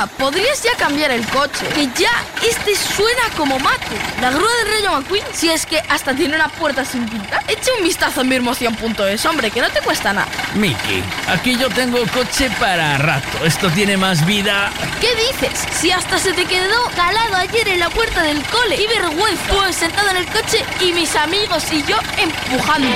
¿podrías 0.06 0.62
ya 0.62 0.74
cambiar 0.76 1.10
el 1.10 1.26
coche? 1.26 1.66
Que 1.74 1.88
ya 1.98 2.10
este 2.48 2.76
suena 2.76 3.22
como 3.36 3.58
mate. 3.58 3.96
La 4.20 4.30
grúa 4.30 4.48
del 4.62 4.72
Rayo 4.74 4.92
McQueen, 4.92 5.24
si 5.32 5.50
es 5.50 5.66
que 5.66 5.82
hasta 5.88 6.14
tiene 6.14 6.36
una 6.36 6.48
puerta 6.48 6.84
sin 6.84 7.08
pintar. 7.08 7.42
Eche 7.48 7.72
un 7.76 7.84
vistazo 7.84 8.20
en 8.20 8.28
mirmoción.es, 8.28 9.26
hombre, 9.26 9.50
que 9.50 9.60
no 9.60 9.70
te 9.70 9.80
cuesta 9.80 10.12
nada. 10.12 10.28
Mickey, 10.54 11.02
aquí 11.28 11.56
yo 11.56 11.68
tengo 11.70 11.98
coche 12.14 12.50
para 12.60 12.98
rato. 12.98 13.44
Esto 13.44 13.70
tiene 13.70 13.96
más 13.96 14.24
vida. 14.24 14.70
¿Qué 15.00 15.14
dices? 15.14 15.58
Si 15.72 15.90
hasta 15.90 16.18
se 16.18 16.32
te 16.32 16.44
quedó 16.44 16.84
calado 16.94 17.36
ayer 17.36 17.68
en 17.68 17.80
la 17.80 17.90
puerta 17.90 18.22
del 18.22 18.42
cole. 18.44 18.76
¡Qué 18.76 18.86
vergüenza! 18.86 19.42
Pues 19.48 19.76
sentado 19.76 20.10
en 20.10 20.16
el 20.18 20.26
coche 20.26 20.64
y 20.80 20.92
mis 20.92 21.14
amigos 21.16 21.64
y 21.72 21.82
yo 21.84 21.96
empujando. 22.18 22.88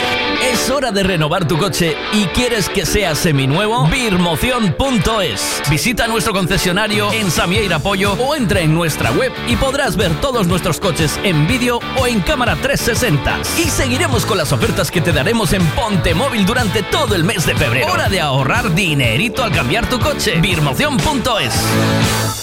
Es 0.42 0.70
hora 0.70 0.92
de 0.92 1.02
renovar 1.02 1.48
tu 1.48 1.58
coche 1.58 1.96
y 2.12 2.26
quieres 2.26 2.68
que 2.68 2.86
sea 2.86 3.14
seminuevo. 3.14 3.86
Birmoción.es. 3.86 5.62
Visita 5.68 6.06
nuestro 6.06 6.32
concesionario 6.32 6.91
en 6.92 7.30
Samieira 7.30 7.78
Pollo 7.78 8.12
o 8.12 8.34
entra 8.34 8.60
en 8.60 8.74
nuestra 8.74 9.10
web 9.12 9.32
y 9.48 9.56
podrás 9.56 9.96
ver 9.96 10.12
todos 10.20 10.46
nuestros 10.46 10.78
coches 10.78 11.18
en 11.24 11.46
vídeo 11.46 11.80
o 11.98 12.06
en 12.06 12.20
cámara 12.20 12.54
360. 12.56 13.40
Y 13.58 13.70
seguiremos 13.70 14.26
con 14.26 14.36
las 14.36 14.52
ofertas 14.52 14.90
que 14.90 15.00
te 15.00 15.10
daremos 15.10 15.54
en 15.54 15.64
Ponte 15.68 16.14
Móvil 16.14 16.44
durante 16.44 16.82
todo 16.82 17.14
el 17.14 17.24
mes 17.24 17.46
de 17.46 17.54
febrero. 17.54 17.90
Hora 17.90 18.10
de 18.10 18.20
ahorrar 18.20 18.74
dinerito 18.74 19.42
al 19.42 19.52
cambiar 19.52 19.88
tu 19.88 19.98
coche. 19.98 20.38
Birmoción.es. 20.40 21.54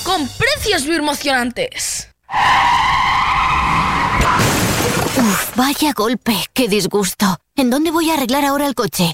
Con 0.03 0.27
precios 0.29 0.85
birmocionantes. 0.85 2.09
Uf, 5.15 5.55
vaya 5.55 5.93
golpe, 5.93 6.35
qué 6.53 6.67
disgusto. 6.67 7.37
¿En 7.55 7.69
dónde 7.69 7.91
voy 7.91 8.09
a 8.09 8.15
arreglar 8.15 8.45
ahora 8.45 8.65
el 8.65 8.73
coche? 8.73 9.13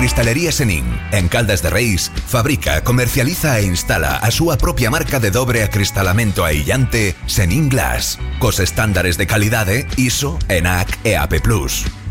Cristalería 0.00 0.50
Senin, 0.50 0.86
en 1.12 1.28
Caldas 1.28 1.62
de 1.62 1.68
Reis, 1.68 2.10
fabrica, 2.26 2.82
comercializa 2.82 3.60
e 3.60 3.66
instala 3.68 4.16
a 4.16 4.32
súa 4.32 4.56
propia 4.56 4.88
marca 4.88 5.20
de 5.20 5.28
dobre 5.28 5.60
acristalamento 5.60 6.40
aillante 6.40 7.12
Senin 7.28 7.68
Glass, 7.68 8.16
cos 8.40 8.64
estándares 8.64 9.20
de 9.20 9.28
calidade 9.28 9.84
ISO, 10.00 10.40
ENAC 10.48 10.88
e 11.04 11.20
AP+. 11.20 11.44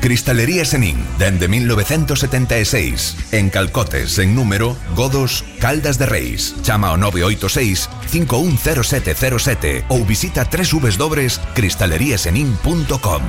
Cristalería 0.00 0.64
Senin, 0.64 0.96
dende 1.18 1.48
1976, 1.48 3.32
en 3.32 3.50
Calcotes, 3.50 4.18
en 4.18 4.34
número, 4.34 4.74
Godos, 4.94 5.44
Caldas 5.60 5.98
de 5.98 6.06
Reis. 6.06 6.56
Chama 6.62 6.88
ao 6.88 6.96
986 6.96 7.90
510707 8.06 9.84
ou 9.88 10.04
visita 10.04 10.46
www.cristaleriasenin.com. 10.46 13.22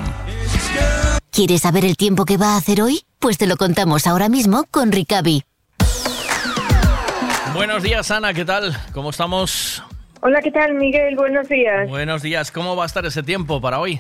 ¿Quieres 1.31 1.61
saber 1.61 1.85
el 1.85 1.95
tiempo 1.98 2.25
que 2.25 2.38
va 2.38 2.53
a 2.53 2.57
hacer 2.57 2.81
hoy? 2.81 3.01
Pues 3.19 3.39
te 3.39 3.48
lo 3.48 3.57
contamos 3.57 4.06
ahora 4.06 4.30
mismo 4.30 4.65
con 4.69 4.91
Ricavi. 4.91 5.43
Buenos 7.53 7.81
días, 7.81 8.11
Ana, 8.11 8.33
¿qué 8.33 8.45
tal? 8.45 8.77
¿Cómo 8.93 9.09
estamos? 9.09 9.81
Hola, 10.22 10.41
¿qué 10.41 10.51
tal, 10.51 10.75
Miguel? 10.75 11.15
Buenos 11.15 11.49
días. 11.49 11.89
Buenos 11.89 12.22
días, 12.22 12.51
¿cómo 12.51 12.75
va 12.75 12.83
a 12.83 12.85
estar 12.85 13.03
ese 13.06 13.23
tiempo 13.23 13.59
para 13.59 13.80
hoy? 13.80 13.99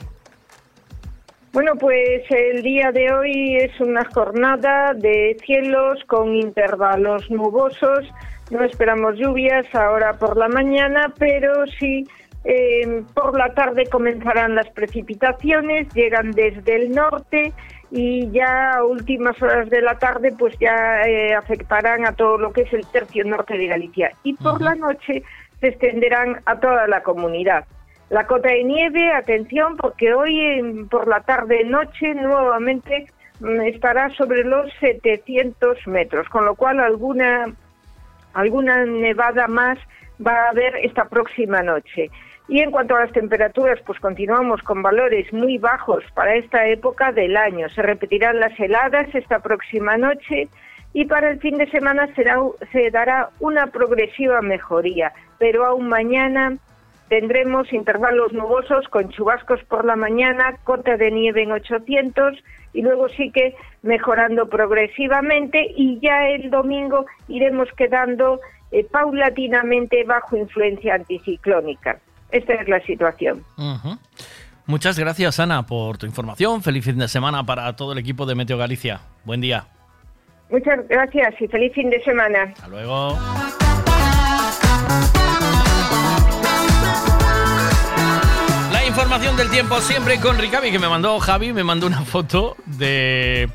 Bueno, 1.51 1.73
pues 1.79 2.21
el 2.29 2.61
día 2.61 2.91
de 2.91 3.11
hoy 3.11 3.55
es 3.55 3.79
una 3.81 4.05
jornada 4.05 4.93
de 4.93 5.35
cielos 5.43 5.97
con 6.05 6.35
intervalos 6.35 7.29
nubosos. 7.31 8.05
No 8.51 8.63
esperamos 8.63 9.15
lluvias 9.17 9.65
ahora 9.73 10.13
por 10.13 10.37
la 10.37 10.47
mañana, 10.47 11.11
pero 11.17 11.65
sí 11.79 12.05
eh, 12.43 13.03
por 13.15 13.35
la 13.35 13.53
tarde 13.55 13.87
comenzarán 13.87 14.53
las 14.53 14.69
precipitaciones, 14.69 15.91
llegan 15.93 16.31
desde 16.31 16.75
el 16.75 16.91
norte 16.91 17.51
y 17.89 18.29
ya 18.29 18.75
a 18.75 18.83
últimas 18.83 19.41
horas 19.41 19.69
de 19.71 19.81
la 19.81 19.97
tarde 19.97 20.31
pues 20.37 20.55
ya 20.59 21.01
eh, 21.01 21.33
afectarán 21.33 22.05
a 22.05 22.13
todo 22.13 22.37
lo 22.37 22.53
que 22.53 22.61
es 22.61 22.73
el 22.73 22.85
tercio 22.87 23.25
norte 23.25 23.57
de 23.57 23.65
Galicia 23.65 24.11
y 24.21 24.35
por 24.35 24.61
la 24.61 24.75
noche 24.75 25.23
se 25.59 25.67
extenderán 25.67 26.41
a 26.45 26.59
toda 26.59 26.87
la 26.87 27.01
comunidad. 27.01 27.65
La 28.09 28.25
cota 28.25 28.49
de 28.49 28.63
nieve, 28.63 29.11
atención, 29.13 29.77
porque 29.77 30.13
hoy 30.13 30.87
por 30.89 31.07
la 31.07 31.21
tarde 31.21 31.63
noche 31.63 32.15
nuevamente 32.15 33.07
mm, 33.39 33.61
estará 33.61 34.09
sobre 34.11 34.43
los 34.43 34.71
700 34.79 35.87
metros, 35.87 36.27
con 36.29 36.45
lo 36.45 36.55
cual 36.55 36.79
alguna 36.79 37.53
alguna 38.33 38.85
nevada 38.85 39.47
más 39.47 39.77
va 40.25 40.33
a 40.33 40.49
haber 40.49 40.75
esta 40.77 41.05
próxima 41.05 41.61
noche. 41.61 42.09
Y 42.47 42.61
en 42.61 42.71
cuanto 42.71 42.95
a 42.95 43.01
las 43.01 43.11
temperaturas, 43.11 43.79
pues 43.85 43.99
continuamos 43.99 44.63
con 44.63 44.81
valores 44.81 45.31
muy 45.31 45.59
bajos 45.59 46.03
para 46.15 46.35
esta 46.35 46.65
época 46.67 47.11
del 47.11 47.37
año. 47.37 47.69
Se 47.69 47.83
repetirán 47.83 48.39
las 48.39 48.59
heladas 48.59 49.07
esta 49.13 49.39
próxima 49.39 49.97
noche 49.97 50.47
y 50.93 51.05
para 51.05 51.29
el 51.29 51.39
fin 51.39 51.59
de 51.59 51.69
semana 51.69 52.09
será, 52.15 52.37
se 52.71 52.89
dará 52.89 53.29
una 53.39 53.67
progresiva 53.67 54.41
mejoría, 54.41 55.13
pero 55.37 55.63
aún 55.63 55.89
mañana 55.89 56.57
tendremos 57.09 57.71
intervalos 57.73 58.31
nubosos 58.33 58.87
con 58.89 59.09
chubascos 59.09 59.63
por 59.65 59.83
la 59.83 59.95
mañana, 59.95 60.57
cota 60.63 60.95
de 60.95 61.11
nieve 61.11 61.43
en 61.43 61.51
800 61.51 62.35
y 62.73 62.81
luego 62.81 63.09
sí 63.09 63.31
que 63.31 63.55
mejorando 63.81 64.47
progresivamente 64.47 65.73
y 65.75 65.99
ya 65.99 66.29
el 66.29 66.49
domingo 66.49 67.05
iremos 67.27 67.67
quedando 67.75 68.39
eh, 68.71 68.85
paulatinamente 68.85 70.03
bajo 70.03 70.37
influencia 70.37 70.95
anticiclónica. 70.95 71.99
Esta 72.31 72.53
es 72.53 72.69
la 72.69 72.79
situación. 72.81 73.43
Muchas 74.67 74.99
gracias, 74.99 75.39
Ana, 75.39 75.65
por 75.65 75.97
tu 75.97 76.05
información. 76.05 76.61
Feliz 76.61 76.85
fin 76.85 76.99
de 76.99 77.07
semana 77.07 77.43
para 77.43 77.75
todo 77.75 77.93
el 77.93 77.97
equipo 77.97 78.27
de 78.27 78.35
Meteo 78.35 78.57
Galicia. 78.57 79.01
Buen 79.25 79.41
día. 79.41 79.65
Muchas 80.51 80.87
gracias 80.87 81.41
y 81.41 81.47
feliz 81.47 81.73
fin 81.73 81.89
de 81.89 82.03
semana. 82.03 82.53
Hasta 82.53 82.67
luego. 82.67 83.17
Información 89.09 89.37
del 89.37 89.49
tiempo 89.49 89.81
siempre 89.81 90.19
con 90.19 90.37
Ricavi, 90.37 90.69
que 90.71 90.77
me 90.77 90.87
mandó 90.87 91.19
Javi, 91.19 91.51
me 91.51 91.63
mandó 91.63 91.87
una 91.87 92.03
foto 92.03 92.55
de 92.67 93.49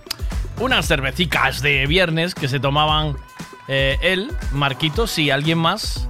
unas 0.58 0.84
cervecicas 0.89 1.62
de 1.62 1.86
viernes 1.86 2.34
que 2.34 2.49
se 2.49 2.58
tomaban 2.58 3.16
eh, 3.68 3.97
él, 4.02 4.33
Marquitos 4.50 5.16
y 5.16 5.31
alguien 5.31 5.58
más 5.58 6.08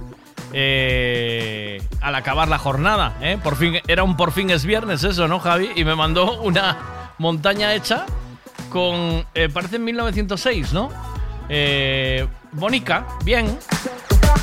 eh, 0.51 1.79
al 2.01 2.15
acabar 2.15 2.47
la 2.47 2.57
jornada. 2.57 3.17
¿eh? 3.21 3.37
Por 3.43 3.55
fin, 3.55 3.75
era 3.87 4.01
un 4.01 4.17
por 4.17 4.31
fin 4.31 4.49
es 4.49 4.65
viernes 4.65 5.03
eso, 5.03 5.27
¿no, 5.27 5.39
Javi? 5.39 5.69
Y 5.75 5.83
me 5.85 5.93
mandó 5.93 6.41
una 6.41 6.77
montaña 7.19 7.75
hecha 7.75 8.07
con, 8.71 9.27
parece 9.53 9.75
en 9.75 9.83
1906, 9.83 10.73
¿no? 10.73 10.89
Bonica, 12.51 13.05
bien. 13.23 13.59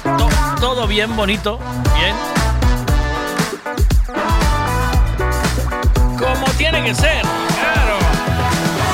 To- 0.05 0.61
todo 0.61 0.87
bien, 0.87 1.17
bonito, 1.17 1.59
bien. 1.99 2.42
Tiene 6.57 6.83
que 6.83 6.95
ser, 6.95 7.23
claro. 7.23 7.99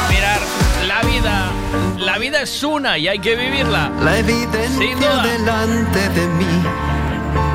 Mirar, 0.09 0.41
la 0.87 1.03
vida, 1.03 1.51
la 1.99 2.19
vida 2.19 2.43
es 2.43 2.63
una 2.63 2.99
y 2.99 3.09
hay 3.09 3.19
que 3.19 3.37
vivirla. 3.37 3.91
La 4.03 4.19
evidencia 4.19 5.23
delante 5.23 6.09
de 6.11 6.27
mí. 6.29 6.63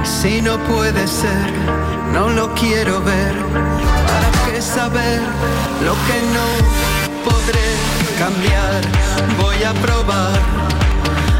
Si 0.03 0.41
no 0.41 0.57
puede 0.59 1.07
ser, 1.07 1.51
no 2.11 2.29
lo 2.29 2.53
quiero 2.53 3.01
ver. 3.01 3.33
¿Para 4.07 4.51
qué 4.51 4.61
saber 4.61 5.19
lo 5.83 5.93
que 5.93 6.17
no 6.33 7.29
podré 7.29 7.67
cambiar? 8.19 8.81
Voy 9.41 9.63
a 9.63 9.73
probar 9.73 10.39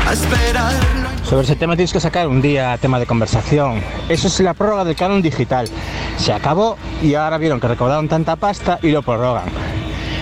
a 0.07 0.13
esperar. 0.13 1.02
Sobre 1.23 1.43
ese 1.43 1.55
tema 1.55 1.75
tienes 1.75 1.93
que 1.93 1.99
sacar 1.99 2.27
un 2.27 2.41
día 2.41 2.77
tema 2.77 2.99
de 2.99 3.05
conversación. 3.05 3.81
Eso 4.09 4.27
es 4.27 4.39
la 4.41 4.53
prórroga 4.53 4.83
del 4.83 4.95
canon 4.95 5.21
digital. 5.21 5.67
Se 6.17 6.33
acabó 6.33 6.77
y 7.01 7.15
ahora 7.15 7.37
vieron 7.37 7.59
que 7.59 7.67
recaudaron 7.67 8.07
tanta 8.07 8.35
pasta 8.35 8.77
y 8.81 8.91
lo 8.91 9.01
prorrogan. 9.01 9.45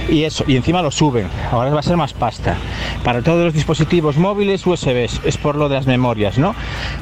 Y 0.09 0.23
eso, 0.23 0.43
y 0.47 0.55
encima 0.55 0.81
lo 0.81 0.91
suben. 0.91 1.27
Ahora 1.51 1.71
va 1.71 1.80
a 1.80 1.83
ser 1.83 1.97
más 1.97 2.13
pasta. 2.13 2.57
para 3.03 3.21
todos 3.21 3.43
los 3.43 3.53
dispositivos 3.53 4.17
móviles 4.17 4.65
USB, 4.65 5.09
es 5.25 5.38
por 5.38 5.55
lo 5.55 5.69
de 5.69 5.75
las 5.75 5.88
memorias, 5.88 6.38
¿no? 6.38 6.53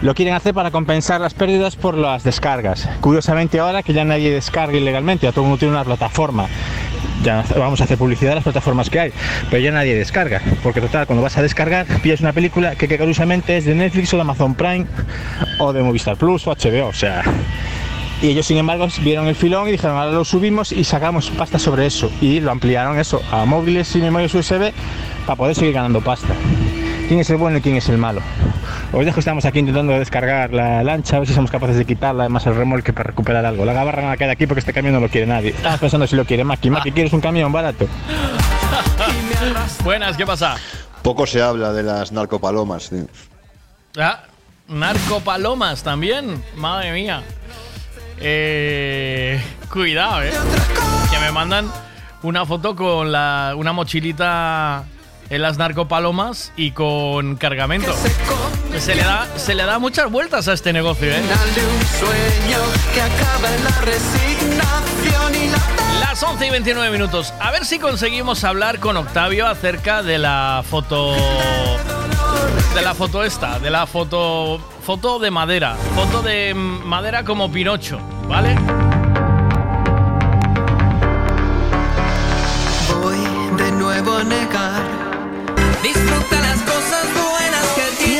Lo 0.01 0.15
quieren 0.15 0.33
hacer 0.33 0.53
para 0.53 0.71
compensar 0.71 1.19
las 1.19 1.33
pérdidas 1.33 1.75
por 1.75 1.97
las 1.97 2.23
descargas. 2.23 2.87
Curiosamente 3.01 3.59
ahora 3.59 3.83
que 3.83 3.93
ya 3.93 4.05
nadie 4.05 4.31
descarga 4.31 4.77
ilegalmente, 4.77 5.25
ya 5.25 5.31
todo 5.31 5.41
el 5.41 5.49
mundo 5.49 5.59
tiene 5.59 5.73
una 5.73 5.83
plataforma 5.83 6.47
ya 7.23 7.43
vamos 7.57 7.81
a 7.81 7.83
hacer 7.83 7.97
publicidad 7.97 8.31
de 8.31 8.35
las 8.35 8.43
plataformas 8.43 8.89
que 8.89 8.99
hay, 8.99 9.13
pero 9.49 9.61
ya 9.61 9.71
nadie 9.71 9.95
descarga, 9.95 10.41
porque 10.63 10.81
total, 10.81 11.05
cuando 11.05 11.23
vas 11.23 11.37
a 11.37 11.41
descargar, 11.41 11.85
pillas 12.01 12.21
una 12.21 12.33
película 12.33 12.75
que, 12.75 12.87
que 12.87 12.97
curiosamente 12.97 13.57
es 13.57 13.65
de 13.65 13.75
Netflix 13.75 14.13
o 14.13 14.17
de 14.17 14.21
Amazon 14.21 14.55
Prime 14.55 14.85
o 15.59 15.73
de 15.73 15.83
Movistar 15.83 16.17
Plus 16.17 16.47
o 16.47 16.51
HBO, 16.55 16.87
o 16.87 16.93
sea, 16.93 17.23
y 18.21 18.27
ellos, 18.27 18.45
sin 18.45 18.57
embargo, 18.57 18.85
vieron 19.01 19.27
el 19.27 19.35
filón 19.35 19.69
y 19.69 19.71
dijeron, 19.71 19.95
ahora 19.95 20.11
lo 20.11 20.25
subimos 20.25 20.73
y 20.73 20.83
sacamos 20.83 21.29
pasta 21.29 21.57
sobre 21.57 21.85
eso. 21.85 22.11
Y 22.19 22.41
lo 22.41 22.51
ampliaron 22.51 22.99
eso 22.99 23.21
a 23.31 23.45
móviles 23.45 23.87
sin 23.87 24.01
memorias 24.01 24.35
USB 24.35 24.73
para 25.25 25.37
poder 25.37 25.55
seguir 25.55 25.73
ganando 25.73 26.01
pasta. 26.01 26.35
¿Quién 27.09 27.21
es 27.21 27.29
el 27.31 27.37
bueno 27.37 27.57
y 27.57 27.61
quién 27.61 27.75
es 27.75 27.89
el 27.89 27.97
malo? 27.97 28.21
Os 28.93 29.03
dejo, 29.03 29.19
estamos 29.19 29.43
aquí 29.43 29.57
intentando 29.57 29.93
descargar 29.93 30.53
la 30.53 30.83
lancha, 30.83 31.15
a 31.15 31.19
ver 31.19 31.27
si 31.27 31.33
somos 31.33 31.49
capaces 31.49 31.75
de 31.75 31.83
quitarla, 31.83 32.25
además 32.25 32.45
el 32.45 32.53
remolque 32.53 32.93
para 32.93 33.07
recuperar 33.07 33.43
algo. 33.47 33.65
La 33.65 33.73
gabarra 33.73 34.03
no 34.03 34.09
la 34.09 34.17
queda 34.17 34.33
aquí 34.33 34.45
porque 34.45 34.59
este 34.59 34.73
camión 34.73 34.93
no 34.93 34.99
lo 34.99 35.09
quiere 35.09 35.25
nadie. 35.25 35.49
Estamos 35.49 35.79
pensando 35.79 36.05
si 36.05 36.15
lo 36.15 36.23
quiere 36.23 36.43
Maki. 36.43 36.69
Maki, 36.69 36.91
¿quieres 36.91 37.11
un 37.11 37.19
camión 37.19 37.51
barato? 37.51 37.87
Buenas, 39.83 40.15
¿qué 40.17 40.23
pasa? 40.23 40.57
Poco 41.01 41.25
se 41.25 41.41
habla 41.41 41.73
de 41.73 41.81
las 41.81 42.11
narcopalomas. 42.11 42.91
tío. 42.91 43.07
Ah, 43.97 44.25
narcopalomas 44.67 45.81
también. 45.81 46.43
Madre 46.57 46.93
mía. 46.93 47.23
Eh, 48.19 49.41
cuidado, 49.73 50.21
eh. 50.21 50.31
Que 51.09 51.17
me 51.17 51.31
mandan 51.31 51.71
una 52.21 52.45
foto 52.45 52.75
con 52.75 53.11
la, 53.11 53.55
una 53.57 53.73
mochilita 53.73 54.85
en 55.29 55.41
las 55.41 55.57
narcopalomas 55.57 56.51
y 56.55 56.71
con 56.71 57.35
cargamento. 57.35 57.93
Se 58.77 58.95
le, 58.95 59.03
da, 59.03 59.27
se 59.37 59.55
le 59.55 59.65
da 59.65 59.79
muchas 59.79 60.09
vueltas 60.11 60.47
a 60.47 60.53
este 60.53 60.73
negocio, 60.73 61.09
¿eh? 61.09 61.21
Las 65.99 66.21
11 66.23 66.47
y 66.47 66.49
29 66.49 66.91
minutos. 66.91 67.33
A 67.39 67.51
ver 67.51 67.65
si 67.65 67.79
conseguimos 67.79 68.43
hablar 68.43 68.79
con 68.79 68.97
Octavio 68.97 69.47
acerca 69.47 70.01
de 70.03 70.17
la 70.17 70.63
foto. 70.67 71.13
De 72.73 72.81
la 72.81 72.93
foto 72.93 73.23
esta, 73.23 73.59
de 73.59 73.69
la 73.69 73.85
foto. 73.87 74.59
Foto 74.83 75.19
de 75.19 75.29
madera. 75.29 75.75
Foto 75.95 76.21
de 76.21 76.53
madera 76.53 77.23
como 77.23 77.51
Pinocho, 77.51 77.99
¿vale? 78.27 78.55
Voy 83.01 83.57
de 83.57 83.71
nuevo 83.73 84.13
a 84.13 84.23
negar. 84.23 85.08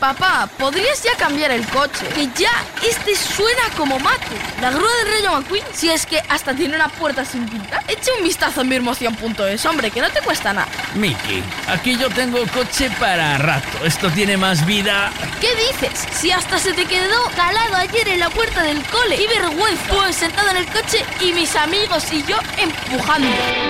Papá, 0.00 0.46
¿podrías 0.58 1.02
ya 1.02 1.16
cambiar 1.16 1.50
el 1.50 1.66
coche? 1.68 2.06
Que 2.14 2.28
ya 2.36 2.50
este 2.86 3.16
suena 3.16 3.62
como 3.76 3.98
mate. 3.98 4.36
La 4.60 4.70
grúa 4.70 4.90
del 5.02 5.14
Rayo 5.14 5.32
McQueen, 5.32 5.64
si 5.72 5.88
es 5.88 6.04
que 6.04 6.20
hasta 6.28 6.54
tiene 6.54 6.76
una 6.76 6.88
puerta 6.88 7.24
sin 7.24 7.48
pintar. 7.48 7.82
Echa 7.88 8.12
un 8.18 8.24
vistazo 8.24 8.60
en 8.60 8.68
mirmoción.es, 8.68 9.64
hombre, 9.64 9.90
que 9.90 10.02
no 10.02 10.10
te 10.10 10.20
cuesta 10.20 10.52
nada. 10.52 10.68
Miki, 10.94 11.42
aquí 11.66 11.96
yo 11.96 12.10
tengo 12.10 12.38
coche 12.52 12.90
para 13.00 13.38
rato. 13.38 13.84
Esto 13.84 14.10
tiene 14.10 14.36
más 14.36 14.66
vida. 14.66 15.10
¿Qué 15.40 15.48
dices? 15.54 16.06
Si 16.12 16.30
hasta 16.30 16.58
se 16.58 16.74
te 16.74 16.84
quedó 16.84 17.24
calado 17.34 17.76
ayer 17.76 18.08
en 18.08 18.20
la 18.20 18.28
puerta 18.28 18.62
del 18.62 18.82
cole. 18.84 19.16
Y 19.16 19.26
vergüenza. 19.26 19.84
Pues 19.88 20.16
sentado 20.16 20.50
en 20.50 20.58
el 20.58 20.66
coche 20.66 21.04
y 21.20 21.32
mis 21.32 21.56
amigos 21.56 22.04
y 22.12 22.22
yo 22.24 22.36
empujando. 22.58 23.28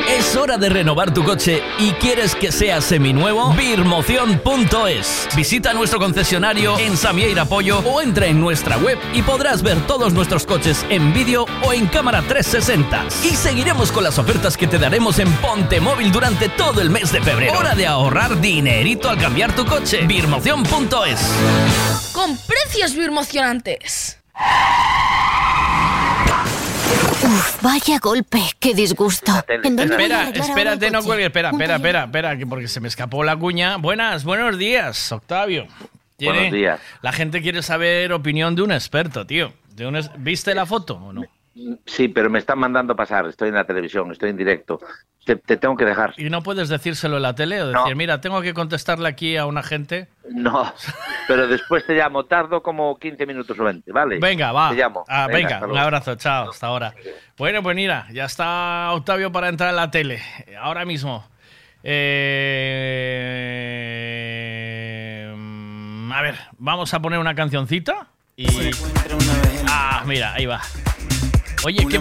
Es 0.08 0.34
hora 0.34 0.58
de 0.58 0.70
renovar 0.70 1.14
tu 1.14 1.22
coche 1.22 1.62
y 1.78 1.92
quieres 1.92 2.34
que 2.34 2.50
sea 2.50 2.80
seminuevo. 2.80 3.52
Birmoción.es. 3.54 5.28
Visita 5.36 5.72
nuestro 5.72 6.00
concesionario 6.16 6.78
en 6.78 6.96
Samieira 6.96 7.44
Pollo 7.44 7.80
o 7.80 8.00
entra 8.00 8.26
en 8.26 8.40
nuestra 8.40 8.78
web 8.78 8.98
y 9.12 9.20
podrás 9.20 9.62
ver 9.62 9.86
todos 9.86 10.14
nuestros 10.14 10.46
coches 10.46 10.86
en 10.88 11.12
vídeo 11.12 11.44
o 11.62 11.74
en 11.74 11.86
cámara 11.88 12.22
360. 12.22 13.04
Y 13.22 13.36
seguiremos 13.36 13.92
con 13.92 14.02
las 14.02 14.18
ofertas 14.18 14.56
que 14.56 14.66
te 14.66 14.78
daremos 14.78 15.18
en 15.18 15.30
Ponte 15.34 15.78
Móvil 15.78 16.10
durante 16.10 16.48
todo 16.48 16.80
el 16.80 16.88
mes 16.88 17.12
de 17.12 17.20
febrero. 17.20 17.58
Hora 17.58 17.74
de 17.74 17.86
ahorrar 17.86 18.40
dinerito 18.40 19.10
al 19.10 19.18
cambiar 19.18 19.54
tu 19.54 19.66
coche. 19.66 20.06
Birmoción.es. 20.06 21.20
Con 22.14 22.34
precios 22.38 22.94
birmocionantes. 22.94 24.18
Uf, 27.24 27.62
vaya 27.62 27.98
golpe, 27.98 28.40
qué 28.58 28.72
disgusto. 28.72 29.32
¿En 29.48 29.76
dónde 29.76 29.96
voy 29.96 30.10
a 30.10 30.30
Espera, 30.30 30.30
espérate, 30.32 30.90
no 30.90 31.00
coche? 31.00 31.06
cuelgues. 31.08 31.26
Espera, 31.26 31.50
espera, 31.50 31.76
espera, 31.76 32.04
espera, 32.04 32.38
que 32.38 32.46
porque 32.46 32.68
se 32.68 32.80
me 32.80 32.88
escapó 32.88 33.22
la 33.22 33.36
cuña. 33.36 33.76
Buenas, 33.76 34.24
buenos 34.24 34.56
días, 34.56 35.12
Octavio. 35.12 35.66
Tiene- 36.16 36.34
Buenos 36.38 36.52
días. 36.54 36.80
La 37.02 37.12
gente 37.12 37.42
quiere 37.42 37.62
saber 37.62 38.12
opinión 38.12 38.54
de 38.56 38.62
un 38.62 38.72
experto, 38.72 39.26
tío. 39.26 39.52
De 39.74 39.86
un 39.86 39.96
es- 39.96 40.10
¿Viste 40.16 40.54
la 40.54 40.64
foto 40.66 40.94
o 40.96 41.12
no? 41.12 41.22
Sí, 41.86 42.08
pero 42.08 42.28
me 42.28 42.38
están 42.38 42.58
mandando 42.58 42.94
pasar. 42.96 43.26
Estoy 43.26 43.48
en 43.48 43.54
la 43.54 43.64
televisión, 43.64 44.10
estoy 44.12 44.30
en 44.30 44.36
directo. 44.36 44.78
Te, 45.24 45.36
te 45.36 45.56
tengo 45.56 45.74
que 45.76 45.84
dejar. 45.86 46.12
¿Y 46.18 46.28
no 46.30 46.42
puedes 46.42 46.68
decírselo 46.68 47.16
en 47.16 47.22
la 47.22 47.34
tele 47.34 47.60
o 47.62 47.68
decir, 47.68 47.96
mira, 47.96 48.20
tengo 48.20 48.40
que 48.42 48.54
contestarle 48.54 49.08
aquí 49.08 49.36
a 49.36 49.46
una 49.46 49.62
gente? 49.62 50.08
No, 50.30 50.72
pero 51.26 51.48
después 51.48 51.84
te 51.86 51.94
llamo. 51.94 52.24
Tardo 52.26 52.62
como 52.62 52.96
15 52.98 53.26
minutos 53.26 53.58
o 53.58 53.64
20, 53.64 53.90
¿vale? 53.90 54.18
Venga, 54.20 54.52
va. 54.52 54.68
Te 54.70 54.76
llamo. 54.76 55.04
Ah, 55.08 55.26
venga, 55.26 55.56
hasta 55.56 55.66
un 55.66 55.78
abrazo, 55.78 56.14
chao, 56.16 56.50
hasta 56.50 56.66
ahora. 56.68 56.94
Bueno, 57.38 57.62
pues 57.62 57.74
mira, 57.74 58.06
ya 58.12 58.26
está 58.26 58.90
Octavio 58.92 59.32
para 59.32 59.48
entrar 59.48 59.70
en 59.70 59.76
la 59.76 59.90
tele. 59.90 60.22
Ahora 60.60 60.84
mismo. 60.84 61.26
Eh, 63.86 65.05
a 66.16 66.22
ver, 66.22 66.38
vamos 66.56 66.94
a 66.94 67.00
poner 67.00 67.18
una 67.18 67.34
cancioncita. 67.34 68.08
Y. 68.36 68.46
Ah, 69.68 70.02
mira, 70.06 70.32
ahí 70.32 70.46
va. 70.46 70.62
Oye, 71.62 71.86
qué, 71.86 72.00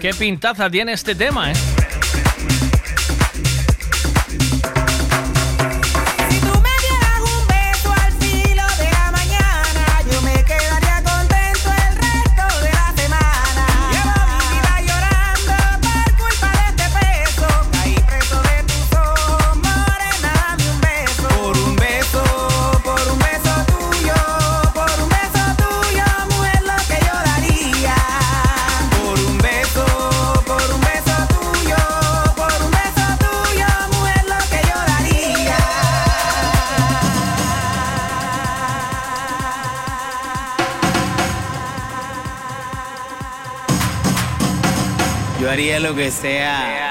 qué 0.00 0.14
pintaza 0.14 0.68
tiene 0.68 0.92
este 0.92 1.14
tema, 1.14 1.52
¿eh? 1.52 1.54
Haría 45.50 45.80
lo 45.80 45.96
que 45.96 46.12
sea. 46.12 46.89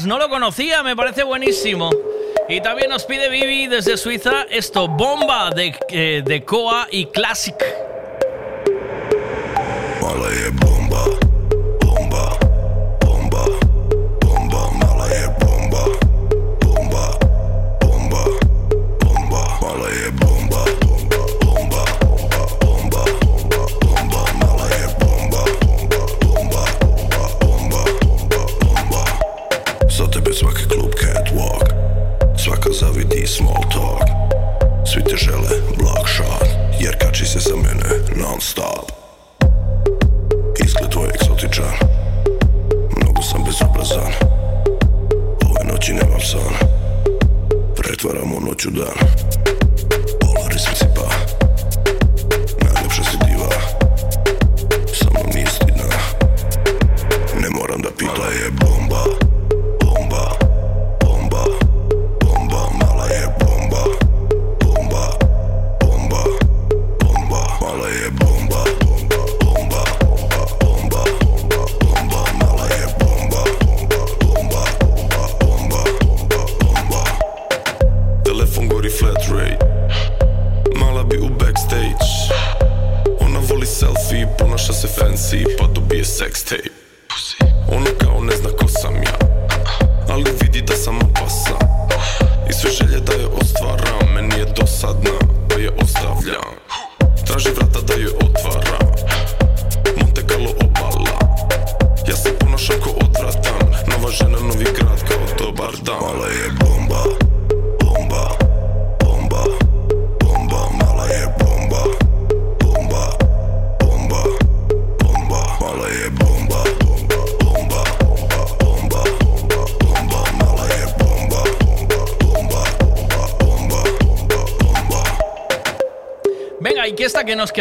No 0.00 0.18
lo 0.18 0.30
conocía, 0.30 0.82
me 0.82 0.96
parece 0.96 1.22
buenísimo. 1.22 1.90
Y 2.48 2.62
también 2.62 2.88
nos 2.88 3.04
pide 3.04 3.28
Vivi 3.28 3.66
desde 3.66 3.98
Suiza 3.98 4.46
esto, 4.48 4.88
bomba 4.88 5.50
de, 5.50 5.74
eh, 5.90 6.22
de 6.24 6.44
Coa 6.44 6.88
y 6.90 7.06
Classic. 7.06 7.54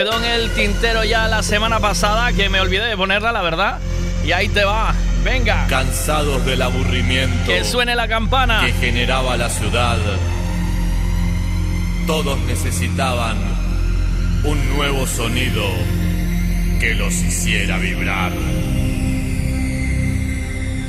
quedó 0.03 0.17
en 0.17 0.25
el 0.25 0.49
tintero 0.53 1.03
ya 1.03 1.27
la 1.27 1.43
semana 1.43 1.79
pasada, 1.79 2.33
que 2.33 2.49
me 2.49 2.59
olvidé 2.59 2.87
de 2.87 2.97
ponerla, 2.97 3.31
la 3.31 3.43
verdad. 3.43 3.77
Y 4.25 4.31
ahí 4.31 4.47
te 4.47 4.63
va. 4.63 4.95
Venga. 5.23 5.67
Cansados 5.67 6.43
del 6.43 6.63
aburrimiento. 6.63 7.45
Que 7.45 7.63
suene 7.63 7.95
la 7.95 8.07
campana. 8.07 8.61
Que 8.65 8.73
generaba 8.73 9.37
la 9.37 9.47
ciudad. 9.47 9.99
Todos 12.07 12.39
necesitaban 12.47 13.37
un 14.43 14.75
nuevo 14.75 15.05
sonido 15.05 15.63
que 16.79 16.95
los 16.95 17.13
hiciera 17.13 17.77
vibrar. 17.77 18.31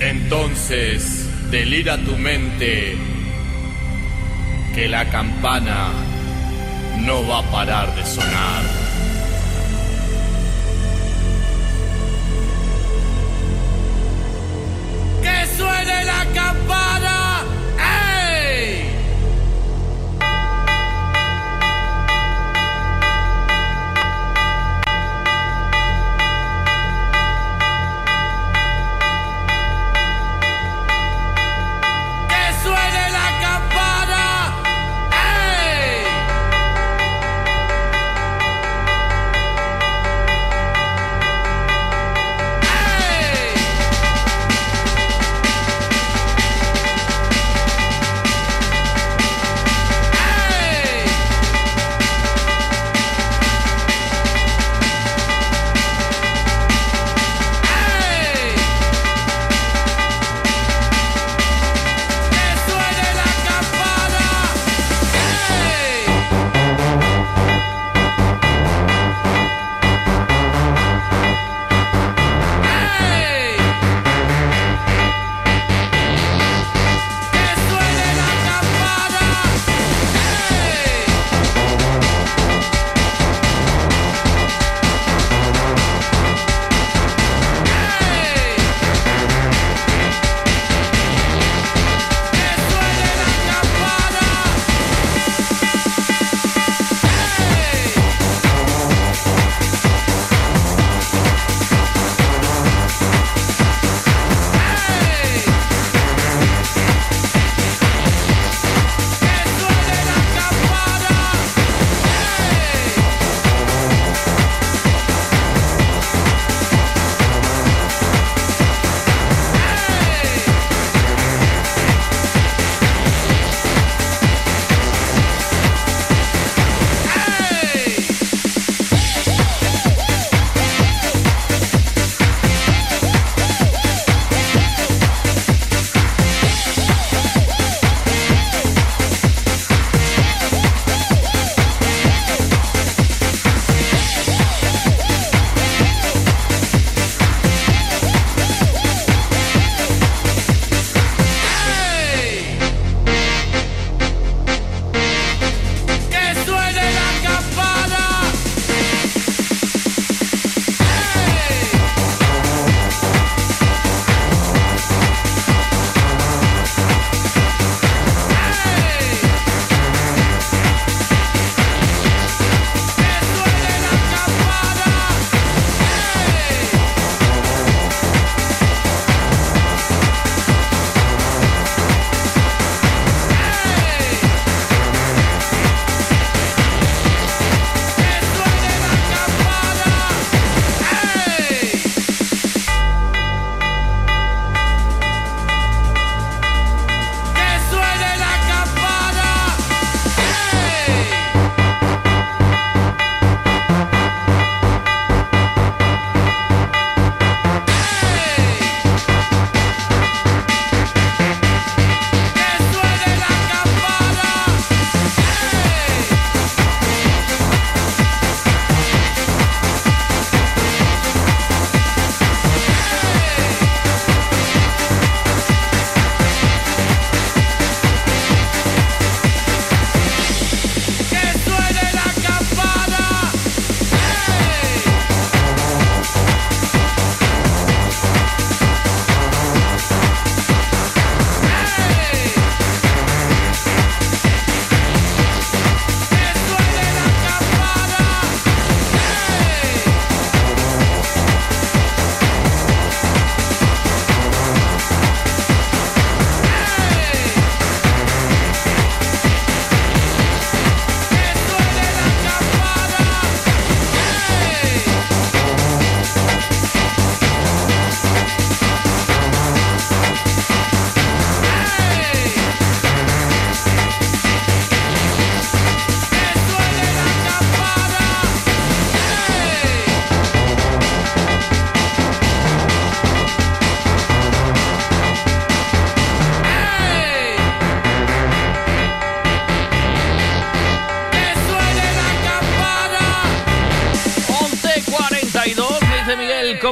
Entonces, 0.01 1.29
delira 1.51 1.99
tu 1.99 2.17
mente 2.17 2.97
que 4.75 4.89
la 4.89 5.05
campana 5.11 5.91
no 7.01 7.29
va 7.29 7.41
a 7.41 7.43
parar 7.43 7.95
de 7.95 8.07
sonar. 8.07 8.82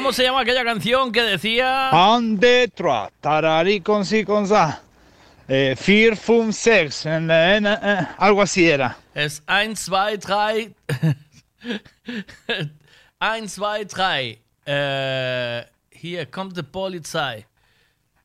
¿Cómo 0.01 0.15
se 0.15 0.23
llama 0.23 0.41
aquella 0.41 0.65
canción 0.65 1.13
que 1.13 1.21
decía? 1.23 1.91
On 1.93 2.41
the 2.41 2.69
track, 2.69 3.13
tarari 3.21 3.83
con 3.83 4.07
si 4.07 4.25
con 4.25 4.47
sa. 4.49 4.81
Eh, 5.47 5.77
Fear 5.77 6.17
Fum 6.17 6.53
Sex, 6.53 7.05
en- 7.05 7.31
eh, 7.31 8.07
algo 8.17 8.41
así 8.41 8.67
era. 8.67 8.97
Es 9.15 9.43
1, 9.47 9.75
2, 9.75 10.19
3. 10.19 10.71
1, 13.21 13.47
2, 13.57 13.87
3. 13.89 14.39
Äh, 14.65 15.67
hier 15.91 16.27
kommt 16.31 16.57
die 16.57 16.63
Polizei. 16.63 17.45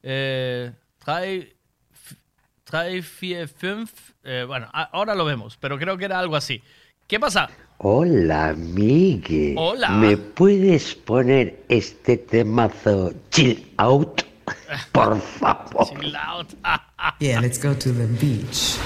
Äh, 0.01 0.71
3, 1.03 1.45
3, 2.63 3.03
4, 3.19 3.47
5. 3.59 3.91
Eh, 4.23 4.45
bueno, 4.47 4.69
ahora 4.71 5.13
lo 5.13 5.25
vemos, 5.25 5.57
pero 5.57 5.77
creo 5.77 5.97
que 5.97 6.05
era 6.05 6.19
algo 6.19 6.37
así. 6.37 6.63
¿Qué 7.05 7.19
pasa? 7.19 7.49
Hola, 7.77 8.53
Migue. 8.53 9.53
Hola. 9.57 9.89
¿Me 9.89 10.15
puedes 10.17 10.95
poner 10.95 11.63
este 11.67 12.17
temazo 12.17 13.13
chill 13.31 13.69
out? 13.77 14.21
Por 14.93 15.19
favor. 15.19 15.87
Chill 15.89 16.15
out. 16.15 16.47
Yeah, 17.19 17.39
let's 17.39 17.59
go 17.59 17.73
to 17.75 17.91
the 17.91 18.07
beach. 18.07 18.77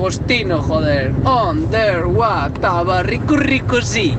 Agostino, 0.00 0.62
joder. 0.62 1.12
On 1.26 1.68
there, 1.70 2.06
what? 2.06 2.54
Estaba 2.54 3.02
rico, 3.02 3.36
rico, 3.36 3.82
sí. 3.82 4.16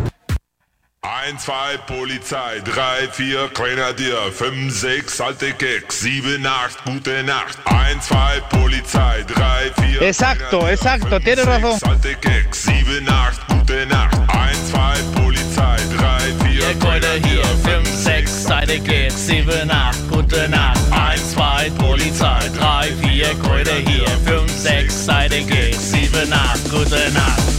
1, 1.02 1.40
2, 1.40 1.80
Polizei, 1.88 2.62
3, 2.64 3.08
4, 3.12 3.50
Grenadier, 3.52 4.32
5, 4.32 4.72
6, 4.72 5.20
alte 5.22 5.56
Keks, 5.56 5.96
7, 6.02 6.46
8, 6.46 6.84
gute 6.86 7.24
Nacht. 7.24 7.58
1, 7.66 8.00
2, 8.00 8.42
Polizei, 8.50 9.24
3, 9.26 9.72
4, 9.76 10.02
Exacto, 10.08 10.68
exacto, 10.68 11.20
tienes 11.20 11.46
razón. 11.48 11.80
alte 11.82 12.16
Keks, 12.20 12.62
7, 12.62 13.10
8, 13.10 13.42
gute 13.48 13.86
Nacht. 13.88 14.20
1, 14.30 14.70
2, 14.70 15.02
Polizei, 15.16 15.78
3, 15.98 16.34
4, 16.46 16.76
Keule 16.78 17.20
hier, 17.24 17.44
5, 17.64 17.88
6, 17.88 18.44
Seite 18.44 18.80
geht, 18.80 19.12
7, 19.14 19.72
8, 19.72 19.98
gute 20.12 20.48
Nacht. 20.48 20.80
1, 20.92 21.32
2, 21.34 21.72
Polizei, 21.80 22.50
3, 22.56 22.94
4, 23.02 23.34
Keule 23.42 23.82
hier, 25.32 25.48
5, 25.48 25.80
6, 25.80 26.28
Seite 26.28 26.70
geht, 26.70 27.51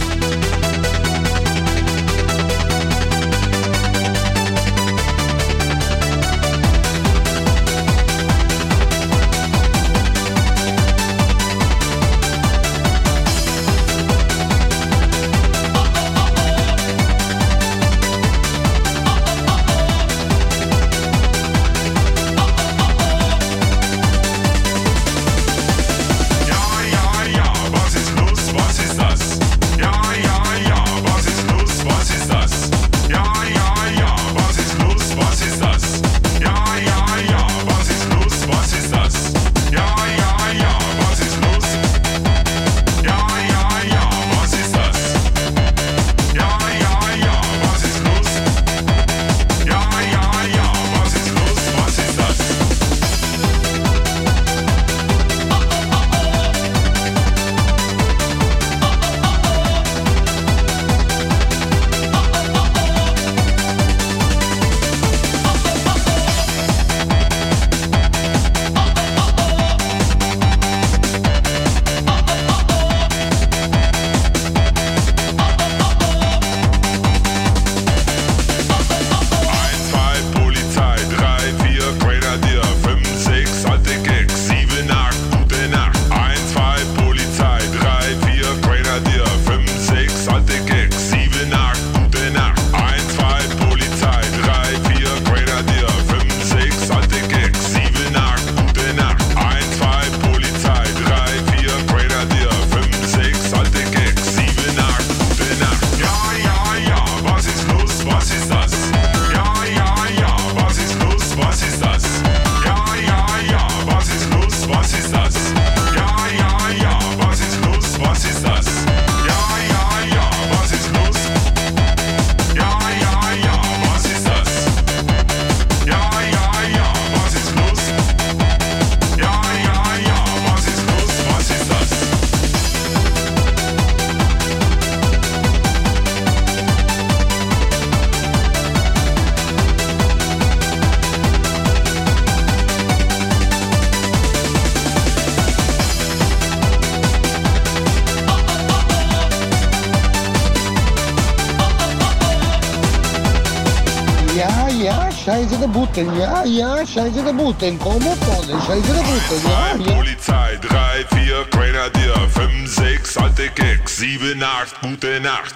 scheiße 155.93 156.05
de 156.05 156.13
Buten, 156.13 156.19
ja, 156.19 156.43
ja, 156.43 156.85
scheiße 156.85 157.23
de 157.23 157.33
Buten, 157.33 157.79
como 157.79 158.15
pode, 158.15 158.59
scheiße 158.65 158.93
de 158.93 159.03
Buten, 159.03 159.41
ja, 159.45 159.75
ja. 159.77 159.95
Polizei 159.95 160.57
3, 160.61 161.05
4, 161.15 161.45
Grenadier 161.51 162.29
5, 162.29 162.75
6, 162.75 163.17
alte 163.17 163.49
Keks 163.49 163.97
7, 163.97 164.41
8, 164.41 164.81
gute 164.81 165.19
Nacht. 165.19 165.55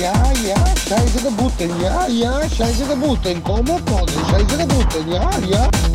Ja, 0.00 0.12
ja, 0.44 0.56
scheiße 0.88 1.22
de 1.22 1.30
Buten, 1.30 1.70
ja, 1.80 2.06
ja, 2.08 2.40
scheiße 2.48 2.84
de 2.86 2.96
Buten, 2.96 3.42
como 3.44 3.78
pode, 3.84 4.12
scheiße 4.30 4.56
de 4.56 4.66
Buten, 4.66 5.12
ja, 5.12 5.30
ja. 5.48 5.85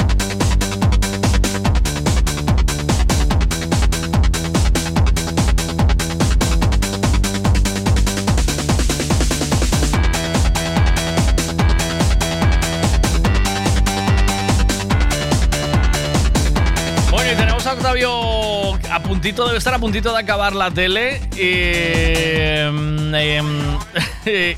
Octavio 17.92 18.80
a 18.90 19.04
puntito, 19.04 19.46
debe 19.46 19.58
estar 19.58 19.74
a 19.74 19.80
puntito 19.80 20.14
de 20.14 20.20
acabar 20.20 20.56
la 20.56 20.72
tele. 20.72 21.20
eh, 21.36 22.66
em, 22.66 23.78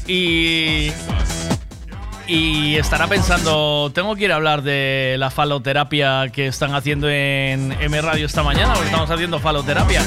y. 0.08 0.92
Y 2.28 2.76
estará 2.76 3.08
pensando, 3.08 3.92
tengo 3.92 4.16
que 4.16 4.26
ir 4.26 4.32
a 4.32 4.36
hablar 4.36 4.62
de 4.62 5.16
la 5.18 5.32
faloterapia 5.32 6.30
que 6.30 6.46
están 6.46 6.76
haciendo 6.76 7.10
en 7.10 7.72
M 7.82 8.02
Radio 8.02 8.28
esta 8.28 8.44
mañana, 8.44 8.74
porque 8.74 8.90
estamos 8.90 9.10
haciendo 9.10 9.40
faloterapia. 9.40 10.04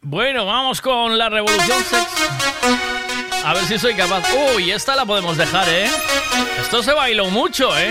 Bueno, 0.00 0.46
vamos 0.46 0.80
con 0.80 1.18
la 1.18 1.28
revolución 1.28 1.78
sex. 1.84 2.06
A 3.44 3.52
ver 3.52 3.64
si 3.66 3.78
soy 3.78 3.94
capaz. 3.94 4.24
Uy, 4.54 4.70
esta 4.70 4.96
la 4.96 5.04
podemos 5.04 5.36
dejar, 5.36 5.68
¿eh? 5.68 5.90
Esto 6.60 6.82
se 6.82 6.92
bailó 6.92 7.26
mucho, 7.26 7.76
¿eh? 7.76 7.90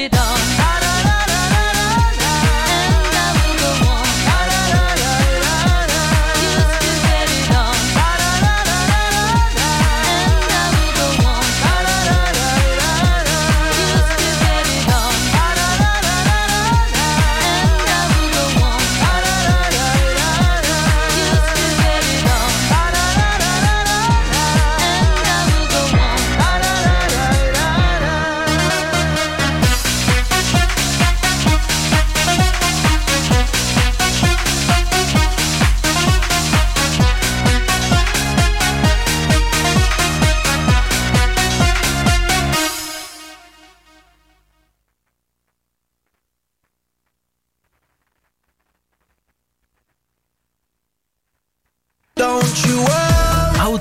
it 0.00 0.16
all. 0.16 0.39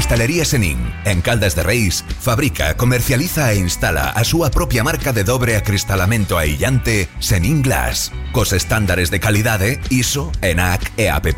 Cristalería 0.00 0.46
Senin, 0.46 0.78
en 1.04 1.20
Caldas 1.20 1.54
de 1.54 1.62
Reis, 1.62 2.06
fabrica, 2.20 2.74
comercializa 2.74 3.52
e 3.52 3.60
instala 3.60 4.08
a 4.08 4.24
súa 4.24 4.48
propia 4.48 4.80
marca 4.80 5.12
de 5.12 5.28
dobre 5.28 5.60
acristalamento 5.60 6.40
aillante 6.40 7.12
Senin 7.20 7.60
Glass, 7.60 8.08
cos 8.32 8.56
estándares 8.56 9.12
de 9.12 9.20
calidade 9.20 9.76
ISO, 9.92 10.32
ENAC 10.40 10.88
e 10.96 11.12
AP+. 11.12 11.36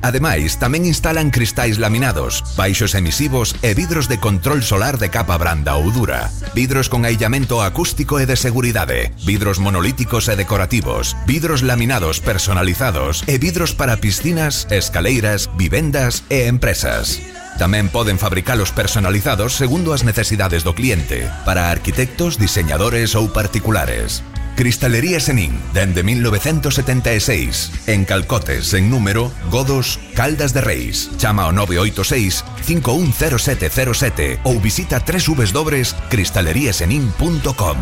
Ademais, 0.00 0.56
tamén 0.56 0.88
instalan 0.88 1.28
cristais 1.28 1.76
laminados, 1.76 2.40
baixos 2.56 2.96
emisivos 2.96 3.52
e 3.60 3.76
vidros 3.76 4.08
de 4.08 4.16
control 4.16 4.64
solar 4.64 4.96
de 4.96 5.12
capa 5.12 5.36
branda 5.36 5.76
ou 5.76 5.92
dura, 5.92 6.32
vidros 6.56 6.88
con 6.88 7.04
aillamento 7.04 7.60
acústico 7.60 8.16
e 8.16 8.24
de 8.24 8.40
seguridade, 8.40 9.12
vidros 9.28 9.60
monolíticos 9.60 10.32
e 10.32 10.40
decorativos, 10.40 11.12
vidros 11.28 11.60
laminados 11.60 12.24
personalizados 12.24 13.28
e 13.28 13.36
vidros 13.36 13.76
para 13.76 14.00
piscinas, 14.00 14.64
escaleiras, 14.72 15.52
vivendas 15.60 16.24
e 16.32 16.48
empresas. 16.48 17.20
Tamén 17.60 17.92
poden 17.92 18.16
fabricalos 18.16 18.72
personalizados 18.72 19.52
segundo 19.52 19.92
as 19.92 20.00
necesidades 20.00 20.64
do 20.64 20.72
cliente, 20.72 21.28
para 21.44 21.68
arquitectos, 21.68 22.40
diseñadores 22.40 23.12
ou 23.12 23.28
particulares. 23.28 24.24
Cristalería 24.60 25.18
Senin, 25.20 25.58
dende 25.72 26.02
1976, 26.02 27.72
en 27.86 28.04
Calcotes, 28.04 28.74
en 28.74 28.90
número, 28.90 29.32
Godos, 29.50 29.98
Caldas 30.14 30.52
de 30.52 30.60
Reis. 30.60 31.10
Chama 31.16 31.44
ao 31.44 31.52
986 31.52 32.44
510707 32.60 34.40
ou 34.44 34.60
visita 34.60 35.00
www.cristaleriasenin.com. 35.00 37.76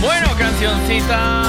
Bueno, 0.00 0.28
cancioncita. 0.38 1.42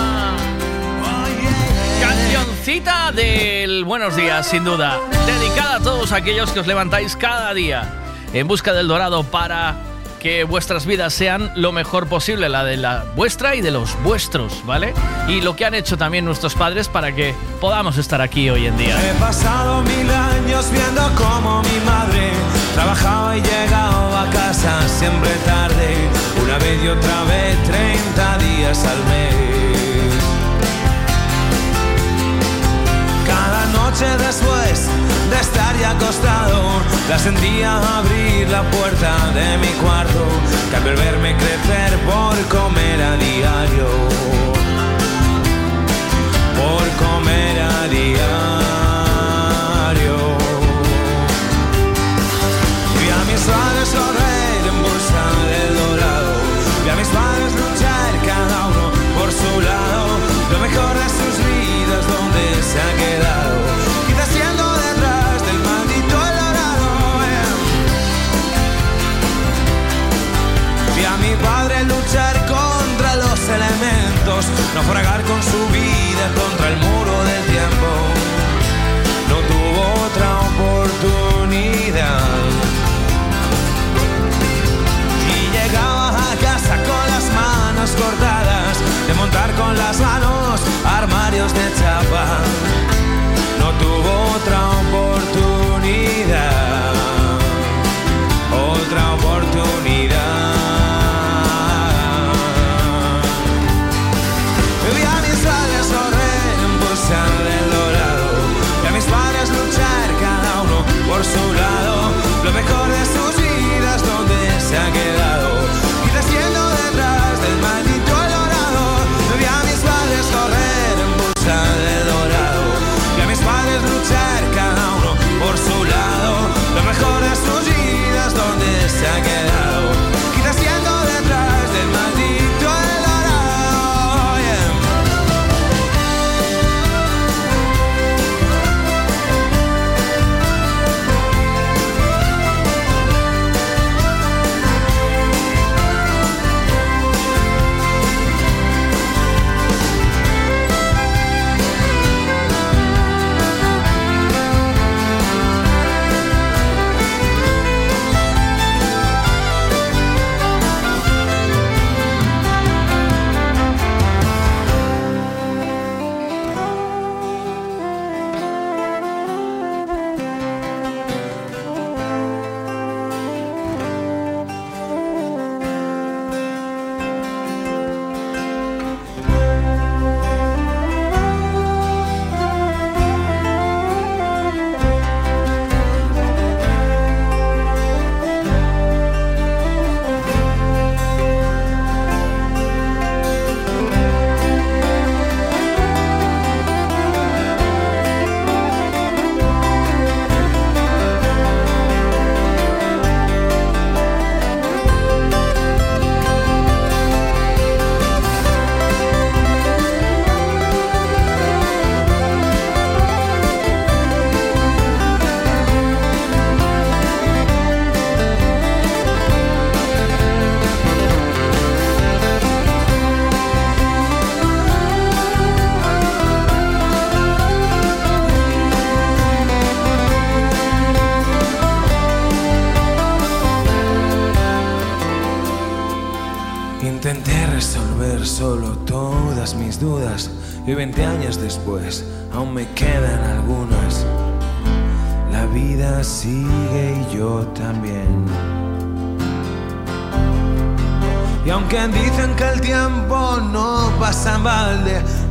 Cancioncita 2.02 3.12
del 3.12 3.86
Buenos 3.86 4.16
Días, 4.16 4.48
sin 4.48 4.64
duda. 4.64 5.00
Dedicada 5.28 5.76
a 5.76 5.80
todos 5.80 6.12
aquellos 6.12 6.50
que 6.50 6.62
os 6.62 6.66
levantáis 6.66 7.16
cada 7.16 7.54
día 7.54 8.02
en 8.34 8.48
busca 8.48 8.74
del 8.74 8.88
dorado 8.88 9.24
para 9.24 9.94
que 10.26 10.44
vuestras 10.44 10.88
vidas 10.88 11.14
sean 11.14 11.52
lo 11.54 11.72
mejor 11.72 12.08
posible, 12.08 12.50
la 12.50 12.64
de 12.64 12.78
la 12.78 13.06
vuestra 13.16 13.54
y 13.54 13.62
de 13.62 13.70
los 13.70 13.96
vuestros, 14.02 14.66
¿vale? 14.66 14.92
Y 15.28 15.42
lo 15.42 15.56
que 15.56 15.66
han 15.66 15.76
hecho 15.76 16.00
también 16.00 16.26
nuestros 16.26 16.56
padres 16.56 16.88
para 16.88 17.14
que 17.14 17.36
podamos 17.62 18.00
estar 18.00 18.22
aquí 18.22 18.50
hoy 18.50 18.66
en 18.66 18.76
día. 18.76 18.98
He 19.08 19.14
pasado 19.20 19.84
mil 19.84 20.10
años 20.10 20.72
viendo 20.72 21.04
cómo 21.14 21.62
mi 21.62 21.80
madre 21.86 22.32
trabajaba 22.74 23.38
y 23.38 23.42
llegaba 23.42 24.24
a 24.24 24.30
casa 24.32 24.90
siempre 24.90 25.30
tarde, 25.46 25.96
una 26.42 26.58
vez 26.58 26.84
y 26.84 26.88
otra 26.88 27.24
vez, 27.26 27.64
30 27.64 28.38
días 28.40 28.84
al 28.84 28.98
mes. 29.06 30.16
Cada 33.28 33.66
noche 33.68 34.08
después 34.26 34.90
de 35.30 35.40
estar 35.40 35.78
ya 35.78 35.92
acostado, 35.92 36.82
la 37.10 37.18
sentía 37.18 37.78
abrir 37.98 38.50
la 38.50 38.64
puerta 38.72 39.32
de 39.34 39.58
mi 39.58 39.70
cuarto, 39.84 40.26
que 40.70 40.76
al 40.76 40.84
verme 40.84 41.36
crecer 41.38 42.00
por 42.06 42.36
comer 42.48 43.02
a 43.02 43.18
diario, 43.18 43.88
por 46.60 46.88
comer 47.06 47.60
a 47.62 47.88
diario. 47.88 48.16
Vi 53.00 53.10
a 53.10 53.24
mis 53.30 53.42
padres 53.42 53.90
correr 53.90 54.62
en 54.72 54.78
busca 54.84 55.24
del 55.52 55.72
dorado, 55.82 56.34
vi 56.84 56.90
a 56.90 56.96
mis 56.96 57.08
padres 57.08 57.52
luchar 57.54 58.12
cada 58.26 58.68
uno 58.68 58.92
por 59.18 59.30
su 59.32 59.62
lado, 59.62 60.08
lo 60.52 60.58
mejor 60.60 61.05
elementos, 74.50 74.74
naufragar 74.74 75.22
con 75.24 75.42
su 75.42 75.68
vida 75.70 76.32
contra 76.36 76.68
el 76.70 76.78
muro 76.78 77.24
del 77.24 77.44
tiempo. 77.46 77.88
No 79.30 79.38
tuvo 79.52 79.82
otra 80.06 80.40
oportunidad. 80.40 82.22
Y 85.32 85.50
llegaba 85.52 86.10
a 86.10 86.36
casa 86.36 86.76
con 86.84 87.06
las 87.10 87.26
manos 87.34 87.92
cortadas, 87.92 88.78
de 89.08 89.14
montar 89.14 89.52
con 89.56 89.78
las 89.78 90.00
manos 90.00 90.62
armarios 90.86 91.54
de 91.54 91.74
chapa. 91.80 92.26
No 93.60 93.72
tuvo 93.80 94.36
otra 94.36 94.58
oportunidad. 94.60 94.75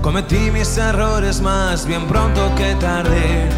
Cometí 0.05 0.51
mis 0.51 0.77
errores 0.77 1.41
más 1.41 1.87
bien 1.87 2.07
pronto 2.07 2.55
que 2.57 2.75
tarde. 2.75 3.49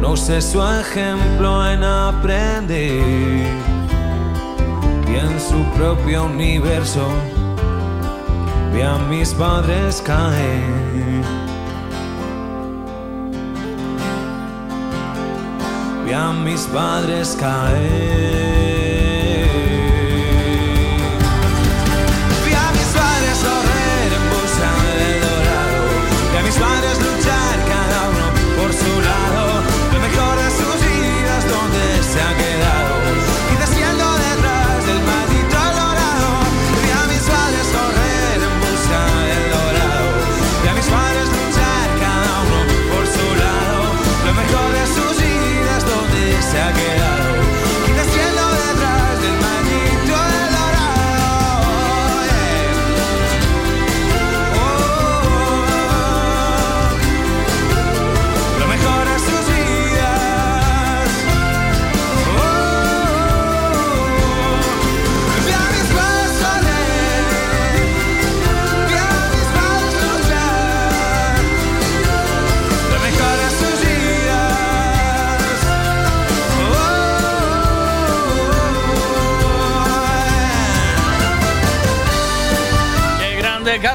No 0.00 0.12
usé 0.12 0.40
su 0.40 0.62
ejemplo 0.62 1.68
en 1.70 1.84
aprender. 1.84 3.46
Y 5.06 5.16
en 5.16 5.38
su 5.38 5.62
propio 5.76 6.24
universo 6.24 7.06
vi 8.72 8.80
a 8.80 8.96
mis 9.10 9.34
padres 9.34 10.00
caer. 10.00 11.22
Vi 16.06 16.12
a 16.14 16.32
mis 16.32 16.62
padres 16.62 17.36
caer. 17.38 18.83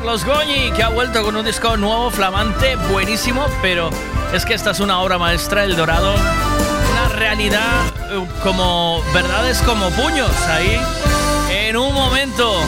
Carlos 0.10 0.26
Goñi, 0.26 0.72
que 0.72 0.82
ha 0.82 0.90
vuelto 0.90 1.24
con 1.24 1.36
un 1.36 1.46
disco 1.46 1.78
nuevo, 1.78 2.10
flamante, 2.10 2.76
buenísimo, 2.92 3.46
pero 3.62 3.92
es 4.34 4.44
que 4.44 4.56
esta 4.56 4.72
es 4.72 4.80
una 4.80 5.02
obra 5.02 5.20
maestra, 5.20 5.64
El 5.64 5.76
Dorado. 5.76 6.16
Una 6.16 7.10
realidad 7.10 7.86
eh, 8.10 8.28
como 8.42 9.04
verdades 9.14 9.62
como 9.62 9.92
puños 9.92 10.32
ahí, 10.48 10.82
en 11.52 11.78
un 11.78 11.94
momento. 11.94 12.60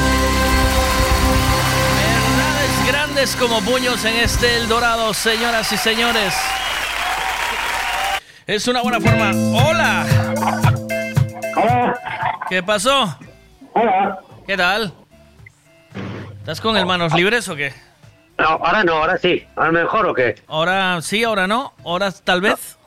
Verdades 1.98 2.88
grandes 2.88 3.36
como 3.36 3.60
puños 3.62 4.06
en 4.06 4.18
este 4.18 4.58
El 4.58 4.68
Dorado, 4.68 5.12
señoras 5.12 5.72
y 5.72 5.78
señores. 5.78 6.36
Es 8.46 8.68
una 8.68 8.84
buena 8.84 9.00
forma. 9.00 9.32
¡Hola! 9.66 10.06
¿Qué 12.48 12.62
pasó? 12.62 13.18
Hola. 13.74 14.20
¿Qué 14.46 14.56
tal? 14.56 14.94
¿Estás 16.42 16.62
con 16.62 16.76
el 16.78 16.86
manos 16.86 17.14
libres 17.14 17.48
o 17.50 17.56
qué? 17.56 17.74
No, 18.38 18.46
ahora 18.48 18.84
no, 18.84 18.94
ahora 18.94 19.18
sí. 19.18 19.46
¿A 19.56 19.68
lo 19.68 19.72
mejor 19.74 20.06
o 20.08 20.14
qué? 20.14 20.36
Ahora 20.48 21.00
sí, 21.02 21.24
ahora 21.24 21.48
no. 21.48 21.74
Ahora 21.86 22.12
tal 22.12 22.42
vez. 22.42 22.78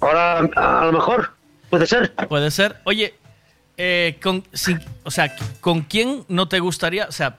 Ahora 0.00 0.38
a 0.38 0.84
lo 0.86 0.92
mejor. 0.92 1.32
Puede 1.70 1.86
ser. 1.86 2.14
Puede 2.28 2.50
ser. 2.50 2.76
Oye, 2.84 3.14
eh, 3.76 4.18
con, 4.22 4.44
si- 4.52 4.76
o 5.04 5.10
sea, 5.10 5.34
¿con 5.60 5.82
quién 5.82 6.24
no 6.28 6.48
te 6.48 6.60
gustaría? 6.60 7.06
O 7.06 7.12
sea, 7.12 7.38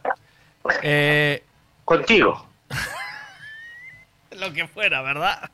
eh, 0.81 1.43
Contigo. 1.85 2.45
lo 4.31 4.51
que 4.53 4.67
fuera, 4.67 5.01
¿verdad? 5.01 5.49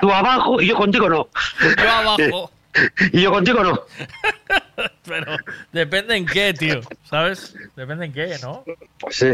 Tú 0.00 0.12
abajo 0.12 0.60
y 0.60 0.66
yo 0.68 0.76
contigo 0.76 1.08
no. 1.08 1.28
Yo 1.76 1.90
abajo. 1.90 2.50
y 3.12 3.20
yo 3.22 3.30
contigo 3.30 3.62
no. 3.62 3.80
Pero 5.04 5.36
depende 5.72 6.16
en 6.16 6.26
qué, 6.26 6.54
tío. 6.54 6.80
¿Sabes? 7.08 7.54
Depende 7.76 8.06
en 8.06 8.12
qué, 8.12 8.36
¿no? 8.42 8.64
Sí. 9.10 9.32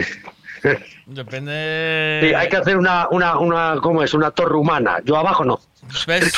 Depende. 1.07 2.20
Sí, 2.23 2.34
hay 2.34 2.49
que 2.49 2.57
hacer 2.57 2.76
una, 2.76 3.08
una, 3.10 3.39
una, 3.39 3.76
¿cómo 3.81 4.02
es? 4.02 4.12
Una 4.15 4.31
torre 4.31 4.57
humana. 4.57 4.99
Yo 5.05 5.17
abajo 5.17 5.44
no. 5.44 5.60
¿Ves? 6.07 6.33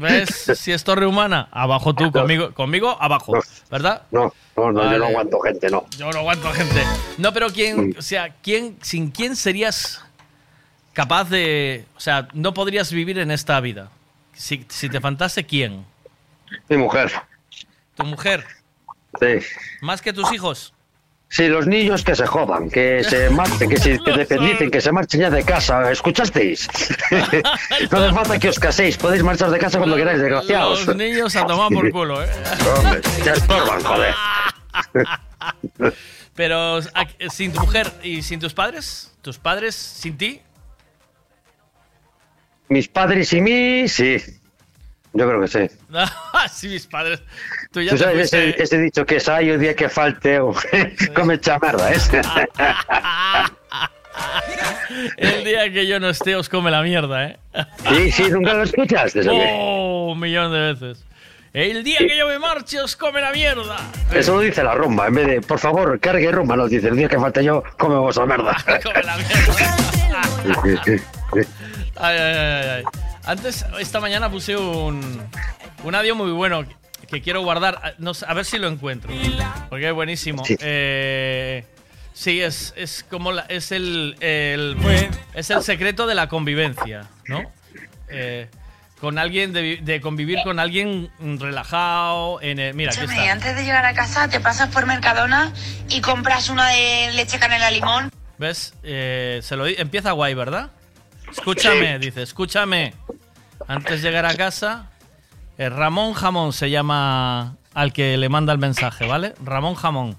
¿Ves? 0.00 0.52
Si 0.54 0.72
es 0.72 0.84
torre 0.84 1.06
humana, 1.06 1.48
abajo 1.50 1.94
tú, 1.94 2.10
conmigo, 2.12 2.52
conmigo 2.52 2.96
abajo, 3.00 3.34
¿verdad? 3.70 4.02
No, 4.10 4.32
no, 4.56 4.72
no, 4.72 4.90
yo 4.90 4.98
no 4.98 5.06
aguanto 5.06 5.40
gente, 5.40 5.70
no. 5.70 5.86
Yo 5.96 6.10
no 6.10 6.18
aguanto 6.18 6.50
gente. 6.52 6.82
No, 7.18 7.32
pero 7.32 7.48
quién, 7.48 7.94
o 7.96 8.02
sea, 8.02 8.34
quién, 8.42 8.76
sin 8.82 9.10
quién 9.10 9.36
serías 9.36 10.04
capaz 10.92 11.30
de, 11.30 11.86
o 11.96 12.00
sea, 12.00 12.28
no 12.34 12.52
podrías 12.52 12.92
vivir 12.92 13.18
en 13.18 13.30
esta 13.30 13.58
vida. 13.60 13.88
Si, 14.34 14.66
si 14.68 14.88
te 14.88 15.00
faltase 15.00 15.44
quién, 15.44 15.86
Mi 16.68 16.76
mujer. 16.76 17.12
Tu 17.94 18.04
mujer, 18.04 18.44
Sí. 19.20 19.46
más 19.80 20.00
que 20.02 20.12
tus 20.12 20.32
hijos. 20.32 20.74
Sí, 21.28 21.48
los 21.48 21.66
niños 21.66 22.04
que 22.04 22.14
se 22.14 22.26
jodan, 22.26 22.68
que 22.68 23.02
se 23.04 23.30
marchen, 23.40 23.70
que 23.70 23.78
se 23.78 23.98
que 23.98 24.12
dependicen, 24.12 24.70
que 24.70 24.80
se 24.82 24.92
marchen 24.92 25.20
ya 25.22 25.30
de 25.30 25.42
casa. 25.44 25.90
¿Escuchasteis? 25.90 26.68
no 27.90 27.98
hace 27.98 28.14
falta 28.14 28.38
que 28.38 28.48
os 28.50 28.58
caséis, 28.58 28.98
podéis 28.98 29.22
marchar 29.22 29.50
de 29.50 29.58
casa 29.58 29.78
cuando 29.78 29.96
queráis, 29.96 30.18
desgraciados. 30.20 30.86
Los 30.86 30.96
niños 30.96 31.34
a 31.36 31.46
tomar 31.46 31.70
por 31.72 31.90
culo, 31.90 32.22
¿eh? 32.22 32.28
Hombre, 32.78 33.00
ya 33.24 33.32
estorban, 33.32 33.82
joder. 33.82 34.14
Pero 36.34 36.78
¿a- 36.78 37.30
sin 37.30 37.52
tu 37.52 37.60
mujer 37.60 37.90
y 38.02 38.22
sin 38.22 38.38
tus 38.40 38.52
padres, 38.54 39.14
tus 39.22 39.38
padres 39.38 39.74
sin 39.74 40.16
ti, 40.16 40.40
Mis 42.68 42.88
padres 42.88 43.32
y 43.34 43.40
mí, 43.42 43.86
sí. 43.88 44.16
Yo 45.14 45.28
creo 45.28 45.40
que 45.40 45.48
sí. 45.48 45.68
sí, 46.52 46.68
mis 46.68 46.86
padres. 46.86 47.22
Tú 47.70 47.80
ya 47.82 47.90
Tú 47.92 47.98
sabes 47.98 48.30
fuiste- 48.30 48.50
ese, 48.50 48.62
ese 48.62 48.78
dicho 48.78 49.04
que 49.04 49.16
es 49.16 49.28
hay 49.28 49.50
el 49.50 49.60
día 49.60 49.74
que 49.76 49.88
falte 49.88 50.38
o 50.40 50.54
come 51.14 51.38
chamarra, 51.40 51.90
¿eh? 51.92 51.98
El 55.16 55.42
día 55.44 55.72
que 55.72 55.86
yo 55.86 55.98
no 55.98 56.10
esté 56.10 56.36
os 56.36 56.48
come 56.48 56.70
la 56.70 56.82
mierda, 56.82 57.24
¿eh? 57.24 57.38
Sí, 57.88 58.12
sí, 58.12 58.24
nunca 58.30 58.52
lo 58.54 58.62
escuchaste. 58.64 59.22
Oh, 59.28 60.10
un 60.12 60.20
millón 60.20 60.52
de 60.52 60.72
veces. 60.74 61.04
El 61.54 61.82
día 61.82 61.98
que 61.98 62.16
yo 62.16 62.26
me 62.28 62.38
marche 62.38 62.80
os 62.80 62.94
come 62.96 63.20
la 63.20 63.30
mierda. 63.32 63.76
Eso 64.12 64.34
lo 64.36 64.40
dice 64.40 64.62
la 64.62 64.74
rumba, 64.74 65.06
en 65.08 65.14
vez 65.14 65.26
de, 65.26 65.40
por 65.40 65.58
favor, 65.58 65.98
cargue 66.00 66.30
rumba, 66.30 66.56
nos 66.56 66.70
dice, 66.70 66.88
el 66.88 66.96
día 66.96 67.08
que 67.08 67.18
falte 67.18 67.42
yo, 67.44 67.62
come 67.78 67.96
vuestra 67.96 68.24
merda. 68.26 68.56
Come 68.82 69.02
la 69.02 69.16
mierda. 69.16 69.54
Ay, 71.96 72.16
ay, 72.18 72.18
ay, 72.18 72.68
ay. 72.68 72.84
Antes, 73.24 73.64
esta 73.78 74.00
mañana 74.00 74.30
puse 74.30 74.56
un, 74.56 75.22
un 75.84 75.94
audio 75.94 76.14
muy 76.16 76.32
bueno 76.32 76.64
que, 77.08 77.22
quiero 77.22 77.42
guardar. 77.42 77.94
No 77.98 78.14
sé, 78.14 78.24
a 78.28 78.34
ver 78.34 78.44
si 78.44 78.58
lo 78.58 78.68
encuentro. 78.68 79.12
Porque 79.68 79.88
es 79.88 79.94
buenísimo. 79.94 80.44
Sí. 80.44 80.56
Eh, 80.60 81.64
sí, 82.14 82.40
es, 82.40 82.74
es 82.76 83.04
como 83.08 83.32
la- 83.32 83.42
es 83.48 83.70
el, 83.70 84.16
el- 84.20 84.76
es 85.34 85.50
el 85.50 85.62
secreto 85.62 86.06
de 86.06 86.14
la 86.14 86.28
convivencia, 86.28 87.08
¿no? 87.26 87.42
Eh, 88.08 88.48
con 89.00 89.18
alguien, 89.18 89.52
de, 89.52 89.78
de 89.82 90.00
convivir 90.00 90.38
con 90.42 90.58
alguien 90.58 91.10
relajado. 91.38 92.40
En 92.40 92.58
el- 92.58 92.74
mira, 92.74 92.90
aquí 92.92 93.02
está. 93.04 93.30
antes 93.32 93.54
de 93.56 93.64
llegar 93.64 93.84
a 93.84 93.94
casa 93.94 94.28
te 94.28 94.40
pasas 94.40 94.68
por 94.70 94.86
Mercadona 94.86 95.52
y 95.88 96.00
compras 96.00 96.48
una 96.48 96.68
de 96.70 97.10
leche 97.14 97.38
canela 97.38 97.70
limón. 97.70 98.10
¿Ves? 98.38 98.74
Eh, 98.82 99.40
se 99.42 99.54
lo 99.56 99.66
empieza 99.66 100.10
guay, 100.12 100.34
¿verdad? 100.34 100.70
Escúchame, 101.32 101.98
dice, 101.98 102.22
escúchame. 102.22 102.94
Antes 103.66 104.02
de 104.02 104.08
llegar 104.08 104.26
a 104.26 104.36
casa, 104.36 104.90
eh, 105.58 105.68
Ramón 105.68 106.14
Jamón 106.14 106.52
se 106.52 106.70
llama 106.70 107.56
al 107.74 107.92
que 107.92 108.16
le 108.16 108.28
manda 108.28 108.52
el 108.52 108.58
mensaje, 108.58 109.06
¿vale? 109.06 109.34
Ramón 109.42 109.74
Jamón. 109.74 110.16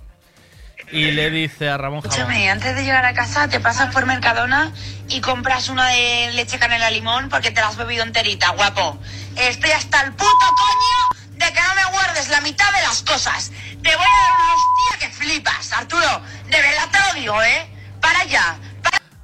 Y 0.91 1.11
le 1.11 1.29
dice 1.29 1.69
a 1.69 1.77
Ramón 1.77 2.01
Jamón. 2.01 2.17
Escúchame, 2.17 2.49
antes 2.49 2.75
de 2.75 2.83
llegar 2.83 3.05
a 3.05 3.13
casa 3.13 3.47
te 3.47 3.59
pasas 3.59 3.93
por 3.93 4.05
Mercadona 4.05 4.71
y 5.07 5.21
compras 5.21 5.69
una 5.69 5.87
de 5.89 6.31
leche 6.33 6.59
canela 6.59 6.89
limón 6.91 7.29
porque 7.29 7.51
te 7.51 7.61
la 7.61 7.69
has 7.69 7.77
bebido 7.77 8.03
enterita, 8.03 8.49
guapo. 8.51 8.99
Estoy 9.35 9.71
hasta 9.71 10.01
el 10.01 10.11
puto 10.13 10.29
coño 10.29 11.19
de 11.31 11.45
que 11.51 11.61
no 11.61 11.75
me 11.75 11.85
guardes 11.91 12.29
la 12.29 12.41
mitad 12.41 12.71
de 12.73 12.81
las 12.81 13.01
cosas. 13.03 13.51
Te 13.81 13.95
voy 13.95 14.05
a 14.05 14.21
dar 14.21 14.31
una 14.35 14.53
hostia 14.53 15.07
que 15.07 15.13
flipas, 15.13 15.73
Arturo. 15.73 16.21
De 16.45 16.61
verdad 16.61 16.89
te 16.91 16.99
lo 17.07 17.19
digo, 17.19 17.43
¿eh? 17.43 17.67
Para 17.99 18.23
ya. 18.25 18.57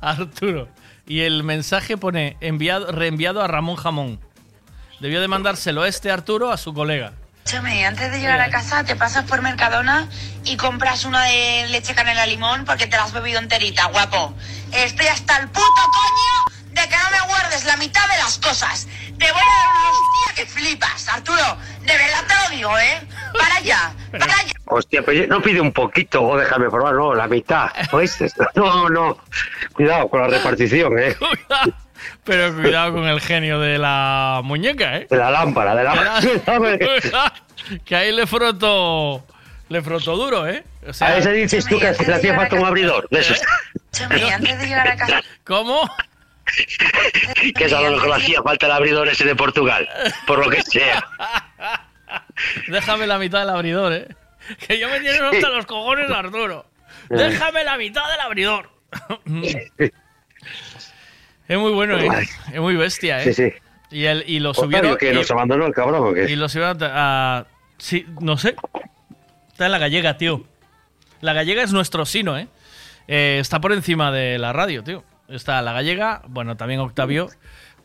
Arturo. 0.01 0.69
Y 1.10 1.22
el 1.22 1.44
mensaje 1.44 1.98
pone 1.98 2.38
enviado, 2.40 2.92
reenviado 2.92 3.42
a 3.42 3.48
Ramón 3.48 3.76
Jamón. 3.76 4.20
Debió 5.00 5.20
de 5.20 5.28
mandárselo 5.28 5.86
este 5.86 6.12
Arturo 6.12 6.52
a 6.52 6.58
su 6.58 6.72
colega. 6.74 7.14
Escúchame, 7.44 7.84
antes 7.84 8.12
de 8.12 8.20
llegar 8.20 8.40
a 8.40 8.52
casa 8.52 8.84
te 8.84 8.96
pasas 8.96 9.26
por 9.26 9.42
Mercadona 9.42 10.08
y 10.46 10.56
compras 10.56 11.06
una 11.06 11.24
de 11.24 11.68
leche 11.70 11.96
canela 11.96 12.28
limón 12.28 12.64
porque 12.64 12.86
te 12.86 12.96
la 12.96 13.06
has 13.06 13.12
bebido 13.12 13.40
enterita, 13.40 13.88
guapo. 13.88 14.36
Estoy 14.72 15.08
hasta 15.08 15.38
el 15.38 15.48
puto 15.48 15.64
coño 15.66 16.49
de 16.82 16.88
que 16.88 16.95
no 16.95 17.09
me 17.11 17.27
guardes 17.27 17.66
la 17.66 17.77
mitad 17.77 18.08
de 18.08 18.17
las 18.17 18.38
cosas. 18.38 18.88
Te 19.17 19.32
voy 19.32 19.41
a 19.41 19.58
dar 19.58 19.69
una 19.69 19.90
hostia 19.90 20.35
que 20.35 20.45
flipas, 20.45 21.09
Arturo. 21.09 21.58
De 21.82 21.93
verdad 21.93 22.24
te 22.27 22.33
lo 22.43 22.56
digo, 22.56 22.77
¿eh? 22.77 23.01
Para 23.38 23.56
allá, 23.56 23.93
para 24.11 24.25
allá. 24.25 24.53
Hostia, 24.66 25.01
pues 25.03 25.27
no 25.27 25.41
pide 25.41 25.59
un 25.59 25.74
poquito 25.74 26.24
o 26.24 26.38
déjame 26.38 26.69
probar, 26.69 26.93
no, 26.95 27.14
la 27.14 27.27
mitad. 27.27 27.69
¿Oíste? 27.91 28.32
No, 28.56 28.90
no. 28.90 29.17
Cuidado 29.74 30.08
con 30.08 30.22
la 30.22 30.27
repartición, 30.27 30.98
¿eh? 30.99 31.16
Pero 32.24 32.53
cuidado 32.56 32.93
con 32.93 33.08
el 33.08 33.19
genio 33.19 33.59
de 33.59 33.77
la 33.77 34.41
muñeca, 34.43 34.98
¿eh? 34.98 35.08
De 35.09 35.17
la 35.17 35.32
lámpara, 35.32 35.75
de 35.75 35.83
la... 35.83 36.22
que 37.85 37.95
ahí 37.95 38.11
le 38.11 38.25
froto... 38.25 39.25
Le 39.67 39.83
froto 39.83 40.16
duro, 40.16 40.48
¿eh? 40.48 40.64
O 40.88 41.03
a 41.03 41.17
ese 41.17 41.32
dices 41.32 41.66
tú 41.66 41.77
que 41.77 41.91
le 41.91 42.14
hacía 42.16 42.35
falta 42.35 42.56
un 42.56 42.66
abridor. 42.66 43.08
De 43.11 43.19
esos. 43.19 43.40
Escúchame, 43.91 44.33
antes 44.33 44.59
de 44.59 44.66
llegar 44.66 44.88
a 44.88 44.95
casa. 44.95 45.22
¿Cómo? 45.43 45.88
Que 47.56 47.66
es 47.66 47.74
a 47.74 47.82
lo 47.82 47.92
mejor 47.92 48.14
hacía 48.14 48.42
falta 48.44 48.66
el 48.66 48.72
abridor 48.72 49.08
ese 49.08 49.26
de 49.26 49.36
Portugal. 49.36 49.88
Por 50.28 50.44
lo 50.44 50.50
que 50.50 50.61
sea. 50.61 51.03
Déjame 52.68 53.08
la 53.08 53.18
mitad 53.18 53.40
del 53.42 53.50
abridor, 53.50 53.94
¿eh? 53.94 54.08
Que 54.68 54.80
yo 54.80 54.90
me 54.90 55.00
tiene 55.00 55.19
hasta 55.19 55.50
los 55.50 55.66
cojones, 55.66 56.10
Arturo. 56.10 56.66
Déjame 57.10 57.64
la 57.64 57.78
mitad 57.78 58.10
del 58.10 58.19
abridor. 58.22 58.69
es 61.48 61.58
muy 61.58 61.72
bueno, 61.72 61.98
¿eh? 62.00 62.28
Es 62.53 62.60
muy 62.60 62.76
bestia, 62.76 63.22
¿eh? 63.22 63.34
Sí, 63.34 63.34
sí. 63.34 63.53
Y, 63.92 64.06
el, 64.06 64.24
y 64.28 64.40
lo 64.40 64.53
subieron. 64.53 64.98
que 64.98 65.11
y- 65.11 65.16
nos 65.16 65.30
abandonó 65.32 65.66
el 65.66 65.74
cabrón 65.74 66.10
o 66.10 66.14
qué? 66.14 66.30
Y 66.32 66.36
lo 66.36 66.48
subieron 66.50 66.78
a. 66.84 67.45
Sí, 67.78 68.06
no 68.22 68.38
sé. 68.38 68.56
Está 69.52 69.66
en 69.66 69.72
la 69.72 69.80
gallega, 69.80 70.18
tío. 70.18 70.45
La 71.22 71.34
gallega 71.34 71.64
es 71.64 71.74
nuestro 71.74 72.06
sino, 72.06 72.38
¿eh? 72.38 72.48
Eh, 73.08 73.38
Está 73.42 73.60
por 73.60 73.74
encima 73.74 74.11
de 74.11 74.38
la 74.38 74.53
radio, 74.53 74.84
tío. 74.84 75.03
Está 75.30 75.61
la 75.61 75.74
gallega, 75.74 76.22
bueno, 76.27 76.58
también 76.58 76.80
Octavio. 76.80 77.30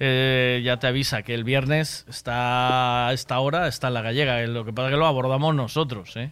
eh, 0.01 0.61
ya 0.65 0.79
te 0.79 0.87
avisa 0.89 1.23
que 1.23 1.35
el 1.35 1.45
viernes 1.45 2.05
está 2.09 3.09
a 3.09 3.13
esta 3.13 3.39
hora, 3.39 3.69
está 3.69 3.89
en 3.89 3.95
la 3.95 4.03
gallega. 4.03 4.43
eh, 4.43 4.47
Lo 4.49 4.65
que 4.65 4.73
pasa 4.73 4.89
es 4.89 4.93
que 4.95 4.99
lo 4.99 5.07
abordamos 5.07 5.55
nosotros, 5.55 6.17
¿eh? 6.17 6.31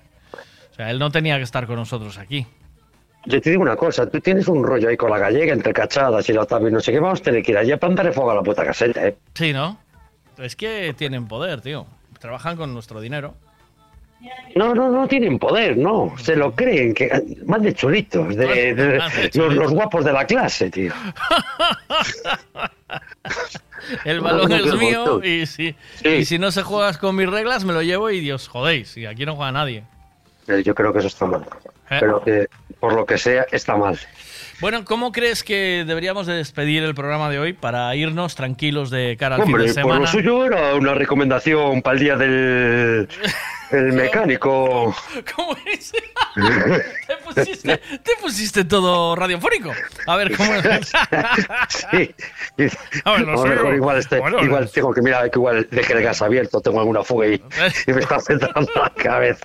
O 0.71 0.75
sea, 0.75 0.91
él 0.91 0.99
no 0.99 1.11
tenía 1.11 1.37
que 1.37 1.43
estar 1.45 1.67
con 1.67 1.77
nosotros 1.77 2.17
aquí. 2.19 2.47
Yo 3.27 3.41
te 3.41 3.51
digo 3.51 3.63
una 3.63 3.77
cosa, 3.77 4.09
tú 4.11 4.21
tienes 4.21 4.49
un 4.49 4.65
rollo 4.65 4.89
ahí 4.89 4.97
con 4.97 5.11
la 5.11 5.19
gallega 5.19 5.53
entre 5.53 5.73
cachadas 5.73 6.29
y 6.29 6.33
la 6.33 6.41
Otavio 6.43 6.69
y 6.69 6.73
no 6.73 6.81
sé 6.81 6.91
qué, 6.91 6.99
vamos 6.99 7.21
a 7.21 7.23
tener 7.23 7.43
que 7.43 7.53
ir 7.53 7.59
allá 7.59 7.77
para 7.77 7.95
darle 7.95 8.13
fuego 8.13 8.33
a 8.33 8.35
la 8.35 8.43
puta 8.43 8.65
caseta, 8.65 9.07
¿eh? 9.07 9.17
Sí, 9.35 9.53
¿no? 9.53 9.79
Es 10.39 10.57
que 10.57 10.93
tienen 10.99 11.29
poder, 11.29 11.61
tío. 11.61 11.87
Trabajan 12.19 12.57
con 12.57 12.73
nuestro 12.73 13.01
dinero. 13.01 13.35
No, 14.55 14.75
no, 14.75 14.91
no 14.91 15.09
tienen 15.09 15.39
poder, 15.39 15.77
no. 15.77 16.15
Se 16.19 16.37
lo 16.37 16.53
creen, 16.55 16.93
que 16.95 17.11
más 17.47 17.63
de 17.63 17.73
chulitos, 17.75 18.37
de, 18.37 18.75
de- 18.75 18.99
Más 18.99 19.15
de 19.15 19.31
los, 19.55 19.73
guapos 19.73 20.05
de 20.05 20.13
la 20.13 20.27
clase, 20.27 20.71
tío. 20.71 20.93
El 24.05 24.21
balón 24.21 24.49
No, 24.51 24.59
no, 24.59 24.65
es 24.65 24.75
mío 24.77 25.25
y 25.25 25.47
si, 25.47 25.75
Sí. 26.03 26.09
y 26.09 26.25
si 26.25 26.39
no 26.39 26.51
se 26.53 26.63
juegas 26.63 26.99
con 26.99 27.17
mis 27.17 27.29
reglas, 27.29 27.65
me 27.65 27.73
lo 27.73 27.83
llevo 27.83 28.11
y 28.11 28.21
Dios 28.21 28.49
jodéis. 28.49 28.97
Y 28.97 29.07
aquí 29.07 29.27
no 29.27 29.35
juega 29.37 29.53
nadie. 29.53 29.85
Eh, 30.49 30.63
Yo 30.65 30.75
creo 30.75 30.93
que 30.93 31.01
eso 31.01 31.09
está 31.09 31.27
mal. 31.27 31.43
¿Eh? 31.91 31.97
Pero 32.01 32.23
que, 32.23 32.47
por 32.81 32.93
lo 32.95 33.05
que 33.07 33.19
sea, 33.19 33.47
está 33.51 33.77
mal. 33.77 33.99
Bueno, 34.63 34.85
¿cómo 34.85 35.11
crees 35.11 35.43
que 35.43 35.83
deberíamos 35.85 36.29
de 36.29 36.35
despedir 36.35 36.85
el 36.85 36.95
programa 36.95 37.29
de 37.29 37.41
hoy 37.41 37.53
para 37.53 37.93
irnos 37.97 38.37
tranquilos 38.37 38.91
de 38.91 39.17
cara 39.19 39.35
al 39.35 39.43
Hombre, 39.43 39.65
fin 39.65 39.75
de 39.75 39.83
por 39.83 39.91
lo 39.91 40.07
semana? 40.07 40.13
suyo 40.13 40.45
era 40.47 40.77
una 40.77 40.95
recomendación 40.95 41.83
para 41.83 41.95
el 41.95 42.01
día 42.01 42.17
del 42.17 43.09
el 43.73 43.93
mecánico. 43.93 44.95
¿Cómo 45.35 45.57
es? 45.67 45.91
¿Te 47.09 47.17
pusiste, 47.25 47.77
te 47.79 48.13
pusiste 48.21 48.65
todo 48.65 49.17
radiofónico. 49.17 49.73
A 50.07 50.15
ver, 50.17 50.37
¿cómo 50.37 50.53
Sí. 51.69 52.15
A 53.05 53.11
ver, 53.13 53.21
lo 53.23 53.33
lo 53.33 53.43
mejor 53.43 53.75
igual, 53.75 53.99
este- 53.99 54.21
Bueno, 54.21 54.45
igual 54.45 54.71
tengo 54.71 54.95
que 54.95 55.03
mirar 55.03 55.29
que 55.29 55.41
igual 55.41 55.67
deje 55.73 55.93
el 55.95 56.03
gas 56.05 56.23
abierto, 56.23 56.61
tengo 56.61 56.79
alguna 56.79 57.03
fuga 57.03 57.27
y, 57.27 57.43
y 57.89 57.93
me 57.93 58.01
está 58.01 58.15
afectando 58.15 58.71
la 58.77 58.91
cabeza. 58.91 59.43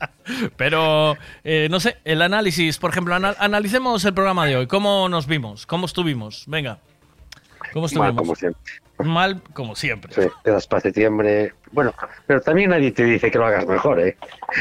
Pero, 0.56 1.16
eh, 1.44 1.68
no 1.70 1.80
sé, 1.80 1.98
el 2.04 2.22
análisis, 2.22 2.78
por 2.78 2.90
ejemplo, 2.90 3.14
anal- 3.14 3.36
analicemos 3.38 4.04
el 4.04 4.14
programa 4.14 4.46
de 4.46 4.56
hoy. 4.56 4.66
¿Cómo 4.66 5.08
nos 5.08 5.26
vimos? 5.26 5.66
¿Cómo 5.66 5.86
estuvimos? 5.86 6.44
Venga. 6.46 6.78
¿Cómo 7.72 7.86
estuvimos? 7.86 8.14
Mal 8.14 8.16
como 8.16 8.34
siempre. 8.34 8.62
Mal 8.98 9.42
como 9.54 9.76
siempre. 9.76 10.12
Sí, 10.14 10.28
te 10.44 10.50
das 10.50 10.66
para 10.66 10.82
septiembre. 10.82 11.54
Bueno, 11.72 11.94
pero 12.26 12.40
también 12.40 12.70
nadie 12.70 12.90
te 12.92 13.04
dice 13.04 13.30
que 13.30 13.38
lo 13.38 13.46
hagas 13.46 13.66
mejor, 13.66 14.00
¿eh? 14.00 14.16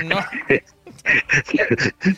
No. 0.05 0.17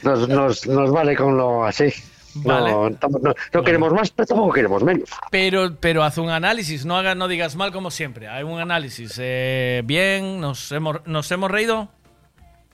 Nos, 0.04 0.28
nos, 0.28 0.68
nos 0.68 0.92
vale 0.92 1.16
con 1.16 1.38
lo 1.38 1.64
así. 1.66 1.94
Vale. 2.34 2.72
No, 2.72 2.90
tamo- 2.92 3.20
no, 3.22 3.34
no 3.54 3.64
queremos 3.64 3.94
más, 3.94 4.10
pero 4.12 4.26
tampoco 4.28 4.54
queremos 4.54 4.84
menos. 4.84 5.10
Pero, 5.30 5.76
pero 5.80 6.04
haz 6.04 6.18
un 6.18 6.30
análisis, 6.30 6.86
no, 6.86 6.98
hagas, 6.98 7.16
no 7.16 7.28
digas 7.28 7.56
mal 7.56 7.72
como 7.72 7.92
siempre. 7.92 8.28
Hay 8.28 8.44
un 8.44 8.60
análisis. 8.60 9.16
Eh, 9.22 9.82
bien, 9.86 10.40
nos 10.42 10.72
hemos, 10.72 11.06
nos 11.06 11.30
hemos 11.32 11.52
reído. 11.52 11.90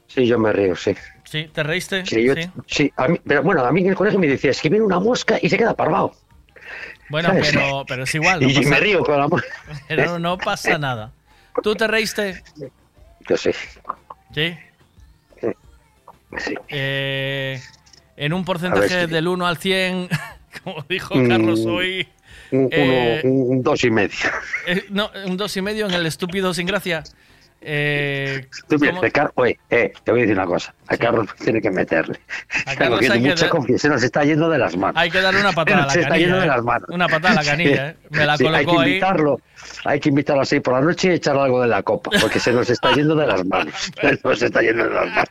Sí, 0.07 0.25
yo 0.25 0.39
me 0.39 0.51
río, 0.53 0.75
sí. 0.75 0.95
¿Sí? 1.25 1.49
¿Te 1.53 1.61
reíste? 1.63 2.05
Sí, 2.05 2.23
yo- 2.23 2.33
sí, 2.67 2.91
a 2.95 3.07
mí, 3.09 3.19
pero 3.25 3.43
bueno, 3.43 3.63
a 3.65 3.71
mí 3.71 3.81
en 3.81 3.87
el 3.89 3.95
colegio 3.95 4.19
me 4.19 4.27
decía, 4.27 4.51
es 4.51 4.61
que 4.61 4.69
viene 4.69 4.85
una 4.85 4.99
mosca 4.99 5.37
y 5.41 5.49
se 5.49 5.57
queda 5.57 5.75
parvado. 5.75 6.13
Bueno, 7.09 7.29
¿Sabes? 7.29 7.51
pero, 7.51 7.85
pero 7.87 8.03
es 8.03 8.15
igual. 8.15 8.39
No 8.41 8.49
y 8.49 8.53
pasa, 8.55 8.69
me 8.69 8.79
río 8.79 9.03
con 9.03 9.17
la 9.19 9.27
mosca. 9.27 9.47
pero 9.87 10.19
no 10.19 10.37
pasa 10.37 10.77
nada. 10.77 11.11
¿Tú 11.63 11.75
te 11.75 11.87
reíste? 11.87 12.43
Yo 13.27 13.37
sí. 13.37 13.51
Sí. 14.33 14.57
Sí. 16.39 16.55
Eh, 16.69 17.61
en 18.17 18.33
un 18.33 18.43
porcentaje 18.45 19.05
si- 19.05 19.11
del 19.11 19.27
1 19.27 19.47
al 19.47 19.57
100, 19.57 20.09
como 20.63 20.83
dijo 20.89 21.15
Mm, 21.15 21.27
Carlos 21.29 21.65
hoy. 21.65 22.07
Un, 22.51 22.69
eh, 22.71 23.21
uno, 23.25 23.43
un 23.45 23.63
dos 23.63 23.83
y 23.83 23.89
medio. 23.91 24.15
eh, 24.67 24.85
no, 24.89 25.09
un 25.25 25.35
2 25.37 25.57
y 25.57 25.61
medio 25.61 25.85
en 25.87 25.93
el 25.93 26.05
estúpido 26.05 26.53
sin 26.53 26.65
gracia. 26.67 27.03
Eh, 27.61 28.47
Tú 28.69 28.77
mira, 28.79 28.91
¿cómo- 28.91 29.01
de 29.03 29.11
Car- 29.11 29.31
Oye, 29.35 29.59
eh, 29.69 29.91
te 30.03 30.11
voy 30.11 30.21
a 30.21 30.23
decir 30.23 30.37
una 30.37 30.45
cosa. 30.45 30.73
A 30.87 30.95
Carlos 30.95 31.27
tiene 31.43 31.59
que 31.61 31.69
meterle. 31.71 32.19
A 32.65 32.75
Carlos 32.75 32.99
que 32.99 33.07
hay 33.11 33.21
que 33.21 33.29
mucha 33.29 33.41
dar- 33.41 33.49
confianza, 33.49 33.81
se 33.81 33.89
nos 33.89 34.03
está 34.03 34.23
yendo 34.23 34.49
de 34.49 34.57
las 34.57 34.77
manos. 34.77 34.95
Hay 35.01 35.09
que 35.11 35.19
darle 35.21 35.41
una 35.41 35.51
patada 35.51 35.83
a 35.83 35.87
la 35.87 35.91
Se 35.91 36.01
está 36.01 36.17
yendo 36.17 36.35
canilla. 36.37 36.39
de 36.39 36.45
¿eh? 36.45 36.55
las 36.55 36.63
manos. 36.63 36.89
Una 36.89 37.07
patada 37.09 37.33
a 37.39 37.43
la 37.43 37.49
canilla, 37.49 37.89
¿eh? 37.89 37.95
Me 38.11 38.25
la 38.25 38.37
Sí, 38.37 38.45
hay 38.45 38.51
que 38.59 38.65
colocó 38.65 38.81
ahí. 38.81 38.89
invitarlo, 38.89 39.41
hay 39.83 39.99
que 39.99 40.09
invitarlo 40.09 40.41
así 40.43 40.59
por 40.61 40.73
la 40.75 40.81
noche 40.81 41.09
y 41.09 41.11
echarle 41.15 41.41
algo 41.41 41.61
de 41.61 41.67
la 41.67 41.83
copa, 41.83 42.11
porque 42.21 42.39
se 42.39 42.53
nos 42.53 42.69
está 42.69 42.93
yendo 42.93 43.15
de 43.15 43.27
las 43.27 43.43
manos. 43.45 43.73
Se 44.01 44.19
nos 44.23 44.41
está 44.41 44.61
yendo 44.61 44.83
de 44.85 44.89
las 44.93 45.05
manos. 45.07 45.29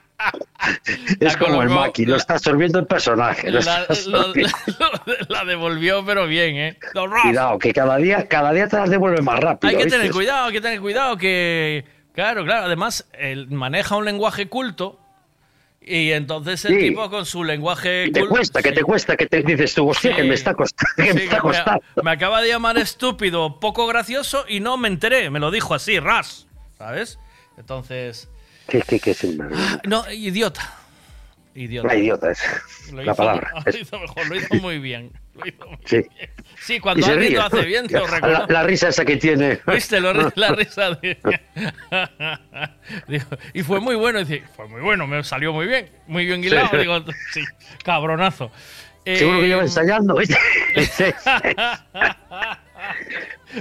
Es 1.21 1.37
como 1.37 1.63
el 1.63 1.69
colocó- 1.69 1.81
Maki, 1.87 2.07
lo 2.07 2.17
está 2.17 2.35
absorbiendo 2.35 2.79
el 2.79 2.87
personaje. 2.87 3.51
Lo 3.51 3.61
La, 3.61 3.87
lo- 4.09 4.33
devolvió, 5.47 6.05
pero 6.05 6.27
bien, 6.27 6.57
¿eh? 6.57 6.79
Cuidado, 7.23 7.59
que 7.59 7.73
cada 7.73 7.97
día, 7.97 8.27
cada 8.29 8.53
día 8.53 8.67
te 8.69 8.77
las 8.77 8.91
devuelve 8.91 9.23
más 9.23 9.41
rápido. 9.41 9.71
Hay 9.71 9.77
que 9.77 9.85
¿viste? 9.85 9.99
tener 9.99 10.13
cuidado, 10.13 10.47
hay 10.47 10.53
que 10.53 10.61
tener 10.61 10.81
cuidado 10.81 11.17
que... 11.17 11.85
Claro, 12.17 12.45
claro, 12.45 12.67
además 12.67 13.07
él 13.13 13.47
maneja 13.51 13.95
un 13.95 14.05
lenguaje 14.05 14.49
culto 14.49 14.99
y 15.81 16.11
entonces 16.11 16.65
el 16.65 16.73
Sí. 16.81 16.89
tipo 16.89 17.09
con 17.11 17.25
su 17.27 17.45
lenguaje 17.45 18.11
te 18.13 18.19
culto... 18.21 18.35
cuesta, 18.35 18.61
que 18.63 18.73
te 18.73 18.83
cuesta, 18.83 19.17
que 19.17 19.27
te 19.27 19.43
dices 19.43 19.73
tú, 19.75 19.89
hostia, 19.89 20.17
que 20.17 20.25
me 20.25 20.35
está 20.35 20.55
costando, 20.55 20.91
que 20.97 21.15
me 21.15 21.21
Sí, 21.21 21.25
está 21.27 21.37
me- 21.37 21.43
costando. 21.43 21.83
me 22.03 22.11
acaba 22.11 22.43
de 22.43 22.49
llamar 22.49 22.77
estúpido, 22.79 23.61
poco 23.61 23.87
gracioso 23.87 24.45
y 24.49 24.59
no 24.59 24.77
me 24.79 24.89
enteré, 24.89 25.31
me 25.31 25.39
lo 25.39 25.53
dijo 25.53 25.75
así, 25.75 26.01
ras, 26.01 26.49
¿sabes? 26.77 27.21
Entonces... 27.57 28.29
¿Qué, 28.67 28.83
qué, 28.83 28.99
qué 28.99 29.13
es 29.13 29.23
el 29.23 29.37
mal? 29.37 29.53
No, 29.87 30.11
idiota. 30.11 30.75
Idiota. 31.55 31.87
La 31.89 31.95
idiota 31.97 32.31
es 32.33 32.41
Lo 32.91 32.97
la 33.03 33.13
hizo- 33.13 33.17
palabra. 33.17 33.53
Lo 33.65 33.79
hizo 33.79 33.99
mejor, 34.01 34.27
lo 34.27 34.35
hizo 34.37 34.55
muy 34.57 34.79
bien. 34.81 35.13
Sí. 35.85 36.03
Sí, 36.61 36.75
Y 36.75 36.81
cuando 36.81 37.07
alguien 37.07 37.29
ríe. 37.29 37.37
lo 37.39 37.43
hace 37.45 37.63
bien, 37.65 37.87
lo 37.91 38.07
la, 38.07 38.47
la 38.49 38.63
risa 38.65 38.89
esa 38.89 39.05
que 39.05 39.17
tiene. 39.17 39.61
¿Viste? 39.67 40.01
Lo 40.01 40.13
la 40.35 40.49
risa 40.51 40.91
de... 40.97 41.19
Digo, 43.09 43.25
y 43.55 43.63
fue 43.63 43.81
muy 43.81 43.95
bueno. 43.95 44.19
Dice, 44.21 44.43
fue 44.57 44.67
muy 44.69 44.81
bueno, 44.81 45.07
me 45.07 45.23
salió 45.23 45.53
muy 45.53 45.67
bien. 45.67 45.89
Muy 46.07 46.27
bien 46.27 46.43
guilado. 46.43 46.69
Sí. 46.71 46.77
Digo, 46.79 47.05
sí, 47.33 47.43
cabronazo. 47.85 48.51
Seguro 49.05 49.39
que 49.39 49.45
Eh, 49.45 49.49
lleva 49.49 49.63
ensayando. 49.63 50.17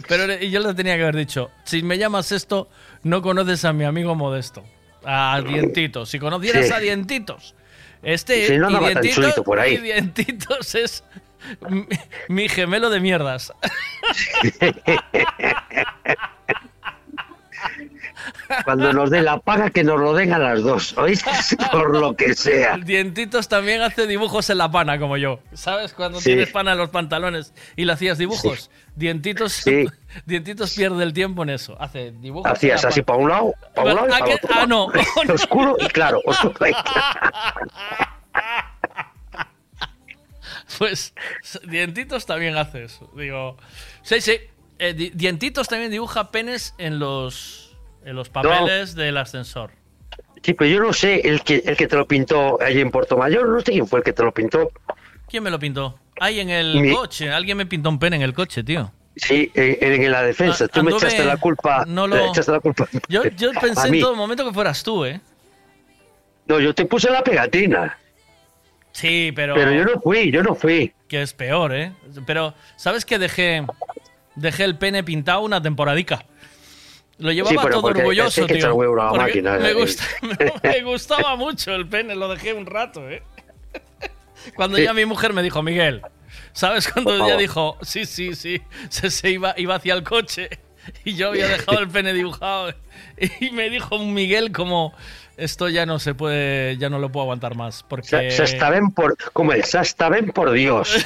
Pero 0.07 0.33
y 0.41 0.49
yo 0.51 0.59
le 0.59 0.73
tenía 0.73 0.95
que 0.97 1.03
haber 1.03 1.15
dicho, 1.15 1.51
si 1.63 1.83
me 1.83 1.97
llamas 1.97 2.31
esto, 2.31 2.69
no 3.03 3.21
conoces 3.21 3.63
a 3.65 3.73
mi 3.73 3.83
amigo 3.85 4.15
Modesto. 4.15 4.63
A 5.03 5.41
Dientitos. 5.45 6.09
Si 6.09 6.17
conocieras 6.19 6.67
Sí. 6.67 6.73
a 6.73 6.79
Dientitos. 6.79 7.53
Este 8.01 8.47
Si 8.47 8.57
no 8.57 8.69
y 8.69 8.75
andaba 8.75 8.91
tan 8.93 9.03
Dientitos- 9.03 9.43
por 9.43 9.59
ahí. 9.59 9.75
y 9.75 9.77
Dientitos 9.77 10.75
es 10.75 11.03
mi, 11.69 11.85
mi 12.29 12.49
gemelo 12.49 12.89
de 12.89 12.99
mierdas. 12.99 13.53
Cuando 18.63 18.93
nos 18.93 19.09
dé 19.09 19.21
la 19.21 19.37
paga, 19.39 19.69
que 19.69 19.83
nos 19.83 19.99
lo 19.99 20.13
den 20.13 20.31
a 20.33 20.39
las 20.39 20.61
dos, 20.61 20.97
¿oíste? 20.97 21.29
Por 21.71 21.95
lo 21.97 22.15
que 22.15 22.33
sea. 22.33 22.77
Dientitos 22.77 23.47
también 23.47 23.81
hace 23.81 24.07
dibujos 24.07 24.49
en 24.49 24.57
la 24.59 24.69
pana, 24.71 24.97
como 24.99 25.17
yo. 25.17 25.39
¿Sabes? 25.53 25.93
Cuando 25.93 26.19
Sí. 26.19 26.25
tienes 26.31 26.49
pana 26.51 26.73
en 26.73 26.77
los 26.77 26.89
pantalones 26.89 27.53
y 27.75 27.85
le 27.85 27.93
hacías 27.93 28.17
dibujos. 28.17 28.69
Dientitos, 28.95 29.53
Sí. 29.53 29.85
Dientitos 30.25 30.73
pierde 30.75 31.03
el 31.03 31.13
tiempo 31.13 31.43
en 31.43 31.49
eso. 31.49 31.75
Hace 31.79 32.11
dibujos. 32.11 32.51
Hacías 32.51 32.85
así 32.85 33.01
para 33.01 33.19
un 33.19 33.29
lado, 33.29 33.53
para 33.73 33.89
un 33.91 33.95
lado 33.95 34.07
y 34.07 34.11
para 34.11 34.25
otro. 34.35 34.49
ah, 34.53 34.65
no. 34.67 34.87
Oscuro 35.33 35.75
y 35.79 35.87
claro. 35.87 36.21
oscuro 36.25 36.67
y 36.67 36.73
Pues 40.79 41.13
Dientitos 41.67 42.25
también 42.25 42.57
hace 42.57 42.83
eso. 42.85 43.09
Digo, 43.15 43.57
sí, 44.01 44.19
sí. 44.21 44.37
eh, 44.79 44.93
Di- 44.93 45.11
Dientitos 45.13 45.67
también 45.67 45.91
dibuja 45.91 46.31
penes 46.31 46.73
en 46.77 46.97
los, 46.99 47.77
en 48.03 48.15
los 48.15 48.29
papeles 48.29 48.95
del 48.95 49.17
ascensor. 49.17 49.71
Sí, 50.43 50.53
pero 50.53 50.69
yo 50.69 50.79
no 50.79 50.93
sé, 50.93 51.21
el 51.27 51.41
que, 51.41 51.63
el 51.65 51.75
que 51.77 51.87
te 51.87 51.95
lo 51.95 52.07
pintó 52.07 52.61
allí 52.61 52.79
en 52.81 52.91
Puerto 52.91 53.17
Mayor, 53.17 53.47
no 53.49 53.59
sé 53.61 53.71
quién 53.71 53.87
fue 53.87 53.99
el 53.99 54.05
que 54.05 54.13
te 54.13 54.23
lo 54.23 54.31
pintó. 54.33 54.71
¿Quién 55.27 55.41
me 55.43 55.49
lo 55.49 55.57
pintó? 55.59 55.99
Ahí 56.19 56.39
en 56.39 56.49
el 56.49 56.79
Mi- 56.79 56.93
coche. 56.93 57.31
Alguien 57.31 57.57
me 57.57 57.65
pintó 57.65 57.89
un 57.89 57.97
pene 57.99 58.15
en 58.17 58.21
el 58.21 58.33
coche, 58.33 58.63
tío. 58.63 58.91
Sí, 59.15 59.51
en, 59.55 60.01
en 60.03 60.11
la 60.11 60.23
defensa. 60.23 60.65
Ah, 60.65 60.67
Tú 60.67 60.83
me 60.83 60.91
echaste 60.91 61.23
la 61.25 61.37
culpa. 61.37 61.83
no 61.87 62.05
lo- 62.07 62.17
echaste 62.29 62.51
la 62.51 62.59
culpa. 62.59 62.87
Yo, 63.07 63.23
yo 63.23 63.51
pensé 63.61 63.87
en 63.87 63.99
todo 64.01 64.15
momento 64.15 64.45
que 64.45 64.53
fueras 64.53 64.83
tú, 64.83 65.05
¿eh? 65.05 65.19
No, 66.47 66.59
yo 66.59 66.75
te 66.75 66.85
puse 66.85 67.09
la 67.09 67.23
pegatina. 67.23 67.97
Sí, 68.95 69.33
pero. 69.35 69.55
Pero 69.55 69.73
yo 69.73 69.83
no 69.83 69.99
fui, 69.99 70.31
yo 70.31 70.41
no 70.41 70.55
fui. 70.55 70.93
Que 71.09 71.21
es 71.21 71.33
peor, 71.33 71.75
¿eh? 71.75 71.91
Pero, 72.25 72.53
¿sabes 72.77 73.03
que 73.03 73.19
dejé, 73.19 73.65
dejé 74.35 74.63
el 74.63 74.77
pene 74.77 75.03
pintado 75.03 75.41
una 75.41 75.61
temporadica? 75.61 76.25
Lo 77.17 77.33
llevaba 77.33 77.69
todo 77.69 77.81
orgulloso, 77.87 78.45
tío. 78.47 78.73
máquina, 79.17 79.57
me, 79.57 79.71
eh. 79.71 79.73
gusta- 79.73 80.05
me 80.63 80.81
gustaba 80.83 81.35
mucho 81.35 81.75
el 81.75 81.89
pene, 81.89 82.15
lo 82.15 82.29
dejé 82.29 82.53
un 82.53 82.65
rato, 82.65 83.09
¿eh? 83.09 83.21
Cuando 84.55 84.77
Sí. 84.77 84.83
ya 84.85 84.93
mi 84.93 85.03
mujer 85.05 85.33
me 85.33 85.43
dijo, 85.43 85.61
Miguel, 85.61 86.01
¿sabes 86.53 86.87
cuando 86.87 87.15
ella 87.15 87.35
dijo, 87.35 87.77
sí, 87.81 88.05
sí, 88.05 88.33
sí, 88.33 88.61
se, 88.87 89.09
se 89.09 89.29
iba, 89.29 89.53
iba 89.57 89.75
hacia 89.75 89.93
el 89.93 90.03
coche 90.03 90.49
y 91.03 91.15
yo 91.15 91.29
había 91.29 91.47
dejado 91.49 91.79
el 91.79 91.89
pene 91.89 92.13
dibujado 92.13 92.73
y 93.41 93.49
me 93.51 93.69
dijo 93.69 93.97
Miguel 93.99 94.53
como, 94.53 94.93
esto 95.37 95.69
ya 95.69 95.85
no 95.85 95.99
se 95.99 96.13
puede, 96.13 96.77
ya 96.77 96.89
no 96.89 96.99
lo 96.99 97.11
puedo 97.11 97.23
aguantar 97.23 97.55
más, 97.55 97.83
porque... 97.83 98.07
Se, 98.07 98.31
se 98.31 98.43
está 98.43 98.69
bien 98.69 98.91
por. 98.91 99.15
Como 99.33 99.53
el 99.53 99.63
se 99.63 99.79
está 99.79 100.09
bien 100.09 100.31
por 100.31 100.51
Dios. 100.51 101.05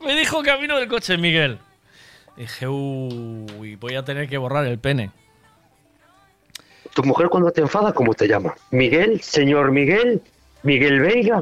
Me 0.00 0.16
dijo 0.16 0.42
camino 0.42 0.78
del 0.78 0.88
coche, 0.88 1.18
Miguel. 1.18 1.58
Dije, 2.36 2.66
uy, 2.66 3.76
voy 3.76 3.96
a 3.96 4.04
tener 4.04 4.28
que 4.28 4.38
borrar 4.38 4.66
el 4.66 4.78
pene. 4.78 5.10
¿Tu 6.94 7.02
mujer 7.02 7.28
cuando 7.28 7.50
te 7.50 7.60
enfada, 7.60 7.92
cómo 7.92 8.14
te 8.14 8.26
llama? 8.26 8.54
¿Miguel? 8.70 9.20
¿Señor 9.20 9.70
Miguel? 9.70 10.22
¿Miguel 10.62 11.00
Veiga? 11.00 11.40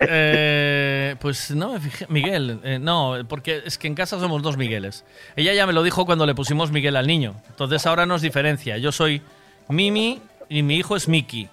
Eh, 0.00 1.14
pues 1.20 1.50
no. 1.52 1.74
Miguel, 2.08 2.60
eh, 2.64 2.78
no, 2.80 3.14
porque 3.28 3.62
es 3.64 3.78
que 3.78 3.86
en 3.86 3.94
casa 3.94 4.18
somos 4.18 4.42
dos 4.42 4.56
Migueles. 4.56 5.04
Ella 5.36 5.54
ya 5.54 5.66
me 5.66 5.72
lo 5.72 5.82
dijo 5.82 6.04
cuando 6.04 6.26
le 6.26 6.34
pusimos 6.34 6.72
Miguel 6.72 6.96
al 6.96 7.06
niño. 7.06 7.34
Entonces 7.50 7.86
ahora 7.86 8.06
nos 8.06 8.22
diferencia. 8.22 8.76
Yo 8.78 8.90
soy 8.92 9.22
Mimi 9.68 10.20
y 10.48 10.62
mi 10.62 10.76
hijo 10.76 10.96
es 10.96 11.08
Miki. 11.08 11.48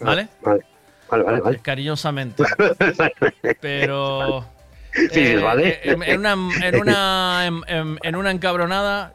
¿Vale? 0.00 0.28
Vale, 0.40 0.62
vale, 1.10 1.22
vale. 1.24 1.40
vale. 1.40 1.58
Cariñosamente. 1.60 2.42
Pero. 3.60 4.46
Sí, 4.92 5.20
eh, 5.20 5.36
vale. 5.36 5.80
En, 5.84 6.18
una, 6.18 6.32
en, 6.66 6.76
una, 6.80 7.46
en, 7.46 7.60
en- 7.66 7.98
en 8.02 8.16
una 8.16 8.30
encabronada 8.30 9.14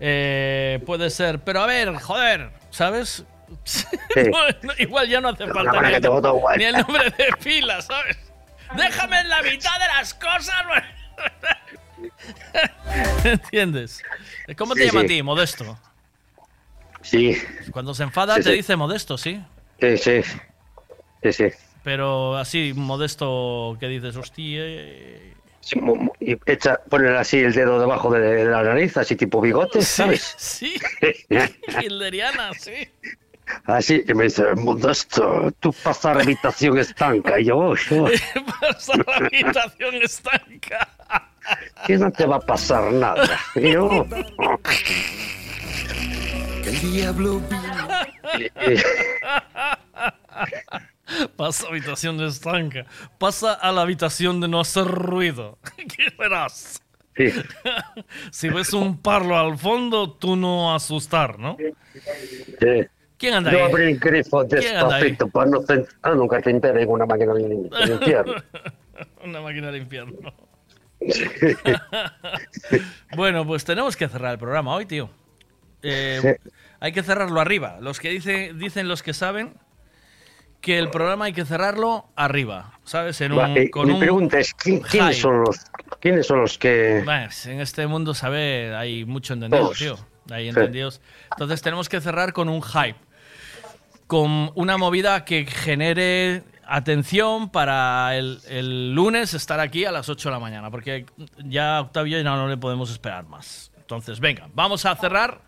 eh, 0.00 0.80
puede 0.86 1.10
ser. 1.10 1.38
Pero 1.40 1.60
a 1.62 1.66
ver, 1.66 1.94
joder, 1.96 2.50
¿sabes? 2.70 3.24
No, 4.30 4.38
no, 4.62 4.72
igual 4.78 5.08
ya 5.08 5.20
no 5.20 5.28
hace 5.30 5.46
falta 5.46 5.82
ni 5.82 5.94
que 5.94 6.00
te 6.00 6.08
ni 6.58 6.64
el 6.64 6.76
nombre 6.76 7.10
de 7.10 7.28
pila, 7.42 7.80
¿sabes? 7.80 8.18
Déjame 8.76 9.20
en 9.20 9.28
la 9.28 9.42
mitad 9.42 9.78
de 9.78 9.86
las 9.86 10.14
cosas. 10.14 10.54
¿Entiendes? 13.24 14.02
¿Cómo 14.56 14.74
te 14.74 14.86
llama 14.86 15.00
sí. 15.00 15.06
a 15.06 15.08
ti? 15.08 15.22
Modesto. 15.22 15.78
Sí, 17.02 17.36
Cuando 17.72 17.94
se 17.94 18.02
enfada 18.02 18.36
te 18.40 18.52
dice 18.52 18.76
modesto, 18.76 19.16
sí. 19.16 19.42
sí, 19.80 19.96
sí. 19.96 20.22
Sí, 21.22 21.32
sí. 21.32 21.44
Pero 21.82 22.36
así, 22.36 22.72
modesto, 22.74 23.76
que 23.80 23.88
dices, 23.88 24.16
hostia. 24.16 24.60
eh, 24.62 25.34
y 26.20 26.36
echa, 26.46 26.80
poner 26.88 27.14
así 27.16 27.38
el 27.38 27.52
dedo 27.52 27.78
debajo 27.78 28.10
de 28.10 28.44
la 28.44 28.62
nariz, 28.62 28.96
así 28.96 29.14
tipo 29.16 29.40
bigote, 29.40 29.82
¿sabes? 29.82 30.34
Sí, 30.38 30.74
Hilderiana, 31.82 32.52
sí. 32.54 32.90
Así, 33.64 34.02
y 34.08 34.14
me 34.14 34.24
dice, 34.24 34.44
Modesto, 34.56 35.52
tú 35.60 35.72
pasas 35.82 36.16
la 36.16 36.22
habitación 36.22 36.78
estanca. 36.78 37.38
Y 37.40 37.44
yo, 37.46 37.56
"Oh, 37.58 37.74
yo, 37.76 38.04
Pasa 38.60 38.92
la 39.06 39.16
habitación 39.16 39.94
estanca. 40.02 40.88
que 41.86 41.96
no 41.98 42.10
te 42.12 42.26
va 42.26 42.36
a 42.36 42.40
pasar 42.40 42.92
nada. 42.92 43.38
Y 43.54 43.72
yo, 43.72 43.86
"Oh". 43.86 44.06
Que 46.62 46.68
el 46.68 46.92
diablo 46.92 47.40
Pasa 51.36 51.66
a 51.66 51.70
habitación 51.70 52.18
de 52.18 52.28
estanca. 52.28 52.86
Pasa 53.18 53.54
a 53.54 53.72
la 53.72 53.82
habitación 53.82 54.40
de 54.40 54.46
no 54.48 54.60
hacer 54.60 54.84
ruido. 54.86 55.58
¿Qué 55.76 56.06
verás? 56.18 56.80
Sí. 57.16 57.32
si 58.30 58.48
ves 58.48 58.72
un 58.72 58.96
parlo 58.98 59.36
al 59.36 59.58
fondo, 59.58 60.12
tú 60.12 60.36
no 60.36 60.72
asustar, 60.74 61.38
¿no? 61.38 61.56
Sí. 62.60 62.86
¿Quién 63.20 63.34
anda 63.34 63.52
Yo 63.52 63.58
ahí? 63.58 63.64
abrí 63.70 63.84
el 63.92 63.98
grifo 64.00 64.42
despacito 64.44 65.28
para 65.28 65.50
no 65.50 65.60
cen- 65.60 65.86
ah, 66.02 66.14
nunca 66.14 66.40
te 66.40 66.50
entere 66.50 66.82
en 66.82 66.88
una 66.88 67.04
máquina 67.06 67.34
de 67.34 67.42
de 67.86 67.92
infierno. 67.92 68.34
Una 69.22 69.40
máquina 69.42 69.70
del 69.70 69.82
infierno. 69.82 70.16
bueno, 73.16 73.46
pues 73.46 73.64
tenemos 73.64 73.96
que 73.96 74.08
cerrar 74.08 74.32
el 74.32 74.38
programa 74.38 74.74
hoy, 74.74 74.86
tío. 74.86 75.10
Eh, 75.82 76.36
Hay 76.80 76.92
que 76.92 77.02
cerrarlo 77.02 77.40
arriba. 77.40 77.78
Los 77.80 78.00
que 78.00 78.10
dicen, 78.10 78.58
dicen 78.58 78.88
los 78.88 79.02
que 79.02 79.12
saben 79.14 79.54
que 80.60 80.78
el 80.78 80.90
programa 80.90 81.26
hay 81.26 81.32
que 81.32 81.44
cerrarlo 81.44 82.06
arriba, 82.16 82.78
¿sabes? 82.84 83.20
En 83.22 83.32
un, 83.32 83.56
eh, 83.56 83.70
con 83.70 83.86
mi 83.86 83.94
un 83.94 84.00
pregunta 84.00 84.38
es, 84.38 84.52
¿quién- 84.54 84.80
¿quiénes 84.80 85.18
son 85.18 85.40
los, 85.42 85.58
quiénes 86.00 86.26
son 86.26 86.40
los 86.42 86.58
que... 86.58 87.00
Bueno, 87.04 87.28
en 87.46 87.60
este 87.60 87.86
mundo, 87.86 88.12
sabe, 88.14 88.74
hay 88.74 89.04
mucho 89.06 89.32
entendido, 89.34 89.62
Todos. 89.64 89.78
tío. 89.78 89.96
Hay 90.30 90.44
Sí. 90.44 90.48
entendidos. 90.50 91.00
Entonces 91.32 91.62
tenemos 91.62 91.88
que 91.88 92.00
cerrar 92.00 92.32
con 92.34 92.48
un 92.50 92.60
hype. 92.62 92.96
Con 94.10 94.50
una 94.56 94.76
movida 94.76 95.24
que 95.24 95.46
genere 95.46 96.42
atención 96.66 97.48
para 97.48 98.16
el, 98.16 98.92
lunes 98.92 99.34
estar 99.34 99.60
aquí 99.60 99.84
a 99.84 99.92
las 99.92 100.08
8 100.08 100.30
de 100.30 100.32
la 100.32 100.40
mañana. 100.40 100.68
Porque 100.68 101.06
ya 101.44 101.76
a 101.76 101.80
Octavio 101.82 102.18
ya 102.18 102.24
no 102.24 102.48
le 102.48 102.56
podemos 102.56 102.90
esperar 102.90 103.24
más. 103.28 103.70
Entonces, 103.78 104.18
venga, 104.18 104.48
vamos 104.52 104.84
a 104.84 104.96
cerrar 104.96 105.42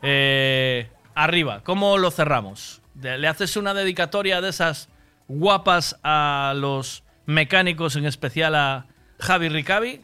eh, 0.00 0.88
arriba. 1.14 1.60
¿Cómo 1.64 1.98
lo 1.98 2.10
cerramos? 2.10 2.80
¿Le 2.98 3.28
haces 3.28 3.58
una 3.58 3.74
dedicatoria 3.74 4.40
de 4.40 4.48
esas 4.48 4.88
guapas 5.28 6.00
a 6.02 6.54
los 6.56 7.04
mecánicos, 7.26 7.96
en 7.96 8.06
especial 8.06 8.54
a 8.54 8.86
Javi 9.18 9.50
Ricavi? 9.50 10.00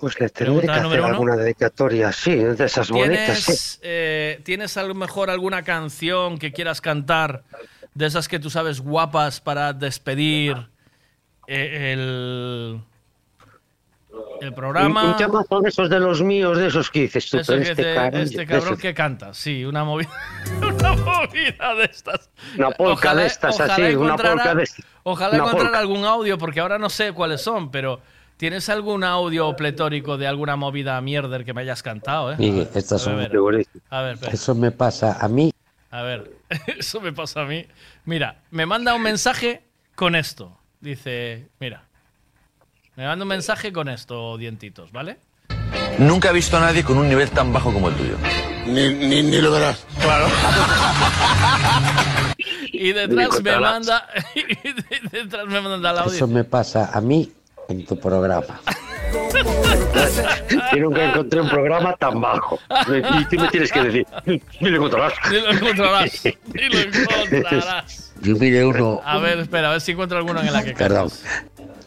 Pues 0.00 0.18
le 0.18 0.28
tendré 0.30 0.66
que 0.66 0.72
hacer 0.72 1.00
uno. 1.00 1.06
alguna 1.06 1.36
dedicatoria 1.36 2.08
así, 2.08 2.34
de 2.34 2.64
esas 2.64 2.90
bonitas, 2.90 3.38
sí. 3.38 3.44
¿Tienes, 3.44 3.80
eh, 3.82 4.40
¿Tienes 4.42 4.76
a 4.76 4.82
lo 4.84 4.94
mejor 4.94 5.28
alguna 5.28 5.62
canción 5.62 6.38
que 6.38 6.52
quieras 6.52 6.80
cantar 6.80 7.42
de 7.94 8.06
esas 8.06 8.26
que 8.26 8.38
tú 8.38 8.48
sabes 8.48 8.80
guapas 8.80 9.40
para 9.40 9.74
despedir 9.74 10.56
eh, 11.46 11.92
el, 11.92 12.80
el 14.40 14.48
Un, 14.48 14.54
programa? 14.54 15.04
un 15.10 15.16
temazo 15.18 15.60
de 15.60 15.68
esos 15.68 15.90
de 15.90 16.00
los 16.00 16.22
míos, 16.22 16.56
de 16.56 16.68
esos 16.68 16.90
que 16.90 17.00
dices 17.02 17.28
tú, 17.28 17.38
Eso 17.38 17.54
este, 17.54 17.94
cabrón, 17.94 18.20
este 18.22 18.46
cabrón 18.46 18.76
que 18.78 18.94
canta, 18.94 19.34
sí, 19.34 19.64
una 19.66 19.84
movida, 19.84 20.10
una 20.62 20.94
movida 20.94 21.74
de 21.74 21.84
estas. 21.84 22.30
Una 22.56 22.70
polca 22.70 23.14
de 23.14 23.26
estas 23.26 23.60
así, 23.60 23.82
una 23.94 24.16
polca 24.16 24.54
de 24.54 24.62
estas. 24.62 24.86
Ojalá 25.02 25.36
encontrar 25.36 25.74
algún 25.74 26.04
audio, 26.06 26.38
porque 26.38 26.60
ahora 26.60 26.78
no 26.78 26.88
sé 26.88 27.12
cuáles 27.12 27.42
son, 27.42 27.70
pero 27.70 28.00
¿tienes 28.42 28.68
algún 28.68 29.04
audio 29.04 29.54
pletórico 29.54 30.18
de 30.18 30.26
alguna 30.26 30.56
movida 30.56 31.00
mierder 31.00 31.44
que 31.44 31.54
me 31.54 31.60
hayas 31.60 31.80
cantado? 31.80 32.32
Eh? 32.32 32.36
Miguel, 32.40 32.68
estas 32.74 33.00
A 33.00 33.04
son- 33.04 33.16
ver, 33.16 33.30
a 33.88 34.02
ver, 34.02 34.14
espera. 34.14 34.32
Eso 34.32 34.56
me 34.56 34.72
pasa 34.72 35.16
a 35.20 35.28
mí. 35.28 35.52
A 35.92 36.02
ver, 36.02 36.28
eso 36.76 37.00
me 37.00 37.12
pasa 37.12 37.42
a 37.42 37.44
mí. 37.44 37.64
Mira, 38.04 38.40
me 38.50 38.66
manda 38.66 38.96
un 38.96 39.02
mensaje 39.02 39.62
con 39.94 40.16
esto. 40.16 40.58
Dice, 40.80 41.50
mira, 41.60 41.84
me 42.96 43.06
manda 43.06 43.22
un 43.24 43.28
mensaje 43.28 43.72
con 43.72 43.88
esto, 43.88 44.36
dientitos, 44.36 44.90
¿vale? 44.90 45.18
Nunca 46.00 46.30
he 46.30 46.32
visto 46.32 46.56
a 46.56 46.60
nadie 46.62 46.82
con 46.82 46.98
un 46.98 47.08
nivel 47.08 47.30
tan 47.30 47.52
bajo 47.52 47.72
como 47.72 47.90
el 47.90 47.94
tuyo. 47.94 48.16
Ni, 48.66 48.92
ni, 48.92 49.22
ni 49.22 49.40
lo 49.40 49.52
verás. 49.52 49.86
Claro. 50.00 50.26
Y 52.74 52.92
detrás 52.92 53.40
me 53.42 53.60
manda, 53.60 54.08
y 54.34 55.06
detrás 55.16 55.46
me 55.46 55.60
manda 55.60 55.90
el 55.90 55.98
audio. 55.98 56.12
Eso 56.12 56.26
me 56.26 56.42
pasa 56.42 56.90
a 56.92 57.00
mí 57.00 57.30
en 57.72 57.84
tu 57.84 57.98
programa. 57.98 58.60
Y 60.74 60.80
nunca 60.80 61.04
encontré 61.10 61.40
un 61.40 61.48
programa 61.48 61.94
tan 61.96 62.20
bajo. 62.20 62.58
Y 63.20 63.24
tú 63.26 63.36
me 63.40 63.48
tienes 63.48 63.70
que 63.72 63.82
decir, 63.82 64.06
ni 64.60 64.70
lo 64.70 64.76
encontrarás. 64.76 65.12
Ni 65.30 65.40
lo 65.40 65.50
encontrarás. 65.50 66.24
Ni 66.54 66.68
lo 66.68 66.78
encontrarás. 66.78 68.12
Yo 68.22 68.36
miré 68.36 68.64
uno, 68.64 69.00
A 69.04 69.18
ver, 69.18 69.38
espera, 69.40 69.68
a 69.68 69.72
ver 69.72 69.80
si 69.80 69.92
encuentro 69.92 70.16
alguno 70.18 70.40
en 70.40 70.52
la 70.52 70.62
que 70.62 70.72
perdón, 70.72 71.10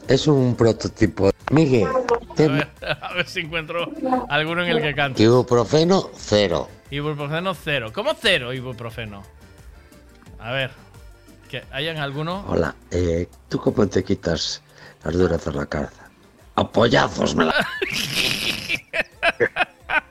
es 0.07 0.27
un 0.27 0.55
prototipo. 0.55 1.31
Miguel, 1.51 1.87
A 1.87 2.41
ver, 2.47 2.67
a 3.01 3.13
ver 3.13 3.27
si 3.27 3.39
encuentro 3.41 3.91
alguno 4.29 4.63
en 4.63 4.69
el 4.69 4.81
que 4.81 4.93
cante. 4.93 5.23
ibuprofeno 5.23 6.09
cero. 6.15 6.67
Ibuprofeno 6.91 7.53
cero. 7.55 7.91
¿Cómo 7.93 8.11
cero 8.19 8.53
ibuprofeno? 8.53 9.23
A 10.39 10.51
ver. 10.51 10.71
¿Que 11.49 11.63
¿Hayan 11.71 11.97
alguno? 11.97 12.43
Hola, 12.47 12.75
eh, 12.91 13.27
¿tú 13.49 13.59
cómo 13.59 13.87
te 13.87 14.03
quitas 14.03 14.61
las 15.05 15.13
duras 15.17 15.45
de 15.45 15.51
la 15.53 15.65
cabeza? 15.65 16.09
Apoyazos 16.55 17.35
me 17.35 17.45
la... 17.45 17.53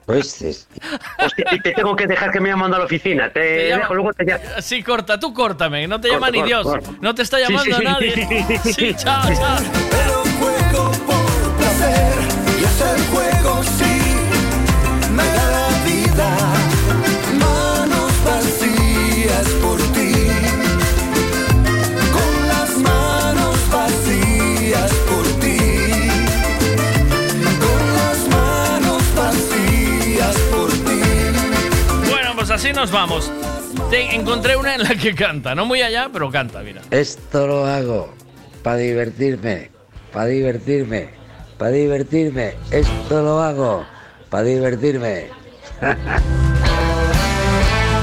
¿Oíste? 0.07 0.51
Hostia, 0.51 1.45
y 1.53 1.61
te 1.61 1.73
tengo 1.73 1.97
que 1.97 2.07
dejar 2.07 2.31
que 2.31 2.39
me 2.39 2.51
llaman 2.51 2.75
a 2.75 2.79
la 2.79 2.85
oficina. 2.85 3.31
Te, 3.33 3.41
Te 3.41 3.69
llamo- 3.71 3.81
dejo, 3.81 3.95
luego 3.95 4.13
te 4.13 4.25
llamo. 4.25 4.45
Sí, 4.61 4.83
corta, 4.83 5.19
tú 5.19 5.33
córtame, 5.33 5.89
no 5.89 5.99
te 6.01 6.09
Corta, 6.09 6.27
llama 6.27 6.31
ni 6.31 6.39
corta, 6.41 6.47
Dios. 6.49 6.67
corta. 6.67 6.91
No 7.01 7.15
te 7.15 7.23
está 7.23 7.39
llamando 7.41 7.65
sí, 7.65 7.73
sí. 7.73 7.85
nadie. 7.85 8.61
Sí, 8.75 8.95
chao, 8.95 9.23
chao. 9.35 9.57
Juego 10.39 10.91
por 11.07 11.57
placer 11.57 12.13
y 12.61 12.65
hacer 12.65 12.99
juego 13.11 13.63
sí 13.63 14.01
me 15.11 15.25
da 15.25 15.51
la 15.51 15.69
vida. 15.87 16.37
Así 32.55 32.73
nos 32.73 32.91
vamos. 32.93 33.31
Te 33.91 34.15
encontré 34.15 34.57
una 34.57 34.77
en 34.77 34.85
la 34.85 34.95
que 34.95 35.15
canta, 35.15 35.55
no 35.55 35.67
muy 35.67 35.83
allá, 35.83 36.09
pero 36.13 36.31
canta, 36.31 36.61
mira. 36.61 36.83
Esto 36.91 37.47
lo 37.49 37.67
hago 37.67 38.15
para 38.63 38.77
divertirme, 38.77 39.71
para 40.13 40.27
divertirme, 40.27 41.11
para 41.59 41.73
divertirme. 41.73 42.55
Esto 42.71 43.23
lo 43.23 43.43
hago 43.43 43.85
para 44.31 44.45
divertirme. 44.45 45.31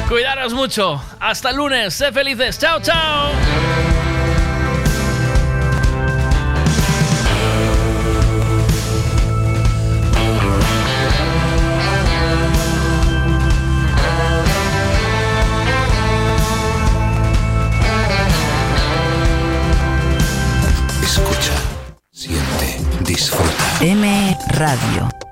Cuidaros 0.10 0.54
mucho. 0.54 1.02
Hasta 1.22 1.52
el 1.52 1.56
lunes. 1.56 1.94
Sé 1.94 2.12
felices. 2.12 2.60
Chao, 2.60 2.82
chao. 2.82 3.32
M 23.84 24.04
Radio. 24.60 25.31